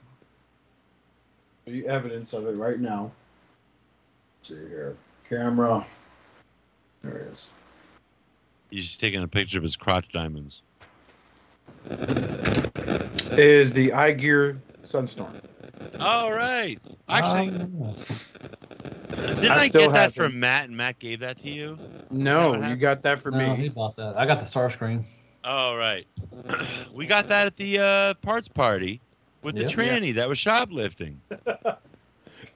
The 1.65 1.87
evidence 1.87 2.33
of 2.33 2.47
it 2.47 2.51
right 2.55 2.79
now. 2.79 3.11
Let's 4.41 4.49
see 4.49 4.67
here, 4.69 4.95
camera. 5.29 5.85
There 7.03 7.17
it 7.17 7.31
is. 7.31 7.49
He's 8.71 8.87
just 8.87 8.99
taking 8.99 9.21
a 9.21 9.27
picture 9.27 9.57
of 9.57 9.63
his 9.63 9.75
crotch 9.75 10.05
diamonds. 10.11 10.61
Is 13.37 13.73
the 13.73 13.89
iGear 13.89 14.57
Sunstorm? 14.83 15.33
All 15.99 16.31
right. 16.31 16.79
Actually, 17.09 17.49
Oh, 17.81 17.95
didn't 19.35 19.51
I 19.51 19.55
I, 19.63 19.67
get 19.69 19.93
that 19.93 20.13
from 20.13 20.31
them. 20.33 20.39
Matt 20.39 20.67
and 20.67 20.77
Matt 20.77 20.99
gave 20.99 21.19
that 21.19 21.37
to 21.39 21.49
you? 21.49 21.77
No, 22.09 22.55
you 22.67 22.75
got 22.75 23.03
that 23.03 23.19
for 23.19 23.31
me. 23.31 23.45
no, 23.45 23.55
he 23.55 23.69
bought 23.69 23.95
that. 23.97 24.17
I 24.17 24.25
got 24.25 24.39
the 24.39 24.45
Starscream. 24.45 25.03
All 25.43 25.75
right. 25.77 26.07
we 26.93 27.05
got 27.05 27.27
that 27.27 27.47
at 27.47 27.57
the 27.57 27.79
uh, 27.79 28.13
parts 28.15 28.47
party 28.47 29.01
with 29.43 29.55
the 29.55 29.61
Yep. 29.63 29.71
tranny 29.71 30.13
that 30.15 30.27
was 30.29 30.37
shoplifting. 30.39 31.19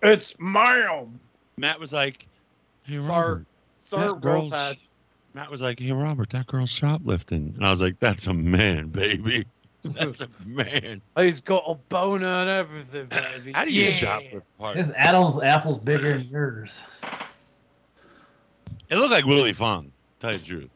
It's 0.03 0.35
mine. 0.37 1.19
Matt 1.57 1.79
was 1.79 1.93
like, 1.93 2.27
"Hey 2.83 2.99
Sir, 2.99 3.07
Robert." 3.09 3.45
Sir, 3.79 3.97
That 3.99 4.07
roll 4.07 4.19
girl's- 4.19 4.51
tide. 4.51 4.77
Matt 5.33 5.51
was 5.51 5.61
like, 5.61 5.79
"Hey 5.79 5.91
Robert, 5.91 6.29
that 6.31 6.47
girl's 6.47 6.69
shoplifting," 6.69 7.53
and 7.55 7.65
I 7.65 7.69
was 7.69 7.81
like, 7.81 7.99
"That's 7.99 8.27
a 8.27 8.33
man, 8.33 8.87
baby. 8.89 9.45
That's 9.83 10.21
a 10.21 10.29
man. 10.45 11.01
He's 11.17 11.41
got 11.41 11.63
a 11.67 11.75
boner 11.75 12.25
and 12.27 12.49
everything, 12.49 13.05
baby. 13.09 13.51
How 13.53 13.65
do 13.65 13.71
you 13.71 13.83
Yeah. 13.83 13.89
shoplift 14.19 14.41
parts?" 14.57 14.77
His 14.77 14.91
Adam's 14.91 15.41
apple's 15.41 15.77
bigger 15.77 16.17
than 16.17 16.27
yours. 16.29 16.79
It 18.89 18.97
looked 18.97 19.11
like 19.11 19.25
Willie 19.25 19.53
Fong. 19.53 19.91
Tell 20.19 20.31
you 20.33 20.37
the 20.39 20.45
truth. 20.45 20.69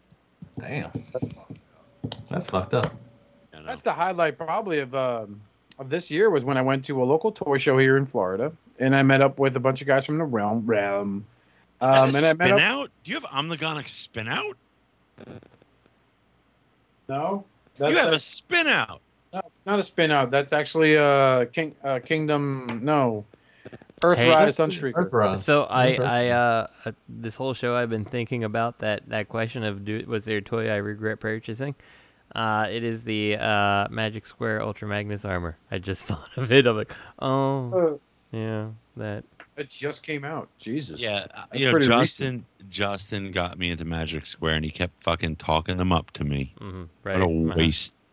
Damn. 0.59 0.91
That's 2.29 2.47
fucked 2.47 2.73
up. 2.73 2.87
I 3.53 3.59
know. 3.59 3.65
That's 3.65 3.81
the 3.81 3.93
highlight 3.93 4.37
probably 4.37 4.79
of 4.79 4.93
um, 4.95 5.41
of 5.77 5.89
this 5.89 6.11
year 6.11 6.29
was 6.29 6.43
when 6.43 6.57
I 6.57 6.61
went 6.61 6.85
to 6.85 7.01
a 7.01 7.05
local 7.05 7.31
toy 7.31 7.57
show 7.57 7.77
here 7.77 7.97
in 7.97 8.05
Florida, 8.05 8.51
and 8.79 8.95
I 8.95 9.03
met 9.03 9.21
up 9.21 9.37
with 9.39 9.55
a 9.55 9.59
bunch 9.59 9.81
of 9.81 9.87
guys 9.87 10.05
from 10.05 10.17
the 10.17 10.23
realm. 10.23 10.65
Realm. 10.65 11.25
Um, 11.81 12.09
and 12.15 12.17
I 12.17 12.33
met 12.33 12.35
spin 12.35 12.51
up. 12.53 12.59
out? 12.59 12.91
Do 13.03 13.11
you 13.11 13.19
have 13.19 13.29
Omnigonic 13.29 13.87
spin 13.87 14.27
out? 14.27 14.57
No, 17.07 17.45
You 17.79 17.85
have 17.97 18.11
a- 18.13 18.15
a 18.15 18.19
spin 18.19 18.67
out. 18.67 19.01
no, 19.33 19.41
it's 19.47 19.65
not 19.65 19.79
a 19.79 19.83
spin 19.83 20.11
out. 20.11 20.31
That's 20.31 20.53
actually 20.53 20.97
uh, 20.97 21.45
King 21.45 21.75
uh, 21.83 21.99
Kingdom. 22.03 22.81
No, 22.83 23.25
Earthrise 24.01 24.15
Hey. 24.15 24.35
Sunstreaker. 24.91 25.09
Earthrise. 25.09 25.41
So 25.41 25.63
I, 25.63 25.87
Interesting. 25.89 26.05
I, 26.11 26.29
uh, 26.29 26.67
uh, 26.85 26.91
this 27.07 27.35
whole 27.35 27.53
show 27.53 27.75
I've 27.75 27.89
been 27.89 28.05
thinking 28.05 28.43
about 28.43 28.79
that, 28.79 29.07
that 29.09 29.27
question 29.29 29.63
of 29.63 29.83
do, 29.85 30.03
was 30.07 30.25
there 30.25 30.37
a 30.37 30.41
toy 30.41 30.69
I 30.69 30.77
regret 30.77 31.19
purchasing? 31.19 31.75
Uh, 32.35 32.67
it 32.69 32.83
is 32.83 33.03
the 33.03 33.37
uh, 33.37 33.87
Magic 33.89 34.25
Square 34.27 34.61
Ultra 34.61 34.87
Magnus 34.87 35.25
armor. 35.25 35.57
I 35.71 35.79
just 35.79 36.01
thought 36.03 36.29
of 36.37 36.51
it. 36.51 36.65
I'm 36.67 36.77
like, 36.77 36.93
oh, 37.19 37.71
Uh, 37.95 37.97
yeah, 38.31 38.67
that. 38.97 39.23
it 39.57 39.69
just 39.69 40.03
came 40.03 40.23
out. 40.23 40.49
Jesus. 40.57 41.01
Yeah, 41.01 41.27
uh, 41.33 41.45
That's 41.51 41.59
you 41.59 41.65
know, 41.65 41.71
pretty 41.71 41.87
Justin. 41.87 42.45
Justin 42.69 43.31
got 43.31 43.57
me 43.57 43.71
into 43.71 43.85
Magic 43.85 44.25
Square, 44.25 44.55
and 44.55 44.65
he 44.65 44.71
kept 44.71 45.03
fucking 45.03 45.37
talking 45.37 45.77
them 45.77 45.91
up 45.91 46.11
to 46.11 46.23
me. 46.23 46.53
hmm 46.59 46.83
right. 47.03 47.19
What 47.19 47.23
a 47.23 47.27
waste. 47.27 48.03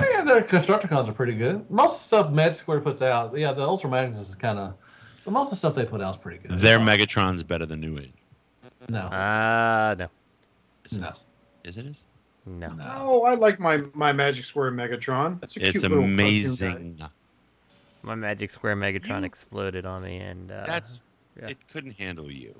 Yeah, 0.00 0.24
their 0.24 0.42
Constructicons 0.42 1.08
are 1.08 1.12
pretty 1.12 1.34
good. 1.34 1.70
Most 1.70 1.94
of 1.94 1.98
the 1.98 2.04
stuff 2.04 2.32
Magic 2.32 2.58
Square 2.58 2.80
puts 2.80 3.02
out, 3.02 3.36
yeah, 3.36 3.52
the 3.52 3.62
Ultra 3.62 3.90
Magnus 3.90 4.28
is 4.28 4.34
kind 4.34 4.58
of. 4.58 4.74
But 5.24 5.32
most 5.32 5.46
of 5.46 5.50
the 5.50 5.56
stuff 5.56 5.74
they 5.74 5.84
put 5.84 6.00
out 6.00 6.14
is 6.14 6.20
pretty 6.20 6.38
good. 6.38 6.58
Their 6.58 6.78
Megatron's 6.78 7.42
better 7.42 7.66
than 7.66 7.80
New 7.80 7.98
Age. 7.98 8.12
No. 8.88 9.08
Ah, 9.10 9.94
no, 9.98 10.08
Is 10.84 10.98
it? 10.98 11.00
No. 11.00 11.12
Is 11.64 11.76
it? 11.76 11.86
Is? 11.86 12.04
no. 12.46 12.68
no. 12.68 12.94
Oh, 12.96 13.22
I 13.24 13.34
like 13.34 13.58
my 13.58 13.82
my 13.94 14.12
Magic 14.12 14.44
Square 14.44 14.72
Megatron. 14.72 15.42
It's, 15.42 15.56
a 15.56 15.66
It's 15.66 15.72
cute 15.72 15.82
little 15.82 16.04
amazing. 16.04 16.98
My 18.06 18.14
Magic 18.14 18.50
Square 18.52 18.76
Megatron 18.76 19.20
You- 19.20 19.26
exploded 19.26 19.84
on 19.84 20.02
me, 20.02 20.18
and 20.18 20.50
uh, 20.52 20.64
That's 20.66 21.00
yeah. 21.38 21.48
it. 21.48 21.58
Couldn't 21.72 21.98
handle 21.98 22.30
you. 22.30 22.54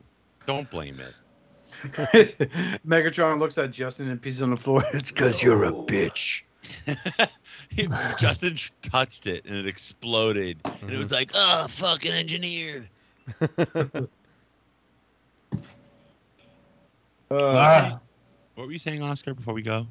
Don't 0.45 0.69
blame 0.71 0.99
it. 1.01 1.15
Megatron 2.87 3.39
looks 3.39 3.57
at 3.59 3.71
Justin 3.71 4.11
and 4.11 4.21
pieces 4.21 4.43
on 4.43 4.51
the 4.51 4.57
floor. 4.57 4.83
It's 4.93 5.11
because 5.13 5.43
you're 5.43 5.65
a 5.65 5.73
bitch. 5.73 6.43
Justin 8.19 8.57
touched 8.83 9.27
it 9.27 9.45
and 9.47 9.57
it 9.57 9.67
exploded, 9.67 10.59
and 10.65 10.75
Mm-hmm. 10.75 10.91
it 10.91 10.99
was 10.99 11.13
like, 11.13 11.31
oh, 11.35 11.67
fucking 11.69 12.13
engineer. 12.13 12.89
Uh, 17.29 17.35
Ah, 17.57 18.01
What 18.55 18.67
were 18.69 18.73
you 18.73 18.79
saying, 18.79 19.03
Oscar? 19.03 19.35
Before 19.35 19.53
we 19.53 19.63
go? 19.63 19.87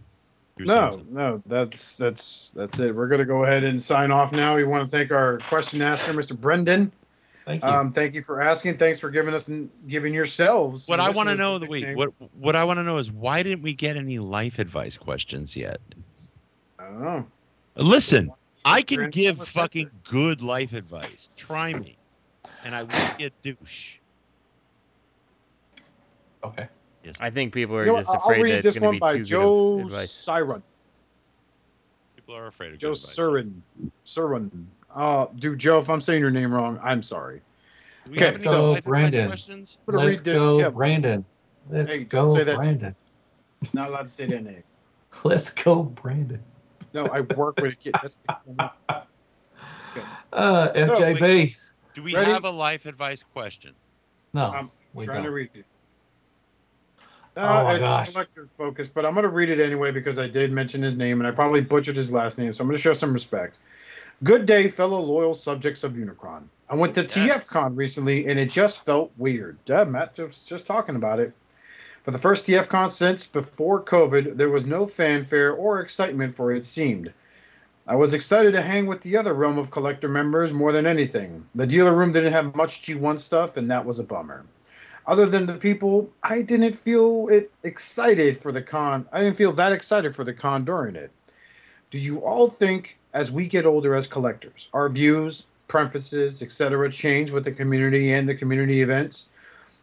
You 0.58 0.66
were 0.66 0.92
saying 0.92 1.08
No, 1.12 1.32
no, 1.32 1.44
that's 1.46 1.96
that's 1.96 2.52
that's 2.56 2.80
it. 2.80 2.96
We're 2.96 3.08
gonna 3.08 3.26
go 3.26 3.44
ahead 3.44 3.64
and 3.64 3.82
sign 3.82 4.12
off 4.12 4.32
now. 4.32 4.56
We 4.56 4.64
want 4.64 4.90
to 4.90 4.98
thank 4.98 5.12
our 5.12 5.38
question 5.40 5.82
asker, 5.82 6.14
Mr. 6.14 6.40
Brendan. 6.40 6.92
thank 7.46 7.64
you. 7.64 7.70
Um, 7.70 7.92
thank 7.92 8.14
you 8.14 8.22
for 8.22 8.42
asking. 8.42 8.78
Thanks 8.78 9.00
for 9.00 9.10
giving 9.10 9.34
us 9.34 9.50
giving 9.88 10.14
yourselves. 10.14 10.88
What 10.88 11.00
I 11.00 11.10
want 11.10 11.30
to 11.30 11.36
know, 11.36 11.60
the 11.60 11.66
the 11.66 11.72
wait, 11.72 11.80
nickname. 11.82 11.98
what 11.98 12.14
what 12.40 12.56
I 12.56 12.64
want 12.64 12.78
to 12.78 12.84
know 12.84 12.98
is 12.98 13.12
why 13.12 13.44
didn't 13.44 13.64
we 13.64 13.74
get 13.74 13.98
any 13.98 14.20
life 14.20 14.60
advice 14.60 14.98
questions 14.98 15.56
yet? 15.58 15.82
I 16.80 16.86
don't 16.86 17.02
know. 17.02 17.28
Listen, 17.76 18.32
I 18.64 18.82
can 18.82 18.98
Transformer 18.98 19.12
give 19.12 19.38
Pepper. 19.40 19.50
fucking 19.52 19.90
good 20.10 20.42
life 20.42 20.72
advice. 20.74 21.32
Try 21.36 21.74
me, 21.74 21.98
and 22.64 22.74
I 22.74 22.84
won't 22.84 23.18
be 23.18 23.26
a 23.26 23.32
douche. 23.44 23.96
okay. 26.44 26.70
Yes, 27.06 27.16
I 27.20 27.30
think 27.30 27.54
people 27.54 27.76
are 27.78 27.86
You 27.86 27.92
know 27.94 27.98
just 28.00 28.10
what? 28.10 28.22
I'll 28.24 28.30
afraid 28.32 28.40
that 28.40 28.44
read 28.44 28.54
it's 28.56 28.66
this 28.66 28.80
going 28.80 28.84
one 28.86 28.94
to 28.96 28.98
be 28.98 29.00
by 29.00 29.14
too 29.18 29.24
Joe 29.24 29.76
good 29.78 29.82
of 29.82 29.86
advice. 29.88 30.12
Siren. 30.12 30.64
people 32.16 32.36
are 32.36 32.48
afraid 32.48 32.74
of 32.74 32.80
Joe 32.80 32.90
good 32.90 32.98
advice. 32.98 33.16
Surin. 33.16 33.62
Surin. 34.06 34.66
Uh, 34.94 35.28
dude, 35.36 35.60
Joe, 35.60 35.80
if 35.80 35.90
I'm 35.90 36.02
saying 36.02 36.22
your 36.22 36.32
name 36.32 36.54
wrong, 36.54 36.80
I'm 36.82 37.04
sorry. 37.04 37.42
Do 38.06 38.12
we 38.12 38.18
Okay, 38.18 38.26
have 38.26 38.36
any 38.36 38.46
so, 38.46 38.82
Brandon. 38.82 39.28
questions? 39.28 39.78
Let's 39.88 40.22
go, 40.22 40.60
yeah. 40.60 40.70
Brandon. 40.70 41.26
Let's 41.70 41.96
Hey, 41.98 42.04
go, 42.06 42.26
say 42.28 42.44
that. 42.44 42.56
Brandon. 42.56 42.96
Not 43.74 43.90
allowed 43.90 44.04
to 44.04 44.10
say 44.10 44.26
that 44.28 44.44
name. 44.44 44.64
Let's 45.24 45.50
go, 45.52 45.84
Brandon. 45.84 46.44
No, 46.94 47.08
I 47.08 47.22
work 47.22 47.58
with 47.58 47.74
a 47.74 47.76
kid. 47.76 47.94
That's 48.02 48.18
the, 48.18 48.72
Uh, 50.34 50.74
FJB. 50.74 51.56
Do 51.94 52.04
we 52.04 52.14
Ready? 52.14 52.32
have 52.32 52.44
a 52.46 52.50
life 52.50 52.86
advice 52.86 53.24
question? 53.24 53.74
No, 54.34 54.52
I'm 54.52 54.72
we 54.94 55.06
trying 55.06 55.24
to 55.24 55.30
don't. 55.30 55.34
read 55.34 55.50
it. 55.54 55.66
No, 57.36 57.42
Oh 57.44 57.64
my 57.66 57.74
it's 57.74 57.80
gosh. 57.82 58.12
collector 58.14 58.48
focus, 58.50 58.88
but 58.88 59.06
I'm 59.06 59.14
going 59.14 59.24
to 59.24 59.30
read 59.30 59.50
it 59.50 59.60
anyway 59.60 59.92
because 59.92 60.18
I 60.20 60.28
did 60.28 60.52
mention 60.52 60.82
his 60.82 60.98
name 60.98 61.20
and 61.20 61.28
I 61.28 61.32
probably 61.32 61.62
butchered 61.62 61.96
his 61.96 62.12
last 62.12 62.38
name, 62.38 62.54
so 62.54 62.62
I'm 62.62 62.68
going 62.68 62.78
to 62.78 62.82
show 62.82 62.94
some 62.94 63.12
respect. 63.14 63.60
Good 64.24 64.46
day, 64.46 64.70
fellow 64.70 65.02
loyal 65.02 65.34
subjects 65.34 65.84
of 65.84 65.94
Unicron. 65.94 66.44
I 66.70 66.76
went 66.76 66.94
to 66.96 67.02
Yes. 67.02 67.48
TFCon 67.50 67.76
recently 67.76 68.28
and 68.28 68.40
it 68.40 68.50
just 68.50 68.86
felt 68.86 69.12
weird. 69.18 69.58
Yeah, 69.66 69.84
Matt 69.84 70.18
was 70.18 70.46
just 70.46 70.66
talking 70.66 70.96
about 70.96 71.20
it. 71.20 71.34
For 72.04 72.12
the 72.12 72.18
first 72.18 72.46
TFCon 72.48 72.90
since 72.90 73.26
before 73.26 73.82
COVID, 73.84 74.38
there 74.38 74.50
was 74.50 74.66
no 74.66 74.86
fanfare 74.86 75.52
or 75.54 75.82
excitement 75.82 76.36
for 76.36 76.52
it 76.54 76.64
seemed. 76.64 77.12
I 77.88 77.96
was 77.96 78.14
excited 78.14 78.54
to 78.54 78.62
hang 78.62 78.86
with 78.86 79.02
the 79.02 79.18
other 79.18 79.34
Realm 79.34 79.58
of 79.58 79.70
Collector 79.72 80.08
members 80.08 80.54
more 80.54 80.72
than 80.72 80.88
anything. 80.88 81.46
The 81.56 81.68
dealer 81.68 81.94
room 81.94 82.14
didn't 82.14 82.32
have 82.34 82.56
much 82.56 82.82
G1 82.84 83.20
stuff, 83.20 83.58
and 83.58 83.70
that 83.70 83.86
was 83.86 84.00
a 84.00 84.04
bummer. 84.04 84.44
Other 85.08 85.28
than 85.28 85.46
the 85.46 85.54
people, 85.54 86.10
I 86.24 86.42
didn't 86.42 86.74
feel 86.74 87.28
it 87.30 87.52
excited 87.64 88.40
for 88.40 88.52
the 88.52 88.62
con. 88.62 89.06
I 89.12 89.22
didn't 89.22 89.38
feel 89.38 89.52
that 89.54 89.72
excited 89.72 90.16
for 90.16 90.24
the 90.24 90.34
con 90.34 90.66
during 90.66 90.96
it. 90.96 91.12
Do 91.92 92.00
you 92.00 92.20
all 92.20 92.48
think, 92.48 92.98
as 93.14 93.32
we 93.32 93.48
get 93.48 93.66
older 93.66 93.96
as 93.96 94.08
collectors, 94.08 94.68
our 94.74 94.90
views, 94.90 95.46
preferences, 95.68 96.42
etc., 96.42 96.92
change 96.92 97.32
with 97.32 97.44
the 97.44 97.52
community 97.52 98.14
and 98.14 98.28
the 98.28 98.36
community 98.36 98.82
events? 98.82 99.30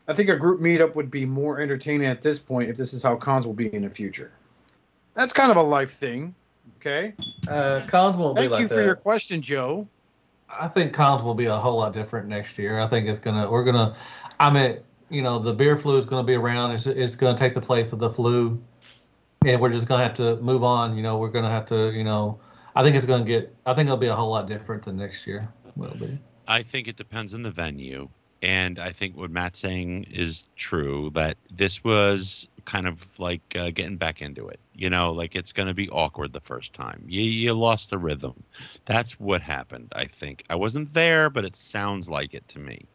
I 0.09 0.15
think 0.15 0.28
a 0.28 0.36
group 0.36 0.60
meetup 0.60 0.97
would 0.97 1.10
be 1.10 1.25
more 1.25 1.60
entertaining 1.60 2.09
at 2.09 2.23
this 2.23 2.41
point 2.41 2.68
if 2.68 2.76
this 2.76 2.92
is 2.92 3.02
how 3.02 3.15
cons 3.15 3.47
will 3.47 3.55
be 3.55 3.73
in 3.73 3.83
the 3.83 3.91
future. 3.91 4.33
That's 5.15 5.33
kind 5.33 5.51
of 5.51 5.57
a 5.57 5.62
life 5.62 5.92
thing. 5.92 6.34
Okay. 6.81 7.15
Uh, 7.49 7.83
cons 7.86 8.17
won't 8.17 8.36
be 8.36 8.42
like 8.42 8.51
that. 8.51 8.57
Thank 8.57 8.70
you 8.70 8.76
for 8.76 8.83
your 8.83 8.97
question, 8.97 9.41
Joe. 9.41 9.86
I 10.49 10.67
think 10.67 10.92
cons 10.92 11.23
will 11.23 11.34
be 11.34 11.47
a 11.47 11.57
whole 11.57 11.78
lot 11.78 11.92
different 11.92 12.28
next 12.28 12.59
year. 12.59 12.81
I 12.81 12.89
think 12.89 13.07
it's 13.07 13.20
gonna. 13.20 13.49
We're 13.49 13.65
gonna. 13.65 13.94
I 14.41 14.51
mean, 14.51 14.78
you 15.13 15.23
know, 15.23 15.39
the 15.39 15.53
beer 15.53 15.77
flu 15.77 15.97
is 15.97 16.07
gonna 16.07 16.25
be 16.25 16.35
around. 16.35 16.73
It's 16.73 16.87
it's 16.87 17.15
gonna 17.15 17.37
take 17.37 17.55
the 17.55 17.61
place 17.61 17.93
of 17.93 17.99
the 17.99 18.11
flu, 18.11 18.61
and 19.45 19.61
we're 19.61 19.71
just 19.71 19.87
gonna 19.87 20.03
have 20.03 20.15
to 20.15 20.37
move 20.37 20.65
on. 20.65 20.97
You 20.97 21.03
know, 21.03 21.19
we're 21.19 21.31
gonna 21.31 21.51
have 21.51 21.67
to. 21.67 21.93
You 21.93 22.05
know, 22.05 22.41
I 22.75 22.83
think 22.83 22.97
it's 22.97 23.07
gonna 23.07 23.25
get. 23.25 23.55
I 23.67 23.75
think 23.75 23.87
it'll 23.87 23.99
be 23.99 24.07
a 24.09 24.17
whole 24.17 24.31
lot 24.31 24.49
different 24.49 24.85
than 24.85 24.97
next 24.97 25.27
year. 25.27 25.49
Will 25.77 25.95
be. 25.95 26.19
I 26.49 26.63
think 26.63 26.89
it 26.89 26.97
depends 26.97 27.35
on 27.35 27.43
the 27.43 27.51
venue. 27.51 28.09
And 28.43 28.81
I 28.81 28.91
think 28.91 29.17
what 29.17 29.31
Matt's 29.31 29.61
saying 29.61 30.07
is 30.11 30.49
true 30.57 31.11
that 31.15 31.37
this 31.49 31.85
was 31.85 32.49
kind 32.65 32.89
of 32.89 33.19
like 33.21 33.41
uh, 33.57 33.71
getting 33.71 33.97
back 33.97 34.21
into 34.21 34.49
it. 34.49 34.59
You 34.75 34.91
know, 34.91 35.13
like 35.13 35.37
it's 35.37 35.53
going 35.53 35.69
to 35.69 35.75
be 35.75 35.89
awkward 35.91 36.33
the 36.33 36.41
first 36.41 36.73
time. 36.73 37.05
You, 37.07 37.23
you 37.23 37.55
lost 37.55 37.91
the 37.91 37.99
rhythm. 37.99 38.43
That's 38.85 39.21
what 39.21 39.43
happened, 39.43 39.93
I 39.95 40.07
think. 40.07 40.45
I 40.51 40.57
wasn't 40.57 40.93
there, 40.93 41.31
but 41.31 41.45
it 41.45 41.55
sounds 41.55 42.09
like 42.09 42.35
it 42.35 42.49
to 42.49 42.59
me. 42.59 42.87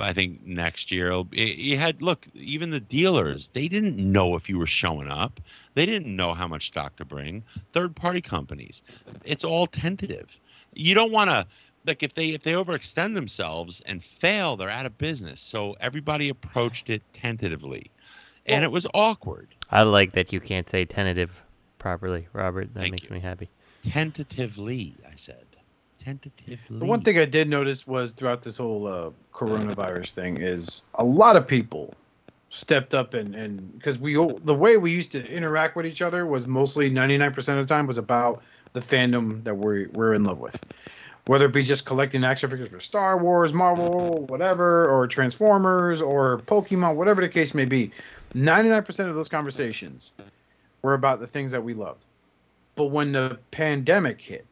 I 0.00 0.12
think 0.12 0.44
next 0.44 0.90
year, 0.90 1.22
you 1.32 1.78
had, 1.78 2.02
look, 2.02 2.26
even 2.34 2.70
the 2.70 2.80
dealers, 2.80 3.48
they 3.48 3.68
didn't 3.68 3.96
know 3.98 4.36
if 4.36 4.48
you 4.48 4.58
were 4.58 4.66
showing 4.66 5.08
up. 5.08 5.40
They 5.74 5.86
didn't 5.86 6.14
know 6.14 6.34
how 6.34 6.48
much 6.48 6.66
stock 6.66 6.96
to 6.96 7.04
bring. 7.04 7.44
Third 7.72 7.94
party 7.94 8.20
companies, 8.20 8.82
it's 9.24 9.44
all 9.44 9.66
tentative. 9.66 10.38
You 10.74 10.94
don't 10.94 11.12
want 11.12 11.30
to 11.30 11.46
like 11.86 12.02
if 12.02 12.14
they 12.14 12.30
if 12.30 12.42
they 12.42 12.52
overextend 12.52 13.14
themselves 13.14 13.80
and 13.86 14.02
fail, 14.02 14.56
they're 14.56 14.70
out 14.70 14.86
of 14.86 14.98
business. 14.98 15.40
So 15.40 15.76
everybody 15.80 16.28
approached 16.28 16.90
it 16.90 17.02
tentatively, 17.12 17.90
and 18.46 18.64
it 18.64 18.70
was 18.70 18.86
awkward. 18.94 19.48
I 19.70 19.82
like 19.82 20.12
that 20.12 20.32
you 20.32 20.40
can't 20.40 20.68
say 20.68 20.84
tentative 20.84 21.30
properly, 21.78 22.28
Robert. 22.32 22.74
That 22.74 22.80
Thank 22.80 22.92
makes 22.92 23.04
you. 23.04 23.10
me 23.10 23.20
happy. 23.20 23.48
Tentatively, 23.82 24.94
I 25.10 25.16
said. 25.16 25.46
Tentatively. 26.02 26.58
The 26.70 26.84
one 26.84 27.02
thing 27.02 27.18
I 27.18 27.26
did 27.26 27.48
notice 27.48 27.86
was 27.86 28.12
throughout 28.14 28.42
this 28.42 28.56
whole 28.56 28.86
uh, 28.86 29.10
coronavirus 29.34 30.12
thing 30.12 30.40
is 30.40 30.82
a 30.94 31.04
lot 31.04 31.36
of 31.36 31.46
people 31.46 31.94
stepped 32.48 32.94
up 32.94 33.14
and 33.14 33.34
and 33.34 33.72
because 33.74 33.98
we 33.98 34.14
the 34.14 34.54
way 34.54 34.76
we 34.76 34.90
used 34.90 35.12
to 35.12 35.30
interact 35.30 35.76
with 35.76 35.86
each 35.86 36.02
other 36.02 36.26
was 36.26 36.46
mostly 36.46 36.90
99% 36.90 37.36
of 37.36 37.44
the 37.44 37.64
time 37.64 37.86
was 37.86 37.98
about 37.98 38.42
the 38.72 38.80
fandom 38.80 39.44
that 39.44 39.56
we're 39.56 39.88
we're 39.90 40.14
in 40.14 40.24
love 40.24 40.38
with. 40.38 40.64
Whether 41.26 41.44
it 41.44 41.52
be 41.52 41.62
just 41.62 41.84
collecting 41.84 42.24
action 42.24 42.48
figures 42.48 42.70
for 42.70 42.80
Star 42.80 43.18
Wars, 43.18 43.52
Marvel, 43.52 44.24
whatever, 44.28 44.88
or 44.88 45.06
Transformers, 45.06 46.00
or 46.00 46.38
Pokemon, 46.38 46.96
whatever 46.96 47.20
the 47.20 47.28
case 47.28 47.54
may 47.54 47.66
be, 47.66 47.90
99% 48.34 49.06
of 49.06 49.14
those 49.14 49.28
conversations 49.28 50.12
were 50.80 50.94
about 50.94 51.20
the 51.20 51.26
things 51.26 51.52
that 51.52 51.62
we 51.62 51.74
loved. 51.74 52.06
But 52.74 52.86
when 52.86 53.12
the 53.12 53.38
pandemic 53.50 54.20
hit, 54.20 54.46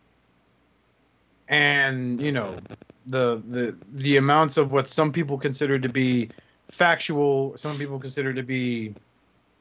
and 1.49 2.21
you 2.21 2.33
know 2.33 2.57
the 3.07 3.43
the 3.49 3.77
the 3.95 4.17
amounts 4.17 4.57
of 4.57 4.73
what 4.73 4.89
some 4.89 5.13
people 5.13 5.39
consider 5.39 5.79
to 5.79 5.89
be 5.89 6.31
factual, 6.69 7.57
some 7.57 7.79
people 7.79 7.99
consider 7.99 8.33
to 8.35 8.43
be 8.43 8.95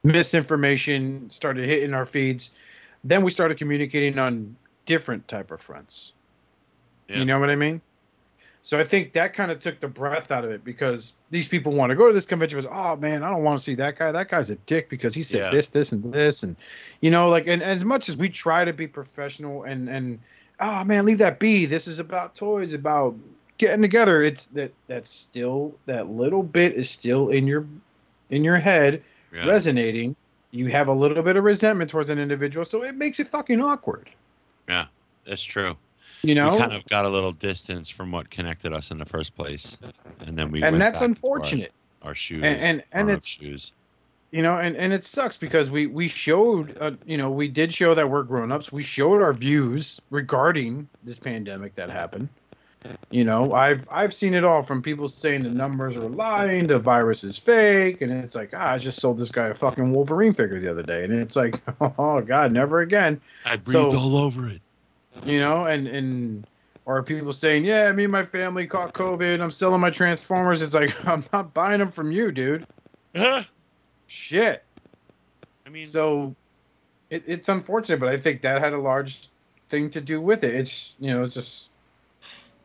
misinformation 0.03 1.29
started 1.29 1.65
hitting 1.65 1.93
our 1.93 2.05
feeds. 2.05 2.51
Then 3.03 3.23
we 3.23 3.31
started 3.31 3.57
communicating 3.57 4.19
on 4.19 4.55
different 4.85 5.27
type 5.27 5.51
of 5.51 5.61
fronts. 5.61 6.13
Yeah. 7.07 7.19
You 7.19 7.25
know 7.25 7.39
what 7.39 7.49
I 7.49 7.55
mean? 7.55 7.81
So 8.61 8.77
I 8.77 8.83
think 8.83 9.13
that 9.13 9.33
kind 9.33 9.49
of 9.49 9.59
took 9.61 9.79
the 9.79 9.87
breath 9.87 10.29
out 10.29 10.43
of 10.43 10.51
it 10.51 10.65
because 10.65 11.13
these 11.31 11.47
people 11.47 11.71
want 11.71 11.91
to 11.91 11.95
go 11.95 12.07
to 12.07 12.13
this 12.13 12.25
convention. 12.25 12.57
Was 12.57 12.65
oh 12.69 12.97
man, 12.97 13.23
I 13.23 13.29
don't 13.29 13.43
want 13.43 13.57
to 13.59 13.63
see 13.63 13.75
that 13.75 13.97
guy. 13.97 14.11
That 14.11 14.27
guy's 14.27 14.49
a 14.49 14.55
dick 14.55 14.89
because 14.89 15.13
he 15.13 15.23
said 15.23 15.39
Yeah. 15.39 15.49
this, 15.51 15.69
this, 15.69 15.93
and 15.93 16.03
this, 16.03 16.43
and 16.43 16.57
you 16.99 17.09
know, 17.09 17.29
like, 17.29 17.47
and, 17.47 17.63
as 17.63 17.85
much 17.85 18.09
as 18.09 18.17
we 18.17 18.27
try 18.27 18.65
to 18.65 18.73
be 18.73 18.85
professional 18.85 19.63
and 19.63 19.87
and 19.87 20.19
oh 20.59 20.83
man, 20.83 21.05
leave 21.05 21.17
that 21.19 21.39
be. 21.39 21.65
This 21.65 21.87
is 21.87 21.99
about 21.99 22.35
toys, 22.35 22.73
about 22.73 23.15
getting 23.57 23.81
together. 23.81 24.21
It's 24.21 24.47
that 24.47 24.71
that's 24.87 25.09
still 25.09 25.75
that 25.85 26.09
little 26.09 26.43
bit 26.43 26.73
is 26.73 26.89
still 26.89 27.29
in 27.29 27.47
your 27.47 27.65
in 28.29 28.43
your 28.43 28.57
head 28.57 29.03
Yeah. 29.33 29.47
resonating. 29.47 30.15
You 30.51 30.67
have 30.67 30.87
a 30.87 30.93
little 30.93 31.23
bit 31.23 31.35
of 31.35 31.43
resentment 31.43 31.89
towards 31.89 32.09
an 32.09 32.19
individual, 32.19 32.65
so 32.65 32.83
it 32.83 32.95
makes 32.95 33.19
it 33.19 33.27
fucking 33.27 33.61
awkward. 33.61 34.09
Yeah, 34.67 34.87
that's 35.25 35.43
true. 35.43 35.75
You 36.23 36.35
know, 36.35 36.51
We 36.51 36.57
kind 36.57 36.73
of 36.73 36.85
got 36.87 37.05
a 37.05 37.09
little 37.09 37.31
distance 37.31 37.89
from 37.89 38.11
what 38.11 38.29
connected 38.29 38.73
us 38.73 38.89
in 38.89 38.97
the 38.97 39.05
first 39.05 39.35
place, 39.35 39.77
and 40.25 40.35
then 40.35 40.51
we 40.51 40.63
and 40.63 40.79
that's 40.79 41.01
unfortunate. 41.01 41.71
Our, 42.01 42.09
our 42.09 42.15
shoes 42.15 42.41
And 42.43 42.59
and, 42.59 42.83
and 42.91 43.09
it's 43.11 43.27
shoes. 43.27 43.73
You 44.31 44.41
know 44.41 44.57
and 44.57 44.75
and 44.75 44.93
it 44.93 45.03
sucks 45.03 45.37
because 45.37 45.69
we 45.69 45.87
we 45.87 46.07
showed 46.07 46.77
uh, 46.79 46.91
you 47.05 47.17
know 47.17 47.29
we 47.31 47.47
did 47.47 47.73
show 47.73 47.95
that 47.95 48.09
we're 48.09 48.23
grown-ups. 48.23 48.71
We 48.71 48.83
showed 48.83 49.21
our 49.21 49.33
views 49.33 49.99
regarding 50.09 50.89
this 51.03 51.17
pandemic 51.17 51.75
that 51.75 51.89
happened. 51.89 52.29
You 53.09 53.25
know 53.25 53.53
i've 53.53 53.85
i've 53.91 54.13
seen 54.13 54.33
it 54.33 54.45
all 54.45 54.61
from 54.61 54.81
people 54.81 55.09
saying 55.09 55.43
the 55.43 55.49
numbers 55.49 55.97
are 55.97 56.07
lying 56.07 56.67
the 56.67 56.79
virus 56.79 57.23
is 57.25 57.37
fake 57.37 58.01
and 58.01 58.11
it's 58.11 58.33
like 58.35 58.51
ah, 58.53 58.73
i 58.73 58.77
just 58.77 59.01
sold 59.01 59.17
this 59.17 59.29
guy 59.31 59.47
a 59.47 59.53
fucking 59.53 59.91
wolverine 59.91 60.31
figure 60.33 60.59
the 60.59 60.71
other 60.71 60.83
day. 60.83 61.03
And 61.03 61.13
it's 61.13 61.35
like 61.35 61.61
oh 61.81 62.21
god 62.21 62.51
never 62.53 62.79
again. 62.79 63.19
I 63.45 63.57
breathed 63.57 63.91
so- 63.91 63.97
all 63.97 64.15
over 64.17 64.47
it. 64.47 64.61
you 65.25 65.39
know 65.39 65.65
and 65.65 65.87
and 65.87 66.47
or 66.85 67.03
people 67.03 67.33
saying 67.33 67.65
yeah 67.65 67.91
me 67.91 68.03
and 68.03 68.11
my 68.11 68.23
family 68.23 68.67
caught 68.67 68.93
covid 68.93 69.41
i'm 69.41 69.51
selling 69.51 69.81
my 69.81 69.89
transformers. 69.89 70.61
It's 70.61 70.75
like 70.75 71.05
i'm 71.07 71.25
not 71.33 71.53
buying 71.53 71.79
them 71.79 71.91
from 71.91 72.11
you 72.11 72.31
dude 72.31 72.67
shit 74.07 74.63
I 75.65 75.69
mean, 75.69 75.85
so 75.85 76.35
it, 77.09 77.23
it's 77.27 77.49
unfortunate, 77.49 77.99
but 77.99 78.09
I 78.09 78.17
think 78.17 78.41
that 78.41 78.61
had 78.61 78.73
a 78.73 78.77
large 78.79 79.27
thing 79.69 79.89
to 79.91 80.01
do 80.01 80.21
with 80.21 80.43
it. 80.43 80.55
It's 80.55 80.95
you 80.99 81.13
know, 81.13 81.23
it's 81.23 81.33
just 81.33 81.69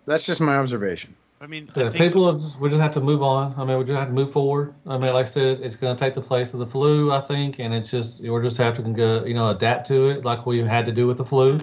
that's 0.06 0.24
just 0.24 0.40
my 0.40 0.56
observation. 0.56 1.14
I 1.40 1.46
mean, 1.48 1.68
I 1.74 1.80
Yeah, 1.80 1.90
think 1.90 2.04
people, 2.12 2.28
are 2.28 2.34
just- 2.34 2.58
we 2.60 2.68
just 2.68 2.80
have 2.80 2.92
to 2.92 3.00
move 3.00 3.22
on. 3.22 3.54
I 3.56 3.64
mean, 3.64 3.78
we 3.78 3.84
just 3.84 3.98
have 3.98 4.08
to 4.08 4.14
move 4.14 4.32
forward. 4.32 4.74
I 4.86 4.98
mean, 4.98 5.12
like 5.12 5.26
I 5.26 5.28
said, 5.28 5.60
it's 5.60 5.74
going 5.74 5.96
to 5.96 6.00
take 6.00 6.14
the 6.14 6.20
place 6.20 6.54
of 6.54 6.60
the 6.60 6.66
flu, 6.66 7.10
I 7.12 7.20
think, 7.20 7.58
and 7.58 7.74
it's 7.74 7.90
just 7.90 8.22
we're 8.22 8.42
just 8.42 8.56
have 8.58 8.76
to 8.76 8.82
go, 8.82 9.24
you 9.24 9.34
know, 9.34 9.48
adapt 9.50 9.88
to 9.88 10.10
it 10.10 10.24
like 10.24 10.46
we 10.46 10.60
had 10.60 10.86
to 10.86 10.92
do 10.92 11.06
with 11.08 11.18
the 11.18 11.24
flu. 11.24 11.60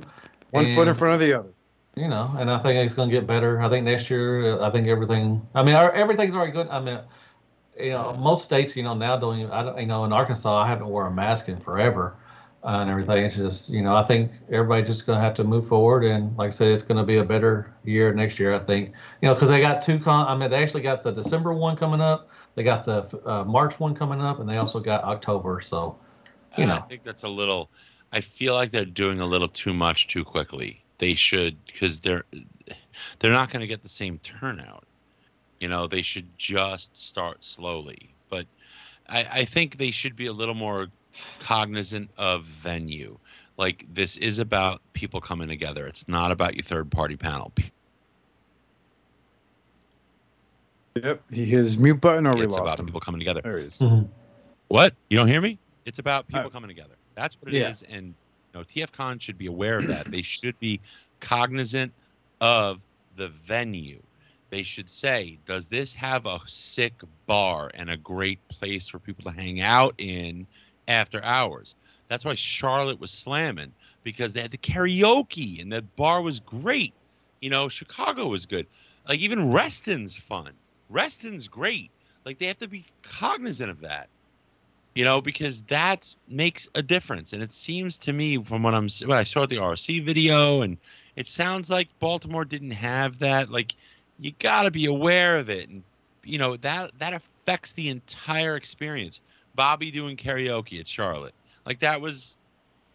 One 0.51 0.66
foot 0.66 0.88
in 0.88 0.93
front 0.93 1.14
of 1.14 1.19
the 1.22 1.33
other. 1.33 1.53
you 1.95 2.08
know, 2.08 2.33
and 2.38 2.49
I 2.49 2.59
think 2.59 2.77
it's 2.77 2.93
going 2.93 3.09
to 3.09 3.16
get 3.16 3.27
better. 3.27 3.61
I 3.61 3.69
think 3.69 3.85
next 3.85 4.09
year, 4.09 4.58
uh, 4.59 4.67
I 4.67 4.72
think 4.72 4.88
everything. 4.88 5.45
I 5.53 5.64
mean, 5.64 5.75
our, 5.75 5.91
everything's 5.93 6.33
already 6.35 6.51
good. 6.53 6.67
I 6.69 6.80
mean, 6.80 6.99
you 7.80 7.91
know, 7.91 8.14
most 8.19 8.43
states, 8.43 8.75
you 8.75 8.83
know, 8.83 8.93
now 8.93 9.17
don't 9.17 9.40
even. 9.40 9.51
I 9.51 9.64
don't, 9.64 9.80
you 9.80 9.85
know, 9.85 10.03
in 10.06 10.14
Arkansas, 10.14 10.64
I 10.64 10.67
haven't 10.67 10.88
worn 10.88 11.08
a 11.08 11.16
mask 11.16 11.49
in 11.49 11.58
forever, 11.58 12.16
uh, 12.64 12.80
and 12.82 12.90
everything. 12.90 13.25
It's 13.25 13.35
just, 13.35 13.69
you 13.69 13.82
know, 13.82 13.95
I 13.95 14.03
think 14.03 14.32
everybody's 14.51 14.88
just 14.88 15.06
going 15.06 15.17
to 15.17 15.24
have 15.24 15.35
to 15.35 15.43
move 15.43 15.67
forward, 15.67 16.03
and 16.03 16.35
like 16.38 16.48
I 16.48 16.51
said, 16.51 16.67
it's 16.69 16.83
going 16.83 16.98
to 16.98 17.03
be 17.03 17.17
a 17.17 17.24
better 17.24 17.74
year 17.83 18.14
next 18.14 18.40
year. 18.40 18.53
I 18.53 18.59
think, 18.59 18.93
you 19.22 19.27
know, 19.27 19.33
because 19.33 19.49
they 19.49 19.61
got 19.61 19.82
two 19.82 19.99
con. 19.99 20.27
I 20.27 20.35
mean, 20.35 20.49
they 20.49 20.61
actually 20.61 20.82
got 20.82 21.03
the 21.03 21.11
December 21.11 21.53
one 21.53 21.75
coming 21.77 22.01
up. 22.01 22.30
They 22.56 22.64
got 22.64 22.83
the 22.85 23.22
uh, 23.25 23.43
March 23.45 23.80
one 23.80 23.95
coming 23.95 24.22
up, 24.22 24.40
and 24.40 24.49
they 24.49 24.58
also 24.58 24.80
got 24.80 25.03
October. 25.03 25.61
So, 25.61 25.98
you 26.58 26.64
And 26.64 26.72
I 26.72 26.80
think 26.80 27.03
that's 27.03 27.24
a 27.24 27.30
little. 27.30 27.69
I 28.11 28.22
feel 28.22 28.56
like 28.56 28.72
they're 28.72 28.85
doing 28.85 29.22
a 29.22 29.25
little 29.25 29.48
too 29.48 29.74
much 29.74 30.08
too 30.08 30.25
quickly. 30.25 30.83
They 30.98 31.14
should 31.14 31.64
because 31.66 32.01
they're 32.01 32.25
they're 33.19 33.32
not 33.32 33.51
going 33.51 33.61
to 33.61 33.67
get 33.67 33.83
the 33.83 33.90
same 33.90 34.17
turnout. 34.19 34.83
You 35.60 35.68
know, 35.70 35.88
they 35.88 36.02
should 36.02 36.26
just 36.38 36.96
start 36.98 37.44
slowly. 37.44 38.14
But 38.30 38.46
I, 39.08 39.28
I 39.32 39.46
think 39.46 39.78
they 39.78 39.92
should 39.92 40.16
be 40.16 40.28
a 40.28 40.34
little 40.34 40.56
more 40.56 40.88
cognizant 41.40 42.10
of 42.18 42.46
venue. 42.46 43.18
Like 43.58 43.86
this 43.94 44.16
is 44.18 44.40
about 44.40 44.82
people 44.94 45.20
coming 45.20 45.48
together. 45.50 45.86
It's 45.88 46.08
not 46.08 46.32
about 46.32 46.56
your 46.56 46.64
third 46.64 46.90
party 46.92 47.18
panel. 47.18 47.52
Yep. 50.96 51.22
He 51.32 51.46
his 51.46 51.78
mute 51.78 52.02
button 52.02 52.26
or 52.26 52.36
we 52.36 52.44
It's 52.44 52.56
lost 52.56 52.62
about 52.68 52.80
him. 52.80 52.86
people 52.86 53.02
coming 53.02 53.20
together. 53.20 53.42
There 53.42 53.58
he 53.58 53.66
is. 53.66 53.80
mhm. 53.80 54.08
What? 54.70 54.94
You 55.10 55.18
don't 55.18 55.28
hear 55.28 55.42
me? 55.42 55.58
It's 55.86 56.00
about 56.00 56.28
people 56.28 56.50
coming 56.50 56.68
together. 56.68 56.96
That's 57.16 57.36
what 57.42 57.54
it 57.54 57.58
is, 57.58 57.84
Yeah. 57.88 57.96
And 57.98 58.08
you 58.08 58.60
know, 58.60 58.64
TFCon 58.64 59.22
should 59.22 59.38
be 59.38 59.48
aware 59.48 59.78
of 59.80 59.88
that. 59.88 60.10
they 60.12 60.22
should 60.22 60.60
be 60.60 60.80
cognizant 61.20 61.92
of 62.42 62.80
the 63.16 63.28
venue. 63.30 64.02
They 64.50 64.64
should 64.64 64.90
say, 64.90 65.38
does 65.45 65.68
this 65.68 65.94
have 65.94 66.26
a 66.26 66.40
sick 66.45 66.94
bar 67.26 67.72
and 67.74 67.90
a 67.90 67.98
great 67.98 68.45
place 68.48 68.88
for 68.88 69.00
people 69.00 69.32
to 69.32 69.38
hang 69.38 69.61
out 69.61 69.95
in 69.98 70.48
after 70.88 71.24
hours? 71.24 71.76
That's 72.08 72.26
why 72.26 72.36
Charlotte 72.36 73.00
was 73.00 73.11
slamming 73.11 73.74
because 74.03 74.34
they 74.34 74.42
had 74.42 74.52
the 74.52 74.58
karaoke 74.58 75.61
and 75.61 75.72
that 75.72 75.95
bar 75.95 76.22
was 76.22 76.40
great. 76.40 76.94
You 77.42 77.50
know, 77.50 77.69
Chicago 77.69 78.28
was 78.28 78.45
good. 78.45 78.66
Like 79.08 79.19
even 79.19 79.52
Reston's 79.52 80.18
fun. 80.18 80.52
Reston's 80.90 81.48
great. 81.48 81.92
Like 82.26 82.40
they 82.40 82.48
have 82.48 82.58
to 82.58 82.68
be 82.68 82.86
cognizant 83.03 83.69
of 83.69 83.82
that. 83.82 84.10
You 84.95 85.06
know, 85.06 85.22
because 85.22 85.61
that 85.64 86.14
makes 86.28 86.68
a 86.74 86.82
difference. 86.82 87.32
And 87.32 87.44
it 87.44 87.53
seems 87.53 87.98
to 88.00 88.11
me 88.11 88.44
from 88.44 88.64
what 88.64 88.74
I'm 88.74 88.88
well, 89.06 89.18
I 89.18 89.24
saw 89.24 89.45
the 89.45 89.58
RC 89.58 90.03
video 90.03 90.61
and 90.61 90.78
it 91.16 91.28
sounds 91.28 91.69
like 91.69 91.88
Baltimore 92.00 92.45
didn't 92.45 92.72
have 92.72 93.19
that. 93.19 93.50
Like 93.50 93.76
you 94.19 94.31
got 94.39 94.64
to 94.64 94.72
be 94.72 94.85
aware 94.85 95.38
of 95.38 95.49
it. 95.49 95.69
And 95.69 95.83
you 96.23 96.38
know 96.38 96.57
that 96.57 96.91
that 96.99 97.14
affects 97.14 97.73
the 97.73 97.89
entire 97.89 98.56
experience. 98.56 99.22
Bobby 99.56 99.91
doing 99.91 100.17
karaoke 100.17 100.80
at 100.80 100.88
charlotte. 100.88 101.33
Like 101.65 101.80
that 101.80 102.01
was 102.01 102.38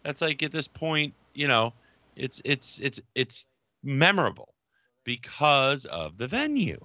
that's 0.03 0.21
like 0.21 0.43
at 0.43 0.51
this 0.51 0.67
point 0.67 1.13
you 1.33 1.47
know 1.47 1.73
it's 2.15 2.41
it's 2.45 2.79
it's 2.79 3.01
it's 3.15 3.47
memorable 3.83 4.53
because 5.03 5.85
of 5.85 6.17
the 6.17 6.27
venue. 6.27 6.79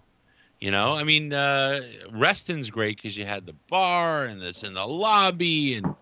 You 0.60 0.70
know 0.70 0.94
i 0.94 1.04
mean 1.04 1.32
uh 1.32 1.80
reston's 2.12 2.68
great 2.68 2.96
because 2.98 3.16
you 3.16 3.24
had 3.24 3.46
the 3.46 3.54
bar 3.70 4.24
and 4.26 4.42
this 4.42 4.62
in 4.62 4.74
the 4.74 4.86
lobby 4.86 5.76
and 5.76 5.94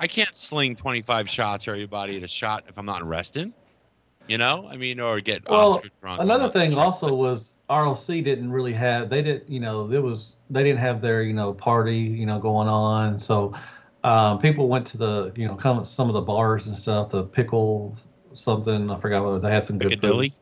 i 0.00 0.08
can't 0.08 0.34
sling 0.34 0.74
25 0.74 1.28
shots 1.28 1.68
or 1.68 1.70
everybody 1.70 2.16
at 2.16 2.24
a 2.24 2.28
shot 2.28 2.64
if 2.66 2.78
i'm 2.78 2.86
not 2.86 3.02
in 3.02 3.06
reston. 3.06 3.54
You 4.26 4.38
know 4.38 4.68
i 4.68 4.76
mean 4.76 4.98
or 4.98 5.20
get 5.20 5.48
Well, 5.48 5.74
oscar 5.74 5.88
drunk 6.00 6.20
Another 6.20 6.48
thing 6.48 6.76
also 6.76 7.14
was 7.14 7.54
RLC 7.72 8.22
didn't 8.22 8.50
really 8.52 8.72
have 8.74 9.08
they 9.08 9.22
didn't 9.22 9.48
you 9.48 9.60
know 9.60 9.86
there 9.86 10.02
was 10.02 10.34
they 10.50 10.62
didn't 10.62 10.80
have 10.80 11.00
their 11.00 11.22
you 11.22 11.32
know 11.32 11.54
party 11.54 11.98
you 11.98 12.26
know 12.26 12.38
going 12.38 12.68
on 12.68 13.18
so 13.18 13.54
um, 14.04 14.38
people 14.38 14.68
went 14.68 14.86
to 14.88 14.98
the 14.98 15.32
you 15.36 15.46
know 15.46 15.54
come 15.54 15.84
some 15.84 16.08
of 16.08 16.14
the 16.14 16.20
bars 16.20 16.66
and 16.66 16.76
stuff 16.76 17.08
the 17.08 17.24
pickle 17.24 17.96
something 18.34 18.90
I 18.90 18.98
forgot 18.98 19.24
what 19.24 19.42
they 19.42 19.50
had 19.50 19.64
some 19.64 19.78
good 19.78 20.00
food. 20.00 20.32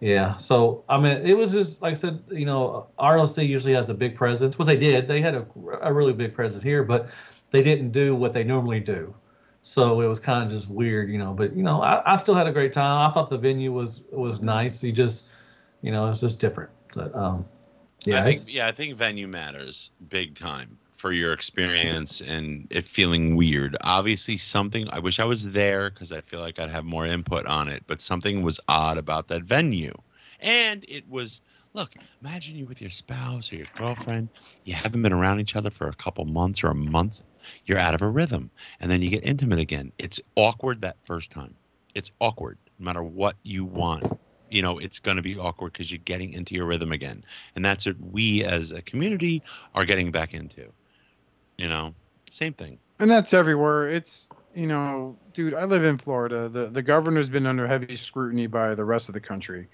Yeah. 0.00 0.36
So 0.36 0.84
I 0.88 1.00
mean, 1.00 1.26
it 1.26 1.36
was 1.36 1.52
just 1.52 1.82
like 1.82 1.92
I 1.92 1.94
said. 1.94 2.22
You 2.30 2.46
know, 2.46 2.88
RLC 2.98 3.46
usually 3.46 3.74
has 3.74 3.88
a 3.88 3.94
big 3.94 4.16
presence. 4.16 4.58
What 4.58 4.66
they 4.66 4.76
did, 4.76 5.08
they 5.08 5.20
had 5.20 5.34
a, 5.34 5.46
a 5.82 5.92
really 5.92 6.12
big 6.12 6.34
presence 6.34 6.62
here, 6.62 6.82
but 6.82 7.08
they 7.50 7.62
didn't 7.62 7.90
do 7.90 8.14
what 8.14 8.32
they 8.32 8.44
normally 8.44 8.80
do. 8.80 9.14
So 9.62 10.00
it 10.00 10.06
was 10.06 10.20
kind 10.20 10.44
of 10.44 10.50
just 10.50 10.68
weird, 10.68 11.10
you 11.10 11.18
know. 11.18 11.32
But 11.32 11.54
you 11.56 11.62
know, 11.62 11.82
I, 11.82 12.14
I 12.14 12.16
still 12.16 12.34
had 12.34 12.46
a 12.46 12.52
great 12.52 12.72
time. 12.72 13.10
I 13.10 13.12
thought 13.12 13.28
the 13.28 13.38
venue 13.38 13.72
was 13.72 14.02
was 14.12 14.40
nice. 14.40 14.82
You 14.84 14.92
just, 14.92 15.26
you 15.82 15.92
know, 15.92 16.10
it's 16.10 16.20
just 16.20 16.40
different. 16.40 16.70
But 16.94 17.14
um, 17.14 17.44
yeah, 18.04 18.20
I 18.20 18.24
think 18.24 18.40
yeah, 18.48 18.66
I 18.66 18.72
think 18.72 18.96
venue 18.96 19.28
matters 19.28 19.90
big 20.08 20.34
time 20.34 20.78
for 20.92 21.12
your 21.12 21.32
experience 21.32 22.20
and 22.20 22.66
it 22.70 22.84
feeling 22.86 23.36
weird. 23.36 23.76
Obviously, 23.82 24.36
something 24.36 24.88
I 24.90 24.98
wish 24.98 25.20
I 25.20 25.24
was 25.24 25.50
there 25.50 25.90
because 25.90 26.12
I 26.12 26.20
feel 26.20 26.40
like 26.40 26.58
I'd 26.58 26.70
have 26.70 26.84
more 26.84 27.06
input 27.06 27.46
on 27.46 27.68
it. 27.68 27.84
But 27.86 28.00
something 28.00 28.42
was 28.42 28.60
odd 28.68 28.98
about 28.98 29.28
that 29.28 29.42
venue, 29.42 29.94
and 30.40 30.84
it 30.88 31.08
was. 31.08 31.40
Look, 31.74 31.94
imagine 32.22 32.56
you 32.56 32.64
with 32.64 32.80
your 32.80 32.90
spouse 32.90 33.52
or 33.52 33.56
your 33.56 33.66
girlfriend. 33.76 34.30
You 34.64 34.72
haven't 34.72 35.02
been 35.02 35.12
around 35.12 35.38
each 35.40 35.54
other 35.54 35.70
for 35.70 35.86
a 35.86 35.94
couple 35.94 36.24
months 36.24 36.64
or 36.64 36.68
a 36.68 36.74
month. 36.74 37.20
You're 37.66 37.78
out 37.78 37.94
of 37.94 38.00
a 38.00 38.08
rhythm, 38.08 38.50
and 38.80 38.90
then 38.90 39.02
you 39.02 39.10
get 39.10 39.22
intimate 39.22 39.58
again. 39.58 39.92
It's 39.98 40.18
awkward 40.34 40.80
that 40.80 40.96
first 41.04 41.30
time. 41.30 41.54
It's 41.94 42.10
awkward, 42.20 42.56
no 42.78 42.86
matter 42.86 43.02
what 43.02 43.36
you 43.42 43.66
want 43.66 44.18
you 44.50 44.62
know 44.62 44.78
it's 44.78 44.98
going 44.98 45.16
to 45.16 45.22
be 45.22 45.38
awkward 45.38 45.72
because 45.72 45.90
you're 45.90 46.00
getting 46.04 46.32
into 46.32 46.54
your 46.54 46.66
rhythm 46.66 46.92
again 46.92 47.24
and 47.54 47.64
that's 47.64 47.86
what 47.86 47.96
we 48.00 48.44
as 48.44 48.72
a 48.72 48.82
community 48.82 49.42
are 49.74 49.84
getting 49.84 50.10
back 50.10 50.34
into 50.34 50.72
you 51.56 51.68
know 51.68 51.94
same 52.30 52.52
thing 52.52 52.78
and 52.98 53.10
that's 53.10 53.32
everywhere. 53.32 53.88
It's 53.88 54.30
you 54.54 54.66
know, 54.66 55.16
dude, 55.34 55.54
I 55.54 55.64
live 55.64 55.84
in 55.84 55.96
Florida. 55.98 56.48
The 56.48 56.66
the 56.66 56.82
governor's 56.82 57.28
been 57.28 57.46
under 57.46 57.66
heavy 57.66 57.96
scrutiny 57.96 58.46
by 58.46 58.74
the 58.74 58.84
rest 58.84 59.08
of 59.08 59.12
the 59.12 59.20
country 59.20 59.68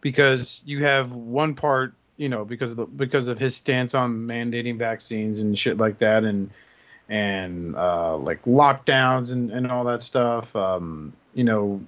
because 0.00 0.60
you 0.64 0.84
have 0.84 1.12
one 1.12 1.54
part, 1.54 1.94
you 2.16 2.28
know, 2.28 2.44
because 2.44 2.72
of 2.72 2.76
the 2.76 2.86
because 2.86 3.28
of 3.28 3.38
his 3.38 3.56
stance 3.56 3.94
on 3.94 4.26
mandating 4.26 4.78
vaccines 4.78 5.40
and 5.40 5.58
shit 5.58 5.78
like 5.78 5.98
that 5.98 6.24
and 6.24 6.50
and 7.08 7.76
uh 7.76 8.16
like 8.16 8.42
lockdowns 8.44 9.32
and 9.32 9.50
and 9.50 9.70
all 9.70 9.84
that 9.84 10.02
stuff. 10.02 10.54
Um, 10.54 11.12
you 11.34 11.44
know, 11.44 11.80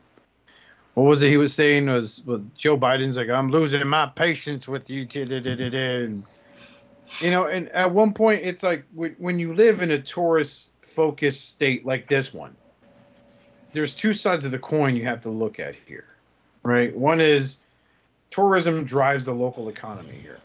what 0.99 1.09
was 1.09 1.23
it 1.23 1.29
he 1.29 1.37
was 1.37 1.55
saying 1.55 1.87
was 1.87 2.23
well, 2.27 2.43
Joe 2.57 2.77
Biden's 2.77 3.17
like 3.17 3.29
I'm 3.29 3.51
losing 3.51 3.87
my 3.87 4.07
patience 4.07 4.67
with 4.69 4.91
you 4.91 5.07
and 5.15 6.25
you 7.21 7.31
know 7.31 7.47
and 7.47 7.69
at 7.71 7.93
one 7.93 8.13
point 8.13 8.43
it's 8.45 8.63
like 8.63 8.85
when 8.95 9.15
when 9.19 9.39
you 9.39 9.55
live 9.55 9.83
in 9.83 9.91
a 9.91 10.01
tourist 10.01 10.71
focused 10.79 11.49
state 11.49 11.87
like 11.87 12.09
this 12.09 12.35
one 12.35 12.57
there's 13.73 13.95
two 13.95 14.13
sides 14.13 14.45
of 14.45 14.51
the 14.51 14.59
coin 14.59 14.97
you 14.97 15.05
have 15.05 15.21
to 15.21 15.31
look 15.31 15.61
at 15.61 15.75
here 15.87 16.07
right? 16.69 16.95
One 16.95 17.21
is 17.21 17.59
tourism 18.31 18.85
drives 18.85 19.25
the 19.25 19.33
local 19.33 19.69
economy 19.69 20.15
here. 20.23 20.39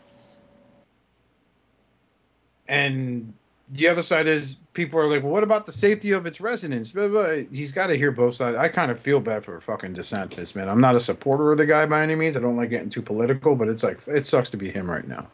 And 2.68 3.34
the 3.72 3.88
other 3.88 4.02
side 4.02 4.28
is 4.28 4.56
people 4.74 5.00
are 5.00 5.08
like 5.08 5.24
well, 5.24 5.32
what 5.32 5.44
about 5.44 5.66
the 5.66 5.72
safety 5.72 6.12
of 6.12 6.26
its 6.26 6.42
residents? 6.42 6.92
Blah, 6.92 7.08
blah. 7.08 7.32
he's 7.52 7.72
got 7.72 7.88
to 7.88 7.96
hear 7.96 8.12
both 8.12 8.36
sides. 8.36 8.58
I 8.58 8.68
kind 8.68 8.92
of 8.92 9.00
feel 9.00 9.20
bad 9.20 9.46
for 9.46 9.60
fucking 9.60 9.94
desantis 9.94 10.56
man. 10.56 10.70
I'm 10.70 10.82
not 10.82 10.96
a 10.96 11.00
supporter 11.00 11.52
of 11.52 11.58
the 11.58 11.66
guy 11.66 11.86
by 11.86 12.04
any 12.04 12.16
means. 12.16 12.36
I 12.36 12.42
don't 12.42 12.58
like 12.58 12.70
getting 12.70 12.90
too 12.90 13.02
political 13.02 13.56
but 13.56 13.70
it's 13.70 13.84
like 13.84 14.06
it 14.08 14.26
sucks 14.26 14.50
to 14.52 14.58
be 14.58 14.70
him 14.70 14.90
right 14.90 15.08
now. 15.08 15.28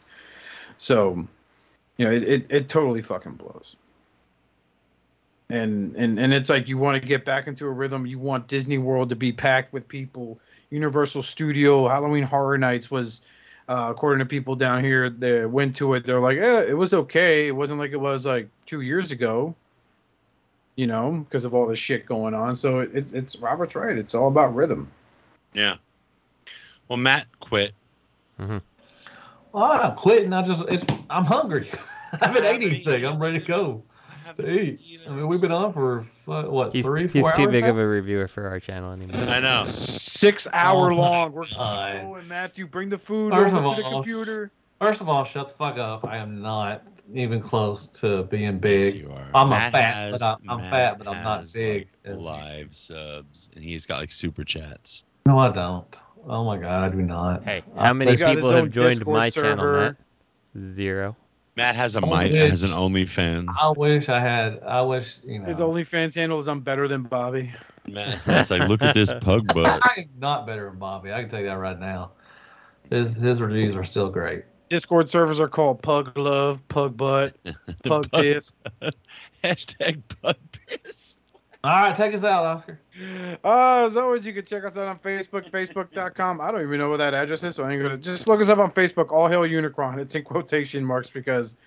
So 0.77 1.27
you 1.97 2.05
know 2.05 2.11
it, 2.11 2.23
it, 2.23 2.45
it 2.49 2.69
totally 2.69 3.01
fucking 3.01 3.33
blows. 3.33 3.75
And 5.49 5.95
and 5.95 6.19
and 6.19 6.31
it's 6.31 6.49
like 6.49 6.67
you 6.67 6.77
want 6.77 7.01
to 7.01 7.07
get 7.07 7.25
back 7.25 7.47
into 7.47 7.65
a 7.65 7.71
rhythm. 7.71 8.05
You 8.05 8.19
want 8.19 8.47
disney 8.47 8.77
world 8.77 9.09
to 9.09 9.15
be 9.15 9.31
packed 9.31 9.73
with 9.73 9.87
people. 9.87 10.39
Universal 10.69 11.23
studio 11.23 11.87
halloween 11.87 12.23
horror 12.23 12.59
nights 12.59 12.91
was 12.91 13.21
uh, 13.69 13.87
according 13.89 14.19
to 14.19 14.25
people 14.25 14.55
down 14.55 14.83
here 14.83 15.09
that 15.09 15.49
went 15.49 15.75
to 15.75 15.93
it 15.93 16.05
they're 16.05 16.19
like 16.19 16.35
yeah 16.35 16.59
it 16.61 16.77
was 16.77 16.93
okay 16.93 17.47
it 17.47 17.55
wasn't 17.55 17.79
like 17.79 17.91
it 17.91 17.99
was 18.01 18.25
like 18.25 18.49
two 18.65 18.81
years 18.81 19.11
ago 19.11 19.55
you 20.75 20.87
know 20.87 21.11
because 21.11 21.45
of 21.45 21.53
all 21.53 21.67
the 21.67 21.75
shit 21.75 22.05
going 22.05 22.33
on 22.33 22.53
so 22.55 22.79
it, 22.79 22.89
it, 22.93 23.13
it's 23.13 23.37
robert's 23.37 23.75
right 23.75 23.97
it's 23.97 24.13
all 24.13 24.27
about 24.27 24.53
rhythm 24.53 24.89
yeah 25.53 25.75
well 26.89 26.97
matt 26.97 27.27
quit 27.39 27.73
Mm-hmm. 28.39 28.57
well, 29.51 29.63
I'm 29.63 29.95
quitting. 29.95 30.33
I 30.33 30.41
just 30.41 30.63
it's 30.69 30.85
I'm 31.09 31.25
hungry. 31.25 31.69
I 32.21 32.27
haven't 32.27 32.45
ate 32.45 32.63
anything. 32.63 33.05
I'm 33.05 33.19
ready 33.19 33.39
to 33.39 33.45
go 33.45 33.61
I 33.63 33.71
to 33.71 33.88
haven't 34.29 34.49
eat. 34.49 34.79
eaten 34.85 35.11
I 35.11 35.15
mean, 35.15 35.27
we've 35.27 35.41
been 35.41 35.51
on 35.51 35.73
for 35.73 36.05
what 36.25 36.73
He's, 36.73 36.85
three, 36.85 37.07
he's 37.07 37.21
four 37.21 37.31
too 37.33 37.43
hours 37.43 37.51
big 37.51 37.63
now? 37.63 37.71
of 37.71 37.77
a 37.77 37.85
reviewer 37.87 38.27
for 38.27 38.47
our 38.47 38.59
channel 38.59 38.91
anymore. 38.93 39.21
i 39.27 39.39
know 39.39 39.63
six 39.65 40.45
oh 40.47 40.51
hour 40.53 40.91
Oh 40.91 40.95
long 40.95 41.31
we're 41.33 41.45
God. 41.55 42.01
going 42.01 42.27
matthew 42.27 42.67
bring 42.67 42.89
the 42.89 42.97
food 42.97 43.33
First 43.33 43.53
over 43.55 43.65
of 43.69 43.75
to 43.75 43.81
the 43.81 43.87
all, 43.87 43.93
computer 44.03 44.51
First 44.81 45.01
of 45.01 45.09
all, 45.09 45.25
shut 45.25 45.49
the 45.49 45.53
fuck 45.55 45.77
up. 45.77 46.05
I 46.07 46.15
am 46.15 46.41
not 46.41 46.83
even 47.13 47.41
close 47.41 47.87
to 47.87 48.23
being 48.23 48.43
Yes, 48.43 48.61
big. 48.61 48.95
you 48.95 49.11
are. 49.11 49.27
I'm 49.35 49.51
a 49.51 49.55
fat, 49.55 49.73
has- 49.73 50.11
but 50.13 50.21
I- 50.21 50.35
I'm 50.47 50.57
Matt 50.59 50.69
fat, 50.69 50.97
but 50.97 51.07
I'm 51.09 51.21
not 51.21 51.39
has, 51.41 51.51
big 51.51 51.89
like, 52.05 52.15
as- 52.15 52.23
live 52.23 52.67
subs 52.73 53.49
and 53.55 53.61
he's 53.65 53.85
got 53.85 53.99
like 53.99 54.13
super 54.13 54.45
chats 54.45 55.03
No, 55.25 55.37
I 55.37 55.49
don't. 55.51 55.99
Oh 56.25 56.45
my 56.45 56.57
god, 56.57 56.85
I 56.85 56.95
do 56.95 57.01
not. 57.01 57.43
Hey, 57.43 57.61
how 57.77 57.91
many 57.91 58.11
He's 58.11 58.21
got 58.21 58.37
his 58.37 58.45
people 58.45 58.55
have 58.55 58.71
joined 58.71 58.89
Discord 58.99 59.17
my 59.17 59.29
channel. 59.29 59.65
Matt? 59.73 59.95
Zero. 60.75 61.17
Matt 61.59 61.75
has 61.75 61.95
a 61.95 62.01
mic 62.01 62.31
bitch. 62.31 62.49
has 62.49 62.63
an 62.63 62.71
onlyfans 62.71 63.49
I 63.61 63.69
wish 63.75 64.09
I 64.09 64.19
had. 64.19 64.61
I 64.63 64.81
wish 64.81 65.17
you 65.23 65.39
know. 65.39 65.45
His 65.45 65.59
OnlyFans 65.59 66.15
handle 66.15 66.39
is 66.39 66.47
I'm 66.47 66.61
better 66.61 66.87
than 66.87 67.03
Bobby. 67.03 67.51
matt, 67.87 68.25
matt's 68.25 68.49
like 68.49 68.67
look 68.67 68.81
at 68.81 68.93
this 68.95 69.13
pug 69.21 69.45
butt 69.53 69.79
I 69.83 70.01
am 70.01 70.09
not 70.17 70.47
better 70.47 70.69
than 70.69 70.79
Bobby. 70.79 71.11
I 71.13 71.21
can 71.21 71.29
tell 71.29 71.39
you 71.39 71.45
that 71.47 71.57
right 71.57 71.79
now. 71.79 72.11
His 72.89 73.15
his 73.15 73.41
reviews 73.41 73.75
are 73.75 73.83
still 73.83 74.09
great. 74.09 74.45
Discord 74.69 75.09
servers 75.09 75.39
are 75.39 75.47
called 75.47 75.81
Pug 75.81 76.15
Love, 76.17 76.67
Pug 76.67 76.95
Butt, 76.95 77.35
Pug 77.83 78.09
Pug- 78.09 78.11
Piss. 78.11 78.63
hashtag 79.43 80.01
pug 80.21 80.35
piss 80.51 81.17
All 81.61 81.71
right, 81.71 81.93
take 81.93 82.13
us 82.13 82.23
out, 82.23 82.45
Oscar. 82.45 82.79
Uh, 83.43 83.83
as 83.85 83.97
always, 83.97 84.25
you 84.25 84.33
can 84.33 84.45
check 84.45 84.63
us 84.63 84.77
out 84.77 84.87
on 84.87 84.97
Facebook, 84.99 85.49
facebook.com. 85.49 86.39
I 86.39 86.51
don't 86.51 86.61
even 86.61 86.79
know 86.79 86.89
what 86.89 86.97
that 86.97 87.13
address 87.13 87.43
is, 87.43 87.55
so 87.55 87.65
I 87.65 87.73
ain't 87.73 87.81
gonna 87.81 87.97
just 87.97 88.27
look 88.27 88.39
us 88.39 88.47
up 88.47 88.59
on 88.59 88.71
Facebook. 88.71 89.11
All 89.11 89.27
hail 89.27 89.41
Unicron. 89.41 89.99
It's 89.99 90.15
in 90.15 90.23
quotation 90.23 90.85
marks 90.85 91.09
because, 91.09 91.57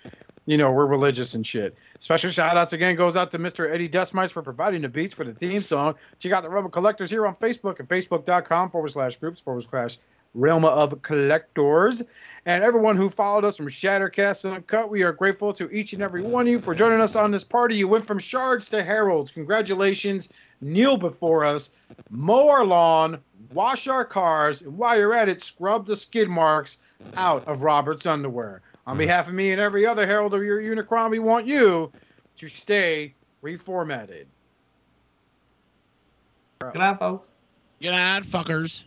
you 0.47 0.57
know, 0.57 0.71
we're 0.71 0.87
religious 0.87 1.35
and 1.35 1.45
shit. 1.45 1.77
Special 1.99 2.31
shout 2.31 2.57
outs 2.57 2.73
again 2.73 2.95
goes 2.95 3.15
out 3.15 3.29
to 3.31 3.39
Mr. 3.39 3.71
Eddie 3.71 3.87
Dustmites 3.87 4.31
for 4.31 4.41
providing 4.41 4.81
the 4.81 4.89
beats 4.89 5.13
for 5.13 5.25
the 5.25 5.33
theme 5.33 5.61
song. 5.61 5.93
Check 6.17 6.31
out 6.31 6.41
the 6.41 6.49
Realm 6.49 6.65
of 6.65 6.71
Collectors 6.71 7.11
here 7.11 7.27
on 7.27 7.35
Facebook 7.35 7.79
at 7.79 7.87
facebook.com 7.87 8.71
forward 8.71 8.89
slash 8.89 9.17
groups 9.17 9.41
forward 9.41 9.63
slash 9.69 9.97
Realm 10.33 10.65
of 10.65 11.01
Collectors. 11.01 12.03
And 12.45 12.63
everyone 12.63 12.97
who 12.97 13.09
followed 13.09 13.45
us 13.45 13.57
from 13.57 13.67
Shattercast 13.67 14.45
and 14.45 14.55
Uncut, 14.55 14.89
we 14.89 15.03
are 15.03 15.13
grateful 15.13 15.53
to 15.53 15.69
each 15.69 15.93
and 15.93 16.01
every 16.01 16.21
one 16.21 16.47
of 16.47 16.51
you 16.51 16.59
for 16.59 16.75
joining 16.75 16.99
us 17.01 17.15
on 17.15 17.31
this 17.31 17.43
party. 17.43 17.75
You 17.75 17.87
went 17.87 18.05
from 18.05 18.19
shards 18.19 18.69
to 18.69 18.83
heralds. 18.83 19.31
Congratulations. 19.31 20.29
kneel 20.61 20.95
before 20.95 21.43
us, 21.43 21.71
mow 22.09 22.47
our 22.47 22.63
lawn, 22.63 23.19
wash 23.51 23.87
our 23.89 24.05
cars, 24.05 24.61
and 24.61 24.77
while 24.77 24.97
you're 24.97 25.13
at 25.13 25.27
it, 25.27 25.43
scrub 25.43 25.85
the 25.85 25.97
skid 25.97 26.29
marks 26.29 26.77
out 27.17 27.45
of 27.47 27.63
Robert's 27.63 28.05
underwear. 28.05 28.61
On 28.87 28.95
Mhm. 28.95 28.99
behalf 28.99 29.27
of 29.27 29.33
me 29.33 29.51
and 29.51 29.59
every 29.59 29.85
other 29.85 30.05
herald 30.05 30.33
of 30.33 30.41
your 30.41 30.61
Unicron, 30.61 31.09
we 31.09 31.19
want 31.19 31.47
you 31.47 31.91
to 32.37 32.47
stay 32.47 33.13
reformatted. 33.43 34.25
Good 36.59 36.75
night, 36.75 36.97
folks. 36.97 37.29
Good 37.81 37.91
night, 37.91 38.23
fuckers. 38.23 38.83